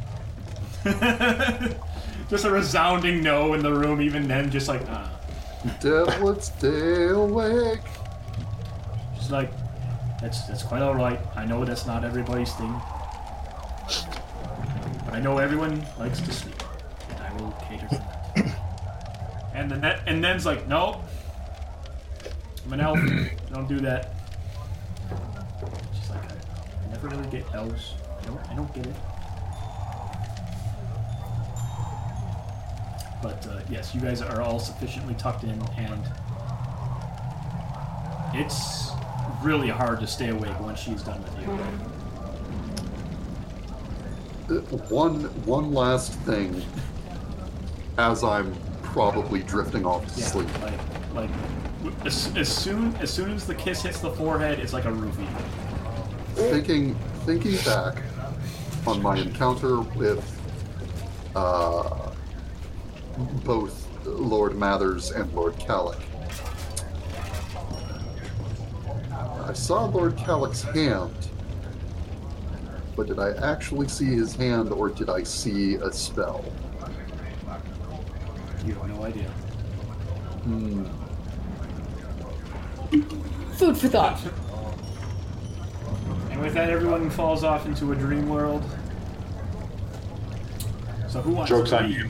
just 2.30 2.46
a 2.46 2.52
resounding 2.52 3.24
no 3.24 3.56
in 3.56 3.64
the 3.64 3.74
room. 3.74 4.04
Even 4.04 4.28
then, 4.28 4.52
just 4.52 4.68
like 4.68 4.84
ah, 4.88 5.12
Deb, 5.82 6.22
let's 6.22 6.54
stay 6.56 7.08
awake. 7.08 7.82
just 9.16 9.32
like 9.32 9.52
that's 10.22 10.46
that's 10.46 10.62
quite 10.62 10.84
all 10.84 10.94
right. 10.94 11.20
I 11.36 11.44
know 11.44 11.66
that's 11.66 11.88
not 11.88 12.06
everybody's 12.06 12.54
thing, 12.54 12.72
but 15.06 15.16
I 15.16 15.20
know 15.20 15.40
everyone 15.40 15.84
likes 15.98 16.22
to 16.22 16.32
sleep, 16.32 16.62
and 17.10 17.20
I 17.20 17.34
will 17.42 17.52
cater 17.68 17.88
to 17.88 17.96
that. 17.96 18.60
and 19.56 19.72
then 19.72 19.82
that 19.82 20.02
and 20.06 20.24
then's 20.24 20.46
like 20.46 20.68
no, 20.68 21.02
I'm 22.64 22.74
an 22.74 22.80
elf. 22.80 23.00
don't 23.52 23.68
do 23.68 23.80
that. 23.80 24.14
She's 26.00 26.12
like 26.12 26.32
I, 26.32 26.36
I 26.36 26.92
never 26.92 27.08
really 27.08 27.28
get 27.32 27.44
elves. 27.56 27.96
I 28.22 28.26
don't 28.26 28.52
I 28.52 28.56
don't 28.56 28.74
get 28.76 28.86
it. 28.86 28.96
But 33.22 33.46
uh, 33.48 33.62
yes, 33.70 33.94
you 33.96 34.02
guys 34.02 34.22
are 34.22 34.42
all 34.42 34.60
sufficiently 34.60 35.16
tucked 35.16 35.44
in, 35.44 35.60
and 35.78 36.04
it's 38.34 38.90
really 39.42 39.70
hard 39.70 40.00
to 40.02 40.08
stay 40.08 40.30
awake 40.30 40.60
once 40.60 40.80
she's 40.80 41.02
done 41.04 41.22
with 41.24 41.40
you. 41.40 41.48
One 44.90 45.24
one 45.46 45.74
last 45.74 46.14
thing, 46.22 46.64
as 47.98 48.24
I'm 48.24 48.56
probably 48.84 49.42
drifting 49.44 49.86
off 49.86 50.06
to 50.14 50.20
Yeah, 50.20 50.26
sleep. 50.28 50.62
like 50.62 50.80
like 51.14 51.30
as, 52.06 52.34
as 52.38 52.48
soon 52.48 52.96
as 52.98 53.12
soon 53.12 53.32
as 53.32 53.46
the 53.46 53.56
kiss 53.56 53.82
hits 53.82 54.00
the 54.00 54.12
forehead, 54.12 54.60
it's 54.60 54.74
like 54.74 54.86
a 54.86 54.92
roofie. 54.92 55.28
Thinking 56.36 56.96
thinking 57.26 57.58
back 57.66 58.02
on 58.86 59.02
my 59.02 59.18
encounter 59.18 59.82
with 59.82 60.24
uh, 61.36 62.07
both 63.44 63.88
Lord 64.06 64.56
Mathers 64.56 65.12
and 65.12 65.32
Lord 65.34 65.58
Calic. 65.60 66.00
I 69.12 69.54
saw 69.54 69.86
Lord 69.86 70.18
Calic's 70.18 70.62
hand, 70.62 71.16
but 72.96 73.08
did 73.08 73.20
I 73.20 73.32
actually 73.38 73.88
see 73.88 74.06
his 74.06 74.36
hand 74.36 74.72
or 74.72 74.90
did 74.90 75.10
I 75.10 75.24
see 75.24 75.76
a 75.76 75.92
spell? 75.92 76.44
You 78.66 78.74
have 78.74 78.90
no 78.90 79.04
idea. 79.04 79.30
Hmm. 80.44 80.84
Food 83.54 83.78
for 83.78 83.88
thought. 83.88 84.22
And 86.32 86.42
with 86.42 86.54
that, 86.54 86.70
everyone 86.70 87.10
falls 87.10 87.44
off 87.44 87.66
into 87.66 87.94
a 87.94 87.96
dream 87.96 88.30
world. 88.30 88.64
So 91.10 91.22
who 91.22 91.32
wants 91.32 91.50
Joke's 91.50 91.72
on 91.72 91.92
you. 91.92 92.10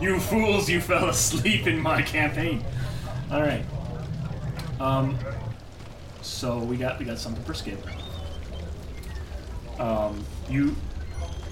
You 0.00 0.20
fools! 0.20 0.68
You 0.68 0.80
fell 0.80 1.08
asleep 1.08 1.66
in 1.66 1.80
my 1.80 2.02
campaign. 2.02 2.64
All 3.30 3.42
right. 3.42 3.64
Um. 4.80 5.18
So 6.22 6.58
we 6.58 6.76
got 6.76 6.98
we 6.98 7.04
got 7.04 7.18
something 7.18 7.42
for 7.44 7.54
Skip. 7.54 7.80
Um. 9.78 10.24
You. 10.48 10.76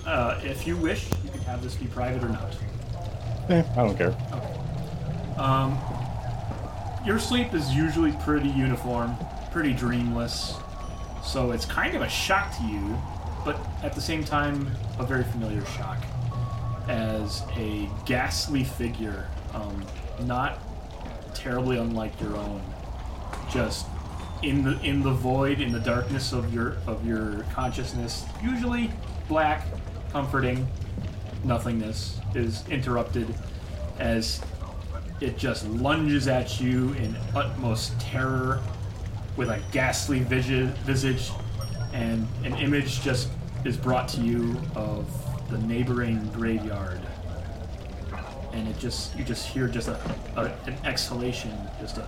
Uh, 0.07 0.41
if 0.45 0.67
you 0.67 0.77
wish, 0.77 1.11
you 1.25 1.31
can 1.31 1.41
have 1.41 1.63
this 1.63 1.75
be 1.75 1.87
private 1.87 2.23
or 2.23 2.29
not. 2.29 2.57
Eh, 3.49 3.65
I 3.73 3.75
don't 3.77 3.97
care. 3.97 4.17
Um, 5.37 5.79
your 7.05 7.19
sleep 7.19 7.55
is 7.55 7.73
usually 7.75 8.13
pretty 8.25 8.49
uniform, 8.49 9.17
pretty 9.53 9.73
dreamless, 9.73 10.55
so 11.25 11.51
it's 11.51 11.65
kind 11.65 11.95
of 11.95 12.03
a 12.03 12.09
shock 12.09 12.57
to 12.59 12.65
you, 12.65 12.97
but 13.45 13.59
at 13.83 13.95
the 13.95 14.01
same 14.01 14.25
time, 14.25 14.71
a 14.99 15.05
very 15.05 15.25
familiar 15.25 15.65
shock. 15.67 15.99
As 16.89 17.43
a 17.57 17.89
ghastly 18.05 18.63
figure, 18.63 19.29
um, 19.55 19.85
not 20.21 20.61
terribly 21.35 21.79
unlike 21.79 22.21
your 22.21 22.37
own, 22.37 22.63
just 23.53 23.87
in 24.43 24.63
the 24.63 24.81
in 24.83 25.03
the 25.03 25.13
void, 25.13 25.61
in 25.61 25.73
the 25.73 25.81
darkness 25.81 26.33
of 26.33 26.53
your 26.55 26.77
of 26.87 27.05
your 27.07 27.43
consciousness, 27.53 28.25
usually 28.43 28.91
black, 29.29 29.67
comforting, 30.13 30.67
nothingness 31.45 32.21
is 32.35 32.67
interrupted 32.69 33.35
as 33.99 34.41
it 35.21 35.39
just 35.39 35.67
lunges 35.69 36.29
at 36.29 36.61
you 36.61 36.93
in 36.95 37.17
utmost 37.35 37.99
terror 38.01 38.61
with 39.37 39.49
a 39.49 39.61
ghastly 39.73 40.21
visage, 40.21 41.31
and 41.93 42.27
an 42.45 42.55
image 42.57 43.01
just 43.03 43.31
is 43.65 43.77
brought 43.77 44.09
to 44.09 44.21
you 44.21 44.57
of 44.75 45.09
the 45.51 45.59
neighboring 45.59 46.29
graveyard. 46.33 47.01
And 48.53 48.67
it 48.69 48.79
just, 48.79 49.17
you 49.17 49.25
just 49.25 49.47
hear 49.47 49.69
just 49.69 49.89
a, 49.89 49.99
a 50.37 50.45
an 50.67 50.77
exhalation, 50.85 51.53
just 51.81 51.99
a 51.99 52.07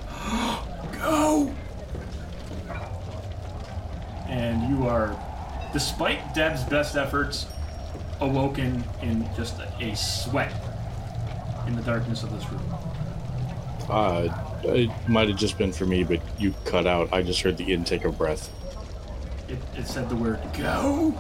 go! 0.92 1.54
And 4.28 4.68
you 4.68 4.86
are, 4.86 5.18
despite 5.72 6.34
Deb's 6.34 6.64
best 6.64 6.96
efforts, 6.96 7.46
awoken 8.20 8.82
in 9.02 9.28
just 9.36 9.58
a, 9.58 9.72
a 9.80 9.96
sweat 9.96 10.52
in 11.66 11.76
the 11.76 11.82
darkness 11.82 12.22
of 12.22 12.32
this 12.32 12.50
room. 12.50 12.62
Uh, 13.88 14.28
it 14.64 14.90
might 15.08 15.28
have 15.28 15.38
just 15.38 15.56
been 15.56 15.72
for 15.72 15.86
me, 15.86 16.04
but 16.04 16.20
you 16.38 16.54
cut 16.64 16.86
out. 16.86 17.12
I 17.12 17.22
just 17.22 17.40
heard 17.40 17.56
the 17.56 17.72
intake 17.72 18.04
of 18.04 18.18
breath. 18.18 18.50
It, 19.48 19.58
it 19.76 19.86
said 19.86 20.08
the 20.08 20.16
word 20.16 20.40
go. 20.56 21.14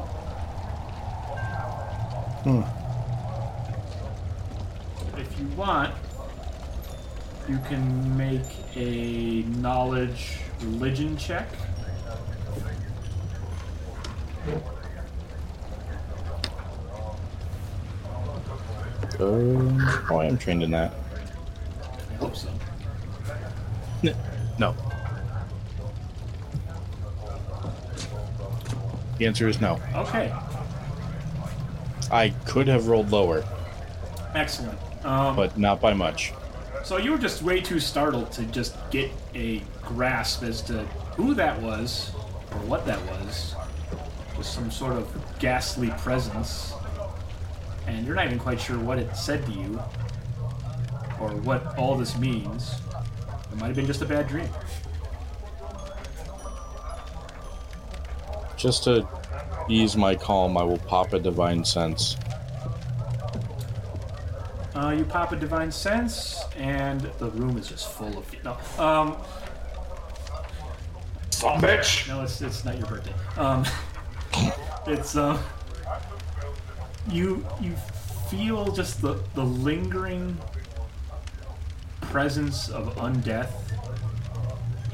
Hmm. 2.48 2.62
If 5.18 5.38
you 5.38 5.48
want, 5.48 5.92
you 7.46 7.58
can 7.68 8.16
make 8.16 8.40
a 8.74 9.42
knowledge 9.60 10.38
religion 10.62 11.18
check. 11.18 11.46
Um, 19.20 19.86
oh, 20.10 20.16
I 20.16 20.24
am 20.24 20.38
trained 20.38 20.62
in 20.62 20.70
that. 20.70 20.94
I 22.12 22.14
hope 22.14 22.34
so. 22.34 22.48
No. 24.58 24.74
The 29.18 29.26
answer 29.26 29.48
is 29.48 29.60
no. 29.60 29.78
Okay, 29.94 30.32
I 32.10 32.30
could 32.46 32.68
have 32.68 32.88
rolled 32.88 33.10
lower, 33.12 33.44
excellent. 34.34 34.78
Um, 35.04 35.36
but 35.36 35.58
not 35.58 35.80
by 35.80 35.92
much. 35.92 36.32
So 36.84 36.96
you 36.96 37.12
were 37.12 37.18
just 37.18 37.42
way 37.42 37.60
too 37.60 37.80
startled 37.80 38.32
to 38.32 38.42
just 38.46 38.76
get 38.90 39.10
a 39.34 39.62
grasp 39.82 40.42
as 40.42 40.62
to 40.62 40.84
who 41.16 41.34
that 41.34 41.60
was 41.60 42.10
or 42.52 42.58
what 42.60 42.86
that 42.86 43.00
was. 43.06 43.54
Was 44.36 44.46
some 44.46 44.70
sort 44.70 44.92
of 44.92 45.08
ghastly 45.40 45.90
presence, 45.98 46.72
and 47.86 48.06
you're 48.06 48.14
not 48.14 48.26
even 48.26 48.38
quite 48.38 48.60
sure 48.60 48.78
what 48.78 48.98
it 48.98 49.16
said 49.16 49.44
to 49.46 49.52
you 49.52 49.82
or 51.20 51.30
what 51.30 51.76
all 51.76 51.96
this 51.96 52.16
means. 52.16 52.76
It 53.52 53.58
might 53.58 53.66
have 53.66 53.76
been 53.76 53.86
just 53.86 54.00
a 54.02 54.06
bad 54.06 54.28
dream. 54.28 54.48
Just 58.56 58.84
to 58.84 59.06
ease 59.68 59.96
my 59.96 60.14
calm, 60.14 60.56
I 60.56 60.62
will 60.62 60.78
pop 60.78 61.12
a 61.12 61.18
divine 61.18 61.64
sense. 61.64 62.16
Uh, 64.74 64.90
you 64.90 65.04
pop 65.04 65.32
a 65.32 65.36
divine 65.36 65.72
sense, 65.72 66.44
and 66.56 67.00
the 67.18 67.30
room 67.30 67.56
is 67.58 67.68
just 67.68 67.90
full 67.90 68.16
of 68.16 68.44
no. 68.44 68.52
Um, 68.78 69.16
Son 71.30 71.56
of 71.56 71.64
a 71.64 71.66
bitch! 71.66 72.08
No, 72.08 72.22
it's 72.22 72.40
it's 72.40 72.64
not 72.64 72.78
your 72.78 72.86
birthday. 72.86 73.12
Um, 73.36 73.64
it's 74.86 75.16
um, 75.16 75.38
you 77.10 77.44
you 77.60 77.74
feel 78.30 78.70
just 78.70 79.02
the 79.02 79.20
the 79.34 79.44
lingering 79.44 80.38
presence 82.02 82.68
of 82.68 82.94
undeath, 82.96 83.50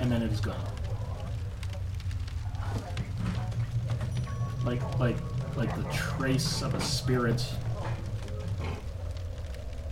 and 0.01 0.11
then 0.11 0.23
it 0.23 0.33
is 0.33 0.41
gone. 0.41 0.74
Like 4.65 4.99
like 4.99 5.17
like 5.57 5.75
the 5.77 5.85
trace 5.93 6.63
of 6.63 6.75
a 6.75 6.81
spirit 6.81 7.45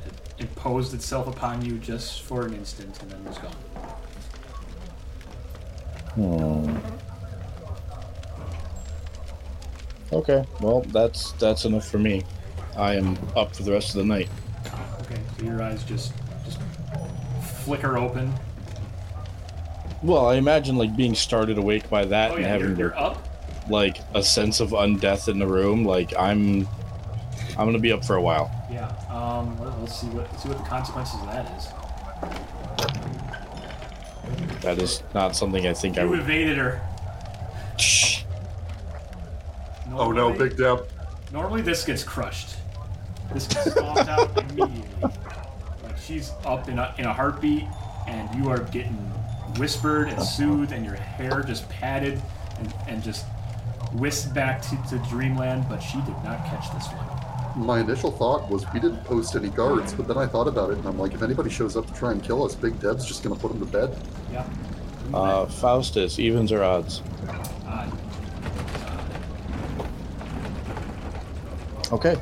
it 0.05 0.13
imposed 0.39 0.95
itself 0.95 1.27
upon 1.27 1.65
you 1.65 1.79
just 1.79 2.23
for 2.23 2.47
an 2.47 2.55
instant, 2.55 3.01
and 3.03 3.11
then 3.11 3.25
was 3.25 3.39
gone. 3.39 3.53
Hmm. 6.15 6.77
Okay, 10.13 10.45
well, 10.61 10.83
that's 10.89 11.33
that's 11.33 11.65
enough 11.65 11.89
for 11.89 11.99
me. 11.99 12.23
I 12.77 12.97
am 12.97 13.19
up 13.35 13.55
for 13.57 13.63
the 13.63 13.73
rest 13.73 13.91
of 13.91 13.97
the 13.97 14.05
night. 14.05 14.29
Okay, 15.03 15.21
so 15.39 15.45
your 15.45 15.63
eyes 15.63 15.85
just 15.85 16.13
just 16.45 16.59
flicker 17.65 17.97
open. 17.97 18.33
Well, 20.03 20.27
I 20.27 20.35
imagine 20.35 20.77
like 20.77 20.97
being 20.97 21.15
started 21.15 21.59
awake 21.59 21.89
by 21.89 22.05
that 22.07 22.33
Oh 22.33 22.35
and 22.35 22.43
yeah, 22.43 22.49
having 22.49 22.69
you're, 22.71 22.79
you're 22.79 22.99
up. 22.99 23.32
Like 23.69 23.99
a 24.15 24.23
sense 24.23 24.61
of 24.61 24.71
undeath 24.71 25.29
in 25.29 25.39
the 25.39 25.47
room. 25.47 25.85
Like 25.85 26.13
I'm, 26.19 26.67
I'm 27.51 27.67
gonna 27.67 27.79
be 27.79 27.93
up 27.93 28.05
for 28.05 28.17
a 28.17 28.23
while. 28.23 28.51
Yeah. 28.71 28.89
Um. 29.11 29.59
Well, 29.59 29.75
we'll 29.79 29.87
see 29.87 30.09
what 30.09 30.41
see 30.41 30.49
what 30.49 30.59
the 30.59 30.65
consequences 30.65 31.21
of 31.21 31.27
that 31.27 31.47
is. 31.57 31.69
That 34.63 34.79
is 34.79 35.03
not 35.15 35.35
something 35.35 35.67
I 35.67 35.75
think 35.75 35.99
I 35.99 36.05
You 36.05 36.15
evaded 36.15 36.57
her. 36.57 36.81
Shh. 37.79 38.23
Oh 39.93 40.13
no, 40.13 40.33
Big 40.33 40.57
Deb. 40.57 40.89
Normally 41.33 41.63
this 41.63 41.85
gets 41.85 42.05
crushed. 42.05 42.57
This 43.33 43.47
gets 43.47 43.73
stomped 43.77 44.09
out 44.09 44.37
immediately. 44.39 45.11
Like 45.83 45.99
she's 45.99 46.33
up 46.45 46.69
in 46.69 46.79
a 46.79 46.95
in 46.99 47.05
a 47.07 47.13
heartbeat, 47.13 47.65
and 48.07 48.33
you 48.35 48.51
are 48.51 48.61
getting 48.61 48.97
whispered 49.59 50.09
and 50.09 50.23
soothed, 50.23 50.73
and 50.73 50.85
your 50.85 50.95
hair 50.95 51.43
just 51.43 51.69
patted 51.69 52.23
and, 52.59 52.75
and 52.87 53.03
just 53.03 53.27
whisked 53.95 54.35
back 54.35 54.63
to, 54.63 54.77
to 54.91 54.99
dreamland. 55.09 55.67
But 55.69 55.81
she 55.81 55.99
did 56.03 56.17
not 56.25 56.45
catch 56.47 56.73
this 56.75 56.87
one. 56.89 57.67
My 57.67 57.81
initial 57.81 58.11
thought 58.11 58.49
was 58.49 58.65
we 58.73 58.81
didn't 58.81 59.05
post 59.05 59.37
any 59.37 59.51
guards, 59.51 59.93
but 59.93 60.09
then 60.09 60.17
I 60.17 60.27
thought 60.27 60.49
about 60.49 60.71
it 60.71 60.79
and 60.79 60.87
I'm 60.87 60.99
like, 60.99 61.13
if 61.13 61.23
anybody 61.23 61.51
shows 61.51 61.77
up 61.77 61.87
to 61.87 61.93
try 61.93 62.13
and 62.13 62.23
kill 62.23 62.43
us, 62.45 62.55
Big 62.55 62.81
Deb's 62.81 63.05
just 63.05 63.23
gonna 63.23 63.37
put 63.37 63.51
them 63.53 63.61
to 63.61 63.67
bed. 63.67 63.95
Yeah. 64.33 64.47
Uh, 65.13 65.45
Faustus, 65.45 66.19
evens 66.19 66.51
or 66.51 66.63
odds? 66.63 67.03
Uh, 67.29 67.91
Okay. 71.93 72.17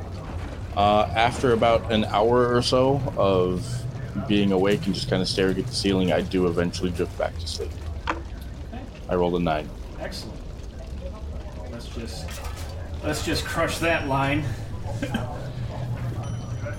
Uh, 0.75 1.03
after 1.15 1.53
about 1.53 1.91
an 1.93 2.03
hour 2.05 2.53
or 2.53 2.61
so 2.61 3.01
of 3.15 3.65
being 4.27 4.51
awake 4.51 4.85
and 4.85 4.93
just 4.93 5.09
kind 5.09 5.21
of 5.21 5.27
staring 5.29 5.57
at 5.57 5.65
the 5.65 5.73
ceiling, 5.73 6.11
I 6.11 6.21
do 6.21 6.47
eventually 6.47 6.91
drift 6.91 7.17
back 7.17 7.37
to 7.39 7.47
sleep. 7.47 7.71
I 9.07 9.15
rolled 9.15 9.35
a 9.35 9.39
nine. 9.39 9.69
excellent. 9.99 10.40
Let's 11.97 12.23
just 12.23 12.41
let's 13.03 13.25
just 13.25 13.43
crush 13.45 13.79
that 13.79 14.07
line. 14.07 14.45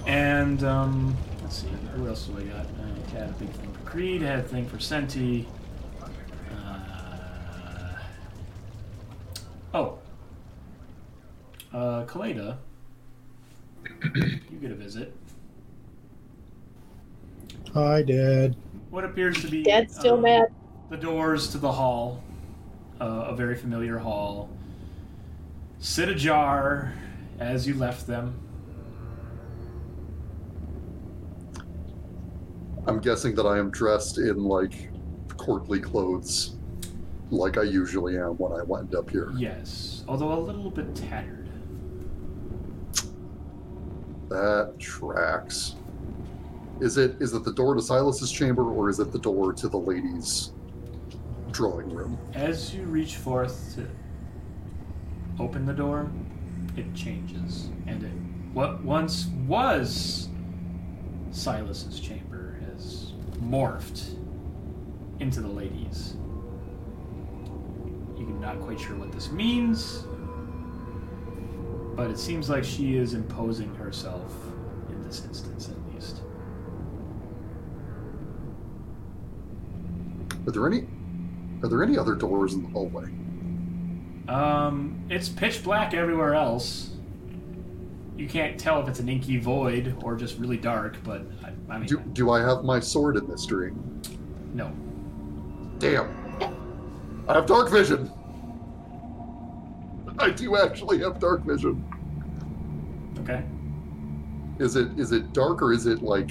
and 0.07 0.65
um, 0.65 1.17
let's 1.43 1.59
see, 1.59 1.69
who 1.95 2.09
else 2.09 2.27
do 2.27 2.39
I 2.39 2.45
got? 2.45 2.67
I 2.67 3.19
had 3.19 3.29
a 3.29 3.33
big 3.33 3.51
thing 3.51 3.73
for 3.73 3.81
Creed. 3.91 4.23
I 4.23 4.27
had 4.27 4.39
a 4.39 4.43
thing 4.43 4.67
for 4.67 4.79
Centi. 4.79 5.45
Uh, 6.51 7.99
oh, 9.75 9.99
uh, 11.75 12.05
Caleidah, 12.05 12.57
you 14.05 14.59
get 14.61 14.71
a 14.71 14.75
visit. 14.75 15.15
Hi, 17.75 18.03
Dad. 18.03 18.57
What 18.89 19.05
appears 19.05 19.41
to 19.43 19.49
be 19.49 19.63
Dad's 19.63 19.95
still 19.95 20.15
um, 20.15 20.23
mad. 20.23 20.47
the 20.91 20.97
doors 20.97 21.49
to 21.51 21.59
the 21.59 21.73
hall, 21.73 22.23
uh, 23.01 23.27
a 23.29 23.37
very 23.37 23.57
familiar 23.57 23.99
hall, 23.99 24.51
sit 25.83 26.09
ajar 26.09 26.95
as 27.41 27.67
you 27.67 27.75
left 27.75 28.07
them. 28.07 28.39
I'm 32.87 33.01
guessing 33.01 33.35
that 33.35 33.47
I 33.47 33.59
am 33.59 33.71
dressed 33.71 34.19
in 34.19 34.45
like 34.45 34.91
courtly 35.37 35.81
clothes, 35.81 36.57
like 37.31 37.59
I 37.59 37.63
usually 37.63 38.17
am 38.17 38.39
when 38.39 38.53
I 38.53 38.63
wind 38.63 38.95
up 38.95 39.11
here. 39.11 39.33
Yes, 39.37 40.05
although 40.07 40.33
a 40.33 40.39
little 40.39 40.71
bit 40.71 40.95
tattered. 40.95 41.49
That 44.29 44.75
tracks. 44.79 45.75
Is 46.81 46.97
it 46.97 47.21
is 47.21 47.35
it 47.35 47.45
the 47.45 47.53
door 47.53 47.75
to 47.75 47.83
Sylas's 47.83 48.31
chamber 48.31 48.63
or 48.63 48.89
is 48.89 49.01
it 49.01 49.13
the 49.13 49.19
door 49.19 49.53
to 49.53 49.69
the 49.69 49.77
ladies' 49.77 50.53
drawing 51.51 51.91
room? 51.91 52.19
As 52.35 52.73
you 52.73 52.85
reach 52.85 53.17
forth 53.17 53.75
to 53.75 53.87
open 55.43 55.67
the 55.67 55.73
door, 55.73 56.11
it 56.77 56.95
changes, 56.95 57.69
and 57.87 58.03
it 58.05 58.13
what 58.53 58.83
once 58.85 59.27
was 59.47 60.29
Sylas's 61.31 61.99
chamber 61.99 62.61
has 62.67 63.13
morphed 63.41 64.15
into 65.21 65.41
the 65.41 65.49
ladies. 65.49 66.17
You're 68.17 68.29
not 68.29 68.61
quite 68.61 68.79
sure 68.79 68.95
what 68.97 69.11
this 69.11 69.33
means, 69.33 70.05
but 71.97 72.11
it 72.11 72.19
seems 72.19 72.49
like 72.49 72.63
she 72.63 72.97
is 72.97 73.15
imposing 73.15 73.75
herself 73.75 74.33
in 74.91 75.03
this 75.03 75.25
instance, 75.25 75.71
at 75.71 75.95
least. 75.95 76.21
Are 80.47 80.53
there 80.53 80.67
any 80.67 80.87
are 81.63 81.69
there 81.69 81.83
any 81.83 81.97
other 81.97 82.15
doors 82.15 82.55
in 82.55 82.63
the 82.63 82.69
hallway? 82.69 83.09
Um, 84.33 85.05
it's 85.11 85.29
pitch 85.29 85.63
black 85.63 85.93
everywhere 85.95 86.35
else. 86.35 86.91
You 88.17 88.27
can't 88.29 88.59
tell 88.59 88.81
if 88.81 88.89
it's 88.89 88.99
an 89.01 89.09
inky 89.09 89.39
void 89.39 89.97
or 90.03 90.17
just 90.17 90.39
really 90.39 90.57
dark, 90.57 90.97
but 91.05 91.23
I, 91.45 91.53
I 91.75 91.79
mean, 91.79 91.87
Do, 91.87 91.99
do 92.13 92.31
I 92.31 92.41
have 92.41 92.65
my 92.65 92.81
sword 92.81 93.17
in 93.17 93.27
this 93.29 93.45
dream? 93.47 94.01
no. 94.55 94.71
Damn. 95.79 96.09
I 97.29 97.35
have 97.35 97.47
dark 97.47 97.69
vision. 97.71 98.11
I 100.19 100.31
do 100.31 100.57
actually 100.57 101.01
have 101.01 101.19
dark 101.19 101.43
vision. 101.43 101.85
Okay. 103.21 103.43
Is 104.61 104.77
it 104.77 104.97
is 104.97 105.11
it 105.11 105.33
dark 105.33 105.61
or 105.61 105.73
is 105.73 105.87
it 105.87 106.03
like 106.03 106.31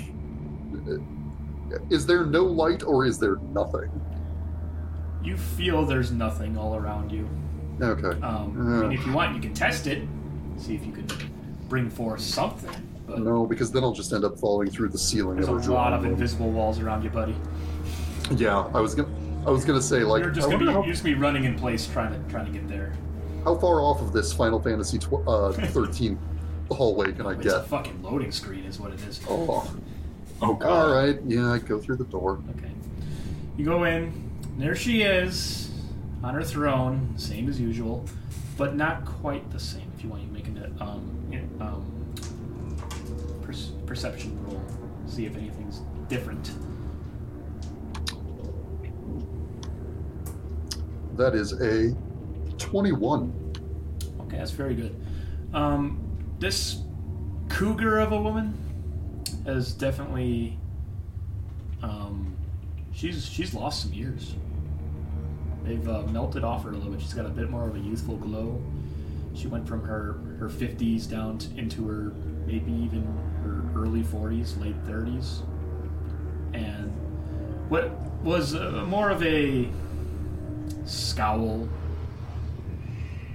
is 1.90 2.06
there 2.06 2.26
no 2.26 2.44
light 2.46 2.84
or 2.84 3.06
is 3.06 3.20
there 3.20 3.36
nothing? 3.52 3.90
You 5.22 5.36
feel 5.36 5.86
there's 5.86 6.12
nothing 6.12 6.58
all 6.58 6.78
around 6.78 7.12
you. 7.12 7.28
Okay. 7.80 8.20
Um, 8.22 8.56
I 8.84 8.88
mean, 8.88 8.92
if 8.92 9.06
you 9.06 9.14
want, 9.14 9.36
you 9.36 9.42
can 9.42 9.54
test 9.54 9.88
it, 9.88 10.08
see 10.58 10.76
if 10.76 10.86
you 10.86 10.92
can 10.92 11.08
bring 11.70 11.90
forth 11.90 12.22
something. 12.22 12.70
But 13.08 13.20
no, 13.20 13.46
because 13.46 13.72
then 13.72 13.84
I'll 13.84 13.94
just 13.94 14.14
end 14.14 14.24
up 14.24 14.40
falling 14.40 14.70
through 14.70 14.90
the 14.90 14.98
ceiling 14.98 15.38
there's 15.42 15.68
a 15.68 15.74
lot 15.74 15.94
of 15.94 16.04
room. 16.04 16.14
invisible 16.14 16.52
walls 16.52 16.80
around 16.80 17.04
you, 17.04 17.10
buddy. 17.10 17.36
Yeah, 18.36 18.70
I 18.74 18.80
was 18.80 18.96
gonna 18.96 19.10
I 19.46 19.50
was 19.50 19.66
gonna 19.66 19.82
say 19.82 20.00
like 20.04 20.22
you're 20.24 20.32
just 20.32 20.48
gonna 20.50 20.60
be 20.60 20.72
how, 20.72 20.84
you're 20.84 20.94
just 20.94 21.04
gonna 21.04 21.16
be 21.16 21.22
running 21.22 21.46
in 21.46 21.58
place 21.58 21.88
trying 21.88 22.14
to 22.14 22.30
trying 22.32 22.46
to 22.46 22.52
get 22.52 22.68
there. 22.70 22.94
how 23.44 23.56
far 23.56 23.82
off 23.82 24.02
of 24.02 24.14
this 24.14 24.32
Final 24.32 24.62
Fantasy 24.62 25.00
tw- 25.00 25.28
uh, 25.28 25.52
13 25.54 26.18
hallway 26.70 27.12
can 27.12 27.26
I 27.26 27.34
get? 27.34 27.46
It's 27.48 27.54
a 27.56 27.64
fucking 27.64 28.02
loading 28.04 28.32
screen, 28.32 28.64
is 28.66 28.80
what 28.80 28.94
it 28.94 29.02
is. 29.08 29.20
Oh, 29.30 29.70
Oh 30.44 30.54
god. 30.54 30.70
all 30.70 30.94
right. 30.94 31.20
Yeah, 31.26 31.52
I 31.52 31.58
go 31.58 31.80
through 31.80 31.98
the 31.98 32.06
door. 32.06 32.40
Okay. 32.58 32.72
You 33.58 33.66
go 33.66 33.84
in. 33.84 34.30
There 34.58 34.76
she 34.76 35.02
is, 35.02 35.71
on 36.24 36.34
her 36.34 36.44
throne, 36.44 37.14
same 37.18 37.50
as 37.50 37.60
usual, 37.60 38.06
but 38.58 38.76
not 38.76 39.06
quite 39.06 39.50
the 39.52 39.60
same. 39.60 39.92
If 39.98 40.04
you 40.04 40.10
want, 40.10 40.24
you 40.24 40.30
make 40.30 40.48
an 40.48 40.76
um, 40.80 41.28
in- 41.32 41.50
um, 41.60 41.86
per- 43.42 43.54
perception 43.86 44.38
roll, 44.46 44.62
see 45.08 45.26
if 45.26 45.36
anything's 45.36 45.82
different. 46.08 46.52
That 51.18 51.36
is 51.36 51.54
a 51.62 51.96
21. 52.58 53.54
Okay, 54.22 54.38
that's 54.38 54.52
very 54.52 54.76
good. 54.76 54.96
Um, 55.54 56.00
this 56.40 56.80
cougar 57.50 58.00
of 58.00 58.12
a 58.12 58.22
woman 58.22 58.58
has 59.46 59.74
definitely. 59.74 60.58
Um, 61.82 62.36
she's 62.94 63.26
she's 63.28 63.54
lost 63.54 63.82
some 63.82 63.94
years. 63.94 64.36
They've 65.64 65.88
uh, 65.88 66.04
melted 66.04 66.44
off 66.44 66.64
her 66.64 66.72
a 66.72 66.74
little 66.74 66.92
bit. 66.92 67.02
She's 67.02 67.14
got 67.14 67.26
a 67.26 67.30
bit 67.30 67.50
more 67.50 67.68
of 67.68 67.76
a 67.76 67.80
youthful 67.80 68.18
glow. 68.18 68.62
She 69.34 69.48
went 69.48 69.68
from 69.68 69.84
her 69.84 70.20
her 70.40 70.50
fifties 70.50 71.08
down 71.08 71.38
to, 71.38 71.58
into 71.58 71.88
her 71.88 72.14
maybe 72.46 72.72
even 72.72 73.04
her 73.44 73.64
early 73.80 74.04
forties, 74.04 74.58
late 74.58 74.76
thirties, 74.86 75.42
and 76.54 76.92
what 77.70 77.92
was 78.24 78.56
uh, 78.56 78.84
more 78.88 79.10
of 79.10 79.24
a 79.24 79.70
scowl 80.86 81.70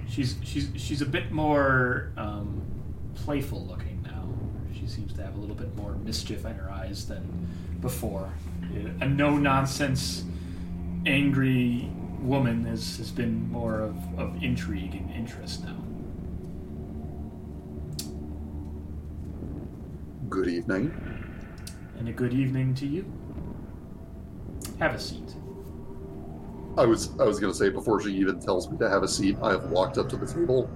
She's 0.09 0.35
she's 0.43 0.69
she's 0.75 1.01
a 1.01 1.05
bit 1.05 1.31
more 1.31 2.11
um, 2.17 2.61
playful 3.13 3.65
looking 3.65 4.01
now. 4.03 4.27
She 4.73 4.87
seems 4.87 5.13
to 5.13 5.21
have 5.21 5.35
a 5.35 5.39
little 5.39 5.55
bit 5.55 5.75
more 5.75 5.93
mischief 5.93 6.45
in 6.45 6.55
her 6.55 6.71
eyes 6.71 7.07
than 7.07 7.47
before. 7.81 8.29
A 9.01 9.07
no 9.07 9.37
nonsense, 9.37 10.23
angry 11.05 11.89
woman 12.27 12.65
has, 12.65 12.97
has 12.97 13.09
been 13.09 13.49
more 13.49 13.79
of, 13.79 13.95
of 14.19 14.43
intrigue 14.43 14.93
and 14.93 15.09
interest 15.11 15.63
now. 15.63 15.77
Good 20.29 20.49
evening. 20.49 20.93
And 21.97 22.09
a 22.09 22.11
good 22.11 22.33
evening 22.33 22.75
to 22.75 22.85
you. 22.85 23.05
Have 24.79 24.93
a 24.93 24.99
seat. 24.99 25.35
I 26.77 26.85
was 26.85 27.09
I 27.19 27.23
was 27.23 27.39
gonna 27.39 27.53
say 27.53 27.69
before 27.69 28.01
she 28.01 28.13
even 28.17 28.39
tells 28.39 28.69
me 28.69 28.77
to 28.77 28.89
have 28.89 29.01
a 29.01 29.07
seat, 29.07 29.37
I 29.41 29.51
have 29.51 29.71
walked 29.71 29.97
up 29.97 30.09
to 30.09 30.17
the 30.17 30.27
table 30.27 30.69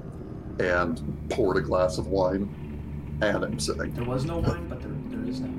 and 0.60 1.30
poured 1.30 1.58
a 1.58 1.62
glass 1.62 2.00
of 2.00 2.08
wine, 2.08 3.20
and 3.22 3.44
I'm 3.44 3.60
sitting. 3.60 3.94
There 3.94 4.06
was 4.06 4.26
no 4.26 4.40
wine, 4.40 4.68
but 4.68 4.82
there, 4.82 4.92
there 5.10 5.30
is 5.30 5.42
now. 5.42 5.54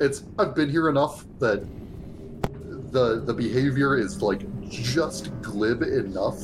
It's 0.00 0.24
I've 0.38 0.54
been 0.56 0.70
here 0.70 0.88
enough 0.88 1.26
that 1.38 1.64
the 2.90 3.20
the 3.24 3.34
behavior 3.34 3.96
is 3.96 4.22
like 4.22 4.42
just 4.70 5.30
glib 5.42 5.82
enough 5.82 6.40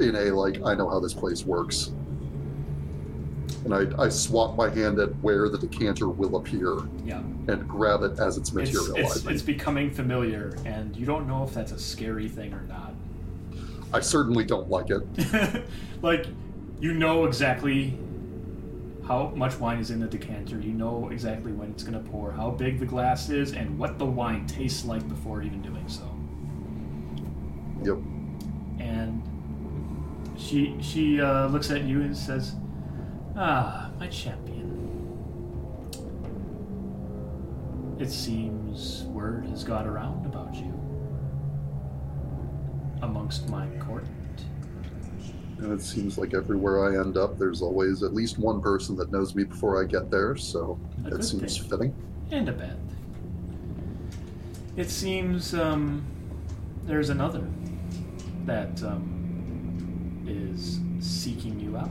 in 0.00 0.14
a 0.16 0.30
like 0.30 0.60
I 0.64 0.74
know 0.74 0.88
how 0.88 1.00
this 1.00 1.14
place 1.14 1.44
works. 1.44 1.92
And 3.64 3.72
I, 3.72 3.86
I 4.02 4.08
swap 4.08 4.56
my 4.56 4.68
hand 4.68 4.98
at 4.98 5.10
where 5.20 5.48
the 5.48 5.56
decanter 5.58 6.08
will 6.08 6.34
appear 6.36 6.78
Yeah. 7.04 7.18
and 7.46 7.68
grab 7.68 8.02
it 8.02 8.18
as 8.18 8.36
it's 8.36 8.48
It's, 8.48 8.54
materializing. 8.54 9.04
it's, 9.04 9.24
it's 9.26 9.42
becoming 9.42 9.88
familiar, 9.92 10.56
and 10.64 10.96
you 10.96 11.06
don't 11.06 11.28
know 11.28 11.44
if 11.44 11.54
that's 11.54 11.70
a 11.70 11.78
scary 11.78 12.28
thing 12.28 12.52
or 12.52 12.62
not. 12.62 12.92
I 13.92 14.00
certainly 14.00 14.44
don't 14.44 14.68
like 14.68 14.86
it. 14.90 15.64
like 16.02 16.26
you 16.80 16.92
know 16.94 17.24
exactly 17.26 17.96
how 19.06 19.32
much 19.34 19.58
wine 19.58 19.78
is 19.78 19.90
in 19.90 20.00
the 20.00 20.06
decanter. 20.06 20.58
You 20.60 20.72
know 20.72 21.08
exactly 21.10 21.52
when 21.52 21.70
it's 21.70 21.82
going 21.82 22.02
to 22.02 22.10
pour 22.10 22.30
how 22.32 22.50
big 22.50 22.78
the 22.78 22.86
glass 22.86 23.28
is 23.30 23.52
and 23.52 23.78
what 23.78 23.98
the 23.98 24.06
wine 24.06 24.46
tastes 24.46 24.84
like 24.84 25.06
before 25.08 25.42
even 25.42 25.60
doing 25.62 25.88
so. 25.88 26.08
Yep. 27.84 27.98
and 28.78 29.22
she 30.38 30.76
she 30.80 31.20
uh, 31.20 31.48
looks 31.48 31.70
at 31.70 31.82
you 31.82 32.00
and 32.02 32.16
says 32.16 32.54
ah 33.36 33.90
my 33.98 34.06
champion. 34.08 34.68
It 37.98 38.10
seems 38.10 39.02
word 39.04 39.46
has 39.46 39.64
got 39.64 39.86
around 39.86 40.26
about 40.26 40.54
you 40.54 40.72
amongst 43.02 43.48
my 43.48 43.66
court 43.80 44.06
And 45.62 45.72
it 45.78 45.82
seems 45.82 46.18
like 46.18 46.34
everywhere 46.34 46.84
I 46.92 47.00
end 47.00 47.16
up, 47.16 47.38
there's 47.38 47.62
always 47.62 48.02
at 48.02 48.12
least 48.14 48.36
one 48.38 48.60
person 48.60 48.96
that 48.96 49.12
knows 49.12 49.34
me 49.36 49.44
before 49.44 49.80
I 49.82 49.86
get 49.86 50.10
there, 50.10 50.34
so 50.36 50.76
A 51.04 51.14
it 51.14 51.22
seems 51.22 51.58
thing. 51.58 51.68
fitting. 51.68 51.94
and 52.32 52.48
a 52.48 52.52
bad 52.52 52.76
thing. 52.88 52.98
It 54.76 54.90
seems 54.90 55.54
um, 55.54 56.02
there's 56.84 57.10
another 57.10 57.44
that 58.44 58.82
um, 58.82 60.24
is 60.26 60.80
seeking 60.98 61.60
you 61.60 61.76
out. 61.76 61.90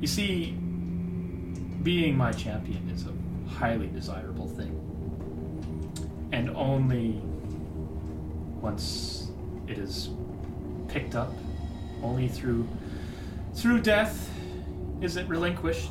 You 0.00 0.06
see, 0.06 0.52
being 1.82 2.16
my 2.16 2.32
champion 2.32 2.88
is 2.88 3.04
a 3.06 3.12
highly 3.50 3.88
desirable 3.88 4.48
thing. 4.48 4.80
And 6.32 6.48
only 6.56 7.20
once 8.62 9.30
it 9.68 9.78
is 9.78 10.08
picked 10.88 11.14
up, 11.14 11.32
only 12.04 12.28
through 12.28 12.68
through 13.54 13.80
death 13.80 14.30
is 15.00 15.16
it 15.16 15.28
relinquished. 15.28 15.90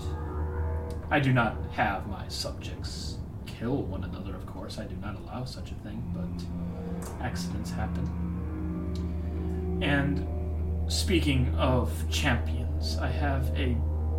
I 1.09 1.19
do 1.19 1.33
not 1.33 1.57
have 1.73 2.07
my 2.07 2.27
subjects 2.27 3.17
kill 3.45 3.83
one 3.83 4.03
another, 4.03 4.35
of 4.35 4.45
course. 4.45 4.77
I 4.77 4.85
do 4.85 4.95
not 4.97 5.15
allow 5.15 5.45
such 5.45 5.71
a 5.71 5.75
thing, 5.75 6.03
but 6.13 7.23
accidents 7.23 7.71
happen. 7.71 8.05
And 9.81 10.27
speaking 10.91 11.53
of 11.55 11.91
champions, 12.09 12.97
I 12.97 13.07
have 13.07 13.47
a 13.57 13.77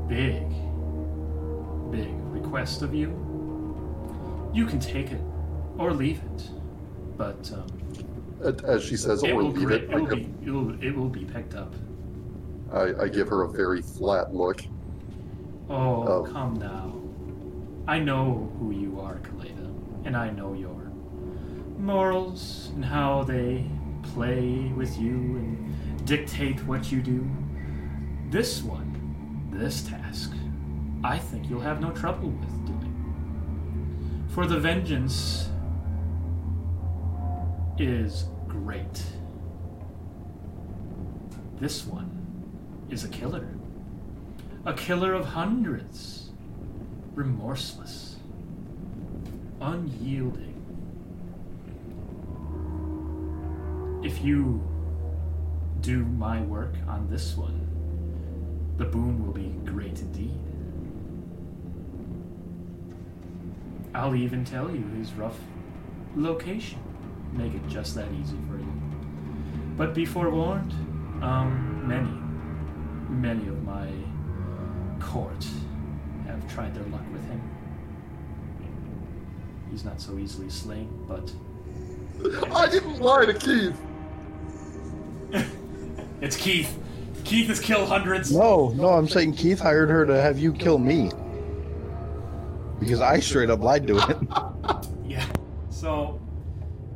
big, 0.09 0.49
big 1.91 2.15
request 2.33 2.83
of 2.83 2.95
you. 2.95 3.09
You 4.53 4.67
can 4.67 4.79
take 4.79 5.11
it 5.11 5.21
or 5.79 5.93
leave 5.93 6.23
it, 6.35 6.51
but 7.17 7.51
um, 7.53 7.74
As 8.45 8.85
she 8.85 8.97
says, 8.97 9.23
it 9.23 9.31
or 9.31 9.37
will, 9.37 9.51
leave 9.51 9.71
it, 9.71 9.85
it, 9.85 9.91
will 9.91 10.07
be, 10.07 10.29
it, 10.45 10.51
will, 10.51 10.83
it 10.85 10.95
will 10.95 11.09
be 11.09 11.25
picked 11.25 11.55
up. 11.55 11.75
I, 12.73 12.93
I 13.05 13.09
give 13.09 13.29
her 13.29 13.43
a 13.43 13.49
very 13.49 13.81
flat 13.81 14.35
look. 14.35 14.63
Oh, 15.71 16.07
Oh. 16.07 16.29
come 16.31 16.55
now. 16.57 16.93
I 17.87 17.99
know 17.99 18.51
who 18.59 18.71
you 18.71 19.01
are, 19.01 19.17
Caleidah, 19.17 20.05
and 20.05 20.17
I 20.17 20.31
know 20.31 20.53
your 20.55 20.91
morals 21.79 22.71
and 22.75 22.85
how 22.85 23.25
they 23.25 23.65
play 24.03 24.73
with 24.77 24.99
you 24.99 25.13
and 25.13 26.07
dictate 26.07 26.65
what 26.67 26.91
you 26.93 27.01
do. 27.01 27.29
This 28.31 28.63
one, 28.63 29.49
this 29.53 29.83
task, 29.83 30.33
I 31.03 31.19
think 31.19 31.49
you'll 31.49 31.61
have 31.61 31.81
no 31.81 31.91
trouble 31.93 32.31
with 32.31 32.67
doing. 32.67 34.25
For 34.29 34.47
the 34.47 34.59
vengeance 34.59 35.49
is 37.79 38.27
great. 38.63 39.03
This 41.59 41.85
one 41.85 42.11
is 42.89 43.05
a 43.05 43.09
killer. 43.09 43.49
A 44.65 44.73
killer 44.75 45.13
of 45.13 45.25
hundreds. 45.25 46.31
Remorseless. 47.15 48.17
Unyielding. 49.61 50.53
If 54.05 54.23
you 54.23 54.63
do 55.81 56.05
my 56.05 56.41
work 56.43 56.75
on 56.87 57.09
this 57.11 57.37
one, 57.37 57.61
the 58.77 58.85
boon 58.85 59.27
will 59.27 59.33
be 59.33 59.49
great 59.65 59.99
indeed. 60.01 60.39
I'll 63.95 64.15
even 64.15 64.45
tell 64.45 64.71
you 64.71 64.85
his 64.99 65.13
rough 65.15 65.39
location. 66.15 66.84
Make 67.35 67.55
it 67.55 67.67
just 67.69 67.95
that 67.97 68.09
easy 68.13 68.37
for 68.49 68.57
you. 68.57 68.73
But 69.77 69.93
be 69.93 70.05
forewarned, 70.05 70.73
um, 71.23 71.87
many, 71.87 72.09
many 73.21 73.49
of 73.49 73.63
my 73.65 73.89
court 75.01 75.45
have 76.27 76.53
tried 76.53 76.75
their 76.75 76.85
luck 76.85 77.03
with 77.13 77.25
him. 77.27 77.43
He's 79.71 79.85
not 79.85 80.01
so 80.01 80.17
easily 80.19 80.49
slain, 80.49 80.89
but 81.09 81.33
I 82.53 82.69
didn't 82.69 83.01
lie 83.01 83.27
to 83.27 83.35
Keith. 83.35 83.77
it's 86.21 86.37
Keith. 86.37 86.79
Keith 87.25 87.49
has 87.49 87.59
killed 87.59 87.89
hundreds. 87.89 88.31
No, 88.33 88.69
no, 88.77 88.91
I'm 88.91 89.09
saying 89.09 89.35
Keith 89.35 89.59
hired 89.59 89.91
her 89.91 90.07
to 90.07 90.21
have 90.21 90.39
you 90.39 90.53
kill 90.53 90.79
me. 90.79 91.11
Because 92.79 93.01
I 93.01 93.19
straight 93.19 93.51
up 93.51 93.61
lied 93.61 93.87
to 93.89 93.99
him. 93.99 94.29
Yeah. 95.07 95.25
So 95.69 96.19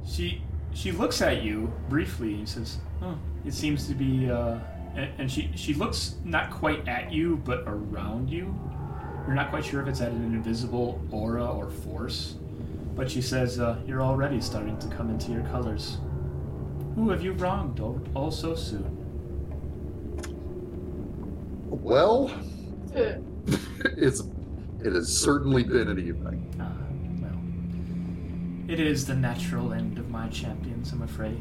she 0.09 0.43
she 0.75 0.93
looks 0.93 1.21
at 1.23 1.43
you 1.43 1.73
briefly 1.89 2.35
and 2.35 2.49
says, 2.49 2.79
"Oh, 3.03 3.19
it 3.45 3.55
seems 3.55 3.87
to 3.89 3.95
be." 3.95 4.31
Uh, 4.31 4.59
and, 4.95 5.11
and 5.19 5.31
she 5.31 5.51
she 5.55 5.75
looks 5.75 6.17
not 6.25 6.51
quite 6.51 6.87
at 6.89 7.13
you, 7.13 7.37
but 7.45 7.65
around 7.67 8.31
you. 8.31 8.55
You're 9.27 9.35
not 9.35 9.51
quite 9.51 9.65
sure 9.65 9.83
if 9.83 9.89
it's 9.89 10.01
at 10.01 10.11
an 10.11 10.25
invisible 10.25 11.01
aura 11.11 11.47
or 11.47 11.69
force, 11.71 12.37
but 12.97 13.11
she 13.11 13.21
says, 13.21 13.61
uh, 13.61 13.79
"You're 13.87 14.03
already 14.03 14.41
starting 14.41 14.79
to 14.79 14.89
come 14.89 15.11
into 15.11 15.33
your 15.33 15.43
colors. 15.45 15.99
Who 16.95 17.11
have 17.11 17.23
you 17.23 17.33
wronged 17.33 17.81
all, 17.81 18.01
all 18.15 18.31
so 18.31 18.55
soon?" 18.55 18.95
Well, 21.71 22.33
it's 22.95 24.23
it 24.81 24.93
has 24.93 25.09
certainly 25.09 25.65
been 25.65 25.89
an 25.89 25.99
evening. 25.99 26.45
It 28.69 28.81
is 28.81 29.07
the 29.07 29.15
natural 29.15 29.73
end 29.73 29.99
of 29.99 30.11
my 30.11 30.29
champions, 30.29 30.93
I'm 30.93 31.01
afraid. 31.01 31.41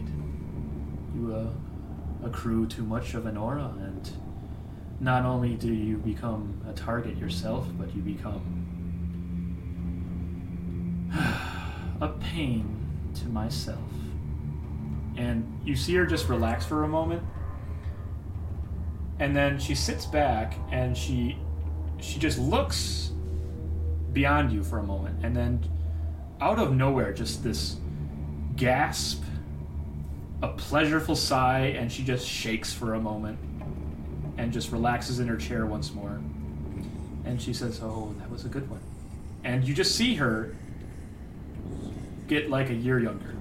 You 1.14 1.36
uh, 1.36 2.26
accrue 2.26 2.66
too 2.68 2.84
much 2.84 3.16
of 3.16 3.26
an 3.26 3.36
aura, 3.36 3.74
and 3.82 4.10
not 5.02 5.26
only 5.26 5.56
do 5.56 5.74
you 5.74 5.98
become 5.98 6.62
a 6.70 6.72
target 6.72 7.18
yourself, 7.18 7.68
but 7.78 7.94
you 7.94 8.02
become 8.02 8.64
a 12.00 12.08
pain 12.08 12.88
to 13.16 13.26
myself. 13.26 13.92
And 15.18 15.60
you 15.66 15.76
see 15.76 15.96
her 15.96 16.06
just 16.06 16.30
relax 16.30 16.66
for 16.66 16.86
a 16.86 16.88
moment, 16.88 17.24
and 19.20 19.36
then 19.36 19.60
she 19.60 19.76
sits 19.76 20.06
back 20.06 20.58
and 20.72 20.96
she 20.96 21.38
she 22.00 22.20
just 22.20 22.40
looks 22.40 23.12
beyond 24.14 24.54
you 24.54 24.64
for 24.64 24.80
a 24.80 24.84
moment, 24.84 25.26
and 25.26 25.36
then 25.36 25.62
out 26.40 26.60
of 26.60 26.74
nowhere, 26.74 27.14
just 27.14 27.44
this 27.44 27.78
gasp, 28.56 29.24
a 30.42 30.50
pleasureful 30.50 31.18
sigh, 31.18 31.74
and 31.78 31.92
she 31.92 32.04
just 32.04 32.28
shakes 32.28 32.74
for 32.74 32.94
a 32.94 33.00
moment 33.00 33.40
and 34.38 34.54
just 34.54 34.72
relaxes 34.72 35.20
in 35.20 35.28
her 35.28 35.38
chair 35.38 35.66
once 35.66 35.94
more. 35.94 36.22
And 37.26 37.42
she 37.42 37.54
says, 37.54 37.80
Oh, 37.82 38.14
that 38.20 38.30
was 38.30 38.46
a 38.46 38.48
good 38.48 38.70
one. 38.70 38.82
And 39.44 39.68
you 39.68 39.74
just 39.74 39.96
see 39.96 40.16
her 40.16 40.56
get 42.28 42.50
like 42.50 42.70
a 42.70 42.74
year 42.74 43.00
younger. 43.00 43.37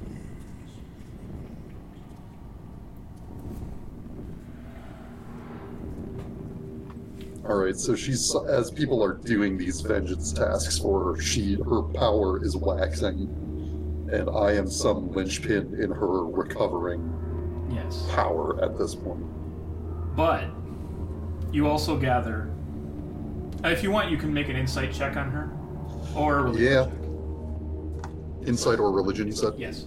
All 7.48 7.56
right, 7.58 7.76
so 7.76 7.94
she's 7.94 8.34
as 8.48 8.70
people 8.72 9.02
are 9.04 9.14
doing 9.14 9.56
these 9.56 9.80
vengeance 9.80 10.32
tasks 10.32 10.78
for 10.78 11.14
her, 11.14 11.20
she 11.20 11.54
her 11.68 11.82
power 11.82 12.42
is 12.44 12.56
waxing, 12.56 14.08
and 14.12 14.28
I 14.30 14.52
am 14.52 14.68
some 14.68 15.12
linchpin 15.12 15.80
in 15.80 15.90
her 15.92 16.24
recovering 16.24 17.12
Yes. 17.72 18.04
power 18.10 18.60
at 18.64 18.76
this 18.76 18.94
point. 18.96 19.24
But 20.16 20.44
you 21.52 21.68
also 21.68 21.96
gather. 21.96 22.50
uh, 23.64 23.68
If 23.68 23.82
you 23.84 23.90
want, 23.92 24.10
you 24.10 24.16
can 24.16 24.32
make 24.34 24.48
an 24.48 24.56
insight 24.56 24.92
check 24.92 25.16
on 25.16 25.30
her. 25.30 25.50
Or 26.16 26.52
Yeah. 26.56 26.84
check. 26.86 26.92
Insight 28.48 28.80
or 28.80 28.90
religion, 28.90 29.26
you 29.26 29.32
said? 29.32 29.54
Yes. 29.56 29.86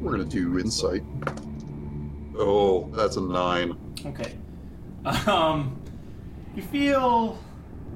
We're 0.00 0.12
gonna 0.12 0.24
do 0.24 0.58
insight. 0.58 1.02
Oh, 2.38 2.88
that's 2.92 3.16
a 3.16 3.20
nine. 3.20 3.76
Okay. 4.04 4.34
Um, 5.26 5.80
you 6.54 6.62
feel, 6.62 7.38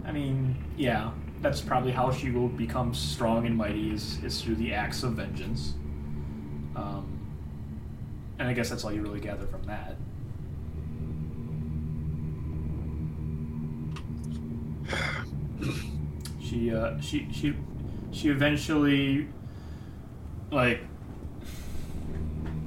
I 0.07 0.13
mean, 0.13 0.57
yeah, 0.79 1.11
that's 1.43 1.61
probably 1.61 1.93
how 1.93 2.11
she 2.11 2.31
will 2.31 2.49
become 2.49 2.95
strong 2.95 3.45
and 3.45 3.55
mighty 3.57 3.93
is, 3.93 4.23
is 4.25 4.41
through 4.41 4.55
the 4.55 4.73
acts 4.73 5.03
of 5.03 5.15
vengeance. 5.15 5.75
Um, 6.75 7.21
and 8.39 8.49
I 8.49 8.55
guess 8.55 8.71
that's 8.71 8.85
all 8.85 8.93
you 8.93 9.03
really 9.03 9.21
gather 9.21 9.47
from 9.47 9.65
that. 9.65 9.97
She, 16.43 16.75
uh, 16.75 17.01
she, 17.01 17.29
she, 17.33 17.55
she 18.11 18.29
eventually, 18.29 19.27
like, 20.51 20.81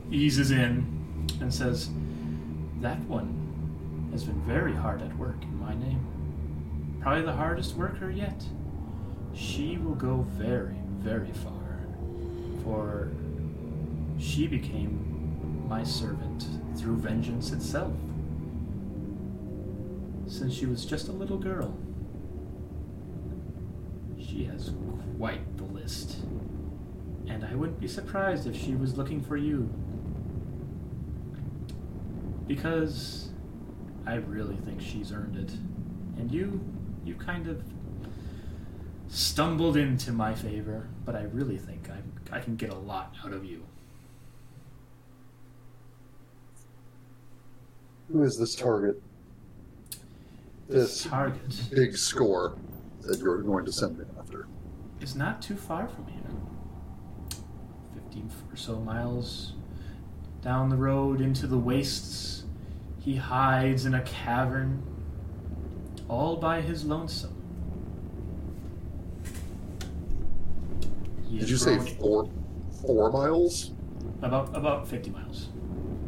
eases 0.09 0.49
in 0.49 0.94
and 1.41 1.53
says, 1.53 1.89
That 2.81 2.99
one 3.01 4.09
has 4.11 4.23
been 4.23 4.41
very 4.41 4.73
hard 4.73 5.01
at 5.01 5.15
work 5.17 5.41
in 5.43 5.59
my 5.59 5.75
name. 5.75 6.97
Probably 7.01 7.23
the 7.23 7.33
hardest 7.33 7.75
worker 7.75 8.09
yet. 8.09 8.43
She 9.33 9.77
will 9.77 9.95
go 9.95 10.25
very, 10.31 10.77
very 10.99 11.31
far, 11.31 11.85
for 12.63 13.09
she 14.17 14.47
became 14.47 15.67
my 15.67 15.83
servant 15.83 16.47
through 16.77 16.97
vengeance 16.97 17.51
itself. 17.51 17.93
Since 20.27 20.53
she 20.53 20.65
was 20.65 20.85
just 20.85 21.07
a 21.07 21.11
little 21.11 21.37
girl, 21.37 21.77
she 24.17 24.45
has 24.45 24.71
quite 25.17 25.57
the 25.57 25.63
list. 25.65 26.17
And 27.27 27.43
I 27.43 27.55
wouldn't 27.55 27.79
be 27.79 27.87
surprised 27.87 28.47
if 28.47 28.55
she 28.55 28.75
was 28.75 28.97
looking 28.97 29.21
for 29.21 29.37
you 29.37 29.69
because 32.47 33.29
I 34.05 34.15
really 34.15 34.57
think 34.57 34.81
she's 34.81 35.11
earned 35.11 35.37
it. 35.37 35.51
And 36.19 36.31
you, 36.31 36.61
you 37.03 37.15
kind 37.15 37.47
of 37.47 37.63
stumbled 39.07 39.77
into 39.77 40.11
my 40.11 40.33
favor, 40.33 40.87
but 41.05 41.15
I 41.15 41.23
really 41.23 41.57
think 41.57 41.89
I, 41.89 42.37
I 42.37 42.39
can 42.39 42.55
get 42.55 42.69
a 42.69 42.75
lot 42.75 43.13
out 43.23 43.33
of 43.33 43.45
you. 43.45 43.63
Who 48.11 48.23
is 48.23 48.37
this 48.37 48.55
target? 48.55 49.01
This 50.67 51.03
Target 51.03 51.61
big 51.71 51.95
score 51.95 52.57
that 53.01 53.19
you're 53.19 53.41
going 53.43 53.65
to 53.65 53.71
send 53.71 53.99
me 53.99 54.05
after. 54.19 54.47
It's 54.99 55.13
not 55.13 55.41
too 55.41 55.55
far 55.55 55.87
from 55.87 56.07
here. 56.07 56.21
15 57.93 58.31
or 58.51 58.55
so 58.55 58.79
miles 58.79 59.53
down 60.41 60.69
the 60.69 60.75
road 60.75 61.21
into 61.21 61.45
the 61.45 61.57
wastes. 61.57 62.34
He 63.05 63.15
hides 63.15 63.85
in 63.85 63.93
a 63.93 64.01
cavern, 64.01 64.81
all 66.09 66.37
by 66.37 66.61
his 66.61 66.83
lonesome. 66.83 67.35
He 71.29 71.37
Did 71.37 71.47
you 71.51 71.57
say 71.57 71.77
four 71.77 72.27
four 72.81 73.11
miles? 73.11 73.73
about 74.23 74.57
about 74.57 74.87
50 74.87 75.11
miles? 75.11 75.49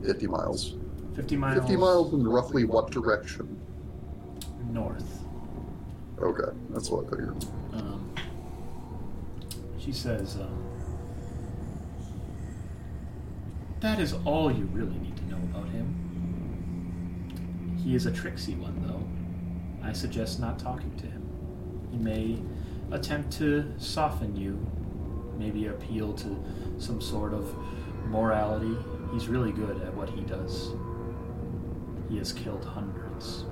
Fifty 0.03 0.25
miles. 0.25 0.73
50 1.15 1.35
miles. 1.37 1.59
Fifty 1.59 1.75
miles 1.77 2.13
in 2.15 2.27
roughly 2.27 2.63
what 2.65 2.89
direction? 2.89 3.61
north. 4.71 5.21
Okay, 6.19 6.51
that's 6.71 6.89
what 6.89 7.05
I 7.05 7.09
figured. 7.11 7.45
Um, 7.73 8.13
she 9.77 9.91
says, 9.91 10.35
um, 10.35 10.63
That 13.81 13.99
is 13.99 14.13
all 14.25 14.51
you 14.51 14.65
really 14.73 14.97
need 14.97 15.15
to 15.17 15.25
know 15.25 15.37
about 15.37 15.69
him. 15.69 15.96
He 17.87 17.95
is 17.95 18.05
a 18.05 18.11
tricksy 18.11 18.53
one, 18.55 18.85
though. 18.85 19.01
I 19.81 19.93
suggest 19.93 20.41
not 20.41 20.59
talking 20.59 20.93
to 20.97 21.05
him. 21.05 21.23
He 21.89 21.97
may 21.97 22.37
attempt 22.91 23.31
to 23.37 23.73
soften 23.77 24.35
you, 24.35 24.59
maybe 25.39 25.67
appeal 25.67 26.11
to 26.15 26.43
some 26.79 26.99
sort 26.99 27.33
of 27.33 27.55
morality. 28.07 28.75
He's 29.13 29.29
really 29.29 29.53
good 29.53 29.81
at 29.83 29.93
what 29.93 30.09
he 30.09 30.19
does. 30.19 30.71
He 32.09 32.17
has 32.17 32.33
killed 32.33 32.65
hundreds, 32.65 33.45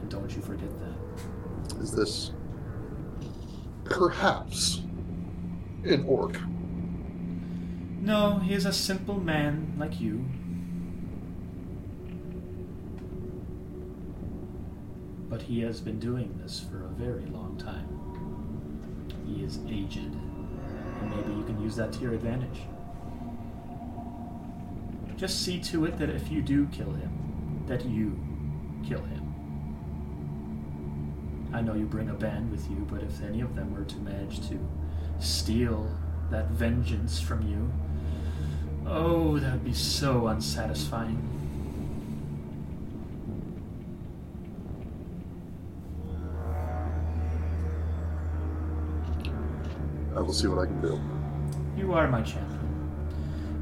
and 0.00 0.08
don't 0.08 0.34
you 0.34 0.40
forget 0.40 0.70
that. 0.80 1.78
Is 1.82 1.92
this 1.92 2.32
perhaps 3.84 4.80
an 5.84 6.06
orc? 6.08 6.40
No, 8.00 8.38
he 8.38 8.54
is 8.54 8.64
a 8.64 8.72
simple 8.72 9.20
man 9.20 9.74
like 9.76 10.00
you. 10.00 10.24
But 15.34 15.42
he 15.42 15.62
has 15.62 15.80
been 15.80 15.98
doing 15.98 16.38
this 16.40 16.60
for 16.60 16.84
a 16.84 16.88
very 16.90 17.26
long 17.26 17.56
time. 17.56 17.88
He 19.26 19.42
is 19.42 19.58
aged, 19.68 19.96
and 19.96 21.10
maybe 21.10 21.32
you 21.36 21.42
can 21.42 21.60
use 21.60 21.74
that 21.74 21.92
to 21.94 21.98
your 21.98 22.14
advantage. 22.14 22.60
Just 25.16 25.42
see 25.42 25.58
to 25.62 25.86
it 25.86 25.98
that 25.98 26.08
if 26.08 26.30
you 26.30 26.40
do 26.40 26.68
kill 26.68 26.92
him, 26.92 27.64
that 27.66 27.84
you 27.84 28.16
kill 28.86 29.02
him. 29.02 29.34
I 31.52 31.60
know 31.62 31.74
you 31.74 31.86
bring 31.86 32.10
a 32.10 32.14
band 32.14 32.52
with 32.52 32.70
you, 32.70 32.86
but 32.88 33.02
if 33.02 33.20
any 33.20 33.40
of 33.40 33.56
them 33.56 33.74
were 33.74 33.82
to 33.86 33.96
manage 33.96 34.48
to 34.50 34.60
steal 35.18 35.90
that 36.30 36.50
vengeance 36.50 37.20
from 37.20 37.42
you, 37.48 37.72
oh, 38.86 39.40
that 39.40 39.54
would 39.54 39.64
be 39.64 39.74
so 39.74 40.28
unsatisfying. 40.28 41.33
I 50.16 50.20
will 50.20 50.32
see 50.32 50.46
what 50.46 50.60
I 50.60 50.66
can 50.66 50.80
do. 50.80 51.00
You 51.76 51.92
are 51.92 52.06
my 52.08 52.22
champion. 52.22 52.54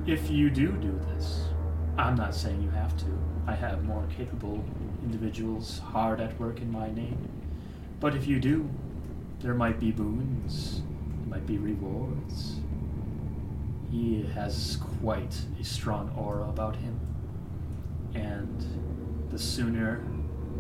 If 0.07 0.31
you 0.31 0.51
do 0.51 0.69
do 0.73 1.01
this, 1.15 1.49
I'm 1.97 2.15
not 2.15 2.35
saying 2.35 2.63
you 2.63 2.71
have 2.71 2.97
to. 2.99 3.07
I 3.47 3.55
have 3.55 3.85
more 3.85 4.05
capable 4.17 4.63
individuals 5.03 5.79
hard 5.79 6.21
at 6.21 6.39
work 6.39 6.61
in 6.61 6.71
my 6.71 6.91
name. 6.91 7.29
But 8.01 8.15
if 8.15 8.27
you 8.27 8.39
do, 8.39 8.69
there 9.41 9.55
might 9.55 9.81
be 9.81 9.91
boons, 9.91 10.83
there 11.21 11.29
might 11.39 11.47
be 11.47 11.59
rewards. 11.59 12.57
He 13.91 14.23
has 14.35 14.79
quite 15.01 15.37
a 15.61 15.65
strong 15.65 16.11
aura 16.17 16.49
about 16.49 16.77
him. 16.77 17.01
And 18.15 19.31
the 19.31 19.39
sooner 19.39 20.05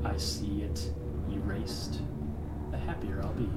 I 0.04 0.16
see 0.16 0.62
it 0.62 0.90
erased, 1.30 2.00
the 2.70 2.78
happier 2.78 3.20
I'll 3.22 3.32
be. 3.34 3.48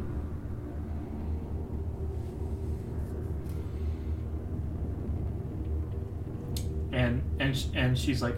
And 6.96 7.22
and 7.40 7.66
and 7.76 7.98
she's 7.98 8.22
like, 8.22 8.38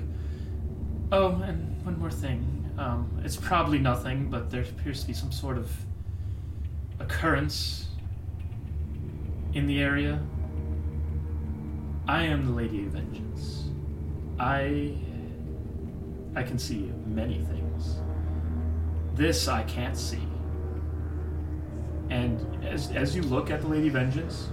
"Oh, 1.11 1.42
and 1.42 1.86
one 1.86 1.98
more 2.00 2.11
thing. 2.11 2.42
Um, 2.77 3.22
it's 3.24 3.38
probably 3.38 3.80
nothing, 3.80 4.30
but 4.30 4.50
there 4.50 4.61
appears 4.61 5.02
to 5.02 5.08
be 5.08 5.14
some 5.14 5.32
sort 5.32 5.58
of 5.58 5.72
occurrence 7.00 7.88
in 9.53 9.68
the 9.68 9.82
area. 9.82 10.19
I 12.08 12.24
am 12.24 12.45
the 12.45 12.52
Lady 12.52 12.86
of 12.86 12.92
Vengeance. 12.94 13.69
I 14.40 14.95
I 16.36 16.44
can 16.44 16.58
see 16.58 16.92
many 17.06 17.40
things. 17.45 17.98
This 19.14 19.48
I 19.48 19.64
can't 19.64 19.98
see. 19.98 20.27
And 22.10 22.66
as 22.66 22.92
as 22.92 23.16
you 23.16 23.22
look 23.24 23.52
at 23.52 23.61
the 23.61 23.68
Lady 23.68 23.90
Vengeance, 23.90 24.50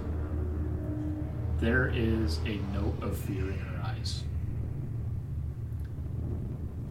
there 1.59 1.87
is 1.87 2.39
a 2.45 2.57
note 2.73 3.01
of 3.01 3.17
fear 3.17 3.49
in 3.51 3.57
her 3.59 3.81
eyes. 3.85 4.23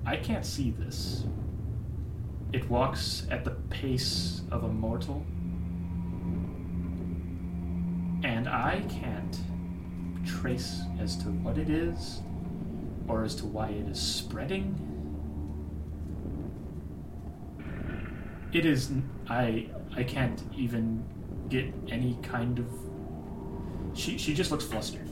I 0.06 0.16
can't 0.16 0.44
see 0.44 0.70
this. 0.70 1.24
It 2.52 2.68
walks 2.68 3.26
at 3.30 3.44
the 3.44 3.52
pace 3.70 4.42
of 4.50 4.64
a 4.64 4.68
mortal. 4.68 5.24
And 8.22 8.48
I 8.48 8.84
can't 8.88 9.38
trace 10.24 10.82
as 11.00 11.16
to 11.18 11.28
what 11.28 11.58
it 11.58 11.68
is 11.68 12.22
or 13.08 13.24
as 13.24 13.34
to 13.36 13.46
why 13.46 13.68
it 13.68 13.88
is 13.88 14.00
spreading. 14.00 14.78
It 18.52 18.64
is 18.64 18.92
I 19.28 19.68
I 19.96 20.04
can't 20.04 20.42
even 20.56 21.04
get 21.48 21.72
any 21.88 22.18
kind 22.22 22.58
of 22.58 22.66
she 23.94 24.16
she 24.16 24.32
just 24.32 24.50
looks 24.50 24.64
flustered. 24.64 25.10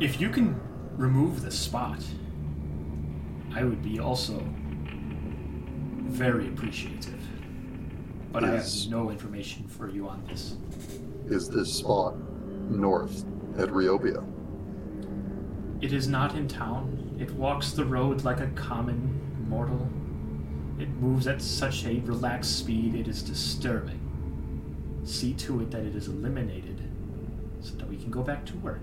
If 0.00 0.20
you 0.20 0.30
can 0.30 0.60
remove 0.96 1.42
the 1.42 1.50
spot, 1.50 2.02
I 3.54 3.64
would 3.64 3.82
be 3.82 3.98
also 4.00 4.42
very 6.12 6.48
appreciative. 6.48 7.20
But 8.32 8.44
I 8.44 8.52
have 8.52 8.66
no 8.88 9.10
information 9.10 9.68
for 9.68 9.90
you 9.90 10.08
on 10.08 10.24
this. 10.26 10.56
Is 11.26 11.50
this 11.50 11.72
spot 11.72 12.16
north 12.70 13.24
at 13.58 13.68
Riobia? 13.68 14.26
It 15.82 15.92
is 15.92 16.08
not 16.08 16.34
in 16.34 16.48
town. 16.48 17.16
It 17.20 17.30
walks 17.32 17.72
the 17.72 17.84
road 17.84 18.24
like 18.24 18.40
a 18.40 18.46
common 18.48 19.20
mortal. 19.48 19.86
It 20.78 20.88
moves 20.88 21.26
at 21.26 21.42
such 21.42 21.84
a 21.84 22.00
relaxed 22.00 22.58
speed 22.58 22.94
it 22.94 23.06
is 23.06 23.22
disturbing. 23.22 24.00
See 25.04 25.34
to 25.34 25.60
it 25.60 25.70
that 25.72 25.84
it 25.84 25.94
is 25.94 26.08
eliminated 26.08 26.80
so 27.60 27.74
that 27.74 27.88
we 27.88 27.96
can 27.96 28.10
go 28.10 28.22
back 28.22 28.46
to 28.46 28.56
work. 28.58 28.82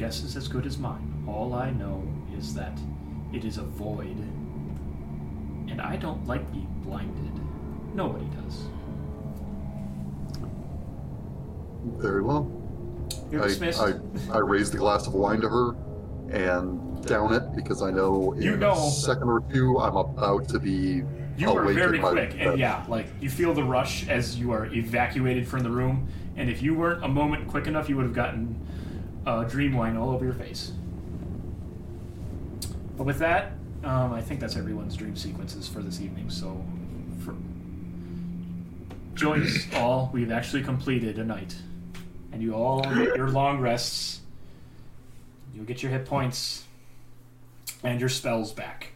Guess 0.00 0.22
is 0.22 0.34
as 0.34 0.48
good 0.48 0.64
as 0.64 0.78
mine. 0.78 1.22
All 1.28 1.52
I 1.52 1.70
know 1.72 2.02
is 2.36 2.54
that 2.54 2.72
it 3.34 3.44
is 3.44 3.58
a 3.58 3.62
void. 3.62 4.16
And 5.68 5.78
I 5.78 5.96
don't 5.96 6.26
like 6.26 6.50
being 6.50 6.72
blinded. 6.82 7.30
Nobody 7.94 8.24
does. 8.42 8.62
Very 11.98 12.22
well. 12.22 12.50
You're 13.30 13.44
I, 13.44 13.48
dismissed. 13.48 13.78
I, 13.78 13.92
I 14.32 14.38
raise 14.38 14.70
the 14.70 14.78
glass 14.78 15.06
of 15.06 15.12
wine 15.12 15.42
to 15.42 15.48
her 15.50 15.76
and 16.30 17.04
down 17.06 17.34
it 17.34 17.54
because 17.54 17.82
I 17.82 17.90
know 17.90 18.32
in 18.32 18.40
You 18.42 18.56
know- 18.56 18.72
a 18.72 18.90
second 18.90 19.28
or 19.28 19.42
two 19.52 19.78
I'm 19.80 19.96
about 19.96 20.48
to 20.48 20.58
be 20.58 21.02
You 21.36 21.50
are 21.50 21.62
awake 21.64 21.74
very 21.76 21.98
in 21.98 22.02
quick, 22.02 22.30
bed. 22.38 22.48
and 22.48 22.58
yeah, 22.58 22.86
like 22.88 23.06
you 23.20 23.28
feel 23.28 23.52
the 23.52 23.64
rush 23.64 24.08
as 24.08 24.38
you 24.38 24.50
are 24.52 24.64
evacuated 24.66 25.46
from 25.46 25.62
the 25.62 25.70
room. 25.70 26.08
And 26.36 26.48
if 26.48 26.62
you 26.62 26.74
weren't 26.74 27.04
a 27.04 27.08
moment 27.08 27.48
quick 27.48 27.66
enough, 27.66 27.90
you 27.90 27.96
would 27.96 28.04
have 28.06 28.14
gotten 28.14 28.58
uh, 29.26 29.44
dream 29.44 29.74
wine 29.76 29.96
all 29.96 30.10
over 30.10 30.24
your 30.24 30.34
face. 30.34 30.72
But 32.96 33.04
with 33.04 33.18
that, 33.18 33.52
um, 33.84 34.12
I 34.12 34.20
think 34.20 34.40
that's 34.40 34.56
everyone's 34.56 34.96
dream 34.96 35.16
sequences 35.16 35.68
for 35.68 35.80
this 35.80 36.00
evening. 36.00 36.30
So, 36.30 36.62
for... 37.24 37.34
joints 39.14 39.66
all, 39.74 40.10
we've 40.12 40.30
actually 40.30 40.62
completed 40.62 41.18
a 41.18 41.24
night. 41.24 41.56
And 42.32 42.42
you 42.42 42.54
all 42.54 42.82
get 42.82 43.16
your 43.16 43.28
long 43.30 43.58
rests. 43.58 44.20
You'll 45.54 45.64
get 45.64 45.82
your 45.82 45.90
hit 45.90 46.06
points 46.06 46.64
and 47.82 47.98
your 47.98 48.08
spells 48.08 48.52
back. 48.52 48.92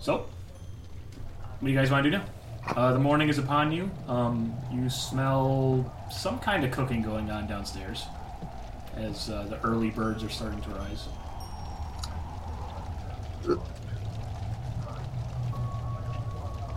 So, 0.00 0.16
what 0.16 1.64
do 1.64 1.70
you 1.70 1.76
guys 1.76 1.90
want 1.90 2.04
to 2.04 2.10
do 2.10 2.18
now? 2.18 2.24
Uh, 2.66 2.92
the 2.92 2.98
morning 2.98 3.28
is 3.28 3.38
upon 3.38 3.72
you. 3.72 3.90
Um, 4.06 4.54
you 4.72 4.88
smell 4.88 5.92
some 6.10 6.38
kind 6.38 6.64
of 6.64 6.70
cooking 6.70 7.02
going 7.02 7.30
on 7.30 7.46
downstairs 7.46 8.04
as 8.96 9.30
uh, 9.30 9.44
the 9.48 9.60
early 9.64 9.90
birds 9.90 10.22
are 10.22 10.28
starting 10.28 10.60
to 10.62 10.70
rise. 10.70 11.08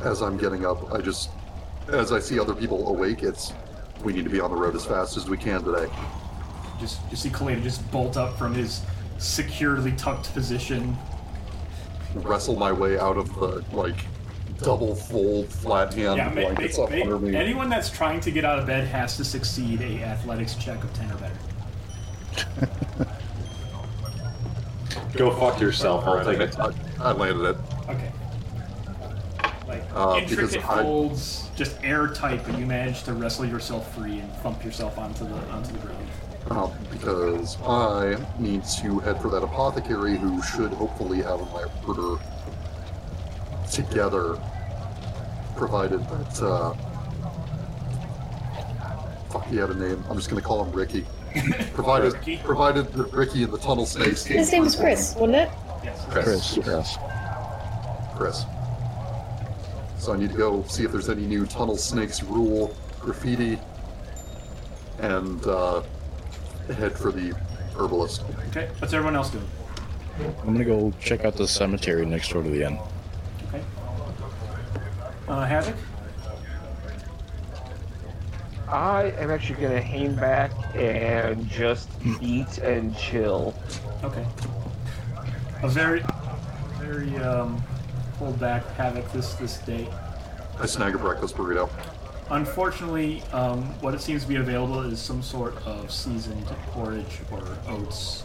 As 0.03 0.22
I'm 0.22 0.38
getting 0.38 0.66
up, 0.66 0.92
I 0.94 1.02
just, 1.02 1.30
as 1.90 2.12
I 2.12 2.20
see 2.20 2.40
other 2.40 2.56
people 2.56 2.88
awake, 2.88 3.24
it's 3.24 3.53
we 4.03 4.14
need 4.14 4.24
to 4.24 4.30
be 4.30 4.40
on 4.40 4.52
the 4.52 4.58
road 4.58 4.76
as 4.76 4.86
fast 4.86 5.16
as 5.18 5.30
we 5.30 5.38
can 5.38 5.64
today. 5.64 5.92
Just 6.80 7.00
you 7.10 7.18
see 7.18 7.30
Caleidah 7.30 7.64
just 7.64 7.90
bolt 7.92 8.18
up 8.18 8.38
from 8.38 8.53
his 8.53 8.82
securely 9.18 9.92
tucked 9.94 10.34
position. 10.34 10.98
Wrestle 12.16 12.56
my 12.56 12.72
way 12.72 12.98
out 13.00 13.18
of 13.18 13.34
the 13.36 13.64
like 13.72 14.06
double 14.64 14.95
fold 14.95 15.48
flat 15.50 15.93
hand 15.93 16.17
yeah, 16.17 16.30
ma- 16.30 16.33
blankets 16.42 16.77
ma- 16.77 16.83
up 16.85 16.90
ma- 16.92 17.01
under 17.01 17.19
me. 17.19 17.35
anyone 17.35 17.69
that's 17.69 17.90
trying 17.90 18.19
to 18.22 18.32
get 18.32 18.45
out 18.45 18.58
of 18.59 18.66
bed 18.66 18.88
has 18.88 19.16
to 19.17 19.24
succeed 19.25 19.82
a 19.82 20.01
athletics 20.03 20.56
check 20.56 20.83
of 20.83 20.92
ten 20.93 21.11
or 21.11 21.17
better. 21.17 21.38
Go 25.16 25.32
fuck 25.32 25.59
yourself. 25.61 26.06
I'll 26.06 26.24
take 26.25 26.40
it. 26.40 26.58
I, 26.59 26.72
I 27.00 27.11
landed 27.11 27.50
it. 27.51 27.58
Okay. 27.90 28.11
Like 29.67 29.83
Uh, 29.93 30.19
because 30.22 30.56
intricate 30.56 30.69
I- 30.69 31.56
just 31.56 31.83
airtight, 31.83 32.43
but 32.45 32.58
you 32.58 32.66
manage 32.66 33.03
to 33.03 33.14
wrestle 33.14 33.45
yourself 33.45 33.93
free 33.95 34.19
and 34.19 34.32
thump 34.38 34.64
yourself 34.66 34.98
onto 34.98 35.25
the 35.25 35.35
onto 35.51 35.72
the 35.72 35.80
ground. 35.80 36.08
Uh, 36.50 36.67
because 36.92 37.58
I 37.61 38.17
need 38.40 38.64
to 38.82 39.00
head 39.00 39.22
for 39.22 39.30
that 39.30 39.43
apothecary 39.43 40.17
who 40.17 40.42
should 40.42 40.72
hopefully 40.74 41.22
have 41.22 41.40
my 41.53 41.66
order 41.88 42.22
together, 43.72 44.38
provided 45.56 45.99
that. 46.09 46.41
Uh, 46.41 46.73
fuck, 49.30 49.45
he 49.48 49.57
had 49.57 49.69
a 49.69 49.75
name. 49.75 50.03
I'm 50.09 50.15
just 50.15 50.30
gonna 50.30 50.41
call 50.41 50.64
him 50.64 50.72
Ricky. 50.72 51.06
provided, 51.73 52.14
Ricky? 52.14 52.38
provided 52.38 52.93
that 52.93 53.11
Ricky 53.11 53.43
and 53.43 53.51
the 53.51 53.57
tunnel 53.57 53.85
snakes. 53.85 54.23
His 54.23 54.51
name 54.51 54.64
was 54.64 54.75
Chris, 54.75 55.15
wasn't 55.15 55.35
it? 55.35 55.51
Yes. 55.83 56.06
Chris. 56.09 56.53
Chris, 56.53 56.65
Chris. 56.65 56.98
Chris. 58.15 58.45
So 59.98 60.14
I 60.14 60.17
need 60.17 60.32
to 60.32 60.38
go 60.38 60.64
see 60.64 60.83
if 60.83 60.91
there's 60.91 61.09
any 61.09 61.25
new 61.25 61.45
tunnel 61.45 61.77
snakes 61.77 62.22
rule 62.23 62.75
graffiti, 63.03 63.59
and 64.99 65.45
uh, 65.45 65.83
head 66.67 66.98
for 66.98 67.11
the 67.11 67.35
herbalist. 67.77 68.23
Okay. 68.49 68.69
What's 68.80 68.93
everyone 68.93 69.15
else 69.15 69.30
doing? 69.30 69.48
I'm 70.41 70.53
gonna 70.53 70.65
go 70.65 70.93
check 70.99 71.25
out 71.25 71.35
the 71.35 71.48
cemetery 71.48 72.06
next 72.06 72.32
door 72.32 72.43
to 72.43 72.49
the 72.49 72.64
inn. 72.64 72.80
Okay. 75.27 75.32
Uh, 75.32 75.48
Havik. 75.48 75.76
I 78.68 79.11
am 79.19 79.30
actually 79.30 79.61
gonna 79.61 79.82
hang 79.82 80.16
back 80.16 80.52
and 80.76 81.48
just 81.48 81.90
eat 82.22 82.58
and 82.58 82.98
chill. 82.98 83.53
Okay. 84.03 84.26
A 85.61 85.69
very, 85.69 86.03
very 86.80 87.16
um, 87.18 87.61
pulled 88.18 88.40
back 88.40 88.66
Havik 88.76 89.11
this 89.11 89.34
this 89.35 89.60
day. 89.60 89.88
I 90.60 90.66
snag 90.66 90.95
a 90.95 90.98
breakfast 90.98 91.35
burrito. 91.35 91.69
Unfortunately, 92.32 93.22
um, 93.32 93.64
what 93.82 93.93
it 93.93 94.02
seems 94.02 94.24
to 94.24 94.27
be 94.27 94.38
available 94.38 94.82
is 94.82 95.00
some 95.00 95.22
sort 95.22 95.56
of 95.68 95.92
seasoned 95.92 96.45
porridge 96.72 97.19
or 97.32 97.43
oats. 97.68 98.24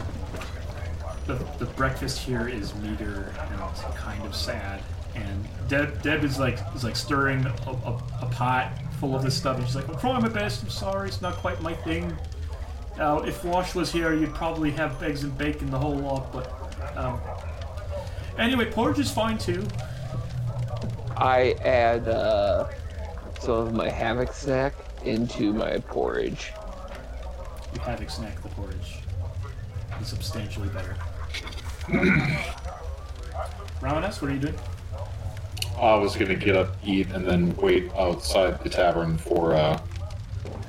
The, 1.27 1.35
the 1.59 1.65
breakfast 1.65 2.19
here 2.19 2.47
is 2.47 2.73
meager 2.75 3.33
and 3.51 3.59
kind 3.95 4.25
of 4.25 4.35
sad. 4.35 4.81
And 5.15 5.47
Deb, 5.67 6.01
Deb 6.01 6.23
is 6.23 6.39
like 6.39 6.59
is 6.75 6.83
like 6.83 6.95
stirring 6.95 7.45
a, 7.45 7.71
a, 7.71 8.01
a 8.21 8.29
pot 8.31 8.71
full 8.99 9.15
of 9.15 9.23
this 9.23 9.35
stuff, 9.35 9.57
and 9.57 9.65
she's 9.65 9.75
like, 9.75 9.87
"I'm 9.89 9.97
trying 9.99 10.21
my 10.21 10.29
best. 10.29 10.63
I'm 10.63 10.69
sorry, 10.69 11.07
it's 11.07 11.21
not 11.21 11.35
quite 11.35 11.61
my 11.61 11.73
thing. 11.73 12.15
Uh, 12.99 13.23
if 13.25 13.43
Wash 13.45 13.75
was 13.75 13.91
here, 13.91 14.13
you'd 14.13 14.33
probably 14.33 14.71
have 14.71 15.01
eggs 15.01 15.23
and 15.23 15.37
bacon 15.37 15.69
the 15.71 15.79
whole 15.79 15.95
lot. 15.95 16.33
But 16.33 16.97
um, 16.97 17.19
anyway, 18.37 18.69
porridge 18.71 18.99
is 18.99 19.09
fine 19.09 19.37
too. 19.37 19.65
I 21.15 21.55
add 21.63 22.07
uh, 22.07 22.69
some 23.39 23.67
of 23.67 23.73
my 23.73 23.89
havoc 23.89 24.33
snack 24.33 24.73
into 25.05 25.53
my 25.53 25.77
porridge. 25.79 26.51
You 27.73 27.79
havoc 27.81 28.09
snack 28.09 28.41
the 28.41 28.49
porridge. 28.49 28.97
It's 29.99 30.09
substantially 30.09 30.69
better. 30.69 30.95
Ramanas, 33.81 34.21
what 34.21 34.31
are 34.31 34.33
you 34.33 34.39
doing? 34.39 34.55
I 35.79 35.95
was 35.95 36.17
gonna 36.17 36.35
get 36.35 36.57
up, 36.57 36.75
eat, 36.83 37.09
and 37.11 37.25
then 37.25 37.55
wait 37.55 37.89
outside 37.95 38.61
the 38.63 38.69
tavern 38.69 39.17
for 39.17 39.53
uh, 39.53 39.79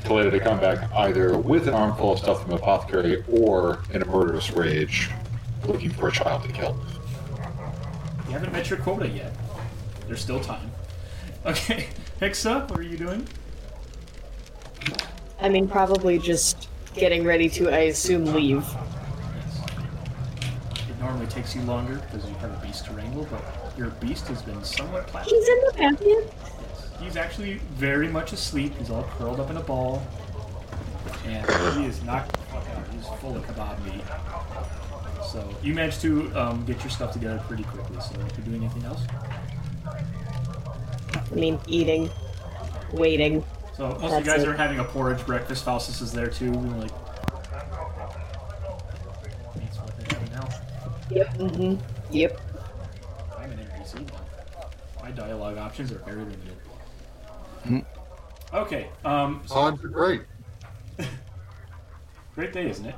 Toledo 0.04 0.30
to 0.30 0.38
come 0.38 0.60
back 0.60 0.90
either 0.92 1.36
with 1.36 1.66
an 1.66 1.74
armful 1.74 2.12
of 2.12 2.20
stuff 2.20 2.42
from 2.42 2.52
apothecary 2.52 3.24
or 3.28 3.80
in 3.92 4.02
a 4.02 4.04
murderous 4.04 4.52
rage, 4.52 5.10
looking 5.66 5.90
for 5.90 6.08
a 6.08 6.12
child 6.12 6.44
to 6.44 6.52
kill. 6.52 6.78
You 8.26 8.32
haven't 8.32 8.52
met 8.52 8.70
your 8.70 8.78
quota 8.78 9.08
yet. 9.08 9.34
There's 10.06 10.20
still 10.20 10.40
time. 10.40 10.70
Okay, 11.46 11.88
Hixa, 12.20 12.68
what 12.68 12.78
are 12.78 12.82
you 12.82 12.98
doing? 12.98 13.26
I 15.40 15.48
mean, 15.48 15.66
probably 15.66 16.18
just 16.18 16.68
getting 16.94 17.24
ready 17.24 17.48
to, 17.48 17.70
I 17.70 17.84
assume, 17.84 18.26
leave. 18.26 18.62
It 20.90 21.00
normally 21.00 21.26
takes 21.28 21.56
you 21.56 21.62
longer 21.62 21.94
because 21.94 22.28
you 22.28 22.34
have 22.36 22.52
a 22.52 22.66
beast 22.66 22.84
to 22.84 22.92
wrangle, 22.92 23.26
but 23.30 23.42
your 23.76 23.90
beast 23.90 24.26
has 24.28 24.42
been 24.42 24.62
somewhat 24.64 25.06
placid. 25.06 25.32
He's 25.32 25.48
in 25.48 25.60
the 25.66 25.72
pantheon. 25.76 26.22
He's 27.00 27.16
actually 27.16 27.54
very 27.74 28.08
much 28.08 28.32
asleep. 28.32 28.74
He's 28.78 28.90
all 28.90 29.04
curled 29.18 29.40
up 29.40 29.50
in 29.50 29.56
a 29.56 29.62
ball. 29.62 30.06
And 31.26 31.46
he 31.76 31.86
is 31.86 32.02
knocked 32.02 32.36
out. 32.52 32.64
He's 32.92 33.06
full 33.20 33.36
of 33.36 33.46
kebab 33.46 33.84
meat. 33.84 34.02
So 35.30 35.48
you 35.62 35.74
managed 35.74 36.00
to 36.02 36.30
um, 36.34 36.64
get 36.64 36.80
your 36.80 36.90
stuff 36.90 37.12
together 37.12 37.42
pretty 37.46 37.62
quickly. 37.64 38.00
So 38.00 38.20
if 38.20 38.36
you're 38.36 38.46
doing 38.46 38.62
anything 38.64 38.84
else? 38.84 39.02
I 41.14 41.34
mean, 41.34 41.58
eating, 41.66 42.10
waiting. 42.92 43.44
So 43.76 43.88
most 44.00 44.12
of 44.12 44.26
you 44.26 44.32
guys 44.32 44.42
it. 44.42 44.48
are 44.48 44.56
having 44.56 44.80
a 44.80 44.84
porridge 44.84 45.24
breakfast. 45.24 45.64
Faustus 45.64 46.00
is 46.00 46.12
there 46.12 46.26
too. 46.26 46.52
and, 46.52 46.80
Like, 46.80 46.90
that's 49.54 49.78
what 49.78 49.96
they're 49.96 50.18
having 50.18 50.32
now. 50.32 50.48
Yep. 51.10 51.34
Mm-hmm. 51.34 52.12
Yep. 52.14 52.40
I'm 53.38 53.52
an 53.52 53.58
NPC 53.58 54.10
now. 54.10 54.18
My 55.10 55.16
dialogue 55.16 55.58
options 55.58 55.90
are 55.90 55.98
very 55.98 56.18
limited. 56.18 56.56
Hmm. 57.64 57.78
Okay. 58.54 58.88
Um. 59.04 59.42
So 59.46 59.54
Times 59.54 59.84
are 59.84 59.88
great. 59.88 60.22
great 62.36 62.52
day, 62.52 62.70
isn't 62.70 62.86
it? 62.86 62.94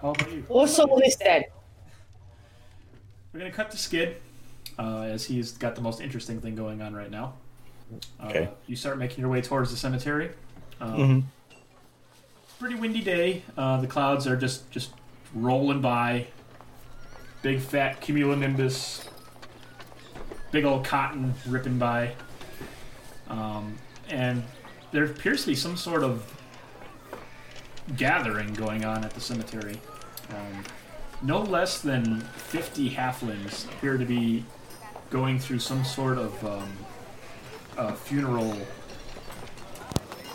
How 0.00 0.10
about 0.10 0.30
you? 0.32 0.44
Also, 0.48 0.86
this 0.98 1.16
dead. 1.16 1.46
We're 3.32 3.40
gonna 3.40 3.50
cut 3.50 3.72
to 3.72 3.76
Skydd, 3.76 4.14
uh, 4.78 5.00
as 5.00 5.24
he's 5.24 5.52
got 5.52 5.74
the 5.74 5.80
most 5.80 6.00
interesting 6.00 6.40
thing 6.40 6.54
going 6.54 6.80
on 6.80 6.94
right 6.94 7.10
now. 7.10 7.34
Uh, 8.20 8.26
Okay. 8.28 8.48
You 8.68 8.76
start 8.76 8.96
making 8.98 9.20
your 9.20 9.28
way 9.30 9.40
towards 9.40 9.70
the 9.72 9.76
cemetery. 9.76 10.30
Um, 10.80 10.96
Mhm. 10.96 11.22
Pretty 12.60 12.76
windy 12.76 13.00
day. 13.02 13.42
Uh, 13.58 13.80
the 13.80 13.88
clouds 13.88 14.28
are 14.28 14.36
just 14.36 14.70
just 14.70 14.92
rolling 15.34 15.80
by. 15.80 16.28
Big 17.42 17.58
fat 17.60 18.00
cumulonimbus. 18.00 19.08
Big 20.54 20.64
old 20.64 20.84
cotton 20.84 21.34
ripping 21.48 21.78
by. 21.78 22.12
Um, 23.28 23.76
and 24.08 24.44
there 24.92 25.02
appears 25.02 25.40
to 25.40 25.48
be 25.48 25.56
some 25.56 25.76
sort 25.76 26.04
of 26.04 26.32
gathering 27.96 28.54
going 28.54 28.84
on 28.84 29.02
at 29.02 29.10
the 29.10 29.20
cemetery. 29.20 29.80
Um, 30.30 30.62
no 31.22 31.40
less 31.40 31.80
than 31.80 32.20
50 32.20 32.88
halflings 32.90 33.64
appear 33.64 33.98
to 33.98 34.04
be 34.04 34.44
going 35.10 35.40
through 35.40 35.58
some 35.58 35.84
sort 35.84 36.18
of 36.18 36.44
um, 36.44 36.72
uh, 37.76 37.92
funeral. 37.94 38.56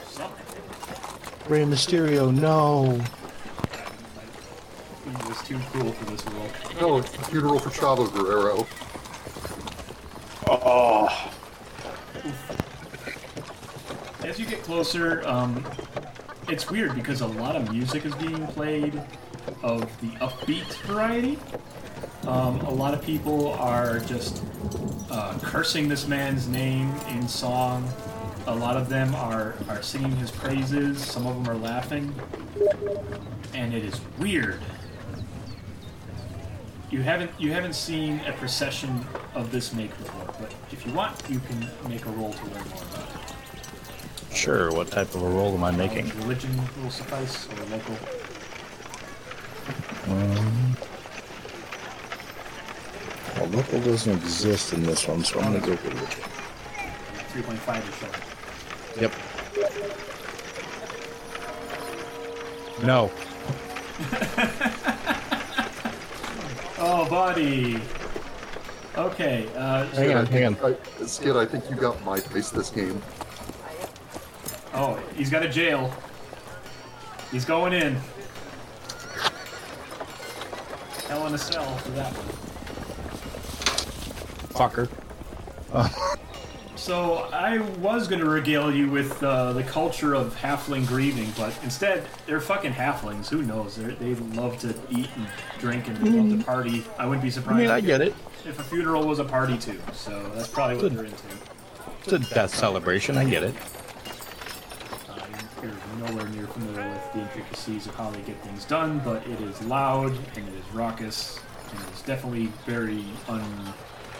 Something. 0.05 0.61
Rey 1.47 1.63
Mysterio, 1.63 2.37
no. 2.37 2.99
He 5.05 5.29
was 5.29 5.41
too 5.47 5.57
cool 5.71 5.93
for 5.93 6.11
this 6.11 6.25
world. 6.25 6.51
No, 6.81 6.97
it's 6.97 7.11
the 7.11 7.23
funeral 7.23 7.57
for 7.57 7.69
Chavo 7.69 8.13
Guerrero. 8.13 8.67
Oh, 10.51 11.31
As 14.23 14.39
you 14.39 14.47
get 14.47 14.63
closer, 14.63 15.21
um, 15.27 15.63
it's 16.47 16.71
weird 16.71 16.95
because 16.95 17.21
a 17.21 17.27
lot 17.27 17.55
of 17.55 17.71
music 17.71 18.03
is 18.03 18.15
being 18.15 18.47
played 18.47 18.99
of 19.61 19.81
the 20.01 20.07
upbeat 20.17 20.65
variety. 20.87 21.37
Um, 22.23 22.61
a 22.61 22.71
lot 22.71 22.95
of 22.95 23.03
people 23.03 23.53
are 23.53 23.99
just 23.99 24.43
uh, 25.11 25.37
cursing 25.43 25.87
this 25.87 26.07
man's 26.07 26.47
name 26.47 26.91
in 27.09 27.27
song. 27.27 27.87
A 28.47 28.55
lot 28.55 28.75
of 28.75 28.89
them 28.89 29.13
are, 29.13 29.53
are 29.67 29.83
singing 29.83 30.15
his 30.15 30.31
praises. 30.31 30.99
Some 30.99 31.27
of 31.27 31.35
them 31.35 31.47
are 31.47 31.59
laughing. 31.59 32.11
And 33.53 33.71
it 33.71 33.85
is 33.85 34.01
weird. 34.17 34.59
You 36.91 37.03
haven't 37.03 37.31
you 37.39 37.51
haven't 37.53 37.73
seen 37.73 38.19
a 38.25 38.33
procession 38.33 39.05
of 39.35 39.51
this 39.51 39.73
make 39.73 39.95
before, 39.99 40.25
but 40.39 40.51
if 40.71 40.85
you 40.87 40.93
want, 40.93 41.15
you 41.29 41.39
can 41.39 41.67
make 41.87 42.03
a 42.05 42.09
roll 42.09 42.33
to 42.33 42.45
learn 42.45 42.67
more 42.69 42.81
about 42.91 43.07
it. 43.09 44.35
Sure. 44.35 44.71
What 44.71 44.89
type 44.89 45.13
of 45.13 45.21
a 45.21 45.29
roll 45.29 45.53
am 45.53 45.63
I 45.63 45.69
making? 45.69 46.09
Religion 46.17 46.49
will 46.81 46.89
suffice, 46.89 47.47
or 47.47 47.63
local. 47.65 47.95
Um, 50.07 50.77
well, 53.37 53.49
local 53.49 53.79
doesn't 53.81 54.11
exist 54.11 54.73
in 54.73 54.81
this 54.81 55.07
one, 55.07 55.23
so 55.23 55.39
I'm 55.39 55.53
gonna 55.53 55.65
go 55.65 55.71
with 55.71 55.85
religion. 55.85 56.23
3.5 57.33 57.87
or 57.87 57.93
so. 57.93 58.07
Yep. 58.99 59.13
No. 62.83 63.11
Oh, 66.81 67.05
buddy. 67.09 67.81
Okay. 68.97 69.47
Uh, 69.55 69.85
Hang 69.87 70.13
on, 70.13 70.25
hang 70.27 70.45
on. 70.45 70.53
I, 70.55 70.73
Skydd, 71.03 71.35
I 71.35 71.45
think 71.45 71.69
you 71.69 71.75
got 71.75 72.01
my 72.03 72.19
dice 72.19 72.49
this 72.51 72.69
game. 72.69 73.01
Oh, 74.73 74.95
he's 75.15 75.29
got 75.29 75.43
a 75.43 75.49
jail. 75.49 75.93
He's 77.31 77.45
going 77.45 77.73
in. 77.73 77.97
Hell 81.07 81.27
in 81.27 81.33
a 81.33 81.37
cell 81.37 81.75
for 81.77 81.89
that 81.91 82.13
one. 82.13 82.27
Fucker. 84.53 84.89
So 86.79 87.27
I 87.33 87.59
was 87.81 88.07
going 88.07 88.21
to 88.21 88.29
regale 88.29 88.73
you 88.73 88.89
with 88.89 89.21
uh, 89.21 89.51
the 89.51 89.63
culture 89.63 90.13
of 90.15 90.33
halfling 90.33 90.87
grieving, 90.87 91.29
but 91.37 91.53
instead 91.61 92.07
they're 92.25 92.39
fucking 92.39 92.71
halflings. 92.71 93.27
Who 93.27 93.41
knows? 93.43 93.75
They're, 93.75 93.91
they 93.91 94.15
love 94.15 94.57
to 94.59 94.73
eat 94.89 95.09
and 95.17 95.27
drink 95.59 95.89
and 95.89 96.15
love 96.15 96.39
to 96.39 96.45
party. 96.45 96.85
I 96.97 97.05
wouldn't 97.05 97.21
be 97.21 97.29
surprised. 97.29 97.57
I 97.57 97.61
mean, 97.61 97.69
I 97.69 97.81
get 97.81 97.99
it. 98.01 98.15
if 98.45 98.57
a 98.59 98.63
funeral 98.63 99.05
was 99.05 99.19
a 99.19 99.25
party 99.25 99.57
too. 99.57 99.79
So 99.91 100.31
that's 100.33 100.47
probably 100.47 100.77
what 100.77 100.81
Good. 100.83 100.93
they're 100.93 101.05
into. 101.05 101.27
It's 102.05 102.13
a 102.13 102.33
death 102.33 102.55
celebration. 102.55 103.17
I 103.17 103.29
get 103.29 103.43
it. 103.43 103.55
Uh, 105.09 105.19
you're 105.61 106.07
nowhere 106.07 106.29
near 106.29 106.47
familiar 106.47 106.89
with 106.89 107.13
the 107.13 107.19
intricacies 107.19 107.87
of 107.87 107.95
how 107.95 108.09
they 108.09 108.21
get 108.21 108.41
things 108.41 108.63
done, 108.63 108.99
but 109.03 109.27
it 109.27 109.41
is 109.41 109.61
loud 109.63 110.13
and 110.37 110.47
it 110.47 110.55
is 110.55 110.73
raucous 110.73 111.41
and 111.71 111.81
it 111.81 111.93
is 111.93 112.01
definitely 112.03 112.45
very 112.65 113.03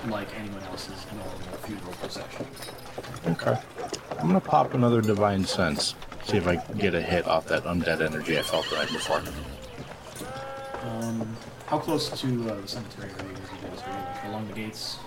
unlike 0.03 0.28
anyone 0.40 0.64
else's 0.64 1.06
normal 1.14 1.58
funeral 1.64 1.94
procession. 1.94 2.48
Okay. 3.28 3.60
I'm 4.19 4.28
gonna 4.28 4.40
pop 4.40 4.74
another 4.74 5.02
divine 5.02 5.45
sense. 5.45 5.95
See 6.26 6.38
if 6.38 6.48
I 6.48 6.58
can 6.58 6.78
get 6.78 6.94
a 6.94 7.02
hit 7.02 7.28
off 7.28 7.48
that 7.48 7.64
undead 7.64 8.02
energy 8.02 8.38
I 8.38 8.42
felt 8.42 8.72
right 8.72 8.88
before. 8.88 9.22
Um, 10.84 11.36
how 11.66 11.80
close 11.80 12.10
to 12.22 12.50
uh, 12.50 12.61
the 12.61 12.68
cemetery 12.68 13.10
are 13.10 13.28
you 13.28 13.34
guys? 13.34 13.84
Are 13.84 13.90
you 13.90 13.95
like 13.95 14.26
along 14.26 14.48
the 14.48 14.53
gates? 14.53 14.98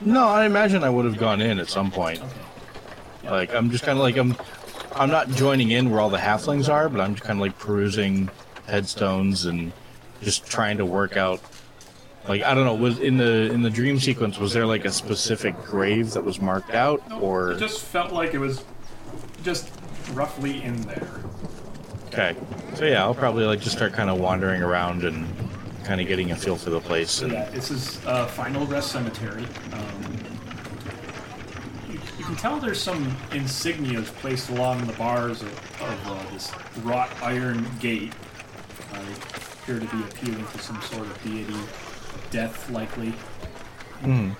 No, 0.00 0.28
I 0.28 0.46
imagine 0.46 0.82
I 0.82 0.90
would 0.90 1.04
have 1.04 1.18
gone 1.18 1.40
in 1.40 1.58
at 1.58 1.68
some 1.68 1.90
point. 1.90 2.20
Okay. 2.20 3.30
Like 3.30 3.54
I'm 3.54 3.70
just 3.70 3.84
kind 3.84 3.98
of 3.98 4.02
like 4.02 4.16
I'm, 4.16 4.36
I'm 4.94 5.10
not 5.10 5.28
joining 5.30 5.70
in 5.70 5.90
where 5.90 6.00
all 6.00 6.10
the 6.10 6.18
halflings 6.18 6.72
are, 6.72 6.88
but 6.88 7.00
I'm 7.00 7.14
just 7.14 7.26
kind 7.26 7.38
of 7.38 7.42
like 7.42 7.58
perusing 7.58 8.30
headstones 8.66 9.44
and 9.44 9.72
just 10.22 10.46
trying 10.46 10.78
to 10.78 10.86
work 10.86 11.16
out. 11.16 11.40
Like 12.30 12.44
I 12.44 12.54
don't 12.54 12.64
know, 12.64 12.76
was 12.76 13.00
in 13.00 13.16
the 13.16 13.50
in 13.50 13.62
the 13.62 13.70
dream 13.70 13.98
sequence 13.98 14.38
was 14.38 14.52
there 14.52 14.64
like 14.64 14.84
a 14.84 14.92
specific 14.92 15.60
grave 15.64 16.12
that 16.12 16.22
was 16.22 16.40
marked 16.40 16.70
out, 16.70 17.02
or 17.20 17.50
It 17.50 17.58
just 17.58 17.80
felt 17.80 18.12
like 18.12 18.34
it 18.34 18.38
was 18.38 18.62
just 19.42 19.68
roughly 20.12 20.62
in 20.62 20.80
there. 20.82 21.10
okay? 22.06 22.36
So 22.76 22.84
yeah, 22.84 23.02
I'll 23.02 23.16
probably 23.16 23.46
like 23.46 23.60
just 23.60 23.74
start 23.74 23.92
kind 23.94 24.08
of 24.08 24.20
wandering 24.20 24.62
around 24.62 25.02
and 25.02 25.26
kind 25.82 26.00
of 26.00 26.06
getting 26.06 26.30
a 26.30 26.36
feel 26.36 26.54
for 26.54 26.70
the 26.70 26.78
place. 26.78 27.20
And 27.20 27.32
yeah, 27.32 27.50
this 27.50 27.72
is 27.72 27.98
uh, 28.06 28.26
Final 28.26 28.64
Rest 28.64 28.92
Cemetery. 28.92 29.44
Um, 29.72 30.18
you, 31.90 31.98
you 32.16 32.24
can 32.24 32.36
tell 32.36 32.60
there's 32.60 32.80
some 32.80 33.10
insignias 33.32 34.04
placed 34.22 34.50
along 34.50 34.86
the 34.86 34.92
bars 34.92 35.42
of, 35.42 35.52
of 35.82 36.06
uh, 36.06 36.30
this 36.32 36.52
wrought 36.84 37.10
iron 37.22 37.66
gate. 37.80 38.12
Uh, 38.94 39.02
appear 39.62 39.80
to 39.80 39.96
be 39.96 40.02
appealing 40.04 40.46
to 40.46 40.58
some 40.58 40.80
sort 40.82 41.06
of 41.06 41.22
deity, 41.22 41.54
death 42.30 42.70
likely. 42.70 43.12
Mhm. 44.02 44.36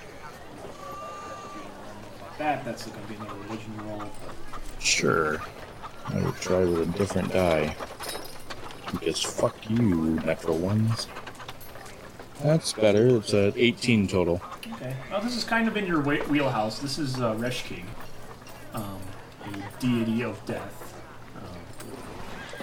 That 2.39 2.65
that's 2.65 2.87
going 2.87 3.03
to 3.03 3.09
be 3.09 3.15
another 3.17 3.35
religion 3.49 3.73
roll. 3.87 4.05
Sure. 4.79 5.41
I 6.07 6.15
will 6.21 6.33
try 6.33 6.61
with 6.65 6.89
a 6.89 6.99
different 6.99 7.33
die. 7.33 7.77
Because 8.93 9.23
fuck 9.23 9.55
you, 9.69 10.19
Necro 10.25 10.57
ones. 10.59 11.07
That's 12.43 12.73
better. 12.73 13.17
It's 13.19 13.35
at 13.35 13.57
18 13.57 14.09
total. 14.09 14.41
Okay. 14.67 14.97
Well, 15.11 15.21
this 15.21 15.37
is 15.37 15.45
kind 15.45 15.69
of 15.69 15.77
in 15.77 15.87
your 15.87 16.01
wheelhouse. 16.01 16.79
This 16.79 16.99
is 16.99 17.21
uh, 17.21 17.35
Reshkin, 17.35 17.85
um, 18.73 18.99
a 19.45 19.81
deity 19.81 20.23
of 20.25 20.43
death. 20.47 20.95
Um, 21.37 22.63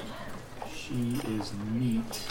she 0.75 1.21
is 1.37 1.53
neat. 1.73 2.21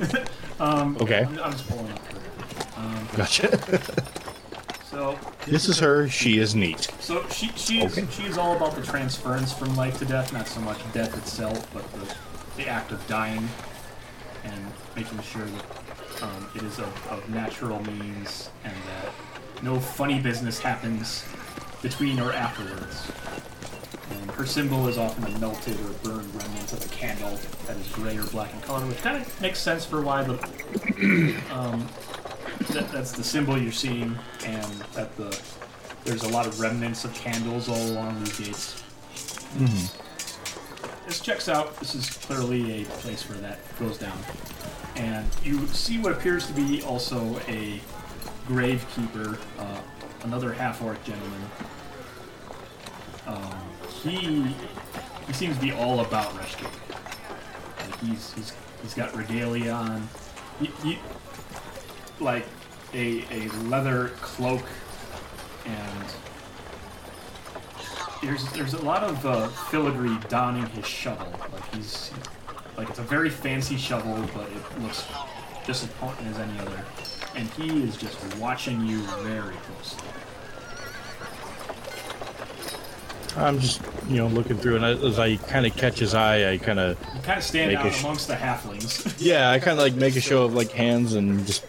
um, 0.60 0.96
Okay. 1.00 1.24
I'm, 1.24 1.38
I'm 1.38 1.52
just 1.52 1.68
pulling 1.68 1.90
up 1.90 1.98
her. 2.12 2.20
Um, 2.76 3.08
Gotcha. 3.16 3.58
so, 4.90 5.18
this 5.46 5.68
is 5.68 5.78
her. 5.78 6.08
She 6.08 6.38
is 6.38 6.54
neat. 6.54 6.88
so 7.00 7.26
she 7.28 7.48
she 7.56 7.80
is 7.82 7.96
Okay. 7.96 8.06
she 8.10 8.24
is 8.24 8.36
all 8.38 8.56
about 8.56 8.74
the 8.74 8.82
transference 8.82 9.52
from 9.52 9.74
life 9.76 9.98
to 9.98 10.04
death, 10.04 10.32
not 10.32 10.46
so 10.48 10.60
much 10.60 10.78
death 10.92 11.16
itself, 11.16 11.66
but 11.72 11.90
the 11.92 12.14
the 12.56 12.68
act 12.68 12.92
of 12.92 13.06
dying 13.06 13.48
and 14.44 14.66
making 14.94 15.20
sure 15.22 15.44
that 15.44 16.22
um, 16.22 16.48
it 16.54 16.62
is 16.62 16.78
of, 16.78 17.06
of 17.10 17.28
natural 17.28 17.82
means 17.84 18.50
and 18.64 18.74
that 18.74 19.12
no 19.62 19.78
funny 19.78 20.18
business 20.20 20.58
happens 20.58 21.24
between 21.82 22.18
or 22.20 22.32
afterwards. 22.32 23.10
And 24.10 24.30
her 24.32 24.46
symbol 24.46 24.86
is 24.88 24.98
often 24.98 25.24
a 25.24 25.38
melted 25.38 25.78
or 25.80 25.90
burned 26.04 26.32
remnant 26.34 26.72
of 26.72 26.84
a 26.84 26.88
candle 26.88 27.38
that 27.66 27.76
is 27.76 27.88
gray 27.88 28.16
or 28.16 28.24
black 28.24 28.52
in 28.54 28.60
color, 28.60 28.86
which 28.86 28.98
kind 28.98 29.20
of 29.20 29.40
makes 29.40 29.58
sense 29.58 29.84
for 29.84 30.00
why 30.00 30.22
the 30.22 30.34
um, 31.52 31.86
that, 32.70 32.90
that's 32.92 33.12
the 33.12 33.24
symbol 33.24 33.58
you're 33.58 33.72
seeing, 33.72 34.16
and 34.44 34.72
that 34.94 35.16
the 35.16 35.38
there's 36.04 36.22
a 36.22 36.28
lot 36.28 36.46
of 36.46 36.60
remnants 36.60 37.04
of 37.04 37.12
candles 37.14 37.68
all 37.68 37.82
along 37.90 38.22
these 38.22 38.38
gates. 38.38 38.82
This 41.06 41.20
checks 41.20 41.48
out. 41.48 41.76
This 41.78 41.94
is 41.94 42.10
clearly 42.10 42.82
a 42.82 42.84
place 42.86 43.28
where 43.28 43.38
that 43.38 43.58
goes 43.78 43.98
down. 43.98 44.18
And 44.94 45.26
you 45.44 45.66
see 45.68 45.98
what 45.98 46.12
appears 46.12 46.46
to 46.46 46.52
be 46.52 46.82
also 46.82 47.38
a 47.48 47.80
gravekeeper, 48.48 49.38
uh, 49.58 49.80
another 50.22 50.52
half-orc 50.52 51.02
gentleman. 51.04 51.42
Um, 53.26 53.58
he 54.02 54.54
he 55.26 55.32
seems 55.32 55.56
to 55.56 55.62
be 55.62 55.72
all 55.72 56.00
about 56.00 56.32
Reshkin. 56.34 56.70
Like 57.80 58.00
he's 58.00 58.32
he's 58.34 58.52
he's 58.82 58.94
got 58.94 59.14
regalia 59.16 59.72
on. 59.72 60.08
He, 60.60 60.66
he 60.82 60.98
like 62.20 62.46
a 62.94 63.24
a 63.30 63.48
leather 63.64 64.08
cloak 64.20 64.64
and 65.66 66.04
there's 68.22 68.50
there's 68.52 68.74
a 68.74 68.84
lot 68.84 69.02
of 69.02 69.24
uh, 69.26 69.48
filigree 69.48 70.16
donning 70.28 70.66
his 70.66 70.86
shovel. 70.86 71.28
Like 71.52 71.74
he's 71.74 72.10
like 72.76 72.88
it's 72.90 72.98
a 72.98 73.02
very 73.02 73.30
fancy 73.30 73.76
shovel, 73.76 74.14
but 74.34 74.48
it 74.48 74.82
looks 74.82 75.06
just 75.66 75.84
as 75.84 75.90
potent 76.00 76.28
as 76.28 76.38
any 76.38 76.58
other. 76.60 76.84
And 77.34 77.48
he 77.50 77.82
is 77.82 77.96
just 77.96 78.36
watching 78.36 78.86
you 78.86 79.02
very 79.22 79.54
closely. 79.54 80.08
I'm 83.36 83.60
just, 83.60 83.82
you 84.08 84.16
know, 84.16 84.28
looking 84.28 84.56
through, 84.56 84.76
and 84.76 84.84
as 84.84 85.18
I 85.18 85.36
kind 85.36 85.66
of 85.66 85.76
catch 85.76 85.98
his 85.98 86.14
eye, 86.14 86.52
I 86.52 86.58
kind 86.58 86.78
of, 86.78 87.00
kind 87.22 87.38
of 87.38 87.44
stand 87.44 87.76
out 87.76 87.92
sh- 87.92 88.00
amongst 88.00 88.28
the 88.28 88.34
halflings. 88.34 89.14
yeah, 89.18 89.50
I 89.50 89.58
kind 89.58 89.78
of 89.78 89.84
like 89.84 89.94
make 89.94 90.16
a 90.16 90.20
show 90.20 90.44
of 90.44 90.54
like 90.54 90.70
hands 90.70 91.14
and 91.14 91.46
just, 91.46 91.66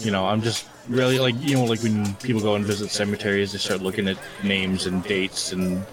you 0.00 0.10
know, 0.10 0.26
I'm 0.26 0.42
just 0.42 0.68
really 0.88 1.18
like, 1.18 1.34
you 1.40 1.56
know, 1.56 1.64
like 1.64 1.82
when 1.82 2.14
people 2.16 2.42
go 2.42 2.56
and 2.56 2.64
visit 2.64 2.90
cemeteries, 2.90 3.52
they 3.52 3.58
start 3.58 3.80
looking 3.80 4.06
at 4.06 4.18
names 4.44 4.86
and 4.86 5.02
dates 5.02 5.52
and, 5.52 5.84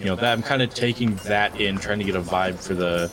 you 0.00 0.06
know, 0.06 0.16
that 0.16 0.32
I'm 0.32 0.42
kind 0.42 0.60
of 0.60 0.74
taking 0.74 1.14
that 1.16 1.60
in, 1.60 1.78
trying 1.78 1.98
to 1.98 2.04
get 2.04 2.16
a 2.16 2.20
vibe 2.20 2.58
for 2.58 2.74
the, 2.74 3.10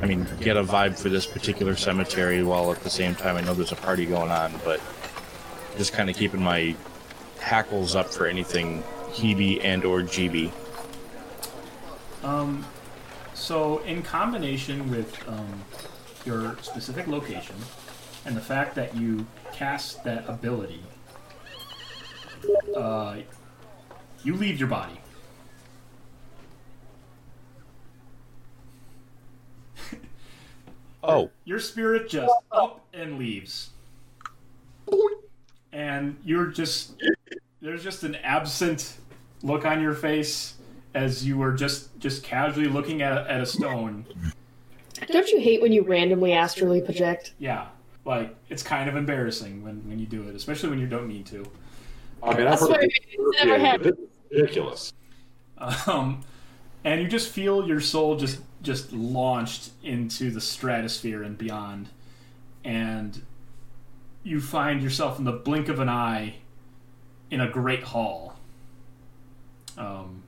I 0.00 0.06
mean, 0.06 0.26
get 0.40 0.56
a 0.56 0.64
vibe 0.64 0.98
for 0.98 1.10
this 1.10 1.26
particular 1.26 1.76
cemetery 1.76 2.42
while 2.42 2.72
at 2.72 2.82
the 2.82 2.90
same 2.90 3.14
time 3.14 3.36
I 3.36 3.42
know 3.42 3.52
there's 3.52 3.72
a 3.72 3.76
party 3.76 4.06
going 4.06 4.30
on, 4.30 4.54
but 4.64 4.80
just 5.76 5.92
kind 5.92 6.08
of 6.08 6.16
keeping 6.16 6.42
my 6.42 6.74
hackles 7.40 7.94
up 7.94 8.06
for 8.06 8.26
anything 8.26 8.82
Hebe 9.14 9.64
and 9.64 9.84
or 9.84 10.00
GB. 10.02 10.50
Um, 12.22 12.64
so 13.34 13.78
in 13.80 14.02
combination 14.02 14.90
with 14.90 15.16
um, 15.28 15.62
your 16.24 16.56
specific 16.62 17.06
location 17.06 17.56
and 18.24 18.36
the 18.36 18.40
fact 18.40 18.74
that 18.74 18.96
you 18.96 19.26
cast 19.52 20.02
that 20.04 20.28
ability, 20.28 20.82
uh, 22.76 23.18
you 24.22 24.34
leave 24.34 24.58
your 24.58 24.68
body. 24.68 24.98
Oh, 31.06 31.30
Your 31.44 31.58
spirit 31.58 32.08
just 32.08 32.32
up 32.50 32.86
and 32.94 33.18
leaves. 33.18 33.70
And 35.72 36.16
you're 36.24 36.46
just 36.46 36.94
there's 37.60 37.82
just 37.82 38.04
an 38.04 38.14
absent 38.16 38.96
look 39.44 39.64
on 39.64 39.80
your 39.80 39.94
face 39.94 40.54
as 40.94 41.24
you 41.24 41.38
were 41.38 41.52
just 41.52 41.96
just 42.00 42.24
casually 42.24 42.66
looking 42.66 43.02
at 43.02 43.12
a, 43.12 43.30
at 43.30 43.40
a 43.40 43.46
stone. 43.46 44.04
Don't 45.08 45.28
you 45.28 45.38
hate 45.40 45.60
when 45.60 45.72
you 45.72 45.82
randomly 45.82 46.32
astrally 46.32 46.80
project? 46.80 47.34
Yeah, 47.38 47.66
like 48.04 48.34
it's 48.48 48.62
kind 48.62 48.88
of 48.88 48.96
embarrassing 48.96 49.62
when 49.62 49.86
when 49.88 49.98
you 49.98 50.06
do 50.06 50.26
it, 50.28 50.34
especially 50.34 50.70
when 50.70 50.78
you 50.80 50.86
don't 50.86 51.06
mean 51.06 51.24
to. 51.24 51.44
I 52.22 52.34
mean, 52.34 52.46
I've 52.46 52.58
That's 52.58 52.62
heard 52.62 52.84
it's 52.90 53.44
never 53.44 53.56
yeah, 53.56 53.70
happened. 53.70 53.98
ridiculous. 54.30 54.92
Um, 55.86 56.24
and 56.82 57.00
you 57.00 57.08
just 57.08 57.28
feel 57.30 57.66
your 57.66 57.80
soul 57.80 58.16
just 58.16 58.40
just 58.62 58.92
launched 58.92 59.70
into 59.82 60.30
the 60.30 60.40
stratosphere 60.40 61.22
and 61.22 61.36
beyond, 61.36 61.90
and 62.64 63.22
you 64.22 64.40
find 64.40 64.82
yourself 64.82 65.18
in 65.18 65.24
the 65.24 65.32
blink 65.32 65.68
of 65.68 65.80
an 65.80 65.88
eye 65.88 66.36
in 67.30 67.40
a 67.40 67.48
great 67.48 67.82
hall. 67.82 68.33
Um, 69.76 70.22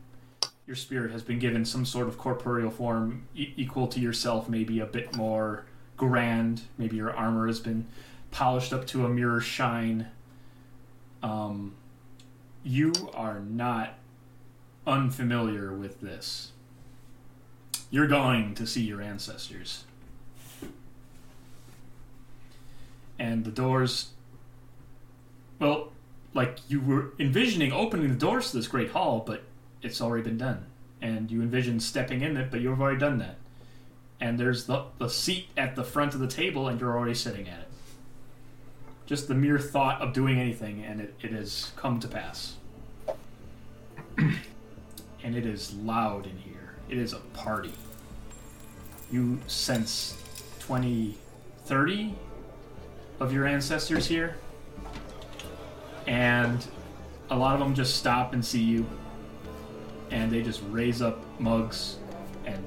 your 0.67 0.77
spirit 0.77 1.13
has 1.13 1.23
been 1.23 1.39
given 1.39 1.65
some 1.65 1.85
sort 1.85 2.09
of 2.09 2.19
corporeal 2.19 2.71
form 2.71 3.29
e- 3.35 3.53
equal 3.57 3.87
to 3.89 4.01
yourself, 4.01 4.49
maybe 4.49 4.81
a 4.81 4.87
bit 4.87 5.15
more 5.15 5.65
grand. 5.97 6.63
Maybe 6.77 6.97
your 6.97 7.15
armor 7.15 7.47
has 7.47 7.61
been 7.61 7.87
polished 8.31 8.73
up 8.73 8.87
to 8.89 9.07
a 9.07 9.09
mirror 9.09 9.41
shine. 9.41 10.09
Um, 11.23 11.75
you 12.65 12.93
are 13.15 13.41
not 13.41 13.95
unfamiliar 14.87 15.73
with 15.73 16.01
this. 16.01 16.53
You're 17.91 18.09
going 18.09 18.55
to 18.57 18.67
see 18.67 18.83
your 18.83 19.01
ancestors. 19.01 19.85
And 23.19 23.45
the 23.45 23.51
doors. 23.51 24.11
Well, 25.59 25.93
like 26.37 26.59
you 26.69 26.81
were 26.81 27.13
envisioning 27.19 27.73
opening 27.73 28.09
the 28.09 28.15
doors 28.15 28.51
to 28.51 28.59
this 28.59 28.69
great 28.69 28.91
hall, 28.91 29.25
but 29.27 29.43
it's 29.83 30.01
already 30.01 30.23
been 30.23 30.39
done. 30.39 30.67
And 31.03 31.31
you 31.31 31.43
envision 31.43 31.81
stepping 31.81 32.23
in 32.23 32.37
it, 32.37 32.51
but 32.51 32.61
you've 32.61 32.81
already 32.81 32.99
done 32.99 33.19
that. 33.19 33.37
And 34.21 34.39
there's 34.39 34.67
the, 34.67 34.85
the 34.99 35.09
seat 35.09 35.49
at 35.57 35.77
the 35.77 35.85
front 35.85 36.15
of 36.15 36.21
the 36.21 36.29
table, 36.29 36.69
and 36.69 36.81
you're 36.81 36.97
already 36.97 37.15
sitting 37.15 37.49
at 37.49 37.61
it. 37.61 37.69
Just 39.05 39.29
the 39.29 39.35
mere 39.35 39.59
thought 39.59 40.01
of 40.01 40.13
doing 40.13 40.39
anything, 40.39 40.85
and 40.85 41.01
it, 41.01 41.15
it 41.23 41.33
has 41.33 41.73
come 41.77 42.01
to 42.01 42.09
pass 42.09 42.57
and 44.19 45.37
it 45.37 45.45
is 45.45 45.75
loud 45.75 46.27
in 46.27 46.37
here. 46.39 46.75
It 46.89 46.99
is 46.99 47.13
a 47.13 47.19
party. 47.35 47.73
You 49.11 49.39
sense 49.47 50.17
20, 50.61 51.17
30 51.65 52.15
of 53.21 53.33
your 53.33 53.47
ancestors 53.47 54.07
here, 54.07 54.37
and 56.07 56.65
a 57.31 57.37
lot 57.37 57.55
of 57.55 57.61
them 57.61 57.75
just 57.75 57.97
stop 57.97 58.33
and 58.33 58.45
see 58.45 58.63
you, 58.63 58.87
and 60.11 60.31
they 60.31 60.43
just 60.43 60.63
raise 60.71 61.03
up 61.03 61.19
mugs 61.41 61.99
and 62.45 62.65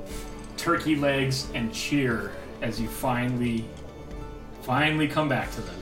turkey 0.58 0.96
legs 0.96 1.48
and 1.54 1.74
cheer 1.74 2.34
as 2.62 2.82
you 2.82 2.88
finally, 2.88 3.66
finally 4.62 5.08
come 5.08 5.30
back 5.30 5.50
to 5.52 5.62
them. 5.62 5.76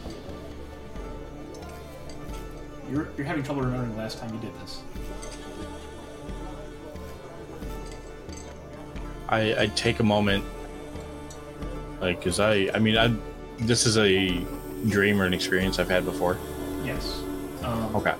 You're, 2.91 3.09
you're 3.17 3.25
having 3.25 3.43
trouble 3.43 3.63
remembering 3.63 3.91
the 3.91 3.97
last 3.97 4.19
time 4.19 4.33
you 4.33 4.39
did 4.39 4.53
this. 4.61 4.81
I, 9.27 9.63
I 9.63 9.67
take 9.75 9.99
a 9.99 10.03
moment, 10.03 10.45
like, 11.99 12.21
cause 12.21 12.39
I, 12.39 12.69
I 12.73 12.79
mean, 12.79 12.97
I, 12.97 13.13
this 13.57 13.85
is 13.85 13.97
a 13.97 14.39
dream 14.87 15.19
or 15.19 15.25
an 15.25 15.33
experience 15.33 15.79
I've 15.79 15.89
had 15.89 16.05
before. 16.05 16.37
Yes. 16.85 17.23
Um, 17.67 17.95
Okay. 17.95 18.13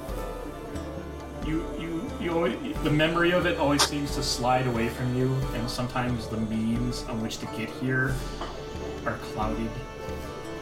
You, 1.45 1.64
you, 1.80 2.11
you. 2.19 2.32
Always, 2.34 2.58
the 2.84 2.92
memory 2.92 3.32
of 3.32 3.45
it 3.45 3.58
always 3.58 3.82
seems 3.88 4.14
to 4.16 4.24
slide 4.24 4.67
away 4.67 4.90
from 4.90 5.16
you, 5.16 5.34
and 5.53 5.69
sometimes 5.69 6.27
the 6.27 6.35
means 6.38 7.03
on 7.03 7.22
which 7.22 7.38
to 7.38 7.45
get 7.58 7.69
here 7.69 8.14
are 9.06 9.14
clouded. 9.32 9.69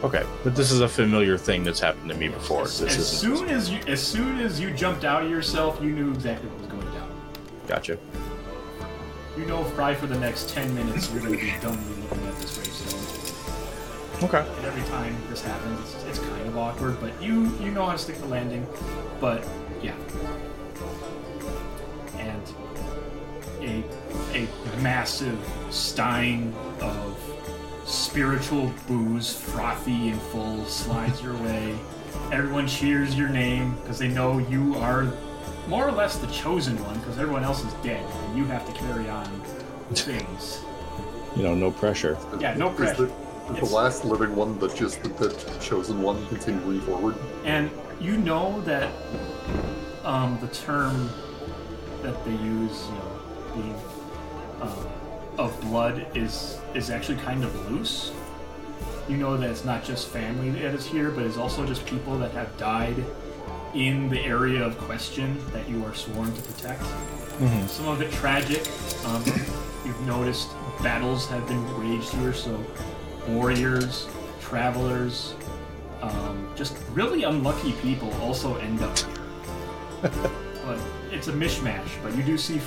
Okay, 0.04 0.22
but 0.44 0.54
this 0.54 0.70
is 0.70 0.80
a 0.82 0.88
familiar 0.88 1.36
thing 1.36 1.64
that's 1.64 1.80
happened 1.80 2.08
to 2.10 2.16
me 2.16 2.28
before. 2.28 2.62
As, 2.64 2.78
This 2.78 2.96
as 2.98 3.08
soon 3.20 3.48
as 3.48 3.68
you, 3.68 3.80
as 3.88 4.00
soon 4.00 4.38
as 4.38 4.60
you 4.60 4.70
jumped 4.70 5.04
out 5.04 5.24
of 5.24 5.30
yourself, 5.30 5.80
you 5.82 5.90
knew 5.90 6.12
exactly 6.12 6.48
what 6.50 6.60
was 6.60 6.68
going 6.68 6.94
down. 6.94 7.10
gotcha. 7.66 7.98
You 9.36 9.46
know, 9.46 9.64
probably 9.74 9.96
for 9.96 10.06
the 10.06 10.20
next 10.20 10.50
ten 10.50 10.72
minutes, 10.74 11.10
you're 11.10 11.20
going 11.22 11.32
to 11.36 11.44
be 11.44 11.52
dumbly 11.60 12.02
looking 12.02 12.26
at 12.26 12.36
this 12.36 12.54
gravestone. 12.56 13.00
Okay. 14.22 14.38
And 14.38 14.64
every 14.64 14.82
time 14.88 15.14
this 15.28 15.42
happens, 15.42 15.94
it's, 15.94 16.04
it's 16.04 16.18
kind 16.18 16.46
of 16.46 16.56
awkward, 16.56 17.00
but 17.00 17.20
you 17.22 17.54
you 17.58 17.70
know 17.70 17.84
how 17.84 17.92
to 17.92 17.98
stick 17.98 18.16
the 18.18 18.26
landing. 18.26 18.66
But 19.20 19.46
yeah, 19.82 19.94
and 22.18 22.42
a 23.60 23.84
a 24.34 24.48
massive 24.80 25.38
stein 25.70 26.54
of 26.80 27.18
spiritual 27.84 28.72
booze, 28.88 29.34
frothy 29.34 30.08
and 30.08 30.20
full, 30.20 30.64
slides 30.64 31.22
your 31.22 31.34
way. 31.34 31.78
Everyone 32.32 32.66
cheers 32.66 33.16
your 33.16 33.28
name 33.28 33.76
because 33.76 33.98
they 33.98 34.08
know 34.08 34.38
you 34.38 34.74
are 34.76 35.12
more 35.68 35.86
or 35.86 35.92
less 35.92 36.16
the 36.16 36.26
chosen 36.28 36.82
one 36.84 36.98
because 36.98 37.18
everyone 37.18 37.44
else 37.44 37.64
is 37.64 37.72
dead 37.74 38.04
and 38.24 38.38
you 38.38 38.44
have 38.46 38.66
to 38.66 38.72
carry 38.72 39.08
on 39.08 39.26
things. 39.92 40.62
You 41.36 41.42
know, 41.42 41.54
no 41.54 41.70
pressure. 41.70 42.16
Yeah, 42.40 42.54
no 42.54 42.70
pressure. 42.70 43.10
The, 43.48 43.54
is 43.54 43.68
the 43.70 43.74
last 43.76 44.04
living 44.04 44.34
one 44.34 44.58
the 44.58 44.68
just 44.68 45.02
the, 45.02 45.08
the 45.08 45.58
chosen 45.60 46.02
one 46.02 46.26
continuing 46.28 46.80
forward? 46.80 47.14
And 47.44 47.70
you 48.00 48.16
know 48.16 48.60
that 48.62 48.90
um, 50.04 50.38
the 50.40 50.48
term 50.48 51.10
that 52.02 52.24
they 52.24 52.32
use, 52.32 52.86
you 52.86 52.94
know, 52.94 53.20
being 53.54 53.74
um, 54.60 54.86
of 55.38 55.60
blood, 55.62 56.06
is 56.14 56.58
is 56.74 56.90
actually 56.90 57.18
kind 57.18 57.44
of 57.44 57.70
loose. 57.70 58.12
You 59.08 59.16
know 59.16 59.36
that 59.36 59.50
it's 59.50 59.64
not 59.64 59.84
just 59.84 60.08
family 60.08 60.50
that 60.50 60.74
is 60.74 60.86
here, 60.86 61.10
but 61.10 61.24
it's 61.24 61.36
also 61.36 61.64
just 61.64 61.86
people 61.86 62.18
that 62.18 62.32
have 62.32 62.56
died 62.56 63.04
in 63.74 64.08
the 64.08 64.20
area 64.20 64.64
of 64.64 64.76
question 64.78 65.38
that 65.52 65.68
you 65.68 65.84
are 65.84 65.94
sworn 65.94 66.32
to 66.34 66.42
protect. 66.42 66.82
Mhm. 67.38 67.68
Some 67.68 67.88
of 67.88 68.00
it 68.00 68.10
tragic. 68.12 68.66
Um, 69.04 69.22
you've 69.84 70.00
noticed 70.06 70.48
battles 70.82 71.26
have 71.28 71.46
been 71.46 71.62
waged 71.78 72.08
here, 72.14 72.32
so 72.32 72.58
warriors, 73.28 74.08
travelers, 74.40 75.34
um, 76.02 76.48
just 76.54 76.76
really 76.92 77.24
unlucky 77.24 77.72
people 77.82 78.12
also 78.20 78.56
end 78.56 78.82
up 78.82 78.98
here. 78.98 79.08
but 80.64 80.78
it's 81.10 81.28
a 81.28 81.32
mishmash. 81.32 81.88
But 82.02 82.16
you 82.16 82.22
do 82.22 82.36
see, 82.36 82.60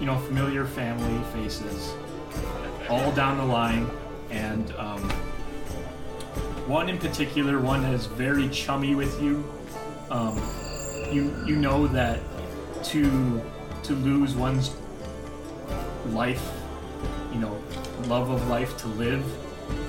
you 0.00 0.06
know, 0.06 0.18
familiar 0.18 0.66
family 0.66 1.22
faces 1.32 1.94
all 2.88 3.10
down 3.12 3.38
the 3.38 3.44
line, 3.44 3.90
and 4.30 4.72
um, 4.76 5.08
one 6.66 6.88
in 6.88 6.98
particular, 6.98 7.60
one 7.60 7.82
that 7.82 7.94
is 7.94 8.06
very 8.06 8.48
chummy 8.48 8.94
with 8.94 9.20
you. 9.20 9.44
Um, 10.10 10.40
you 11.12 11.34
you 11.46 11.56
know 11.56 11.86
that 11.88 12.20
to 12.84 13.42
to 13.82 13.94
lose 13.94 14.34
one's 14.34 14.74
life, 16.10 16.52
you 17.32 17.40
know, 17.40 17.60
love 18.06 18.30
of 18.30 18.46
life 18.48 18.76
to 18.78 18.88
live, 18.88 19.24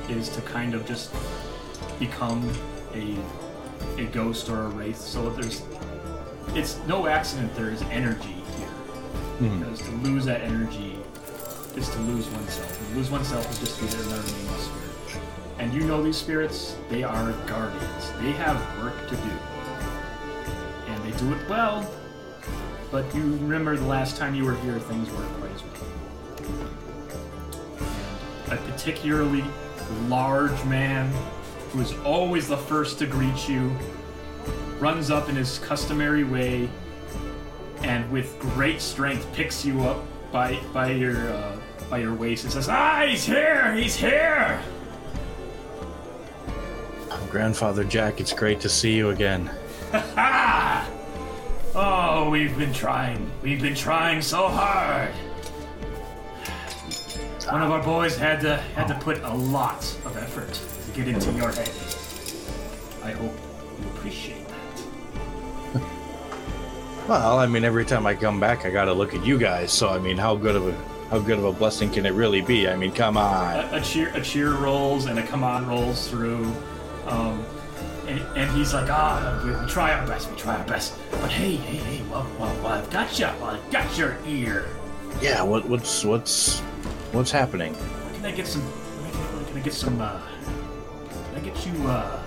is 0.09 0.29
to 0.29 0.41
kind 0.41 0.73
of 0.73 0.85
just 0.85 1.13
become 1.99 2.49
a 2.93 3.17
a 3.97 4.05
ghost 4.05 4.49
or 4.49 4.63
a 4.63 4.67
wraith. 4.69 4.97
So 4.99 5.29
there's 5.29 5.63
it's 6.55 6.79
no 6.87 7.07
accident 7.07 7.53
there 7.55 7.69
is 7.69 7.81
energy 7.83 8.43
here. 8.57 8.69
Mhm. 9.41 9.59
Because 9.59 9.79
to 9.81 9.91
lose 9.97 10.25
that 10.25 10.41
energy 10.41 10.97
is 11.75 11.89
to 11.89 11.99
lose 11.99 12.27
oneself. 12.29 12.87
And 12.87 12.97
lose 12.97 13.11
oneself 13.11 13.49
is 13.51 13.59
just 13.59 13.79
to 13.79 13.85
be 13.85 13.93
another 14.03 14.23
name 14.31 14.49
of 14.49 14.59
spirit. 14.61 15.21
And 15.59 15.73
you 15.73 15.81
know 15.81 16.01
these 16.03 16.17
spirits, 16.17 16.75
they 16.89 17.03
are 17.03 17.31
guardians. 17.47 18.11
They 18.21 18.31
have 18.33 18.57
work 18.81 19.07
to 19.09 19.15
do. 19.15 19.31
And 20.87 21.03
they 21.03 21.17
do 21.17 21.33
it 21.33 21.49
well. 21.49 21.85
But 22.91 23.13
you 23.13 23.21
remember 23.21 23.75
the 23.75 23.85
last 23.85 24.17
time 24.17 24.33
you 24.33 24.45
were 24.45 24.55
here, 24.55 24.79
things 24.79 25.09
weren't 25.11 25.33
quite 25.39 25.51
as 25.51 25.63
well. 25.63 25.73
And 28.49 28.59
a 28.59 28.71
particularly 28.71 29.43
large 30.07 30.63
man 30.65 31.11
who 31.71 31.81
is 31.81 31.93
always 31.99 32.47
the 32.47 32.57
first 32.57 32.99
to 32.99 33.05
greet 33.05 33.47
you 33.47 33.75
runs 34.79 35.09
up 35.09 35.29
in 35.29 35.35
his 35.35 35.59
customary 35.59 36.23
way 36.23 36.69
and 37.83 38.09
with 38.11 38.39
great 38.39 38.81
strength 38.81 39.31
picks 39.33 39.65
you 39.65 39.81
up 39.81 40.03
by 40.31 40.59
by 40.73 40.91
your 40.91 41.31
uh, 41.31 41.57
by 41.89 41.99
your 41.99 42.13
waist 42.13 42.43
and 42.43 42.53
says, 42.53 42.69
"Ah, 42.69 43.05
he's 43.07 43.25
here! 43.25 43.73
He's 43.75 43.95
here!" 43.95 44.61
Grandfather 47.29 47.83
Jack, 47.83 48.19
it's 48.19 48.33
great 48.33 48.59
to 48.61 48.69
see 48.69 48.95
you 48.95 49.09
again. 49.09 49.51
oh, 51.75 52.29
we've 52.31 52.57
been 52.57 52.73
trying. 52.73 53.29
We've 53.41 53.61
been 53.61 53.75
trying 53.75 54.21
so 54.21 54.47
hard. 54.47 55.13
One 57.49 57.61
of 57.61 57.71
our 57.71 57.81
boys 57.81 58.17
had 58.17 58.41
to 58.41 58.57
had 58.75 58.89
to 58.89 58.95
put 58.95 59.23
a 59.23 59.33
lot 59.33 59.79
of 60.03 60.17
effort 60.17 60.51
to 60.51 60.91
get 60.91 61.07
into 61.07 61.31
your 61.31 61.49
head. 61.49 61.71
I 63.01 63.11
hope 63.11 63.33
you 63.81 63.89
appreciate 63.95 64.45
that. 64.49 65.81
Well, 67.07 67.39
I 67.39 67.47
mean, 67.47 67.63
every 67.63 67.85
time 67.85 68.05
I 68.05 68.15
come 68.15 68.37
back, 68.37 68.65
I 68.65 68.69
gotta 68.69 68.91
look 68.91 69.13
at 69.13 69.25
you 69.25 69.37
guys. 69.37 69.71
So, 69.71 69.87
I 69.87 69.97
mean, 69.97 70.17
how 70.17 70.35
good 70.35 70.57
of 70.57 70.67
a 70.67 70.73
how 71.09 71.19
good 71.19 71.37
of 71.37 71.45
a 71.45 71.53
blessing 71.53 71.89
can 71.89 72.05
it 72.05 72.11
really 72.11 72.41
be? 72.41 72.67
I 72.67 72.75
mean, 72.75 72.91
come 72.91 73.15
on. 73.15 73.55
A, 73.55 73.77
a 73.77 73.81
cheer 73.81 74.11
a 74.13 74.21
cheer 74.21 74.51
rolls 74.51 75.05
and 75.05 75.17
a 75.17 75.25
come 75.25 75.41
on 75.41 75.65
rolls 75.65 76.09
through. 76.09 76.53
Um, 77.05 77.45
and, 78.07 78.19
and 78.35 78.51
he's 78.51 78.73
like, 78.73 78.89
ah, 78.89 79.41
we, 79.45 79.51
we 79.51 79.71
try 79.71 79.93
our 79.93 80.05
best, 80.05 80.29
we 80.29 80.35
try 80.35 80.57
our 80.57 80.67
best. 80.67 80.95
But 81.11 81.31
hey, 81.31 81.55
hey, 81.55 81.77
hey, 81.77 82.03
well, 82.11 82.27
well, 82.37 82.53
well 82.57 82.73
I've 82.73 82.89
got 82.89 83.17
you, 83.17 83.27
well, 83.39 83.51
I've 83.51 83.71
got 83.71 83.97
your 83.97 84.17
ear. 84.27 84.67
Yeah. 85.21 85.43
What 85.43 85.63
what's 85.69 86.03
what's 86.03 86.61
what's 87.11 87.31
happening? 87.31 87.75
Can 88.15 88.25
I 88.25 88.31
get 88.31 88.47
some? 88.47 88.61
Can 88.61 89.05
I, 89.05 89.43
can 89.49 89.57
I 89.57 89.61
get 89.61 89.73
some? 89.73 90.01
Uh, 90.01 90.21
can 91.09 91.35
I 91.35 91.39
get 91.39 91.65
you 91.65 91.87
uh, 91.87 92.21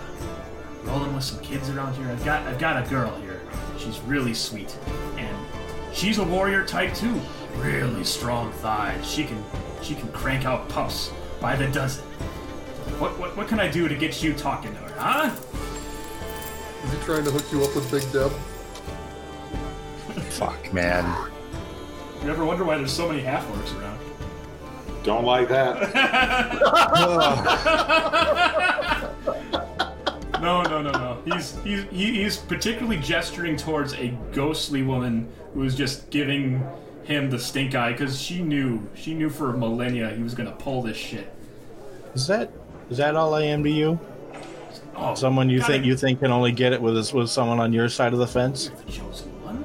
rolling 0.85 1.15
with 1.15 1.25
some 1.25 1.41
kids 1.41 1.69
around 1.71 1.95
here? 1.95 2.09
I've 2.09 2.25
got 2.25 2.47
I've 2.47 2.59
got 2.59 2.85
a 2.85 2.89
girl 2.89 3.15
here. 3.21 3.41
She's 3.79 4.01
really 4.01 4.35
sweet, 4.35 4.77
and 5.17 5.37
she's 5.93 6.19
a 6.19 6.25
warrior 6.25 6.65
type 6.65 6.95
too. 6.95 7.21
Really 7.57 8.05
strong 8.05 8.53
thighs. 8.53 9.09
She 9.09 9.25
can 9.25 9.43
she 9.83 9.95
can 9.95 10.11
crank 10.13 10.45
out 10.45 10.69
pups 10.69 11.11
by 11.41 11.57
the 11.57 11.69
dozen. 11.69 12.05
What 12.99 13.19
what 13.19 13.37
what 13.37 13.49
can 13.49 13.61
I 13.61 13.69
do 13.69 13.89
to 13.89 13.95
get 13.95 14.23
you 14.23 14.35
talking 14.35 14.73
to 14.73 14.79
her, 14.79 14.95
huh? 14.99 15.37
Is 16.85 16.93
he 16.93 16.99
trying 17.05 17.25
to 17.25 17.31
hook 17.31 17.45
you 17.53 17.63
up 17.63 17.75
with 17.75 17.91
Big 17.91 18.11
Deb? 18.13 18.33
Fuck, 20.33 20.73
man. 20.73 21.31
You 22.23 22.31
ever 22.31 22.45
wonder 22.45 22.65
why 22.65 22.77
there's 22.79 22.93
so 22.93 23.09
many 23.09 23.21
half 23.21 23.47
orcs 23.49 23.79
around? 23.79 24.00
Don't 25.03 25.25
like 25.25 25.49
that. 25.49 25.77
No, 30.41 30.63
no, 30.63 30.81
no, 30.81 30.91
no. 30.93 31.19
He's 31.27 31.55
he's 31.63 31.85
he's 31.91 32.37
particularly 32.39 32.97
gesturing 32.99 33.57
towards 33.57 33.93
a 33.93 34.09
ghostly 34.33 34.83
woman 34.83 35.29
who 35.53 35.61
was 35.61 35.75
just 35.75 36.09
giving 36.09 36.67
him 37.05 37.29
the 37.29 37.39
stink 37.39 37.75
eye 37.75 37.93
because 37.93 38.19
she 38.19 38.41
knew 38.41 38.81
she 38.95 39.13
knew 39.13 39.29
for 39.29 39.53
millennia 39.53 40.09
he 40.09 40.23
was 40.23 40.35
gonna 40.35 40.53
pull 40.53 40.81
this 40.81 40.97
shit. 40.97 41.31
Is 42.15 42.27
that 42.29 42.51
is 42.89 42.97
that 42.97 43.17
all 43.17 43.35
I 43.35 43.43
am 43.43 43.63
to 43.65 43.71
you? 43.71 44.01
Oh, 44.97 45.15
Someone 45.15 45.51
you 45.51 45.59
gotta- 45.59 45.75
think 45.75 45.85
you 45.85 45.95
think 45.95 46.21
can 46.21 46.33
only 46.33 46.53
get 46.53 46.73
it 46.73 46.81
with 46.81 47.13
with 47.13 47.29
someone 47.29 47.61
on 47.61 47.75
your 47.75 47.91
side 47.91 48.15
of 48.15 48.19
the 48.19 48.27
fence? 48.27 48.71
the 48.87 48.91
chosen 48.91 49.29
one? 49.45 49.63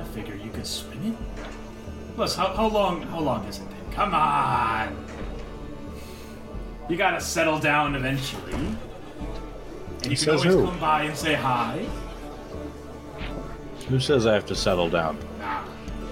I 0.00 0.04
figure 0.14 0.36
you 0.36 0.50
could 0.52 0.66
swing 0.68 1.16
it. 1.18 1.46
Plus, 2.14 2.36
how, 2.36 2.54
how 2.54 2.68
long 2.68 3.02
how 3.02 3.18
long 3.18 3.42
has 3.44 3.58
it 3.58 3.68
been? 3.70 3.75
Come 3.96 4.14
on. 4.14 4.94
You 6.88 6.96
gotta 6.96 7.20
settle 7.20 7.58
down 7.58 7.94
eventually. 7.94 8.52
And 8.52 8.76
you 10.04 10.10
can 10.10 10.16
Says 10.16 10.28
always 10.28 10.44
who? 10.44 10.64
come 10.66 10.78
by 10.78 11.02
and 11.04 11.16
say 11.16 11.34
hi. 11.34 11.84
Who 13.88 13.98
says 13.98 14.26
I 14.26 14.34
have 14.34 14.46
to 14.46 14.54
settle 14.54 14.90
down? 14.90 15.16
Ah, 15.40 15.66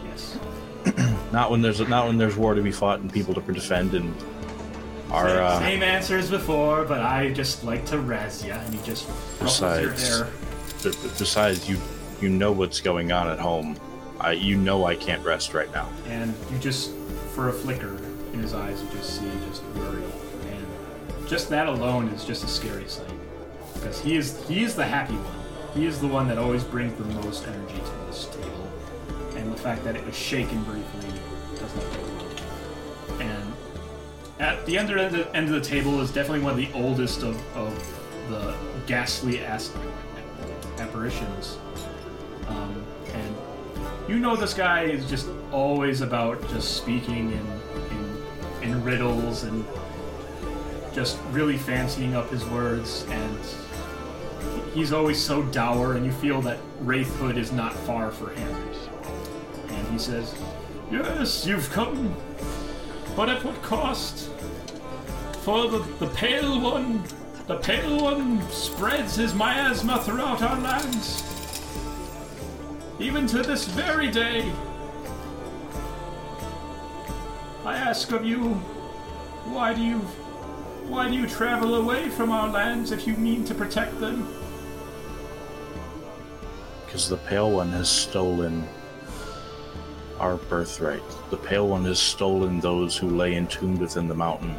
yes. 0.09 0.39
Not 1.33 1.51
when 1.51 1.61
there's 1.61 1.81
not 1.87 2.07
when 2.07 2.17
there's 2.17 2.37
war 2.37 2.55
to 2.55 2.63
be 2.63 2.73
fought 2.73 3.01
and 3.01 3.13
people 3.13 3.35
to 3.35 3.41
defend 3.53 3.95
and 3.95 4.15
our 5.11 5.29
Same, 5.29 5.39
uh, 5.45 5.59
same 5.61 5.83
answer 5.83 6.17
as 6.17 6.31
before, 6.31 6.85
but 6.85 7.01
I 7.03 7.31
just 7.33 7.65
like 7.65 7.85
to 7.87 7.99
razz 7.99 8.45
ya, 8.45 8.55
and 8.57 8.75
he 8.75 8.81
just 8.85 9.07
ruffles 9.41 9.61
your 9.61 9.91
besides 9.91 10.09
hair. 10.09 10.29
besides 11.19 11.69
you 11.69 11.77
you 12.21 12.29
know 12.31 12.51
what's 12.53 12.81
going 12.81 13.13
on 13.13 13.29
at 13.29 13.39
home. 13.39 13.77
I 14.21 14.33
you 14.33 14.57
know 14.57 14.87
I 14.87 14.95
can't 14.97 15.23
rest 15.25 15.53
right 15.53 15.71
now. 15.73 15.89
And 16.09 16.33
you 16.53 16.59
just, 16.59 16.93
for 17.35 17.49
a 17.49 17.53
flicker 17.53 17.97
in 18.33 18.39
his 18.39 18.55
eyes, 18.55 18.81
you 18.83 18.89
just 18.91 19.19
see 19.21 19.31
just 19.49 19.65
worry, 19.75 20.05
and 20.49 21.29
just 21.29 21.49
that 21.51 21.67
alone 21.67 22.09
is 22.09 22.25
just 22.25 22.45
a 22.45 22.47
scary 22.47 22.89
sight. 22.89 23.11
Because 23.75 24.01
he 24.01 24.17
is 24.17 24.47
he 24.47 24.63
is 24.63 24.77
the 24.77 24.85
happy 24.85 25.15
one. 25.15 25.75
He 25.75 25.87
is 25.87 26.01
the 26.01 26.07
one 26.07 26.29
that 26.29 26.39
always 26.39 26.63
brings 26.63 26.97
the 26.97 27.05
most 27.05 27.47
energy 27.47 27.75
to 27.75 28.07
this 28.07 28.27
table, 28.27 28.69
and 29.37 29.53
the 29.53 29.57
fact 29.57 29.83
that 29.85 29.97
it 29.97 30.05
was 30.07 30.17
shaken 30.17 30.63
briefly 30.63 31.11
does 31.59 31.75
not 31.75 31.85
go 31.93 32.03
well. 32.03 33.21
And 33.21 33.53
at 34.39 34.65
the 34.67 34.79
end 34.79 34.91
of 34.91 35.13
the 35.13 35.37
end 35.37 35.49
of 35.49 35.55
the 35.55 35.69
table 35.69 36.01
is 36.01 36.13
definitely 36.13 36.45
one 36.45 36.53
of 36.53 36.59
the 36.59 36.73
oldest 36.73 37.23
of, 37.23 37.37
of 37.57 37.75
the 38.29 38.55
ghastly 38.87 39.41
as- 39.41 39.73
apparitions. 40.79 41.59
Um, 42.47 42.85
you 44.09 44.19
know 44.19 44.37
this 44.37 44.53
guy 44.53 44.83
is 44.83 45.09
just 45.09 45.29
always 45.51 46.03
about 46.03 46.41
just 46.51 46.77
speaking 46.77 47.33
in, 47.33 47.61
in, 48.63 48.71
in 48.71 48.85
riddles 48.85 49.45
and 49.45 49.65
just 50.93 51.19
really 51.31 51.57
fancying 51.57 52.15
up 52.15 52.29
his 52.31 52.45
words. 52.47 53.07
And 53.09 53.39
he's 54.75 54.93
always 54.93 55.19
so 55.21 55.43
dour 55.45 55.95
and 55.95 56.05
you 56.05 56.13
feel 56.13 56.43
that 56.43 56.59
wraithhood 56.83 57.39
is 57.39 57.51
not 57.51 57.73
far 57.73 58.11
for 58.11 58.31
him. 58.31 58.71
And 59.69 59.89
he 59.89 59.99
says 59.99 60.35
yes 60.91 61.47
you've 61.47 61.71
come 61.71 62.15
but 63.17 63.29
at 63.29 63.45
what 63.45 63.61
cost? 63.63 64.29
For 65.43 65.69
the, 65.69 65.79
the 65.99 66.09
pale 66.09 66.61
one 66.61 67.05
the 67.47 67.57
pale 67.57 68.03
one 68.03 68.49
spreads 68.51 69.17
his 69.17 69.35
miasma 69.35 70.03
throughout 70.03 70.43
our 70.43 70.61
lands 70.61 71.34
even 73.05 73.27
to 73.27 73.43
this 73.43 73.67
very 73.67 74.11
day. 74.11 74.51
I 77.63 77.77
ask 77.77 78.11
of 78.13 78.25
you, 78.25 78.55
why 79.45 79.75
do 79.75 79.83
you 79.83 79.99
why 80.89 81.09
do 81.09 81.15
you 81.15 81.27
travel 81.27 81.75
away 81.75 82.09
from 82.09 82.31
our 82.31 82.49
lands 82.49 82.93
if 82.93 83.07
you 83.07 83.15
mean 83.17 83.45
to 83.45 83.55
protect 83.55 84.01
them? 84.01 84.27
Because 86.87 87.09
the 87.09 87.19
Pale 87.19 87.51
One 87.51 87.71
has 87.73 87.91
stolen 87.91 88.67
our 90.19 90.37
birthright. 90.37 91.03
The 91.29 91.37
Pale 91.37 91.69
One 91.69 91.85
has 91.85 91.99
stolen 91.99 92.59
those 92.61 92.97
who 92.97 93.11
lay 93.11 93.35
entombed 93.37 93.81
within 93.81 94.09
the 94.09 94.15
mountain. 94.15 94.57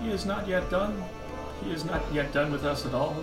He 0.00 0.10
is 0.10 0.26
not 0.26 0.46
yet 0.46 0.70
done. 0.70 1.02
He 1.64 1.72
is 1.72 1.84
not 1.84 2.02
yet 2.12 2.32
done 2.32 2.52
with 2.52 2.64
us 2.64 2.86
at 2.86 2.94
all. 2.94 3.16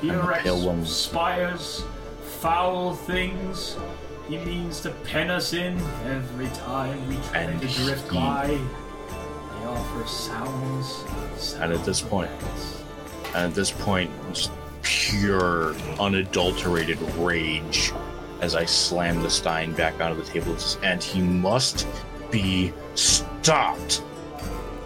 He 0.00 0.10
And 0.10 0.18
the 0.20 0.32
Pale 0.32 0.68
erects 0.68 0.88
spires, 0.90 1.84
foul 2.44 2.92
things. 2.92 3.74
He 4.28 4.36
means 4.36 4.82
to 4.82 4.90
pen 4.90 5.30
us 5.30 5.54
in 5.54 5.80
every 6.04 6.48
time 6.48 7.08
we 7.08 7.16
try 7.30 7.38
And 7.38 7.58
to 7.58 7.66
drift 7.68 8.10
he- 8.10 8.18
by. 8.18 8.46
They 8.48 9.66
offer 9.66 10.06
sounds. 10.06 11.54
And 11.58 11.72
at 11.72 11.82
this 11.86 12.02
point, 12.02 12.30
and 13.28 13.46
at 13.46 13.54
this 13.54 13.70
point, 13.70 14.10
just 14.34 14.50
pure, 14.82 15.74
unadulterated 15.98 17.00
rage 17.16 17.92
as 18.42 18.54
I 18.54 18.66
slam 18.66 19.22
the 19.22 19.30
stein 19.30 19.72
back 19.72 19.98
onto 20.02 20.22
the 20.22 20.30
table. 20.30 20.54
And 20.82 21.02
he 21.02 21.22
must 21.22 21.86
be 22.30 22.74
stopped. 22.94 24.02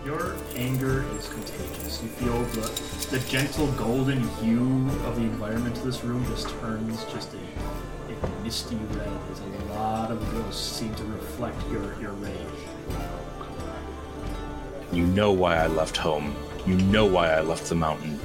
Your 0.04 0.36
anger 0.54 1.04
is 1.18 1.28
contagious. 1.28 2.00
You 2.04 2.08
feel 2.10 2.40
the, 2.44 2.97
the 3.10 3.18
gentle 3.20 3.66
golden 3.72 4.22
hue 4.36 4.86
of 5.06 5.16
the 5.16 5.22
environment 5.22 5.74
of 5.78 5.84
this 5.84 6.04
room 6.04 6.22
just 6.26 6.50
turns 6.60 7.04
just 7.04 7.32
a, 7.32 7.38
a 8.26 8.42
misty 8.42 8.76
red 8.76 9.18
as 9.32 9.40
a 9.40 9.72
lot 9.72 10.10
of 10.10 10.20
ghosts 10.30 10.78
seem 10.78 10.94
to 10.94 11.04
reflect 11.04 11.58
your, 11.70 11.98
your 12.02 12.12
rage. 12.12 12.36
You 14.92 15.06
know 15.06 15.32
why 15.32 15.56
I 15.56 15.68
left 15.68 15.96
home. 15.96 16.36
You 16.66 16.76
know 16.76 17.06
why 17.06 17.30
I 17.32 17.40
left 17.40 17.70
the 17.70 17.74
mountain. 17.74 18.20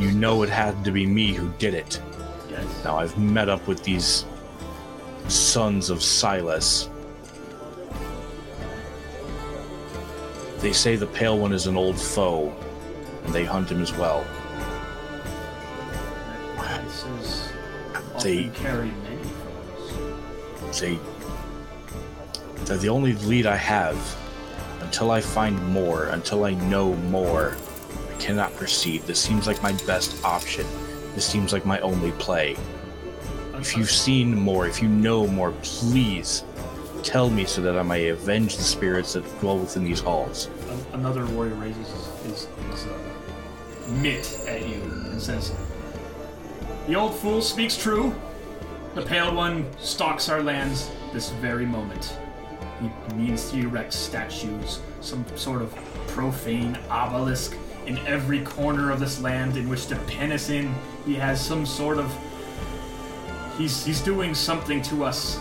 You 0.00 0.10
know 0.10 0.42
it 0.42 0.48
had 0.48 0.84
to 0.84 0.90
be 0.90 1.06
me 1.06 1.32
who 1.32 1.48
did 1.58 1.74
it. 1.74 2.02
Yes. 2.48 2.84
Now 2.84 2.98
I've 2.98 3.16
met 3.18 3.48
up 3.48 3.68
with 3.68 3.84
these 3.84 4.24
sons 5.28 5.90
of 5.90 5.98
Sylas. 5.98 6.89
They 10.60 10.72
say 10.72 10.96
the 10.96 11.06
Pale 11.06 11.38
One 11.38 11.52
is 11.52 11.66
an 11.66 11.76
old 11.76 11.98
foe, 11.98 12.54
and 13.24 13.34
they 13.34 13.44
hunt 13.44 13.70
him 13.70 13.80
as 13.80 13.92
well. 13.94 14.26
This 16.84 17.04
is 17.20 17.42
They- 18.22 18.48
carry 18.48 18.90
many 19.04 19.22
foes. 19.22 20.80
They. 20.80 20.98
They're 22.64 22.76
the 22.76 22.88
only 22.88 23.14
lead 23.14 23.46
I 23.46 23.56
have. 23.56 23.96
Until 24.82 25.10
I 25.10 25.20
find 25.20 25.56
more, 25.72 26.04
until 26.06 26.44
I 26.44 26.52
know 26.54 26.94
more, 26.94 27.56
I 28.12 28.20
cannot 28.20 28.54
proceed. 28.56 29.06
This 29.06 29.20
seems 29.20 29.46
like 29.46 29.62
my 29.62 29.72
best 29.86 30.22
option. 30.24 30.66
This 31.14 31.24
seems 31.24 31.52
like 31.52 31.64
my 31.64 31.78
only 31.80 32.10
play. 32.12 32.56
If 33.54 33.76
you've 33.76 33.90
seen 33.90 34.38
more, 34.38 34.66
if 34.66 34.82
you 34.82 34.88
know 34.88 35.26
more, 35.26 35.52
please 35.62 36.44
tell 37.02 37.30
me 37.30 37.44
so 37.44 37.60
that 37.62 37.76
I 37.78 37.82
may 37.82 38.08
avenge 38.08 38.56
the 38.56 38.62
spirits 38.62 39.14
that 39.14 39.40
dwell 39.40 39.58
within 39.58 39.84
these 39.84 40.00
halls. 40.00 40.48
Another 40.92 41.26
warrior 41.26 41.54
raises 41.54 41.88
his, 42.24 42.48
his, 42.70 42.86
uh, 42.86 43.90
mitt 44.00 44.40
at 44.46 44.66
you 44.66 44.82
and 44.82 45.20
says, 45.20 45.52
The 46.86 46.94
old 46.94 47.14
fool 47.14 47.42
speaks 47.42 47.76
true. 47.76 48.14
The 48.94 49.02
Pale 49.02 49.34
One 49.34 49.66
stalks 49.78 50.28
our 50.28 50.42
lands 50.42 50.90
this 51.12 51.30
very 51.30 51.66
moment. 51.66 52.16
He 52.80 53.14
means 53.14 53.50
to 53.50 53.58
erect 53.58 53.92
statues, 53.92 54.80
some 55.00 55.24
sort 55.36 55.62
of 55.62 55.74
profane 56.08 56.78
obelisk 56.88 57.56
in 57.86 57.98
every 58.06 58.40
corner 58.40 58.90
of 58.90 59.00
this 59.00 59.20
land 59.20 59.56
in 59.56 59.68
which 59.68 59.86
to 59.88 59.96
pen 60.06 60.32
us 60.32 60.50
in. 60.50 60.74
He 61.04 61.14
has 61.14 61.44
some 61.44 61.66
sort 61.66 61.98
of. 61.98 62.16
He's 63.58 63.84
he's 63.84 64.00
doing 64.00 64.34
something 64.34 64.80
to 64.82 65.04
us. 65.04 65.38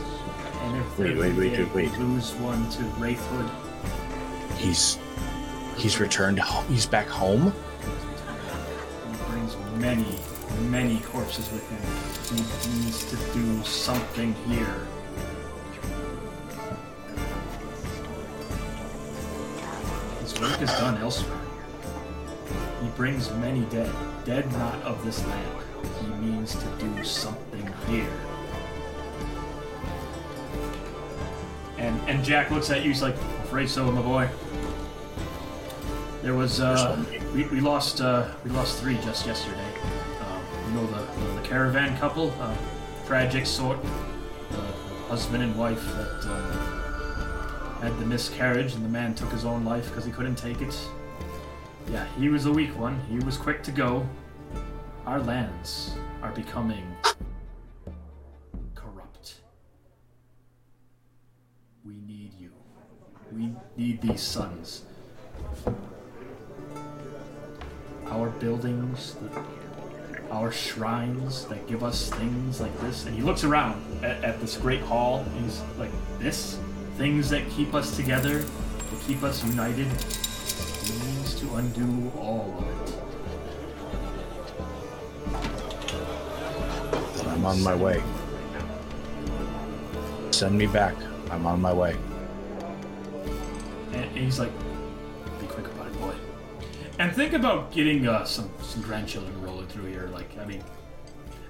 And 0.70 0.78
if 0.78 1.00
Wait, 1.00 1.18
wait, 1.18 1.36
wait, 1.36 1.74
wait, 1.74 1.92
day 1.92 1.98
lose 1.98 2.34
one 2.36 2.70
to 2.70 2.84
Wraithhood, 3.00 3.50
He's 4.58 5.00
he's 5.78 6.00
returned. 6.00 6.38
Home. 6.38 6.64
He's 6.68 6.86
back 6.86 7.08
home. 7.08 7.52
He 9.08 9.32
brings 9.32 9.56
many, 9.78 10.20
many 10.70 11.00
corpses 11.00 11.50
with 11.52 11.68
him. 11.70 11.82
He 12.38 12.84
needs 12.86 13.10
to 13.10 13.16
do 13.34 13.64
something 13.64 14.36
here. 14.48 14.88
His 20.22 20.40
work 20.40 20.62
is 20.62 20.70
done 20.72 20.98
elsewhere. 21.00 21.40
He 22.84 22.90
brings 22.90 23.32
many 23.32 23.62
dead, 23.72 23.92
dead 24.24 24.52
not 24.52 24.80
of 24.84 25.04
this 25.04 25.26
land. 25.26 25.58
He 26.02 26.08
means 26.26 26.54
to 26.54 26.66
do 26.78 27.04
something 27.04 27.68
here. 27.88 28.29
And 32.10 32.24
Jack 32.24 32.50
looks 32.50 32.72
at 32.72 32.82
you. 32.82 32.90
He's 32.90 33.04
like, 33.04 33.16
"Afraid 33.44 33.70
so, 33.70 33.92
my 33.92 34.02
boy." 34.02 34.28
There 36.24 36.34
was 36.34 36.60
uh, 36.60 37.06
we, 37.36 37.44
we 37.46 37.62
lost 37.62 38.02
uh, 38.02 38.28
we 38.44 38.50
lost 38.50 38.82
three 38.82 38.96
just 38.96 39.28
yesterday. 39.28 39.72
Um, 40.20 40.42
you 40.66 40.74
know 40.74 40.88
the 40.88 41.40
the 41.40 41.48
caravan 41.48 41.96
couple, 42.00 42.34
uh, 42.42 42.56
tragic 43.06 43.46
sort, 43.46 43.78
the 44.50 44.62
husband 45.08 45.44
and 45.44 45.56
wife 45.56 45.86
that 45.98 46.20
uh, 46.26 47.80
had 47.82 47.96
the 48.00 48.08
miscarriage, 48.08 48.74
and 48.74 48.84
the 48.84 48.90
man 48.90 49.14
took 49.14 49.30
his 49.32 49.46
own 49.46 49.64
life 49.64 49.90
because 49.90 50.04
he 50.04 50.12
couldn't 50.12 50.36
take 50.36 50.62
it. 50.64 50.76
Yeah, 51.92 52.08
he 52.18 52.30
was 52.30 52.48
a 52.48 52.52
weak 52.52 52.76
one. 52.76 53.00
He 53.08 53.20
was 53.20 53.38
quick 53.38 53.62
to 53.64 53.72
go. 53.72 54.04
Our 55.06 55.20
lands 55.20 55.94
are 56.24 56.32
becoming 56.32 56.84
We 63.32 63.54
need 63.78 64.02
these 64.02 64.22
sons. 64.22 64.84
Our 68.08 68.30
buildings, 68.32 69.16
our 70.32 70.52
shrines 70.52 71.46
that 71.46 71.68
give 71.68 71.84
us 71.84 72.10
things 72.10 72.60
like 72.60 72.78
this. 72.82 73.06
And 73.06 73.16
he 73.16 73.22
looks 73.22 73.44
around 73.44 74.04
at, 74.04 74.24
at 74.24 74.40
this 74.42 74.58
great 74.58 74.82
hall. 74.82 75.24
He's 75.42 75.62
like, 75.78 75.92
this? 76.18 76.58
Things 76.98 77.30
that 77.30 77.48
keep 77.52 77.76
us 77.76 77.96
together, 77.96 78.40
that 78.40 79.02
keep 79.08 79.22
us 79.24 79.44
united. 79.46 79.88
He 79.88 80.94
means 81.06 81.36
to 81.36 81.54
undo 81.56 82.12
all 82.18 82.56
of 82.58 82.68
it. 82.68 82.96
I'm 87.28 87.46
on 87.46 87.62
my 87.62 87.76
way. 87.76 88.02
Send 90.32 90.58
me 90.58 90.66
back. 90.66 90.96
I'm 91.30 91.46
on 91.46 91.62
my 91.62 91.72
way. 91.72 91.96
And, 93.94 94.06
and 94.06 94.18
he's 94.18 94.40
like, 94.40 94.52
"Be 95.40 95.48
quick 95.48 95.66
about 95.68 95.88
it, 95.88 96.00
boy." 96.00 96.14
And 97.00 97.14
think 97.14 97.34
about 97.34 97.72
getting 97.72 98.08
uh, 98.08 98.26
some 98.26 98.50
some 98.62 98.82
grandchildren 98.82 99.42
rolling 99.42 99.68
through 99.68 99.86
here. 99.86 100.10
Like, 100.14 100.38
I 100.38 100.46
mean, 100.46 100.64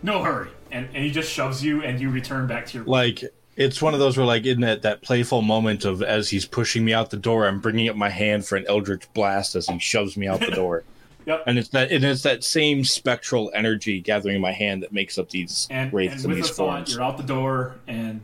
no 0.04 0.24
hurry. 0.24 0.50
And 0.72 0.88
and 0.94 1.04
he 1.04 1.12
just 1.12 1.32
shoves 1.32 1.64
you, 1.64 1.84
and 1.84 2.00
you 2.00 2.10
return 2.10 2.48
back 2.48 2.66
to 2.68 2.78
your. 2.78 2.88
Like 2.88 3.24
it's 3.60 3.82
one 3.82 3.94
of 3.94 4.00
those 4.00 4.16
where, 4.16 4.26
like, 4.26 4.46
in 4.46 4.62
that 4.62 4.84
that 4.84 5.02
playful 5.02 5.42
moment 5.42 5.84
of 5.84 6.02
as 6.02 6.30
he's 6.30 6.46
pushing 6.46 6.86
me 6.86 6.94
out 6.94 7.10
the 7.10 7.18
door, 7.18 7.46
I'm 7.46 7.60
bringing 7.60 7.90
up 7.90 7.96
my 7.96 8.10
hand 8.10 8.46
for 8.46 8.56
an 8.56 8.66
eldritch 8.68 9.12
blast 9.14 9.56
as 9.56 9.68
he 9.68 9.78
shoves 9.80 10.16
me 10.16 10.28
out 10.28 10.40
the 10.40 10.52
door. 10.52 10.84
Yep. 11.26 11.44
And 11.46 11.60
it's 11.60 11.70
that 11.70 11.92
and 11.92 12.04
it's 12.04 12.24
that 12.24 12.44
same 12.44 12.84
spectral 12.84 13.52
energy 13.54 14.00
gathering 14.00 14.38
in 14.38 14.42
my 14.42 14.54
hand 14.54 14.82
that 14.82 14.92
makes 14.92 15.20
up 15.20 15.30
these 15.30 15.68
and, 15.70 15.94
wraiths 15.94 16.24
and 16.24 16.26
and 16.26 16.34
with 16.34 16.38
these 16.44 16.50
a 16.50 16.54
thought, 16.56 16.76
forms. 16.78 16.94
you're 16.94 17.04
out 17.04 17.18
the 17.18 17.24
door 17.24 17.76
and 17.88 18.22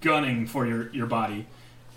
gunning 0.00 0.44
for 0.44 0.66
your 0.66 0.90
your 0.92 1.06
body, 1.06 1.46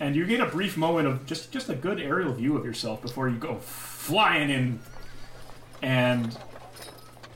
and 0.00 0.16
you 0.16 0.26
get 0.26 0.40
a 0.40 0.46
brief 0.46 0.76
moment 0.76 1.06
of 1.08 1.26
just 1.26 1.52
just 1.52 1.68
a 1.68 1.74
good 1.74 2.00
aerial 2.00 2.32
view 2.32 2.56
of 2.56 2.64
yourself 2.64 3.02
before 3.02 3.28
you 3.28 3.36
go 3.36 3.56
flying 3.56 4.50
in, 4.50 4.80
and 5.82 6.36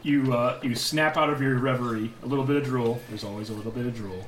you 0.02 0.32
uh, 0.34 0.58
you 0.62 0.74
snap 0.74 1.16
out 1.16 1.30
of 1.30 1.40
your 1.40 1.58
reverie. 1.58 2.12
A 2.22 2.26
little 2.26 2.44
bit 2.44 2.56
of 2.56 2.64
drool. 2.64 3.00
There's 3.08 3.24
always 3.24 3.50
a 3.50 3.54
little 3.54 3.72
bit 3.72 3.86
of 3.86 3.94
drool. 3.94 4.26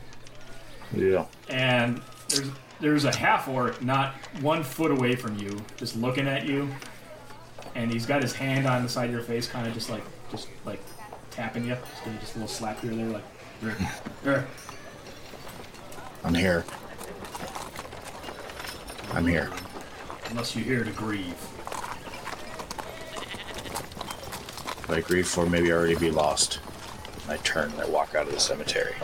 Yeah. 0.94 1.26
and 1.49 2.02
there's 2.28 2.50
there's 2.81 3.05
a 3.05 3.15
half 3.15 3.47
orc 3.47 3.81
not 3.81 4.15
one 4.41 4.65
foot 4.65 4.91
away 4.91 5.15
from 5.15 5.39
you, 5.39 5.60
just 5.76 5.94
looking 5.97 6.26
at 6.26 6.47
you, 6.47 6.68
and 7.75 7.92
he's 7.92 8.07
got 8.07 8.23
his 8.23 8.33
hand 8.33 8.67
on 8.67 8.83
the 8.83 8.89
side 8.89 9.07
of 9.07 9.12
your 9.12 9.23
face, 9.23 9.47
kind 9.47 9.67
of 9.67 9.75
just 9.75 9.91
like 9.91 10.02
just 10.31 10.49
like 10.65 10.81
tapping 11.31 11.65
you, 11.65 11.76
just 11.91 12.05
giving 12.05 12.15
you 12.15 12.20
just 12.20 12.34
a 12.34 12.39
little 12.39 12.52
slap 12.52 12.81
here, 12.81 12.91
and 12.91 13.00
there, 13.00 13.09
like. 13.09 13.25
I'm 16.25 16.34
here. 16.34 16.65
I'm 19.12 19.26
here. 19.26 19.50
Unless 20.30 20.55
you're 20.55 20.64
here 20.64 20.84
to 20.84 20.90
grieve. 20.92 21.32
If 24.82 24.90
I 24.90 25.00
grieve 25.00 25.26
for 25.26 25.47
maybe 25.47 25.72
I 25.72 25.76
already 25.76 25.97
be 25.97 26.10
lost. 26.10 26.60
I 27.28 27.36
turn 27.39 27.70
and 27.72 27.80
I 27.80 27.86
walk 27.86 28.14
out 28.14 28.26
of 28.26 28.32
the 28.32 28.40
cemetery. 28.40 28.94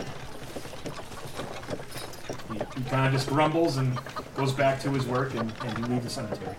He, 2.51 2.59
he 2.59 2.89
kind 2.89 3.07
of 3.07 3.13
just 3.13 3.27
grumbles 3.29 3.77
and 3.77 3.97
goes 4.35 4.51
back 4.51 4.81
to 4.81 4.89
his 4.91 5.05
work, 5.05 5.33
and, 5.35 5.53
and 5.63 5.77
you 5.79 5.85
leave 5.85 6.03
the 6.03 6.09
cemetery. 6.09 6.55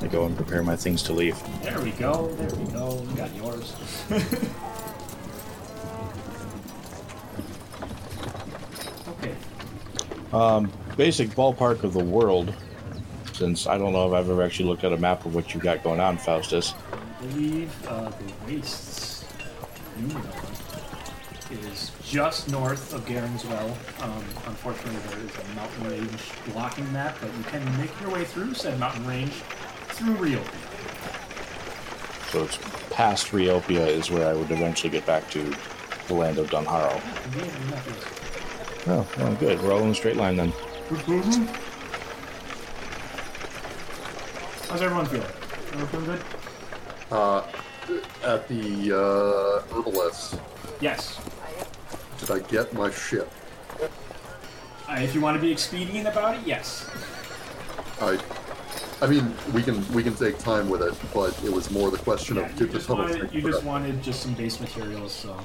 I 0.00 0.06
go 0.08 0.24
and 0.26 0.36
prepare 0.36 0.62
my 0.62 0.76
things 0.76 1.02
to 1.04 1.12
leave. 1.12 1.36
There 1.62 1.80
we 1.80 1.90
go. 1.92 2.28
There 2.32 2.54
we 2.56 2.72
go. 2.72 2.94
We 2.94 3.14
got 3.14 3.34
yours. 3.34 3.74
okay. 9.08 9.34
Um, 10.32 10.72
basic 10.96 11.30
ballpark 11.30 11.84
of 11.84 11.92
the 11.92 12.04
world, 12.04 12.54
since 13.32 13.66
I 13.66 13.78
don't 13.78 13.92
know 13.92 14.08
if 14.08 14.12
I've 14.12 14.30
ever 14.30 14.42
actually 14.42 14.68
looked 14.68 14.84
at 14.84 14.92
a 14.92 14.96
map 14.96 15.24
of 15.24 15.34
what 15.34 15.54
you 15.54 15.60
got 15.60 15.82
going 15.84 16.00
on, 16.00 16.18
Faustus. 16.18 16.74
I 16.92 17.24
believe 17.26 17.86
uh, 17.86 18.10
the 18.10 18.32
wastes 18.46 19.24
is 21.50 21.92
just 22.04 22.50
north 22.50 22.92
of 22.92 23.06
Garren's 23.06 23.44
Well. 23.44 23.76
Um, 24.00 24.24
unfortunately, 24.46 24.98
there 25.08 25.20
is 25.20 25.30
a 25.36 25.54
mountain 25.54 25.88
range 25.88 26.22
blocking 26.52 26.92
that, 26.92 27.16
but 27.20 27.34
you 27.36 27.44
can 27.44 27.78
make 27.78 27.90
your 28.00 28.10
way 28.10 28.24
through 28.24 28.54
said 28.54 28.78
mountain 28.78 29.06
range 29.06 29.32
through 29.88 30.14
Rio. 30.14 30.42
So 32.30 32.44
it's 32.44 32.58
past 32.90 33.28
Riopia 33.28 33.86
is 33.86 34.10
where 34.10 34.28
I 34.28 34.34
would 34.34 34.50
eventually 34.50 34.90
get 34.90 35.06
back 35.06 35.30
to 35.30 35.54
the 36.08 36.14
land 36.14 36.38
of 36.38 36.50
Dunharrow. 36.50 37.00
Oh, 38.88 39.06
well, 39.18 39.34
good. 39.36 39.60
We're 39.62 39.72
all 39.72 39.82
in 39.82 39.90
a 39.90 39.94
straight 39.94 40.16
line 40.16 40.36
then. 40.36 40.52
How's 44.68 44.82
everyone 44.82 45.06
feeling? 45.06 45.26
Everyone 45.72 45.86
feeling 45.88 46.06
good? 46.06 46.22
Uh, 47.10 47.42
at 48.24 48.46
the 48.48 48.92
uh, 48.92 49.74
herbalist, 49.74 50.38
Yes. 50.80 51.18
did 52.18 52.30
I 52.30 52.38
get 52.40 52.72
my 52.74 52.90
ship? 52.90 53.30
Uh, 54.88 54.98
if 55.00 55.14
you 55.14 55.20
want 55.20 55.36
to 55.36 55.40
be 55.40 55.50
expedient 55.50 56.06
about 56.06 56.36
it, 56.36 56.42
yes. 56.46 56.88
I, 58.00 58.18
I 59.02 59.06
mean, 59.06 59.34
we 59.52 59.62
can 59.62 59.86
we 59.92 60.02
can 60.02 60.14
take 60.14 60.38
time 60.38 60.68
with 60.68 60.82
it, 60.82 60.94
but 61.14 61.32
it 61.44 61.52
was 61.52 61.70
more 61.70 61.90
the 61.90 61.98
question 61.98 62.36
Yeah, 62.36 62.42
of 62.46 62.52
you 62.52 62.58
did 62.58 62.68
the 62.68 62.72
just, 62.74 62.86
tunnel 62.88 63.04
wanted, 63.04 63.32
you 63.32 63.40
just 63.40 63.52
prep? 63.52 63.64
wanted 63.64 64.02
just 64.02 64.20
some 64.22 64.34
base 64.34 64.60
materials, 64.60 65.12
so 65.12 65.36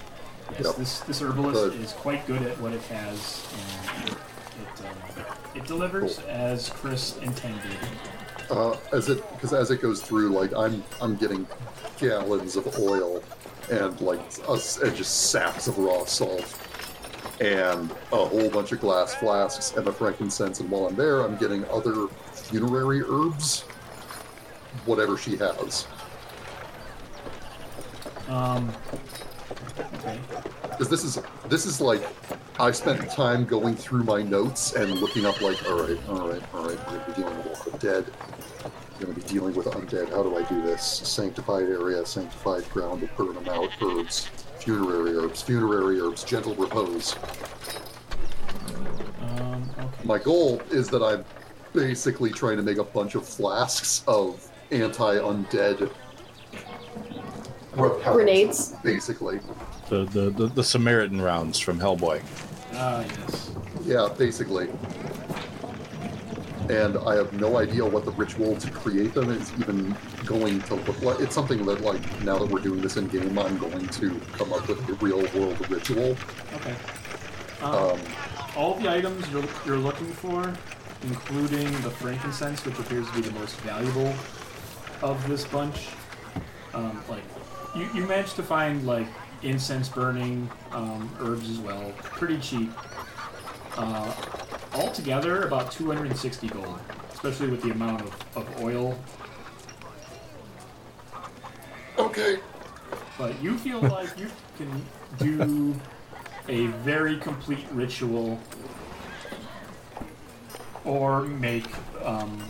yes, 0.57 0.65
Yep. 0.65 0.75
this 0.75 0.99
this 1.01 1.21
herbalist 1.21 1.53
Good. 1.71 1.81
is 1.81 1.93
quite 1.93 2.25
good 2.27 2.41
at 2.43 2.59
what 2.59 2.73
it 2.73 2.81
has, 2.83 3.45
and 3.97 4.09
it 4.09 4.13
it, 4.13 4.85
um, 4.85 5.25
it 5.55 5.65
delivers 5.65 6.19
as 6.27 6.69
Chris 6.69 7.17
intended. 7.17 7.77
Uh, 8.49 8.75
as 8.91 9.09
it 9.09 9.23
because 9.33 9.53
as 9.53 9.71
it 9.71 9.81
goes 9.81 10.01
through, 10.01 10.30
like 10.30 10.53
I'm 10.55 10.83
I'm 11.01 11.15
getting 11.15 11.47
gallons 11.99 12.55
of 12.55 12.67
oil 12.80 13.23
and 13.71 13.99
like 14.01 14.19
us 14.47 14.77
and 14.81 14.95
just 14.95 15.30
saps 15.31 15.67
of 15.67 15.77
raw 15.77 16.03
salt 16.05 16.57
and 17.39 17.89
a 18.11 18.15
whole 18.17 18.49
bunch 18.49 18.71
of 18.71 18.80
glass 18.81 19.15
flasks 19.15 19.73
and 19.77 19.85
the 19.85 19.91
frankincense. 19.91 20.59
And 20.59 20.69
while 20.69 20.88
I'm 20.88 20.95
there, 20.95 21.21
I'm 21.21 21.38
getting 21.38 21.63
other 21.69 22.07
funerary 22.33 23.01
herbs, 23.01 23.61
whatever 24.85 25.17
she 25.17 25.38
has. 25.38 25.88
Um, 28.27 28.71
okay. 29.95 30.19
Because 30.63 30.89
this 30.89 31.03
is 31.03 31.19
this 31.49 31.65
is 31.65 31.81
like 31.81 32.01
I've 32.59 32.75
spent 32.75 33.09
time 33.09 33.45
going 33.45 33.75
through 33.75 34.03
my 34.03 34.21
notes 34.21 34.73
and 34.73 34.91
looking 34.99 35.25
up 35.25 35.41
like, 35.41 35.57
all 35.67 35.81
right, 35.81 35.97
all 36.09 36.30
right, 36.30 36.41
all 36.53 36.67
right, 36.67 36.77
we're 36.91 37.15
dealing 37.15 37.38
with 37.38 37.45
a 37.45 37.49
lot 37.49 37.67
of 37.67 37.80
dead. 37.80 38.05
going 38.99 39.15
to 39.15 39.19
be 39.19 39.27
dealing 39.27 39.55
with 39.55 39.65
undead. 39.65 40.09
How 40.11 40.21
do 40.21 40.38
I 40.38 40.43
do 40.43 40.61
this? 40.61 40.83
Sanctified 40.83 41.63
area, 41.63 42.05
sanctified 42.05 42.69
ground, 42.69 43.01
to 43.01 43.07
burn 43.15 43.33
them 43.33 43.49
out, 43.49 43.71
herbs, 43.81 44.27
funerary 44.59 45.15
herbs, 45.15 45.41
funerary 45.41 45.99
herbs, 45.99 46.23
gentle 46.23 46.53
repose. 46.55 47.15
Um, 49.21 49.67
okay. 49.80 49.89
My 50.03 50.19
goal 50.19 50.61
is 50.69 50.88
that 50.89 51.01
I'm 51.01 51.25
basically 51.73 52.30
trying 52.30 52.57
to 52.57 52.63
make 52.63 52.77
a 52.77 52.83
bunch 52.83 53.15
of 53.15 53.27
flasks 53.27 54.03
of 54.07 54.47
anti-undead 54.71 55.91
repellent, 57.72 58.03
Grenades. 58.03 58.74
Basically, 58.83 59.40
The, 59.90 60.06
the, 60.06 60.30
the, 60.30 60.48
the 60.48 60.64
Samaritan 60.64 61.22
rounds 61.22 61.59
from 61.59 61.80
Hellboy. 61.80 62.22
Ah, 62.74 63.01
yes. 63.01 63.51
yeah, 63.83 64.09
basically. 64.17 64.69
And 66.69 66.98
I 67.00 67.16
have 67.16 67.33
no 67.33 67.58
idea 67.58 67.85
what 67.85 68.06
the 68.06 68.11
ritual 68.11 68.56
to 68.56 68.72
create 68.72 69.14
them 69.14 69.30
is 69.30 69.51
even 69.59 69.95
going 70.25 70.61
to 70.64 70.75
look 70.75 71.01
like. 71.01 71.19
It's 71.19 71.35
something 71.35 71.66
that, 71.66 71.82
like, 71.82 72.01
now 72.24 72.38
that 72.38 72.50
we're 72.50 72.61
doing 72.61 72.82
this 72.82 72.95
in 72.95 73.08
game, 73.09 73.38
I'm 73.38 73.58
going 73.58 73.88
to 73.88 74.19
come 74.33 74.53
up 74.53 74.67
with 74.69 74.88
a 74.88 74.93
real 75.03 75.19
world 75.38 75.69
ritual. 75.69 76.16
Okay. 76.56 76.75
Um, 77.61 77.74
Um, 77.74 78.00
all 78.56 78.75
the 78.75 78.90
items 78.90 79.30
you're, 79.32 79.43
you're 79.66 79.77
looking 79.77 80.11
for, 80.14 80.53
including 81.03 81.69
the 81.82 81.90
frankincense, 81.90 82.64
which 82.66 82.77
appears 82.80 83.08
to 83.09 83.16
be 83.16 83.22
the 83.22 83.32
most 83.32 83.56
valuable 83.61 84.14
of 85.01 85.27
this 85.27 85.45
bunch, 85.45 85.90
um, 86.74 87.01
like 87.09 87.24
you, 87.75 87.90
you 87.93 88.06
managed 88.08 88.35
to 88.35 88.43
find 88.43 88.85
like 88.85 89.08
incense 89.43 89.90
burning 89.90 90.50
um, 90.72 91.09
herbs 91.19 91.50
as 91.50 91.59
well, 91.59 91.91
pretty 92.01 92.38
cheap. 92.40 92.72
Uh, 93.77 94.14
altogether, 94.74 95.43
about 95.43 95.72
260 95.72 96.48
gold, 96.50 96.80
especially 97.14 97.48
with 97.50 97.61
the 97.61 97.72
amount 97.72 98.01
of, 98.01 98.38
of 98.38 98.64
oil. 98.64 98.98
Okay. 101.98 102.40
But 103.17 103.41
you 103.41 103.58
feel 103.58 103.82
like 103.82 104.09
you 104.17 104.30
can 104.58 104.85
do 105.17 105.80
a 106.50 106.67
very 106.83 107.17
complete 107.17 107.66
ritual 107.72 108.40
or 110.83 111.24
make 111.24 111.67
um, 112.03 112.41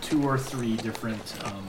two 0.00 0.22
or 0.22 0.38
three 0.38 0.76
different 0.76 1.44
um, 1.44 1.66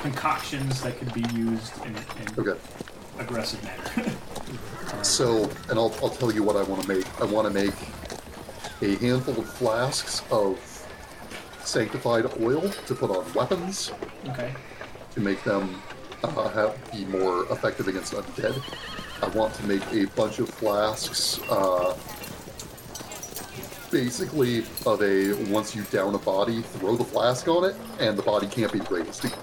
concoctions 0.00 0.82
that 0.82 0.98
could 0.98 1.12
be 1.12 1.24
used 1.34 1.72
in 1.84 1.94
in 1.96 2.38
Okay. 2.38 2.58
aggressive 3.18 3.62
manner. 3.64 4.12
So, 5.02 5.44
and 5.68 5.78
I'll, 5.78 5.94
I'll 6.02 6.10
tell 6.10 6.32
you 6.32 6.42
what 6.42 6.56
I 6.56 6.62
want 6.64 6.82
to 6.82 6.88
make. 6.88 7.06
I 7.20 7.24
want 7.24 7.46
to 7.46 7.54
make 7.54 7.74
a 8.82 8.96
handful 8.96 9.38
of 9.38 9.48
flasks 9.54 10.22
of 10.32 10.58
sanctified 11.64 12.26
oil 12.40 12.68
to 12.68 12.94
put 12.94 13.10
on 13.10 13.24
weapons 13.32 13.92
okay. 14.28 14.52
to 15.12 15.20
make 15.20 15.42
them 15.44 15.80
uh, 16.24 16.48
have, 16.50 16.76
be 16.92 17.04
more 17.04 17.44
effective 17.52 17.86
against 17.88 18.12
undead. 18.14 18.60
I 19.22 19.28
want 19.28 19.54
to 19.54 19.62
make 19.66 19.82
a 19.92 20.06
bunch 20.16 20.38
of 20.40 20.48
flasks, 20.50 21.38
uh, 21.48 21.96
basically 23.90 24.64
of 24.86 25.02
a 25.02 25.34
once 25.50 25.74
you 25.76 25.82
down 25.84 26.14
a 26.14 26.18
body, 26.18 26.62
throw 26.62 26.96
the 26.96 27.04
flask 27.04 27.46
on 27.48 27.64
it, 27.64 27.76
and 28.00 28.18
the 28.18 28.22
body 28.22 28.48
can't 28.48 28.72
be 28.72 28.80
raised 28.90 29.24
again. 29.24 29.38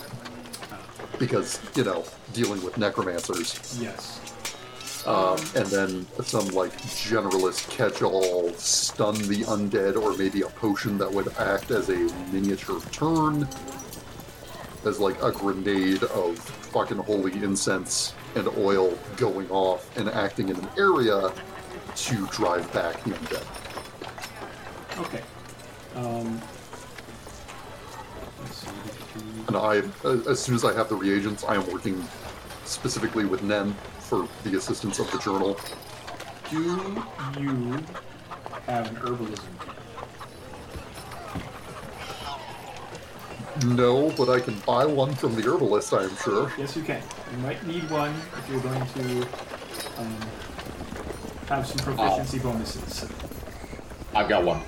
Because, 1.19 1.59
you 1.75 1.83
know, 1.83 2.03
dealing 2.33 2.63
with 2.63 2.77
necromancers. 2.77 3.77
Yes. 3.81 4.21
Um, 5.05 5.37
and 5.55 5.65
then 5.67 6.05
some 6.23 6.47
like 6.49 6.73
generalist 6.81 7.69
catch-all 7.69 8.51
stun 8.53 9.15
the 9.27 9.43
undead, 9.45 9.95
or 9.95 10.17
maybe 10.17 10.41
a 10.41 10.47
potion 10.47 10.97
that 10.97 11.09
would 11.11 11.29
act 11.37 11.71
as 11.71 11.89
a 11.89 11.97
miniature 12.31 12.81
turn, 12.91 13.47
as 14.85 14.99
like 14.99 15.21
a 15.23 15.31
grenade 15.31 16.03
of 16.03 16.37
fucking 16.37 16.97
holy 16.97 17.31
incense 17.41 18.13
and 18.35 18.47
oil 18.57 18.97
going 19.15 19.49
off 19.49 19.97
and 19.97 20.09
acting 20.09 20.49
in 20.49 20.57
an 20.57 20.67
area 20.77 21.31
to 21.95 22.27
drive 22.27 22.71
back 22.73 23.01
the 23.03 23.11
undead. 23.11 23.45
Okay. 24.99 25.21
Um. 25.95 26.41
And 29.47 29.55
I, 29.55 29.81
uh, 30.03 30.17
as 30.29 30.39
soon 30.39 30.55
as 30.55 30.65
I 30.65 30.73
have 30.73 30.89
the 30.89 30.95
reagents, 30.95 31.43
I 31.43 31.55
am 31.55 31.65
working 31.71 32.03
specifically 32.65 33.25
with 33.25 33.43
Nen 33.43 33.73
for 33.99 34.27
the 34.43 34.57
assistance 34.57 34.99
of 34.99 35.09
the 35.11 35.19
journal. 35.19 35.57
Do 36.49 36.61
you 37.39 37.83
have 38.65 38.87
an 38.87 38.95
herbalism 38.97 39.39
kit? 39.59 39.73
No, 43.65 44.11
but 44.11 44.29
I 44.29 44.39
can 44.39 44.59
buy 44.59 44.85
one 44.85 45.15
from 45.15 45.35
the 45.35 45.41
herbalist, 45.41 45.93
I 45.93 46.03
am 46.03 46.15
sure. 46.17 46.51
Yes, 46.57 46.75
you 46.75 46.83
can. 46.83 47.01
You 47.31 47.37
might 47.39 47.65
need 47.65 47.89
one 47.89 48.13
if 48.37 48.49
you're 48.49 48.59
going 48.61 48.85
to 48.85 49.27
um, 49.97 50.17
have 51.47 51.65
some 51.65 51.77
proficiency 51.77 52.39
bonuses. 52.39 53.09
I've 54.13 54.29
got 54.29 54.43
one. 54.43 54.61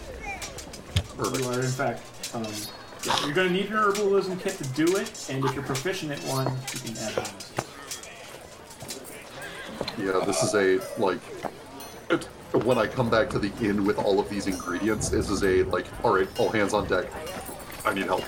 You 1.17 1.49
are, 1.49 1.61
in 1.61 1.67
fact, 1.67 2.01
um, 2.33 2.43
yeah, 2.43 2.78
you're 3.05 3.33
going 3.33 3.47
to 3.47 3.53
need 3.53 3.67
an 3.67 3.77
herbalism 3.77 4.39
kit 4.41 4.57
to 4.57 4.67
do 4.69 4.97
it, 4.97 5.29
and 5.29 5.43
if 5.45 5.53
you're 5.53 5.63
proficient 5.63 6.11
at 6.11 6.19
one, 6.19 6.47
you 6.73 6.79
can 6.79 6.97
add 6.97 7.15
bonuses. 7.15 7.51
Yeah, 9.97 10.23
this 10.25 10.43
is 10.43 10.55
a 10.55 10.79
like. 11.01 11.19
It, 12.09 12.27
when 12.63 12.77
I 12.77 12.87
come 12.87 13.09
back 13.09 13.29
to 13.31 13.39
the 13.39 13.51
inn 13.63 13.85
with 13.85 13.97
all 13.99 14.19
of 14.19 14.27
these 14.29 14.47
ingredients, 14.47 15.09
this 15.09 15.29
is 15.29 15.43
a 15.43 15.63
like, 15.63 15.85
all 16.03 16.15
right, 16.15 16.27
all 16.39 16.49
hands 16.49 16.73
on 16.73 16.87
deck. 16.87 17.05
I 17.85 17.93
need 17.93 18.05
help. 18.05 18.23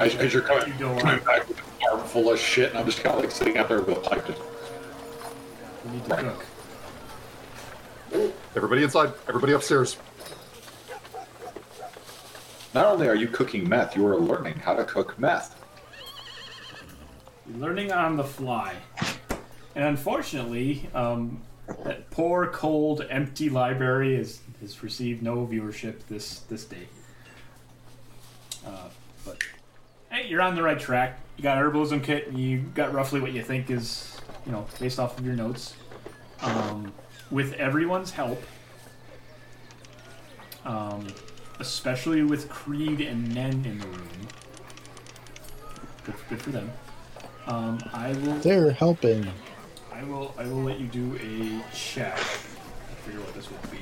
As, 0.00 0.14
as 0.16 0.32
you're 0.32 0.42
coming, 0.42 0.68
you 0.68 0.74
go 0.78 0.98
coming 0.98 1.24
back 1.24 1.48
with 1.48 1.58
a 1.58 1.90
arm 1.90 2.04
full 2.06 2.30
of 2.32 2.38
shit, 2.38 2.70
and 2.70 2.78
I'm 2.78 2.86
just 2.86 3.02
kind 3.02 3.16
of 3.16 3.22
like 3.22 3.30
sitting 3.30 3.56
out 3.56 3.68
there 3.68 3.80
with 3.80 3.96
a 3.96 4.00
pipe. 4.00 4.26
Just, 4.26 4.40
you 5.84 5.90
need 5.92 6.04
to 6.04 6.16
cook. 6.16 6.44
Everybody 8.56 8.82
inside. 8.82 9.12
Everybody 9.28 9.52
upstairs. 9.52 9.96
Not 12.74 12.86
only 12.86 13.08
are 13.08 13.14
you 13.14 13.28
cooking 13.28 13.68
meth, 13.68 13.96
you 13.96 14.06
are 14.06 14.16
learning 14.16 14.54
how 14.56 14.74
to 14.74 14.84
cook 14.84 15.18
meth. 15.18 15.56
Learning 17.56 17.90
on 17.90 18.16
the 18.16 18.24
fly. 18.24 18.74
And 19.74 19.84
unfortunately, 19.84 20.88
um, 20.94 21.40
that 21.84 22.10
poor, 22.10 22.46
cold, 22.48 23.06
empty 23.10 23.48
library 23.48 24.16
has, 24.16 24.40
has 24.60 24.82
received 24.82 25.22
no 25.22 25.46
viewership 25.46 26.00
this, 26.08 26.40
this 26.40 26.64
day. 26.64 26.88
Uh, 28.66 28.88
but 29.24 29.38
hey, 30.10 30.28
you're 30.28 30.42
on 30.42 30.54
the 30.54 30.62
right 30.62 30.78
track. 30.78 31.18
You 31.36 31.42
got 31.42 31.58
herbalism 31.58 32.04
kit, 32.04 32.28
and 32.28 32.38
you 32.38 32.60
got 32.74 32.92
roughly 32.92 33.20
what 33.20 33.32
you 33.32 33.42
think 33.42 33.70
is, 33.70 34.20
you 34.46 34.52
know, 34.52 34.66
based 34.78 34.98
off 34.98 35.18
of 35.18 35.24
your 35.24 35.34
notes. 35.34 35.74
Um, 36.42 36.92
with 37.30 37.52
everyone's 37.54 38.10
help, 38.10 38.42
um, 40.64 41.06
especially 41.60 42.22
with 42.22 42.48
Creed 42.48 43.00
and 43.00 43.34
Nen 43.34 43.64
in 43.64 43.78
the 43.78 43.86
room. 43.86 44.08
Good, 46.04 46.14
good 46.28 46.42
for 46.42 46.50
them. 46.50 46.72
Um, 47.46 47.78
I 47.92 48.12
will. 48.12 48.34
They're 48.38 48.70
helping. 48.70 49.26
I 49.92 50.02
will. 50.04 50.34
I 50.38 50.44
will 50.44 50.62
let 50.62 50.80
you 50.80 50.86
do 50.86 51.16
a 51.16 51.62
check. 51.74 52.16
I 52.16 52.94
figure 53.04 53.20
what 53.20 53.34
this 53.34 53.50
will 53.50 53.58
be. 53.70 53.78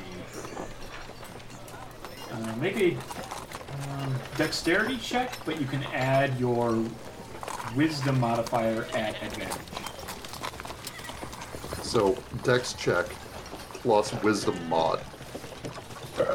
Uh, 2.30 2.56
make 2.56 2.76
a 2.76 2.96
um, 3.90 4.14
dexterity 4.36 4.98
check, 4.98 5.36
but 5.44 5.60
you 5.60 5.66
can 5.66 5.82
add 5.84 6.38
your 6.38 6.84
wisdom 7.76 8.20
modifier 8.20 8.84
at 8.94 9.22
advantage. 9.22 9.52
So 11.82 12.18
dex 12.42 12.74
check 12.74 13.06
plus 13.72 14.12
wisdom 14.22 14.68
mod 14.68 15.00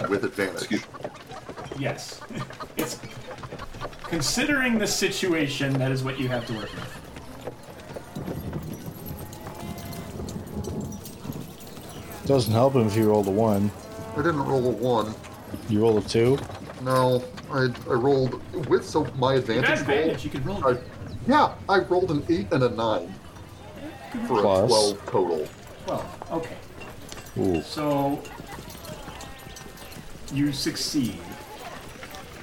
with 0.09 0.23
advantage. 0.23 0.83
Yes, 1.77 2.22
it's 2.77 3.00
considering 4.03 4.77
the 4.77 4.88
situation. 4.88 5.74
That 5.74 5.92
is 5.92 6.03
what 6.03 6.19
you 6.19 6.27
have 6.30 6.45
to 6.48 6.53
work 6.53 6.69
with. 6.74 7.00
Doesn't 12.26 12.53
help 12.53 12.76
him 12.76 12.88
if 12.88 12.95
you 12.95 13.10
rolled 13.10 13.27
a 13.27 13.32
one. 13.32 13.69
I 14.14 14.18
didn't 14.18 14.43
roll 14.43 14.66
a 14.68 14.72
one. 14.72 15.14
You 15.68 15.82
roll 15.82 15.98
a 15.98 16.02
two. 16.02 16.38
No, 16.82 17.24
I, 17.52 17.68
I 17.90 17.93
rolled 17.93 18.42
with 18.68 18.85
so 18.88 19.06
my 19.16 19.34
You 19.34 19.40
advantage 19.40 19.66
have 19.66 19.88
roll. 19.88 19.98
advantage. 19.98 20.24
You 20.26 20.30
can 20.32 20.43
roll. 20.45 20.66
I, 20.68 20.77
yeah, 21.27 21.56
I 21.68 21.80
rolled 21.80 22.11
an 22.11 22.24
eight 22.30 22.48
and 22.52 22.64
a 22.64 22.69
nine 22.69 23.14
for 24.27 24.42
Plus. 24.42 24.64
a 24.66 24.68
twelve 24.68 25.06
total. 25.08 25.48
Well, 25.88 26.10
okay. 26.32 26.56
Ooh. 27.40 27.61
So 27.61 28.22
you 30.32 30.52
succeed, 30.53 31.19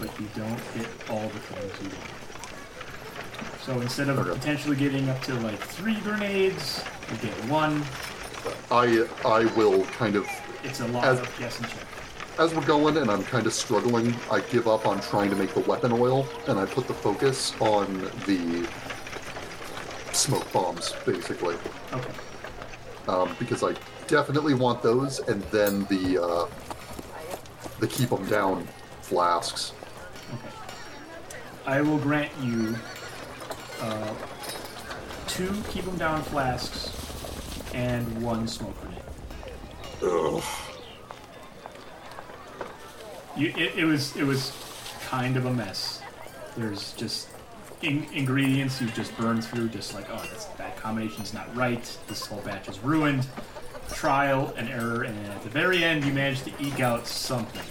but 0.00 0.08
you 0.20 0.26
don't 0.34 0.60
get 0.76 0.86
all 1.10 1.28
the 1.28 1.38
things 1.38 1.72
you 1.82 1.88
want. 1.98 3.62
So 3.64 3.80
instead 3.80 4.08
of 4.08 4.18
Okay. 4.18 4.30
potentially 4.38 4.76
getting 4.76 5.08
up 5.10 5.22
to 5.24 5.34
like 5.34 5.60
three 5.60 5.96
grenades, 6.00 6.82
you 7.10 7.16
get 7.18 7.34
one. 7.48 7.84
I 8.70 9.06
I 9.24 9.44
will 9.56 9.84
kind 9.98 10.16
of 10.16 10.26
It's 10.64 10.80
a 10.80 10.86
lot 10.88 11.04
As- 11.04 11.20
of 11.20 11.38
guess 11.38 11.58
and 11.58 11.68
check. 11.68 11.78
as 12.38 12.54
we're 12.54 12.64
going 12.66 12.96
and 12.98 13.10
I'm 13.10 13.22
kind 13.24 13.46
of 13.46 13.52
struggling, 13.54 14.14
I 14.30 14.40
give 14.40 14.66
up 14.68 14.86
on 14.86 15.00
trying 15.00 15.30
to 15.30 15.36
make 15.36 15.52
the 15.54 15.60
weapon 15.60 15.92
oil 15.92 16.26
and 16.48 16.58
I 16.58 16.64
put 16.66 16.86
the 16.86 16.94
focus 16.94 17.52
on 17.60 18.10
the 18.26 18.66
smoke 20.12 20.50
bombs, 20.52 20.94
basically. 21.06 21.56
Okay. 21.92 22.10
Um, 23.08 23.34
because 23.38 23.62
I 23.62 23.74
definitely 24.06 24.54
want 24.54 24.82
those, 24.82 25.20
and 25.20 25.42
then 25.44 25.84
the 25.88 26.22
uh, 26.22 26.46
the 27.78 27.86
keep 27.86 28.10
them 28.10 28.26
down 28.26 28.66
flasks. 29.02 29.72
I 31.66 31.80
will 31.80 31.98
grant 31.98 32.32
you 32.42 32.76
uh, 33.80 34.14
two 35.26 35.52
keep 35.68 35.84
them 35.84 35.96
down 35.96 36.22
flasks 36.22 36.90
and 37.74 38.22
one 38.22 38.48
smoke 38.48 38.76
grenade. 38.80 39.02
Ugh. 40.02 40.42
You, 43.36 43.48
it, 43.56 43.76
it 43.76 43.84
was 43.84 44.16
it 44.16 44.24
was 44.24 44.52
kind 45.06 45.36
of 45.36 45.46
a 45.46 45.52
mess. 45.52 46.02
There's 46.56 46.92
just 46.94 47.28
in, 47.82 48.06
ingredients 48.12 48.80
you 48.80 48.88
just 48.88 49.16
burn 49.16 49.40
through, 49.40 49.68
just 49.68 49.94
like 49.94 50.06
oh, 50.10 50.22
that's, 50.30 50.46
that 50.46 50.76
combination's 50.76 51.32
not 51.32 51.54
right. 51.56 51.98
This 52.08 52.26
whole 52.26 52.40
batch 52.40 52.68
is 52.68 52.80
ruined. 52.80 53.26
Trial 53.92 54.54
and 54.56 54.68
error, 54.68 55.02
and 55.02 55.26
at 55.26 55.42
the 55.42 55.48
very 55.48 55.82
end, 55.82 56.04
you 56.04 56.12
manage 56.12 56.42
to 56.42 56.52
eke 56.60 56.80
out 56.80 57.06
something. 57.06 57.62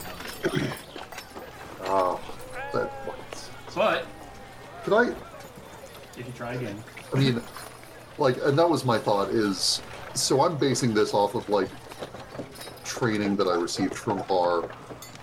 Oh, 1.82 2.20
that. 2.74 2.92
But 3.76 4.06
Could 4.84 4.94
I? 4.94 5.16
if 6.18 6.28
you 6.28 6.34
try 6.36 6.54
again, 6.56 6.84
I 7.14 7.20
mean, 7.20 7.42
like, 8.18 8.38
and 8.44 8.58
that 8.60 8.70
was 8.70 8.84
my 8.84 8.98
thought 8.98 9.30
is, 9.30 9.82
so 10.14 10.42
I'm 10.42 10.58
basing 10.58 10.94
this 10.94 11.14
off 11.14 11.36
of 11.36 11.48
like 11.50 11.70
training 12.84 13.36
that 13.38 13.48
I 13.48 13.56
received 13.56 13.96
from 13.96 14.24
R 14.30 14.70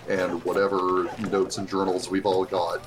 and 0.09 0.43
whatever 0.43 1.11
notes 1.29 1.57
and 1.57 1.67
journals 1.67 2.09
we've 2.09 2.25
all 2.25 2.45
got. 2.45 2.81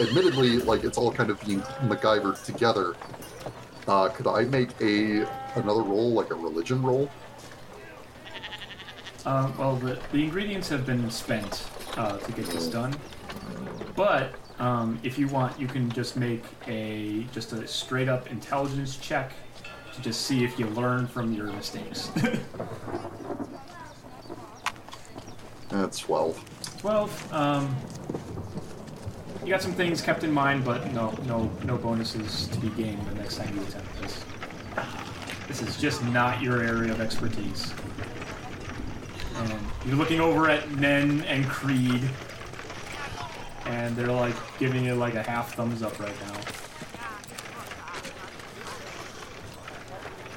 Admittedly, 0.00 0.58
like 0.58 0.82
it's 0.82 0.98
all 0.98 1.12
kind 1.12 1.30
of 1.30 1.40
being 1.42 1.60
MacGyvered 1.82 2.42
together. 2.44 2.94
Uh, 3.86 4.08
could 4.08 4.26
I 4.26 4.44
make 4.44 4.70
a 4.80 5.26
another 5.56 5.82
roll, 5.82 6.12
like 6.12 6.30
a 6.30 6.34
religion 6.34 6.82
roll? 6.82 7.10
Uh, 9.26 9.50
well, 9.58 9.76
the, 9.76 9.98
the 10.12 10.22
ingredients 10.24 10.68
have 10.68 10.84
been 10.84 11.10
spent 11.10 11.66
uh, 11.96 12.18
to 12.18 12.32
get 12.32 12.46
this 12.46 12.66
done. 12.66 12.94
But 13.96 14.34
um, 14.58 14.98
if 15.02 15.18
you 15.18 15.28
want, 15.28 15.58
you 15.60 15.66
can 15.66 15.90
just 15.90 16.16
make 16.16 16.44
a 16.66 17.24
just 17.32 17.52
a 17.52 17.66
straight 17.66 18.08
up 18.08 18.30
intelligence 18.30 18.96
check 18.96 19.32
to 19.94 20.00
just 20.00 20.22
see 20.22 20.44
if 20.44 20.58
you 20.58 20.66
learn 20.68 21.06
from 21.06 21.32
your 21.32 21.46
mistakes. 21.46 22.10
That's 25.68 25.98
twelve. 25.98 26.44
Twelve. 26.78 27.32
Um, 27.32 27.74
you 29.44 29.50
got 29.50 29.60
some 29.60 29.72
things 29.72 30.00
kept 30.00 30.24
in 30.24 30.32
mind, 30.32 30.64
but 30.64 30.90
no, 30.94 31.10
no, 31.26 31.50
no 31.64 31.76
bonuses 31.76 32.46
to 32.48 32.58
be 32.60 32.70
gained 32.70 33.06
the 33.06 33.14
next 33.16 33.36
time 33.36 33.54
you 33.54 33.62
attempt 33.62 34.00
this. 34.00 34.24
This 35.48 35.60
is 35.60 35.76
just 35.76 36.02
not 36.06 36.40
your 36.40 36.62
area 36.62 36.90
of 36.92 37.00
expertise. 37.00 37.72
And 39.36 39.60
you're 39.84 39.96
looking 39.96 40.20
over 40.20 40.48
at 40.48 40.70
Nen 40.72 41.22
and 41.24 41.44
Creed, 41.46 42.08
and 43.66 43.96
they're 43.96 44.06
like 44.08 44.34
giving 44.58 44.84
you 44.84 44.94
like 44.94 45.14
a 45.14 45.22
half 45.22 45.54
thumbs 45.54 45.82
up 45.82 45.98
right 45.98 46.14
now. 46.20 46.40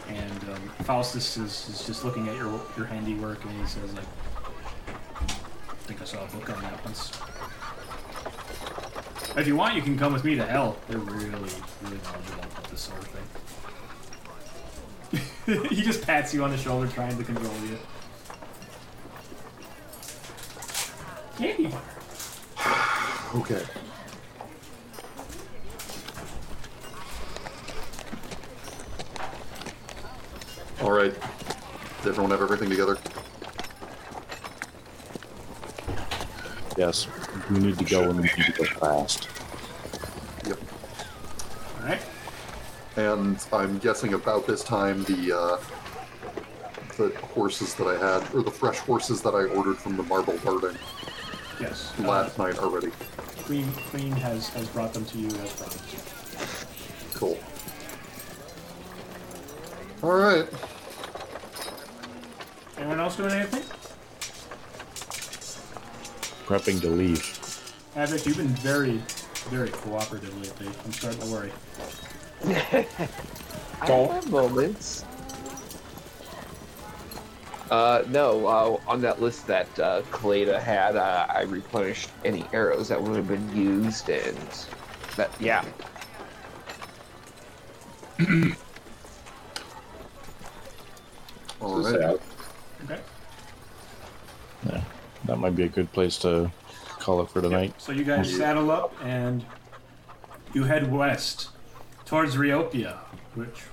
And 0.07 0.43
um, 0.49 0.69
Faustus 0.85 1.38
is, 1.38 1.69
is 1.69 1.85
just 1.85 2.06
looking 2.06 2.27
at 2.30 2.35
your 2.35 2.61
your 2.77 2.85
handiwork, 2.85 3.43
and 3.43 3.59
he 3.59 3.65
says 3.67 3.93
like, 3.93 4.06
"I 4.88 5.73
think 5.85 6.01
I 6.01 6.06
saw 6.06 6.23
a 6.23 6.27
book 6.27 6.49
on 6.49 6.61
that 6.61 6.83
once." 6.85 7.11
If 9.35 9.45
you 9.45 9.56
want, 9.56 9.75
you 9.75 9.83
can 9.83 9.97
come 9.97 10.14
with 10.14 10.23
me 10.23 10.35
to 10.35 10.45
hell. 10.45 10.77
They're 10.88 10.97
really, 10.97 11.30
really 11.30 11.99
knowledgeable 12.03 12.43
about 12.43 12.64
this 12.72 12.81
sort 12.81 12.99
of 12.99 13.07
thing. 13.07 13.23
he 15.69 15.83
just 15.83 16.01
pats 16.01 16.33
you 16.33 16.43
on 16.43 16.49
the 16.49 16.57
shoulder, 16.57 16.88
trying 16.88 17.15
to 17.17 17.23
control 17.23 17.53
you. 17.65 17.77
Candy 21.38 21.67
bar. 21.67 21.97
Okay. 23.36 23.61
All 30.82 30.92
right. 30.92 31.14
Does 31.98 32.08
everyone 32.08 32.32
have 32.32 32.42
everything 32.42 32.69
together? 32.69 32.98
Yes, 36.77 37.08
we 37.50 37.60
need 37.60 37.77
to 37.80 37.84
go 37.84 38.03
and 38.03 38.18
we 38.18 38.24
need 38.24 38.45
to 38.45 38.52
go 38.53 38.64
fast. 38.64 39.27
Yep. 40.48 40.60
All 41.80 41.88
right. 41.88 42.02
And 42.95 43.45
I'm 43.52 43.80
guessing 43.80 44.14
about 44.14 44.48
this 44.48 44.64
time 44.64 45.03
the 45.03 45.36
uh, 45.36 45.58
the 46.98 47.10
horses 47.34 47.74
that 47.76 47.88
I 47.88 47.98
had, 47.98 48.34
or 48.34 48.44
the 48.44 48.52
fresh 48.52 48.77
horses 48.77 49.22
that 49.24 49.34
I 49.34 49.45
ordered 49.45 49.77
from 49.77 49.98
the 49.98 50.03
Marble 50.03 50.38
Garden 50.38 50.77
Yes. 51.60 51.94
uh, 52.00 52.03
last 52.08 52.38
night 52.38 52.60
already. 52.60 52.92
Queen 53.44 53.72
Queen 53.90 54.11
has 54.11 54.50
has 54.50 54.68
brought 54.69 54.94
them 54.94 55.06
to 55.06 55.18
you 55.18 55.27
as 55.27 55.53
promised. 55.53 57.16
Cool. 57.16 57.38
All 60.03 60.11
right. 60.11 60.48
Anyone 62.77 63.00
else 63.00 63.16
doing 63.18 63.32
anything? 63.32 63.64
Prepping 66.45 66.80
to 66.82 66.90
leave. 66.90 67.19
Havik, 67.95 68.26
you've 68.27 68.38
been 68.38 68.48
very, 68.48 69.02
very 69.50 69.69
cooperative 69.69 70.40
lately. 70.42 70.68
I'm 70.86 70.92
starting 70.92 71.19
to 71.22 71.27
worry. 71.27 71.52
I 73.82 73.88
have 73.90 74.30
moments. 74.30 75.03
Uh, 77.70 78.04
no, 78.08 78.46
uh, 78.48 78.80
on 78.88 79.02
that 79.02 79.22
list 79.22 79.46
that 79.48 79.68
uh, 79.80 80.02
Caleidah 80.12 80.60
had, 80.60 80.96
uh, 80.96 81.28
I 81.30 81.42
replenished 81.42 82.10
any 82.24 82.46
arrows 82.54 82.88
that 82.88 83.02
would 83.02 83.16
have 83.18 83.28
been 83.28 83.56
used, 83.56 84.10
and 84.10 84.38
that, 85.18 85.30
yeah. 85.40 85.66
All 91.60 91.84
So. 91.84 92.20
Okay. 92.86 93.00
Yeah, 94.66 94.84
that 95.26 95.38
might 95.38 95.56
be 95.56 95.64
a 95.64 95.68
good 95.68 95.92
place 95.92 96.18
to 96.20 96.52
call 97.00 97.22
it 97.22 97.30
for 97.30 97.42
tonight. 97.42 97.74
So 97.78 97.92
you 97.92 98.04
guys 98.04 98.34
saddle 98.34 98.72
up 98.72 98.94
and 99.04 99.46
you 100.54 100.64
head 100.64 100.92
west 100.92 101.50
towards 102.06 102.36
Riopia, 102.36 102.98
which 103.36 103.64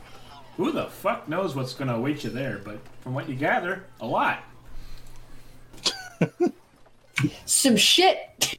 who 0.56 0.72
the 0.72 0.86
fuck 0.86 1.28
knows 1.28 1.54
what's 1.54 1.74
going 1.74 1.88
to 1.88 1.94
await 1.94 2.24
you 2.24 2.30
there? 2.30 2.60
But 2.64 2.78
from 3.00 3.14
what 3.14 3.28
you 3.28 3.34
gather, 3.34 3.84
a 4.00 4.06
lot. 4.06 4.44
Some 7.44 7.76
shit. 7.76 8.58